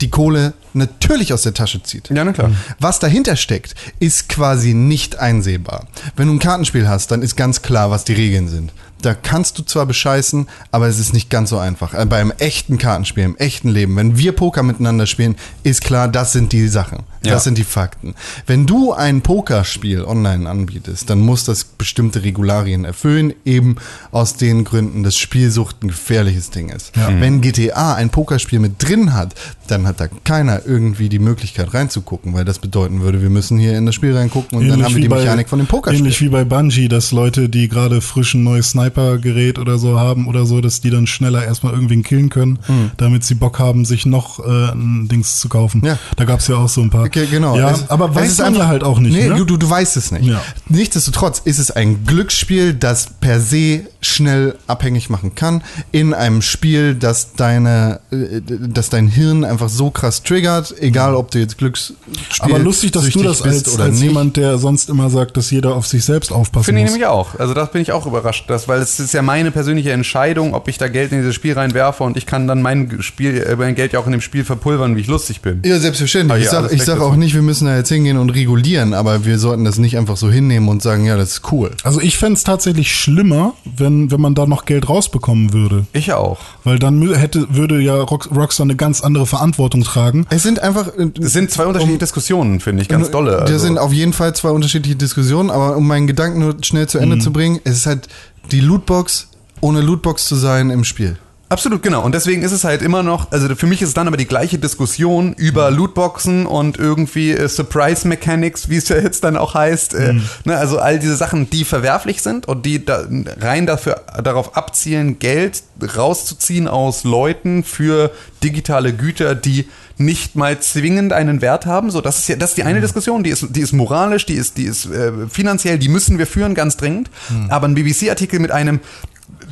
die 0.00 0.10
Kohle 0.10 0.52
natürlich 0.74 1.32
aus 1.32 1.42
der 1.42 1.54
Tasche 1.54 1.82
zieht. 1.82 2.10
Ja, 2.10 2.24
na 2.24 2.32
klar. 2.32 2.50
Was 2.80 2.98
dahinter 2.98 3.36
steckt, 3.36 3.74
ist 4.00 4.28
quasi 4.28 4.74
nicht 4.74 5.16
einsehbar. 5.18 5.86
Wenn 6.16 6.26
du 6.28 6.34
ein 6.34 6.38
Kartenspiel 6.40 6.88
hast, 6.88 7.10
dann 7.10 7.22
ist 7.22 7.36
ganz 7.36 7.62
klar, 7.62 7.90
was 7.90 8.04
die 8.04 8.12
Regeln 8.14 8.48
sind. 8.48 8.72
Da 9.04 9.14
kannst 9.14 9.58
du 9.58 9.62
zwar 9.62 9.84
bescheißen, 9.84 10.48
aber 10.70 10.86
es 10.88 10.98
ist 10.98 11.12
nicht 11.12 11.28
ganz 11.28 11.50
so 11.50 11.58
einfach. 11.58 11.92
Äh, 11.92 12.06
Beim 12.06 12.32
echten 12.38 12.78
Kartenspiel, 12.78 13.24
im 13.24 13.36
echten 13.36 13.68
Leben, 13.68 13.96
wenn 13.96 14.16
wir 14.16 14.32
Poker 14.32 14.62
miteinander 14.62 15.06
spielen, 15.06 15.36
ist 15.62 15.82
klar, 15.82 16.08
das 16.08 16.32
sind 16.32 16.52
die 16.52 16.68
Sachen. 16.68 17.00
Das 17.24 17.32
Ja. 17.32 17.38
sind 17.40 17.58
die 17.58 17.64
Fakten. 17.64 18.14
Wenn 18.46 18.66
du 18.66 18.92
ein 18.92 19.22
Pokerspiel 19.22 20.04
online 20.04 20.48
anbietest, 20.48 21.08
dann 21.10 21.20
muss 21.20 21.44
das 21.44 21.64
bestimmte 21.64 22.22
Regularien 22.22 22.84
erfüllen, 22.84 23.32
eben 23.44 23.76
aus 24.12 24.36
den 24.36 24.64
Gründen, 24.64 25.02
dass 25.02 25.16
Spielsucht 25.16 25.82
ein 25.82 25.88
gefährliches 25.88 26.50
Ding 26.50 26.68
ist. 26.68 26.92
Wenn 27.18 27.40
GTA 27.40 27.94
ein 27.94 28.10
Pokerspiel 28.10 28.58
mit 28.58 28.74
drin 28.86 29.14
hat, 29.14 29.34
dann 29.68 29.86
hat 29.86 30.00
da 30.00 30.08
keiner 30.24 30.66
irgendwie 30.66 31.08
die 31.08 31.18
Möglichkeit 31.18 31.72
reinzugucken, 31.72 32.34
weil 32.34 32.44
das 32.44 32.58
bedeuten 32.58 33.00
würde, 33.00 33.22
wir 33.22 33.30
müssen 33.30 33.58
hier 33.58 33.76
in 33.78 33.86
das 33.86 33.94
Spiel 33.94 34.14
reingucken 34.16 34.58
und 34.58 34.68
dann 34.68 34.84
haben 34.84 34.94
wir 34.94 35.02
die 35.02 35.08
Mechanik 35.08 35.48
von 35.48 35.58
dem 35.58 35.66
Pokerspiel. 35.66 36.00
Ähnlich 36.00 36.20
wie 36.20 36.28
bei 36.28 36.44
Bungie, 36.44 36.88
dass 36.88 37.12
Leute, 37.12 37.48
die 37.48 37.68
gerade 37.68 38.00
frisch 38.00 38.34
ein 38.34 38.44
neues 38.44 38.70
Sniper-Gerät 38.70 39.58
oder 39.58 39.78
so 39.78 39.98
haben 39.98 40.26
oder 40.26 40.44
so, 40.46 40.60
dass 40.60 40.80
die 40.80 40.90
dann 40.90 41.06
schneller 41.06 41.44
erstmal 41.44 41.72
irgendwen 41.72 42.02
killen 42.02 42.28
können, 42.28 42.58
damit 42.98 43.24
sie 43.24 43.34
Bock 43.34 43.58
haben, 43.58 43.84
sich 43.84 44.04
noch 44.06 44.40
äh, 44.40 44.72
ein 44.72 45.08
Dings 45.08 45.40
zu 45.40 45.48
kaufen. 45.48 45.82
Ja. 45.84 45.98
Da 46.16 46.24
gab's 46.24 46.48
ja 46.48 46.56
auch 46.56 46.68
so 46.68 46.82
ein 46.82 46.90
paar. 46.90 47.08
Okay, 47.16 47.26
genau. 47.30 47.56
Ja, 47.56 47.70
Es- 47.70 47.88
aber 47.90 48.08
es 48.10 48.14
weiß 48.16 48.30
ist 48.32 48.38
man 48.38 48.46
einfach- 48.48 48.60
ja 48.62 48.66
halt 48.68 48.82
auch 48.82 48.98
nicht. 48.98 49.14
Nee, 49.16 49.28
ne? 49.28 49.36
du, 49.36 49.44
du, 49.44 49.56
du 49.56 49.70
weißt 49.70 49.96
es 49.96 50.10
nicht. 50.10 50.24
Ja. 50.26 50.42
Nichtsdestotrotz 50.68 51.40
ist 51.44 51.58
es 51.60 51.70
ein 51.70 52.04
Glücksspiel, 52.04 52.74
das 52.74 53.06
per 53.20 53.38
se 53.40 53.82
schnell 54.00 54.56
abhängig 54.66 55.10
machen 55.10 55.34
kann. 55.36 55.62
In 55.92 56.12
einem 56.12 56.42
Spiel, 56.42 56.94
das 56.96 57.34
deine, 57.36 58.00
äh, 58.10 58.40
das 58.68 58.90
dein 58.90 59.06
Hirn 59.08 59.44
einfach 59.44 59.68
so 59.68 59.90
krass 59.90 60.22
triggert, 60.24 60.74
egal 60.80 61.14
ob 61.14 61.30
du 61.30 61.38
jetzt 61.38 61.56
Glücksspiel 61.58 61.94
aber 62.40 62.58
lustig, 62.58 62.90
dass 62.90 63.08
du 63.10 63.22
das 63.22 63.42
als, 63.42 63.62
bist 63.62 63.74
oder 63.74 63.84
als 63.84 63.94
nicht. 63.94 64.02
jemand, 64.08 64.36
der 64.36 64.58
sonst 64.58 64.88
immer 64.90 65.08
sagt, 65.08 65.36
dass 65.36 65.50
jeder 65.52 65.76
auf 65.76 65.86
sich 65.86 66.04
selbst 66.04 66.32
aufpassen 66.32 66.64
Finde 66.64 66.80
ich 66.80 66.86
muss. 66.86 66.92
nämlich 66.94 67.06
auch. 67.08 67.38
Also 67.38 67.54
das 67.54 67.70
bin 67.70 67.80
ich 67.80 67.92
auch 67.92 68.06
überrascht, 68.06 68.50
dass, 68.50 68.66
weil 68.66 68.80
es 68.80 68.98
ist 68.98 69.14
ja 69.14 69.22
meine 69.22 69.52
persönliche 69.52 69.92
Entscheidung, 69.92 70.52
ob 70.54 70.66
ich 70.68 70.78
da 70.78 70.88
Geld 70.88 71.12
in 71.12 71.18
dieses 71.18 71.34
Spiel 71.34 71.52
reinwerfe 71.54 72.02
und 72.02 72.16
ich 72.16 72.26
kann 72.26 72.48
dann 72.48 72.60
mein 72.60 73.00
Spiel, 73.02 73.38
äh, 73.40 73.54
mein 73.56 73.74
Geld 73.76 73.92
ja 73.92 74.00
auch 74.00 74.06
in 74.06 74.12
dem 74.12 74.20
Spiel 74.20 74.44
verpulvern, 74.44 74.96
wie 74.96 75.00
ich 75.02 75.06
lustig 75.06 75.40
bin. 75.42 75.62
Ja, 75.64 75.78
selbstverständlich. 75.78 76.34
Ah, 76.34 76.38
ich 76.38 76.44
ja, 76.46 76.50
sag, 76.50 76.58
alles 76.60 76.72
ich 76.72 76.82
sag 76.82 76.98
dazu. 77.04 77.12
auch 77.12 77.16
nicht, 77.16 77.34
wir 77.34 77.42
müssen 77.42 77.66
da 77.66 77.76
jetzt 77.76 77.88
hingehen 77.88 78.16
und 78.16 78.30
regulieren, 78.30 78.94
aber 78.94 79.24
wir 79.24 79.38
sollten 79.38 79.64
das 79.64 79.78
nicht 79.78 79.96
einfach 79.96 80.16
so 80.16 80.30
hinnehmen 80.30 80.68
und 80.68 80.82
sagen, 80.82 81.04
ja, 81.06 81.16
das 81.16 81.30
ist 81.32 81.52
cool. 81.52 81.70
Also 81.84 82.00
ich 82.00 82.18
fänd's 82.18 82.44
tatsächlich 82.44 82.94
schlimmer, 82.94 83.54
wenn, 83.76 84.10
wenn 84.10 84.20
man 84.20 84.34
da 84.34 84.46
noch 84.46 84.64
Geld 84.64 84.88
rausbekommen 84.88 85.52
würde. 85.52 85.86
Ich 85.92 86.12
auch. 86.12 86.38
Weil 86.64 86.78
dann 86.78 87.00
hätte, 87.14 87.46
würde 87.54 87.80
ja 87.80 87.94
Rock, 87.96 88.28
Rockstar 88.34 88.64
eine 88.64 88.76
ganz 88.76 89.00
andere 89.00 89.26
Verantwortung 89.26 89.82
tragen. 89.82 90.26
Es 90.30 90.42
sind 90.42 90.60
einfach. 90.60 90.88
Es 91.20 91.32
sind 91.32 91.50
zwei 91.50 91.66
unterschiedliche 91.66 91.98
Diskussionen, 91.98 92.60
finde 92.60 92.82
ich, 92.82 92.88
ganz 92.88 93.10
dolle. 93.10 93.32
Das 93.40 93.50
Also- 93.52 93.66
sind 93.66 93.78
auf 93.78 93.92
jeden 93.92 94.12
Fall 94.12 94.34
zwei 94.34 94.50
unterschiedliche 94.50 94.96
Diskussionen, 94.96 95.50
aber 95.50 95.76
um 95.76 95.86
meinen 95.86 96.06
Gedanken 96.06 96.40
nur 96.40 96.56
schnell 96.62 96.86
zu 96.88 96.98
Mhm. 96.98 97.04
Ende 97.04 97.18
zu 97.18 97.32
bringen, 97.32 97.60
es 97.64 97.76
ist 97.78 97.86
halt 97.86 98.08
die 98.52 98.60
Lootbox, 98.60 99.28
ohne 99.60 99.80
Lootbox 99.80 100.26
zu 100.26 100.36
sein 100.36 100.70
im 100.70 100.84
Spiel. 100.84 101.16
Absolut, 101.54 101.84
genau. 101.84 102.02
Und 102.02 102.16
deswegen 102.16 102.42
ist 102.42 102.50
es 102.50 102.64
halt 102.64 102.82
immer 102.82 103.04
noch, 103.04 103.30
also 103.30 103.54
für 103.54 103.68
mich 103.68 103.80
ist 103.80 103.90
es 103.90 103.94
dann 103.94 104.08
aber 104.08 104.16
die 104.16 104.26
gleiche 104.26 104.58
Diskussion 104.58 105.34
über 105.34 105.70
Lootboxen 105.70 106.46
und 106.46 106.78
irgendwie 106.78 107.30
äh, 107.30 107.48
Surprise 107.48 108.08
Mechanics, 108.08 108.68
wie 108.68 108.76
es 108.76 108.88
ja 108.88 108.96
jetzt 108.96 109.22
dann 109.22 109.36
auch 109.36 109.54
heißt. 109.54 109.94
Äh, 109.94 110.14
ne, 110.44 110.56
also 110.56 110.80
all 110.80 110.98
diese 110.98 111.14
Sachen, 111.14 111.48
die 111.50 111.64
verwerflich 111.64 112.22
sind 112.22 112.48
und 112.48 112.66
die 112.66 112.84
da 112.84 113.04
rein 113.40 113.66
dafür, 113.66 114.02
darauf 114.20 114.56
abzielen, 114.56 115.20
Geld 115.20 115.62
rauszuziehen 115.96 116.66
aus 116.66 117.04
Leuten 117.04 117.62
für 117.62 118.10
digitale 118.42 118.92
Güter, 118.92 119.36
die 119.36 119.68
nicht 119.96 120.34
mal 120.34 120.58
zwingend 120.58 121.12
einen 121.12 121.40
Wert 121.40 121.66
haben. 121.66 121.90
So, 121.92 122.00
das 122.00 122.18
ist 122.18 122.28
ja, 122.28 122.36
das 122.36 122.50
ist 122.50 122.58
die 122.58 122.64
eine 122.64 122.80
Diskussion, 122.80 123.22
die 123.22 123.30
ist, 123.30 123.46
die 123.50 123.60
ist 123.60 123.72
moralisch, 123.72 124.26
die 124.26 124.34
ist, 124.34 124.56
die 124.56 124.64
ist 124.64 124.86
äh, 124.86 125.12
finanziell, 125.28 125.78
die 125.78 125.88
müssen 125.88 126.18
wir 126.18 126.26
führen, 126.26 126.54
ganz 126.54 126.76
dringend. 126.76 127.10
Aber 127.48 127.68
ein 127.68 127.74
BBC-Artikel 127.74 128.40
mit 128.40 128.50
einem, 128.50 128.80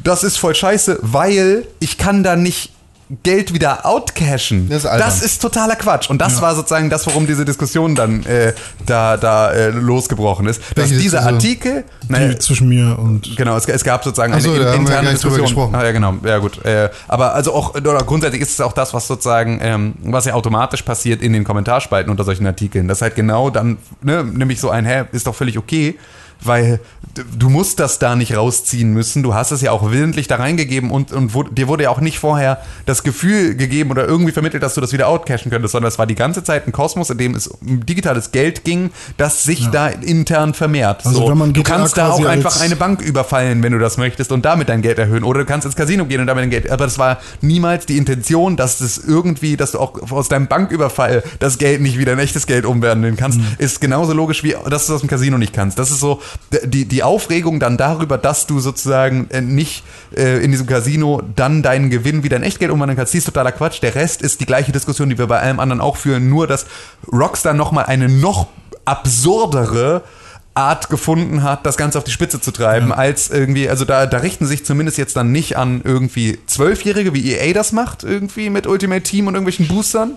das 0.05 0.25
ist 0.25 0.37
voll 0.37 0.55
scheiße, 0.55 0.99
weil 1.03 1.67
ich 1.81 1.99
kann 1.99 2.23
da 2.23 2.37
nicht 2.37 2.71
Geld 3.23 3.53
wieder 3.53 3.85
outcashen. 3.85 4.71
Das 4.71 4.85
ist 4.85 4.91
das 4.91 5.23
ist 5.23 5.43
totaler 5.43 5.77
Quatsch. 5.77 6.09
Und 6.09 6.23
das 6.23 6.41
war 6.41 6.55
sozusagen 6.55 6.89
das, 6.89 7.07
warum 7.07 7.27
diese 7.27 7.45
Diskussion 7.45 7.95
dann 7.95 8.25
äh, 8.25 8.55
da, 8.87 9.19
da 9.19 9.51
äh, 9.51 9.69
losgebrochen 9.69 10.47
ist. 10.47 10.63
Dass 10.75 10.89
Welche 10.89 11.03
dieser 11.03 11.19
Diskussion? 11.19 11.35
Artikel, 11.35 11.85
Die 12.09 12.13
naja, 12.13 12.39
zwischen 12.39 12.69
mir 12.71 12.99
und 12.99 13.37
Genau, 13.37 13.55
es, 13.57 13.67
es 13.67 13.85
gab 13.85 14.03
sozusagen 14.03 14.39
so, 14.41 14.53
eine 14.53 14.75
interne 14.75 15.11
Diskussion. 15.11 15.75
Ah, 15.75 15.85
ja, 15.85 15.93
genau, 15.93 16.15
ja 16.25 16.39
gut. 16.39 16.65
Äh, 16.65 16.89
aber 17.07 17.35
also 17.35 17.53
auch, 17.53 17.75
oder 17.75 17.99
grundsätzlich 17.99 18.41
ist 18.41 18.53
es 18.53 18.61
auch 18.63 18.73
das, 18.73 18.95
was 18.95 19.07
sozusagen, 19.07 19.59
ähm, 19.63 19.95
was 20.05 20.25
ja 20.25 20.33
automatisch 20.33 20.81
passiert 20.81 21.21
in 21.21 21.35
den 21.35 21.45
Kommentarspalten 21.45 22.11
unter 22.11 22.25
solchen 22.25 22.47
Artikeln. 22.47 22.89
Das 22.89 22.99
ist 22.99 23.03
halt 23.03 23.15
genau 23.15 23.51
dann, 23.51 23.77
ne, 24.01 24.25
nämlich 24.25 24.59
so 24.59 24.71
ein, 24.71 24.87
hä, 24.87 25.05
ist 25.13 25.27
doch 25.27 25.35
völlig 25.35 25.59
okay, 25.59 25.99
weil 26.45 26.81
du 27.37 27.51
musst 27.51 27.79
das 27.81 27.99
da 27.99 28.17
nicht 28.17 28.37
rausziehen 28.37 28.93
müssen. 28.93 29.23
Du 29.23 29.35
hast 29.35 29.51
es 29.51 29.61
ja 29.61 29.71
auch 29.71 29.91
willentlich 29.91 30.29
da 30.29 30.37
reingegeben 30.37 30.91
und, 30.91 31.13
und 31.13 31.35
wo, 31.35 31.43
dir 31.43 31.69
wurde 31.69 31.85
ja 31.85 31.91
auch 31.91 32.01
nicht 32.01 32.19
vorher 32.19 32.59
das 32.87 33.03
Gefühl 33.03 33.55
gegeben 33.55 33.91
oder 33.91 34.07
irgendwie 34.07 34.33
vermittelt, 34.33 34.63
dass 34.63 34.75
du 34.75 34.81
das 34.81 34.93
wieder 34.93 35.09
outcashen 35.09 35.51
könntest, 35.51 35.73
sondern 35.73 35.89
es 35.89 35.99
war 35.99 36.07
die 36.07 36.15
ganze 36.15 36.43
Zeit 36.43 36.67
ein 36.67 36.73
Kosmos, 36.73 37.11
in 37.11 37.19
dem 37.19 37.35
es 37.35 37.49
um 37.49 37.85
digitales 37.85 38.33
Geld 38.33 38.65
ging, 38.65 38.91
das 39.17 39.43
sich 39.43 39.69
da 39.69 39.89
intern 39.89 40.55
vermehrt. 40.55 41.05
Also 41.05 41.21
so. 41.21 41.29
wenn 41.29 41.39
man 41.39 41.53
du 41.53 41.63
GTA 41.63 41.77
kannst 41.77 41.99
da 41.99 42.11
auch 42.11 42.25
einfach 42.25 42.61
eine 42.61 42.77
Bank 42.77 43.03
überfallen, 43.03 43.63
wenn 43.63 43.73
du 43.73 43.79
das 43.79 43.99
möchtest 43.99 44.33
und 44.33 44.45
damit 44.45 44.69
dein 44.69 44.83
Geld 44.83 44.99
erhöhen. 44.99 45.25
Oder 45.25 45.41
du 45.41 45.47
kannst 45.47 45.67
ins 45.67 45.77
Casino 45.77 46.07
gehen 46.07 46.21
und 46.21 46.27
damit 46.27 46.43
dein 46.43 46.51
Geld. 46.51 46.71
Aber 46.71 46.85
das 46.85 46.99
war 46.99 47.19
niemals 47.41 47.87
die 47.87 47.99
Intention, 47.99 48.57
dass 48.57 48.79
das 48.79 48.99
irgendwie, 48.99 49.57
dass 49.57 49.73
du 49.73 49.79
auch 49.79 50.11
aus 50.11 50.29
deinem 50.29 50.47
Banküberfall 50.47 51.23
das 51.39 51.59
Geld 51.59 51.81
nicht 51.81 51.99
wieder 51.99 52.15
in 52.15 52.19
echtes 52.19 52.47
Geld 52.47 52.65
umwandeln 52.65 53.17
kannst. 53.17 53.39
Mhm. 53.39 53.47
Ist 53.59 53.81
genauso 53.81 54.13
logisch, 54.13 54.43
wie 54.43 54.57
dass 54.69 54.87
du 54.87 54.93
das 54.95 55.03
im 55.03 55.09
Casino 55.09 55.39
nicht 55.39 55.53
kannst. 55.53 55.79
Das 55.79 55.91
ist 55.91 56.01
so 56.01 56.21
die, 56.65 56.85
die 56.85 57.03
Aufregung 57.03 57.61
dann 57.61 57.77
darüber, 57.77 58.19
dass 58.19 58.47
du 58.47 58.61
sozusagen 58.61 59.29
äh, 59.31 59.41
nicht 59.41 59.85
äh, 60.17 60.43
in 60.45 60.51
diesem 60.51 60.67
Casino 60.67 61.23
dann 61.37 61.63
deinen 61.63 61.91
Gewinn 61.91 62.23
wieder 62.23 62.37
in 62.37 62.43
Echtgeld 62.43 62.71
umwandeln 62.71 62.97
kannst. 62.97 63.15
Die 63.15 63.19
ist 63.19 63.25
totaler 63.25 63.53
Quatsch. 63.53 63.83
Der 63.83 63.95
Rest 63.95 64.23
ist 64.23 64.41
die 64.41 64.47
gleiche 64.47 64.73
Diskussion, 64.73 65.09
die 65.09 65.19
wir 65.19 65.27
bei 65.27 65.41
allem 65.41 65.61
anderen 65.61 65.81
auch 65.81 65.97
führen. 65.97 66.29
Nur, 66.29 66.47
dass 66.47 66.67
Rockstar 67.11 67.55
nochmal 67.55 67.87
eine 67.87 68.09
noch 68.09 68.49
absurdere 68.85 70.03
Art 70.55 70.91
gefunden 70.91 71.43
hat, 71.43 71.65
das 71.65 71.79
Ganze 71.79 71.97
auf 71.97 72.05
die 72.05 72.11
Spitze 72.11 72.41
zu 72.41 72.51
treiben, 72.51 72.93
als 72.93 73.31
irgendwie, 73.31 73.71
also 73.71 73.87
da, 73.87 74.05
da 74.07 74.19
richten 74.19 74.47
sich 74.47 74.67
zumindest 74.67 74.99
jetzt 74.99 75.17
dann 75.17 75.33
nicht 75.33 75.57
an 75.57 75.81
irgendwie 75.83 76.39
Zwölfjährige, 76.47 77.15
wie 77.15 77.33
EA 77.33 77.55
das 77.55 77.73
macht, 77.73 78.05
irgendwie 78.05 78.51
mit 78.51 78.67
Ultimate 78.67 79.03
Team 79.03 79.29
und 79.29 79.35
irgendwelchen 79.35 79.67
Boostern, 79.67 80.13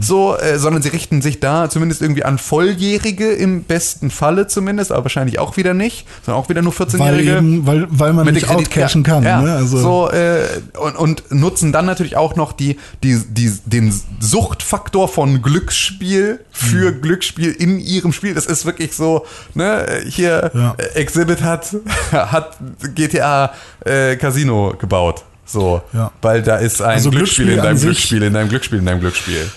so, 0.00 0.36
äh, 0.36 0.58
sondern 0.58 0.82
sie 0.82 0.90
richten 0.90 1.22
sich 1.22 1.40
da 1.40 1.68
zumindest 1.68 2.02
irgendwie 2.02 2.24
an 2.24 2.38
Volljährige 2.38 3.32
im 3.32 3.64
besten 3.64 4.10
Falle 4.10 4.46
zumindest, 4.46 4.92
aber 4.92 5.04
wahrscheinlich 5.04 5.40
auch 5.40 5.56
wieder 5.56 5.74
nicht, 5.74 6.06
sondern 6.24 6.42
auch 6.42 6.48
wieder 6.48 6.62
nur 6.62 6.78
Weil, 6.78 6.86
14-Jährige 6.86 7.38
eben, 7.38 7.66
weil, 7.66 7.86
weil 7.90 8.12
man 8.12 8.32
nicht 8.32 8.48
outcashen 8.48 9.02
ja, 9.02 9.12
kann. 9.12 9.24
Ja, 9.24 9.40
Ne? 9.40 9.52
Also, 9.54 9.78
so, 9.78 10.10
äh, 10.10 10.44
und, 10.78 10.96
und 10.96 11.30
nutzen 11.30 11.72
dann 11.72 11.86
natürlich 11.86 12.16
auch 12.16 12.36
noch 12.36 12.52
die, 12.52 12.76
die, 13.02 13.20
die, 13.28 13.52
den 13.64 13.92
Suchtfaktor 14.20 15.08
von 15.08 15.42
Glücksspiel 15.42 16.40
für 16.52 16.92
Mhm. 16.92 17.00
Glücksspiel 17.00 17.52
in 17.52 17.80
ihrem 17.80 18.12
Spiel. 18.12 18.34
Das 18.34 18.46
ist 18.46 18.66
wirklich 18.66 18.94
so, 18.94 19.26
ne, 19.54 19.79
hier 20.08 20.50
Ja. 20.54 20.74
äh, 20.78 20.82
Exhibit 21.00 21.42
hat, 21.42 21.74
hat 22.12 22.56
GTA 22.94 23.52
äh, 23.84 24.16
Casino 24.16 24.74
gebaut. 24.78 25.24
So, 25.46 25.82
Ja. 25.92 26.12
weil 26.22 26.42
da 26.42 26.56
ist 26.56 26.80
ein 26.80 26.90
Also 26.90 27.10
Glücksspiel, 27.10 27.46
Glücksspiel 27.46 27.58
in 27.58 27.62
deinem 27.64 27.80
Glücksspiel, 27.80 28.22
in 28.22 28.32
deinem 28.34 28.48
Glücksspiel, 28.48 28.78
in 28.78 28.86
deinem 28.86 29.00
Glücksspiel. 29.00 29.50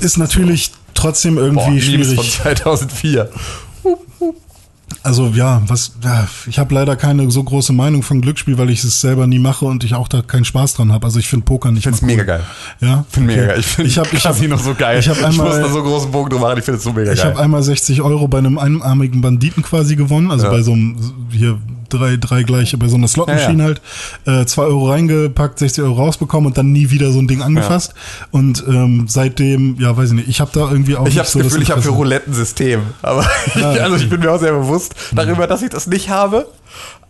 ist 0.00 0.16
natürlich 0.18 0.72
trotzdem 0.94 1.36
irgendwie 1.38 1.80
Boah, 1.80 1.90
Memes 1.90 2.12
von 2.14 2.24
schwierig. 2.24 2.40
2004. 2.42 3.28
Also 5.06 5.28
ja, 5.34 5.62
was 5.68 5.92
ja, 6.02 6.26
ich 6.48 6.58
habe 6.58 6.74
leider 6.74 6.96
keine 6.96 7.30
so 7.30 7.42
große 7.42 7.72
Meinung 7.72 8.02
von 8.02 8.20
Glücksspiel, 8.20 8.58
weil 8.58 8.70
ich 8.70 8.82
es 8.82 9.00
selber 9.00 9.26
nie 9.28 9.38
mache 9.38 9.64
und 9.64 9.84
ich 9.84 9.94
auch 9.94 10.08
da 10.08 10.20
keinen 10.20 10.44
Spaß 10.44 10.74
dran 10.74 10.92
habe. 10.92 11.06
Also 11.06 11.20
ich 11.20 11.28
finde 11.28 11.44
Poker 11.44 11.70
nicht 11.70 11.84
find's 11.84 12.02
mal 12.02 12.08
cool. 12.10 12.16
mega 12.16 12.24
geil. 12.38 12.44
Ja, 12.80 13.04
Finde 13.08 13.32
Okay. 13.32 13.40
mega 13.40 13.52
geil. 13.52 13.60
Ich 13.60 13.66
finde 13.66 13.90
ich 13.90 13.98
habe 13.98 14.08
ich 14.12 14.24
hab, 14.26 14.32
Casino 14.32 14.56
so 14.56 14.74
geil. 14.74 14.98
Ich 14.98 15.08
habe 15.08 15.20
muss 15.20 15.36
da 15.36 15.44
einmal 15.44 15.70
so 15.70 15.82
großen 15.82 16.10
Bogen 16.10 16.30
drüber 16.30 16.48
machen. 16.48 16.58
Ich 16.58 16.64
finde 16.64 16.78
es 16.78 16.84
so 16.84 16.92
mega 16.92 17.12
ich 17.12 17.20
geil. 17.22 17.30
habe 17.30 17.40
einmal 17.40 17.62
60 17.62 18.02
Euro 18.02 18.26
bei 18.26 18.38
einem 18.38 18.58
einarmigen 18.58 19.20
Banditen 19.20 19.62
quasi 19.62 19.94
gewonnen, 19.94 20.30
also 20.32 20.46
Ja. 20.46 20.50
bei 20.50 20.62
so 20.62 20.72
einem 20.72 20.96
hier 21.30 21.58
drei 21.88 22.16
drei 22.16 22.42
gleiche 22.42 22.76
bei 22.78 22.88
so 22.88 22.96
einer 22.96 23.06
Slotmaschine 23.06 23.62
Ja, 23.62 23.64
halt 23.64 23.80
äh, 24.26 24.44
zwei 24.46 24.64
Euro 24.64 24.90
reingepackt, 24.90 25.60
60 25.60 25.84
Euro 25.84 25.94
rausbekommen 26.02 26.48
und 26.48 26.58
dann 26.58 26.72
nie 26.72 26.90
wieder 26.90 27.12
so 27.12 27.20
ein 27.20 27.28
Ding 27.28 27.42
angefasst. 27.42 27.94
Und 28.32 28.64
ähm, 28.66 29.04
seitdem, 29.08 29.76
ja, 29.78 29.96
weiß 29.96 30.08
ich 30.08 30.14
nicht, 30.16 30.28
ich 30.28 30.40
habe 30.40 30.50
da 30.52 30.68
irgendwie 30.68 30.96
auch 30.96 31.06
Ich 31.06 31.14
habe 31.14 31.20
das 31.26 31.32
so 31.32 31.38
Gefühl, 31.38 31.62
ich 31.62 31.70
habe 31.70 31.82
für. 31.82 31.90
Roulette 31.90 32.28
ein 32.28 32.34
System. 32.34 32.80
Aber 33.02 33.24
ich, 33.54 33.64
also 33.64 33.94
ich 33.94 34.10
bin 34.10 34.18
mir 34.18 34.32
auch 34.32 34.40
sehr 34.40 34.50
bewusst 34.52 34.95
darüber, 35.12 35.46
dass 35.46 35.62
ich 35.62 35.70
das 35.70 35.86
nicht 35.86 36.08
habe. 36.08 36.46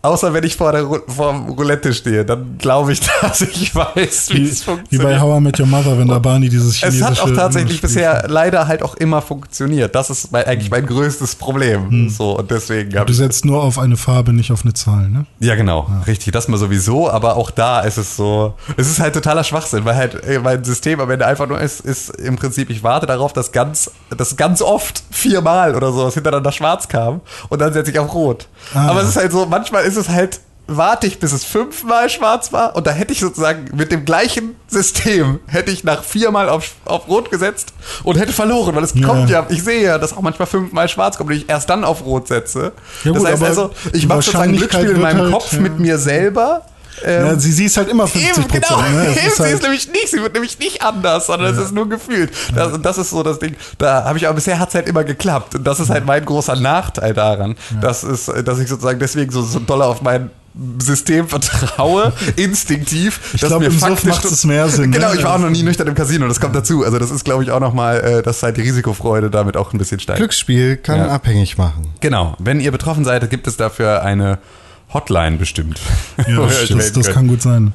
Außer 0.07 0.33
wenn 0.33 0.43
ich 0.43 0.55
vor, 0.55 0.71
der, 0.71 0.83
Ru- 0.83 1.01
vor 1.07 1.31
dem 1.33 1.49
Roulette 1.49 1.93
stehe, 1.93 2.23
dann 2.25 2.57
glaube 2.57 2.93
ich, 2.93 2.99
dass 3.21 3.41
ich 3.41 3.73
weiß, 3.75 4.29
wie, 4.31 4.43
es 4.47 4.65
wie 4.65 4.71
bei 4.71 4.75
funktioniert. 4.77 5.19
How 5.21 5.37
I 5.37 5.41
Met 5.41 5.59
Your 5.59 5.67
Mother, 5.67 5.97
wenn 5.99 6.07
da 6.07 6.19
Barney 6.19 6.49
dieses 6.49 6.75
Es 6.75 6.79
chinesische 6.79 7.05
hat 7.05 7.19
auch 7.21 7.31
tatsächlich 7.35 7.81
bisher 7.81 8.25
leider 8.27 8.67
halt 8.67 8.83
auch 8.83 8.95
immer 8.95 9.21
funktioniert. 9.21 9.93
Das 9.95 10.09
ist 10.09 10.31
mein, 10.31 10.45
eigentlich 10.45 10.71
mein 10.71 10.85
größtes 10.85 11.35
Problem. 11.35 12.09
So, 12.09 12.37
und 12.39 12.49
deswegen 12.51 12.95
habe 12.97 13.05
Du 13.05 13.13
setzt 13.13 13.45
nur 13.45 13.61
auf 13.63 13.77
eine 13.79 13.97
Farbe, 13.97 14.33
nicht 14.33 14.51
auf 14.51 14.63
eine 14.63 14.73
Zahl, 14.73 15.09
ne? 15.09 15.25
Ja, 15.39 15.55
genau, 15.55 15.89
richtig. 16.07 16.31
Das 16.31 16.47
mal 16.47 16.57
sowieso, 16.57 17.09
aber 17.09 17.35
auch 17.35 17.51
da 17.51 17.81
ist 17.81 17.97
es 17.97 18.15
so. 18.15 18.53
Es 18.77 18.89
ist 18.89 18.99
halt 18.99 19.13
totaler 19.13 19.43
Schwachsinn, 19.43 19.83
weil 19.85 19.95
halt 19.95 20.23
äh, 20.23 20.39
mein 20.39 20.63
System 20.63 20.99
am 21.01 21.09
Ende 21.11 21.25
einfach 21.25 21.47
nur 21.47 21.59
ist, 21.59 21.81
ist 21.81 22.09
im 22.11 22.35
Prinzip, 22.37 22.69
ich 22.69 22.83
warte 22.83 23.05
darauf, 23.07 23.33
dass 23.33 23.51
ganz, 23.51 23.91
dass 24.15 24.37
ganz 24.37 24.61
oft 24.61 25.03
viermal 25.11 25.75
oder 25.75 25.91
sowas 25.91 26.13
hintereinander 26.13 26.51
schwarz 26.51 26.87
kam 26.87 27.21
und 27.49 27.59
dann 27.59 27.73
setze 27.73 27.91
ich 27.91 27.99
auf 27.99 28.13
rot. 28.13 28.47
Ah. 28.73 28.87
Aber 28.89 29.01
es 29.01 29.09
ist 29.09 29.17
halt 29.17 29.31
so, 29.31 29.45
manchmal 29.45 29.83
ist 29.83 29.96
es 29.97 30.09
halt, 30.09 30.39
warte 30.67 31.07
ich, 31.07 31.19
bis 31.19 31.31
es 31.31 31.45
fünfmal 31.45 32.09
schwarz 32.09 32.51
war 32.51 32.75
und 32.75 32.85
da 32.87 32.91
hätte 32.91 33.13
ich 33.13 33.19
sozusagen 33.21 33.69
mit 33.75 33.91
dem 33.91 34.03
gleichen 34.05 34.55
System, 34.67 35.39
hätte 35.47 35.71
ich 35.71 35.83
nach 35.83 36.03
viermal 36.03 36.49
auf, 36.49 36.75
auf 36.85 37.07
rot 37.07 37.31
gesetzt 37.31 37.73
und 38.03 38.17
hätte 38.17 38.33
verloren, 38.33 38.75
weil 38.75 38.83
es 38.83 38.93
Ja. 38.93 39.07
kommt 39.07 39.29
ja, 39.29 39.45
ich 39.49 39.63
sehe 39.63 39.81
ja, 39.83 39.97
dass 39.97 40.15
auch 40.15 40.21
manchmal 40.21 40.47
fünfmal 40.47 40.89
schwarz 40.89 41.17
kommt 41.17 41.29
und 41.29 41.37
ich 41.37 41.49
erst 41.49 41.69
dann 41.69 41.83
auf 41.83 42.05
rot 42.05 42.27
setze. 42.27 42.73
Ja 43.03 43.11
das 43.13 43.19
gut, 43.21 43.27
heißt 43.31 43.41
aber 43.41 43.47
also, 43.47 43.71
ich 43.93 44.07
mache 44.07 44.21
sozusagen 44.21 44.51
ein 44.51 44.57
Glücksspiel 44.57 44.89
in 44.89 45.01
meinem 45.01 45.21
halt, 45.21 45.31
Kopf 45.31 45.53
ja. 45.53 45.59
mit 45.59 45.79
mir 45.79 45.97
selber. 45.97 46.63
Ähm, 47.03 47.25
Ja, 47.25 47.39
sie, 47.39 47.51
sie 47.51 47.65
ist 47.65 47.77
halt 47.77 47.89
immer 47.89 48.07
50 48.07 48.37
Eben, 48.37 48.47
genau. 48.47 48.81
Ne? 48.81 49.07
Es 49.07 49.17
Eben, 49.17 49.27
ist 49.27 49.35
sie 49.37 49.43
halt, 49.43 49.53
ist 49.53 49.61
nämlich 49.63 49.87
nicht, 49.91 50.09
sie 50.09 50.21
wird 50.21 50.33
nämlich 50.33 50.59
nicht 50.59 50.81
anders, 50.83 51.27
sondern 51.27 51.53
es 51.53 51.59
ist 51.61 51.71
nur 51.73 51.87
gefühlt. 51.89 52.31
Das, 52.55 52.73
und 52.73 52.85
das 52.85 52.97
ist 52.97 53.09
so 53.11 53.23
das 53.23 53.39
Ding. 53.39 53.55
Da 53.77 54.03
habe 54.05 54.17
ich 54.17 54.25
aber 54.27 54.35
bisher 54.35 54.59
hat 54.59 54.69
es 54.69 54.75
halt 54.75 54.87
immer 54.87 55.03
geklappt. 55.03 55.55
Und 55.55 55.63
das 55.65 55.79
ist 55.79 55.89
halt 55.89 56.05
mein 56.05 56.25
großer 56.25 56.55
Nachteil 56.55 57.13
daran, 57.13 57.55
dass, 57.81 58.03
es, 58.03 58.25
dass 58.25 58.59
ich 58.59 58.67
sozusagen 58.67 58.99
deswegen 58.99 59.31
so, 59.31 59.41
so 59.43 59.59
doll 59.59 59.81
auf 59.81 60.01
mein 60.01 60.29
System 60.79 61.27
vertraue, 61.27 62.13
instinktiv. 62.35 63.19
Ich 63.35 63.41
glaub, 63.41 63.61
im 63.61 63.77
Suff 63.77 64.03
macht 64.05 64.25
es 64.25 64.43
mehr 64.43 64.67
Sinn, 64.69 64.91
Genau, 64.91 65.09
ne? 65.09 65.15
ich 65.17 65.23
war 65.23 65.35
auch 65.35 65.39
noch 65.39 65.51
nie 65.51 65.61
nüchtern 65.61 65.87
im 65.87 65.93
Casino, 65.93 66.27
das 66.27 66.39
kommt 66.39 66.55
dazu. 66.55 66.83
Also 66.83 66.97
das 66.97 67.11
ist, 67.11 67.23
glaube 67.25 67.43
ich, 67.43 67.51
auch 67.51 67.59
nochmal, 67.59 67.99
äh, 68.01 68.23
dass 68.23 68.41
halt 68.41 68.57
die 68.57 68.61
Risikofreude 68.61 69.29
damit 69.29 69.55
auch 69.55 69.71
ein 69.73 69.77
bisschen 69.77 69.99
steigt. 69.99 70.17
Glücksspiel 70.17 70.77
kann 70.77 70.97
Ja. 70.99 71.07
abhängig 71.09 71.59
machen. 71.59 71.93
Genau, 71.99 72.35
wenn 72.39 72.59
ihr 72.59 72.71
betroffen 72.71 73.05
seid, 73.05 73.29
gibt 73.29 73.45
es 73.45 73.55
dafür 73.57 74.01
eine 74.01 74.39
Hotline 74.93 75.35
bestimmt. 75.35 75.81
ja, 76.17 76.47
das, 76.69 76.93
das, 76.93 77.11
kann 77.11 77.27
gut 77.27 77.41
sein. 77.41 77.73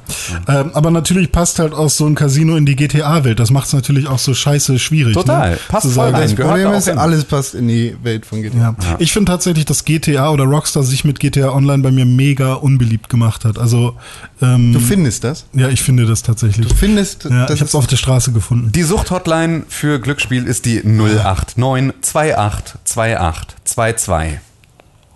Ähm, 0.49 0.71
aber 0.73 0.91
natürlich 0.91 1.31
passt 1.31 1.59
halt 1.59 1.75
auch 1.75 1.91
so 1.91 2.07
ein 2.07 2.15
Casino 2.15 2.57
in 2.57 2.65
die 2.65 2.75
GTA-Welt. 2.75 3.39
Das 3.39 3.51
macht 3.51 3.67
es 3.67 3.75
natürlich 3.75 4.09
auch 4.09 4.19
so 4.19 4.33
scheiße 4.33 4.79
schwierig. 4.79 5.13
Total. 5.13 5.51
Ne? 5.51 5.59
Passt 5.69 5.89
Zu 5.89 5.93
voll 5.93 6.07
sagen, 6.07 6.17
rein. 6.17 6.23
Das 6.23 6.35
Problem 6.35 6.73
ist, 6.73 6.89
alles 6.89 7.25
passt 7.25 7.55
in 7.55 7.69
die 7.69 7.95
Welt 8.03 8.25
von 8.25 8.41
GTA. 8.41 8.59
Ja. 8.59 8.77
Ich 8.99 9.13
finde 9.13 9.31
tatsächlich, 9.31 9.67
dass 9.67 9.85
GTA 9.85 10.31
oder 10.31 10.45
Rockstar 10.45 10.83
sich 10.85 11.05
mit 11.05 11.21
GTA 11.21 11.51
Online 11.51 11.83
bei 11.83 11.91
mir 11.91 12.07
mega 12.07 12.55
unbeliebt 12.55 13.11
gemacht 13.11 13.45
hat. 13.45 13.59
Also, 13.59 13.95
ähm, 14.41 14.73
Du 14.73 14.81
findest 14.81 15.25
das? 15.25 15.45
ja, 15.53 15.69
ich 15.69 15.83
finde 15.83 16.07
das 16.07 16.23
tatsächlich. 16.23 16.67
Du 16.67 16.75
findest, 16.75 17.25
ja, 17.25 17.45
das 17.45 17.57
ich 17.57 17.61
habe 17.61 17.69
es 17.69 17.75
auf 17.75 17.87
der 17.87 17.97
Straße 17.97 18.33
gefunden. 18.33 18.73
Die 18.73 18.83
Sucht-Hotline 18.83 19.65
für 19.69 20.01
Glücksspiel 20.01 20.47
ist 20.47 20.65
die 20.65 20.81
089 20.83 21.95
28 21.95 22.39
28 22.39 23.57
22. 23.65 24.39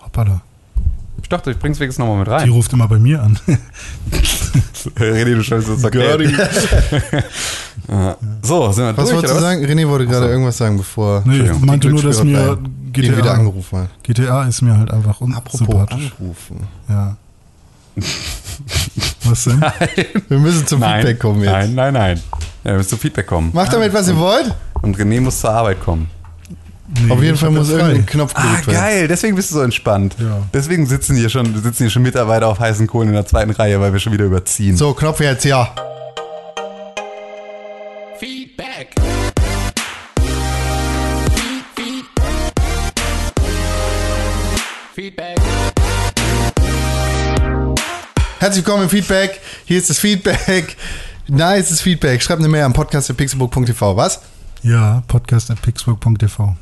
Hoppala. 0.05 0.43
Ich 1.27 1.29
dachte, 1.31 1.51
ich 1.51 1.59
bring's 1.59 1.81
wenigstens 1.81 1.99
nochmal 1.99 2.19
mit 2.19 2.29
Die 2.29 2.31
rein. 2.31 2.51
ruft 2.51 2.73
immer 2.73 2.87
bei 2.87 3.01
mir 3.01 3.21
an. 3.21 3.37
René, 4.97 5.35
du 5.35 5.43
scheiße, 5.43 5.77
das. 5.77 5.83
Ja. 7.89 8.17
So, 8.43 8.71
sind 8.71 8.85
wir 8.85 8.97
Was 8.97 9.05
durch, 9.07 9.17
wolltest 9.17 9.35
du 9.35 9.41
sagen? 9.41 9.65
René 9.65 9.89
wollte 9.89 10.07
gerade 10.07 10.29
irgendwas 10.29 10.57
sagen, 10.57 10.77
bevor 10.77 11.23
Nee, 11.27 11.39
ich 11.41 11.51
die 11.51 11.65
meinte 11.67 11.89
nur, 11.89 12.01
dass 12.01 12.23
mir 12.23 12.53
ihn 12.53 12.95
wieder 12.95 13.13
GTA, 13.17 13.33
angerufen 13.33 13.79
hat. 13.81 13.89
GTA 14.05 14.45
ist 14.45 14.63
mir 14.63 14.79
halt 14.79 14.93
einfach 14.93 15.21
Apropos 15.21 15.61
unsympathisch. 15.63 16.13
anrufen. 16.21 16.61
Ja. 16.89 17.17
Was 19.25 19.45
denn? 19.45 19.65
Wir 20.29 20.39
müssen 20.39 20.65
zum 20.65 20.79
Nein, 20.79 21.01
Feedback 21.01 21.19
kommen 21.19 21.41
jetzt. 21.43 21.51
nein, 21.51 21.75
nein, 21.75 21.93
nein. 21.93 22.21
Ja, 22.63 22.71
wir 22.71 22.77
müssen 22.77 22.91
zu 22.91 22.97
Feedback 22.99 23.27
kommen. 23.27 23.51
Macht 23.53 23.73
damit, 23.73 23.93
was 23.93 24.07
ihr 24.07 24.17
wollt. 24.17 24.55
Und 24.81 24.97
René 24.97 25.21
muss 25.21 25.41
zur 25.41 25.51
Arbeit 25.51 25.81
kommen. 25.83 26.09
Nee, 26.89 27.11
Auf 27.11 27.21
jeden 27.23 27.37
Fall 27.37 27.51
muss 27.51 27.69
irgendein 27.69 28.07
Knopf 28.07 28.33
Ah, 28.37 28.43
gedrückt 28.43 28.67
werden. 28.69 28.77
geil, 28.81 29.09
deswegen 29.09 29.35
bist 29.35 29.51
du 29.51 29.57
so 29.57 29.63
entspannt. 29.63 30.15
Ja. 30.21 30.43
Deswegen 30.55 30.87
sitzen 30.87 31.17
hier 31.17 31.29
schon, 31.29 31.53
sitzen 31.61 31.85
hier 31.85 31.91
schon 31.91 32.03
Mitarbeiter 32.03 32.47
auf 32.47 32.61
heißen 32.61 32.87
Kohlen 32.87 33.09
in 33.09 33.15
der 33.15 33.27
zweiten 33.27 33.51
Reihe, 33.51 33.81
weil 33.81 33.93
wir 33.93 33.99
schon 33.99 34.13
wieder 34.13 34.25
überziehen. 34.25 34.77
So, 34.77 34.95
Knopf 34.95 35.21
jetzt, 35.21 35.45
ja. 35.45 35.75
Feedback. 38.21 38.95
Feedback. 44.95 45.37
Herzlich 48.39 48.65
willkommen 48.65 48.85
im 48.85 48.91
Feedback. 48.91 49.41
Hier 49.65 49.79
ist 49.79 49.91
das 49.91 49.99
Feedback. 49.99 50.77
Nice 51.29 51.81
Feedback. 51.81 52.23
Schreibt 52.23 52.39
eine 52.41 52.49
Mail 52.49 52.63
am 52.63 52.73
Podcast 52.73 53.15
pixelburg.tv. 53.17 53.97
Was? 53.97 54.21
Ja, 54.67 55.03
podcast 55.07 55.49
at 55.53 55.63
pixburg.tv. 55.63 56.57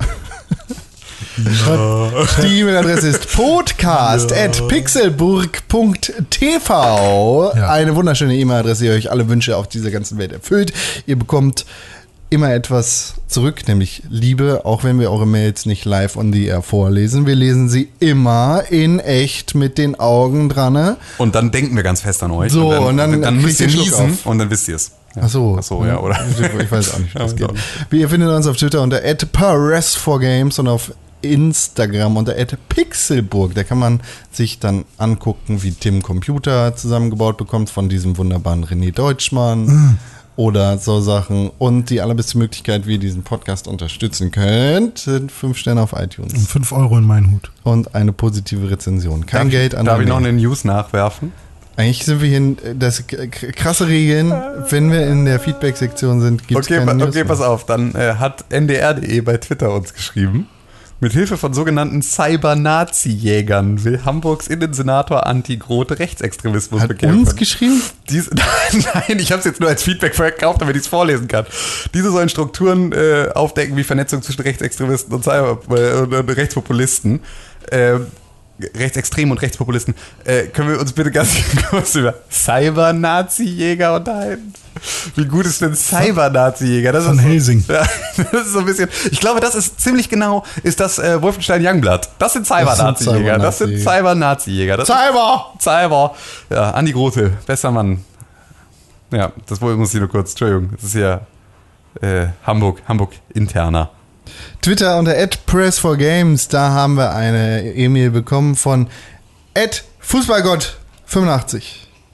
Die 2.42 2.60
E-Mail-Adresse 2.60 3.08
ist 3.08 3.34
podcast 3.34 4.30
at 4.30 4.68
pixelburg.tv. 4.68 7.52
Ja. 7.56 7.70
Eine 7.70 7.96
wunderschöne 7.96 8.36
E-Mail-Adresse, 8.36 8.84
die 8.84 8.90
euch 8.90 9.10
alle 9.10 9.26
Wünsche 9.30 9.56
auf 9.56 9.68
dieser 9.68 9.90
ganzen 9.90 10.18
Welt 10.18 10.32
erfüllt. 10.32 10.74
Ihr 11.06 11.18
bekommt 11.18 11.64
immer 12.28 12.52
etwas 12.52 13.14
zurück, 13.26 13.66
nämlich 13.68 14.02
Liebe, 14.10 14.66
auch 14.66 14.84
wenn 14.84 15.00
wir 15.00 15.10
eure 15.10 15.26
Mails 15.26 15.64
nicht 15.64 15.86
live 15.86 16.16
on 16.16 16.30
the 16.30 16.44
air 16.44 16.60
vorlesen. 16.60 17.26
Wir 17.26 17.36
lesen 17.36 17.70
sie 17.70 17.88
immer 18.00 18.64
in 18.68 19.00
echt 19.00 19.54
mit 19.54 19.78
den 19.78 19.98
Augen 19.98 20.50
dran. 20.50 20.74
ne? 20.74 20.98
Und 21.16 21.34
dann 21.34 21.52
denken 21.52 21.74
wir 21.74 21.82
ganz 21.82 22.02
fest 22.02 22.22
an 22.22 22.32
euch. 22.32 22.52
So, 22.52 22.68
und 22.68 22.76
und 22.84 22.98
dann 22.98 23.12
dann, 23.12 23.22
dann 23.22 23.40
müsst 23.40 23.60
ihr 23.60 23.68
niesen 23.68 24.12
auf. 24.12 24.26
und 24.26 24.38
dann 24.40 24.50
wisst 24.50 24.68
ihr 24.68 24.76
es. 24.76 24.92
Ja. 25.16 25.22
Ach 25.24 25.28
so. 25.28 25.56
Ach 25.58 25.62
so, 25.62 25.84
ja, 25.84 25.98
oder? 25.98 26.18
Ich 26.60 26.70
weiß 26.70 26.94
auch 26.94 26.98
nicht, 26.98 27.14
Ja, 27.18 27.26
geht. 27.26 27.52
Ihr 27.92 28.08
findet 28.08 28.30
uns 28.30 28.46
auf 28.46 28.56
Twitter 28.56 28.82
unter 28.82 28.98
@pares4games 28.98 30.58
und 30.60 30.68
auf 30.68 30.92
Instagram 31.22 32.16
unter 32.16 32.34
@pixelburg. 32.68 33.54
Da 33.54 33.64
kann 33.64 33.78
man 33.78 34.00
sich 34.30 34.58
dann 34.58 34.84
angucken, 34.98 35.62
wie 35.62 35.72
Tim 35.72 36.02
Computer 36.02 36.76
zusammengebaut 36.76 37.36
bekommt 37.36 37.70
von 37.70 37.88
diesem 37.88 38.18
wunderbaren 38.18 38.64
René 38.64 38.92
Deutschmann. 38.92 39.98
Oder 40.36 40.78
so 40.78 41.00
Sachen. 41.00 41.50
Und 41.58 41.90
die 41.90 42.00
allerbeste 42.00 42.38
Möglichkeit, 42.38 42.88
wie 42.88 42.94
ihr 42.94 42.98
diesen 42.98 43.22
Podcast 43.22 43.68
unterstützen 43.68 44.32
könnt, 44.32 44.98
sind 44.98 45.30
fünf 45.30 45.56
Sterne 45.58 45.80
auf 45.82 45.92
iTunes. 45.92 46.48
5 46.48 46.72
Euro 46.72 46.98
in 46.98 47.04
meinen 47.04 47.30
Hut. 47.30 47.52
Und 47.62 47.94
eine 47.94 48.12
positive 48.12 48.68
Rezension. 48.68 49.26
Kein 49.26 49.42
Darf, 49.42 49.50
Geld 49.52 49.74
an 49.76 49.86
Darf 49.86 50.00
ich 50.00 50.08
noch 50.08 50.16
eine 50.16 50.32
News 50.32 50.64
nachwerfen? 50.64 51.32
Eigentlich 51.76 52.04
sind 52.04 52.20
wir 52.20 52.28
hier, 52.28 52.38
in, 52.38 52.56
das 52.78 53.04
krasse 53.06 53.88
Regeln. 53.88 54.32
Wenn 54.70 54.92
wir 54.92 55.06
in 55.06 55.24
der 55.24 55.40
Feedback-Sektion 55.40 56.20
sind, 56.20 56.46
gibt 56.46 56.60
es 56.60 56.70
Okay, 56.70 56.84
keine 56.84 57.04
okay 57.04 57.24
pass 57.24 57.40
auf. 57.40 57.66
Dann 57.66 57.94
äh, 57.94 58.14
hat 58.14 58.44
ndr.de 58.52 59.20
bei 59.22 59.36
Twitter 59.38 59.72
uns 59.72 59.92
geschrieben. 59.92 60.48
Mit 61.00 61.12
Hilfe 61.12 61.36
von 61.36 61.52
sogenannten 61.52 62.00
Cyber-Nazi-Jägern 62.00 63.84
will 63.84 64.04
Hamburgs 64.04 64.46
Innensenator 64.46 65.26
Anti-Grote 65.26 65.98
Rechtsextremismus 65.98 66.82
Hat 66.82 66.88
bekämpfen. 66.88 67.18
uns 67.18 67.36
geschrieben? 67.36 67.82
Dies, 68.08 68.30
nein, 68.72 69.18
ich 69.18 69.32
habe 69.32 69.40
es 69.40 69.44
jetzt 69.44 69.60
nur 69.60 69.68
als 69.68 69.82
Feedback 69.82 70.14
verkauft, 70.14 70.62
damit 70.62 70.76
ich 70.76 70.82
es 70.82 70.88
vorlesen 70.88 71.26
kann. 71.26 71.44
Diese 71.92 72.10
sollen 72.10 72.28
Strukturen 72.28 72.92
äh, 72.92 73.28
aufdecken 73.34 73.76
wie 73.76 73.84
Vernetzung 73.84 74.22
zwischen 74.22 74.42
Rechtsextremisten 74.42 75.12
und, 75.12 75.24
Cyber 75.24 75.58
äh, 75.70 76.00
und, 76.00 76.14
und 76.14 76.30
Rechtspopulisten. 76.30 77.20
Ähm, 77.72 78.06
Rechtsextremen 78.76 79.32
und 79.32 79.42
Rechtspopulisten. 79.42 79.94
Äh, 80.24 80.44
können 80.44 80.70
wir 80.70 80.80
uns 80.80 80.92
bitte 80.92 81.10
ganz 81.10 81.30
kurz 81.70 81.94
über 81.96 82.14
Cyber-Nazi-Jäger 82.30 83.96
unterhalten? 83.96 84.52
Wie 85.16 85.24
gut 85.24 85.46
ist 85.46 85.60
denn 85.60 85.74
Cyber-Nazi-Jäger? 85.74 86.92
Das 86.92 87.04
Von 87.06 87.16
ist 87.18 87.22
so- 87.22 87.28
Helsing. 87.28 87.64
Ja, 87.68 87.84
das 88.32 88.46
ist 88.46 88.52
so 88.52 88.60
ein 88.60 88.64
bisschen. 88.66 88.88
Ich 89.10 89.20
glaube, 89.20 89.40
das 89.40 89.54
ist 89.54 89.80
ziemlich 89.80 90.08
genau, 90.08 90.44
ist 90.62 90.78
das 90.80 90.98
äh, 90.98 91.20
Wolfenstein 91.20 91.64
Youngblood. 91.66 92.08
Das 92.18 92.32
sind 92.34 92.46
Cyber-Nazi-Jäger. 92.46 93.38
Das 93.38 93.58
sind 93.58 93.78
Cyber-Nazi-Jäger. 93.78 94.76
Das 94.76 94.86
Cyber! 94.88 95.52
Cyber. 95.60 96.14
Ja, 96.50 96.70
Andi 96.72 96.92
Grote, 96.92 97.32
bester 97.46 97.70
Mann. 97.70 98.04
Ja, 99.12 99.32
das 99.46 99.60
muss 99.60 99.94
ich 99.94 100.00
nur 100.00 100.08
kurz, 100.08 100.30
Entschuldigung, 100.30 100.70
das 100.74 100.84
ist 100.84 100.94
ja 100.94 101.20
äh, 102.00 102.26
Hamburg, 102.44 102.82
Hamburg 102.88 103.12
interner. 103.34 103.90
Twitter 104.62 104.98
unter 104.98 105.12
@press4games, 105.12 106.48
da 106.48 106.70
haben 106.70 106.96
wir 106.96 107.14
eine 107.14 107.74
E-Mail 107.74 108.10
bekommen 108.10 108.56
von 108.56 108.88
@fußballgott85. 109.54 111.62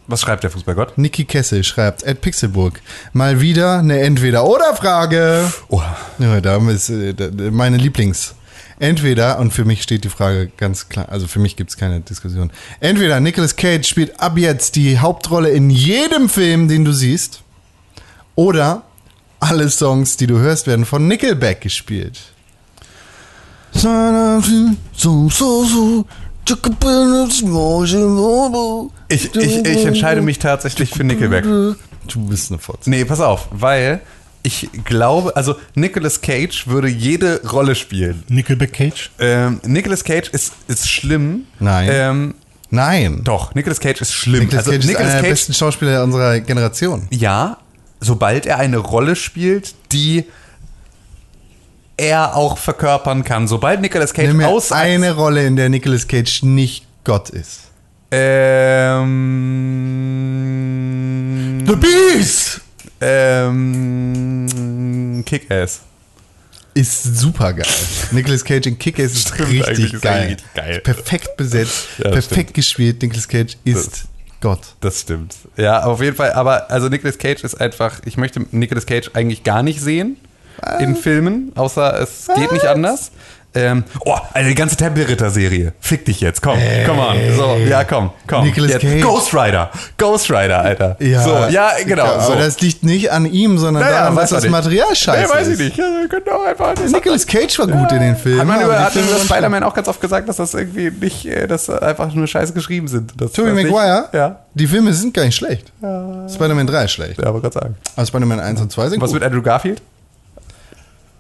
Was 0.07 0.23
schreibt 0.23 0.43
der 0.43 0.51
Fußballgott? 0.51 0.99
Niki 0.99 1.25
Kessel 1.25 1.63
schreibt 1.63 2.03
@pixelburg. 2.21 2.81
Mal 3.13 3.41
wieder 3.41 3.79
eine 3.79 4.01
Entweder-oder-Frage. 4.01 5.53
Oh, 5.69 5.81
Ja, 6.19 6.41
da 6.41 6.57
ist 6.69 6.91
äh, 6.91 7.15
meine 7.53 7.77
Lieblings. 7.77 8.35
Entweder, 8.81 9.39
und 9.39 9.53
für 9.53 9.65
mich 9.65 9.83
steht 9.83 10.05
die 10.05 10.09
Frage 10.09 10.51
ganz 10.57 10.89
klar, 10.89 11.11
also 11.11 11.27
für 11.27 11.39
mich 11.39 11.55
gibt 11.55 11.71
es 11.71 11.77
keine 11.77 12.01
Diskussion. 12.01 12.51
Entweder 12.81 13.21
Nicolas 13.21 13.55
Cage 13.55 13.87
spielt 13.87 14.19
ab 14.19 14.39
jetzt 14.39 14.75
die 14.75 14.99
Hauptrolle 14.99 15.51
in 15.51 15.69
jedem 15.69 16.31
Film, 16.31 16.67
den 16.67 16.87
du 16.87 16.93
siehst, 16.93 17.43
oder 18.35 18.83
alle 19.41 19.69
Songs, 19.69 20.17
die 20.17 20.27
du 20.27 20.39
hörst, 20.39 20.67
werden 20.67 20.85
von 20.85 21.09
Nickelback 21.09 21.61
gespielt. 21.61 22.21
ich, 29.09 29.35
ich, 29.35 29.65
ich 29.65 29.85
entscheide 29.85 30.23
mich 30.23 30.39
tatsächlich 30.39 30.91
für 30.91 31.05
Nickelback. 31.05 31.45
Du 31.45 32.27
bist 32.29 32.51
eine 32.51 32.59
Fotze. 32.59 32.91
Nee, 32.91 33.05
pass 33.05 33.21
auf, 33.21 33.49
weil 33.51 34.01
ich 34.43 34.71
glaube, 34.85 35.37
also 35.37 35.57
Nicolas 35.75 36.21
Cage 36.21 36.67
würde 36.67 36.89
jede 36.89 37.47
Rolle 37.49 37.75
spielen. 37.75 38.25
Nickelback 38.29 38.73
Cage. 38.73 39.11
Ähm, 39.19 39.61
Nicolas 39.65 40.03
Cage 40.03 40.29
ist, 40.31 40.55
ist 40.67 40.89
schlimm. 40.89 41.47
Nein. 41.59 41.89
Ähm, 41.93 42.35
Nein. 42.71 43.21
doch, 43.25 43.55
Nicolas 43.55 43.81
Cage 43.81 44.01
ist 44.01 44.13
schlimm. 44.13 44.45
Nicolas 44.45 44.67
also 44.67 44.73
Cage 44.73 44.85
ist 44.85 44.89
Nicolas 44.89 45.07
einer 45.07 45.21
der 45.21 45.23
Cage 45.23 45.41
besten 45.41 45.55
Schauspieler 45.55 46.03
unserer 46.03 46.41
Generation. 46.41 47.07
Ja, 47.11 47.59
sobald 48.01 48.47
er 48.47 48.59
eine 48.59 48.79
Rolle 48.79 49.15
spielt, 49.17 49.75
die 49.93 50.25
er 51.97 52.35
auch 52.37 52.57
verkörpern 52.59 53.25
kann. 53.25 53.47
Sobald 53.47 53.81
Nicolas 53.83 54.13
Cage 54.15 54.29
Nimm 54.29 54.43
aus 54.45 54.73
eine 54.73 55.15
Rolle, 55.15 55.47
in 55.47 55.57
der 55.57 55.69
Nicolas 55.69 56.09
Cage 56.09 56.43
nicht 56.45 56.87
Gott 57.05 57.29
ist. 57.31 57.61
ähm, 59.91 61.65
The 61.67 61.77
Beast! 61.77 62.61
ähm, 63.01 64.47
Kick-Ass. 65.27 65.81
Ist 66.75 67.03
super 67.19 67.53
geil. 67.53 67.67
Nicolas 68.13 68.45
Cage 68.45 68.67
in 68.67 68.79
Kick-Ass 68.79 69.13
ist 69.13 69.29
Stimmt, 69.35 69.49
richtig 69.51 69.95
ist 69.95 70.03
geil. 70.03 70.29
richtig 70.29 70.55
geil. 70.55 70.81
Perfekt 70.81 71.37
besetzt, 71.37 71.87
Ja, 71.99 72.11
perfekt 72.11 72.33
stimmt. 72.51 72.55
gespielt. 72.55 73.03
Nicolas 73.03 73.27
Cage 73.29 73.57
ist 73.65 73.93
Das- 73.93 74.05
Gott. 74.41 74.61
Das 74.81 75.01
stimmt. 75.01 75.35
Ja, 75.57 75.85
auf 75.85 76.01
jeden 76.01 76.17
Fall. 76.17 76.33
Aber 76.33 76.71
also 76.71 76.89
Nicolas 76.89 77.19
Cage 77.19 77.45
ist 77.45 77.61
einfach. 77.61 78.01
Ich 78.05 78.17
möchte 78.17 78.47
Nicolas 78.51 78.87
Cage 78.87 79.11
eigentlich 79.15 79.45
gar 79.45 79.63
nicht 79.63 79.81
sehen 79.81 80.17
in 80.79 80.97
Filmen, 80.97 81.53
außer 81.55 81.99
es 82.01 82.29
geht 82.35 82.53
nicht 82.53 82.67
anders. 82.67 83.13
Ähm, 83.53 83.83
oh, 84.05 84.15
also 84.33 84.49
die 84.49 84.55
ganze 84.55 84.77
Tempelritter-Serie. 84.77 85.73
Fick 85.81 86.05
dich 86.05 86.21
jetzt, 86.21 86.41
komm, 86.41 86.59
komm 86.87 86.99
on. 87.01 87.17
So, 87.37 87.57
ja, 87.69 87.83
komm, 87.85 88.11
komm. 88.29 88.45
Nicolas 88.45 88.71
jetzt. 88.73 88.83
Cage. 88.83 89.03
Ghost 89.03 89.35
Rider. 89.35 89.71
Ghost 89.99 90.31
Rider, 90.31 90.61
Alter. 90.61 90.97
so, 91.01 91.07
ja, 91.51 91.71
genau. 91.85 92.05
Ja, 92.05 92.21
so. 92.21 92.33
Aber 92.33 92.43
das 92.43 92.61
liegt 92.61 92.85
nicht 92.85 93.11
an 93.11 93.27
ihm, 93.27 93.59
sondern 93.59 93.83
Naja, 93.83 93.99
daran, 94.01 94.15
man 94.15 94.27
das 94.29 94.43
nicht. 94.43 94.51
Material 94.53 94.95
scheiße 94.95 95.23
Nee, 95.33 95.39
weiß 95.41 95.49
ich 95.49 95.59
nicht. 95.59 95.77
Ja, 95.77 95.85
auch 96.33 96.45
einfach. 96.47 96.75
Nicolas 96.93 97.27
Cage 97.27 97.59
war 97.59 97.67
gut 97.67 97.91
in 97.93 98.01
den 98.01 98.17
Filmen. 98.17 98.41
hat 98.41 98.47
man 98.47 98.61
über, 98.63 98.79
hat 98.79 98.95
über 98.95 99.19
Spider-Man 99.25 99.65
auch 99.65 99.75
ganz 99.75 99.89
oft 99.89 100.01
gesagt, 100.01 100.29
dass 100.29 100.37
das 100.37 100.55
irgendwie 100.55 100.91
nicht, 100.91 101.27
äh, 101.27 101.49
dass 101.49 101.69
einfach 101.69 102.15
nur 102.15 102.27
scheiße 102.29 102.53
geschrieben 102.53 102.87
sind. 102.87 103.15
Tobey 103.35 103.53
nicht- 103.53 103.65
Maguire, 103.71 104.09
Ja. 104.13 104.39
die 104.55 104.67
Filme 104.69 104.93
sind 104.93 105.13
gar 105.13 105.25
nicht 105.25 105.35
schlecht. 105.37 105.73
Spider-Man 105.81 106.67
3 106.69 106.85
ist 106.85 106.93
schlecht. 106.93 107.21
Ja, 107.21 107.27
aber 107.29 107.41
Gott 107.41 107.55
sagen. 107.55 107.77
Aber 107.97 108.07
Spider-Man 108.07 108.39
1 108.39 108.61
und 108.61 108.71
2 108.71 108.91
sind 108.91 109.01
Was 109.03 109.11
gut. 109.11 109.15
mit 109.21 109.25
Andrew 109.25 109.43
Garfield? 109.43 109.83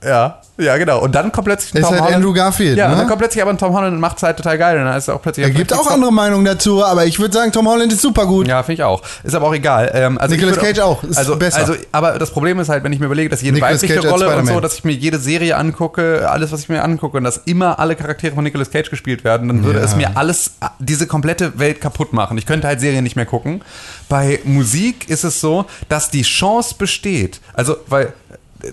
Ja, 0.03 0.41
ja, 0.57 0.79
genau. 0.79 1.01
Und 1.01 1.15
dann 1.15 1.31
kommt 1.31 1.47
plötzlich 1.47 1.75
ein 1.75 1.83
Ist 1.83 1.91
halt 1.91 2.15
Andrew 2.15 2.33
Garfield, 2.33 2.77
Ja, 2.79 2.87
ne? 2.87 2.93
und 2.93 2.99
dann 3.01 3.07
kommt 3.07 3.19
plötzlich 3.19 3.43
aber 3.43 3.51
ein 3.51 3.59
Tom 3.59 3.75
Holland 3.75 3.93
und 3.95 4.01
macht 4.01 4.17
es 4.17 4.23
halt 4.23 4.39
total 4.39 4.57
geil. 4.57 4.79
Und 4.79 4.87
dann 4.87 4.97
ist 4.97 5.09
er 5.09 5.15
auch 5.17 5.23
plötzlich. 5.23 5.45
Er 5.45 5.51
gibt 5.51 5.75
auch 5.75 5.87
andere 5.91 6.11
Meinungen 6.11 6.45
dazu, 6.47 6.83
aber 6.83 7.05
ich 7.05 7.19
würde 7.19 7.35
sagen, 7.35 7.53
Tom 7.53 7.69
Holland 7.69 7.93
ist 7.93 8.01
super 8.01 8.25
gut. 8.25 8.49
Ja, 8.49 8.63
finde 8.63 8.75
ich 8.75 8.83
auch. 8.83 9.03
Ist 9.25 9.35
aber 9.35 9.49
auch 9.49 9.55
egal. 9.55 9.91
Ähm, 9.95 10.17
also 10.17 10.35
Nicolas 10.35 10.59
Cage 10.59 10.79
auch, 10.79 11.03
ist 11.05 11.19
also, 11.19 11.37
besser. 11.37 11.59
Also, 11.61 11.75
aber 11.93 12.19
das 12.19 12.31
Problem 12.31 12.59
ist 12.61 12.71
halt, 12.71 12.83
wenn 12.83 12.93
ich 12.95 12.99
mir 12.99 13.07
überlege, 13.07 13.29
dass 13.29 13.43
jede 13.43 13.55
Nicolas 13.55 13.83
weibliche 13.83 14.01
Cage 14.01 14.11
Rolle 14.11 14.37
und 14.37 14.47
so, 14.47 14.61
dass 14.61 14.75
ich 14.75 14.85
mir 14.85 14.93
jede 14.93 15.19
Serie 15.19 15.57
angucke, 15.57 16.29
alles, 16.31 16.51
was 16.51 16.61
ich 16.61 16.69
mir 16.71 16.83
angucke, 16.83 17.19
und 17.19 17.25
dass 17.25 17.37
immer 17.45 17.79
alle 17.79 17.95
Charaktere 17.95 18.35
von 18.35 18.45
Nicolas 18.45 18.71
Cage 18.71 18.89
gespielt 18.89 19.23
werden, 19.23 19.49
dann 19.49 19.65
würde 19.65 19.81
Ja. 19.81 19.85
es 19.85 19.97
mir 19.97 20.17
alles, 20.17 20.53
diese 20.79 21.07
komplette 21.07 21.59
Welt 21.59 21.81
kaputt 21.83 22.15
machen. 22.15 22.39
Ich 22.39 22.47
könnte 22.47 22.67
halt 22.67 22.81
Serien 22.81 23.05
nicht 23.05 23.17
mehr 23.17 23.27
gucken. 23.27 23.63
Bei 24.09 24.41
Musik 24.45 25.11
ist 25.11 25.25
es 25.25 25.41
so, 25.41 25.67
dass 25.91 26.11
die 26.11 26.23
Chance 26.23 26.75
besteht. 26.79 27.41
Also, 27.55 27.77
weil, 27.87 28.13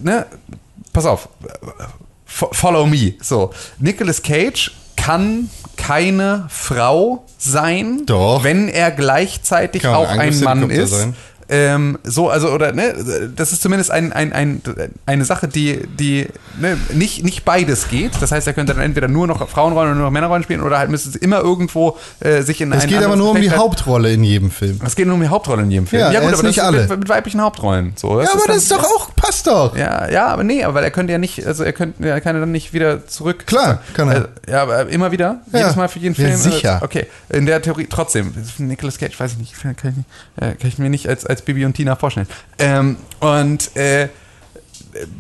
ne, 0.02 0.26
pass 0.98 1.06
auf, 1.06 1.30
Fo- 2.26 2.50
Follow 2.52 2.88
me. 2.88 3.14
So, 3.22 3.52
Nicolas 3.78 4.24
Cage 4.24 4.72
kann 4.96 5.50
keine 5.76 6.48
Frau 6.50 7.24
sein, 7.38 8.02
Doch. 8.08 8.44
wenn 8.44 8.68
er 8.68 8.90
gleichzeitig 8.90 9.84
Kann 9.84 9.94
auch 9.94 10.10
ein 10.10 10.40
Mann 10.40 10.70
ist. 10.72 10.90
sein. 10.90 11.16
Ähm, 11.50 11.98
so, 12.04 12.30
also, 12.30 12.50
oder, 12.52 12.74
ne, 12.74 12.94
das 13.36 13.54
ist 13.54 13.62
zumindest 13.62 13.90
ein, 13.92 14.12
ein, 14.12 14.34
ein, 14.34 14.62
eine 15.06 15.24
Sache, 15.24 15.48
die, 15.48 15.88
die 16.00 16.28
ne, 16.60 16.78
nicht, 16.94 17.24
nicht 17.24 17.46
beides 17.46 17.88
geht. 17.88 18.22
Das 18.22 18.32
heißt, 18.32 18.48
er 18.48 18.54
könnte 18.54 18.74
dann 18.74 18.84
entweder 18.84 19.08
nur 19.08 19.28
noch 19.28 19.48
Frauenrollen 19.48 19.92
oder 19.92 19.96
nur 19.96 20.06
noch 20.08 20.12
Männerrollen 20.12 20.44
spielen 20.44 20.62
oder 20.62 20.78
halt 20.78 20.90
müsste 20.90 21.10
es 21.10 21.16
immer 21.16 21.40
irgendwo 21.40 21.98
äh, 22.20 22.42
sich 22.42 22.60
in 22.60 22.72
Es 22.74 22.84
ein 22.84 22.90
geht 22.90 23.02
aber 23.04 23.16
nur 23.16 23.32
um 23.32 23.40
die 23.42 23.52
Hauptrolle 23.52 24.12
in 24.12 24.24
jedem 24.24 24.52
Film. 24.52 24.80
Es 24.86 24.96
geht 24.96 25.06
nur 25.06 25.16
um 25.16 25.22
die 25.22 25.30
Hauptrolle 25.30 25.64
in 25.64 25.72
jedem 25.72 25.88
Film. 25.88 26.02
Ja, 26.02 26.12
er 26.12 26.22
ist 26.24 26.34
aber 26.34 26.44
nicht 26.48 26.58
das 26.60 26.66
alle. 26.66 26.88
Mit, 26.88 27.00
mit 27.00 27.10
weiblichen 27.10 27.42
Hauptrollen. 27.42 27.94
So, 27.96 28.22
Ja, 28.22 28.30
aber 28.34 28.44
das 28.48 28.58
ist 28.58 28.72
doch 28.72 28.84
auch, 28.84 29.16
passt 29.16 29.48
doch. 29.48 29.76
ja, 29.78 30.10
ja, 30.10 30.28
aber 30.28 30.44
nee, 30.44 30.64
aber 30.66 30.82
er 30.82 30.92
könnte 30.92 31.14
ja 31.14 31.18
nicht, 31.18 31.46
also 31.48 31.64
er 31.64 31.74
könnte, 31.74 32.08
er 32.08 32.20
kann 32.22 32.36
ja 32.36 32.42
dann 32.42 32.52
nicht 32.52 32.74
wieder 32.74 33.08
zurück. 33.08 33.48
Klar, 33.48 33.82
kann 33.94 34.10
er. 34.10 34.18
Äh, 34.48 34.52
ja, 34.52 34.64
aber 34.64 34.88
immer 34.90 35.12
wieder? 35.12 35.40
Ja. 35.54 35.60
Jedes 35.60 35.76
Mal 35.78 35.88
für 35.88 36.00
jeden 36.00 36.16
Ja, 36.16 36.28
Film? 36.28 36.38
sicher. 36.38 36.80
Äh, 36.82 36.86
Okay, 36.88 37.06
in 37.30 37.46
der 37.46 37.62
Theorie 37.62 37.88
trotzdem. 37.90 38.34
Nicolas 38.60 38.98
Cage, 38.98 39.20
weiß 39.20 39.34
ich 39.34 39.38
nicht, 39.40 39.54
kann 39.62 39.74
ich, 40.38 40.44
äh, 40.44 40.54
kann 40.56 40.68
ich 40.68 40.78
mir 40.78 40.90
nicht 40.90 41.08
als, 41.08 41.26
als 41.26 41.37
Bibi 41.42 41.66
und 41.66 41.74
Tina 41.74 41.96
vorstellen. 41.96 42.28
Ähm, 42.60 42.98
und 43.20 43.76
äh, 43.76 44.10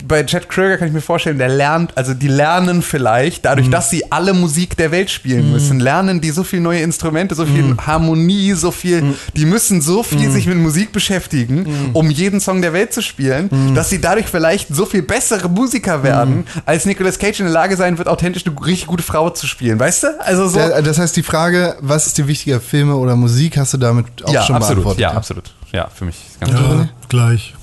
bei 0.07 0.23
Chad 0.23 0.49
Kröger 0.49 0.77
kann 0.77 0.87
ich 0.87 0.93
mir 0.93 1.01
vorstellen, 1.01 1.37
der 1.37 1.49
lernt, 1.49 1.95
also 1.97 2.13
die 2.13 2.27
lernen 2.27 2.81
vielleicht, 2.81 3.45
dadurch, 3.45 3.69
dass 3.69 3.89
sie 3.89 4.11
alle 4.11 4.33
Musik 4.33 4.77
der 4.77 4.91
Welt 4.91 5.09
spielen 5.09 5.51
müssen, 5.51 5.79
lernen 5.79 6.21
die 6.21 6.31
so 6.31 6.43
viel 6.43 6.59
neue 6.59 6.81
Instrumente, 6.81 7.35
so 7.35 7.45
viel 7.45 7.75
Harmonie, 7.85 8.53
so 8.53 8.71
viel, 8.71 9.03
die 9.35 9.45
müssen 9.45 9.81
so 9.81 10.03
viel 10.03 10.31
sich 10.31 10.47
mit 10.47 10.57
Musik 10.57 10.91
beschäftigen, 10.91 11.91
um 11.93 12.09
jeden 12.09 12.39
Song 12.39 12.61
der 12.61 12.73
Welt 12.73 12.93
zu 12.93 13.01
spielen, 13.01 13.49
dass 13.75 13.89
sie 13.89 13.99
dadurch 14.01 14.27
vielleicht 14.27 14.73
so 14.73 14.85
viel 14.85 15.01
bessere 15.01 15.49
Musiker 15.49 16.03
werden, 16.03 16.45
als 16.65 16.85
Nicolas 16.85 17.19
Cage 17.19 17.39
in 17.39 17.45
der 17.45 17.53
Lage 17.53 17.75
sein 17.75 17.97
wird, 17.97 18.07
authentisch 18.07 18.45
eine 18.45 18.55
richtig 18.65 18.87
gute 18.87 19.03
Frau 19.03 19.29
zu 19.29 19.47
spielen, 19.47 19.79
weißt 19.79 20.03
du? 20.03 20.21
Also 20.21 20.47
so. 20.47 20.57
Der, 20.59 20.81
das 20.81 20.99
heißt, 20.99 21.15
die 21.15 21.23
Frage, 21.23 21.75
was 21.79 22.07
ist 22.07 22.17
dir 22.17 22.27
wichtiger, 22.27 22.59
Filme 22.59 22.95
oder 22.95 23.15
Musik, 23.15 23.57
hast 23.57 23.73
du 23.73 23.77
damit 23.77 24.05
auch 24.23 24.33
ja, 24.33 24.43
schon 24.43 24.55
absolut. 24.55 24.83
beantwortet. 24.83 25.01
Ja, 25.01 25.11
absolut. 25.11 25.51
Ja, 25.71 25.89
für 25.93 26.05
mich 26.05 26.15
ist 26.15 26.39
ganz 26.39 26.53
Ja, 26.53 26.89
gleich. 27.09 27.53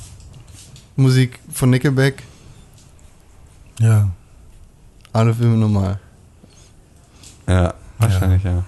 Musik 0.97 1.39
von 1.53 1.71
Nickelback, 1.71 2.23
Ja. 3.81 4.09
alle 5.13 5.35
Filme 5.35 5.57
normal. 5.57 5.99
Ja, 7.49 7.75
wahrscheinlich, 7.99 8.43
ja. 8.45 8.65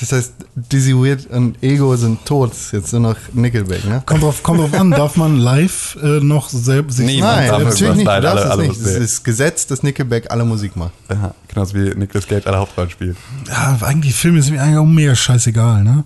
Das 0.00 0.12
heißt, 0.12 0.32
Dizzy 0.54 0.94
Weird 0.94 1.26
und 1.26 1.60
Ego 1.60 1.96
sind 1.96 2.24
tot. 2.24 2.52
Jetzt 2.70 2.92
nur 2.92 3.00
noch 3.00 3.16
Nickelback, 3.32 3.84
ne? 3.84 4.00
Kommt 4.06 4.22
drauf, 4.22 4.42
kommt 4.44 4.60
drauf 4.60 4.72
an, 4.74 4.92
darf 4.92 5.16
man 5.16 5.38
live 5.38 5.96
äh, 6.00 6.20
noch 6.20 6.48
selbst 6.50 6.98
sich 6.98 7.06
Niemand 7.06 7.36
Nein, 7.36 7.48
darf 7.48 7.62
natürlich 7.64 7.94
nicht. 7.96 8.06
Du 8.06 8.10
Nein, 8.12 8.22
darfst 8.22 8.44
alle- 8.44 8.44
es 8.44 8.50
alle 8.52 8.68
nicht. 8.68 8.80
Es 8.80 8.94
ist 8.96 9.24
Gesetz, 9.24 9.66
dass 9.66 9.82
Nickelback 9.82 10.30
alle 10.30 10.44
Musik 10.44 10.76
macht. 10.76 10.92
ja. 11.10 11.34
Genauso 11.48 11.74
wie 11.74 11.94
Nicolas 11.96 12.28
Cage 12.28 12.46
alle 12.46 12.58
Hauptrollen 12.58 12.90
spielt. 12.90 13.16
Ja, 13.48 13.76
eigentlich 13.82 14.14
Filme 14.14 14.40
sind 14.40 14.54
mir 14.54 14.62
eigentlich 14.62 14.78
auch 14.78 14.84
mega 14.86 15.16
scheißegal, 15.16 15.82
ne? 15.82 16.04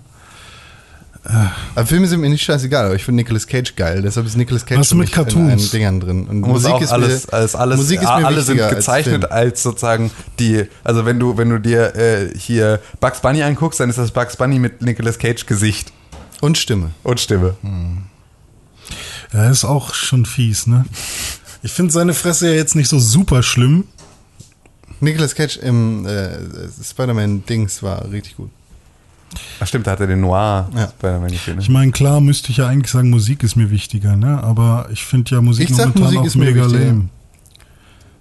Aber 1.75 1.85
Filme 1.85 2.05
sind 2.07 2.19
mir 2.19 2.29
nicht 2.29 2.43
scheißegal, 2.43 2.85
aber 2.85 2.95
ich 2.95 3.05
finde 3.05 3.17
Nicolas 3.21 3.47
Cage 3.47 3.75
geil. 3.77 4.01
Deshalb 4.01 4.25
ist 4.25 4.35
Nicolas 4.35 4.65
Cage 4.65 4.79
Was 4.81 4.89
für 4.89 4.95
mit 4.95 5.07
mich 5.07 5.17
in 5.17 5.23
Cartoons? 5.23 5.51
allen 5.61 5.69
Dingern 5.71 5.99
drin. 6.01 6.27
Und 6.27 6.41
muss 6.41 6.65
auch 6.65 6.81
mir- 6.81 6.91
alles, 6.91 7.29
alles, 7.29 7.55
alles, 7.55 7.77
Musik 7.77 7.99
ist 8.01 8.03
mir 8.07 8.11
alle 8.11 8.41
sind 8.41 8.55
wichtiger 8.57 8.67
als 8.67 8.75
gezeichnet 8.75 9.21
Film. 9.21 9.31
als, 9.31 9.63
sozusagen 9.63 10.11
die, 10.39 10.65
also 10.83 11.05
wenn 11.05 11.19
du, 11.19 11.37
wenn 11.37 11.49
du 11.49 11.59
dir 11.59 11.95
äh, 11.95 12.37
hier 12.37 12.81
Bugs 12.99 13.21
Bunny 13.21 13.41
anguckst, 13.41 13.79
dann 13.79 13.89
ist 13.89 13.97
das 13.97 14.11
Bugs 14.11 14.35
Bunny 14.35 14.59
mit 14.59 14.81
Nicolas 14.81 15.17
Cage 15.17 15.45
Gesicht 15.45 15.93
Und 16.41 16.57
Stimme. 16.57 16.91
und 17.03 17.21
Stimme. 17.21 17.55
Ja, 19.31 19.49
ist 19.49 19.63
auch 19.63 19.93
schon 19.93 20.25
fies, 20.25 20.67
ne? 20.67 20.85
Ich 21.63 21.71
finde 21.71 21.93
seine 21.93 22.13
Fresse 22.13 22.49
ja 22.49 22.53
jetzt 22.55 22.75
nicht 22.75 22.89
so 22.89 22.99
super 22.99 23.41
schlimm. 23.43 23.85
Nicolas 24.99 25.35
Cage 25.35 25.55
im 25.57 26.05
äh, 26.05 26.31
Spider-Man-Dings 26.83 27.81
war 27.81 28.11
richtig 28.11 28.35
gut. 28.35 28.49
Ach 29.59 29.67
stimmt, 29.67 29.87
da 29.87 29.91
hat 29.91 29.99
er 29.99 30.07
den 30.07 30.21
Noir 30.21 30.69
Ja. 30.75 30.87
Spider-Man 30.87 31.29
gespielt. 31.31 31.57
Ich 31.61 31.67
Ne? 31.69 31.73
meine, 31.73 31.91
klar 31.91 32.21
müsste 32.21 32.51
ich 32.51 32.57
ja 32.57 32.67
eigentlich 32.67 32.91
sagen, 32.91 33.09
Musik 33.09 33.43
ist 33.43 33.55
mir 33.55 33.69
wichtiger, 33.71 34.15
ne? 34.15 34.41
Aber 34.43 34.87
ich 34.91 35.03
finde 35.05 35.31
ja 35.35 35.41
Musik 35.41 35.69
Ich 35.69 35.75
sag, 35.75 35.87
momentan 35.87 36.03
Musik 36.03 36.19
auch 36.19 36.25
ist 36.25 36.35
mir 36.35 36.45
mega 36.45 36.65
wichtiger. 36.65 36.85
lame. 36.85 37.09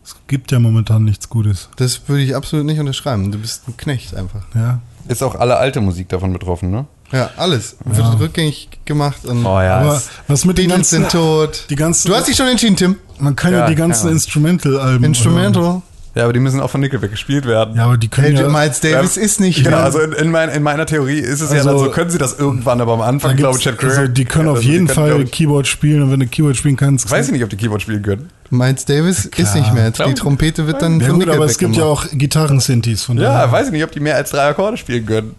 Es 0.04 0.16
gibt 0.26 0.50
ja 0.50 0.58
momentan 0.58 1.04
nichts 1.04 1.28
Gutes, 1.28 1.68
Das 1.76 2.08
würde 2.08 2.22
ich 2.22 2.34
absolut 2.34 2.66
nicht 2.66 2.80
unterschreiben. 2.80 3.30
Du 3.30 3.38
bist 3.38 3.68
ein 3.68 3.76
Knecht 3.76 4.14
einfach. 4.16 4.42
ja? 4.54 4.80
Ist 5.08 5.22
auch 5.22 5.34
alle 5.34 5.56
alte 5.56 5.80
Musik 5.80 6.08
davon 6.08 6.32
betroffen, 6.32 6.70
ne? 6.70 6.86
Ja, 7.12 7.30
alles. 7.36 7.76
Wird 7.84 8.18
rückgängig 8.20 8.68
gemacht 8.86 9.24
und 9.26 9.44
Oh 9.44 9.60
ja. 9.60 9.78
Aber 9.80 10.02
was 10.28 10.44
mit 10.46 10.56
den 10.58 10.70
ganzen, 10.70 11.00
sind 11.02 11.10
tot. 11.12 11.66
die 11.70 11.76
ganzen, 11.76 12.08
Du 12.08 12.14
hast 12.16 12.26
dich 12.28 12.36
schon 12.36 12.46
entschieden, 12.48 12.76
Tim. 12.76 12.96
man 13.18 13.36
kann 13.36 13.52
ja, 13.52 13.60
Ja, 13.60 13.66
die 13.68 13.74
ganzen 13.74 14.06
ja. 14.06 14.12
Instrumental-Alben 14.12 15.04
Instrumental. 15.04 15.82
Ja, 16.14 16.24
aber 16.24 16.32
die 16.32 16.40
müssen 16.40 16.60
auch 16.60 16.70
von 16.70 16.80
Nickelback 16.80 17.10
gespielt 17.10 17.46
werden. 17.46 17.74
Ja, 17.76 17.84
aber 17.86 17.96
die 17.96 18.08
können 18.08 18.36
Hey, 18.36 18.42
ja, 18.44 18.48
Miles 18.48 18.80
Davis 18.80 19.16
Ja, 19.16 19.22
ist 19.22 19.40
nicht 19.40 19.64
Genau, 19.64 19.76
mehr. 19.78 19.84
also 19.84 20.00
in, 20.00 20.12
in, 20.12 20.30
mein, 20.30 20.48
in 20.50 20.62
meiner 20.62 20.84
Theorie 20.86 21.18
ist 21.18 21.40
es 21.40 21.50
ja 21.50 21.56
Also- 21.58 21.68
dann 21.70 21.78
so, 21.78 21.90
können 21.90 22.10
sie 22.10 22.18
das 22.18 22.38
irgendwann, 22.38 22.80
aber 22.80 22.92
am 22.92 23.00
Anfang, 23.00 23.36
glaube 23.36 23.56
ich, 23.58 23.64
Chad 23.64 23.78
Kröger. 23.78 23.98
also 23.98 24.12
die 24.12 24.24
können 24.24 24.48
auf 24.48 24.56
also 24.56 24.68
jeden 24.68 24.86
können, 24.88 24.94
Fall 25.12 25.22
ich, 25.22 25.30
Keyboard 25.30 25.66
spielen 25.66 26.02
und 26.02 26.10
wenn 26.12 26.20
du 26.20 26.26
Keyboard 26.26 26.56
spielen 26.56 26.76
kannst, 26.76 27.10
Weiß 27.10 27.26
ich 27.26 27.32
nicht, 27.32 27.42
ob 27.44 27.50
die 27.50 27.56
Keyboard 27.56 27.82
spielen 27.82 28.02
können. 28.02 28.28
Miles 28.50 28.84
Davis 28.84 29.24
ist 29.24 29.54
nicht 29.54 29.72
mehr. 29.72 29.90
Die. 29.90 30.14
Trompete 30.14 30.66
wird 30.66 30.82
dann 30.82 31.00
ja 31.00 31.06
von 31.06 31.18
gut, 31.20 31.28
aber 31.30 31.46
es 31.46 31.52
Nickelback 31.52 31.58
gibt 31.58 31.76
ja 31.76 31.84
gemacht. 31.84 32.08
auch 32.12 32.18
Gitarren-Synthes 32.18 33.02
von 33.04 33.16
Ja, 33.16 33.32
daher. 33.32 33.52
weiß 33.52 33.66
ich 33.68 33.72
nicht, 33.72 33.84
ob 33.84 33.92
die 33.92 34.00
mehr 34.00 34.16
als 34.16 34.30
drei 34.30 34.48
Akkorde 34.48 34.76
spielen 34.76 35.06
können. 35.06 35.34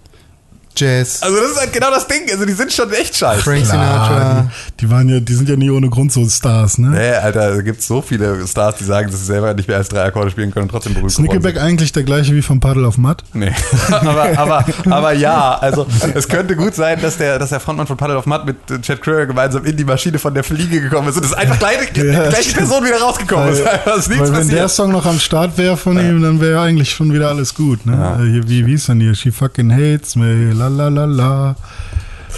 Jazz, 0.76 1.22
Also 1.22 1.36
das 1.38 1.52
ist 1.52 1.60
halt 1.60 1.74
genau 1.74 1.92
das 1.92 2.08
Ding. 2.08 2.22
Also 2.32 2.46
die 2.46 2.54
sind 2.54 2.72
schon 2.74 2.92
echt 2.94 3.16
scheiße. 3.16 3.42
Frank 3.44 3.66
Sinatra. 3.66 4.50
die, 4.80 4.86
die 4.86 4.92
waren 4.92 5.08
ja, 5.10 5.20
die 5.20 5.34
sind 5.34 5.48
ja 5.50 5.56
nie 5.56 5.70
ohne 5.70 5.90
Grund 5.90 6.12
so 6.12 6.28
Stars, 6.28 6.78
ne? 6.78 6.90
Nee, 6.90 7.12
Alter, 7.14 7.56
da 7.56 7.62
gibt 7.62 7.82
so 7.82 8.02
viele 8.02 8.46
Stars, 8.48 8.76
die 8.78 8.84
sagen, 8.84 9.10
dass 9.12 9.20
sie 9.20 9.26
selber 9.26 9.54
nicht 9.54 9.68
mehr 9.68 9.78
als 9.78 9.90
drei 9.90 10.04
Akkorde 10.04 10.32
spielen 10.32 10.52
können 10.52 10.64
und 10.64 10.70
trotzdem 10.70 10.94
berühmt 10.94 11.12
Ist 11.12 11.20
Nickelback 11.20 11.58
eigentlich 11.62 11.92
der 11.92 12.04
gleiche 12.04 12.34
wie 12.36 12.42
von 12.42 12.60
Paddle 12.60 12.88
of 12.88 12.98
Mud? 12.98 13.18
sind. 13.34 13.42
Nee. 13.42 13.52
aber, 13.92 14.38
aber, 14.38 14.66
aber 14.90 15.14
ja, 15.14 15.58
also 15.60 15.86
es 16.14 16.28
könnte 16.28 16.56
gut 16.56 16.76
sein, 16.76 17.00
dass 17.02 17.18
der, 17.18 17.38
dass 17.40 17.50
der 17.50 17.60
Frontmann 17.60 17.88
von 17.88 17.98
Paddle 17.98 18.18
of 18.18 18.26
Mud 18.26 18.46
mit 18.46 18.82
Chad 18.84 19.02
Kröger 19.02 19.26
gemeinsam 19.28 19.66
in 19.66 19.78
die 19.78 19.84
Maschine 19.86 20.18
von 20.20 20.34
der 20.34 20.44
Fliege 20.44 20.82
gekommen 20.82 21.08
ist 21.10 21.18
und 21.18 21.26
es 21.26 21.34
einfach 21.34 21.60
gleich, 21.60 21.92
die 21.96 22.02
Ja, 22.02 22.24
gleiche 22.30 22.44
stimmt. 22.50 22.58
Person 22.58 22.84
wieder 22.86 23.00
rausgekommen 23.00 23.50
ist. 23.50 23.66
Einfach 23.66 23.98
ist 23.98 24.10
nichts 24.10 24.24
Weil 24.32 24.40
wenn 24.40 24.48
der 24.48 24.56
passiert. 24.64 24.72
Song 24.72 24.92
noch 24.92 25.06
am 25.06 25.20
Start 25.20 25.58
wäre 25.58 25.78
von 25.78 25.98
ihm, 26.00 26.22
dann 26.22 26.42
wäre 26.42 26.62
eigentlich 26.62 26.92
schon 26.92 27.14
wieder 27.14 27.30
alles 27.30 27.54
gut, 27.54 27.86
ne? 27.86 27.94
Ja. 27.94 28.16
Äh, 28.24 28.48
wie, 28.48 28.66
wie 28.66 28.72
hieß 28.72 28.88
denn 28.88 29.00
hier? 29.02 29.14
She 29.16 29.32
fucking 29.32 29.72
hates 29.72 30.16
me, 30.16 30.52
la 30.68 30.88
la 30.90 31.06
la 31.06 31.06
la. 31.06 31.56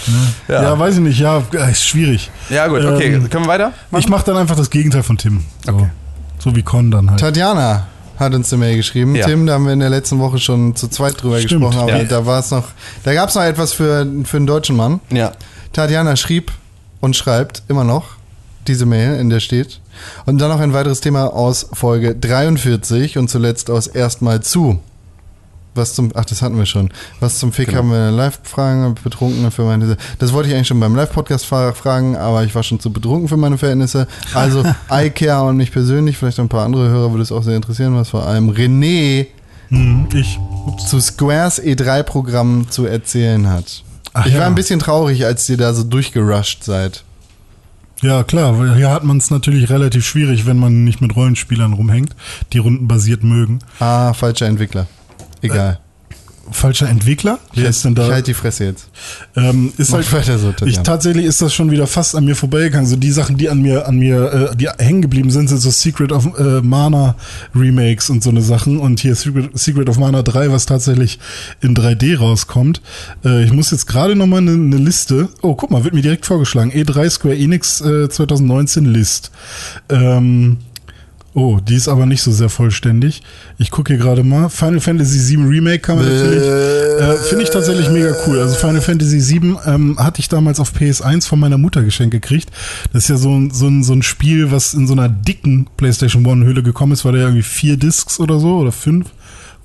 Ne? 0.08 0.14
Ja. 0.50 0.64
Ja. 0.64 0.80
weiß 0.80 0.96
ich 0.96 1.00
nicht, 1.02 1.20
ja, 1.20 1.42
äh, 1.54 1.72
ist 1.72 1.84
schwierig. 1.86 2.30
Ja 2.50 2.68
gut, 2.68 2.84
okay. 2.84 3.14
Ähm, 3.16 3.30
Können 3.30 3.46
wir 3.46 3.50
weiter? 3.50 3.72
Ich 3.98 4.10
mache 4.10 4.26
dann 4.26 4.38
einfach 4.38 4.56
das 4.56 4.70
Gegenteil 4.70 5.04
von 5.04 5.18
Tim. 5.18 5.44
So, 5.66 5.72
Okay. 5.74 5.90
so 6.40 6.56
wie 6.56 6.64
Con 6.64 6.92
dann 6.92 7.10
halt. 7.10 7.20
Tatjana 7.20 7.88
hat 8.20 8.34
uns 8.34 8.52
eine 8.54 8.60
Mail 8.62 8.78
geschrieben. 8.78 9.16
Ja. 9.16 9.26
Tim, 9.26 9.46
da 9.46 9.54
haben 9.54 9.66
wir 9.66 9.74
in 9.74 9.80
der 9.80 9.90
letzten 9.90 10.20
Woche 10.20 10.38
schon 10.38 10.76
zu 10.76 10.88
zweit 10.90 11.22
drüber 11.22 11.40
Stimmt, 11.40 11.64
gesprochen, 11.64 11.80
aber 11.90 11.98
ja. 12.02 12.04
da 12.04 12.26
war 12.26 12.40
es 12.40 12.52
noch, 12.52 12.66
da 13.04 13.14
gab 13.14 13.30
es 13.30 13.36
noch 13.36 13.44
etwas 13.44 13.74
für, 13.74 14.06
für 14.26 14.38
einen 14.38 14.48
deutschen 14.48 14.76
Mann. 14.76 15.00
Ja. 15.12 15.32
Tatjana 15.74 16.16
schrieb 16.16 16.52
und 17.02 17.16
schreibt 17.16 17.64
immer 17.68 17.84
noch 17.84 18.06
diese 18.68 18.86
Mail, 18.86 19.20
in 19.20 19.30
der 19.30 19.40
steht. 19.40 19.80
Und 20.26 20.40
dann 20.40 20.50
noch 20.50 20.60
ein 20.60 20.74
weiteres 20.74 21.00
Thema 21.02 21.28
aus 21.34 21.68
Folge 21.74 22.16
43 22.16 23.18
und 23.18 23.30
zuletzt 23.30 23.70
aus 23.70 23.88
Erstmal 23.88 24.42
zu. 24.42 24.80
Was 25.76 25.94
zum, 25.94 26.12
ach, 26.16 26.26
das 26.26 26.42
hatten 26.42 26.58
wir 26.58 26.66
schon. 26.66 26.90
Was 27.20 27.38
zum 27.38 27.52
Fick 27.52 27.68
Genau. 27.68 27.80
haben 27.80 27.92
wir 27.92 28.10
Live-Fragen, 28.12 28.96
Betrunkene 29.04 29.52
für 29.52 29.64
meine, 29.64 29.98
das 30.20 30.32
wollte 30.34 30.50
ich 30.50 30.56
eigentlich 30.56 30.68
schon 30.68 30.80
beim 30.80 30.96
Live-Podcast 30.96 31.46
fra- 31.46 31.74
fragen, 31.74 32.16
aber 32.16 32.44
ich 32.46 32.56
war 32.56 32.64
schon 32.64 32.80
zu 32.80 32.92
betrunken 32.94 33.28
für 33.28 33.36
meine 33.38 33.58
Verhältnisse. 33.58 34.08
Also, 34.34 34.64
iCare 34.90 35.44
und 35.48 35.58
mich 35.58 35.72
persönlich, 35.72 36.18
vielleicht 36.18 36.40
ein 36.40 36.48
paar 36.50 36.66
andere 36.66 36.88
Hörer 36.90 37.12
würde 37.12 37.24
es 37.24 37.32
auch 37.32 37.44
sehr 37.44 37.56
interessieren, 37.58 37.96
was 37.96 38.10
vor 38.10 38.26
allem 38.26 38.50
René 38.50 39.28
Hm, 39.70 40.08
ich. 40.14 40.40
Ups. 40.68 40.88
zu 40.90 41.00
Squares 41.02 41.62
E3-Programm 41.62 42.68
zu 42.70 42.86
erzählen 42.86 43.50
hat. 43.50 43.84
Ach 44.14 44.26
ich 44.28 44.34
ja. 44.34 44.40
war 44.40 44.48
ein 44.48 44.56
bisschen 44.56 44.80
traurig, 44.80 45.26
als 45.26 45.50
ihr 45.50 45.58
da 45.58 45.74
so 45.74 45.84
durchgerusht 45.84 46.64
seid. 46.64 47.04
Ja, 48.02 48.24
klar, 48.24 48.60
weil 48.60 48.76
hier 48.76 48.92
hat 48.92 49.04
man 49.04 49.18
es 49.18 49.32
natürlich 49.32 49.70
relativ 49.70 50.06
schwierig, 50.06 50.46
wenn 50.46 50.58
man 50.60 50.84
nicht 50.84 51.02
mit 51.02 51.16
Rollenspielern 51.16 51.74
rumhängt, 51.74 52.16
die 52.54 52.60
rundenbasiert 52.60 53.24
mögen. 53.24 53.60
Ah, 53.80 54.14
falscher 54.14 54.46
Entwickler. 54.46 54.86
Egal. 55.46 55.80
Falscher 56.52 56.88
Entwickler? 56.88 57.40
Wer 57.56 57.70
ist 57.70 57.84
denn 57.86 57.94
Ich 57.94 57.98
da? 57.98 58.08
halte 58.08 58.30
die 58.30 58.34
Fresse 58.36 58.66
jetzt. 58.66 58.90
Ähm, 59.36 59.74
ist 59.78 59.90
Mach 59.90 59.98
halt, 59.98 60.14
weiter 60.14 60.38
so, 60.38 60.54
ich, 60.66 60.78
tatsächlich 60.80 61.26
ist 61.26 61.42
das 61.42 61.56
schon 61.56 61.72
wieder 61.72 61.88
fast 61.88 62.16
an 62.16 62.24
mir 62.24 62.36
vorbeigegangen. 62.36 62.88
So 62.88 62.98
die 62.98 63.12
Sachen, 63.12 63.38
die 63.38 63.50
an 63.50 63.64
mir, 63.64 63.88
an 63.88 63.98
mir, 63.98 64.52
äh, 64.52 64.56
die 64.56 64.70
hängen 64.78 65.02
geblieben 65.02 65.32
sind, 65.32 65.48
sind 65.48 65.58
so 65.58 65.72
Secret 65.72 66.12
of 66.12 66.28
äh, 66.38 66.62
Mana 66.62 67.16
Remakes 67.56 68.12
und 68.12 68.22
so 68.24 68.30
eine 68.30 68.44
Sachen. 68.44 68.78
Und 68.78 69.00
hier 69.00 69.16
Secret, 69.16 69.58
Secret 69.58 69.90
of 69.90 69.98
Mana 69.98 70.22
3, 70.22 70.52
was 70.52 70.68
tatsächlich 70.68 71.18
in 71.62 71.74
3D 71.74 72.20
rauskommt. 72.20 72.80
Äh, 73.24 73.44
ich 73.44 73.52
muss 73.52 73.72
jetzt 73.72 73.88
gerade 73.88 74.16
nochmal 74.16 74.42
eine 74.42 74.56
ne 74.56 74.78
Liste. 74.78 75.30
Oh, 75.42 75.56
guck 75.56 75.72
mal, 75.72 75.84
wird 75.84 75.96
mir 75.96 76.04
direkt 76.04 76.28
vorgeschlagen. 76.28 76.72
E3 76.72 77.10
Square 77.10 77.38
Enix 77.38 77.82
äh, 77.82 78.08
2019 78.08 78.86
List. 78.86 79.32
Ähm, 79.90 80.58
Oh, 81.38 81.60
die 81.60 81.76
ist 81.76 81.90
aber 81.90 82.06
nicht 82.06 82.22
so 82.24 82.32
sehr 82.32 82.48
vollständig. 82.48 83.22
Ich 83.58 83.70
gucke 83.70 83.94
hier 83.94 84.02
gerade 84.02 84.24
mal. 84.24 84.48
Final 84.48 84.80
Fantasy 84.80 85.36
VII 85.36 85.46
Remake 85.46 85.80
kann 85.80 85.98
man 85.98 86.06
natürlich. 86.06 86.42
Äh, 86.44 87.18
Finde 87.28 87.44
ich 87.44 87.50
tatsächlich 87.50 87.90
mega 87.90 88.14
cool. 88.26 88.40
Also 88.40 88.56
Final 88.56 88.80
Fantasy 88.80 89.20
VII 89.42 89.58
ähm, 89.66 89.98
hatte 90.00 90.22
ich 90.22 90.30
damals 90.30 90.62
auf 90.62 90.72
PS1 90.74 91.28
von 91.28 91.38
meiner 91.42 91.58
Mutter 91.58 91.84
geschenkt 91.84 92.12
gekriegt. 92.14 92.50
Das 92.94 93.04
ist 93.04 93.10
ja 93.10 93.18
so, 93.18 93.36
ein- 93.38 93.52
so, 93.52 93.68
ein, 93.68 93.84
so 93.84 93.92
ein 93.92 94.02
Spiel, 94.02 94.52
was 94.52 94.74
in 94.74 94.88
so 94.88 94.94
einer 94.94 95.10
dicken 95.10 95.68
PlayStation 95.76 96.26
One 96.26 96.46
Hülle 96.46 96.64
gekommen 96.64 96.94
ist, 96.94 97.04
weil 97.04 97.12
da 97.12 97.18
ja 97.18 97.26
irgendwie 97.26 97.44
vier 97.44 97.76
Discs 97.76 98.18
oder 98.22 98.40
so 98.40 98.56
oder 98.60 98.72
fünf 98.72 99.08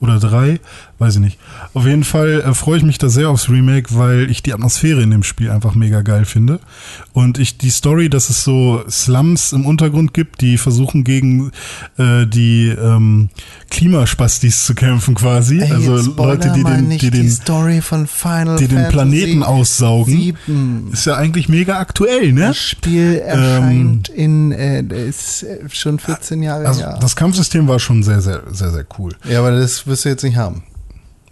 oder 0.00 0.18
drei, 0.18 0.58
weiß 1.00 1.14
ich 1.14 1.20
nicht. 1.20 1.38
Auf 1.72 1.86
jeden 1.86 2.04
Fall 2.04 2.42
äh, 2.42 2.54
freue 2.54 2.76
ich 2.76 2.82
mich 2.84 2.98
da 2.98 3.08
sehr 3.08 3.30
aufs 3.30 3.48
Remake, 3.48 3.96
weil 3.96 4.30
ich 4.30 4.42
die 4.42 4.52
Atmosphäre 4.52 5.00
in 5.00 5.10
dem 5.10 5.22
Spiel 5.22 5.50
einfach 5.50 5.74
mega 5.74 6.02
geil 6.02 6.26
finde. 6.26 6.60
Und 7.14 7.38
ich 7.38 7.56
die 7.56 7.70
Story, 7.70 8.10
dass 8.10 8.28
es 8.28 8.44
so 8.44 8.84
Slums 8.88 9.52
im 9.52 9.64
Untergrund 9.64 10.12
gibt, 10.12 10.42
die 10.42 10.58
versuchen 10.58 11.02
gegen 11.02 11.52
äh, 11.96 12.26
die 12.26 12.68
ähm, 12.68 13.30
Klimaspastis 13.70 14.66
zu 14.66 14.74
kämpfen 14.74 15.14
quasi. 15.14 15.62
also 15.62 15.96
Leute, 16.16 16.52
die 16.54 16.64
den, 16.64 16.90
die 16.90 17.10
den, 17.10 17.30
Story 17.30 17.80
von 17.80 18.06
Final 18.06 18.58
die 18.58 18.68
den 18.68 18.88
Planeten 18.88 19.42
aussaugen. 19.42 20.14
Sieben. 20.14 20.90
Ist 20.92 21.06
ja 21.06 21.16
eigentlich 21.16 21.48
mega 21.48 21.78
aktuell, 21.78 22.32
ne? 22.32 22.48
Das 22.48 22.58
Spiel 22.58 23.14
erscheint 23.24 24.10
in, 24.10 24.52
äh, 24.52 24.82
ist 24.82 25.44
äh, 25.44 25.60
schon 25.70 25.98
14 25.98 26.42
Jahre 26.42 26.66
Also 26.66 26.80
her. 26.80 26.98
das 27.00 27.16
Kampfsystem 27.16 27.66
war 27.68 27.78
schon 27.78 28.02
sehr, 28.02 28.20
sehr, 28.20 28.42
sehr, 28.52 28.70
sehr 28.70 28.84
cool. 28.98 29.14
Ja, 29.26 29.38
aber 29.38 29.52
das 29.52 29.86
wirst 29.86 30.04
du 30.04 30.10
jetzt 30.10 30.24
nicht 30.24 30.36
haben. 30.36 30.62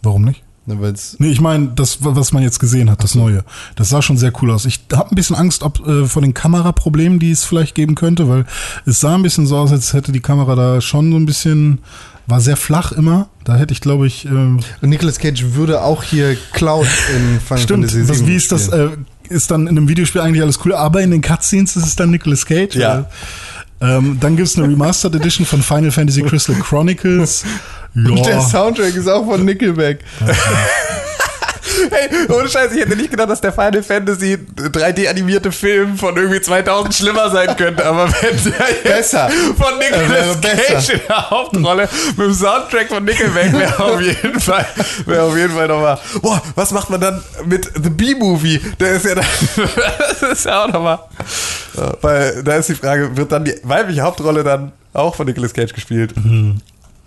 Warum 0.02 0.22
nicht? 0.22 0.42
Ne, 0.68 0.78
weil's 0.82 1.16
Nee, 1.18 1.30
ich 1.30 1.40
meine, 1.40 1.68
das, 1.74 1.98
was 2.00 2.32
man 2.32 2.42
jetzt 2.42 2.60
gesehen 2.60 2.90
hat, 2.90 3.02
das 3.02 3.14
Neue. 3.14 3.42
Das 3.74 3.88
sah 3.88 4.02
schon 4.02 4.18
sehr 4.18 4.32
cool 4.42 4.50
aus. 4.50 4.66
Ich 4.66 4.80
habe 4.92 5.10
ein 5.10 5.14
bisschen 5.14 5.34
Angst 5.34 5.62
ob, 5.62 5.86
äh, 5.86 6.04
vor 6.04 6.20
den 6.20 6.34
Kameraproblemen, 6.34 7.18
die 7.18 7.30
es 7.30 7.44
vielleicht 7.44 7.74
geben 7.74 7.94
könnte, 7.94 8.28
weil 8.28 8.44
es 8.84 9.00
sah 9.00 9.14
ein 9.14 9.22
bisschen 9.22 9.46
so 9.46 9.56
aus, 9.56 9.72
als 9.72 9.94
hätte 9.94 10.12
die 10.12 10.20
Kamera 10.20 10.54
da 10.54 10.82
schon 10.82 11.10
so 11.10 11.16
ein 11.16 11.24
bisschen, 11.24 11.78
war 12.26 12.42
sehr 12.42 12.58
flach 12.58 12.92
immer. 12.92 13.30
Da 13.44 13.56
hätte 13.56 13.72
ich, 13.72 13.80
glaube 13.80 14.06
ich, 14.06 14.26
ähm, 14.26 14.60
Und 14.82 14.90
Nicolas 14.90 15.18
Cage 15.18 15.54
würde 15.54 15.80
auch 15.82 16.02
hier 16.02 16.36
Cloud 16.52 16.86
in 17.16 17.40
Final 17.40 17.62
stimmt, 17.62 17.90
Fantasy 17.90 18.20
VII 18.20 18.26
wie 18.26 18.36
ist 18.36 18.52
das, 18.52 18.68
äh, 18.68 18.90
ist 19.30 19.50
dann 19.50 19.62
in 19.62 19.78
einem 19.78 19.88
Videospiel 19.88 20.20
eigentlich 20.20 20.42
alles 20.42 20.58
cool, 20.66 20.74
aber 20.74 21.00
in 21.00 21.10
den 21.10 21.22
Cutscenes 21.22 21.76
ist 21.76 21.86
es 21.86 21.96
dann 21.96 22.10
Nicolas 22.10 22.44
Cage. 22.44 22.74
Ja. 22.74 22.92
Oder? 22.92 23.10
Ähm, 23.80 24.18
dann 24.20 24.36
gibt's 24.36 24.58
eine 24.58 24.68
Remastered 24.68 25.14
Edition 25.14 25.46
von 25.46 25.62
Final 25.62 25.92
Fantasy 25.92 26.22
Crystal 26.22 26.56
Chronicles. 26.56 27.44
Und 27.94 28.26
der 28.26 28.40
Soundtrack 28.40 28.94
ist 28.94 29.08
auch 29.08 29.24
von 29.24 29.44
Nickelback. 29.44 30.00
Hey, 31.90 32.08
ohne 32.28 32.48
Scheiß, 32.48 32.72
ich 32.72 32.80
hätte 32.80 32.96
nicht 32.96 33.10
gedacht, 33.10 33.30
dass 33.30 33.40
der 33.40 33.52
Final 33.52 33.82
Fantasy 33.82 34.38
3D-animierte 34.56 35.52
Film 35.52 35.96
von 35.96 36.16
irgendwie 36.16 36.40
2000 36.40 36.94
schlimmer 36.94 37.30
sein 37.30 37.56
könnte, 37.56 37.84
aber 37.84 38.08
wenn 38.20 38.36
der 38.44 38.90
Besser. 38.90 39.30
von 39.56 39.78
Nicolas 39.78 40.40
Cage 40.40 40.94
in 40.94 41.00
der 41.08 41.30
Hauptrolle 41.30 41.88
mit 42.16 42.26
dem 42.26 42.34
Soundtrack 42.34 42.88
von 42.88 43.04
Nickelback 43.04 43.52
wäre 43.52 43.84
auf 43.84 44.00
jeden 44.00 44.40
Fall, 44.40 44.66
wäre 45.06 45.22
auf 45.22 45.36
jeden 45.36 45.54
Fall 45.54 45.68
nochmal, 45.68 45.98
boah, 46.20 46.42
was 46.54 46.70
macht 46.72 46.90
man 46.90 47.00
dann 47.00 47.22
mit 47.46 47.70
The 47.74 47.90
B-Movie? 47.90 48.60
Der 48.80 48.92
ist 48.92 49.04
ja 49.04 49.14
dann, 49.14 49.26
das 50.20 50.22
ist 50.22 50.44
ja 50.46 50.64
auch 50.64 50.68
nochmal, 50.68 50.98
weil 52.00 52.42
da 52.42 52.56
ist 52.56 52.68
die 52.68 52.74
Frage, 52.74 53.16
wird 53.16 53.30
dann 53.30 53.44
die 53.44 53.54
weibliche 53.62 54.02
Hauptrolle 54.02 54.42
dann 54.42 54.72
auch 54.92 55.14
von 55.14 55.26
Nicolas 55.26 55.52
Cage 55.52 55.72
gespielt? 55.72 56.12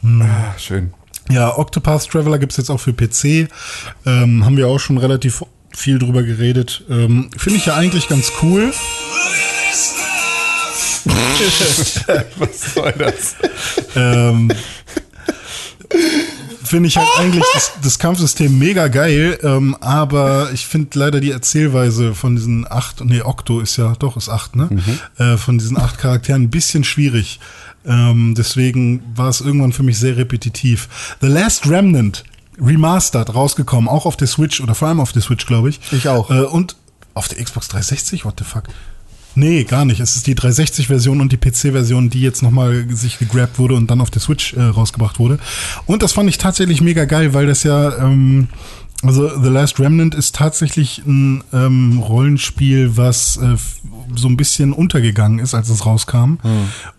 Ah, 0.03 0.57
schön. 0.57 0.93
Ja, 1.30 1.57
Octopath 1.57 2.09
Traveler 2.09 2.39
gibt's 2.39 2.57
jetzt 2.57 2.69
auch 2.69 2.80
für 2.80 2.93
PC. 2.93 3.47
Ähm, 4.05 4.43
haben 4.45 4.57
wir 4.57 4.67
auch 4.67 4.80
schon 4.80 4.97
relativ 4.97 5.43
viel 5.73 5.99
drüber 5.99 6.23
geredet. 6.23 6.83
Ähm, 6.89 7.30
Finde 7.38 7.59
ich 7.59 7.67
ja 7.67 7.75
eigentlich 7.75 8.07
ganz 8.07 8.31
cool. 8.41 8.73
Was 12.38 12.73
soll 12.73 12.93
das? 12.97 13.35
Ähm, 13.95 14.51
Finde 16.63 16.88
ich 16.88 16.97
halt 16.97 17.07
eigentlich 17.19 17.43
das, 17.53 17.71
das 17.83 17.99
Kampfsystem 17.99 18.57
mega 18.57 18.88
geil, 18.88 19.38
ähm, 19.43 19.75
aber 19.81 20.51
ich 20.53 20.65
finde 20.65 20.97
leider 20.97 21.19
die 21.19 21.31
Erzählweise 21.31 22.15
von 22.15 22.35
diesen 22.38 22.65
acht, 22.69 23.03
nee, 23.03 23.21
Octo 23.21 23.59
ist 23.59 23.75
ja, 23.77 23.93
doch, 23.99 24.15
ist 24.15 24.30
acht, 24.30 24.55
ne? 24.55 24.69
Äh, 25.17 25.35
von 25.38 25.57
diesen 25.57 25.77
acht 25.77 25.97
Charakteren 25.97 26.43
ein 26.43 26.49
bisschen 26.49 26.85
schwierig. 26.85 27.41
Ähm, 27.85 28.35
deswegen 28.38 29.03
war 29.16 29.30
es 29.30 29.42
irgendwann 29.42 29.74
für 29.74 29.84
mich 29.84 29.98
sehr 29.98 30.18
repetitiv. 30.18 31.16
The 31.22 31.27
Last 31.27 31.68
Remnant, 31.68 32.24
remastered, 32.60 33.34
rausgekommen, 33.34 33.90
auch 33.90 34.06
auf 34.06 34.18
der 34.18 34.27
Switch 34.27 34.61
oder 34.61 34.76
vor 34.76 34.88
allem 34.88 35.00
auf 35.00 35.14
der 35.14 35.22
Switch, 35.22 35.45
glaube 35.45 35.69
ich. 35.69 35.80
Ich 35.92 36.08
auch. 36.08 36.30
Äh, 36.30 36.43
und 36.43 36.76
auf 37.14 37.27
der 37.27 37.43
Xbox 37.43 37.68
360, 37.69 38.26
what 38.26 38.35
the 38.38 38.45
fuck? 38.45 38.64
Nee, 39.35 39.64
gar 39.64 39.85
nicht. 39.85 40.00
Es 40.00 40.16
ist 40.16 40.27
die 40.27 40.35
360-Version 40.35 41.22
und 41.22 41.32
die 41.32 41.38
PC-Version, 41.38 42.10
die 42.10 42.22
jetzt 42.22 42.43
nochmal 42.43 42.85
sich 42.90 43.18
gegrabt 43.18 43.60
wurde 43.60 43.76
und 43.76 43.90
dann 43.90 44.01
auf 44.01 44.10
der 44.10 44.22
Switch 44.22 44.53
äh, 44.53 44.61
rausgebracht 44.61 45.19
wurde. 45.19 45.40
Und 45.85 46.03
das 46.03 46.11
fand 46.11 46.30
ich 46.30 46.38
tatsächlich 46.38 46.82
mega 46.82 47.06
geil, 47.06 47.34
weil 47.34 47.48
das 47.48 47.64
ja, 47.64 47.98
ähm, 47.98 48.50
also 49.03 49.30
The 49.42 49.50
Last 49.50 49.80
Remnant 49.80 50.16
ist 50.16 50.35
tatsächlich 50.35 51.01
ein 51.08 51.43
ähm, 51.53 52.00
Rollenspiel, 52.00 52.98
was 52.98 53.38
äh, 53.38 53.56
so 54.15 54.27
ein 54.27 54.38
bisschen 54.38 54.73
untergegangen 54.73 55.40
ist, 55.40 55.53
als 55.53 55.69
es 55.69 55.85
rauskam. 55.85 56.35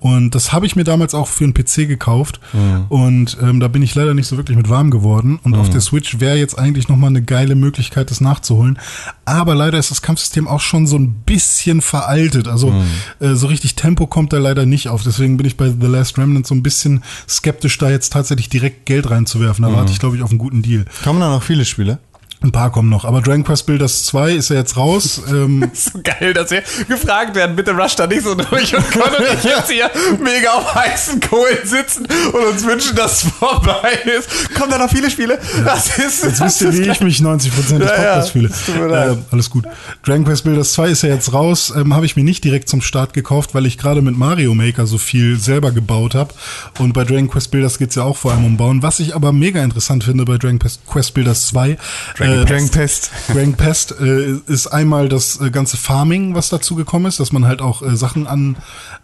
Und 0.01 0.35
das 0.35 0.53
habe 0.53 0.67
ich 0.67 0.77
mir 0.77 0.85
damals 0.85 1.15
auch 1.15 1.29
für 1.29 1.45
einen 1.45 1.55
PC 1.55 1.89
gekauft. 1.89 2.41
Und 2.89 3.37
ähm, 3.41 3.61
da 3.61 3.69
bin 3.69 3.83
ich 3.83 3.95
leider 3.95 4.15
nicht 4.15 4.27
so 4.27 4.37
wirklich 4.37 4.57
mit 4.57 4.69
warm 4.69 4.91
geworden. 4.91 5.39
Und 5.43 5.55
auf 5.55 5.71
der 5.71 5.81
Switch 5.81 6.21
wäre 6.21 6.37
jetzt 6.37 6.59
eigentlich 6.59 6.89
nochmal 6.89 7.11
eine 7.11 7.23
geile 7.23 7.55
Möglichkeit, 7.55 8.11
das 8.11 8.21
nachzuholen. 8.21 8.79
Aber 9.25 9.55
leider 9.55 9.79
ist 9.79 9.91
das 9.91 10.03
Kampfsystem 10.03 10.49
auch 10.49 10.61
schon 10.61 10.87
so 10.87 10.97
ein 10.97 11.15
bisschen 11.27 11.81
veraltet. 11.81 12.49
Also 12.49 12.75
äh, 13.21 13.35
so 13.35 13.47
richtig 13.47 13.75
Tempo 13.77 14.07
kommt 14.07 14.33
da 14.33 14.39
leider 14.39 14.67
nicht 14.67 14.89
auf. 14.89 15.03
Deswegen 15.03 15.37
bin 15.37 15.47
ich 15.47 15.57
bei 15.57 15.69
The 15.69 15.87
Last 15.87 16.19
Remnant 16.19 16.47
so 16.47 16.55
ein 16.55 16.63
bisschen 16.63 17.03
skeptisch, 17.29 17.79
da 17.79 17.91
jetzt 17.91 18.13
tatsächlich 18.13 18.49
direkt 18.49 18.87
Geld 18.87 19.11
reinzuwerfen. 19.11 19.65
Da 19.65 19.73
warte 19.73 19.93
ich, 19.93 19.99
glaube 19.99 20.17
ich, 20.17 20.23
auf 20.23 20.31
einen 20.31 20.39
guten 20.39 20.63
Deal. 20.63 20.85
Kommen 21.05 21.21
da 21.21 21.31
noch 21.31 21.43
viele 21.43 21.65
Spiele? 21.65 21.99
Ein 22.43 22.53
paar 22.53 22.73
kommen 22.73 22.89
noch. 22.89 23.05
Aber 23.05 23.21
Dragon 23.21 23.45
Quest 23.45 23.67
Builders 23.67 24.05
2 24.05 24.33
ist 24.33 24.49
ja 24.51 24.57
jetzt 24.57 24.77
raus. 24.77 25.23
ähm, 25.29 25.71
so 25.75 26.01
geil, 26.03 26.35
dass 26.35 26.51
wir 26.51 26.63
gefragt 26.89 27.35
werden, 27.35 27.55
bitte 27.57 27.73
rush 27.73 27.95
da 27.97 28.07
nicht 28.07 28.23
so 28.23 28.35
durch 28.35 28.75
und 28.77 28.91
Con 28.91 29.03
und 29.03 29.25
ich 29.39 29.45
jetzt 29.45 29.71
hier 29.71 29.91
mega 30.23 30.51
auf 30.53 30.75
heißen 30.75 31.21
Kohlen 31.21 31.59
sitzen 31.65 32.07
und 32.33 32.45
uns 32.53 32.65
wünschen, 32.67 32.97
dass 32.97 33.25
es 33.25 33.31
vorbei 33.31 33.93
ist. 34.19 34.55
Kommen 34.55 34.71
da 34.71 34.79
noch 34.79 34.91
viele 34.91 35.11
Spiele? 35.11 35.39
Das 35.65 35.87
ist 35.99 36.25
Jetzt 36.25 36.41
das 36.41 36.41
wisst 36.41 36.61
ihr, 36.63 36.73
wie 36.73 36.91
ich 36.91 37.01
mich 37.01 37.19
90% 37.21 37.51
des 37.51 37.69
Ja, 37.69 37.77
ja, 37.79 37.95
Podcasts 37.95 38.31
fühle. 38.31 38.49
es. 38.49 38.69
Äh, 38.69 39.17
alles 39.31 39.51
gut. 39.51 39.65
Dragon 40.05 40.25
Quest 40.25 40.45
Builders 40.45 40.73
2 40.73 40.89
ist 40.89 41.03
ja 41.03 41.11
jetzt 41.11 41.33
raus. 41.33 41.73
Ähm, 41.77 41.95
habe 41.95 42.07
ich 42.07 42.17
mir 42.17 42.25
nicht 42.25 42.43
direkt 42.45 42.69
zum 42.69 42.83
Start 42.83 43.13
gekauft, 43.13 43.55
weil 43.55 43.67
ich 43.67 43.79
gerade 43.79 44.03
mit 44.03 44.17
Mario 44.17 44.55
Maker 44.55 44.87
so 44.87 44.99
viel 44.99 45.39
selber 45.39 45.71
gebaut 45.73 46.15
habe. 46.15 46.35
Und 46.79 46.93
bei 46.93 47.05
Dragon 47.05 47.29
Quest 47.31 47.51
Builders 47.51 47.79
geht's 47.79 47.95
ja 47.95 48.03
auch 48.03 48.17
vor 48.17 48.33
allem 48.33 48.45
um 48.45 48.57
Bauen. 48.57 48.83
Was 48.83 48.99
ich 49.01 49.15
aber 49.15 49.33
mega 49.33 49.63
interessant 49.63 50.05
finde 50.05 50.25
bei 50.25 50.39
Dragon 50.39 50.59
Quest- 50.59 50.81
Quest 50.87 51.15
Builders 51.15 51.47
2, 51.49 51.77
Dragon, 52.17 52.32
äh, 52.33 52.45
Dragon 52.45 52.69
Pest. 52.69 53.11
Dragon 53.29 53.55
Pest 53.55 53.95
äh, 54.01 54.37
ist 54.47 54.67
einmal 54.69 55.09
das 55.09 55.41
äh, 55.41 55.51
ganze 55.51 55.77
Farming, 55.77 56.35
was 56.35 56.49
dazu 56.49 56.75
gekommen 56.75 57.07
ist, 57.07 57.21
dass 57.21 57.33
man 57.33 57.47
halt 57.47 57.61
auch 57.61 57.83
äh, 57.83 57.97
Sachen 57.97 58.27
an, 58.27 58.57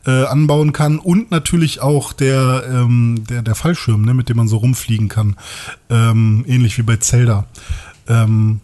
äh, 0.07 0.25
anbauen 0.25 0.73
kann 0.73 0.99
und 0.99 1.31
natürlich 1.31 1.81
auch 1.81 2.13
der, 2.13 2.65
ähm, 2.69 3.25
der, 3.29 3.43
der 3.43 3.55
Fallschirm, 3.55 4.03
ne, 4.03 4.15
mit 4.15 4.29
dem 4.29 4.37
man 4.37 4.49
so 4.49 4.59
rumfliegen 4.59 5.09
kann. 5.09 5.37
Ähm, 5.91 6.45
ähnlich 6.47 6.79
wie 6.79 6.83
bei 6.83 6.97
Zelda. 6.97 7.45
Ähm, 8.09 8.61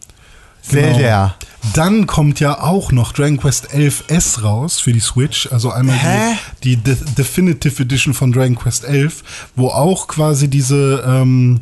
genau. 0.68 0.93
Zelda. 0.93 1.34
Dann 1.73 2.07
kommt 2.07 2.41
ja 2.41 2.60
auch 2.60 2.93
noch 2.93 3.12
Dragon 3.12 3.39
Quest 3.39 3.70
11S 3.70 4.43
raus 4.43 4.81
für 4.81 4.93
die 4.93 5.01
Switch, 5.01 5.51
also 5.51 5.70
einmal 5.70 5.97
Hä? 5.97 6.34
die, 6.62 6.76
die 6.76 6.83
De 6.83 6.97
Definitive 7.17 7.83
Edition 7.83 8.12
von 8.12 8.33
Dragon 8.33 8.55
Quest 8.55 8.84
11, 8.84 9.25
wo 9.57 9.68
auch 9.68 10.07
quasi 10.07 10.49
diese, 10.49 11.02
ähm, 11.07 11.60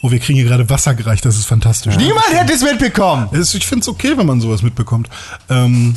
oh, 0.00 0.10
wir 0.10 0.18
kriegen 0.20 0.38
hier 0.38 0.48
gerade 0.48 0.70
Wasser 0.70 0.94
gereicht, 0.94 1.24
das 1.26 1.36
ist 1.36 1.44
fantastisch. 1.44 1.96
Niemand 1.96 2.32
hätte 2.32 2.54
es 2.54 2.62
mitbekommen. 2.62 3.28
Ich 3.32 3.66
finde 3.66 3.82
es 3.82 3.88
okay, 3.88 4.16
wenn 4.16 4.26
man 4.26 4.40
sowas 4.40 4.62
mitbekommt. 4.62 5.10
Ähm, 5.50 5.94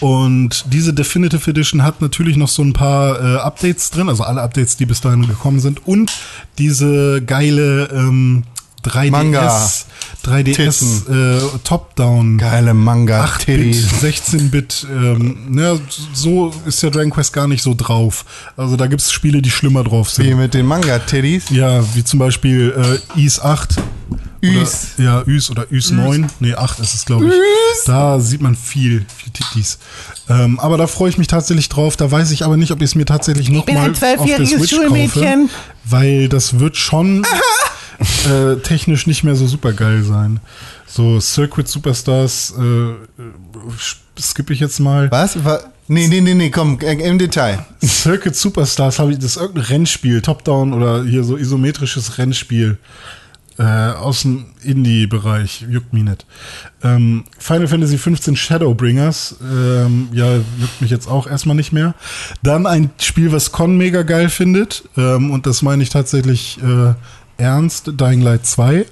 und 0.00 0.64
diese 0.72 0.92
Definitive 0.92 1.50
Edition 1.50 1.82
hat 1.82 2.02
natürlich 2.02 2.36
noch 2.36 2.48
so 2.48 2.62
ein 2.62 2.72
paar 2.72 3.20
äh, 3.20 3.38
Updates 3.38 3.90
drin, 3.90 4.08
also 4.08 4.24
alle 4.24 4.42
Updates, 4.42 4.76
die 4.76 4.86
bis 4.86 5.00
dahin 5.00 5.26
gekommen 5.26 5.60
sind. 5.60 5.86
Und 5.86 6.12
diese 6.58 7.22
geile 7.22 7.88
ähm, 7.92 8.44
3DS, 8.84 9.10
Manga. 9.10 9.70
3DS 10.24 11.08
äh, 11.08 11.40
Top-Down. 11.64 12.38
Geile 12.38 12.74
Manga. 12.74 13.24
8-Bit, 13.24 13.44
Titties. 13.44 13.88
16-Bit, 14.02 14.86
ähm, 14.90 15.36
ne, 15.48 15.80
so 16.12 16.52
ist 16.66 16.82
ja 16.82 16.90
Dragon 16.90 17.10
Quest 17.10 17.32
gar 17.32 17.48
nicht 17.48 17.62
so 17.62 17.74
drauf. 17.74 18.24
Also 18.56 18.76
da 18.76 18.86
gibt's 18.86 19.12
Spiele, 19.12 19.42
die 19.42 19.50
schlimmer 19.50 19.84
drauf 19.84 20.10
sind. 20.10 20.26
Wie 20.26 20.34
mit 20.34 20.54
den 20.54 20.66
Manga-Titties. 20.66 21.50
Ja, 21.50 21.82
wie 21.94 22.04
zum 22.04 22.18
Beispiel 22.18 23.00
äh, 23.16 23.20
Is 23.20 23.40
8. 23.40 23.76
Üs. 24.44 24.88
Ja, 24.98 25.22
Üs 25.26 25.50
oder 25.50 25.66
Üs 25.72 25.90
9. 25.90 26.26
Nee, 26.40 26.54
8 26.54 26.80
ist 26.80 26.94
es, 26.94 27.04
glaube 27.04 27.26
ich. 27.26 27.32
Da 27.86 28.20
sieht 28.20 28.42
man 28.42 28.54
viel, 28.54 29.06
viel 29.16 29.32
Tittis. 29.32 29.78
Ähm, 30.28 30.60
aber 30.60 30.76
da 30.76 30.86
freue 30.86 31.08
ich 31.08 31.18
mich 31.18 31.26
tatsächlich 31.28 31.68
drauf. 31.68 31.96
Da 31.96 32.10
weiß 32.10 32.30
ich 32.30 32.44
aber 32.44 32.56
nicht, 32.56 32.70
ob 32.70 32.78
ich 32.80 32.90
es 32.90 32.94
mir 32.94 33.06
tatsächlich 33.06 33.48
nochmal 33.48 33.90
auf 33.90 33.98
der 34.26 34.46
Switch 34.46 34.70
Schulmädchen. 34.74 35.48
kaufe. 35.48 35.54
Weil 35.84 36.28
das 36.28 36.58
wird 36.58 36.76
schon 36.76 37.26
äh, 38.28 38.56
technisch 38.62 39.06
nicht 39.06 39.24
mehr 39.24 39.36
so 39.36 39.46
super 39.46 39.72
geil 39.72 40.02
sein. 40.02 40.40
So 40.86 41.20
Circuit 41.20 41.68
Superstars 41.68 42.54
äh, 42.58 42.62
äh, 42.62 42.96
skippe 44.20 44.52
ich 44.52 44.60
jetzt 44.60 44.80
mal. 44.80 45.10
Was? 45.10 45.44
Wa- 45.44 45.60
Nee, 45.86 46.08
nee, 46.08 46.22
nee, 46.22 46.32
nee, 46.32 46.48
komm, 46.48 46.78
äh, 46.80 46.94
im 46.94 47.18
Detail. 47.18 47.66
Circuit 47.84 48.34
Superstars 48.34 48.98
habe 48.98 49.12
ich, 49.12 49.18
das 49.18 49.32
ist 49.32 49.36
irgendein 49.36 49.64
Rennspiel, 49.64 50.22
Top-Down 50.22 50.72
oder 50.72 51.04
hier 51.04 51.24
so 51.24 51.36
isometrisches 51.36 52.16
Rennspiel 52.16 52.78
äh, 53.58 53.62
aus 53.62 54.22
dem 54.22 54.46
Indie-Bereich, 54.62 55.66
juckt 55.68 55.92
mich 55.92 56.04
nicht. 56.04 56.24
Ähm, 56.82 57.24
Final 57.38 57.68
Fantasy 57.68 57.98
15 57.98 58.34
Shadowbringers, 58.34 59.36
ähm, 59.42 60.08
ja, 60.14 60.36
juckt 60.36 60.80
mich 60.80 60.90
jetzt 60.90 61.06
auch 61.06 61.26
erstmal 61.26 61.54
nicht 61.54 61.72
mehr. 61.72 61.94
Dann 62.42 62.64
ein 62.66 62.88
Spiel, 62.98 63.30
was 63.30 63.52
Con 63.52 63.76
mega 63.76 64.04
geil 64.04 64.30
findet, 64.30 64.84
ähm, 64.96 65.30
und 65.32 65.44
das 65.44 65.60
meine 65.60 65.82
ich 65.82 65.90
tatsächlich 65.90 66.58
äh, 66.62 66.94
ernst, 67.38 67.92
Dying 68.00 68.20
Light 68.20 68.46
2, 68.46 68.86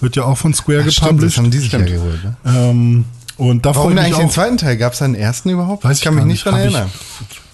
wird 0.00 0.16
ja 0.16 0.24
auch 0.24 0.38
von 0.38 0.52
Square 0.54 0.84
Ach, 0.86 0.90
stimmt, 0.90 1.08
gepublished. 1.10 1.36
das 1.38 1.42
haben 1.44 1.50
die 1.50 1.58
sich 1.58 1.72
ja 1.72 1.78
geholt, 1.80 2.24
ne? 2.24 2.36
ähm, 2.46 3.04
und 3.36 3.66
da 3.66 3.72
freue 3.72 3.86
Warum 3.86 3.90
ich 3.90 3.96
denn 3.96 4.04
mich 4.04 4.04
eigentlich 4.14 4.18
den 4.18 4.28
auch. 4.28 4.32
zweiten 4.32 4.56
Teil? 4.58 4.76
Gab 4.76 4.92
es 4.92 5.00
da 5.00 5.06
einen 5.06 5.16
ersten 5.16 5.50
überhaupt? 5.50 5.82
Weiß 5.82 5.98
ich 5.98 6.04
kann 6.04 6.14
mich 6.14 6.24
nicht 6.24 6.44
dran 6.44 6.54
erinnern. 6.54 6.88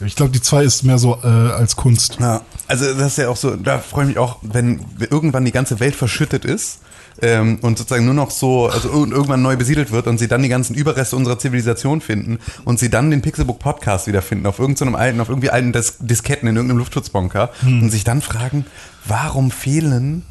Ich, 0.01 0.07
ich 0.09 0.15
glaube, 0.15 0.31
die 0.31 0.43
2 0.43 0.63
ist 0.65 0.83
mehr 0.83 0.99
so 0.99 1.17
äh, 1.25 1.27
als 1.27 1.75
Kunst. 1.77 2.19
Ja, 2.21 2.43
also 2.69 2.93
das 2.93 3.13
ist 3.13 3.19
ja 3.19 3.31
auch 3.31 3.37
so, 3.37 3.57
da 3.57 3.79
freue 3.79 4.05
ich 4.05 4.09
mich 4.09 4.19
auch, 4.19 4.37
wenn 4.43 4.81
irgendwann 5.11 5.47
die 5.47 5.53
ganze 5.53 5.81
Welt 5.81 5.97
verschüttet 5.97 6.45
ist 6.45 6.81
ähm, 7.23 7.61
und 7.63 7.79
sozusagen 7.79 8.05
nur 8.05 8.13
noch 8.13 8.31
so, 8.31 8.69
also 8.69 8.91
ir- 8.91 9.11
irgendwann 9.11 9.41
neu 9.41 9.57
besiedelt 9.57 9.91
wird 9.91 10.07
und 10.07 10.19
sie 10.19 10.29
dann 10.29 10.43
die 10.43 10.51
ganzen 10.51 10.75
Überreste 10.75 11.17
unserer 11.17 11.39
Zivilisation 11.39 12.03
finden 12.03 12.41
und 12.67 12.79
sie 12.79 12.91
dann 12.91 13.11
den 13.11 13.23
Pixelbook 13.23 13.59
Podcast 13.59 14.07
wiederfinden 14.07 14.47
auf 14.47 14.59
irgendeinem 14.59 14.97
alten, 14.97 15.19
auf 15.19 15.31
irgendwie 15.31 15.49
alten 15.49 15.73
Dis 15.73 15.95
Disketten 15.99 16.47
in 16.47 16.57
irgendeinem 16.57 16.77
Luftschutzbunker 16.79 17.49
und 17.63 17.89
sich 17.91 18.05
dann 18.05 18.21
fragen, 18.21 18.67
warum 19.07 19.51
fehlen 19.51 20.25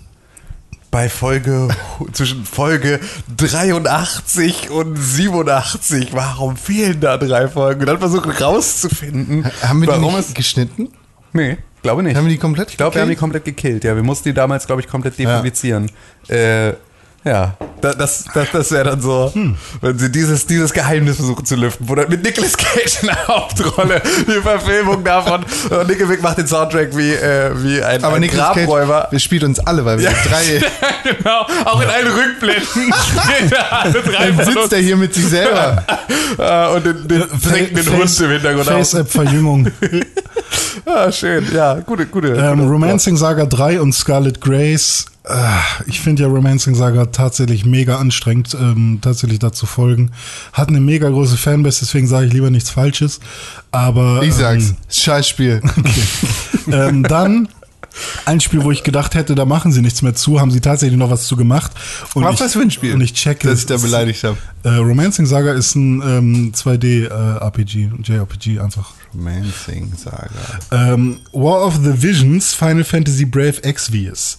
bei 0.92 1.10
Folge 1.10 1.70
zwischen 2.14 2.46
Folge 2.46 3.00
83 3.38 4.70
und 4.70 4.96
87. 4.98 6.10
Warum 6.14 6.58
fehlen 6.58 7.00
da 7.00 7.18
drei 7.18 7.48
Folgen? 7.48 7.82
Und 7.82 7.88
dann 7.88 8.00
versuchen 8.00 8.32
rauszufinden, 8.32 9.46
Haben 9.62 9.82
wir 9.82 9.88
die 9.88 10.02
warum 10.02 10.16
nicht 10.16 10.30
es. 10.30 10.34
geschnitten? 10.34 10.90
Nee, 11.34 11.58
glaube 11.82 12.04
nicht. 12.04 12.16
Haben 12.16 12.26
wir 12.26 12.34
die 12.34 12.40
komplett 12.40 12.72
Ich 12.72 12.78
glaube, 12.78 12.96
wir 12.96 13.02
haben 13.04 13.10
die 13.10 13.16
komplett 13.16 13.46
gekillt. 13.46 13.84
Ja, 13.84 13.96
wir 13.96 14.04
mussten 14.04 14.30
die 14.30 14.34
damals, 14.34 14.66
glaube 14.66 14.82
ich, 14.82 14.88
komplett 14.88 15.18
depublizieren. 15.20 15.92
Äh, 16.28 16.74
ja, 17.26 17.56
da- 17.82 17.94
das, 17.94 18.26
das, 18.34 18.48
das 18.52 18.72
wäre 18.72 18.86
dann 18.92 19.02
so, 19.02 19.32
Hm. 19.34 19.56
wenn 19.82 19.98
sie 20.00 20.10
dieses, 20.12 20.46
dieses 20.48 20.72
Geheimnis 20.74 21.18
versuchen 21.18 21.46
zu 21.46 21.56
lüften, 21.56 21.88
wo 21.90 21.96
dann 21.96 22.10
mit 22.10 22.24
Nicolas 22.24 22.56
Cage 22.58 23.00
in 23.02 23.08
der 23.08 23.28
Hauptrolle 23.28 24.02
die 24.28 24.42
Verfilmung 24.42 25.04
davon 25.04 25.46
und 25.70 25.88
Nickelback 25.88 26.22
macht 26.22 26.38
den 26.38 26.48
Soundtrack 26.48 26.96
wie, 26.96 27.12
äh, 27.12 27.52
wie 27.64 27.82
ein, 27.84 28.04
Aber 28.04 28.16
ein 28.16 28.22
Nicolas 28.22 28.54
Grabräuber. 28.56 29.02
Cage, 29.02 29.12
wir 29.12 29.20
spielt 29.20 29.44
uns 29.44 29.60
alle, 29.60 29.84
weil 29.86 29.98
wir 30.00 30.06
Ja. 30.06 30.18
drei... 30.28 30.62
genau, 31.04 31.42
auch 31.66 31.82
in 31.82 31.90
allen 31.90 32.08
Rückblenden 32.08 32.64
spielt 32.66 33.54
alle 33.72 33.92
drei 34.02 34.32
Dann 34.32 34.46
sitzt 34.46 34.74
er 34.74 34.80
hier 34.80 34.96
mit 34.98 35.14
sich 35.14 35.26
selber. 35.28 35.84
Äh, 36.38 36.68
und 36.76 36.86
den, 36.86 37.08
den 37.08 37.24
trinkenden 37.42 37.98
Hund 37.98 38.20
im 38.22 38.30
Hintergrund. 38.30 38.66
Face-App-Verjüngung. 38.68 39.72
Ah, 40.86 41.12
schön, 41.12 41.46
ja, 41.54 41.76
gute, 41.86 42.06
gute. 42.06 42.30
ähm, 42.30 42.60
gute- 42.60 42.70
Romancing 42.72 43.18
Saga 43.18 43.46
3 43.46 43.82
und 43.82 43.94
Scarlet 43.94 44.40
Grace. 44.42 45.06
Äh, 45.30 45.60
ich 45.88 46.00
finde 46.02 46.24
ja 46.24 46.30
Romancing 46.30 46.76
Saga 46.76 47.06
tatsächlich 47.06 47.66
mega 47.66 47.98
anstrengend, 47.98 48.56
ähm, 48.60 49.00
tatsächlich 49.02 49.40
dazu 49.40 49.66
folgen. 49.66 50.12
Hat 50.54 50.70
eine 50.70 50.80
mega 50.80 51.10
große 51.10 51.38
Fanbase, 51.38 51.82
deswegen 51.82 52.08
sage 52.08 52.28
ich 52.28 52.34
lieber 52.34 52.50
nichts 52.50 52.70
Falsches. 52.70 53.20
Aber 53.72 54.22
Ich 54.24 54.34
sag's. 54.34 54.70
Ähm, 54.70 54.78
Scheißspiel. 54.90 55.62
ähm, 56.72 57.04
dann 57.04 57.48
ein 58.26 58.40
Spiel, 58.40 58.64
wo 58.64 58.72
ich 58.72 58.84
gedacht 58.84 59.16
hätte, 59.16 59.36
da 59.36 59.46
machen 59.46 59.72
sie 59.72 59.82
nichts 59.82 60.02
mehr 60.02 60.16
zu, 60.16 60.40
haben 60.40 60.52
sie 60.52 60.62
tatsächlich 60.62 60.98
noch 60.98 61.10
was 61.10 61.28
zu 61.28 61.36
gemacht. 61.36 61.72
Und 62.14 62.24
Was 62.24 62.34
ich, 62.34 62.40
das 62.40 62.54
für 62.54 62.62
ein 62.62 62.72
Spiel? 62.72 62.94
Und 62.94 63.02
ich 63.02 63.14
checke 63.14 63.48
Dass 63.48 63.60
ich 63.60 63.66
da 63.66 63.78
beleidigt 63.78 64.24
habe. 64.24 64.38
Äh, 64.64 64.70
Romancing 64.70 65.26
Saga 65.26 65.54
ist 65.54 65.76
ein 65.76 66.02
ähm, 66.02 66.52
2D-RPG, 66.54 67.90
JRPG 68.04 68.60
einfach. 68.60 68.92
Romancing 69.14 69.92
Saga. 69.96 70.30
Ähm, 70.72 71.18
War 71.34 71.66
of 71.66 71.78
the 71.84 72.02
Visions, 72.02 72.54
Final 72.54 72.84
Fantasy 72.84 73.26
Brave 73.26 73.64
Exvius. 73.64 74.38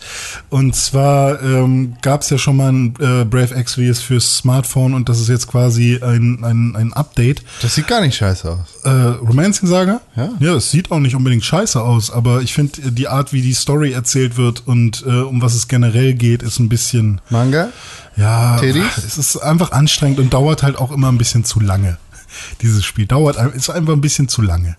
Und 0.49 0.77
zwar 0.77 1.43
ähm, 1.43 1.95
gab 2.03 2.23
es 2.23 2.31
ja 2.31 2.39
schon 2.39 2.57
mal 2.57 2.73
ein 2.73 2.95
äh, 3.01 3.25
Brave 3.25 3.55
Exvius 3.55 4.01
fürs 4.01 4.37
Smartphone 4.39 4.95
und 4.95 5.09
das 5.09 5.21
ist 5.21 5.29
jetzt 5.29 5.49
quasi 5.49 5.99
ein, 6.03 6.45
ein, 6.45 6.77
ein 6.77 6.93
Update. 6.93 7.43
Das 7.63 7.75
sieht 7.75 7.89
gar 7.89 8.01
nicht 8.01 8.17
scheiße 8.17 8.51
aus. 8.51 8.85
Äh, 8.85 8.91
Romancing 8.91 9.69
Saga? 9.69 10.01
Ja. 10.17 10.31
Ja, 10.39 10.55
es 10.55 10.71
sieht 10.71 10.91
auch 10.91 11.01
nicht 11.01 11.17
unbedingt 11.17 11.45
scheiße 11.45 11.81
aus, 11.81 12.11
aber 12.11 12.43
ich 12.43 12.55
finde 12.55 12.93
die 12.93 13.09
Art, 13.09 13.33
wie 13.33 13.43
die 13.43 13.55
Story 13.55 13.93
erzählt 13.93 14.37
wird 14.37 14.67
und 14.67 15.05
äh, 15.07 15.11
um 15.11 15.43
was 15.43 15.55
es 15.55 15.67
generell 15.67 16.15
geht, 16.15 16.43
ist 16.43 16.59
ein 16.59 16.69
bisschen, 16.69 17.21
Manga? 17.31 17.71
Ja, 18.17 18.57
Teddy? 18.59 18.83
es 18.97 19.19
ist 19.19 19.37
einfach 19.37 19.73
anstrengend 19.73 20.19
und 20.19 20.33
dauert 20.33 20.63
halt 20.63 20.77
auch 20.77 20.91
immer 20.91 21.11
ein 21.11 21.19
bisschen 21.19 21.45
zu 21.45 21.61
lange. 21.61 21.99
Dieses 22.63 22.85
Spiel 22.85 23.07
dauert, 23.07 23.37
ist 23.55 23.71
einfach 23.71 23.93
ein 23.93 24.01
bisschen 24.01 24.29
zu 24.29 24.43
lange. 24.43 24.77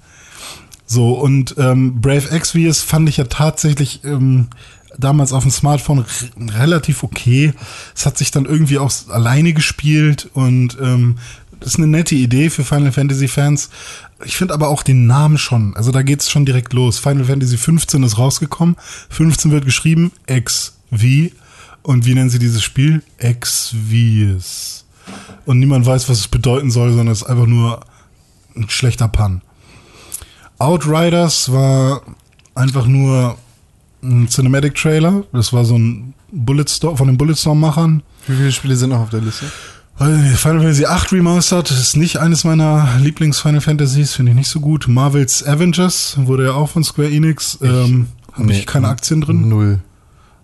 So, 0.86 1.14
und 1.14 1.56
ähm, 1.58 2.02
Brave 2.02 2.32
Exvius 2.32 2.82
fand 2.82 3.08
ich 3.08 3.18
ja 3.18 3.24
tatsächlich 3.24 4.04
ähm, 4.04 4.50
damals 4.98 5.32
auf 5.32 5.44
dem 5.44 5.52
Smartphone 5.52 6.06
relativ 6.38 7.04
okay. 7.04 7.54
Es 7.96 8.06
hat 8.06 8.18
sich 8.18 8.32
dann 8.32 8.46
irgendwie 8.46 8.78
auch 8.78 8.92
alleine 9.10 9.54
gespielt 9.54 10.30
und 10.34 10.78
ähm, 10.82 11.18
das 11.62 11.74
ist 11.74 11.78
eine 11.78 11.88
nette 11.88 12.16
Idee 12.16 12.50
für 12.50 12.64
Final 12.64 12.92
Fantasy 12.92 13.28
Fans. 13.28 13.70
Ich 14.26 14.36
finde 14.36 14.54
aber 14.54 14.68
auch 14.68 14.84
den 14.84 15.08
Namen 15.08 15.38
schon. 15.38 15.76
Also 15.76 15.92
da 15.92 16.02
geht's 16.02 16.30
schon 16.30 16.46
direkt 16.46 16.74
los. 16.74 17.00
Final 17.00 17.26
Fantasy 17.26 17.58
15 17.58 18.04
ist 18.04 18.18
rausgekommen. 18.18 18.76
15 19.10 19.52
wird 19.52 19.66
geschrieben 19.66 20.12
XV. 20.28 21.32
Und 21.84 22.06
wie 22.06 22.14
nennen 22.14 22.30
sie 22.30 22.40
dieses 22.40 22.64
Spiel? 22.64 23.04
Exvius. 23.18 24.86
Und 25.46 25.60
niemand 25.60 25.86
weiß, 25.86 26.10
was 26.10 26.20
es 26.20 26.28
bedeuten 26.28 26.72
soll, 26.72 26.90
sondern 26.90 27.10
es 27.10 27.24
ist 27.24 27.28
einfach 27.28 27.48
nur 27.48 27.82
ein 28.56 28.70
schlechter 28.70 29.08
Pun. 29.08 29.42
Outriders 30.60 31.52
war 31.52 32.02
einfach 32.54 32.86
nur 32.86 33.38
ein 34.04 34.28
Cinematic 34.30 34.76
Trailer. 34.76 35.24
Das 35.34 35.54
war 35.54 35.66
so 35.66 35.78
ein 35.78 36.14
Bulletstorm 36.32 36.98
von 36.98 37.08
den 37.08 37.18
Bulletstorm-Machern. 37.18 38.04
Wie 38.28 38.36
viele 38.36 38.52
Spiele 38.52 38.76
sind 38.76 38.92
noch 38.92 39.00
auf 39.00 39.10
der 39.10 39.22
Liste? 39.22 39.46
Nicht, 40.00 40.38
Final 40.38 40.60
Fantasy 40.60 40.86
8 40.86 41.12
Remastered 41.12 41.70
ist 41.70 41.96
nicht 41.96 42.18
eines 42.18 42.44
meiner 42.44 42.88
Lieblings-Final 43.00 43.62
Fantasies, 43.62 44.14
finde 44.14 44.32
ich 44.32 44.38
nicht 44.38 44.50
so 44.50 44.60
gut. 44.60 44.88
Marvel's 44.88 45.46
Avengers 45.46 46.16
wurde 46.18 46.46
ja 46.46 46.54
auch 46.54 46.70
von 46.70 46.84
Square 46.84 47.12
Enix. 47.12 47.60
Ähm, 47.62 48.08
Habe 48.34 48.48
nee. 48.48 48.60
ich 48.60 48.66
keine 48.66 48.88
Aktien 48.88 49.22
drin. 49.22 49.48
Null. 49.48 49.80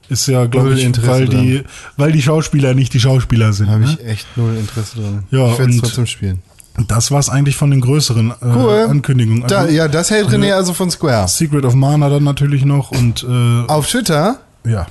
Ist 0.09 0.27
ja, 0.27 0.45
glaube 0.45 0.73
ich, 0.73 0.83
Interesse 0.85 1.09
weil 1.11 1.27
die, 1.27 1.63
weil 1.97 2.11
die 2.11 2.21
Schauspieler 2.21 2.73
nicht 2.73 2.93
die 2.93 2.99
Schauspieler 2.99 3.51
sind. 3.53 3.69
Habe 3.69 3.81
ne? 3.85 3.97
ich 3.99 4.05
echt 4.07 4.27
null 4.37 4.55
Interesse 4.55 4.95
drin. 4.95 5.23
Ja, 5.31 5.51
ich 5.51 5.57
werde 5.59 5.71
es 5.71 5.75
und- 5.77 5.81
trotzdem 5.83 6.05
spielen. 6.05 6.41
Das 6.87 7.09
war's 7.09 7.27
eigentlich 7.27 7.55
von 7.57 7.71
den 7.71 7.81
größeren 7.81 8.29
äh, 8.29 8.35
Cool. 8.45 8.85
Ankündigungen. 8.87 9.47
Da, 9.47 9.61
Also, 9.61 9.73
ja, 9.73 9.87
das 9.87 10.11
hält 10.11 10.27
René 10.29 10.53
also 10.53 10.73
von 10.73 10.91
Square. 10.91 11.27
Secret 11.27 11.65
of 11.65 11.73
Mana 11.73 12.07
dann 12.07 12.23
natürlich 12.23 12.63
noch 12.65 12.91
und 12.91 13.23
äh, 13.27 13.63
Auf 13.67 13.87
Twitter. 13.87 14.39
ja, 14.63 14.85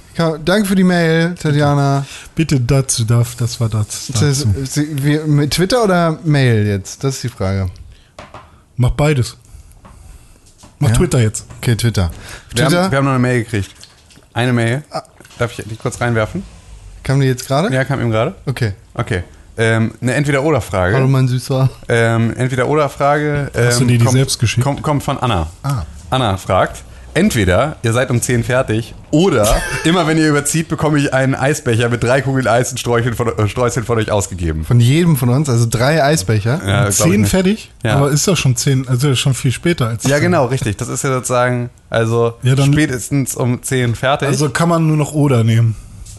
Danke 0.44 0.66
für 0.66 0.74
die 0.74 0.82
Mail, 0.82 1.36
Tatjana. 1.40 2.04
bitte 2.34 2.58
dazu 2.60 3.04
darf, 3.04 3.36
das 3.36 3.60
war 3.60 3.68
das. 3.68 4.08
Das, 4.12 4.44
Dazu. 4.64 4.82
Mit 5.28 5.52
Twitter 5.52 5.84
oder 5.84 6.18
Mail 6.24 6.66
jetzt? 6.66 7.04
Das 7.04 7.14
ist 7.16 7.22
die 7.22 7.28
Frage. 7.28 7.70
Mach 8.76 8.90
beides. 8.90 9.36
Mach 10.80 10.88
Ja. 10.90 10.96
Twitter 10.96 11.20
jetzt. 11.20 11.46
Okay, 11.58 11.76
Twitter. 11.76 12.10
Wir 12.52 12.64
haben, 12.64 12.70
Twitter, 12.72 12.90
wir 12.90 12.98
haben 12.98 13.04
noch 13.04 13.12
eine 13.12 13.20
Mail 13.20 13.44
gekriegt. 13.44 13.70
Eine 14.36 14.52
Mail. 14.52 14.82
Darf 15.38 15.58
ich 15.58 15.64
die 15.64 15.76
kurz 15.76 15.98
reinwerfen? 15.98 16.42
kam 17.02 17.20
die 17.20 17.26
jetzt 17.26 17.46
gerade? 17.46 17.72
Ja, 17.74 17.84
kam 17.84 18.00
eben 18.00 18.10
gerade. 18.10 18.34
Okay. 18.44 18.74
Okay. 18.92 19.22
Ähm, 19.56 19.94
eine 20.02 20.10
Hallo, 20.10 20.18
Entweder-Oder-Frage. 20.18 20.98
mein 21.06 21.26
Süßer. 21.26 21.70
Ähm, 21.88 22.34
Entweder-Oder-Frage. 22.36 23.50
Ähm, 23.54 23.66
Hast 23.66 23.80
du 23.80 23.86
dir 23.86 23.96
die 23.96 24.04
kommt, 24.04 24.16
selbst 24.16 24.38
geschickt? 24.38 24.62
Kommt, 24.62 24.82
kommt 24.82 25.02
von 25.02 25.16
Anna. 25.16 25.46
Ah. 25.62 25.84
Anna 26.10 26.36
fragt, 26.36 26.84
entweder 27.16 27.76
ihr 27.82 27.92
seid 27.92 28.10
um 28.10 28.20
10 28.22 28.44
fertig 28.44 28.94
oder 29.10 29.60
immer 29.84 30.06
wenn 30.06 30.18
ihr 30.18 30.28
überzieht, 30.28 30.68
bekomme 30.68 30.98
ich 30.98 31.12
einen 31.14 31.34
Eisbecher 31.34 31.88
mit 31.88 32.04
drei 32.04 32.20
Kugeln 32.20 32.46
Eis 32.46 32.70
und 32.70 32.78
Streucheln 32.78 33.14
von, 33.14 33.28
äh, 33.36 33.48
Streuseln 33.48 33.84
von 33.86 33.98
euch 33.98 34.10
ausgegeben. 34.12 34.64
Von 34.64 34.78
jedem 34.80 35.16
von 35.16 35.28
uns, 35.30 35.48
also 35.48 35.66
drei 35.68 36.04
Eisbecher. 36.04 36.60
Ja, 36.64 36.80
glaub 36.80 36.88
ich 36.90 36.96
zehn 36.96 37.20
nicht. 37.22 37.30
fertig? 37.30 37.70
Ja. 37.82 37.96
Aber 37.96 38.10
ist 38.10 38.28
doch 38.28 38.36
schon 38.36 38.54
zehn, 38.56 38.86
also 38.86 39.14
schon 39.14 39.34
viel 39.34 39.52
später 39.52 39.88
als 39.88 40.04
Ja, 40.04 40.16
zehn. 40.16 40.22
genau, 40.26 40.46
richtig. 40.46 40.76
Das 40.76 40.88
ist 40.88 41.02
ja 41.04 41.10
sozusagen, 41.12 41.70
also 41.90 42.34
Ja, 42.42 42.54
dann- 42.54 42.72
spätestens 42.72 43.34
um 43.34 43.62
10 43.62 43.94
fertig. 43.94 44.28
Also 44.28 44.50
kann 44.50 44.68
man 44.68 44.86
nur 44.86 44.96
noch 44.96 45.12
Oder 45.14 45.42
nehmen. 45.44 45.74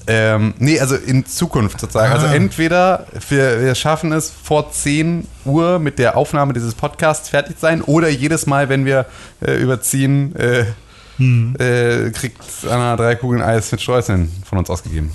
Ähm, 0.09 0.53
nee, 0.57 0.79
also 0.79 0.95
in 0.95 1.25
Zukunft 1.25 1.81
sozusagen. 1.81 2.13
Also 2.13 2.27
Ah. 2.27 2.33
entweder 2.33 3.05
wir, 3.27 3.61
wir 3.61 3.75
schaffen 3.75 4.13
es 4.13 4.31
vor 4.41 4.71
10 4.71 5.27
Uhr 5.43 5.79
mit 5.79 5.99
der 5.99 6.15
Aufnahme 6.15 6.53
dieses 6.53 6.75
Podcasts 6.75 7.27
fertig 7.27 7.57
sein 7.59 7.81
oder 7.81 8.07
jedes 8.07 8.45
Mal, 8.45 8.69
wenn 8.69 8.85
wir 8.85 9.05
äh, 9.45 9.55
überziehen, 9.61 10.33
äh, 10.37 10.63
Hm. 11.17 11.55
äh, 11.59 12.09
kriegt 12.11 12.41
Anna 12.69 12.95
drei 12.95 13.15
Kugeln 13.15 13.41
Eis 13.41 13.71
mit 13.71 13.81
Streuseln 13.81 14.31
von 14.45 14.57
uns 14.57 14.69
ausgegeben. 14.69 15.11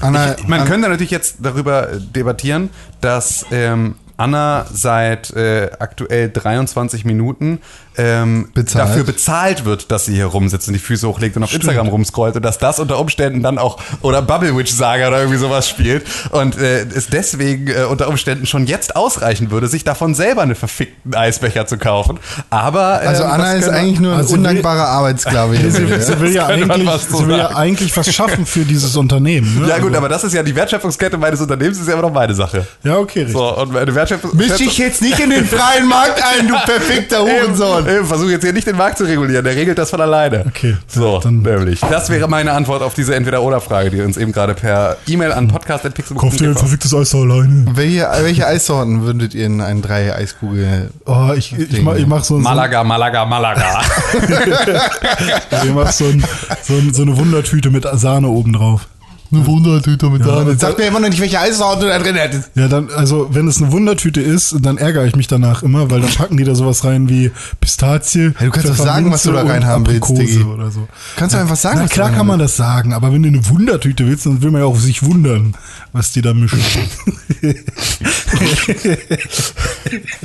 Anna, 0.00 0.36
Man 0.46 0.60
An- 0.60 0.68
könnte 0.68 0.88
natürlich 0.88 1.10
jetzt 1.10 1.36
darüber 1.40 1.90
äh, 1.92 2.00
debattieren, 2.00 2.70
dass 3.00 3.44
ähm, 3.50 3.96
Anna 4.16 4.64
seit 4.72 5.32
äh, 5.32 5.70
aktuell 5.78 6.30
23 6.30 7.04
Minuten 7.04 7.58
ähm, 7.96 8.48
Bezahlt. 8.54 8.88
dafür 8.88 9.04
bezahlt 9.04 9.64
wird, 9.64 9.90
dass 9.90 10.06
sie 10.06 10.14
hier 10.14 10.26
rumsitzt 10.26 10.68
und 10.68 10.74
die 10.74 10.80
Füße 10.80 11.06
hochlegt 11.08 11.36
und 11.36 11.44
auf 11.44 11.54
Instagram 11.54 11.88
rumscrollt 11.88 12.36
und 12.36 12.44
dass 12.44 12.58
das 12.58 12.78
unter 12.80 12.98
Umständen 12.98 13.42
dann 13.42 13.58
auch 13.58 13.78
oder 14.02 14.22
Bubble 14.22 14.56
Witch 14.56 14.72
Saga 14.72 15.08
oder 15.08 15.18
irgendwie 15.18 15.38
sowas 15.38 15.68
spielt 15.68 16.04
und 16.30 16.58
äh, 16.58 16.82
es 16.82 17.08
deswegen 17.08 17.68
äh, 17.68 17.84
unter 17.84 18.08
Umständen 18.08 18.46
schon 18.46 18.66
jetzt 18.66 18.96
ausreichen 18.96 19.50
würde, 19.50 19.68
sich 19.68 19.84
davon 19.84 20.14
selber 20.14 20.42
einen 20.42 20.54
verfickten 20.54 21.14
Eisbecher 21.14 21.66
zu 21.66 21.78
kaufen. 21.78 22.18
Aber 22.50 23.00
ähm, 23.02 23.08
also 23.08 23.24
Anna 23.24 23.54
das 23.54 23.64
ist 23.64 23.68
eigentlich 23.68 24.00
nur 24.00 24.12
ein 24.12 24.18
Also 24.18 24.34
undankbarer 24.34 24.88
Arbeitssklave. 24.88 25.56
hier. 25.56 25.70
Sie, 25.70 25.86
sie, 26.00 26.20
will 26.20 26.32
ja 26.32 26.46
eigentlich, 26.46 26.88
so 27.02 27.18
sie 27.18 27.28
will 27.28 27.38
ja 27.38 27.54
eigentlich 27.56 27.96
was 27.96 28.12
schaffen 28.12 28.46
für 28.46 28.64
dieses 28.64 28.96
Unternehmen. 28.96 29.60
Ne? 29.60 29.68
ja 29.68 29.78
gut, 29.78 29.88
Also- 29.88 29.98
aber 29.98 30.08
das 30.08 30.24
ist 30.24 30.32
ja 30.34 30.42
die 30.42 30.54
Wertschöpfungskette 30.54 31.16
meines 31.16 31.40
Unternehmens, 31.40 31.78
ist 31.78 31.86
ja 31.86 31.92
immer 31.94 32.02
noch 32.02 32.12
meine 32.12 32.34
Sache. 32.34 32.66
Ja, 32.82 32.96
okay, 32.96 33.20
richtig. 33.20 33.36
So, 33.36 33.56
und 33.56 33.72
meine 33.72 33.94
Wertschöpfung. 33.94 34.36
Misch 34.36 34.54
dich 34.56 34.78
jetzt 34.78 35.00
nicht 35.02 35.18
in 35.20 35.30
den 35.30 35.46
freien 35.46 35.88
Markt 35.88 36.22
ein, 36.22 36.48
du 36.48 36.54
perfekter 36.66 37.20
Hurensohn. 37.22 37.83
Eben, 37.86 37.96
eben, 37.98 38.06
versuch 38.06 38.28
jetzt 38.28 38.42
hier 38.44 38.52
nicht 38.52 38.66
den 38.66 38.76
Markt 38.76 38.98
zu 38.98 39.04
regulieren, 39.04 39.44
der 39.44 39.54
regelt 39.56 39.78
das 39.78 39.90
von 39.90 40.00
alleine. 40.00 40.44
Okay, 40.46 40.76
So, 40.86 41.18
dann- 41.18 41.42
nämlich. 41.42 41.80
Das 41.80 42.10
wäre 42.10 42.28
meine 42.28 42.52
Antwort 42.52 42.82
auf 42.82 42.94
diese 42.94 43.14
Entweder-Oder-Frage, 43.14 43.90
die 43.90 44.00
uns 44.00 44.16
eben 44.16 44.32
gerade 44.32 44.54
per 44.54 44.96
E-Mail 45.06 45.32
an 45.32 45.48
podcast.pixelbook.tv 45.48 46.20
Kauft 46.20 46.40
ihr 46.40 46.48
ein 46.48 46.56
verficktes 46.56 46.94
Eis 46.94 47.10
da 47.10 47.18
alleine? 47.18 47.66
Welche, 47.74 48.08
welche 48.22 48.46
Eissorten 48.46 49.02
würdet 49.02 49.34
ihr 49.34 49.46
in 49.46 49.60
ein 49.60 49.82
drei 49.82 50.14
Eiskugel? 50.14 50.90
Oh, 51.06 51.30
ich, 51.36 51.56
ich, 51.58 51.82
mach, 51.82 51.96
ich 51.96 52.06
mach 52.06 52.24
so, 52.24 52.36
so, 52.36 52.40
Malaga, 52.40 52.84
Malaga, 52.84 53.24
Malaga. 53.24 53.80
ich 55.64 55.72
mach 55.72 55.90
so, 55.92 56.04
ein, 56.06 56.24
so, 56.62 56.74
ein, 56.74 56.92
so 56.94 57.02
eine 57.02 57.16
Wundertüte 57.16 57.70
mit 57.70 57.86
Sahne 57.94 58.28
oben 58.28 58.52
drauf. 58.52 58.86
Eine 59.34 59.46
Wundertüte 59.46 60.06
mit 60.10 60.24
Sahne. 60.24 60.56
Sag 60.58 60.78
mir 60.78 60.84
immer 60.86 61.00
noch 61.00 61.08
nicht, 61.08 61.20
welche 61.20 61.38
Eissorte 61.40 61.86
da 61.86 61.98
drin 61.98 62.16
hat. 62.18 62.30
Ja, 62.54 62.68
dann, 62.68 62.90
also, 62.90 63.28
wenn 63.32 63.48
es 63.48 63.60
eine 63.60 63.72
Wundertüte 63.72 64.20
ist, 64.20 64.56
dann 64.60 64.78
ärgere 64.78 65.04
ich 65.06 65.16
mich 65.16 65.26
danach 65.26 65.62
immer, 65.62 65.90
weil 65.90 66.00
dann 66.00 66.10
packen 66.14 66.36
die 66.36 66.44
da 66.44 66.54
sowas 66.54 66.84
rein 66.84 67.08
wie 67.08 67.30
Pistazie. 67.60 68.32
Hey, 68.36 68.46
du 68.46 68.52
kannst 68.52 68.68
doch 68.68 68.76
sagen, 68.76 69.10
was 69.10 69.22
du 69.24 69.32
da 69.32 69.42
reinhaben 69.42 69.86
willst, 69.86 70.08
Diggi. 70.10 70.42
oder 70.42 70.70
so. 70.70 70.86
Kannst 71.16 71.34
du 71.34 71.38
einfach 71.40 71.56
sagen, 71.56 71.78
Na 71.78 71.84
was 71.84 71.90
klar 71.90 72.10
da 72.10 72.16
kann 72.16 72.26
man 72.26 72.38
das 72.38 72.56
sagen, 72.56 72.92
aber 72.92 73.12
wenn 73.12 73.22
du 73.22 73.28
eine 73.28 73.48
Wundertüte 73.48 74.06
willst, 74.06 74.26
dann 74.26 74.42
will 74.42 74.50
man 74.50 74.60
ja 74.60 74.66
auch 74.66 74.76
sich 74.78 75.02
wundern, 75.02 75.54
was 75.92 76.12
die 76.12 76.22
da 76.22 76.32
mischen. 76.34 76.60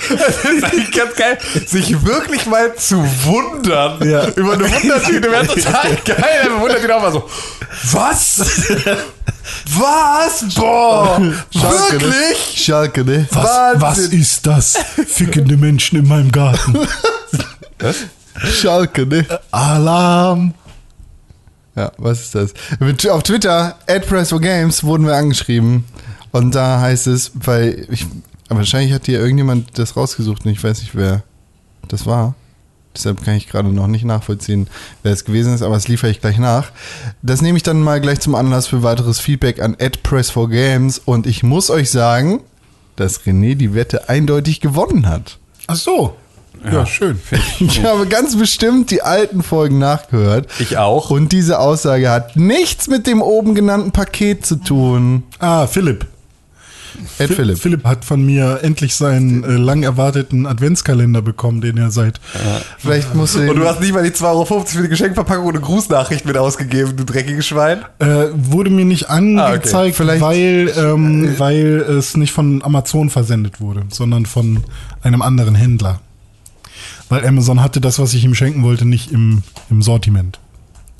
Das 0.09 0.73
ist 0.73 0.91
ganz 0.95 1.15
geil, 1.15 1.37
sich 1.67 2.03
wirklich 2.05 2.45
mal 2.45 2.73
zu 2.75 2.97
wundern 3.25 4.07
Ja. 4.09 4.27
über 4.29 4.53
eine 4.53 4.63
Wundertüte. 4.71 5.29
Wäre 5.31 5.47
total 5.47 5.95
geil. 6.05 6.25
Eine 6.45 6.59
Wundertüte 6.61 6.95
auch 6.95 7.01
mal 7.01 7.11
so, 7.11 7.29
was? 7.91 8.41
Was? 9.77 10.53
Boah, 10.55 11.21
Schalke, 11.51 11.95
ne? 11.95 12.01
wirklich? 12.01 12.63
Schalke, 12.63 13.05
ne? 13.05 13.27
Was, 13.31 13.81
was 13.81 13.99
ist 13.99 14.45
das? 14.45 14.77
Fickende 15.07 15.57
Menschen 15.57 15.99
in 15.99 16.07
meinem 16.07 16.31
Garten. 16.31 16.77
Schalke, 18.43 19.05
ne? 19.05 19.25
Alarm. 19.51 20.53
Ja, 21.75 21.91
was 21.97 22.21
ist 22.21 22.35
das? 22.35 22.53
Auf 23.09 23.23
Twitter, 23.23 23.77
at 23.87 24.05
Press4Games, 24.05 24.83
wurden 24.83 25.05
wir 25.05 25.15
angeschrieben. 25.15 25.85
Und 26.31 26.55
da 26.55 26.79
heißt 26.81 27.07
es, 27.07 27.31
weil 27.33 27.87
ich, 27.89 28.05
wahrscheinlich 28.49 28.93
hat 28.93 29.05
hier 29.05 29.19
irgendjemand 29.19 29.77
das 29.77 29.95
rausgesucht 29.95 30.45
und 30.45 30.51
ich 30.51 30.63
weiß 30.63 30.81
nicht, 30.81 30.95
wer 30.95 31.23
das 31.87 32.05
war. 32.05 32.35
Deshalb 32.99 33.23
kann 33.23 33.35
ich 33.35 33.47
gerade 33.47 33.69
noch 33.69 33.87
nicht 33.87 34.03
nachvollziehen, 34.03 34.67
wer 35.03 35.13
es 35.13 35.23
gewesen 35.23 35.55
ist, 35.55 35.61
aber 35.61 35.75
das 35.75 35.87
liefere 35.87 36.11
ich 36.11 36.19
gleich 36.19 36.37
nach. 36.37 36.71
Das 37.21 37.41
nehme 37.41 37.55
ich 37.55 37.63
dann 37.63 37.81
mal 37.81 38.01
gleich 38.01 38.19
zum 38.19 38.35
Anlass 38.35 38.67
für 38.67 38.83
weiteres 38.83 39.19
Feedback 39.19 39.61
an 39.61 39.77
at 39.79 39.99
Press4Games 40.03 40.99
und 41.05 41.25
ich 41.25 41.41
muss 41.41 41.69
euch 41.69 41.89
sagen, 41.91 42.41
dass 42.97 43.21
René 43.21 43.55
die 43.55 43.73
Wette 43.73 44.09
eindeutig 44.09 44.59
gewonnen 44.59 45.07
hat. 45.07 45.39
Ach 45.67 45.77
so. 45.77 46.15
Ja, 46.69 46.85
schön. 46.85 47.17
Ich 47.59 47.85
habe 47.85 48.05
ganz 48.07 48.35
bestimmt 48.37 48.91
die 48.91 49.01
alten 49.01 49.43
Folgen 49.43 49.77
nachgehört. 49.79 50.49
Ich 50.59 50.77
auch. 50.77 51.09
Und 51.09 51.31
diese 51.31 51.59
Aussage 51.59 52.09
hat 52.09 52.35
nichts 52.35 52.89
mit 52.89 53.07
dem 53.07 53.21
oben 53.21 53.55
genannten 53.55 53.91
Paket 53.91 54.45
zu 54.45 54.57
tun. 54.57 55.23
Ah, 55.39 55.67
Philipp. 55.67 56.05
Ed 57.17 57.33
Philipp. 57.33 57.57
Philipp 57.59 57.83
hat 57.85 58.05
von 58.05 58.25
mir 58.25 58.59
endlich 58.63 58.95
seinen 58.95 59.43
äh, 59.43 59.51
lang 59.57 59.83
erwarteten 59.83 60.45
Adventskalender 60.45 61.21
bekommen, 61.21 61.61
den 61.61 61.77
er 61.77 61.91
seit. 61.91 62.19
Vielleicht 62.77 63.13
musst 63.15 63.35
du, 63.35 63.49
Und 63.49 63.55
du 63.57 63.65
hast 63.67 63.79
nicht 63.81 63.93
mal 63.93 64.03
die 64.03 64.11
2,50 64.11 64.23
Euro 64.25 64.45
für 64.65 64.81
die 64.83 64.87
Geschenkverpackung 64.89 65.45
und 65.45 65.55
eine 65.55 65.63
Grußnachricht 65.65 66.25
mit 66.25 66.37
ausgegeben, 66.37 66.95
du 66.95 67.03
dreckiges 67.05 67.47
Schwein. 67.47 67.79
Äh, 67.99 68.27
wurde 68.33 68.69
mir 68.69 68.85
nicht 68.85 69.09
angezeigt, 69.09 69.95
Vielleicht- 69.95 70.21
weil, 70.21 70.71
ähm, 70.77 71.35
weil 71.37 71.77
es 71.81 72.15
nicht 72.17 72.31
von 72.31 72.63
Amazon 72.63 73.09
versendet 73.09 73.59
wurde, 73.61 73.83
sondern 73.89 74.25
von 74.25 74.63
einem 75.01 75.21
anderen 75.21 75.55
Händler. 75.55 76.01
Weil 77.09 77.25
Amazon 77.25 77.61
hatte 77.61 77.81
das, 77.81 77.97
was 77.99 78.13
ich 78.13 78.23
ihm 78.23 78.35
schenken 78.35 78.63
wollte, 78.63 78.85
nicht 78.85 79.11
im, 79.11 79.43
im 79.69 79.81
Sortiment. 79.81 80.39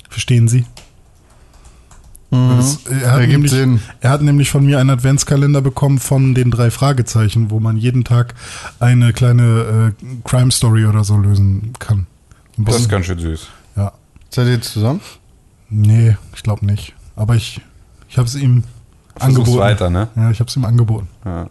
Verstehen 0.08 0.48
Sie? 0.48 0.64
Das, 2.30 2.86
er, 2.86 3.12
hat 3.12 3.26
nämlich, 3.26 3.50
Sinn. 3.50 3.80
er 4.00 4.10
hat 4.10 4.22
nämlich 4.22 4.50
von 4.50 4.64
mir 4.64 4.78
einen 4.78 4.90
Adventskalender 4.90 5.62
bekommen 5.62 5.98
von 5.98 6.34
den 6.34 6.52
drei 6.52 6.70
Fragezeichen, 6.70 7.50
wo 7.50 7.58
man 7.58 7.76
jeden 7.76 8.04
Tag 8.04 8.34
eine 8.78 9.12
kleine 9.12 9.94
äh, 10.00 10.04
Crime 10.28 10.52
Story 10.52 10.86
oder 10.86 11.02
so 11.02 11.16
lösen 11.16 11.72
kann. 11.80 12.06
Das 12.56 12.76
ist 12.76 12.88
ganz 12.88 13.06
schön 13.06 13.18
süß. 13.18 13.48
ja. 13.76 13.92
seid 14.28 14.46
ihr 14.46 14.52
jetzt 14.54 14.72
zusammen? 14.72 15.00
Nee, 15.70 16.16
ich 16.34 16.42
glaube 16.42 16.64
nicht. 16.66 16.94
Aber 17.16 17.34
ich, 17.34 17.60
ich 18.08 18.16
habe 18.16 18.28
es 18.28 18.36
ihm 18.36 18.62
Versuch's 19.16 19.38
angeboten. 19.38 19.58
weiter, 19.58 19.90
ne? 19.90 20.08
Ja, 20.14 20.30
ich 20.30 20.38
habe 20.40 20.48
es 20.48 20.56
ihm 20.56 20.64
angeboten. 20.64 21.08
Ja. 21.24 21.48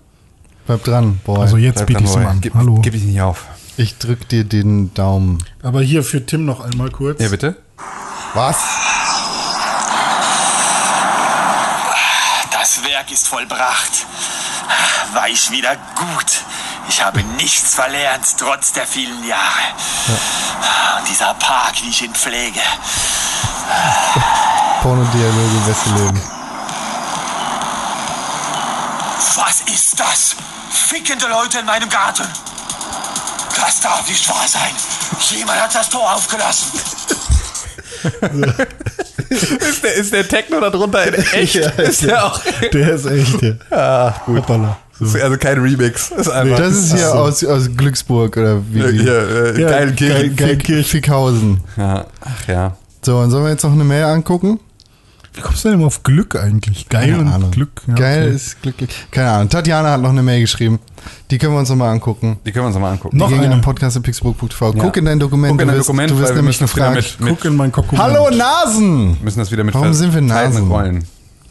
Bleib 0.66 0.84
dran, 0.84 1.20
boy. 1.26 1.40
Also 1.40 1.58
jetzt 1.58 1.86
biete 1.88 2.04
ich 2.04 2.10
es 2.10 2.16
an. 2.16 2.40
Gib, 2.42 2.54
Hallo. 2.54 2.80
Gib 2.82 2.94
ich 2.94 3.04
nicht 3.04 3.22
auf. 3.22 3.48
ich 3.76 3.98
drück 3.98 4.30
dir 4.30 4.44
den 4.46 4.94
Daumen. 4.94 5.40
Aber 5.62 5.82
hier 5.82 6.04
für 6.04 6.26
Tim 6.26 6.46
noch 6.46 6.62
einmal 6.62 6.90
kurz. 6.90 7.22
Ja, 7.22 7.30
bitte? 7.30 7.58
Was? 8.34 8.58
Das 12.52 12.84
Werk 13.10 13.12
ist 13.12 13.28
vollbracht. 13.28 14.06
War 15.14 15.28
ich 15.30 15.50
wieder 15.52 15.76
gut. 15.96 16.44
Ich 16.90 17.04
habe 17.04 17.24
nichts 17.24 17.74
verlernt, 17.74 18.26
trotz 18.38 18.72
der 18.74 18.86
vielen 18.86 19.24
Jahre. 19.28 19.74
Und 20.98 21.10
dieser 21.10 21.34
Park, 21.36 21.82
wie 21.82 21.90
ich 21.90 22.04
ihn 22.04 22.14
pflege. 22.14 22.62
Pornodialoge, 24.82 25.60
beste 25.66 25.90
Leben. 25.90 26.22
Was 29.36 29.62
ist 29.62 30.00
das? 30.00 30.36
Fickende 30.70 31.28
Leute 31.28 31.60
in 31.60 31.66
meinem 31.66 31.90
Garten. 31.90 32.28
Das 33.56 33.82
darf 33.82 34.08
nicht 34.08 34.28
wahr 34.30 34.48
sein. 34.48 34.76
Jemand 35.30 35.60
hat 35.62 35.74
das 35.74 35.90
Tor 35.90 36.14
aufgelassen. 36.14 36.80
Ist 39.30 39.84
der, 39.84 39.94
ist 39.96 40.14
der 40.14 40.28
Techno 40.28 40.60
da 40.60 40.70
drunter 40.70 41.06
in 41.08 41.14
echt? 41.34 41.56
Ja, 41.56 41.70
ist 41.70 42.04
der 42.04 42.26
auch. 42.26 42.42
Der 42.74 42.94
ist 42.96 43.06
echt. 43.06 43.42
Ja. 43.42 43.54
Ah, 43.70 44.22
gut. 44.26 44.38
Hoppala. 44.40 44.78
So. 45.00 45.18
Also 45.20 45.38
kein 45.38 45.60
Remix. 45.60 46.12
Ist 46.12 46.30
einfach. 46.30 46.58
Das 46.58 46.74
ist 46.76 46.94
hier 46.96 47.14
aus, 47.16 47.44
aus 47.46 47.70
Glücksburg 47.78 48.36
oder 48.36 48.62
wie 48.72 48.82
die- 48.82 49.00
hier, 49.04 49.56
äh, 49.56 49.62
Ja, 49.62 49.70
Geilenkirchen. 49.70 50.36
geil- 50.36 50.58
Fick, 50.62 50.86
Fickhausen. 50.86 51.62
Ja. 51.78 52.06
Ach 52.22 52.48
ja. 52.48 52.76
So, 53.02 53.18
und 53.20 53.32
sollen 53.32 53.46
wir 53.46 53.52
jetzt 53.52 53.64
noch 53.64 53.72
eine 53.72 53.84
Mail 53.86 54.04
angucken? 54.04 54.60
Wie 55.36 55.42
kommst 55.42 55.64
du 55.64 55.70
denn 55.70 55.78
immer 55.78 55.88
auf 55.88 56.04
Glück 56.04 56.36
eigentlich? 56.36 56.90
Geil 56.90 57.12
Keine 57.12 57.20
und 57.20 57.28
Ahnung. 57.30 57.52
Glück. 57.52 57.70
Ja, 57.88 57.94
Geil 57.94 58.24
okay. 58.26 58.36
ist 58.36 58.62
glücklich. 58.62 58.90
Keine 59.12 59.30
Ahnung. 59.30 59.50
Tatjana 59.50 59.92
hat 59.92 60.02
noch 60.02 60.10
eine 60.10 60.24
Mail 60.24 60.42
geschrieben. 60.42 60.80
Die 61.32 61.38
können 61.38 61.54
wir 61.54 61.60
uns 61.60 61.70
nochmal 61.70 61.90
angucken. 61.92 62.38
Die 62.46 62.52
können 62.52 62.64
wir 62.64 62.68
uns 62.68 62.76
nochmal 62.76 62.94
angucken. 62.94 63.18
Noch 63.18 63.28
Die 63.28 63.36
ging 63.36 63.44
eine. 63.44 63.54
an 63.56 63.62
podcast.pixburg.tv. 63.62 64.74
Ja. 64.76 64.84
Guck 64.84 64.98
in 64.98 65.06
dein 65.06 65.20
Dokument. 65.20 65.52
Guck 65.54 65.62
in 65.62 65.68
du 65.68 65.72
dein 65.72 65.80
wirst, 65.80 65.90
Dokument, 65.90 66.12
du 66.12 66.16
wirst 66.18 66.30
weil 66.30 66.36
wir 66.36 66.42
nämlich 66.42 66.60
gefragt. 66.60 67.18
mit- 67.20 67.30
Guck 67.30 67.46
in 67.46 67.56
mein 67.56 67.72
Dokument. 67.72 68.04
Hallo 68.04 68.30
Nasen! 68.36 69.16
Wir 69.18 69.24
müssen 69.26 69.40
das 69.40 69.52
wieder 69.52 69.64
mit 69.64 69.74
Warum 69.76 69.94
sind 69.94 70.14
wir 70.14 70.22
Nasen? 70.22 70.64
und 70.64 70.72
Rollen. 70.72 71.04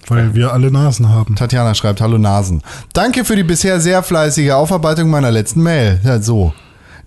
Weil 0.09 0.35
wir 0.35 0.53
alle 0.55 0.71
Nasen 0.71 1.11
haben. 1.11 1.37
Tatjana 1.37 1.75
schreibt, 1.75 2.01
hallo 2.01 2.17
Nasen. 2.17 2.63
Danke 2.95 3.25
für 3.27 3.37
die 3.37 3.43
bisher 3.43 3.79
sehr 3.79 4.03
fleißige 4.03 4.53
Aufarbeitung 4.53 5.11
meiner 5.11 5.31
letzten 5.31 5.63
Mail. 5.63 6.01
Ja, 6.03 6.21
so. 6.23 6.55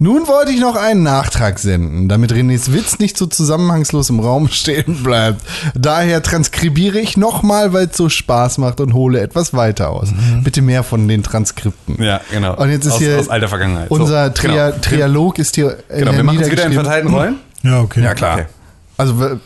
Nun 0.04 0.28
wollte 0.28 0.52
ich 0.52 0.60
noch 0.60 0.76
einen 0.78 1.04
Nachtrag 1.04 1.60
senden, 1.60 2.10
damit 2.10 2.34
Renés 2.34 2.74
Witz 2.74 2.98
nicht 2.98 3.20
so 3.20 3.28
zusammenhangslos 3.28 4.10
im 4.10 4.20
Raum 4.20 4.48
stehen 4.52 5.04
bleibt. 5.04 5.42
Daher 5.76 6.24
transkribiere 6.24 6.98
ich 6.98 7.18
nochmal, 7.18 7.72
weil 7.72 7.86
es 7.86 7.98
so 7.98 8.10
Spaß 8.10 8.58
macht 8.58 8.82
und 8.82 8.96
hole 8.96 9.20
etwas 9.20 9.54
weiter 9.54 9.92
aus. 9.92 10.10
Bitte 10.44 10.64
mehr 10.64 10.82
von 10.82 11.08
den 11.08 11.22
Transkripten. 11.22 12.04
Ja, 12.04 12.20
genau. 12.32 12.56
Und 12.56 12.72
jetzt 12.72 12.88
ist 12.88 12.94
aus, 12.94 12.98
hier 13.00 13.20
aus 13.20 13.30
alter 13.30 13.48
Vergangenheit. 13.48 13.92
Unser 13.92 14.30
So, 14.30 14.34
Tria 14.34 14.72
genau. 14.72 14.82
Trialog 14.82 15.38
ist 15.38 15.54
hier 15.54 15.78
Genau, 15.90 16.14
wir 16.14 16.24
machen 16.24 16.42
es 16.42 16.50
wieder 16.50 16.66
in 16.66 16.74
verteilten 16.74 17.14
Rollen. 17.14 17.36
Ja, 17.62 17.82
okay. 17.82 18.02
Ja, 18.02 18.16
klar. 18.16 18.40
Okay. 18.40 18.46
Also 18.98 19.40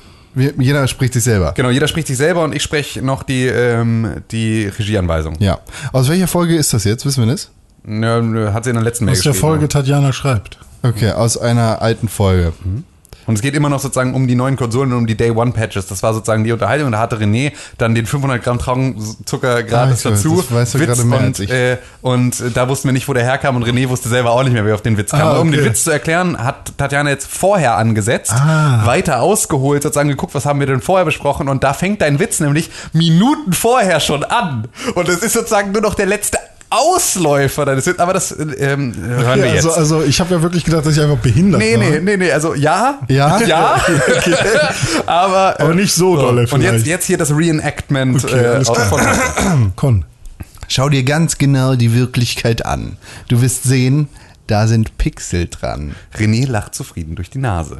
jeder 0.58 0.88
spricht 0.88 1.11
sich 1.16 1.24
selber. 1.25 1.51
Genau, 1.58 1.69
jeder 1.69 1.90
spricht 1.90 2.08
sich 2.08 2.16
selber 2.16 2.45
und 2.45 2.56
ich 2.56 2.64
spreche 2.64 3.01
noch 3.01 3.24
die, 3.24 3.45
ähm, 3.48 4.24
die 4.32 4.67
Regieanweisung. 4.67 5.35
Ja. 5.40 5.59
Aus 5.92 6.08
welcher 6.08 6.27
Folge 6.27 6.56
ist 6.56 6.74
das 6.74 6.85
jetzt? 6.85 7.06
Wissen 7.06 7.25
wir 7.25 7.32
das? 7.34 7.51
Nö, 7.85 8.22
nö, 8.22 8.51
hat 8.53 8.64
sie 8.64 8.72
in 8.72 8.75
der 8.75 8.83
letzten 8.83 9.05
Mail 9.05 9.15
Aus 9.15 9.22
der. 9.22 9.33
Folge 9.33 9.67
Tatjana 9.67 10.11
schreibt. 10.14 10.57
Okay, 10.83 11.11
aus 11.11 11.38
einer 11.38 11.81
alten 11.81 12.07
Folge. 12.09 12.53
Und 13.27 13.33
es 13.33 13.41
geht 13.41 13.55
immer 13.55 13.69
noch 13.69 13.80
sozusagen 13.80 14.14
um 14.14 14.27
die 14.27 14.35
neuen 14.35 14.55
Konsolen 14.55 14.91
und 14.91 14.99
um 14.99 15.07
die 15.07 15.15
Day 15.17 15.31
One 15.31 15.51
Patches. 15.51 15.88
Das 15.88 16.03
war 16.03 16.14
sozusagen 16.14 16.43
die 16.43 16.51
Unterhaltung. 16.51 16.85
Und 16.88 16.91
da 16.91 16.99
hatte 16.99 17.15
René 17.17 17.53
dann 17.80 17.95
den 17.95 18.05
500 18.05 18.43
Gramm 18.43 18.59
Traubenzucker 18.59 19.64
gratis 19.64 20.05
Ah, 20.05 20.11
weiß, 20.11 20.22
dazu. 20.22 20.35
das 20.43 20.51
weißt 20.53 20.73
du 20.75 20.80
Witz 20.80 20.88
gerade 20.89 21.03
mehr 21.05 21.17
und, 21.19 21.25
als 21.25 21.39
ich. 21.39 21.49
Äh, 21.49 21.77
und 22.03 22.39
äh, 22.39 22.51
da 22.51 22.69
wussten 22.69 22.88
wir 22.88 22.93
nicht, 22.93 23.07
wo 23.07 23.14
der 23.14 23.23
herkam. 23.23 23.55
Und 23.55 23.64
René 23.65 23.89
wusste 23.89 24.09
selber 24.09 24.30
auch 24.30 24.43
nicht 24.43 24.53
mehr, 24.53 24.64
wer 24.64 24.75
auf 24.75 24.83
den 24.83 24.95
Witz 24.99 25.09
kam. 25.09 25.22
Ah, 25.22 25.31
Aber 25.31 25.39
Um 25.41 25.49
den 25.51 25.61
okay. 25.61 25.69
Witz 25.72 25.83
zu 25.85 25.89
erklären, 25.89 26.38
hat 26.38 26.77
Tatjana 26.77 27.09
jetzt 27.09 27.25
vorher 27.27 27.77
angesetzt, 27.77 28.31
Ah. 28.31 28.85
weiter 28.85 29.22
ausgeholt, 29.23 29.81
sozusagen 29.81 30.09
geguckt, 30.09 30.35
was 30.35 30.45
haben 30.45 30.59
wir 30.59 30.67
denn 30.67 30.81
vorher 30.81 31.05
besprochen. 31.05 31.49
Und 31.49 31.64
da 31.64 31.73
fängt 31.73 32.01
dein 32.01 32.19
Witz 32.19 32.39
nämlich 32.39 32.69
Minuten 32.93 33.53
vorher 33.53 33.99
schon 34.01 34.23
an. 34.23 34.67
Und 34.93 35.09
es 35.09 35.23
ist 35.23 35.33
sozusagen 35.33 35.72
nur 35.72 35.81
noch 35.81 35.95
der 35.95 36.05
letzte 36.05 36.38
Ausläufer 36.76 37.66
deines 37.66 37.86
Witzes. 37.86 38.00
Aber 38.00 38.14
das 38.14 38.32
ähm, 38.38 38.94
hören 38.95 39.40
wir 39.40 39.48
Ja, 39.48 39.54
jetzt. 39.56 39.66
also, 39.66 39.72
also 39.74 40.04
ich 40.04 40.20
habe 40.20 40.34
ja 40.36 40.42
wirklich 40.42 40.64
gedacht, 40.64 40.86
dass 40.86 40.95
ich 40.98 41.02
einfach 41.04 41.18
behindert 41.18 41.60
Nee, 41.62 41.74
war. 41.78 41.80
nee, 41.84 42.00
nee, 42.02 42.18
nee, 42.18 42.32
also 42.32 42.54
ja. 42.54 43.00
Ja? 43.08 43.40
Ja. 43.42 43.82
aber, 45.06 45.60
Aber 45.60 45.74
nicht 45.74 45.94
so 45.94 46.16
dolle 46.16 46.48
Und 46.52 46.62
jetzt, 46.62 46.86
jetzt 46.86 47.06
hier 47.06 47.18
das 47.18 47.32
Reenactment 47.32 48.24
Okay, 48.24 48.36
äh, 48.36 48.64
von 48.66 49.74
Con. 49.76 50.06
Schau 50.68 50.90
dir 50.90 51.04
ganz 51.04 51.38
genau 51.38 51.76
die 51.76 51.94
Wirklichkeit 51.94 52.66
an. 52.66 52.98
Du 53.28 53.42
wirst 53.42 53.64
sehen, 53.64 54.08
da 54.48 54.68
sind 54.68 54.98
Pixel 54.98 55.48
dran. 55.48 55.95
René 56.18 56.48
lacht 56.48 56.74
zufrieden 56.76 57.16
durch 57.16 57.30
die 57.30 57.38
Nase. 57.40 57.80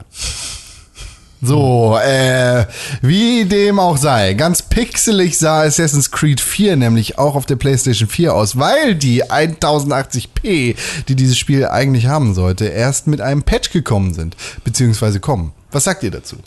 So, 1.46 1.98
äh, 1.98 2.66
wie 3.02 3.46
dem 3.46 3.80
auch 3.80 3.98
sei, 3.98 4.34
ganz 4.34 4.64
pixelig 4.64 5.38
sah 5.38 5.62
Assassin's 5.62 6.10
Creed 6.12 6.42
4 6.42 6.76
nämlich 6.76 7.20
auch 7.20 7.36
auf 7.36 7.46
der 7.46 7.56
PlayStation 7.56 8.10
4 8.10 8.34
aus, 8.34 8.58
weil 8.58 8.96
die 8.96 9.24
1080p, 9.24 10.76
die 11.08 11.16
dieses 11.16 11.38
Spiel 11.38 11.68
eigentlich 11.68 12.08
haben 12.08 12.34
sollte, 12.34 12.66
erst 12.66 13.08
mit 13.08 13.22
einem 13.22 13.44
Patch 13.44 13.72
gekommen 13.72 14.14
sind, 14.14 14.36
beziehungsweise 14.64 15.20
kommen. 15.20 15.54
Was 15.72 15.84
sagt 15.84 16.04
ihr 16.04 16.12
dazu? 16.12 16.38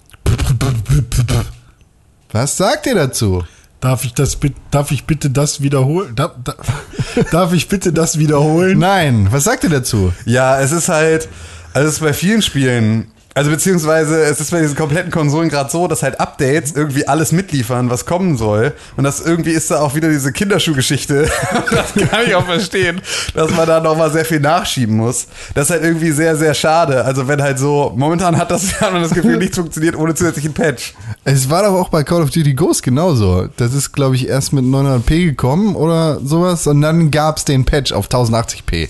Was 2.33 2.57
sagt 2.57 2.87
ihr 2.87 2.95
dazu? 2.95 3.45
Darf 3.81 4.05
ich 4.05 4.13
das 4.15 4.39
darf 4.73 4.91
ich 4.91 5.05
bitte 5.05 5.31
das 5.31 5.63
wiederholen? 5.63 6.17
Da, 6.17 6.35
da, 6.43 6.55
darf 7.31 7.53
ich 7.53 7.69
bitte 7.69 7.93
das 7.93 8.19
wiederholen? 8.19 8.79
Nein, 8.79 9.29
was 9.31 9.45
sagt 9.45 9.63
ihr 9.63 9.71
dazu? 9.71 10.13
Ja, 10.25 10.61
es 10.61 10.73
ist 10.73 10.89
halt, 10.89 11.29
also 11.73 11.89
es 11.89 11.95
ist 11.95 12.01
bei 12.01 12.13
vielen 12.13 12.43
Spielen, 12.43 13.13
also 13.35 13.51
beziehungsweise 13.51 14.21
es 14.23 14.41
ist 14.41 14.51
bei 14.51 14.61
diesen 14.61 14.77
kompletten 14.77 15.13
Konsolen 15.13 15.49
gerade 15.49 15.71
so, 15.71 15.87
dass 15.87 16.03
halt 16.03 16.19
Updates 16.19 16.73
irgendwie 16.73 17.07
alles 17.07 17.31
mitliefern, 17.31 17.89
was 17.89 18.05
kommen 18.05 18.37
soll. 18.37 18.73
Und 18.97 19.05
das 19.05 19.21
irgendwie 19.21 19.51
ist 19.53 19.71
da 19.71 19.81
auch 19.81 19.95
wieder 19.95 20.09
diese 20.09 20.33
Kinderschuhgeschichte. 20.33 21.29
das 21.71 21.95
kann 21.95 22.27
ich 22.27 22.35
auch 22.35 22.47
verstehen, 22.47 23.01
dass 23.35 23.51
man 23.55 23.67
da 23.69 23.81
nochmal 23.81 24.11
sehr 24.11 24.25
viel 24.25 24.41
nachschieben 24.41 24.97
muss. 24.97 25.29
Das 25.55 25.67
ist 25.67 25.71
halt 25.71 25.85
irgendwie 25.85 26.11
sehr, 26.11 26.37
sehr 26.37 26.53
schade. 26.55 27.05
Also 27.05 27.29
wenn 27.29 27.41
halt 27.41 27.59
so, 27.61 27.93
momentan 27.95 28.37
hat 28.37 28.51
das, 28.51 28.73
hat 28.81 28.93
man 28.93 29.03
das 29.03 29.13
Gefühl, 29.13 29.37
nicht 29.37 29.55
funktioniert 29.55 29.95
ohne 29.95 30.15
zusätzlichen 30.15 30.53
Patch. 30.53 30.95
Es 31.25 31.49
war 31.49 31.63
doch 31.63 31.75
auch 31.75 31.91
bei 31.91 32.03
Call 32.03 32.23
of 32.23 32.31
Duty 32.31 32.55
Ghost 32.55 32.83
genauso. 32.83 33.49
Das 33.57 33.73
ist, 33.73 33.93
glaube 33.93 34.17
ich, 34.17 34.27
erst 34.27 34.53
mit 34.53 34.65
900p 34.65 35.27
gekommen 35.27 35.77
oder 35.77 36.19
sowas 36.25 36.67
und 36.67 36.81
dann 36.81 37.11
gab's 37.11 37.45
den 37.45 37.65
Patch 37.65 37.93
auf 37.93 38.09
1080p. 38.09 38.89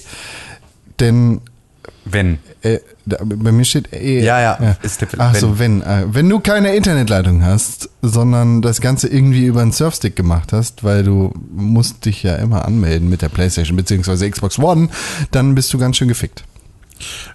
Denn 1.00 1.40
Wenn. 2.10 2.38
äh, 2.62 2.78
da, 3.06 3.18
bei 3.24 3.52
mir 3.52 3.64
steht 3.64 3.92
eh. 3.92 4.22
Ja, 4.24 4.40
ja, 4.40 4.76
ist 4.82 5.00
der- 5.00 5.08
Ach 5.18 5.32
wenn. 5.34 5.40
so, 5.40 5.58
wenn. 5.58 5.82
Äh, 5.82 6.04
wenn 6.10 6.28
du 6.28 6.40
keine 6.40 6.74
Internetleitung 6.74 7.44
hast, 7.44 7.88
sondern 8.02 8.62
das 8.62 8.80
Ganze 8.80 9.08
irgendwie 9.08 9.46
über 9.46 9.62
einen 9.62 9.72
Surfstick 9.72 10.16
gemacht 10.16 10.52
hast, 10.52 10.84
weil 10.84 11.04
du 11.04 11.32
musst 11.54 12.04
dich 12.04 12.22
ja 12.22 12.36
immer 12.36 12.64
anmelden 12.64 13.08
mit 13.08 13.22
der 13.22 13.28
Playstation 13.28 13.76
bzw. 13.76 14.30
Xbox 14.30 14.58
One, 14.58 14.88
dann 15.30 15.54
bist 15.54 15.72
du 15.72 15.78
ganz 15.78 15.96
schön 15.96 16.08
gefickt. 16.08 16.44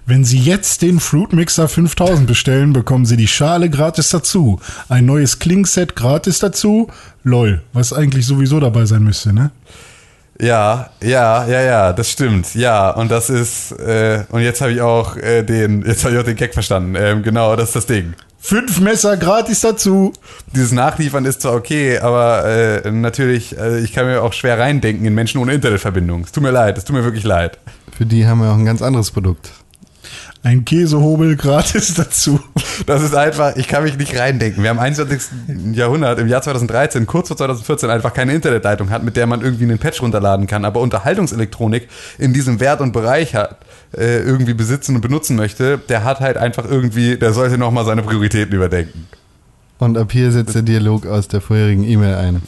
Wenn 0.04 0.24
Sie 0.26 0.38
jetzt 0.38 0.82
den 0.82 1.00
Fruit 1.00 1.32
Mixer 1.32 1.68
5000 1.68 2.26
bestellen, 2.26 2.74
bekommen 2.74 3.06
Sie 3.06 3.16
die 3.16 3.26
Schale 3.28 3.70
gratis 3.70 4.10
dazu. 4.10 4.60
Ein 4.90 5.06
neues 5.06 5.38
Klingset 5.38 5.96
gratis 5.96 6.38
dazu. 6.38 6.88
Lol, 7.22 7.62
was 7.72 7.94
eigentlich 7.94 8.26
sowieso 8.26 8.60
dabei 8.60 8.84
sein 8.84 9.02
müsste, 9.04 9.32
ne? 9.32 9.52
Ja, 10.40 10.90
ja, 11.02 11.46
ja, 11.46 11.60
ja, 11.62 11.92
das 11.92 12.10
stimmt. 12.10 12.54
Ja, 12.54 12.90
und 12.90 13.10
das 13.10 13.30
ist, 13.30 13.72
äh, 13.72 14.24
und 14.30 14.42
jetzt 14.42 14.60
habe 14.60 14.72
ich 14.72 14.80
auch 14.80 15.16
äh, 15.16 15.42
den, 15.42 15.84
jetzt 15.86 16.04
habe 16.04 16.14
ich 16.14 16.20
auch 16.20 16.24
den 16.24 16.36
Gag 16.36 16.54
verstanden. 16.54 16.96
Ähm, 16.96 17.22
genau, 17.22 17.54
das 17.56 17.68
ist 17.68 17.76
das 17.76 17.86
Ding. 17.86 18.14
Fünf 18.40 18.78
Messer 18.80 19.16
gratis 19.16 19.60
dazu. 19.60 20.12
Dieses 20.54 20.72
Nachliefern 20.72 21.24
ist 21.24 21.40
zwar 21.40 21.54
okay, 21.54 21.98
aber 21.98 22.44
äh, 22.44 22.90
natürlich, 22.90 23.56
äh, 23.56 23.80
ich 23.80 23.92
kann 23.94 24.06
mir 24.06 24.22
auch 24.22 24.34
schwer 24.34 24.58
reindenken 24.58 25.06
in 25.06 25.14
Menschen 25.14 25.40
ohne 25.40 25.54
Internetverbindung. 25.54 26.24
Es 26.24 26.32
tut 26.32 26.42
mir 26.42 26.50
leid, 26.50 26.76
es 26.76 26.84
tut 26.84 26.94
mir 26.94 27.04
wirklich 27.04 27.24
leid. 27.24 27.58
Für 27.96 28.04
die 28.04 28.26
haben 28.26 28.40
wir 28.40 28.50
auch 28.50 28.58
ein 28.58 28.66
ganz 28.66 28.82
anderes 28.82 29.12
Produkt. 29.12 29.50
Ein 30.44 30.66
Käsehobel 30.66 31.36
gratis 31.36 31.94
dazu. 31.96 32.38
Das 32.84 33.02
ist 33.02 33.14
einfach, 33.14 33.56
ich 33.56 33.66
kann 33.66 33.82
mich 33.82 33.96
nicht 33.96 34.16
reindenken. 34.18 34.62
Wir 34.62 34.68
haben 34.70 34.76
im 34.76 34.82
21. 34.82 35.74
Jahrhundert, 35.74 36.18
im 36.18 36.28
Jahr 36.28 36.42
2013, 36.42 37.06
kurz 37.06 37.28
vor 37.28 37.36
2014, 37.38 37.88
einfach 37.88 38.12
keine 38.12 38.34
Internetleitung 38.34 38.90
hat, 38.90 39.02
mit 39.04 39.16
der 39.16 39.26
man 39.26 39.40
irgendwie 39.40 39.64
einen 39.64 39.78
Patch 39.78 40.02
runterladen 40.02 40.46
kann, 40.46 40.66
aber 40.66 40.80
Unterhaltungselektronik 40.80 41.88
in 42.18 42.34
diesem 42.34 42.60
Wert 42.60 42.82
und 42.82 42.92
Bereich 42.92 43.34
hat, 43.34 43.56
äh, 43.96 44.18
irgendwie 44.18 44.52
besitzen 44.52 44.94
und 44.94 45.00
benutzen 45.00 45.34
möchte, 45.34 45.78
der 45.78 46.04
hat 46.04 46.20
halt 46.20 46.36
einfach 46.36 46.66
irgendwie, 46.70 47.16
der 47.16 47.32
sollte 47.32 47.56
nochmal 47.56 47.86
seine 47.86 48.02
Prioritäten 48.02 48.54
überdenken. 48.54 49.06
Und 49.78 49.96
ab 49.96 50.12
hier 50.12 50.30
setzt 50.30 50.54
der 50.54 50.62
Dialog 50.62 51.06
aus 51.06 51.26
der 51.26 51.40
vorherigen 51.40 51.84
E-Mail 51.84 52.16
ein. 52.16 52.42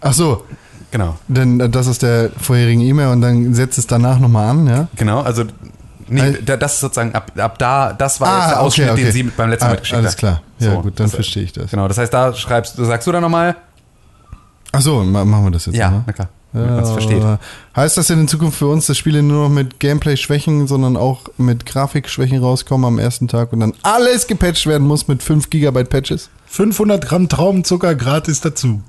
Ach 0.00 0.12
so, 0.12 0.44
Genau. 0.92 1.18
denn 1.28 1.58
äh, 1.60 1.68
das 1.68 1.88
ist 1.88 2.02
der 2.02 2.30
vorherigen 2.40 2.80
E-Mail 2.80 3.08
und 3.08 3.20
dann 3.20 3.54
setzt 3.54 3.76
es 3.78 3.86
danach 3.86 4.18
nochmal 4.20 4.50
an, 4.50 4.66
ja? 4.66 4.88
Genau, 4.96 5.20
also 5.20 5.44
nee, 6.10 6.38
das 6.44 6.74
ist 6.74 6.80
sozusagen 6.80 7.14
ab, 7.14 7.32
ab 7.38 7.58
da, 7.58 7.92
das 7.92 8.20
war 8.20 8.28
Ah, 8.28 8.38
jetzt 8.38 8.48
der 8.50 8.56
okay, 8.58 8.66
Ausschnitt, 8.66 8.90
okay. 8.90 9.02
den 9.04 9.12
Sie 9.12 9.22
beim 9.24 9.50
letzten 9.50 9.64
Ah, 9.66 9.68
Mal 9.70 9.76
geschickt 9.78 9.98
alles 9.98 10.12
hat. 10.12 10.18
klar. 10.18 10.42
Ja, 10.58 10.70
So, 10.74 10.80
gut, 10.82 10.98
dann 11.00 11.06
das- 11.06 11.14
verstehe 11.14 11.42
ich 11.44 11.52
das. 11.52 11.70
Genau, 11.70 11.88
das 11.88 11.98
heißt, 11.98 12.12
da 12.12 12.34
schreibst 12.34 12.76
du, 12.78 12.84
sagst 12.84 13.06
du 13.06 13.12
dann 13.12 13.22
nochmal? 13.22 13.56
Ach 14.72 14.80
so, 14.80 15.02
ma- 15.02 15.24
machen 15.24 15.44
wir 15.44 15.50
das 15.50 15.66
jetzt 15.66 15.74
Ja, 15.76 15.86
nochmal? 15.86 16.04
na 16.06 16.12
klar, 16.12 16.28
damit 16.52 16.70
man 16.70 16.84
es 16.84 16.90
versteht. 16.90 17.22
Äh, 17.24 17.36
Heißt 17.74 17.96
das 17.96 18.06
denn 18.08 18.20
in 18.20 18.28
Zukunft 18.28 18.58
für 18.58 18.66
uns, 18.68 18.86
dass 18.86 18.96
Spiele 18.98 19.22
nur 19.22 19.44
noch 19.48 19.54
mit 19.54 19.80
Gameplay-Schwächen, 19.80 20.66
sondern 20.66 20.96
auch 20.96 21.22
mit 21.38 21.66
Grafikschwächen 21.66 22.38
rauskommen 22.40 22.86
am 22.86 22.98
ersten 22.98 23.26
Tag 23.28 23.52
und 23.52 23.60
dann 23.60 23.72
alles 23.82 24.26
gepatcht 24.26 24.66
werden 24.66 24.86
muss 24.86 25.08
mit 25.08 25.22
5 25.22 25.50
GB 25.50 25.84
Patches? 25.84 26.28
500 26.46 27.06
Gramm 27.06 27.28
Traubenzucker 27.28 27.94
gratis 27.94 28.40
dazu. 28.40 28.80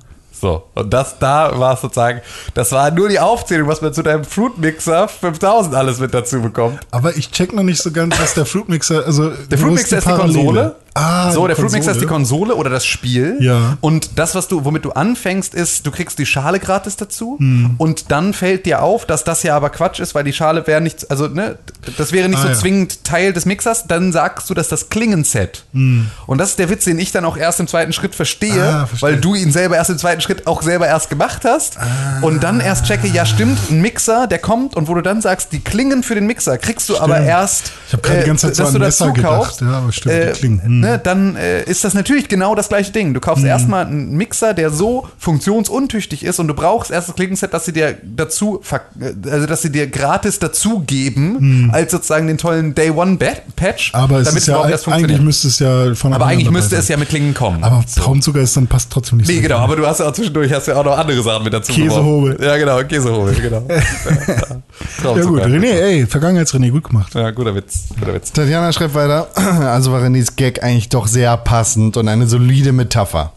So, 0.41 0.63
und 0.73 0.91
das 0.91 1.19
da 1.19 1.59
war 1.59 1.75
es 1.75 1.81
sozusagen, 1.81 2.21
das 2.55 2.71
war 2.71 2.89
nur 2.89 3.09
die 3.09 3.19
Aufzählung, 3.19 3.67
was 3.67 3.79
man 3.81 3.93
zu 3.93 4.01
deinem 4.01 4.23
Fruit 4.23 4.57
Mixer 4.57 5.07
5000 5.07 5.75
alles 5.75 5.99
mit 5.99 6.15
dazu 6.15 6.41
bekommt. 6.41 6.79
Aber 6.89 7.15
ich 7.15 7.29
check 7.29 7.53
noch 7.53 7.61
nicht 7.61 7.79
so 7.79 7.91
ganz, 7.91 8.19
was 8.19 8.33
der 8.33 8.47
Fruit 8.47 8.67
Mixer, 8.67 9.05
also 9.05 9.29
Der 9.29 9.57
Fruit 9.59 9.73
Mixer 9.73 9.99
ist 9.99 10.07
die 10.07 10.13
Konsole. 10.13 10.75
Ah, 10.93 11.31
so, 11.31 11.47
der 11.47 11.55
Fruit 11.55 11.71
Mixer 11.71 11.91
ist 11.91 12.01
die 12.01 12.05
Konsole. 12.05 12.21
Konsole 12.51 12.55
oder 12.55 12.69
das 12.69 12.85
Spiel. 12.85 13.37
Ja. 13.39 13.77
Und 13.81 14.19
das, 14.19 14.35
was 14.35 14.47
du, 14.47 14.65
womit 14.65 14.85
du 14.85 14.91
anfängst, 14.91 15.53
ist, 15.55 15.85
du 15.87 15.91
kriegst 15.91 16.19
die 16.19 16.25
Schale 16.25 16.59
gratis 16.59 16.97
dazu. 16.97 17.35
Hm. 17.39 17.75
Und 17.77 18.11
dann 18.11 18.33
fällt 18.33 18.65
dir 18.65 18.81
auf, 18.83 19.05
dass 19.05 19.23
das 19.23 19.43
ja 19.43 19.55
aber 19.55 19.69
Quatsch 19.69 19.99
ist, 19.99 20.13
weil 20.15 20.23
die 20.23 20.33
Schale 20.33 20.67
wäre 20.67 20.81
nicht, 20.81 21.09
also 21.09 21.27
ne, 21.27 21.57
das 21.97 22.11
wäre 22.11 22.27
nicht 22.29 22.39
Ah, 22.39 22.43
so 22.43 22.47
ja. 22.49 22.53
zwingend 22.55 23.03
Teil 23.03 23.33
des 23.33 23.45
Mixers. 23.45 23.87
Dann 23.87 24.11
sagst 24.11 24.49
du, 24.49 24.53
dass 24.53 24.67
das 24.67 24.89
Klingenset. 24.89 25.63
Und 25.73 26.37
das 26.37 26.49
ist 26.51 26.59
der 26.59 26.69
Witz, 26.69 26.83
den 26.85 26.99
ich 26.99 27.11
dann 27.11 27.25
auch 27.25 27.37
erst 27.37 27.59
im 27.59 27.67
zweiten 27.67 27.93
Schritt 27.93 28.13
verstehe, 28.13 28.51
Hm. 28.53 28.61
Ah, 28.61 28.89
weil 28.99 29.17
du 29.17 29.33
ihn 29.35 29.51
selber 29.51 29.75
erst 29.77 29.89
im 29.89 29.97
zweiten 29.97 30.21
Schritt 30.21 30.45
auch 30.47 30.61
selber 30.61 30.87
erst 30.87 31.09
gemacht 31.09 31.43
hast. 31.45 31.77
Und 32.21 32.43
dann 32.43 32.59
erst 32.59 32.85
checke, 32.85 33.07
ja 33.07 33.25
stimmt, 33.25 33.57
ein 33.71 33.81
Mixer, 33.81 34.27
der 34.27 34.39
kommt 34.39 34.75
und 34.75 34.87
wo 34.87 34.93
du 34.93 35.01
dann 35.01 35.21
sagst, 35.21 35.51
die 35.53 35.59
Klingen 35.59 36.03
für 36.03 36.15
den 36.15 36.27
Mixer 36.27 36.57
kriegst 36.57 36.89
du 36.89 36.99
aber 36.99 37.19
erst, 37.21 37.71
Ich 37.87 37.93
hab 37.93 38.03
gerade 38.03 38.21
die 38.21 38.27
ganze 38.27 38.47
Zeit 38.51 38.55
so 38.57 38.63
dass 38.63 38.73
an 38.73 38.79
du 38.79 38.85
Messer 38.85 39.11
gedacht. 39.11 39.31
kaufst. 39.37 39.61
Ja, 39.61 39.67
aber 39.77 39.91
stimmt, 39.91 40.15
die 40.15 40.19
äh, 40.19 40.31
Klingen. 40.33 40.61
Hm. 40.63 40.80
Ne, 40.81 40.99
dann 41.03 41.35
äh, 41.35 41.63
ist 41.63 41.83
das 41.83 41.93
natürlich 41.93 42.27
genau 42.27 42.55
das 42.55 42.69
gleiche 42.69 42.91
Ding. 42.91 43.13
Du 43.13 43.19
Mhm. 43.19 43.21
kaufst 43.21 43.45
erstmal 43.45 43.85
einen 43.85 44.11
Mixer, 44.17 44.53
der 44.53 44.69
so 44.71 45.07
funktionsuntüchtig 45.17 46.23
ist 46.25 46.39
und 46.39 46.47
du 46.47 46.53
brauchst 46.53 46.91
erst 46.91 47.07
das 47.09 47.15
Klingenset, 47.15 47.53
dass 47.53 47.65
sie 47.65 47.73
dir 47.73 47.95
dazu, 48.03 48.61
äh, 48.99 49.29
also 49.29 49.47
dass 49.47 49.61
sie 49.61 49.71
dir 49.71 49.87
gratis 49.87 50.39
dazugeben, 50.39 51.69
als 51.73 51.91
sozusagen 51.91 52.27
den 52.27 52.37
tollen 52.37 52.73
Day 52.75 52.89
One 52.91 53.17
Patch, 53.17 53.93
Mhm. 53.93 53.99
Aber 53.99 54.19
es 54.19 54.33
ist 54.33 54.47
ja, 54.47 54.55
erst 54.55 54.65
eigentlich 54.65 54.83
funktioniert. 54.83 55.21
müsste 55.21 55.47
es 55.47 55.59
ja 55.59 55.93
von 55.95 56.13
Aber 56.13 56.25
eigentlich 56.25 56.49
müsste 56.51 56.75
es 56.75 56.87
ja 56.87 56.97
mit 56.97 57.09
Klingen 57.09 57.33
kommen. 57.33 57.63
Aber 57.63 57.83
Traubenzucker 57.95 58.39
ist 58.41 58.55
dann 58.57 58.67
passt 58.67 58.91
trotzdem 58.91 59.19
nicht 59.19 59.27
Nee, 59.29 59.35
so. 59.37 59.41
genau, 59.41 59.57
aber 59.59 59.75
du 59.75 59.85
hast 59.85 59.99
ja 59.99 60.07
auch 60.09 60.13
zwischendurch 60.13 60.51
hast 60.51 60.67
ja 60.67 60.75
auch 60.77 60.85
noch 60.85 60.97
andere 60.97 61.21
Sachen 61.21 61.43
mit 61.43 61.53
dazu 61.53 61.71
Käsehobel. 61.73 62.37
Ja, 62.41 62.57
genau, 62.57 62.79
Käsehobel, 62.83 63.35
genau. 63.35 63.63
Ja 65.03 65.23
gut, 65.23 65.41
René, 65.41 65.65
ey, 65.71 66.05
Vergangenheits-René, 66.07 66.71
gut 66.71 66.83
gemacht. 66.85 67.13
Ja, 67.15 67.31
guter 67.31 67.53
Witz, 67.55 67.85
guter 67.99 68.13
Witz. 68.13 68.31
Tatjana 68.31 68.71
schreibt 68.71 68.93
weiter, 68.95 69.27
also 69.35 69.91
war 69.91 70.01
Renés 70.01 70.35
Gag 70.35 70.63
eigentlich 70.71 70.89
doch 70.89 71.07
sehr 71.07 71.35
passend 71.37 71.97
und 71.97 72.07
eine 72.07 72.27
solide 72.27 72.71
Metapher. 72.71 73.33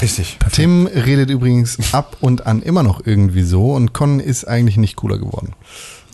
Richtig. 0.00 0.38
Tim 0.52 0.86
redet 0.86 1.30
übrigens 1.30 1.78
ab 1.92 2.18
und 2.20 2.46
an 2.46 2.62
immer 2.62 2.82
noch 2.82 3.04
irgendwie 3.04 3.42
so 3.42 3.72
und 3.72 3.92
Con 3.92 4.20
ist 4.20 4.46
eigentlich 4.46 4.76
nicht 4.76 4.96
cooler 4.96 5.18
geworden. 5.18 5.52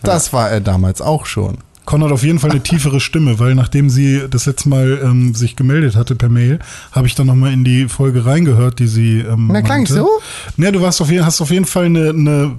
Das 0.03 0.33
war 0.33 0.51
er 0.51 0.61
damals 0.61 1.01
auch 1.01 1.27
schon. 1.27 1.59
Con 1.85 2.03
hat 2.05 2.13
auf 2.13 2.23
jeden 2.23 2.39
Fall 2.39 2.53
eine 2.53 2.61
tiefere 2.63 3.01
Stimme, 3.01 3.39
weil 3.41 3.55
nachdem 3.55 3.91
sie 3.91 4.23
das 4.31 4.47
letzte 4.47 4.69
Mal 4.69 5.01
ähm, 5.03 5.35
sich 5.35 5.57
gemeldet 5.57 5.97
hatte 5.97 6.15
per 6.15 6.29
Mail, 6.29 6.61
habe 6.93 7.09
ich 7.09 7.15
dann 7.17 7.27
nochmal 7.27 7.53
in 7.53 7.65
die 7.65 7.89
Folge 7.89 8.25
reingehört, 8.25 8.79
die 8.79 8.87
sie. 8.87 9.19
Ähm, 9.19 9.51
Na, 9.53 9.63
klang 9.63 9.83
ich 9.83 9.89
so? 9.89 10.09
Ne, 10.57 10.71
du 10.71 10.81
warst 10.81 11.01
auf 11.03 11.11
jeden, 11.11 11.27
hast 11.27 11.41
auf 11.41 11.51
jeden 11.51 11.65
Fall 11.65 11.87
eine, 11.87 12.11
eine 12.11 12.59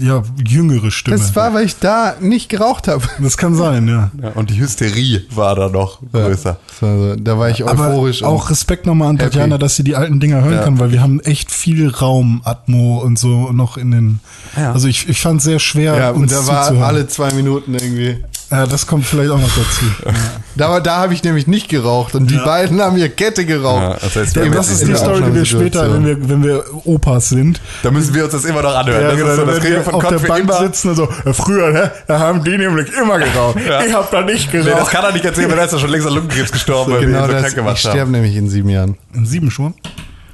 ja, 0.00 0.22
jüngere 0.46 0.90
Stimme. 0.90 1.16
Das 1.16 1.34
war, 1.34 1.52
weil 1.54 1.64
ich 1.66 1.78
da 1.78 2.14
nicht 2.20 2.48
geraucht 2.48 2.86
habe. 2.88 3.02
das 3.18 3.36
kann 3.36 3.54
sein, 3.54 3.88
ja. 3.88 4.10
Ja, 4.22 4.30
und 4.30 4.50
die 4.50 4.60
Hysterie 4.60 5.22
war 5.34 5.54
da 5.56 5.68
noch 5.68 5.98
größer. 6.12 6.58
Also, 6.80 7.16
da 7.16 7.38
war 7.38 7.50
ich 7.50 7.66
Aber 7.66 7.88
euphorisch. 7.88 8.22
und- 8.22 8.28
auch 8.28 8.50
Respekt 8.50 8.86
nochmal 8.86 9.08
an 9.08 9.16
happy. 9.18 9.30
Tatjana, 9.30 9.58
dass 9.58 9.76
sie 9.76 9.84
die 9.84 9.96
alten 9.96 10.20
Dinger 10.20 10.42
hören 10.42 10.54
Ja. 10.54 10.62
kann, 10.62 10.78
weil 10.78 10.92
wir 10.92 11.02
haben 11.02 11.20
echt 11.20 11.50
viel 11.50 11.88
Raum, 11.88 12.42
Atmo 12.44 12.98
und 12.98 13.18
so 13.18 13.50
noch 13.52 13.76
in 13.76 13.90
den. 13.90 14.20
Ja. 14.56 14.72
Also 14.72 14.86
ich, 14.88 15.08
ich 15.08 15.20
fand 15.20 15.38
es 15.38 15.44
sehr 15.44 15.58
schwer, 15.58 15.96
ja, 15.96 16.10
und 16.10 16.22
uns 16.22 16.32
da 16.32 16.46
war 16.46 16.62
zuzuhören. 16.64 16.84
alle 16.86 17.08
zwei 17.08 17.32
Minuten 17.32 17.74
irgendwie. 17.74 18.24
Ja, 18.54 18.66
das 18.66 18.86
kommt 18.86 19.04
vielleicht 19.04 19.30
auch 19.30 19.40
noch 19.40 19.48
dazu. 19.48 20.14
Da, 20.54 20.78
da 20.80 20.96
habe 20.98 21.12
ich 21.14 21.24
nämlich 21.24 21.46
nicht 21.46 21.68
geraucht 21.68 22.14
und 22.14 22.30
die 22.30 22.36
beiden 22.36 22.80
haben 22.80 22.96
ihr 22.96 23.08
Kette 23.08 23.44
geraucht. 23.44 23.82
Ja, 23.82 23.94
das 23.94 24.14
heißt, 24.14 24.36
Ja, 24.36 24.44
wir 24.44 24.50
das 24.52 24.68
ist 24.70 24.86
die 24.86 24.94
Story, 24.94 25.22
die 25.22 25.34
wir 25.34 25.44
später, 25.44 25.92
wenn 25.92 26.06
wir, 26.06 26.28
wenn 26.28 26.44
wir 26.44 26.64
Opas 26.86 27.30
sind. 27.30 27.60
Da 27.82 27.90
müssen 27.90 28.14
wir 28.14 28.24
uns 28.24 28.32
das 28.32 28.44
immer 28.44 28.62
noch 28.62 28.74
anhören. 28.76 29.02
Ja, 29.02 29.08
das 29.08 29.16
genau, 29.18 29.30
ist 29.30 29.36
so, 29.36 29.44
das 29.46 29.58
kriegen 29.58 29.70
wir 29.70 29.76
wir 29.78 29.84
von 29.84 29.94
auf 29.94 30.02
Gott 30.02 30.12
der 30.12 30.18
Bank 30.28 30.44
immer. 30.44 30.58
sitzen 30.60 30.88
und 30.90 30.96
so, 30.96 31.08
ja, 31.24 31.32
früher, 31.32 31.70
ne, 31.72 31.90
da 32.06 32.18
haben 32.20 32.44
die 32.44 32.56
nämlich 32.56 32.92
immer 32.92 33.18
geraucht. 33.18 33.58
Ja. 33.66 33.84
Ich 33.84 33.92
hab 33.92 34.10
da 34.12 34.22
nicht 34.22 34.52
Nee, 34.52 34.60
das 34.62 34.66
geraucht. 34.72 34.90
kann 34.92 35.04
er 35.04 35.12
nicht 35.12 35.24
erzählen, 35.24 35.50
weil 35.50 35.58
er 35.58 35.64
ist 35.64 35.72
ja 35.72 35.78
schon 35.80 35.90
längst 35.90 36.06
an 36.06 36.14
Lungenkrebs 36.14 36.52
gestorben, 36.52 36.92
weil 36.92 37.00
wir 37.00 37.06
Genau 37.08 37.20
ihn 37.20 37.26
so 37.26 37.32
das. 37.32 37.40
krank 37.40 37.48
Ich 37.52 37.56
gemacht 37.56 37.78
sterbe 37.78 38.00
haben. 38.00 38.10
nämlich 38.12 38.36
in 38.36 38.48
sieben 38.48 38.68
Jahren. 38.68 38.96
In 39.14 39.26
sieben 39.26 39.50
schon? 39.50 39.74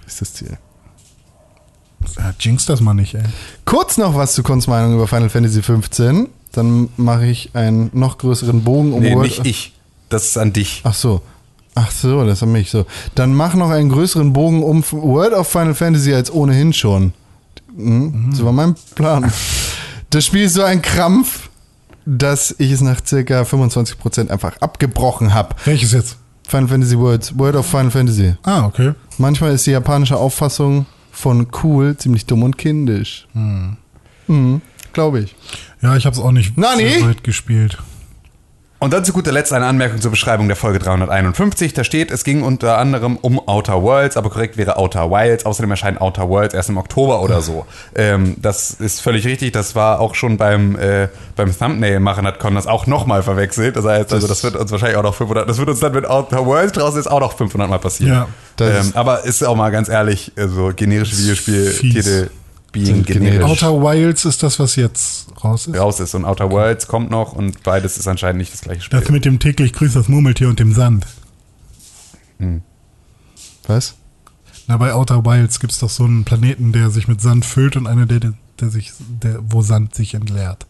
Ist 0.06 0.20
das 0.20 0.34
Ziel. 0.34 0.58
Ja, 2.18 2.32
jinx 2.40 2.66
das 2.66 2.80
mal 2.80 2.94
nicht, 2.94 3.14
ey. 3.14 3.22
Kurz 3.64 3.96
noch 3.98 4.14
was 4.16 4.34
zu 4.34 4.42
Cons 4.42 4.66
Meinung 4.66 4.94
über 4.94 5.06
Final 5.06 5.28
Fantasy 5.28 5.62
15. 5.62 6.28
Dann 6.52 6.88
mache 6.96 7.26
ich 7.26 7.50
einen 7.54 7.90
noch 7.92 8.18
größeren 8.18 8.62
Bogen 8.64 8.92
um 8.92 9.00
Nee, 9.02 9.14
World- 9.14 9.28
nicht 9.44 9.46
ich. 9.46 9.72
Das 10.08 10.26
ist 10.26 10.38
an 10.38 10.52
dich. 10.52 10.80
Ach 10.84 10.94
so. 10.94 11.22
Ach 11.76 11.90
so, 11.92 12.24
das 12.24 12.42
an 12.42 12.50
mich 12.50 12.70
so. 12.70 12.84
Dann 13.14 13.32
mach 13.34 13.54
noch 13.54 13.70
einen 13.70 13.90
größeren 13.90 14.32
Bogen 14.32 14.62
um 14.64 14.82
World 14.90 15.32
of 15.34 15.46
Final 15.48 15.74
Fantasy 15.74 16.12
als 16.12 16.32
ohnehin 16.32 16.72
schon. 16.72 17.12
Mhm. 17.76 18.28
Das 18.32 18.44
war 18.44 18.50
mein 18.52 18.74
Plan. 18.96 19.32
Das 20.10 20.26
Spiel 20.26 20.42
ist 20.42 20.54
so 20.54 20.62
ein 20.62 20.82
Krampf, 20.82 21.48
dass 22.04 22.52
ich 22.58 22.72
es 22.72 22.80
nach 22.80 23.00
circa 23.06 23.42
25% 23.42 24.30
einfach 24.30 24.56
abgebrochen 24.60 25.32
habe. 25.32 25.54
Welches 25.64 25.92
jetzt? 25.92 26.16
Final 26.48 26.66
Fantasy 26.66 26.98
Worlds, 26.98 27.38
World 27.38 27.54
of 27.54 27.66
Final 27.66 27.92
Fantasy. 27.92 28.34
Ah, 28.42 28.64
okay. 28.64 28.92
Manchmal 29.18 29.52
ist 29.54 29.64
die 29.66 29.70
japanische 29.70 30.16
Auffassung 30.16 30.86
von 31.12 31.46
cool, 31.62 31.96
ziemlich 31.96 32.26
dumm 32.26 32.42
und 32.42 32.58
kindisch. 32.58 33.28
Mhm. 34.26 34.60
Glaube 34.92 35.20
ich. 35.20 35.36
Ja, 35.82 35.96
ich 35.96 36.06
habe 36.06 36.14
es 36.14 36.22
auch 36.22 36.32
nicht 36.32 36.52
Na, 36.56 36.76
nee. 36.76 36.98
so 36.98 37.08
weit 37.08 37.24
gespielt. 37.24 37.78
Und 38.82 38.94
dann 38.94 39.04
zu 39.04 39.12
guter 39.12 39.30
Letzt 39.30 39.52
eine 39.52 39.66
Anmerkung 39.66 40.00
zur 40.00 40.10
Beschreibung 40.10 40.48
der 40.48 40.56
Folge 40.56 40.78
351. 40.78 41.74
Da 41.74 41.84
steht, 41.84 42.10
es 42.10 42.24
ging 42.24 42.42
unter 42.42 42.78
anderem 42.78 43.18
um 43.18 43.38
Outer 43.46 43.82
Worlds, 43.82 44.16
aber 44.16 44.30
korrekt 44.30 44.56
wäre 44.56 44.78
Outer 44.78 45.10
Wilds. 45.10 45.44
Außerdem 45.44 45.70
erscheint 45.70 46.00
Outer 46.00 46.30
Worlds 46.30 46.54
erst 46.54 46.70
im 46.70 46.78
Oktober 46.78 47.20
oder 47.20 47.42
so. 47.42 47.66
Ähm, 47.94 48.36
das 48.40 48.70
ist 48.70 49.02
völlig 49.02 49.26
richtig. 49.26 49.52
Das 49.52 49.74
war 49.74 50.00
auch 50.00 50.14
schon 50.14 50.38
beim, 50.38 50.78
äh, 50.78 51.08
beim 51.36 51.56
Thumbnail 51.56 52.00
machen, 52.00 52.26
hat 52.26 52.40
Con 52.40 52.54
das 52.54 52.66
auch 52.66 52.86
nochmal 52.86 53.22
verwechselt. 53.22 53.76
Das 53.76 53.84
heißt, 53.84 54.14
also 54.14 54.26
das 54.26 54.42
wird 54.42 54.56
uns 54.56 54.72
wahrscheinlich 54.72 54.96
auch 54.96 55.02
noch 55.02 55.14
500, 55.14 55.46
das 55.46 55.58
wird 55.58 55.68
uns 55.68 55.80
dann 55.80 55.92
mit 55.92 56.06
Outer 56.06 56.46
Worlds 56.46 56.72
draußen 56.72 56.96
jetzt 56.96 57.10
auch 57.10 57.20
noch 57.20 57.36
500 57.36 57.68
Mal 57.68 57.80
passieren. 57.80 58.14
Ja. 58.14 58.28
Das 58.56 58.86
Ähm, 58.86 58.92
aber 58.94 59.24
ist 59.24 59.44
auch 59.44 59.56
mal 59.56 59.68
ganz 59.68 59.90
ehrlich, 59.90 60.32
also 60.36 60.72
generische 60.74 61.18
Videospiel-Titel 61.18 62.30
being 62.72 63.02
generisch. 63.04 63.44
Outer 63.44 63.82
Wilds 63.82 64.24
ist 64.24 64.42
das, 64.42 64.58
was 64.58 64.76
jetzt 64.76 65.26
raus 65.44 65.66
ist. 65.66 65.76
raus 65.78 66.00
ist. 66.00 66.14
Und 66.14 66.24
Outer 66.24 66.50
Worlds 66.50 66.86
kommt 66.86 67.10
noch 67.10 67.32
und 67.32 67.62
beides 67.62 67.98
ist 67.98 68.06
anscheinend 68.08 68.38
nicht 68.38 68.52
das 68.52 68.60
gleiche 68.62 68.80
Spiel. 68.82 69.00
Das 69.00 69.08
mit 69.10 69.24
dem 69.24 69.38
täglich 69.38 69.72
grüßt 69.72 69.96
das 69.96 70.08
Murmeltier 70.08 70.48
und 70.48 70.58
dem 70.60 70.72
Sand. 70.72 71.06
Was? 73.66 73.94
Na, 74.66 74.76
bei 74.76 74.92
Outer 74.94 75.24
Wilds 75.24 75.60
gibt 75.60 75.72
es 75.72 75.78
doch 75.78 75.90
so 75.90 76.04
einen 76.04 76.24
Planeten, 76.24 76.72
der 76.72 76.90
sich 76.90 77.08
mit 77.08 77.20
Sand 77.20 77.44
füllt 77.44 77.76
und 77.76 77.86
einer, 77.86 78.06
der, 78.06 78.32
der 78.60 78.70
sich, 78.70 78.92
der, 78.98 79.38
wo 79.42 79.62
Sand 79.62 79.94
sich 79.94 80.14
entleert. 80.14 80.66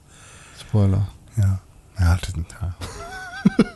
Spoiler. 0.61 1.09
Ja. 1.37 1.61
Ja, 1.99 2.17
das- 2.17 2.33
ja. 2.61 2.75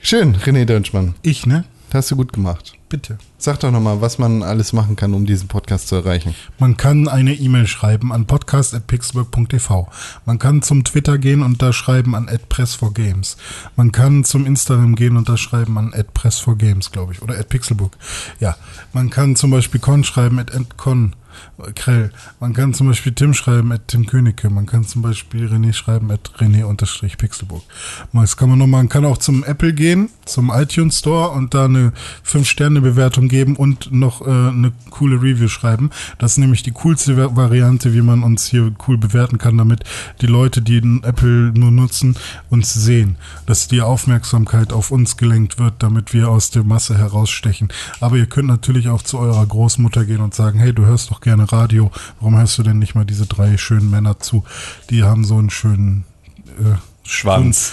Schön, 0.00 0.36
René 0.36 0.64
Dönschmann. 0.64 1.14
Ich, 1.22 1.44
ne? 1.46 1.64
Das 1.90 2.04
hast 2.04 2.10
du 2.12 2.16
gut 2.16 2.32
gemacht. 2.32 2.74
Bitte. 2.88 3.18
Sag 3.36 3.60
doch 3.60 3.70
nochmal, 3.70 4.00
was 4.00 4.18
man 4.18 4.42
alles 4.42 4.72
machen 4.72 4.96
kann, 4.96 5.12
um 5.12 5.26
diesen 5.26 5.46
Podcast 5.46 5.88
zu 5.88 5.96
erreichen. 5.96 6.34
Man 6.58 6.78
kann 6.78 7.06
eine 7.06 7.34
E-Mail 7.34 7.66
schreiben 7.66 8.12
an 8.12 8.26
podcast.pixelburg.tv. 8.26 9.88
Man 10.24 10.38
kann 10.38 10.62
zum 10.62 10.84
Twitter 10.84 11.18
gehen 11.18 11.42
und 11.42 11.60
da 11.60 11.74
schreiben 11.74 12.14
an 12.14 12.28
@press4games. 12.28 13.36
Man 13.76 13.92
kann 13.92 14.24
zum 14.24 14.46
Instagram 14.46 14.94
gehen 14.94 15.18
und 15.18 15.28
da 15.28 15.36
schreiben 15.36 15.76
an 15.76 15.92
@press4games, 15.92 16.90
glaube 16.90 17.12
ich, 17.12 17.20
oder 17.20 17.34
@pixelburg. 17.42 17.96
Ja, 18.40 18.56
man 18.94 19.10
kann 19.10 19.36
zum 19.36 19.50
Beispiel 19.50 19.80
Con 19.80 20.02
schreiben 20.02 20.38
at 20.38 20.50
@con 20.78 21.14
Krell. 21.74 22.10
Man 22.40 22.52
kann 22.52 22.74
zum 22.74 22.88
Beispiel 22.88 23.12
Tim 23.12 23.34
schreiben 23.34 23.72
at 23.72 23.88
Tim 23.88 24.06
Königke. 24.06 24.48
Man 24.50 24.66
kann 24.66 24.84
zum 24.84 25.02
Beispiel 25.02 25.46
René 25.46 25.72
schreiben 25.72 26.10
at 26.10 26.30
René-Pixelburg. 26.38 27.62
Das 28.12 28.36
kann 28.36 28.48
man 28.50 28.58
noch, 28.58 28.66
man 28.66 28.88
kann 28.88 29.04
auch 29.04 29.18
zum 29.18 29.44
Apple 29.44 29.72
gehen, 29.72 30.10
zum 30.24 30.50
iTunes 30.50 30.98
Store 31.00 31.30
und 31.30 31.54
da 31.54 31.64
eine 31.66 31.92
5-Sterne-Bewertung 32.26 33.28
geben 33.28 33.56
und 33.56 33.92
noch 33.92 34.20
äh, 34.26 34.30
eine 34.30 34.72
coole 34.90 35.16
Review 35.16 35.48
schreiben. 35.48 35.90
Das 36.18 36.32
ist 36.32 36.38
nämlich 36.38 36.62
die 36.62 36.72
coolste 36.72 37.16
Va- 37.16 37.34
Variante, 37.36 37.92
wie 37.94 38.02
man 38.02 38.22
uns 38.22 38.46
hier 38.46 38.72
cool 38.86 38.98
bewerten 38.98 39.38
kann, 39.38 39.56
damit 39.58 39.84
die 40.20 40.26
Leute, 40.26 40.62
die 40.62 40.78
Apple 41.02 41.52
nur 41.54 41.70
nutzen, 41.70 42.16
uns 42.50 42.72
sehen. 42.72 43.16
Dass 43.46 43.68
die 43.68 43.80
Aufmerksamkeit 43.82 44.72
auf 44.72 44.90
uns 44.90 45.16
gelenkt 45.16 45.58
wird, 45.58 45.74
damit 45.82 46.12
wir 46.12 46.28
aus 46.28 46.50
der 46.50 46.64
Masse 46.64 46.96
herausstechen. 46.98 47.68
Aber 48.00 48.16
ihr 48.16 48.26
könnt 48.26 48.48
natürlich 48.48 48.88
auch 48.88 49.02
zu 49.02 49.18
eurer 49.18 49.46
Großmutter 49.46 50.04
gehen 50.04 50.20
und 50.20 50.34
sagen, 50.34 50.58
hey, 50.58 50.72
du 50.72 50.86
hörst 50.86 51.10
doch 51.10 51.20
gerne 51.28 51.50
Radio. 51.52 51.90
Warum 52.20 52.38
hörst 52.38 52.56
du 52.56 52.62
denn 52.62 52.78
nicht 52.78 52.94
mal 52.94 53.04
diese 53.04 53.26
drei 53.26 53.58
schönen 53.58 53.90
Männer 53.90 54.18
zu? 54.18 54.44
Die 54.88 55.02
haben 55.04 55.24
so 55.24 55.36
einen 55.36 55.50
schönen 55.50 56.04
äh, 56.58 56.76
Schwanz. 57.06 57.70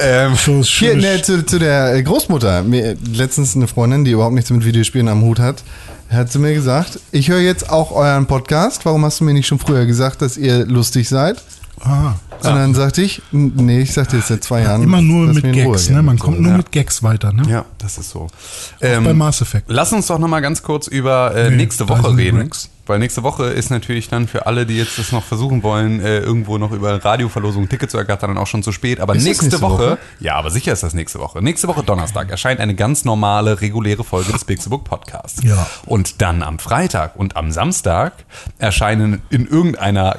ähm, 0.00 0.34
So 0.36 0.62
Hier, 0.62 0.96
ne, 0.96 1.20
zu, 1.22 1.44
zu 1.44 1.58
der 1.58 1.94
äh, 1.94 2.02
Großmutter. 2.02 2.62
Mir, 2.62 2.96
letztens 3.12 3.54
eine 3.56 3.66
Freundin, 3.66 4.04
die 4.06 4.12
überhaupt 4.12 4.34
nichts 4.34 4.50
mit 4.50 4.64
Videospielen 4.64 5.08
am 5.08 5.20
Hut 5.22 5.38
hat, 5.38 5.62
hat 6.08 6.32
zu 6.32 6.38
mir 6.38 6.54
gesagt, 6.54 6.98
ich 7.12 7.28
höre 7.28 7.40
jetzt 7.40 7.68
auch 7.70 7.92
euren 7.92 8.24
Podcast. 8.26 8.86
Warum 8.86 9.04
hast 9.04 9.20
du 9.20 9.24
mir 9.24 9.34
nicht 9.34 9.46
schon 9.46 9.58
früher 9.58 9.84
gesagt, 9.84 10.22
dass 10.22 10.36
ihr 10.38 10.64
lustig 10.64 11.08
seid? 11.08 11.42
Ah, 11.80 12.12
Und 12.38 12.54
dann 12.54 12.72
sagte 12.74 13.02
ich, 13.02 13.20
"N- 13.32 13.52
nee, 13.56 13.80
ich 13.80 13.92
sagte 13.92 14.16
jetzt 14.16 14.28
seit 14.28 14.44
zwei 14.44 14.62
Jahren. 14.62 14.82
immer 14.82 15.02
nur 15.02 15.26
mit 15.32 15.44
Ruhe 15.44 15.52
Gags, 15.52 15.90
ne? 15.90 16.02
Man 16.02 16.18
kommt 16.18 16.36
so. 16.36 16.42
nur 16.42 16.52
Ja. 16.52 16.56
mit 16.58 16.70
Gags 16.72 17.02
weiter, 17.02 17.32
ne? 17.32 17.42
ja, 17.48 17.64
das 17.78 17.98
ist 17.98 18.10
so. 18.10 18.20
Auch 18.20 18.30
bei 18.80 18.86
Ähm, 18.88 19.18
Mass 19.18 19.40
Effect. 19.42 19.66
lass 19.68 19.92
uns 19.92 20.06
doch 20.06 20.18
nochmal 20.18 20.40
ganz 20.40 20.62
kurz 20.62 20.86
über 20.86 21.34
äh, 21.34 21.50
Nee, 21.50 21.56
nächste 21.56 21.88
Woche 21.88 22.16
reden. 22.16 22.38
Rex. 22.42 22.70
Weil 22.86 22.98
nächste 22.98 23.22
Woche 23.22 23.44
ist 23.44 23.70
natürlich 23.70 24.08
dann 24.08 24.28
für 24.28 24.46
alle, 24.46 24.66
die 24.66 24.76
jetzt 24.76 24.98
das 24.98 25.12
noch 25.12 25.24
versuchen 25.24 25.62
wollen, 25.62 26.00
äh, 26.00 26.18
irgendwo 26.18 26.58
noch 26.58 26.72
über 26.72 27.02
Radioverlosung 27.02 27.64
ein 27.64 27.68
Ticket 27.68 27.90
zu 27.90 27.96
ergattern, 27.96 28.30
dann 28.30 28.38
auch 28.38 28.46
schon 28.46 28.62
zu 28.62 28.72
spät. 28.72 29.00
Aber 29.00 29.14
nächste, 29.14 29.46
nächste 29.46 29.60
Woche, 29.62 29.92
Woche? 29.92 29.98
ja, 30.20 30.34
aber 30.36 30.50
sicher 30.50 30.72
ist 30.72 30.82
das 30.82 30.92
nächste 30.94 31.18
Woche. 31.18 31.42
Nächste 31.42 31.68
Woche 31.68 31.82
Donnerstag 31.82 32.30
erscheint 32.30 32.60
eine 32.60 32.74
ganz 32.74 33.04
normale, 33.04 33.60
reguläre 33.60 34.04
Folge 34.04 34.32
des 34.32 34.44
Pixelbook 34.44 34.84
Podcasts. 34.84 35.42
Ja. 35.42 35.66
Und 35.86 36.20
dann 36.20 36.42
am 36.42 36.58
Freitag 36.58 37.16
und 37.16 37.36
am 37.36 37.50
Samstag 37.52 38.12
erscheinen 38.58 39.22
in 39.30 39.46
irgendeiner 39.46 40.18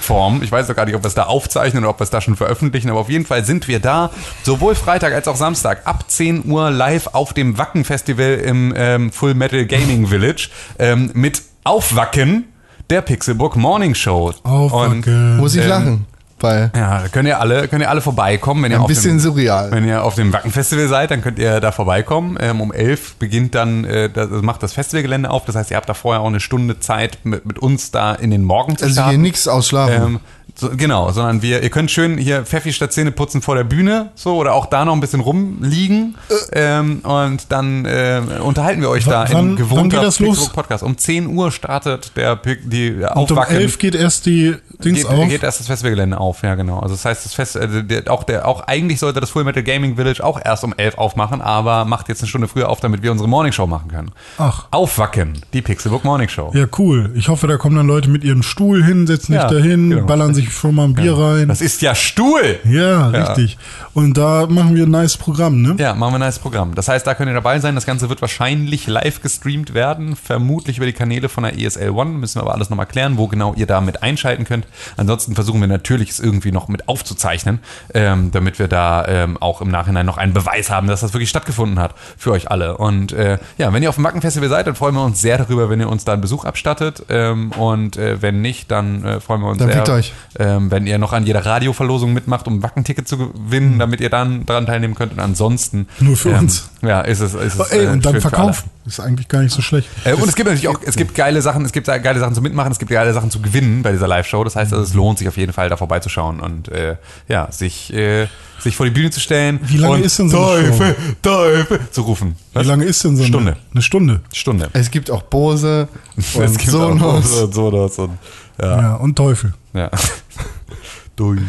Form, 0.00 0.42
ich 0.42 0.50
weiß 0.50 0.66
doch 0.66 0.76
gar 0.76 0.86
nicht, 0.86 0.94
ob 0.94 1.02
wir 1.02 1.08
es 1.08 1.14
da 1.14 1.24
aufzeichnen 1.24 1.84
oder 1.84 1.90
ob 1.90 2.00
wir 2.00 2.04
es 2.04 2.10
da 2.10 2.20
schon 2.20 2.36
veröffentlichen, 2.36 2.90
aber 2.90 3.00
auf 3.00 3.10
jeden 3.10 3.26
Fall 3.26 3.44
sind 3.44 3.68
wir 3.68 3.80
da, 3.80 4.10
sowohl 4.42 4.74
Freitag 4.74 5.12
als 5.12 5.28
auch 5.28 5.36
Samstag, 5.36 5.86
ab 5.86 6.04
10 6.08 6.46
Uhr 6.46 6.70
live 6.70 7.08
auf 7.12 7.32
dem 7.34 7.58
Wacken 7.58 7.84
Festival 7.84 8.36
im 8.36 8.72
ähm, 8.76 9.12
Full 9.12 9.34
Metal 9.34 9.66
Gaming 9.66 10.06
Village 10.06 10.48
ähm, 10.78 11.10
mit 11.14 11.42
Aufwacken 11.66 12.44
der 12.90 13.02
Pixelbook 13.02 13.56
Morning 13.56 13.94
Show. 13.94 14.32
Und, 14.42 14.44
Aufwacken. 14.50 15.36
Muss 15.38 15.54
ich 15.54 15.62
Ähm, 15.64 15.68
lachen, 15.68 16.06
weil 16.38 16.70
ja, 16.76 17.00
da 17.02 17.08
könnt 17.08 17.26
ihr 17.26 17.40
alle, 17.40 17.66
könnt 17.66 17.82
ihr 17.82 17.90
alle 17.90 18.00
vorbeikommen, 18.00 18.62
wenn 18.62 18.70
ihr 18.70 18.80
ein 18.80 18.86
bisschen 18.86 19.12
dem, 19.16 19.20
surreal. 19.20 19.70
wenn 19.72 19.86
ihr 19.88 20.04
auf 20.04 20.14
dem 20.14 20.32
Wacken-Festival 20.32 20.86
seid, 20.86 21.10
dann 21.10 21.22
könnt 21.22 21.38
ihr 21.38 21.60
da 21.60 21.72
vorbeikommen. 21.72 22.36
Ähm, 22.40 22.60
um 22.60 22.72
11 22.72 23.16
beginnt 23.16 23.54
dann, 23.54 23.84
äh, 23.84 24.08
das 24.10 24.28
macht 24.42 24.62
das 24.62 24.72
Festivalgelände 24.74 25.28
auf. 25.30 25.44
Das 25.46 25.56
heißt, 25.56 25.70
ihr 25.70 25.76
habt 25.76 25.88
da 25.88 25.94
vorher 25.94 26.20
auch 26.22 26.26
eine 26.28 26.40
Stunde 26.40 26.78
Zeit, 26.78 27.18
mit, 27.24 27.44
mit 27.46 27.58
uns 27.58 27.90
da 27.90 28.14
in 28.14 28.30
den 28.30 28.44
Morgen 28.44 28.76
zu 28.76 28.84
Also 28.84 28.94
starten. 28.94 29.10
hier 29.10 29.18
nichts 29.18 29.48
ausschlafen. 29.48 29.94
Ähm, 30.02 30.20
so, 30.54 30.70
genau, 30.74 31.10
sondern 31.12 31.42
wir, 31.42 31.62
ihr 31.62 31.68
könnt 31.70 31.90
schön 31.90 32.16
hier 32.16 32.44
Pfeffi 32.46 32.72
statt 32.72 32.92
Zähne 32.92 33.10
putzen 33.10 33.42
vor 33.42 33.56
der 33.56 33.64
Bühne, 33.64 34.10
so, 34.14 34.36
oder 34.36 34.54
auch 34.54 34.66
da 34.66 34.84
noch 34.84 34.94
ein 34.94 35.00
bisschen 35.00 35.20
rumliegen. 35.20 36.14
ähm, 36.52 37.00
und 37.02 37.46
dann 37.52 37.84
äh, 37.84 38.22
unterhalten 38.42 38.80
wir 38.80 38.88
euch 38.88 39.06
W- 39.06 39.10
da 39.10 39.26
wann- 39.30 39.30
in 39.30 39.36
wann 39.50 39.56
gewohnter? 39.56 40.00
Pixelbook 40.02 40.52
Podcast. 40.54 40.82
Um 40.82 40.96
10 40.96 41.26
Uhr 41.26 41.50
startet 41.52 42.12
der 42.16 42.36
die 42.36 42.92
Und 42.92 43.02
um 43.02 43.38
Aufwacken. 43.38 43.56
11 43.56 43.78
geht 43.78 43.94
erst 43.94 44.24
die 44.26 44.54
Dings 44.84 44.98
Geht, 45.00 45.06
auf. 45.08 45.28
geht 45.28 45.42
erst 45.42 45.60
das 45.60 45.66
Festivalgelände 45.66 46.18
auf, 46.18 46.42
ja 46.42 46.54
genau. 46.54 46.78
Also 46.80 46.94
das 46.94 47.04
heißt, 47.04 47.24
das 47.24 47.34
Fest, 47.34 47.56
also 47.56 47.82
der, 47.82 48.10
auch 48.10 48.24
der, 48.24 48.46
auch 48.46 48.60
eigentlich 48.66 48.98
sollte 49.00 49.20
das 49.20 49.30
Full 49.30 49.44
Metal 49.44 49.62
Gaming 49.62 49.96
Village 49.96 50.22
auch 50.24 50.38
erst 50.42 50.64
um 50.64 50.74
11 50.76 50.96
aufmachen, 50.98 51.40
aber 51.42 51.84
macht 51.84 52.08
jetzt 52.08 52.20
eine 52.22 52.28
Stunde 52.28 52.48
früher 52.48 52.68
auf, 52.68 52.80
damit 52.80 53.02
wir 53.02 53.10
unsere 53.12 53.28
Morning 53.28 53.52
Show 53.52 53.66
machen 53.66 53.88
können. 53.90 54.10
Ach. 54.38 54.66
Aufwacken, 54.70 55.34
die 55.52 55.62
Pixelbook 55.62 56.04
Morning 56.04 56.28
Show. 56.28 56.50
Ja, 56.54 56.66
cool. 56.78 57.10
Ich 57.14 57.28
hoffe, 57.28 57.46
da 57.46 57.56
kommen 57.56 57.76
dann 57.76 57.86
Leute 57.86 58.08
mit 58.10 58.22
ihrem 58.24 58.42
Stuhl 58.42 58.84
hin, 58.84 59.06
setzen 59.06 59.32
sich 59.32 59.36
Ja, 59.42 59.48
dahin, 59.48 59.90
genau. 59.90 60.06
ballern 60.06 60.34
sich 60.36 60.52
schon 60.52 60.74
mal 60.74 60.84
ein 60.84 60.94
Bier 60.94 61.18
rein. 61.18 61.48
Das 61.48 61.60
ist 61.60 61.82
ja 61.82 61.94
Stuhl! 61.94 62.58
Ja, 62.64 63.08
richtig. 63.08 63.58
Und 63.92 64.16
da 64.16 64.46
machen 64.46 64.74
wir 64.74 64.84
ein 64.84 64.90
nice 64.90 65.16
Programm, 65.16 65.62
ne? 65.62 65.74
Ja, 65.78 65.94
machen 65.94 66.12
wir 66.12 66.18
ein 66.18 66.20
nice 66.20 66.38
Programm. 66.38 66.74
Das 66.74 66.88
heißt, 66.88 67.06
da 67.06 67.14
könnt 67.14 67.30
ihr 67.30 67.34
dabei 67.34 67.58
sein. 67.60 67.74
Das 67.74 67.86
Ganze 67.86 68.08
wird 68.08 68.20
wahrscheinlich 68.20 68.86
live 68.86 69.22
gestreamt 69.22 69.74
werden, 69.74 70.16
vermutlich 70.16 70.76
über 70.76 70.86
die 70.86 70.92
Kanäle 70.92 71.28
von 71.28 71.44
der 71.44 71.58
ESL 71.58 71.90
One. 71.90 72.10
Müssen 72.10 72.38
wir 72.38 72.42
aber 72.42 72.54
alles 72.54 72.70
nochmal 72.70 72.86
klären, 72.86 73.16
wo 73.16 73.26
genau 73.26 73.54
ihr 73.54 73.66
da 73.66 73.80
mit 73.80 74.02
einschalten 74.02 74.44
könnt. 74.44 74.66
Ansonsten 74.96 75.34
versuchen 75.34 75.60
wir 75.60 75.68
natürlich, 75.68 76.10
es 76.10 76.20
irgendwie 76.20 76.52
noch 76.52 76.68
mit 76.68 76.88
aufzuzeichnen, 76.88 77.60
ähm, 77.94 78.30
damit 78.32 78.58
wir 78.58 78.68
da 78.68 79.06
ähm, 79.06 79.36
auch 79.38 79.60
im 79.60 79.70
Nachhinein 79.70 80.06
noch 80.06 80.18
einen 80.18 80.34
Beweis 80.34 80.70
haben, 80.70 80.86
dass 80.88 81.00
das 81.00 81.14
wirklich 81.14 81.30
stattgefunden 81.30 81.78
hat 81.78 81.94
für 82.18 82.32
euch 82.32 82.50
alle. 82.50 82.76
Und 82.76 83.12
äh, 83.12 83.38
ja, 83.58 83.72
wenn 83.72 83.82
ihr 83.82 83.88
auf 83.88 83.94
dem 83.94 84.04
Wacken-Festival 84.04 84.48
seid, 84.48 84.66
dann 84.66 84.74
freuen 84.74 84.94
wir 84.94 85.04
uns 85.04 85.20
sehr 85.20 85.38
darüber, 85.38 85.70
wenn 85.70 85.80
ihr 85.80 85.88
uns 85.88 86.04
da 86.04 86.12
einen 86.12 86.20
Besuch 86.20 86.44
abstattet. 86.44 87.04
Ähm, 87.08 87.52
und 87.52 87.96
äh, 87.96 88.20
wenn 88.20 88.42
nicht, 88.42 88.70
dann 88.70 89.04
äh, 89.04 89.20
freuen 89.20 89.40
wir 89.40 89.48
uns 89.48 89.58
Dann 89.58 89.68
sehr, 89.68 89.76
fickt 89.76 89.88
euch. 89.88 90.12
Ähm, 90.38 90.70
wenn 90.70 90.86
ihr 90.86 90.98
noch 90.98 91.12
an 91.12 91.26
jeder 91.26 91.44
Radioverlosung 91.44 92.12
mitmacht, 92.12 92.46
um 92.46 92.58
ein 92.58 92.62
Wacken-Ticket 92.62 93.08
zu 93.08 93.18
gewinnen, 93.18 93.78
damit 93.78 94.00
ihr 94.00 94.10
dann 94.10 94.46
daran 94.46 94.66
teilnehmen 94.66 94.94
könnt. 94.94 95.12
Und 95.12 95.20
ansonsten 95.20 95.86
Nur 96.00 96.16
für 96.16 96.30
ähm, 96.30 96.40
uns. 96.40 96.70
Ja, 96.82 97.00
ist 97.00 97.20
es. 97.20 97.34
Ist 97.34 97.58
es 97.58 97.70
Ey, 97.70 97.84
äh, 97.84 97.88
und 97.88 98.04
dann 98.04 98.20
verkaufen. 98.20 98.70
Ist 98.86 99.00
eigentlich 99.00 99.28
gar 99.28 99.42
nicht 99.42 99.52
so 99.52 99.62
schlecht. 99.62 99.88
Äh, 100.04 100.14
und 100.14 100.28
es 100.28 100.36
gibt 100.36 100.48
natürlich 100.48 100.68
auch, 100.68 100.80
es 100.84 100.96
gibt 100.96 101.14
geile 101.14 101.42
Sachen, 101.42 101.64
es 101.64 101.72
gibt 101.72 101.86
geile 101.86 102.20
Sachen 102.20 102.34
zu 102.34 102.42
mitmachen, 102.42 102.70
es 102.70 102.78
gibt 102.78 102.90
geile 102.90 103.12
Sachen 103.12 103.30
zu 103.30 103.40
gewinnen 103.40 103.82
bei 103.82 103.92
dieser 103.92 104.06
Live-Show. 104.06 104.44
Das 104.44 104.56
heißt, 104.56 104.72
also, 104.72 104.84
es 104.84 104.94
lohnt 104.94 105.18
sich 105.18 105.28
auf 105.28 105.36
jeden 105.36 105.52
Fall, 105.52 105.68
da 105.68 105.76
vorbeizuschauen 105.76 106.40
und 106.40 106.68
äh, 106.68 106.96
ja, 107.28 107.50
sich, 107.50 107.92
äh, 107.92 108.28
sich 108.60 108.76
vor 108.76 108.86
die 108.86 108.92
Bühne 108.92 109.10
zu 109.10 109.20
stellen. 109.20 109.58
Wie 109.62 109.78
lange 109.78 109.94
und 109.94 110.04
ist 110.04 110.18
denn 110.18 110.28
so 110.28 110.44
eine 110.44 110.68
Teufel, 110.68 110.96
Teufel 111.22 111.80
zu 111.90 112.02
rufen. 112.02 112.36
Wie 112.54 112.62
lange 112.62 112.84
ist 112.84 113.02
denn 113.02 113.16
so 113.16 113.22
eine 113.22 113.28
Stunde. 113.28 113.56
Eine 113.72 113.82
Stunde. 113.82 114.20
Stunde. 114.32 114.70
es 114.72 114.90
gibt 114.90 115.10
auch 115.10 115.22
Bose 115.22 115.88
Es 116.16 116.36
und 116.36 116.58
gibt 116.58 116.74
auch 116.74 116.98
Sonos. 116.98 117.32
und 117.32 117.54
Sonos 117.54 117.98
und 117.98 118.18
Ja, 118.60 118.80
ja. 118.80 118.94
und 118.94 119.16
Teufel. 119.16 119.54
ja. 119.74 119.90
Teufel. 121.16 121.42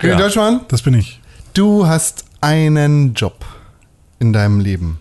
René 0.00 0.08
Ja. 0.08 0.16
Deutschmann, 0.16 0.60
Das 0.68 0.82
bin 0.82 0.94
ich. 0.94 1.20
du 1.54 1.86
hast 1.86 2.24
einen 2.40 3.12
Job 3.14 3.44
in 4.18 4.32
deinem 4.32 4.60
Leben. 4.60 5.00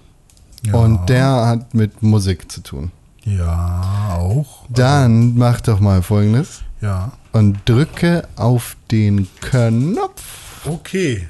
Ja. 0.66 0.74
Und 0.76 1.08
der 1.10 1.28
hat 1.28 1.74
mit 1.74 2.02
Musik 2.04 2.52
zu 2.52 2.62
tun. 2.62 2.92
Ja, 3.24 4.16
auch. 4.18 4.66
Dann 4.70 5.36
mach 5.38 5.62
doch 5.62 5.80
mal 5.80 6.02
folgendes 6.02 6.62
Ja. 6.82 7.12
und 7.32 7.58
drücke 7.66 8.28
auf 8.36 8.76
den 8.92 9.28
Knopf. 9.42 10.24
Okay. 10.66 11.28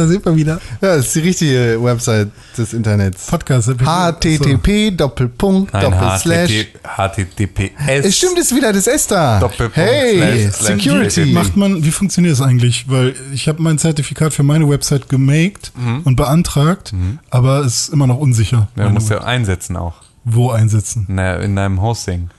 Da 0.00 0.06
sind 0.06 0.24
wir 0.24 0.34
wieder. 0.34 0.58
Ja, 0.80 0.96
das 0.96 1.08
ist 1.08 1.14
die 1.16 1.20
richtige 1.20 1.78
Website 1.78 2.30
des 2.56 2.72
Internets. 2.72 3.26
Podcast. 3.26 3.68
http 3.68 4.96
Doppelpunkt 4.96 5.74
Doppelslash. 5.74 6.68
HTTP, 6.82 7.72
HTTPS. 7.76 8.06
Es 8.06 8.16
stimmt, 8.16 8.38
ist 8.38 8.56
wieder 8.56 8.72
das 8.72 8.86
S 8.86 9.06
da. 9.08 9.38
Doppelpunkt, 9.40 9.76
Hey, 9.76 10.48
Security. 10.50 11.26
Macht 11.26 11.54
man, 11.54 11.84
wie 11.84 11.90
funktioniert 11.90 12.32
das 12.32 12.40
eigentlich? 12.40 12.88
Weil 12.88 13.14
ich 13.34 13.46
habe 13.46 13.60
mein 13.60 13.76
Zertifikat 13.76 14.32
für 14.32 14.42
meine 14.42 14.66
Website 14.70 15.10
gemaked 15.10 15.70
und 16.04 16.16
beantragt, 16.16 16.94
aber 17.28 17.58
es 17.60 17.82
ist 17.82 17.88
immer 17.90 18.06
noch 18.06 18.16
unsicher. 18.16 18.68
Ja, 18.76 18.88
musst 18.88 19.10
ja 19.10 19.22
einsetzen 19.22 19.76
auch. 19.76 19.96
Wo 20.24 20.50
einsetzen? 20.50 21.04
In, 21.10 21.18
der, 21.18 21.40
in 21.40 21.56
deinem 21.56 21.82
Hosting. 21.82 22.30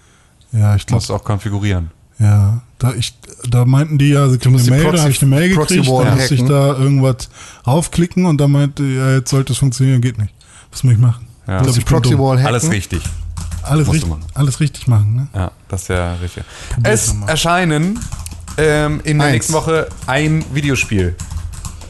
Ja, 0.52 0.76
ich 0.76 0.88
glaube, 0.88 0.98
Musst 0.98 1.10
du 1.10 1.14
auch 1.14 1.24
konfigurieren. 1.24 1.92
Ja. 2.22 2.62
Da, 2.78 2.94
ich, 2.94 3.14
da 3.48 3.64
meinten 3.66 3.98
die 4.00 4.10
ja, 4.10 4.28
sie 4.28 4.40
kriegen 4.40 4.58
eine 4.60 4.70
Mail, 4.70 4.84
da 4.84 4.90
Proxy- 4.90 5.00
habe 5.02 5.12
ich 5.12 5.22
eine 5.22 5.30
Mail 5.36 5.50
gekriegt, 5.50 5.88
da 5.88 6.16
musste 6.16 6.34
ich 6.34 6.44
da 6.46 6.68
irgendwas 6.78 7.30
raufklicken 7.68 8.26
und 8.26 8.40
da 8.42 8.48
meinte, 8.48 8.84
ja, 8.84 9.12
jetzt 9.16 9.30
sollte 9.30 9.54
es 9.54 9.60
funktionieren, 9.60 10.02
geht 10.02 10.18
nicht. 10.18 10.34
Was 10.72 10.84
muss 10.84 10.94
ich 10.94 11.00
machen? 11.00 11.28
Ja. 11.48 11.58
Ich 11.58 11.64
glaub, 11.64 11.78
ich 11.78 11.86
Proxy. 11.86 12.18
Wall 12.18 12.38
hacken. 12.38 12.48
Alles 12.48 12.72
richtig. 12.72 13.02
Alles, 13.64 13.94
richtig, 13.94 14.12
alles 14.34 14.60
richtig 14.60 14.88
machen, 14.88 15.16
ne? 15.16 15.28
Ja, 15.36 15.52
das 15.68 15.84
ist 15.84 15.88
ja 15.90 16.16
richtig. 16.16 16.44
Probier's 16.74 17.10
Es 17.10 17.16
erscheinen 17.28 18.00
ähm, 18.58 19.00
in 19.04 19.20
der 19.20 19.28
Eins. 19.28 19.34
nächsten 19.34 19.54
Woche 19.54 19.88
ein 20.08 20.44
Videospiel. 20.54 21.16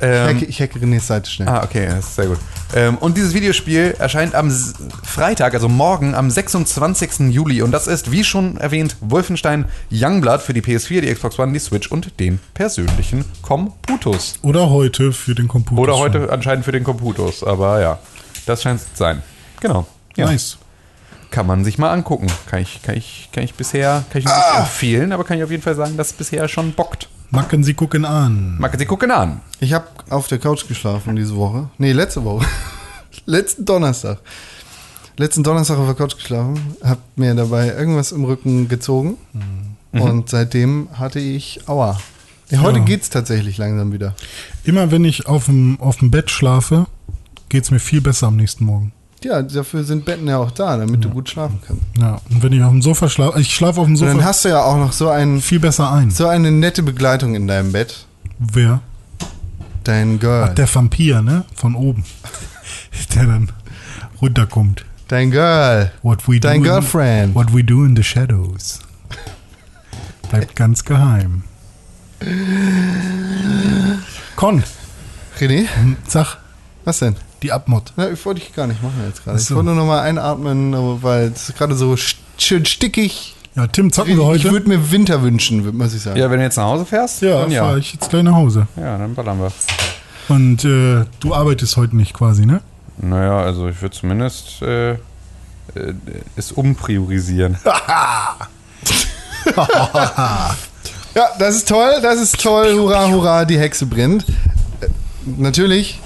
Ich 0.02 0.08
Ähm, 0.08 0.28
hacke, 0.36 0.46
ich 0.46 0.62
hacke 0.62 0.80
Renés 0.80 1.02
Seite 1.02 1.30
schnell. 1.30 1.48
Ah, 1.48 1.64
okay, 1.64 1.86
das 1.88 2.00
ist 2.08 2.16
sehr 2.16 2.26
gut. 2.26 2.40
Ähm, 2.74 2.98
und 2.98 3.18
dieses 3.18 3.34
Videospiel 3.36 3.96
erscheint 4.00 4.34
am 4.34 4.48
S- 4.48 4.74
Freitag, 5.04 5.54
also 5.54 5.70
morgen, 5.70 6.16
am 6.16 6.32
26. 6.32 7.30
Juli. 7.32 7.62
Und 7.62 7.72
das 7.72 7.86
ist, 7.88 8.12
wie 8.12 8.24
schon 8.24 8.58
erwähnt, 8.58 8.96
Wolfenstein 9.02 9.66
Youngblood 9.92 10.42
für 10.42 10.54
die 10.54 10.62
PS4, 10.62 11.02
die 11.02 11.14
Xbox 11.14 11.38
One, 11.38 11.54
die 11.54 11.60
Switch 11.60 11.88
und 11.92 12.20
den 12.20 12.40
persönlichen 12.56 13.26
Computus. 13.44 14.40
Oder 14.42 14.70
heute 14.72 15.14
für 15.14 15.36
den 15.36 15.48
Computer. 15.48 15.82
Oder 15.82 15.94
schon. 15.94 16.02
heute 16.02 16.32
anscheinend 16.34 16.66
für 16.66 16.72
den 16.72 16.84
Computus. 16.84 17.44
Aber 17.44 17.80
ja, 17.80 18.00
das 18.48 18.64
scheint 18.64 18.80
es 18.82 18.86
zu 18.94 18.98
sein. 18.98 19.22
Genau. 19.60 19.86
Ja. 20.16 20.26
Nice. 20.26 20.58
Kann 21.30 21.46
man 21.48 21.64
sich 21.64 21.78
mal 21.78 21.92
angucken. 21.92 22.28
Kann 22.50 22.62
ich, 22.62 22.82
kann 22.82 22.98
ich, 22.98 23.30
kann 23.32 23.44
ich 23.44 23.54
bisher, 23.54 24.04
kann 24.12 24.20
ich 24.20 24.26
nicht 24.26 24.36
empfehlen, 24.58 25.12
aber 25.14 25.24
kann 25.24 25.38
ich 25.38 25.44
auf 25.44 25.52
jeden 25.52 25.64
Fall 25.64 25.76
sagen, 25.76 25.96
dass 25.96 26.08
es 26.08 26.14
bisher 26.14 26.48
schon 26.48 26.74
bockt. 26.74 27.08
Macken 27.32 27.64
Sie 27.64 27.74
gucken 27.74 28.04
an. 28.06 28.58
Mag 28.60 28.76
Sie 28.78 28.86
gucken 28.86 29.10
an. 29.12 29.40
Ich 29.60 29.74
habe 29.74 29.88
auf 30.10 30.28
der 30.28 30.38
Couch 30.40 30.68
geschlafen 30.68 31.16
diese 31.16 31.36
Woche. 31.36 31.70
Nee, 31.78 31.94
letzte 31.94 32.24
Woche. 32.26 32.46
Letzten 33.26 33.66
Donnerstag. 33.66 34.20
Letzten 35.18 35.44
Donnerstag 35.44 35.78
auf 35.78 35.86
der 35.86 35.96
Couch 35.96 36.16
geschlafen, 36.16 36.76
hab 36.84 36.98
mir 37.16 37.36
dabei 37.36 37.68
irgendwas 37.68 38.12
im 38.12 38.24
Rücken 38.26 38.68
gezogen 38.70 39.18
und 39.92 40.30
seitdem 40.30 40.88
hatte 40.94 41.20
ich 41.20 41.68
Aua. 41.68 42.00
Ja, 42.50 42.62
heute 42.62 42.80
Ja. 42.80 42.86
geht's 42.86 43.10
tatsächlich 43.10 43.58
langsam 43.58 43.92
wieder. 43.94 44.16
Immer 44.64 44.90
wenn 44.92 45.06
ich 45.06 45.28
auf 45.28 45.46
dem, 45.46 45.80
auf 45.80 45.98
dem 45.98 46.12
Bett 46.12 46.32
schlafe, 46.32 46.88
geht 47.50 47.66
es 47.66 47.72
mir 47.72 47.80
viel 47.80 48.02
besser 48.02 48.28
am 48.28 48.36
nächsten 48.38 48.66
Morgen. 48.66 48.94
Ja, 49.24 49.42
dafür 49.44 49.84
sind 49.84 50.04
Betten 50.06 50.28
ja 50.28 50.38
auch 50.38 50.50
da, 50.52 50.78
damit 50.78 51.04
du 51.04 51.10
gut 51.10 51.30
schlafen 51.30 51.60
kannst. 51.66 51.84
Ja, 51.98 52.20
und 52.32 52.42
wenn 52.42 52.54
ich 52.54 52.64
auf 52.64 52.72
dem 52.72 52.82
Sofa 52.82 53.08
schlafe, 53.08 53.40
ich 53.40 53.54
schlafe 53.54 53.80
auf 53.80 53.86
dem 53.86 53.92
Und 53.94 53.98
Sofa 53.98 54.14
dann 54.14 54.24
hast 54.26 54.46
du 54.46 54.50
ja 54.50 54.64
auch 54.64 54.78
noch 54.78 54.94
so, 54.94 55.10
ein, 55.10 55.42
viel 55.42 55.60
besser 55.60 55.92
ein. 55.92 56.10
so 56.10 56.28
eine 56.28 56.52
nette 56.52 56.82
Begleitung 56.82 57.36
in 57.36 57.48
deinem 57.48 57.72
Bett. 57.72 58.06
Wer? 58.40 58.82
Dein 59.84 60.20
Girl. 60.20 60.54
Der 60.56 60.74
Vampir, 60.74 61.22
ne? 61.22 61.46
Von 61.56 61.76
oben. 61.76 62.04
Der 63.16 63.26
dann 63.28 63.52
runterkommt. 64.22 64.86
Dein 65.08 65.30
Girl. 65.30 65.92
What 66.02 66.28
we 66.28 66.40
Dein 66.40 66.64
do 66.64 66.70
in- 66.70 66.72
Girlfriend. 66.72 67.36
What 67.36 67.54
we 67.54 67.64
do 67.64 67.84
in 67.86 67.96
the 67.96 68.04
shadows. 68.04 68.80
Bleibt 70.30 70.56
ganz 70.56 70.84
geheim. 70.86 71.44
Con, 74.36 74.64
René, 75.40 75.68
hm, 75.76 75.98
sag, 76.08 76.38
was 76.86 77.00
denn? 77.00 77.16
Die 77.44 77.52
Abmod. 77.52 77.94
Na, 77.96 78.10
ich 78.10 78.24
wollte 78.26 78.42
ich 78.42 78.54
gar 78.54 78.68
nicht 78.68 78.82
machen 78.84 79.02
jetzt 79.08 79.24
gerade. 79.24 79.38
Ach 79.38 79.42
Ich 79.42 79.48
so. 79.48 79.56
wollte 79.56 79.68
nur 79.68 79.76
noch 79.76 79.86
mal 79.86 80.02
einatmen, 80.02 80.74
weil 81.04 81.32
es 81.34 81.50
ist 81.50 81.58
gerade 81.58 81.76
so 81.76 81.94
st- 81.94 82.16
schön 82.38 82.66
stickig. 82.66 83.36
Ja, 83.56 83.68
Tim, 83.68 83.92
zocken 83.92 84.12
Ich, 84.14 84.18
wir 84.18 84.24
ich 84.36 84.44
heute? 84.46 84.52
würde 84.54 84.70
mir 84.70 84.92
Winter 84.92 85.22
wünschen, 85.24 85.76
muss 85.78 85.94
ich 85.94 86.02
sagen. 86.02 86.18
Ja, 86.18 86.30
wenn 86.32 86.38
du 86.40 86.46
jetzt 86.46 86.56
nach 86.58 86.64
Hause 86.66 86.86
fährst, 86.86 87.22
ja, 87.22 87.42
dann 87.42 87.52
ja. 87.52 87.64
fahre 87.64 87.80
ich 87.80 87.94
jetzt 87.94 88.10
gleich 88.10 88.24
nach 88.24 88.34
Hause. 88.36 88.68
Ja, 88.78 88.98
dann 88.98 89.14
ballern 89.14 89.40
wir. 89.40 89.52
Und 90.30 90.64
äh, 90.64 91.06
du 91.20 91.34
arbeitest 91.36 91.76
heute 91.78 91.96
nicht 91.98 92.14
quasi, 92.14 92.46
ne? 92.46 92.62
Naja, 92.98 93.40
also 93.42 93.68
ich 93.68 93.82
würde 93.82 93.96
zumindest 93.96 94.62
äh, 94.62 94.92
äh, 94.92 94.98
es 96.38 96.52
umpriorisieren. 96.54 97.58
Ja, 101.14 101.28
das 101.40 101.56
ist 101.56 101.68
toll, 101.68 101.96
das 102.02 102.22
ist 102.22 102.42
toll. 102.42 102.74
Hurra, 102.74 103.10
hurra, 103.10 103.44
die 103.46 103.60
Hexe 103.60 103.86
brennt. 103.86 104.26
Äh, 104.80 104.88
Natürlich 105.26 106.00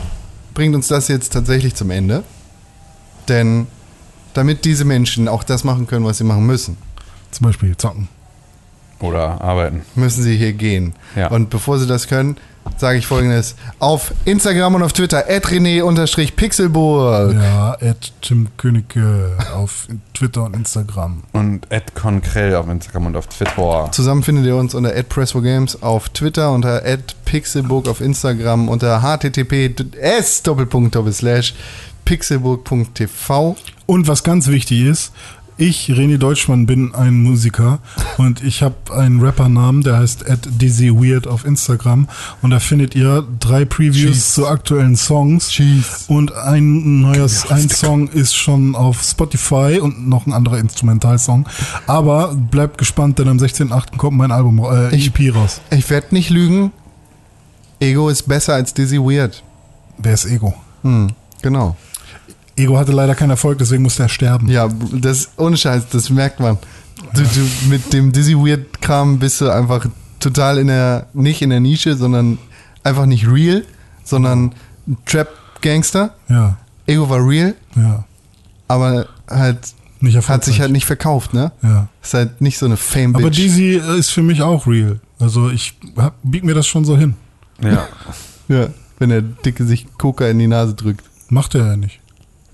bringt 0.55 0.73
uns 0.73 0.87
das 0.87 1.07
jetzt 1.07 1.31
tatsächlich 1.33 1.75
zum 1.75 1.91
Ende. 1.91 2.23
Denn 3.29 3.67
damit 4.33 4.65
diese 4.65 4.85
Menschen 4.85 5.27
auch 5.27 5.43
das 5.43 5.63
machen 5.63 5.85
können, 5.85 6.05
was 6.05 6.17
sie 6.17 6.23
machen 6.23 6.47
müssen, 6.47 6.77
Zum 7.29 7.45
Beispiel 7.45 7.77
zocken. 7.77 8.07
Oder 8.99 9.39
arbeiten. 9.41 9.81
müssen 9.95 10.23
sie 10.23 10.35
hier 10.37 10.53
gehen. 10.53 10.93
Ja. 11.15 11.27
Und 11.27 11.49
bevor 11.51 11.77
sie 11.77 11.85
das 11.85 12.07
können, 12.07 12.37
sage 12.77 12.97
ich 12.97 13.07
folgendes. 13.07 13.55
Auf 13.79 14.13
Instagram 14.25 14.75
und 14.75 14.83
auf 14.83 14.91
Twitter, 14.93 15.25
rené-pixelburg. 15.27 17.33
Ja, 17.33 17.71
at 17.81 18.13
Tim 18.21 18.49
Königke 18.57 19.37
auf 19.53 19.87
Twitter 20.13 20.43
und 20.43 20.55
Instagram. 20.55 21.23
Und 21.31 21.71
Ed 21.71 21.95
Konkrell 21.95 22.55
auf 22.55 22.67
Instagram 22.67 23.07
und 23.07 23.15
auf 23.15 23.25
Twitter. 23.27 23.89
Zusammen 23.91 24.21
findet 24.23 24.45
ihr 24.45 24.55
uns 24.55 24.75
unter 24.75 24.91
@press4games 24.91 25.81
auf 25.81 26.09
Twitter, 26.09 26.51
unter 26.51 26.83
@pixelburg 27.25 27.87
auf 27.87 28.01
Instagram, 28.01 28.69
unter 28.69 29.01
https 29.01 30.43
pixelburg.tv. 32.05 33.55
Und 33.87 34.07
was 34.07 34.23
ganz 34.23 34.47
wichtig 34.47 34.83
ist, 34.83 35.11
ich, 35.57 35.89
René 35.89 36.17
Deutschmann, 36.17 36.65
bin 36.65 36.93
ein 36.93 37.21
Musiker 37.23 37.79
und 38.17 38.43
ich 38.43 38.61
habe 38.61 38.75
einen 38.93 39.21
Rappernamen, 39.21 39.81
der 39.83 39.97
heißt 39.97 40.29
at 40.29 40.39
Dizzy 40.61 40.91
Weird 40.93 41.27
auf 41.27 41.45
Instagram 41.45 42.07
und 42.41 42.49
da 42.51 42.59
findet 42.59 42.93
ihr 42.95 43.25
drei 43.39 43.63
Previews 43.65 43.95
Cheese. 44.13 44.33
zu 44.33 44.47
aktuellen 44.47 44.95
Songs 44.97 45.49
Cheese. 45.49 46.05
und 46.07 46.33
ein 46.33 47.01
neues, 47.01 47.49
ein 47.49 47.69
Song 47.69 48.07
ist 48.09 48.35
schon 48.35 48.75
auf 48.75 49.01
Spotify 49.01 49.79
und 49.81 50.07
noch 50.09 50.25
ein 50.27 50.33
anderer 50.33 50.57
Instrumentalsong. 50.59 51.47
Aber 51.87 52.35
bleibt 52.35 52.77
gespannt, 52.77 53.19
denn 53.19 53.27
am 53.29 53.37
16.8. 53.37 53.97
kommt 53.97 54.17
mein 54.17 54.31
Album, 54.31 54.59
äh, 54.59 54.95
Ich- 54.95 55.07
EP 55.07 55.33
raus. 55.35 55.61
Ich 55.71 55.89
werde 55.89 56.07
nicht 56.15 56.29
lügen. 56.29 56.71
Ego 57.79 58.09
ist 58.09 58.23
besser 58.23 58.53
als 58.55 58.73
Dizzy 58.73 58.97
Weird. 58.97 59.43
Wer 59.97 60.13
ist 60.13 60.25
Ego? 60.25 60.53
Hm, 60.83 61.07
genau. 61.41 61.75
Ego 62.55 62.77
hatte 62.77 62.91
leider 62.91 63.15
keinen 63.15 63.31
Erfolg, 63.31 63.57
deswegen 63.57 63.83
musste 63.83 64.03
er 64.03 64.09
sterben. 64.09 64.47
Ja, 64.47 64.69
das 64.93 65.29
ohne 65.37 65.57
Scheiß, 65.57 65.89
das 65.89 66.09
merkt 66.09 66.39
man. 66.39 66.57
Du, 67.13 67.21
du, 67.21 67.69
mit 67.69 67.91
dem 67.91 68.11
Dizzy 68.11 68.35
Weird 68.35 68.81
Kram 68.81 69.19
bist 69.19 69.41
du 69.41 69.49
einfach 69.49 69.85
total 70.19 70.57
in 70.57 70.67
der, 70.67 71.07
nicht 71.13 71.41
in 71.41 71.49
der 71.49 71.59
Nische, 71.59 71.95
sondern 71.97 72.37
einfach 72.83 73.05
nicht 73.05 73.27
real, 73.27 73.63
sondern 74.03 74.53
Trap 75.05 75.29
Gangster. 75.61 76.15
Ja, 76.29 76.57
Ego 76.87 77.09
war 77.09 77.27
real, 77.27 77.55
ja. 77.75 78.05
aber 78.67 79.07
halt 79.29 79.59
Nicht 79.99 80.27
hat 80.27 80.45
sich 80.45 80.61
halt 80.61 80.71
nicht 80.71 80.85
verkauft, 80.85 81.33
ne? 81.33 81.51
Ja. 81.61 81.89
Ist 82.01 82.13
halt 82.13 82.41
nicht 82.41 82.57
so 82.57 82.65
eine 82.65 82.77
Fame 82.77 83.15
Aber 83.15 83.25
Bitch. 83.25 83.37
Dizzy 83.37 83.81
ist 83.97 84.11
für 84.11 84.23
mich 84.23 84.41
auch 84.41 84.65
real. 84.67 84.99
Also 85.19 85.49
ich 85.49 85.77
hab, 85.97 86.15
bieg 86.23 86.43
mir 86.43 86.53
das 86.53 86.67
schon 86.67 86.85
so 86.85 86.97
hin. 86.97 87.15
Ja. 87.61 87.87
ja, 88.47 88.67
wenn 88.99 89.09
der 89.09 89.21
Dicke 89.21 89.65
sich 89.65 89.87
Coca 89.97 90.27
in 90.27 90.39
die 90.39 90.47
Nase 90.47 90.73
drückt. 90.73 91.03
Macht 91.29 91.55
er 91.55 91.65
ja 91.65 91.77
nicht. 91.77 91.99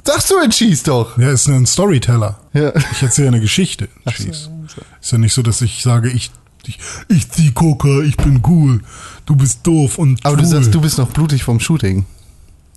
Sagst 0.04 0.32
du 0.32 0.38
in 0.44 0.50
Cheese 0.52 0.84
doch. 0.86 1.18
Er 1.18 1.32
ist 1.32 1.48
ein 1.48 1.66
Storyteller. 1.66 2.40
Ja. 2.54 2.74
Ich 2.92 3.02
erzähle 3.04 3.30
eine 3.30 3.40
Geschichte. 3.40 3.88
in 4.06 4.12
Cheese. 4.14 4.50
Ist 5.02 5.12
ja 5.12 5.18
nicht 5.18 5.34
so, 5.34 5.42
dass 5.42 5.62
ich 5.62 5.82
sage, 5.84 6.10
ich, 6.10 6.32
ich, 6.66 6.80
ich 7.08 7.30
zieh 7.32 7.52
Coca, 7.52 8.02
ich 8.02 8.18
bin 8.18 8.42
cool, 8.48 8.82
du 9.26 9.36
bist 9.36 9.60
doof 9.64 9.98
und 9.98 10.26
Aber 10.26 10.38
du 10.38 10.44
schwul. 10.44 10.52
sagst, 10.52 10.74
du 10.74 10.82
bist 10.82 10.98
noch 10.98 11.10
blutig 11.10 11.44
vom 11.44 11.60
Shooting. 11.60 12.06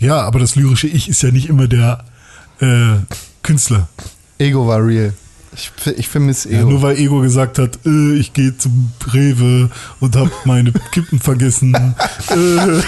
Ja, 0.01 0.20
aber 0.23 0.39
das 0.41 0.57
lyrische 0.57 0.86
Ich 0.89 1.09
ist 1.09 1.23
ja 1.23 1.31
nicht 1.31 1.49
immer 1.49 1.69
der 1.69 2.05
äh, 2.61 2.97
Künstler. 3.43 3.89
Ego 4.39 4.67
war 4.67 4.85
real. 4.85 5.15
Ich, 5.57 5.70
ich 5.97 6.09
vermisse 6.09 6.51
Ja, 6.53 6.61
Ego. 6.61 6.70
nur 6.70 6.83
weil 6.83 6.99
Ego 6.99 7.20
gesagt 7.20 7.59
hat, 7.59 7.78
äh, 7.86 8.15
ich 8.17 8.33
gehe 8.33 8.57
zum 8.59 8.91
Rewe 9.12 9.70
und 10.01 10.17
hab 10.17 10.28
meine 10.47 10.73
Kippen 10.91 11.20
vergessen. 11.20 11.75
äh, 12.31 12.83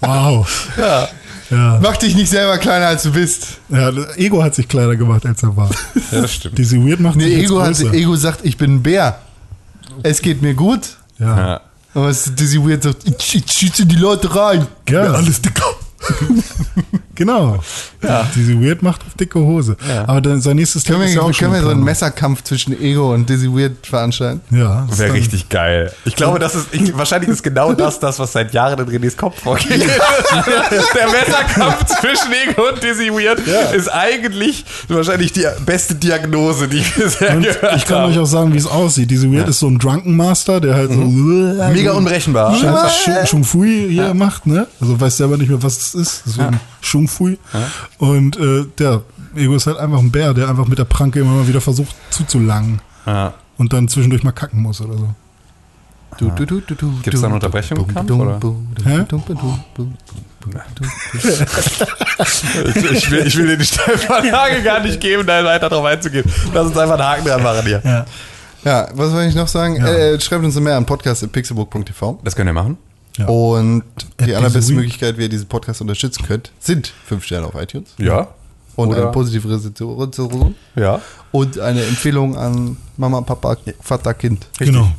wow. 0.00 0.68
Ja. 0.78 1.08
Ja. 1.50 1.78
Mach 1.82 1.96
dich 1.96 2.14
nicht 2.16 2.28
selber 2.30 2.58
kleiner 2.58 2.86
als 2.86 3.02
du 3.04 3.12
bist. 3.12 3.58
ja. 3.68 3.90
Ego 4.16 4.42
hat 4.42 4.54
sich 4.54 4.66
kleiner 4.68 4.96
gemacht, 4.96 5.24
als 5.26 5.42
er 5.42 5.56
war. 5.56 5.70
ja, 6.12 6.22
das 6.22 6.32
stimmt. 6.34 6.58
Diese 6.58 6.76
Weird 6.84 7.00
macht 7.00 7.20
sich 7.20 7.24
Nee, 7.36 7.44
Ego, 7.44 7.62
hat. 7.62 7.78
Ego 7.80 8.16
sagt, 8.16 8.44
ich 8.44 8.56
bin 8.56 8.76
ein 8.76 8.82
Bär. 8.82 9.18
Es 10.02 10.20
geht 10.20 10.42
mir 10.42 10.54
gut. 10.54 10.96
ja. 11.18 11.36
Ja. 11.36 11.60
Aber 11.94 12.08
es- 12.10 12.34
Dizzy 12.34 12.58
Weird 12.62 12.82
sagt, 12.82 12.98
ich, 13.06 13.34
ich 13.36 13.50
schieße 13.50 13.86
die 13.86 13.96
Leute 13.96 14.34
rein. 14.34 14.66
Ja, 14.88 15.12
alles 15.12 15.40
dicker. 15.40 15.64
Genau. 17.18 17.60
Diese 18.34 18.60
Weird 18.62 18.82
macht 18.82 19.00
auf 19.00 19.14
dicke 19.14 19.38
Hose. 19.38 19.78
Aber 20.06 20.20
dann, 20.20 20.42
sein 20.42 20.56
nächstes 20.56 20.84
Können 20.84 20.98
Tape 20.98 21.08
ist 21.08 21.14
wir, 21.14 21.22
ja 21.22 21.26
auch 21.26 21.32
schon 21.32 21.48
können 21.50 21.54
wir 21.54 21.62
so 21.62 21.70
einen. 21.70 21.82
Messerkampf 21.82 22.42
zwischen 22.44 22.78
Ego 22.78 23.14
und 23.14 23.26
Dizzy 23.30 23.50
Weird 23.50 23.86
veranstalten? 23.86 24.42
Ja. 24.54 24.84
das 24.86 24.98
Wäre 24.98 25.08
dann- 25.08 25.16
richtig 25.16 25.48
geil. 25.48 25.90
Ich 26.04 26.14
glaube, 26.14 26.38
das 26.38 26.54
ist, 26.54 26.66
ich, 26.72 26.94
wahrscheinlich 26.94 27.30
ist 27.30 27.42
genau 27.42 27.72
das, 27.72 27.98
das, 28.00 28.18
was 28.18 28.32
seit 28.32 28.52
Jahren 28.52 28.78
in 28.86 28.86
Renés 29.02 29.16
Kopf 29.16 29.40
vorgeht. 29.42 29.70
Der 30.94 31.06
Messerkampf 31.10 31.86
zwischen 31.86 32.32
Ego 32.50 32.68
und 32.68 32.82
Dizzy 32.82 33.10
Weird 33.10 33.40
ist 33.74 33.88
eigentlich 33.88 34.66
wahrscheinlich 34.88 35.32
die 35.32 35.46
beste 35.64 35.94
Diagnose, 35.94 36.68
die 36.68 36.78
ich 36.80 36.94
bisher 36.94 37.34
Und 37.34 37.44
gehört 37.44 37.76
ich 37.78 37.86
kann 37.86 38.00
habe. 38.02 38.12
euch 38.12 38.18
auch 38.18 38.26
sagen, 38.26 38.52
wie 38.52 38.58
es 38.58 38.66
aussieht. 38.66 39.10
Diese 39.10 39.32
Weird 39.32 39.48
ist 39.48 39.60
so 39.60 39.68
ein 39.68 39.78
Drunken 39.78 40.14
Master, 40.16 40.60
der 40.60 40.74
halt 40.74 40.90
so 40.92 40.98
Mhm. 40.98 41.56
Mega 41.72 41.92
unberechenbar. 41.92 42.54
Shung- 42.54 43.26
Shung 43.26 43.44
Fui 43.44 43.88
hier 43.88 44.12
macht, 44.12 44.46
ne? 44.46 44.66
Also 44.82 45.00
weiß 45.00 45.16
selber 45.16 45.38
nicht 45.38 45.48
mehr, 45.48 45.62
was 45.62 45.94
es 46.00 46.08
ist. 46.08 46.22
Deswegen 46.26 46.60
Shung 46.80 47.08
Fui. 47.08 47.38
Und 47.98 48.36
äh, 48.38 48.64
der 48.78 49.02
Ego 49.34 49.54
ist 49.54 49.66
halt 49.66 49.78
einfach 49.78 49.98
ein 49.98 50.10
Bär, 50.10 50.32
der 50.34 50.48
einfach 50.48 50.66
mit 50.66 50.78
der 50.78 50.84
Pranke 50.84 51.20
immer 51.20 51.32
mal 51.32 51.48
wieder 51.48 51.60
versucht 51.60 51.94
zuzulangen 52.10 52.80
Ja. 53.06 53.34
und 53.58 53.72
dann 53.72 53.88
zwischendurch 53.88 54.22
mal 54.22 54.32
kacken 54.32 54.60
muss 54.62 54.80
oder 54.80 54.96
so. 54.96 55.14
Du, 56.18 56.30
du, 56.30 56.46
du, 56.46 56.60
du, 56.60 56.74
du, 56.74 57.00
Gibt's 57.02 57.20
da 57.20 57.26
eine 57.26 57.34
Unterbrechung 57.34 57.76
im 57.78 57.88
Kampf, 57.94 58.10
oder? 58.10 58.40
Hä? 58.84 59.04
Ich, 61.14 62.90
ich, 62.90 63.10
will, 63.10 63.26
ich 63.26 63.36
will 63.36 63.46
dir 63.48 63.56
die 63.58 63.64
Steilvorlage 63.66 64.62
gar 64.62 64.80
nicht 64.80 65.00
geben, 65.00 65.26
da 65.26 65.44
weiter 65.44 65.68
drauf 65.68 65.84
einzugehen. 65.84 66.24
Lass 66.54 66.68
uns 66.68 66.76
einfach 66.78 66.94
einen 66.94 67.04
Haken 67.08 67.24
dran 67.26 67.42
machen 67.42 67.66
hier. 67.66 67.82
Ja. 67.84 68.06
Ja, 68.64 68.88
was 68.94 69.10
soll 69.10 69.22
ich 69.24 69.34
noch 69.34 69.46
sagen? 69.46 69.76
Äh, 69.76 70.18
schreibt 70.20 70.44
uns 70.44 70.58
mehr 70.58 70.76
an 70.76 70.86
podcast.pixelbook.tv. 70.86 72.20
Das 72.24 72.34
könnt 72.34 72.48
ihr 72.48 72.52
machen. 72.52 72.78
Ja. 73.16 73.26
Und 73.26 73.82
die 74.24 74.34
allerbeste. 74.34 74.72
Möglichkeit, 74.74 75.16
wie 75.18 75.22
ihr 75.22 75.28
diesen 75.28 75.46
Podcast 75.46 75.80
unterstützen 75.80 76.24
könnt, 76.26 76.52
sind 76.58 76.92
5 77.06 77.24
Sterne 77.24 77.46
auf 77.46 77.54
iTunes 77.54 77.94
Ja. 77.98 78.28
und 78.76 78.90
Oder- 78.90 79.02
eine 79.04 79.12
positive 79.12 79.48
Rezension- 79.48 80.54
Ja. 80.74 81.00
und 81.32 81.58
eine 81.58 81.82
Empfehlung 81.84 82.36
an 82.36 82.76
Mama, 82.96 83.20
Papa, 83.22 83.56
Vater, 83.80 84.14
Kind. 84.14 84.46
Richtig. 84.60 84.76
Genau. 84.76 84.90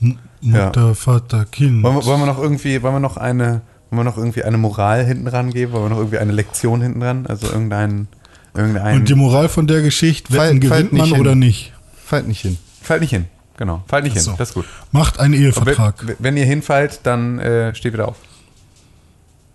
M- 0.00 0.18
Mutter, 0.40 0.94
Vater, 0.94 1.44
Kind. 1.46 1.82
Wollen 1.82 1.96
wir, 1.96 2.04
wollen 2.04 2.20
wir 2.20 2.26
noch 2.26 2.38
irgendwie, 2.40 2.80
wollen 2.82 2.94
wir 2.94 3.00
noch 3.00 3.16
eine, 3.16 3.62
wollen 3.90 4.00
wir 4.00 4.04
noch 4.04 4.16
irgendwie 4.18 4.44
eine 4.44 4.58
Moral 4.58 5.04
hinten 5.04 5.24
dran 5.24 5.50
geben? 5.50 5.72
Wollen 5.72 5.84
wir 5.84 5.88
noch 5.90 5.96
irgendwie 5.98 6.18
eine 6.18 6.32
Lektion 6.32 6.80
hinten 6.82 7.00
dran? 7.00 7.26
Also 7.26 7.46
irgendein, 7.48 8.06
irgendein. 8.54 8.96
Und 8.98 9.08
die 9.08 9.14
Moral 9.14 9.48
von 9.48 9.66
der 9.66 9.82
Geschichte, 9.82 10.32
wetten 10.34 10.60
gewinnt 10.60 10.92
nicht 10.92 11.00
man 11.00 11.08
hin. 11.10 11.20
oder 11.20 11.34
nicht? 11.34 11.72
Fallt 12.04 12.28
nicht 12.28 12.42
hin. 12.42 12.58
Fallt 12.82 13.00
nicht 13.00 13.10
hin. 13.10 13.24
Genau. 13.58 13.82
Fallt 13.88 14.04
nicht 14.04 14.18
so. 14.18 14.30
hin. 14.30 14.38
Das 14.38 14.48
ist 14.50 14.54
gut. 14.54 14.64
Macht 14.92 15.20
einen 15.20 15.34
Ehevertrag. 15.34 15.94
Wenn, 16.06 16.16
wenn 16.18 16.36
ihr 16.38 16.46
hinfallt, 16.46 17.00
dann 17.02 17.38
äh, 17.40 17.74
steht 17.74 17.92
wieder 17.92 18.08
auf. 18.08 18.16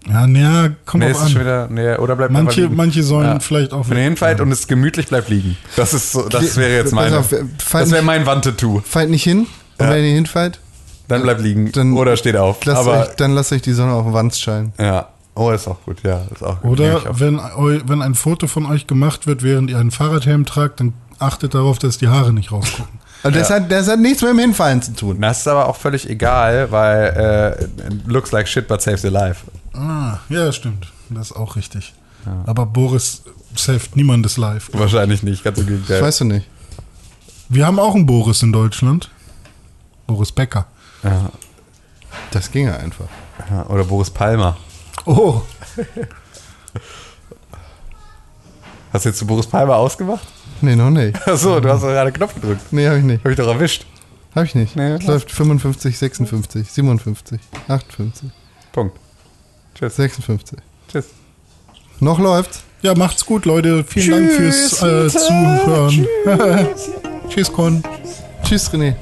Ja, 0.06 0.28
naja, 0.28 0.72
kommt 0.86 1.04
Nee, 1.06 1.14
an. 1.14 1.30
wieder, 1.30 1.68
nee, 1.70 1.96
oder 1.96 2.18
bleibt 2.18 2.34
Manche, 2.34 2.68
manche 2.68 3.04
sollen 3.04 3.26
Ja. 3.28 3.40
vielleicht 3.40 3.72
auch. 3.72 3.90
Wenn 3.90 3.98
ihr 3.98 4.04
hinfallt 4.04 4.42
und 4.42 4.52
es 4.52 4.68
gemütlich 4.68 5.08
bleibt 5.08 5.30
liegen. 5.30 5.56
Das 5.78 5.94
ist 5.94 6.12
so, 6.12 6.28
das 6.28 6.58
wäre 6.58 6.74
jetzt 6.76 6.92
meine. 6.94 7.20
auf, 7.20 7.34
Das 7.72 7.90
wäre 7.92 8.04
mein 8.04 8.26
Wandtattoo. 8.26 8.82
Fallt 8.84 9.10
nicht 9.10 9.24
hin. 9.24 9.48
Und 9.78 9.86
Ja. 9.88 9.92
wenn 9.94 10.04
ihr 10.04 10.14
hinfallt, 10.16 10.60
Dann 11.08 11.22
bleibt 11.24 11.40
liegen. 11.42 11.72
Dann 11.72 11.94
oder 11.94 12.18
steht 12.18 12.36
auf. 12.36 12.64
lasst 12.66 12.82
Aber 12.82 13.02
euch, 13.04 13.16
dann 13.16 13.32
lasst 13.32 13.54
euch 13.54 13.62
die 13.62 13.72
Sonne 13.72 13.94
auf 13.94 14.04
den 14.04 14.14
Wand 14.14 14.36
scheinen. 14.36 14.74
ja. 14.78 15.08
Oh, 15.36 15.50
ist 15.50 15.68
auch 15.68 15.82
gut. 15.86 16.04
Ja, 16.04 16.22
ist 16.32 16.44
auch 16.44 16.62
gut. 16.62 16.80
Oder 16.80 17.02
wenn, 17.20 17.40
wenn 17.88 18.04
ein 18.04 18.14
Foto 18.14 18.46
von 18.46 18.68
euch 18.68 18.86
gemacht 18.86 19.26
wird, 19.26 19.42
während 19.42 19.72
ihr 19.72 19.80
einen 19.80 19.90
Fahrradhelm 19.90 20.46
tragt, 20.46 20.80
dann 20.80 20.94
achtet 21.18 21.56
darauf, 21.56 21.80
dass 21.80 21.98
die 21.98 22.08
Haare 22.08 22.32
nicht 22.34 22.52
rausgucken. 22.52 23.00
Und 23.24 23.36
das, 23.36 23.50
hat, 23.50 23.72
das 23.72 23.88
hat 23.88 24.00
nichts 24.00 24.22
mit 24.22 24.32
dem 24.32 24.40
Hinfallen 24.40 24.82
zu 24.82 24.94
tun. 24.94 25.22
Das 25.22 25.40
ist 25.40 25.48
aber 25.48 25.68
auch 25.70 25.78
völlig 25.78 26.10
egal, 26.10 26.72
weil 26.72 27.58
äh, 27.58 27.90
looks 28.06 28.32
like 28.32 28.48
shit, 28.48 28.68
but 28.68 28.82
saves 28.82 29.04
your 29.04 29.12
life. 29.12 29.46
Ah, 29.74 30.18
ja, 30.30 30.52
stimmt. 30.52 30.88
Das 31.10 31.32
ist 31.32 31.38
auch 31.38 31.56
richtig. 31.56 31.94
Aber 32.46 32.66
Boris 32.66 33.24
saved 33.56 33.96
niemandes 33.96 34.38
live. 34.38 34.70
Wahrscheinlich 34.74 35.24
nicht, 35.24 35.44
ganz 35.44 35.58
im 35.58 35.68
Gegenteil. 35.68 36.00
Das 36.00 36.08
weißt 36.08 36.22
du 36.22 36.26
nicht. 36.26 36.48
Wir 37.50 37.66
haben 37.66 37.80
auch 37.80 37.96
einen 37.96 38.06
Boris 38.06 38.42
in 38.44 38.52
Deutschland. 38.52 39.10
Boris 40.08 40.32
Becker. 40.32 40.66
ja, 41.04 41.30
Das 42.32 42.52
ging 42.52 42.68
ja 42.68 42.78
einfach. 42.78 43.06
ja, 43.50 43.66
oder 43.68 43.84
Boris 43.84 44.10
Palmer. 44.10 44.58
Oh, 45.06 45.42
Hast 48.92 49.06
du 49.06 49.10
jetzt 49.10 49.20
zu 49.20 49.26
Boris 49.26 49.48
Palmer 49.48 49.76
ausgemacht? 49.76 50.28
Nee, 50.64 50.78
noch 50.78 50.92
nicht. 50.92 51.28
Achso, 51.28 51.60
du 51.60 51.70
hast 51.70 51.82
doch 51.82 51.90
gerade 51.90 52.02
einen 52.08 52.14
Knopf 52.14 52.36
gedrückt. 52.36 52.62
Nee, 52.72 52.88
hab 52.88 52.96
ich 52.96 53.04
nicht. 53.04 53.22
Hab 53.22 53.32
ich 53.32 53.38
doch 53.38 53.48
erwischt. 53.48 53.86
Hab 54.34 54.46
ich 54.46 54.56
nicht. 54.56 54.78
Nee, 54.78 54.94
es 54.94 55.06
läuft 55.06 55.30
55, 55.30 55.98
56, 55.98 56.72
57, 56.72 57.40
58, 57.68 58.30
Punkt. 58.72 58.98
Tschüss. 59.76 59.98
56. 59.98 60.58
Tschüss. 60.90 61.08
Noch 62.00 62.18
läuft's. 62.18 62.64
ja, 62.82 62.96
macht's 62.96 63.26
gut, 63.26 63.44
Leute. 63.44 63.84
Vielen 63.84 64.28
Dank 64.28 64.32
fürs 64.32 64.82
äh, 64.82 65.10
Zuhören. 65.10 66.08
Tschüss, 67.30 67.52
Con. 67.52 67.84
Tschüss, 68.44 68.72
René. 68.72 68.96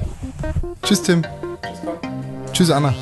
Tschüss, 0.82 1.02
Tim. 1.02 1.22
Tschüss, 2.52 2.70
Anna. 2.70 2.92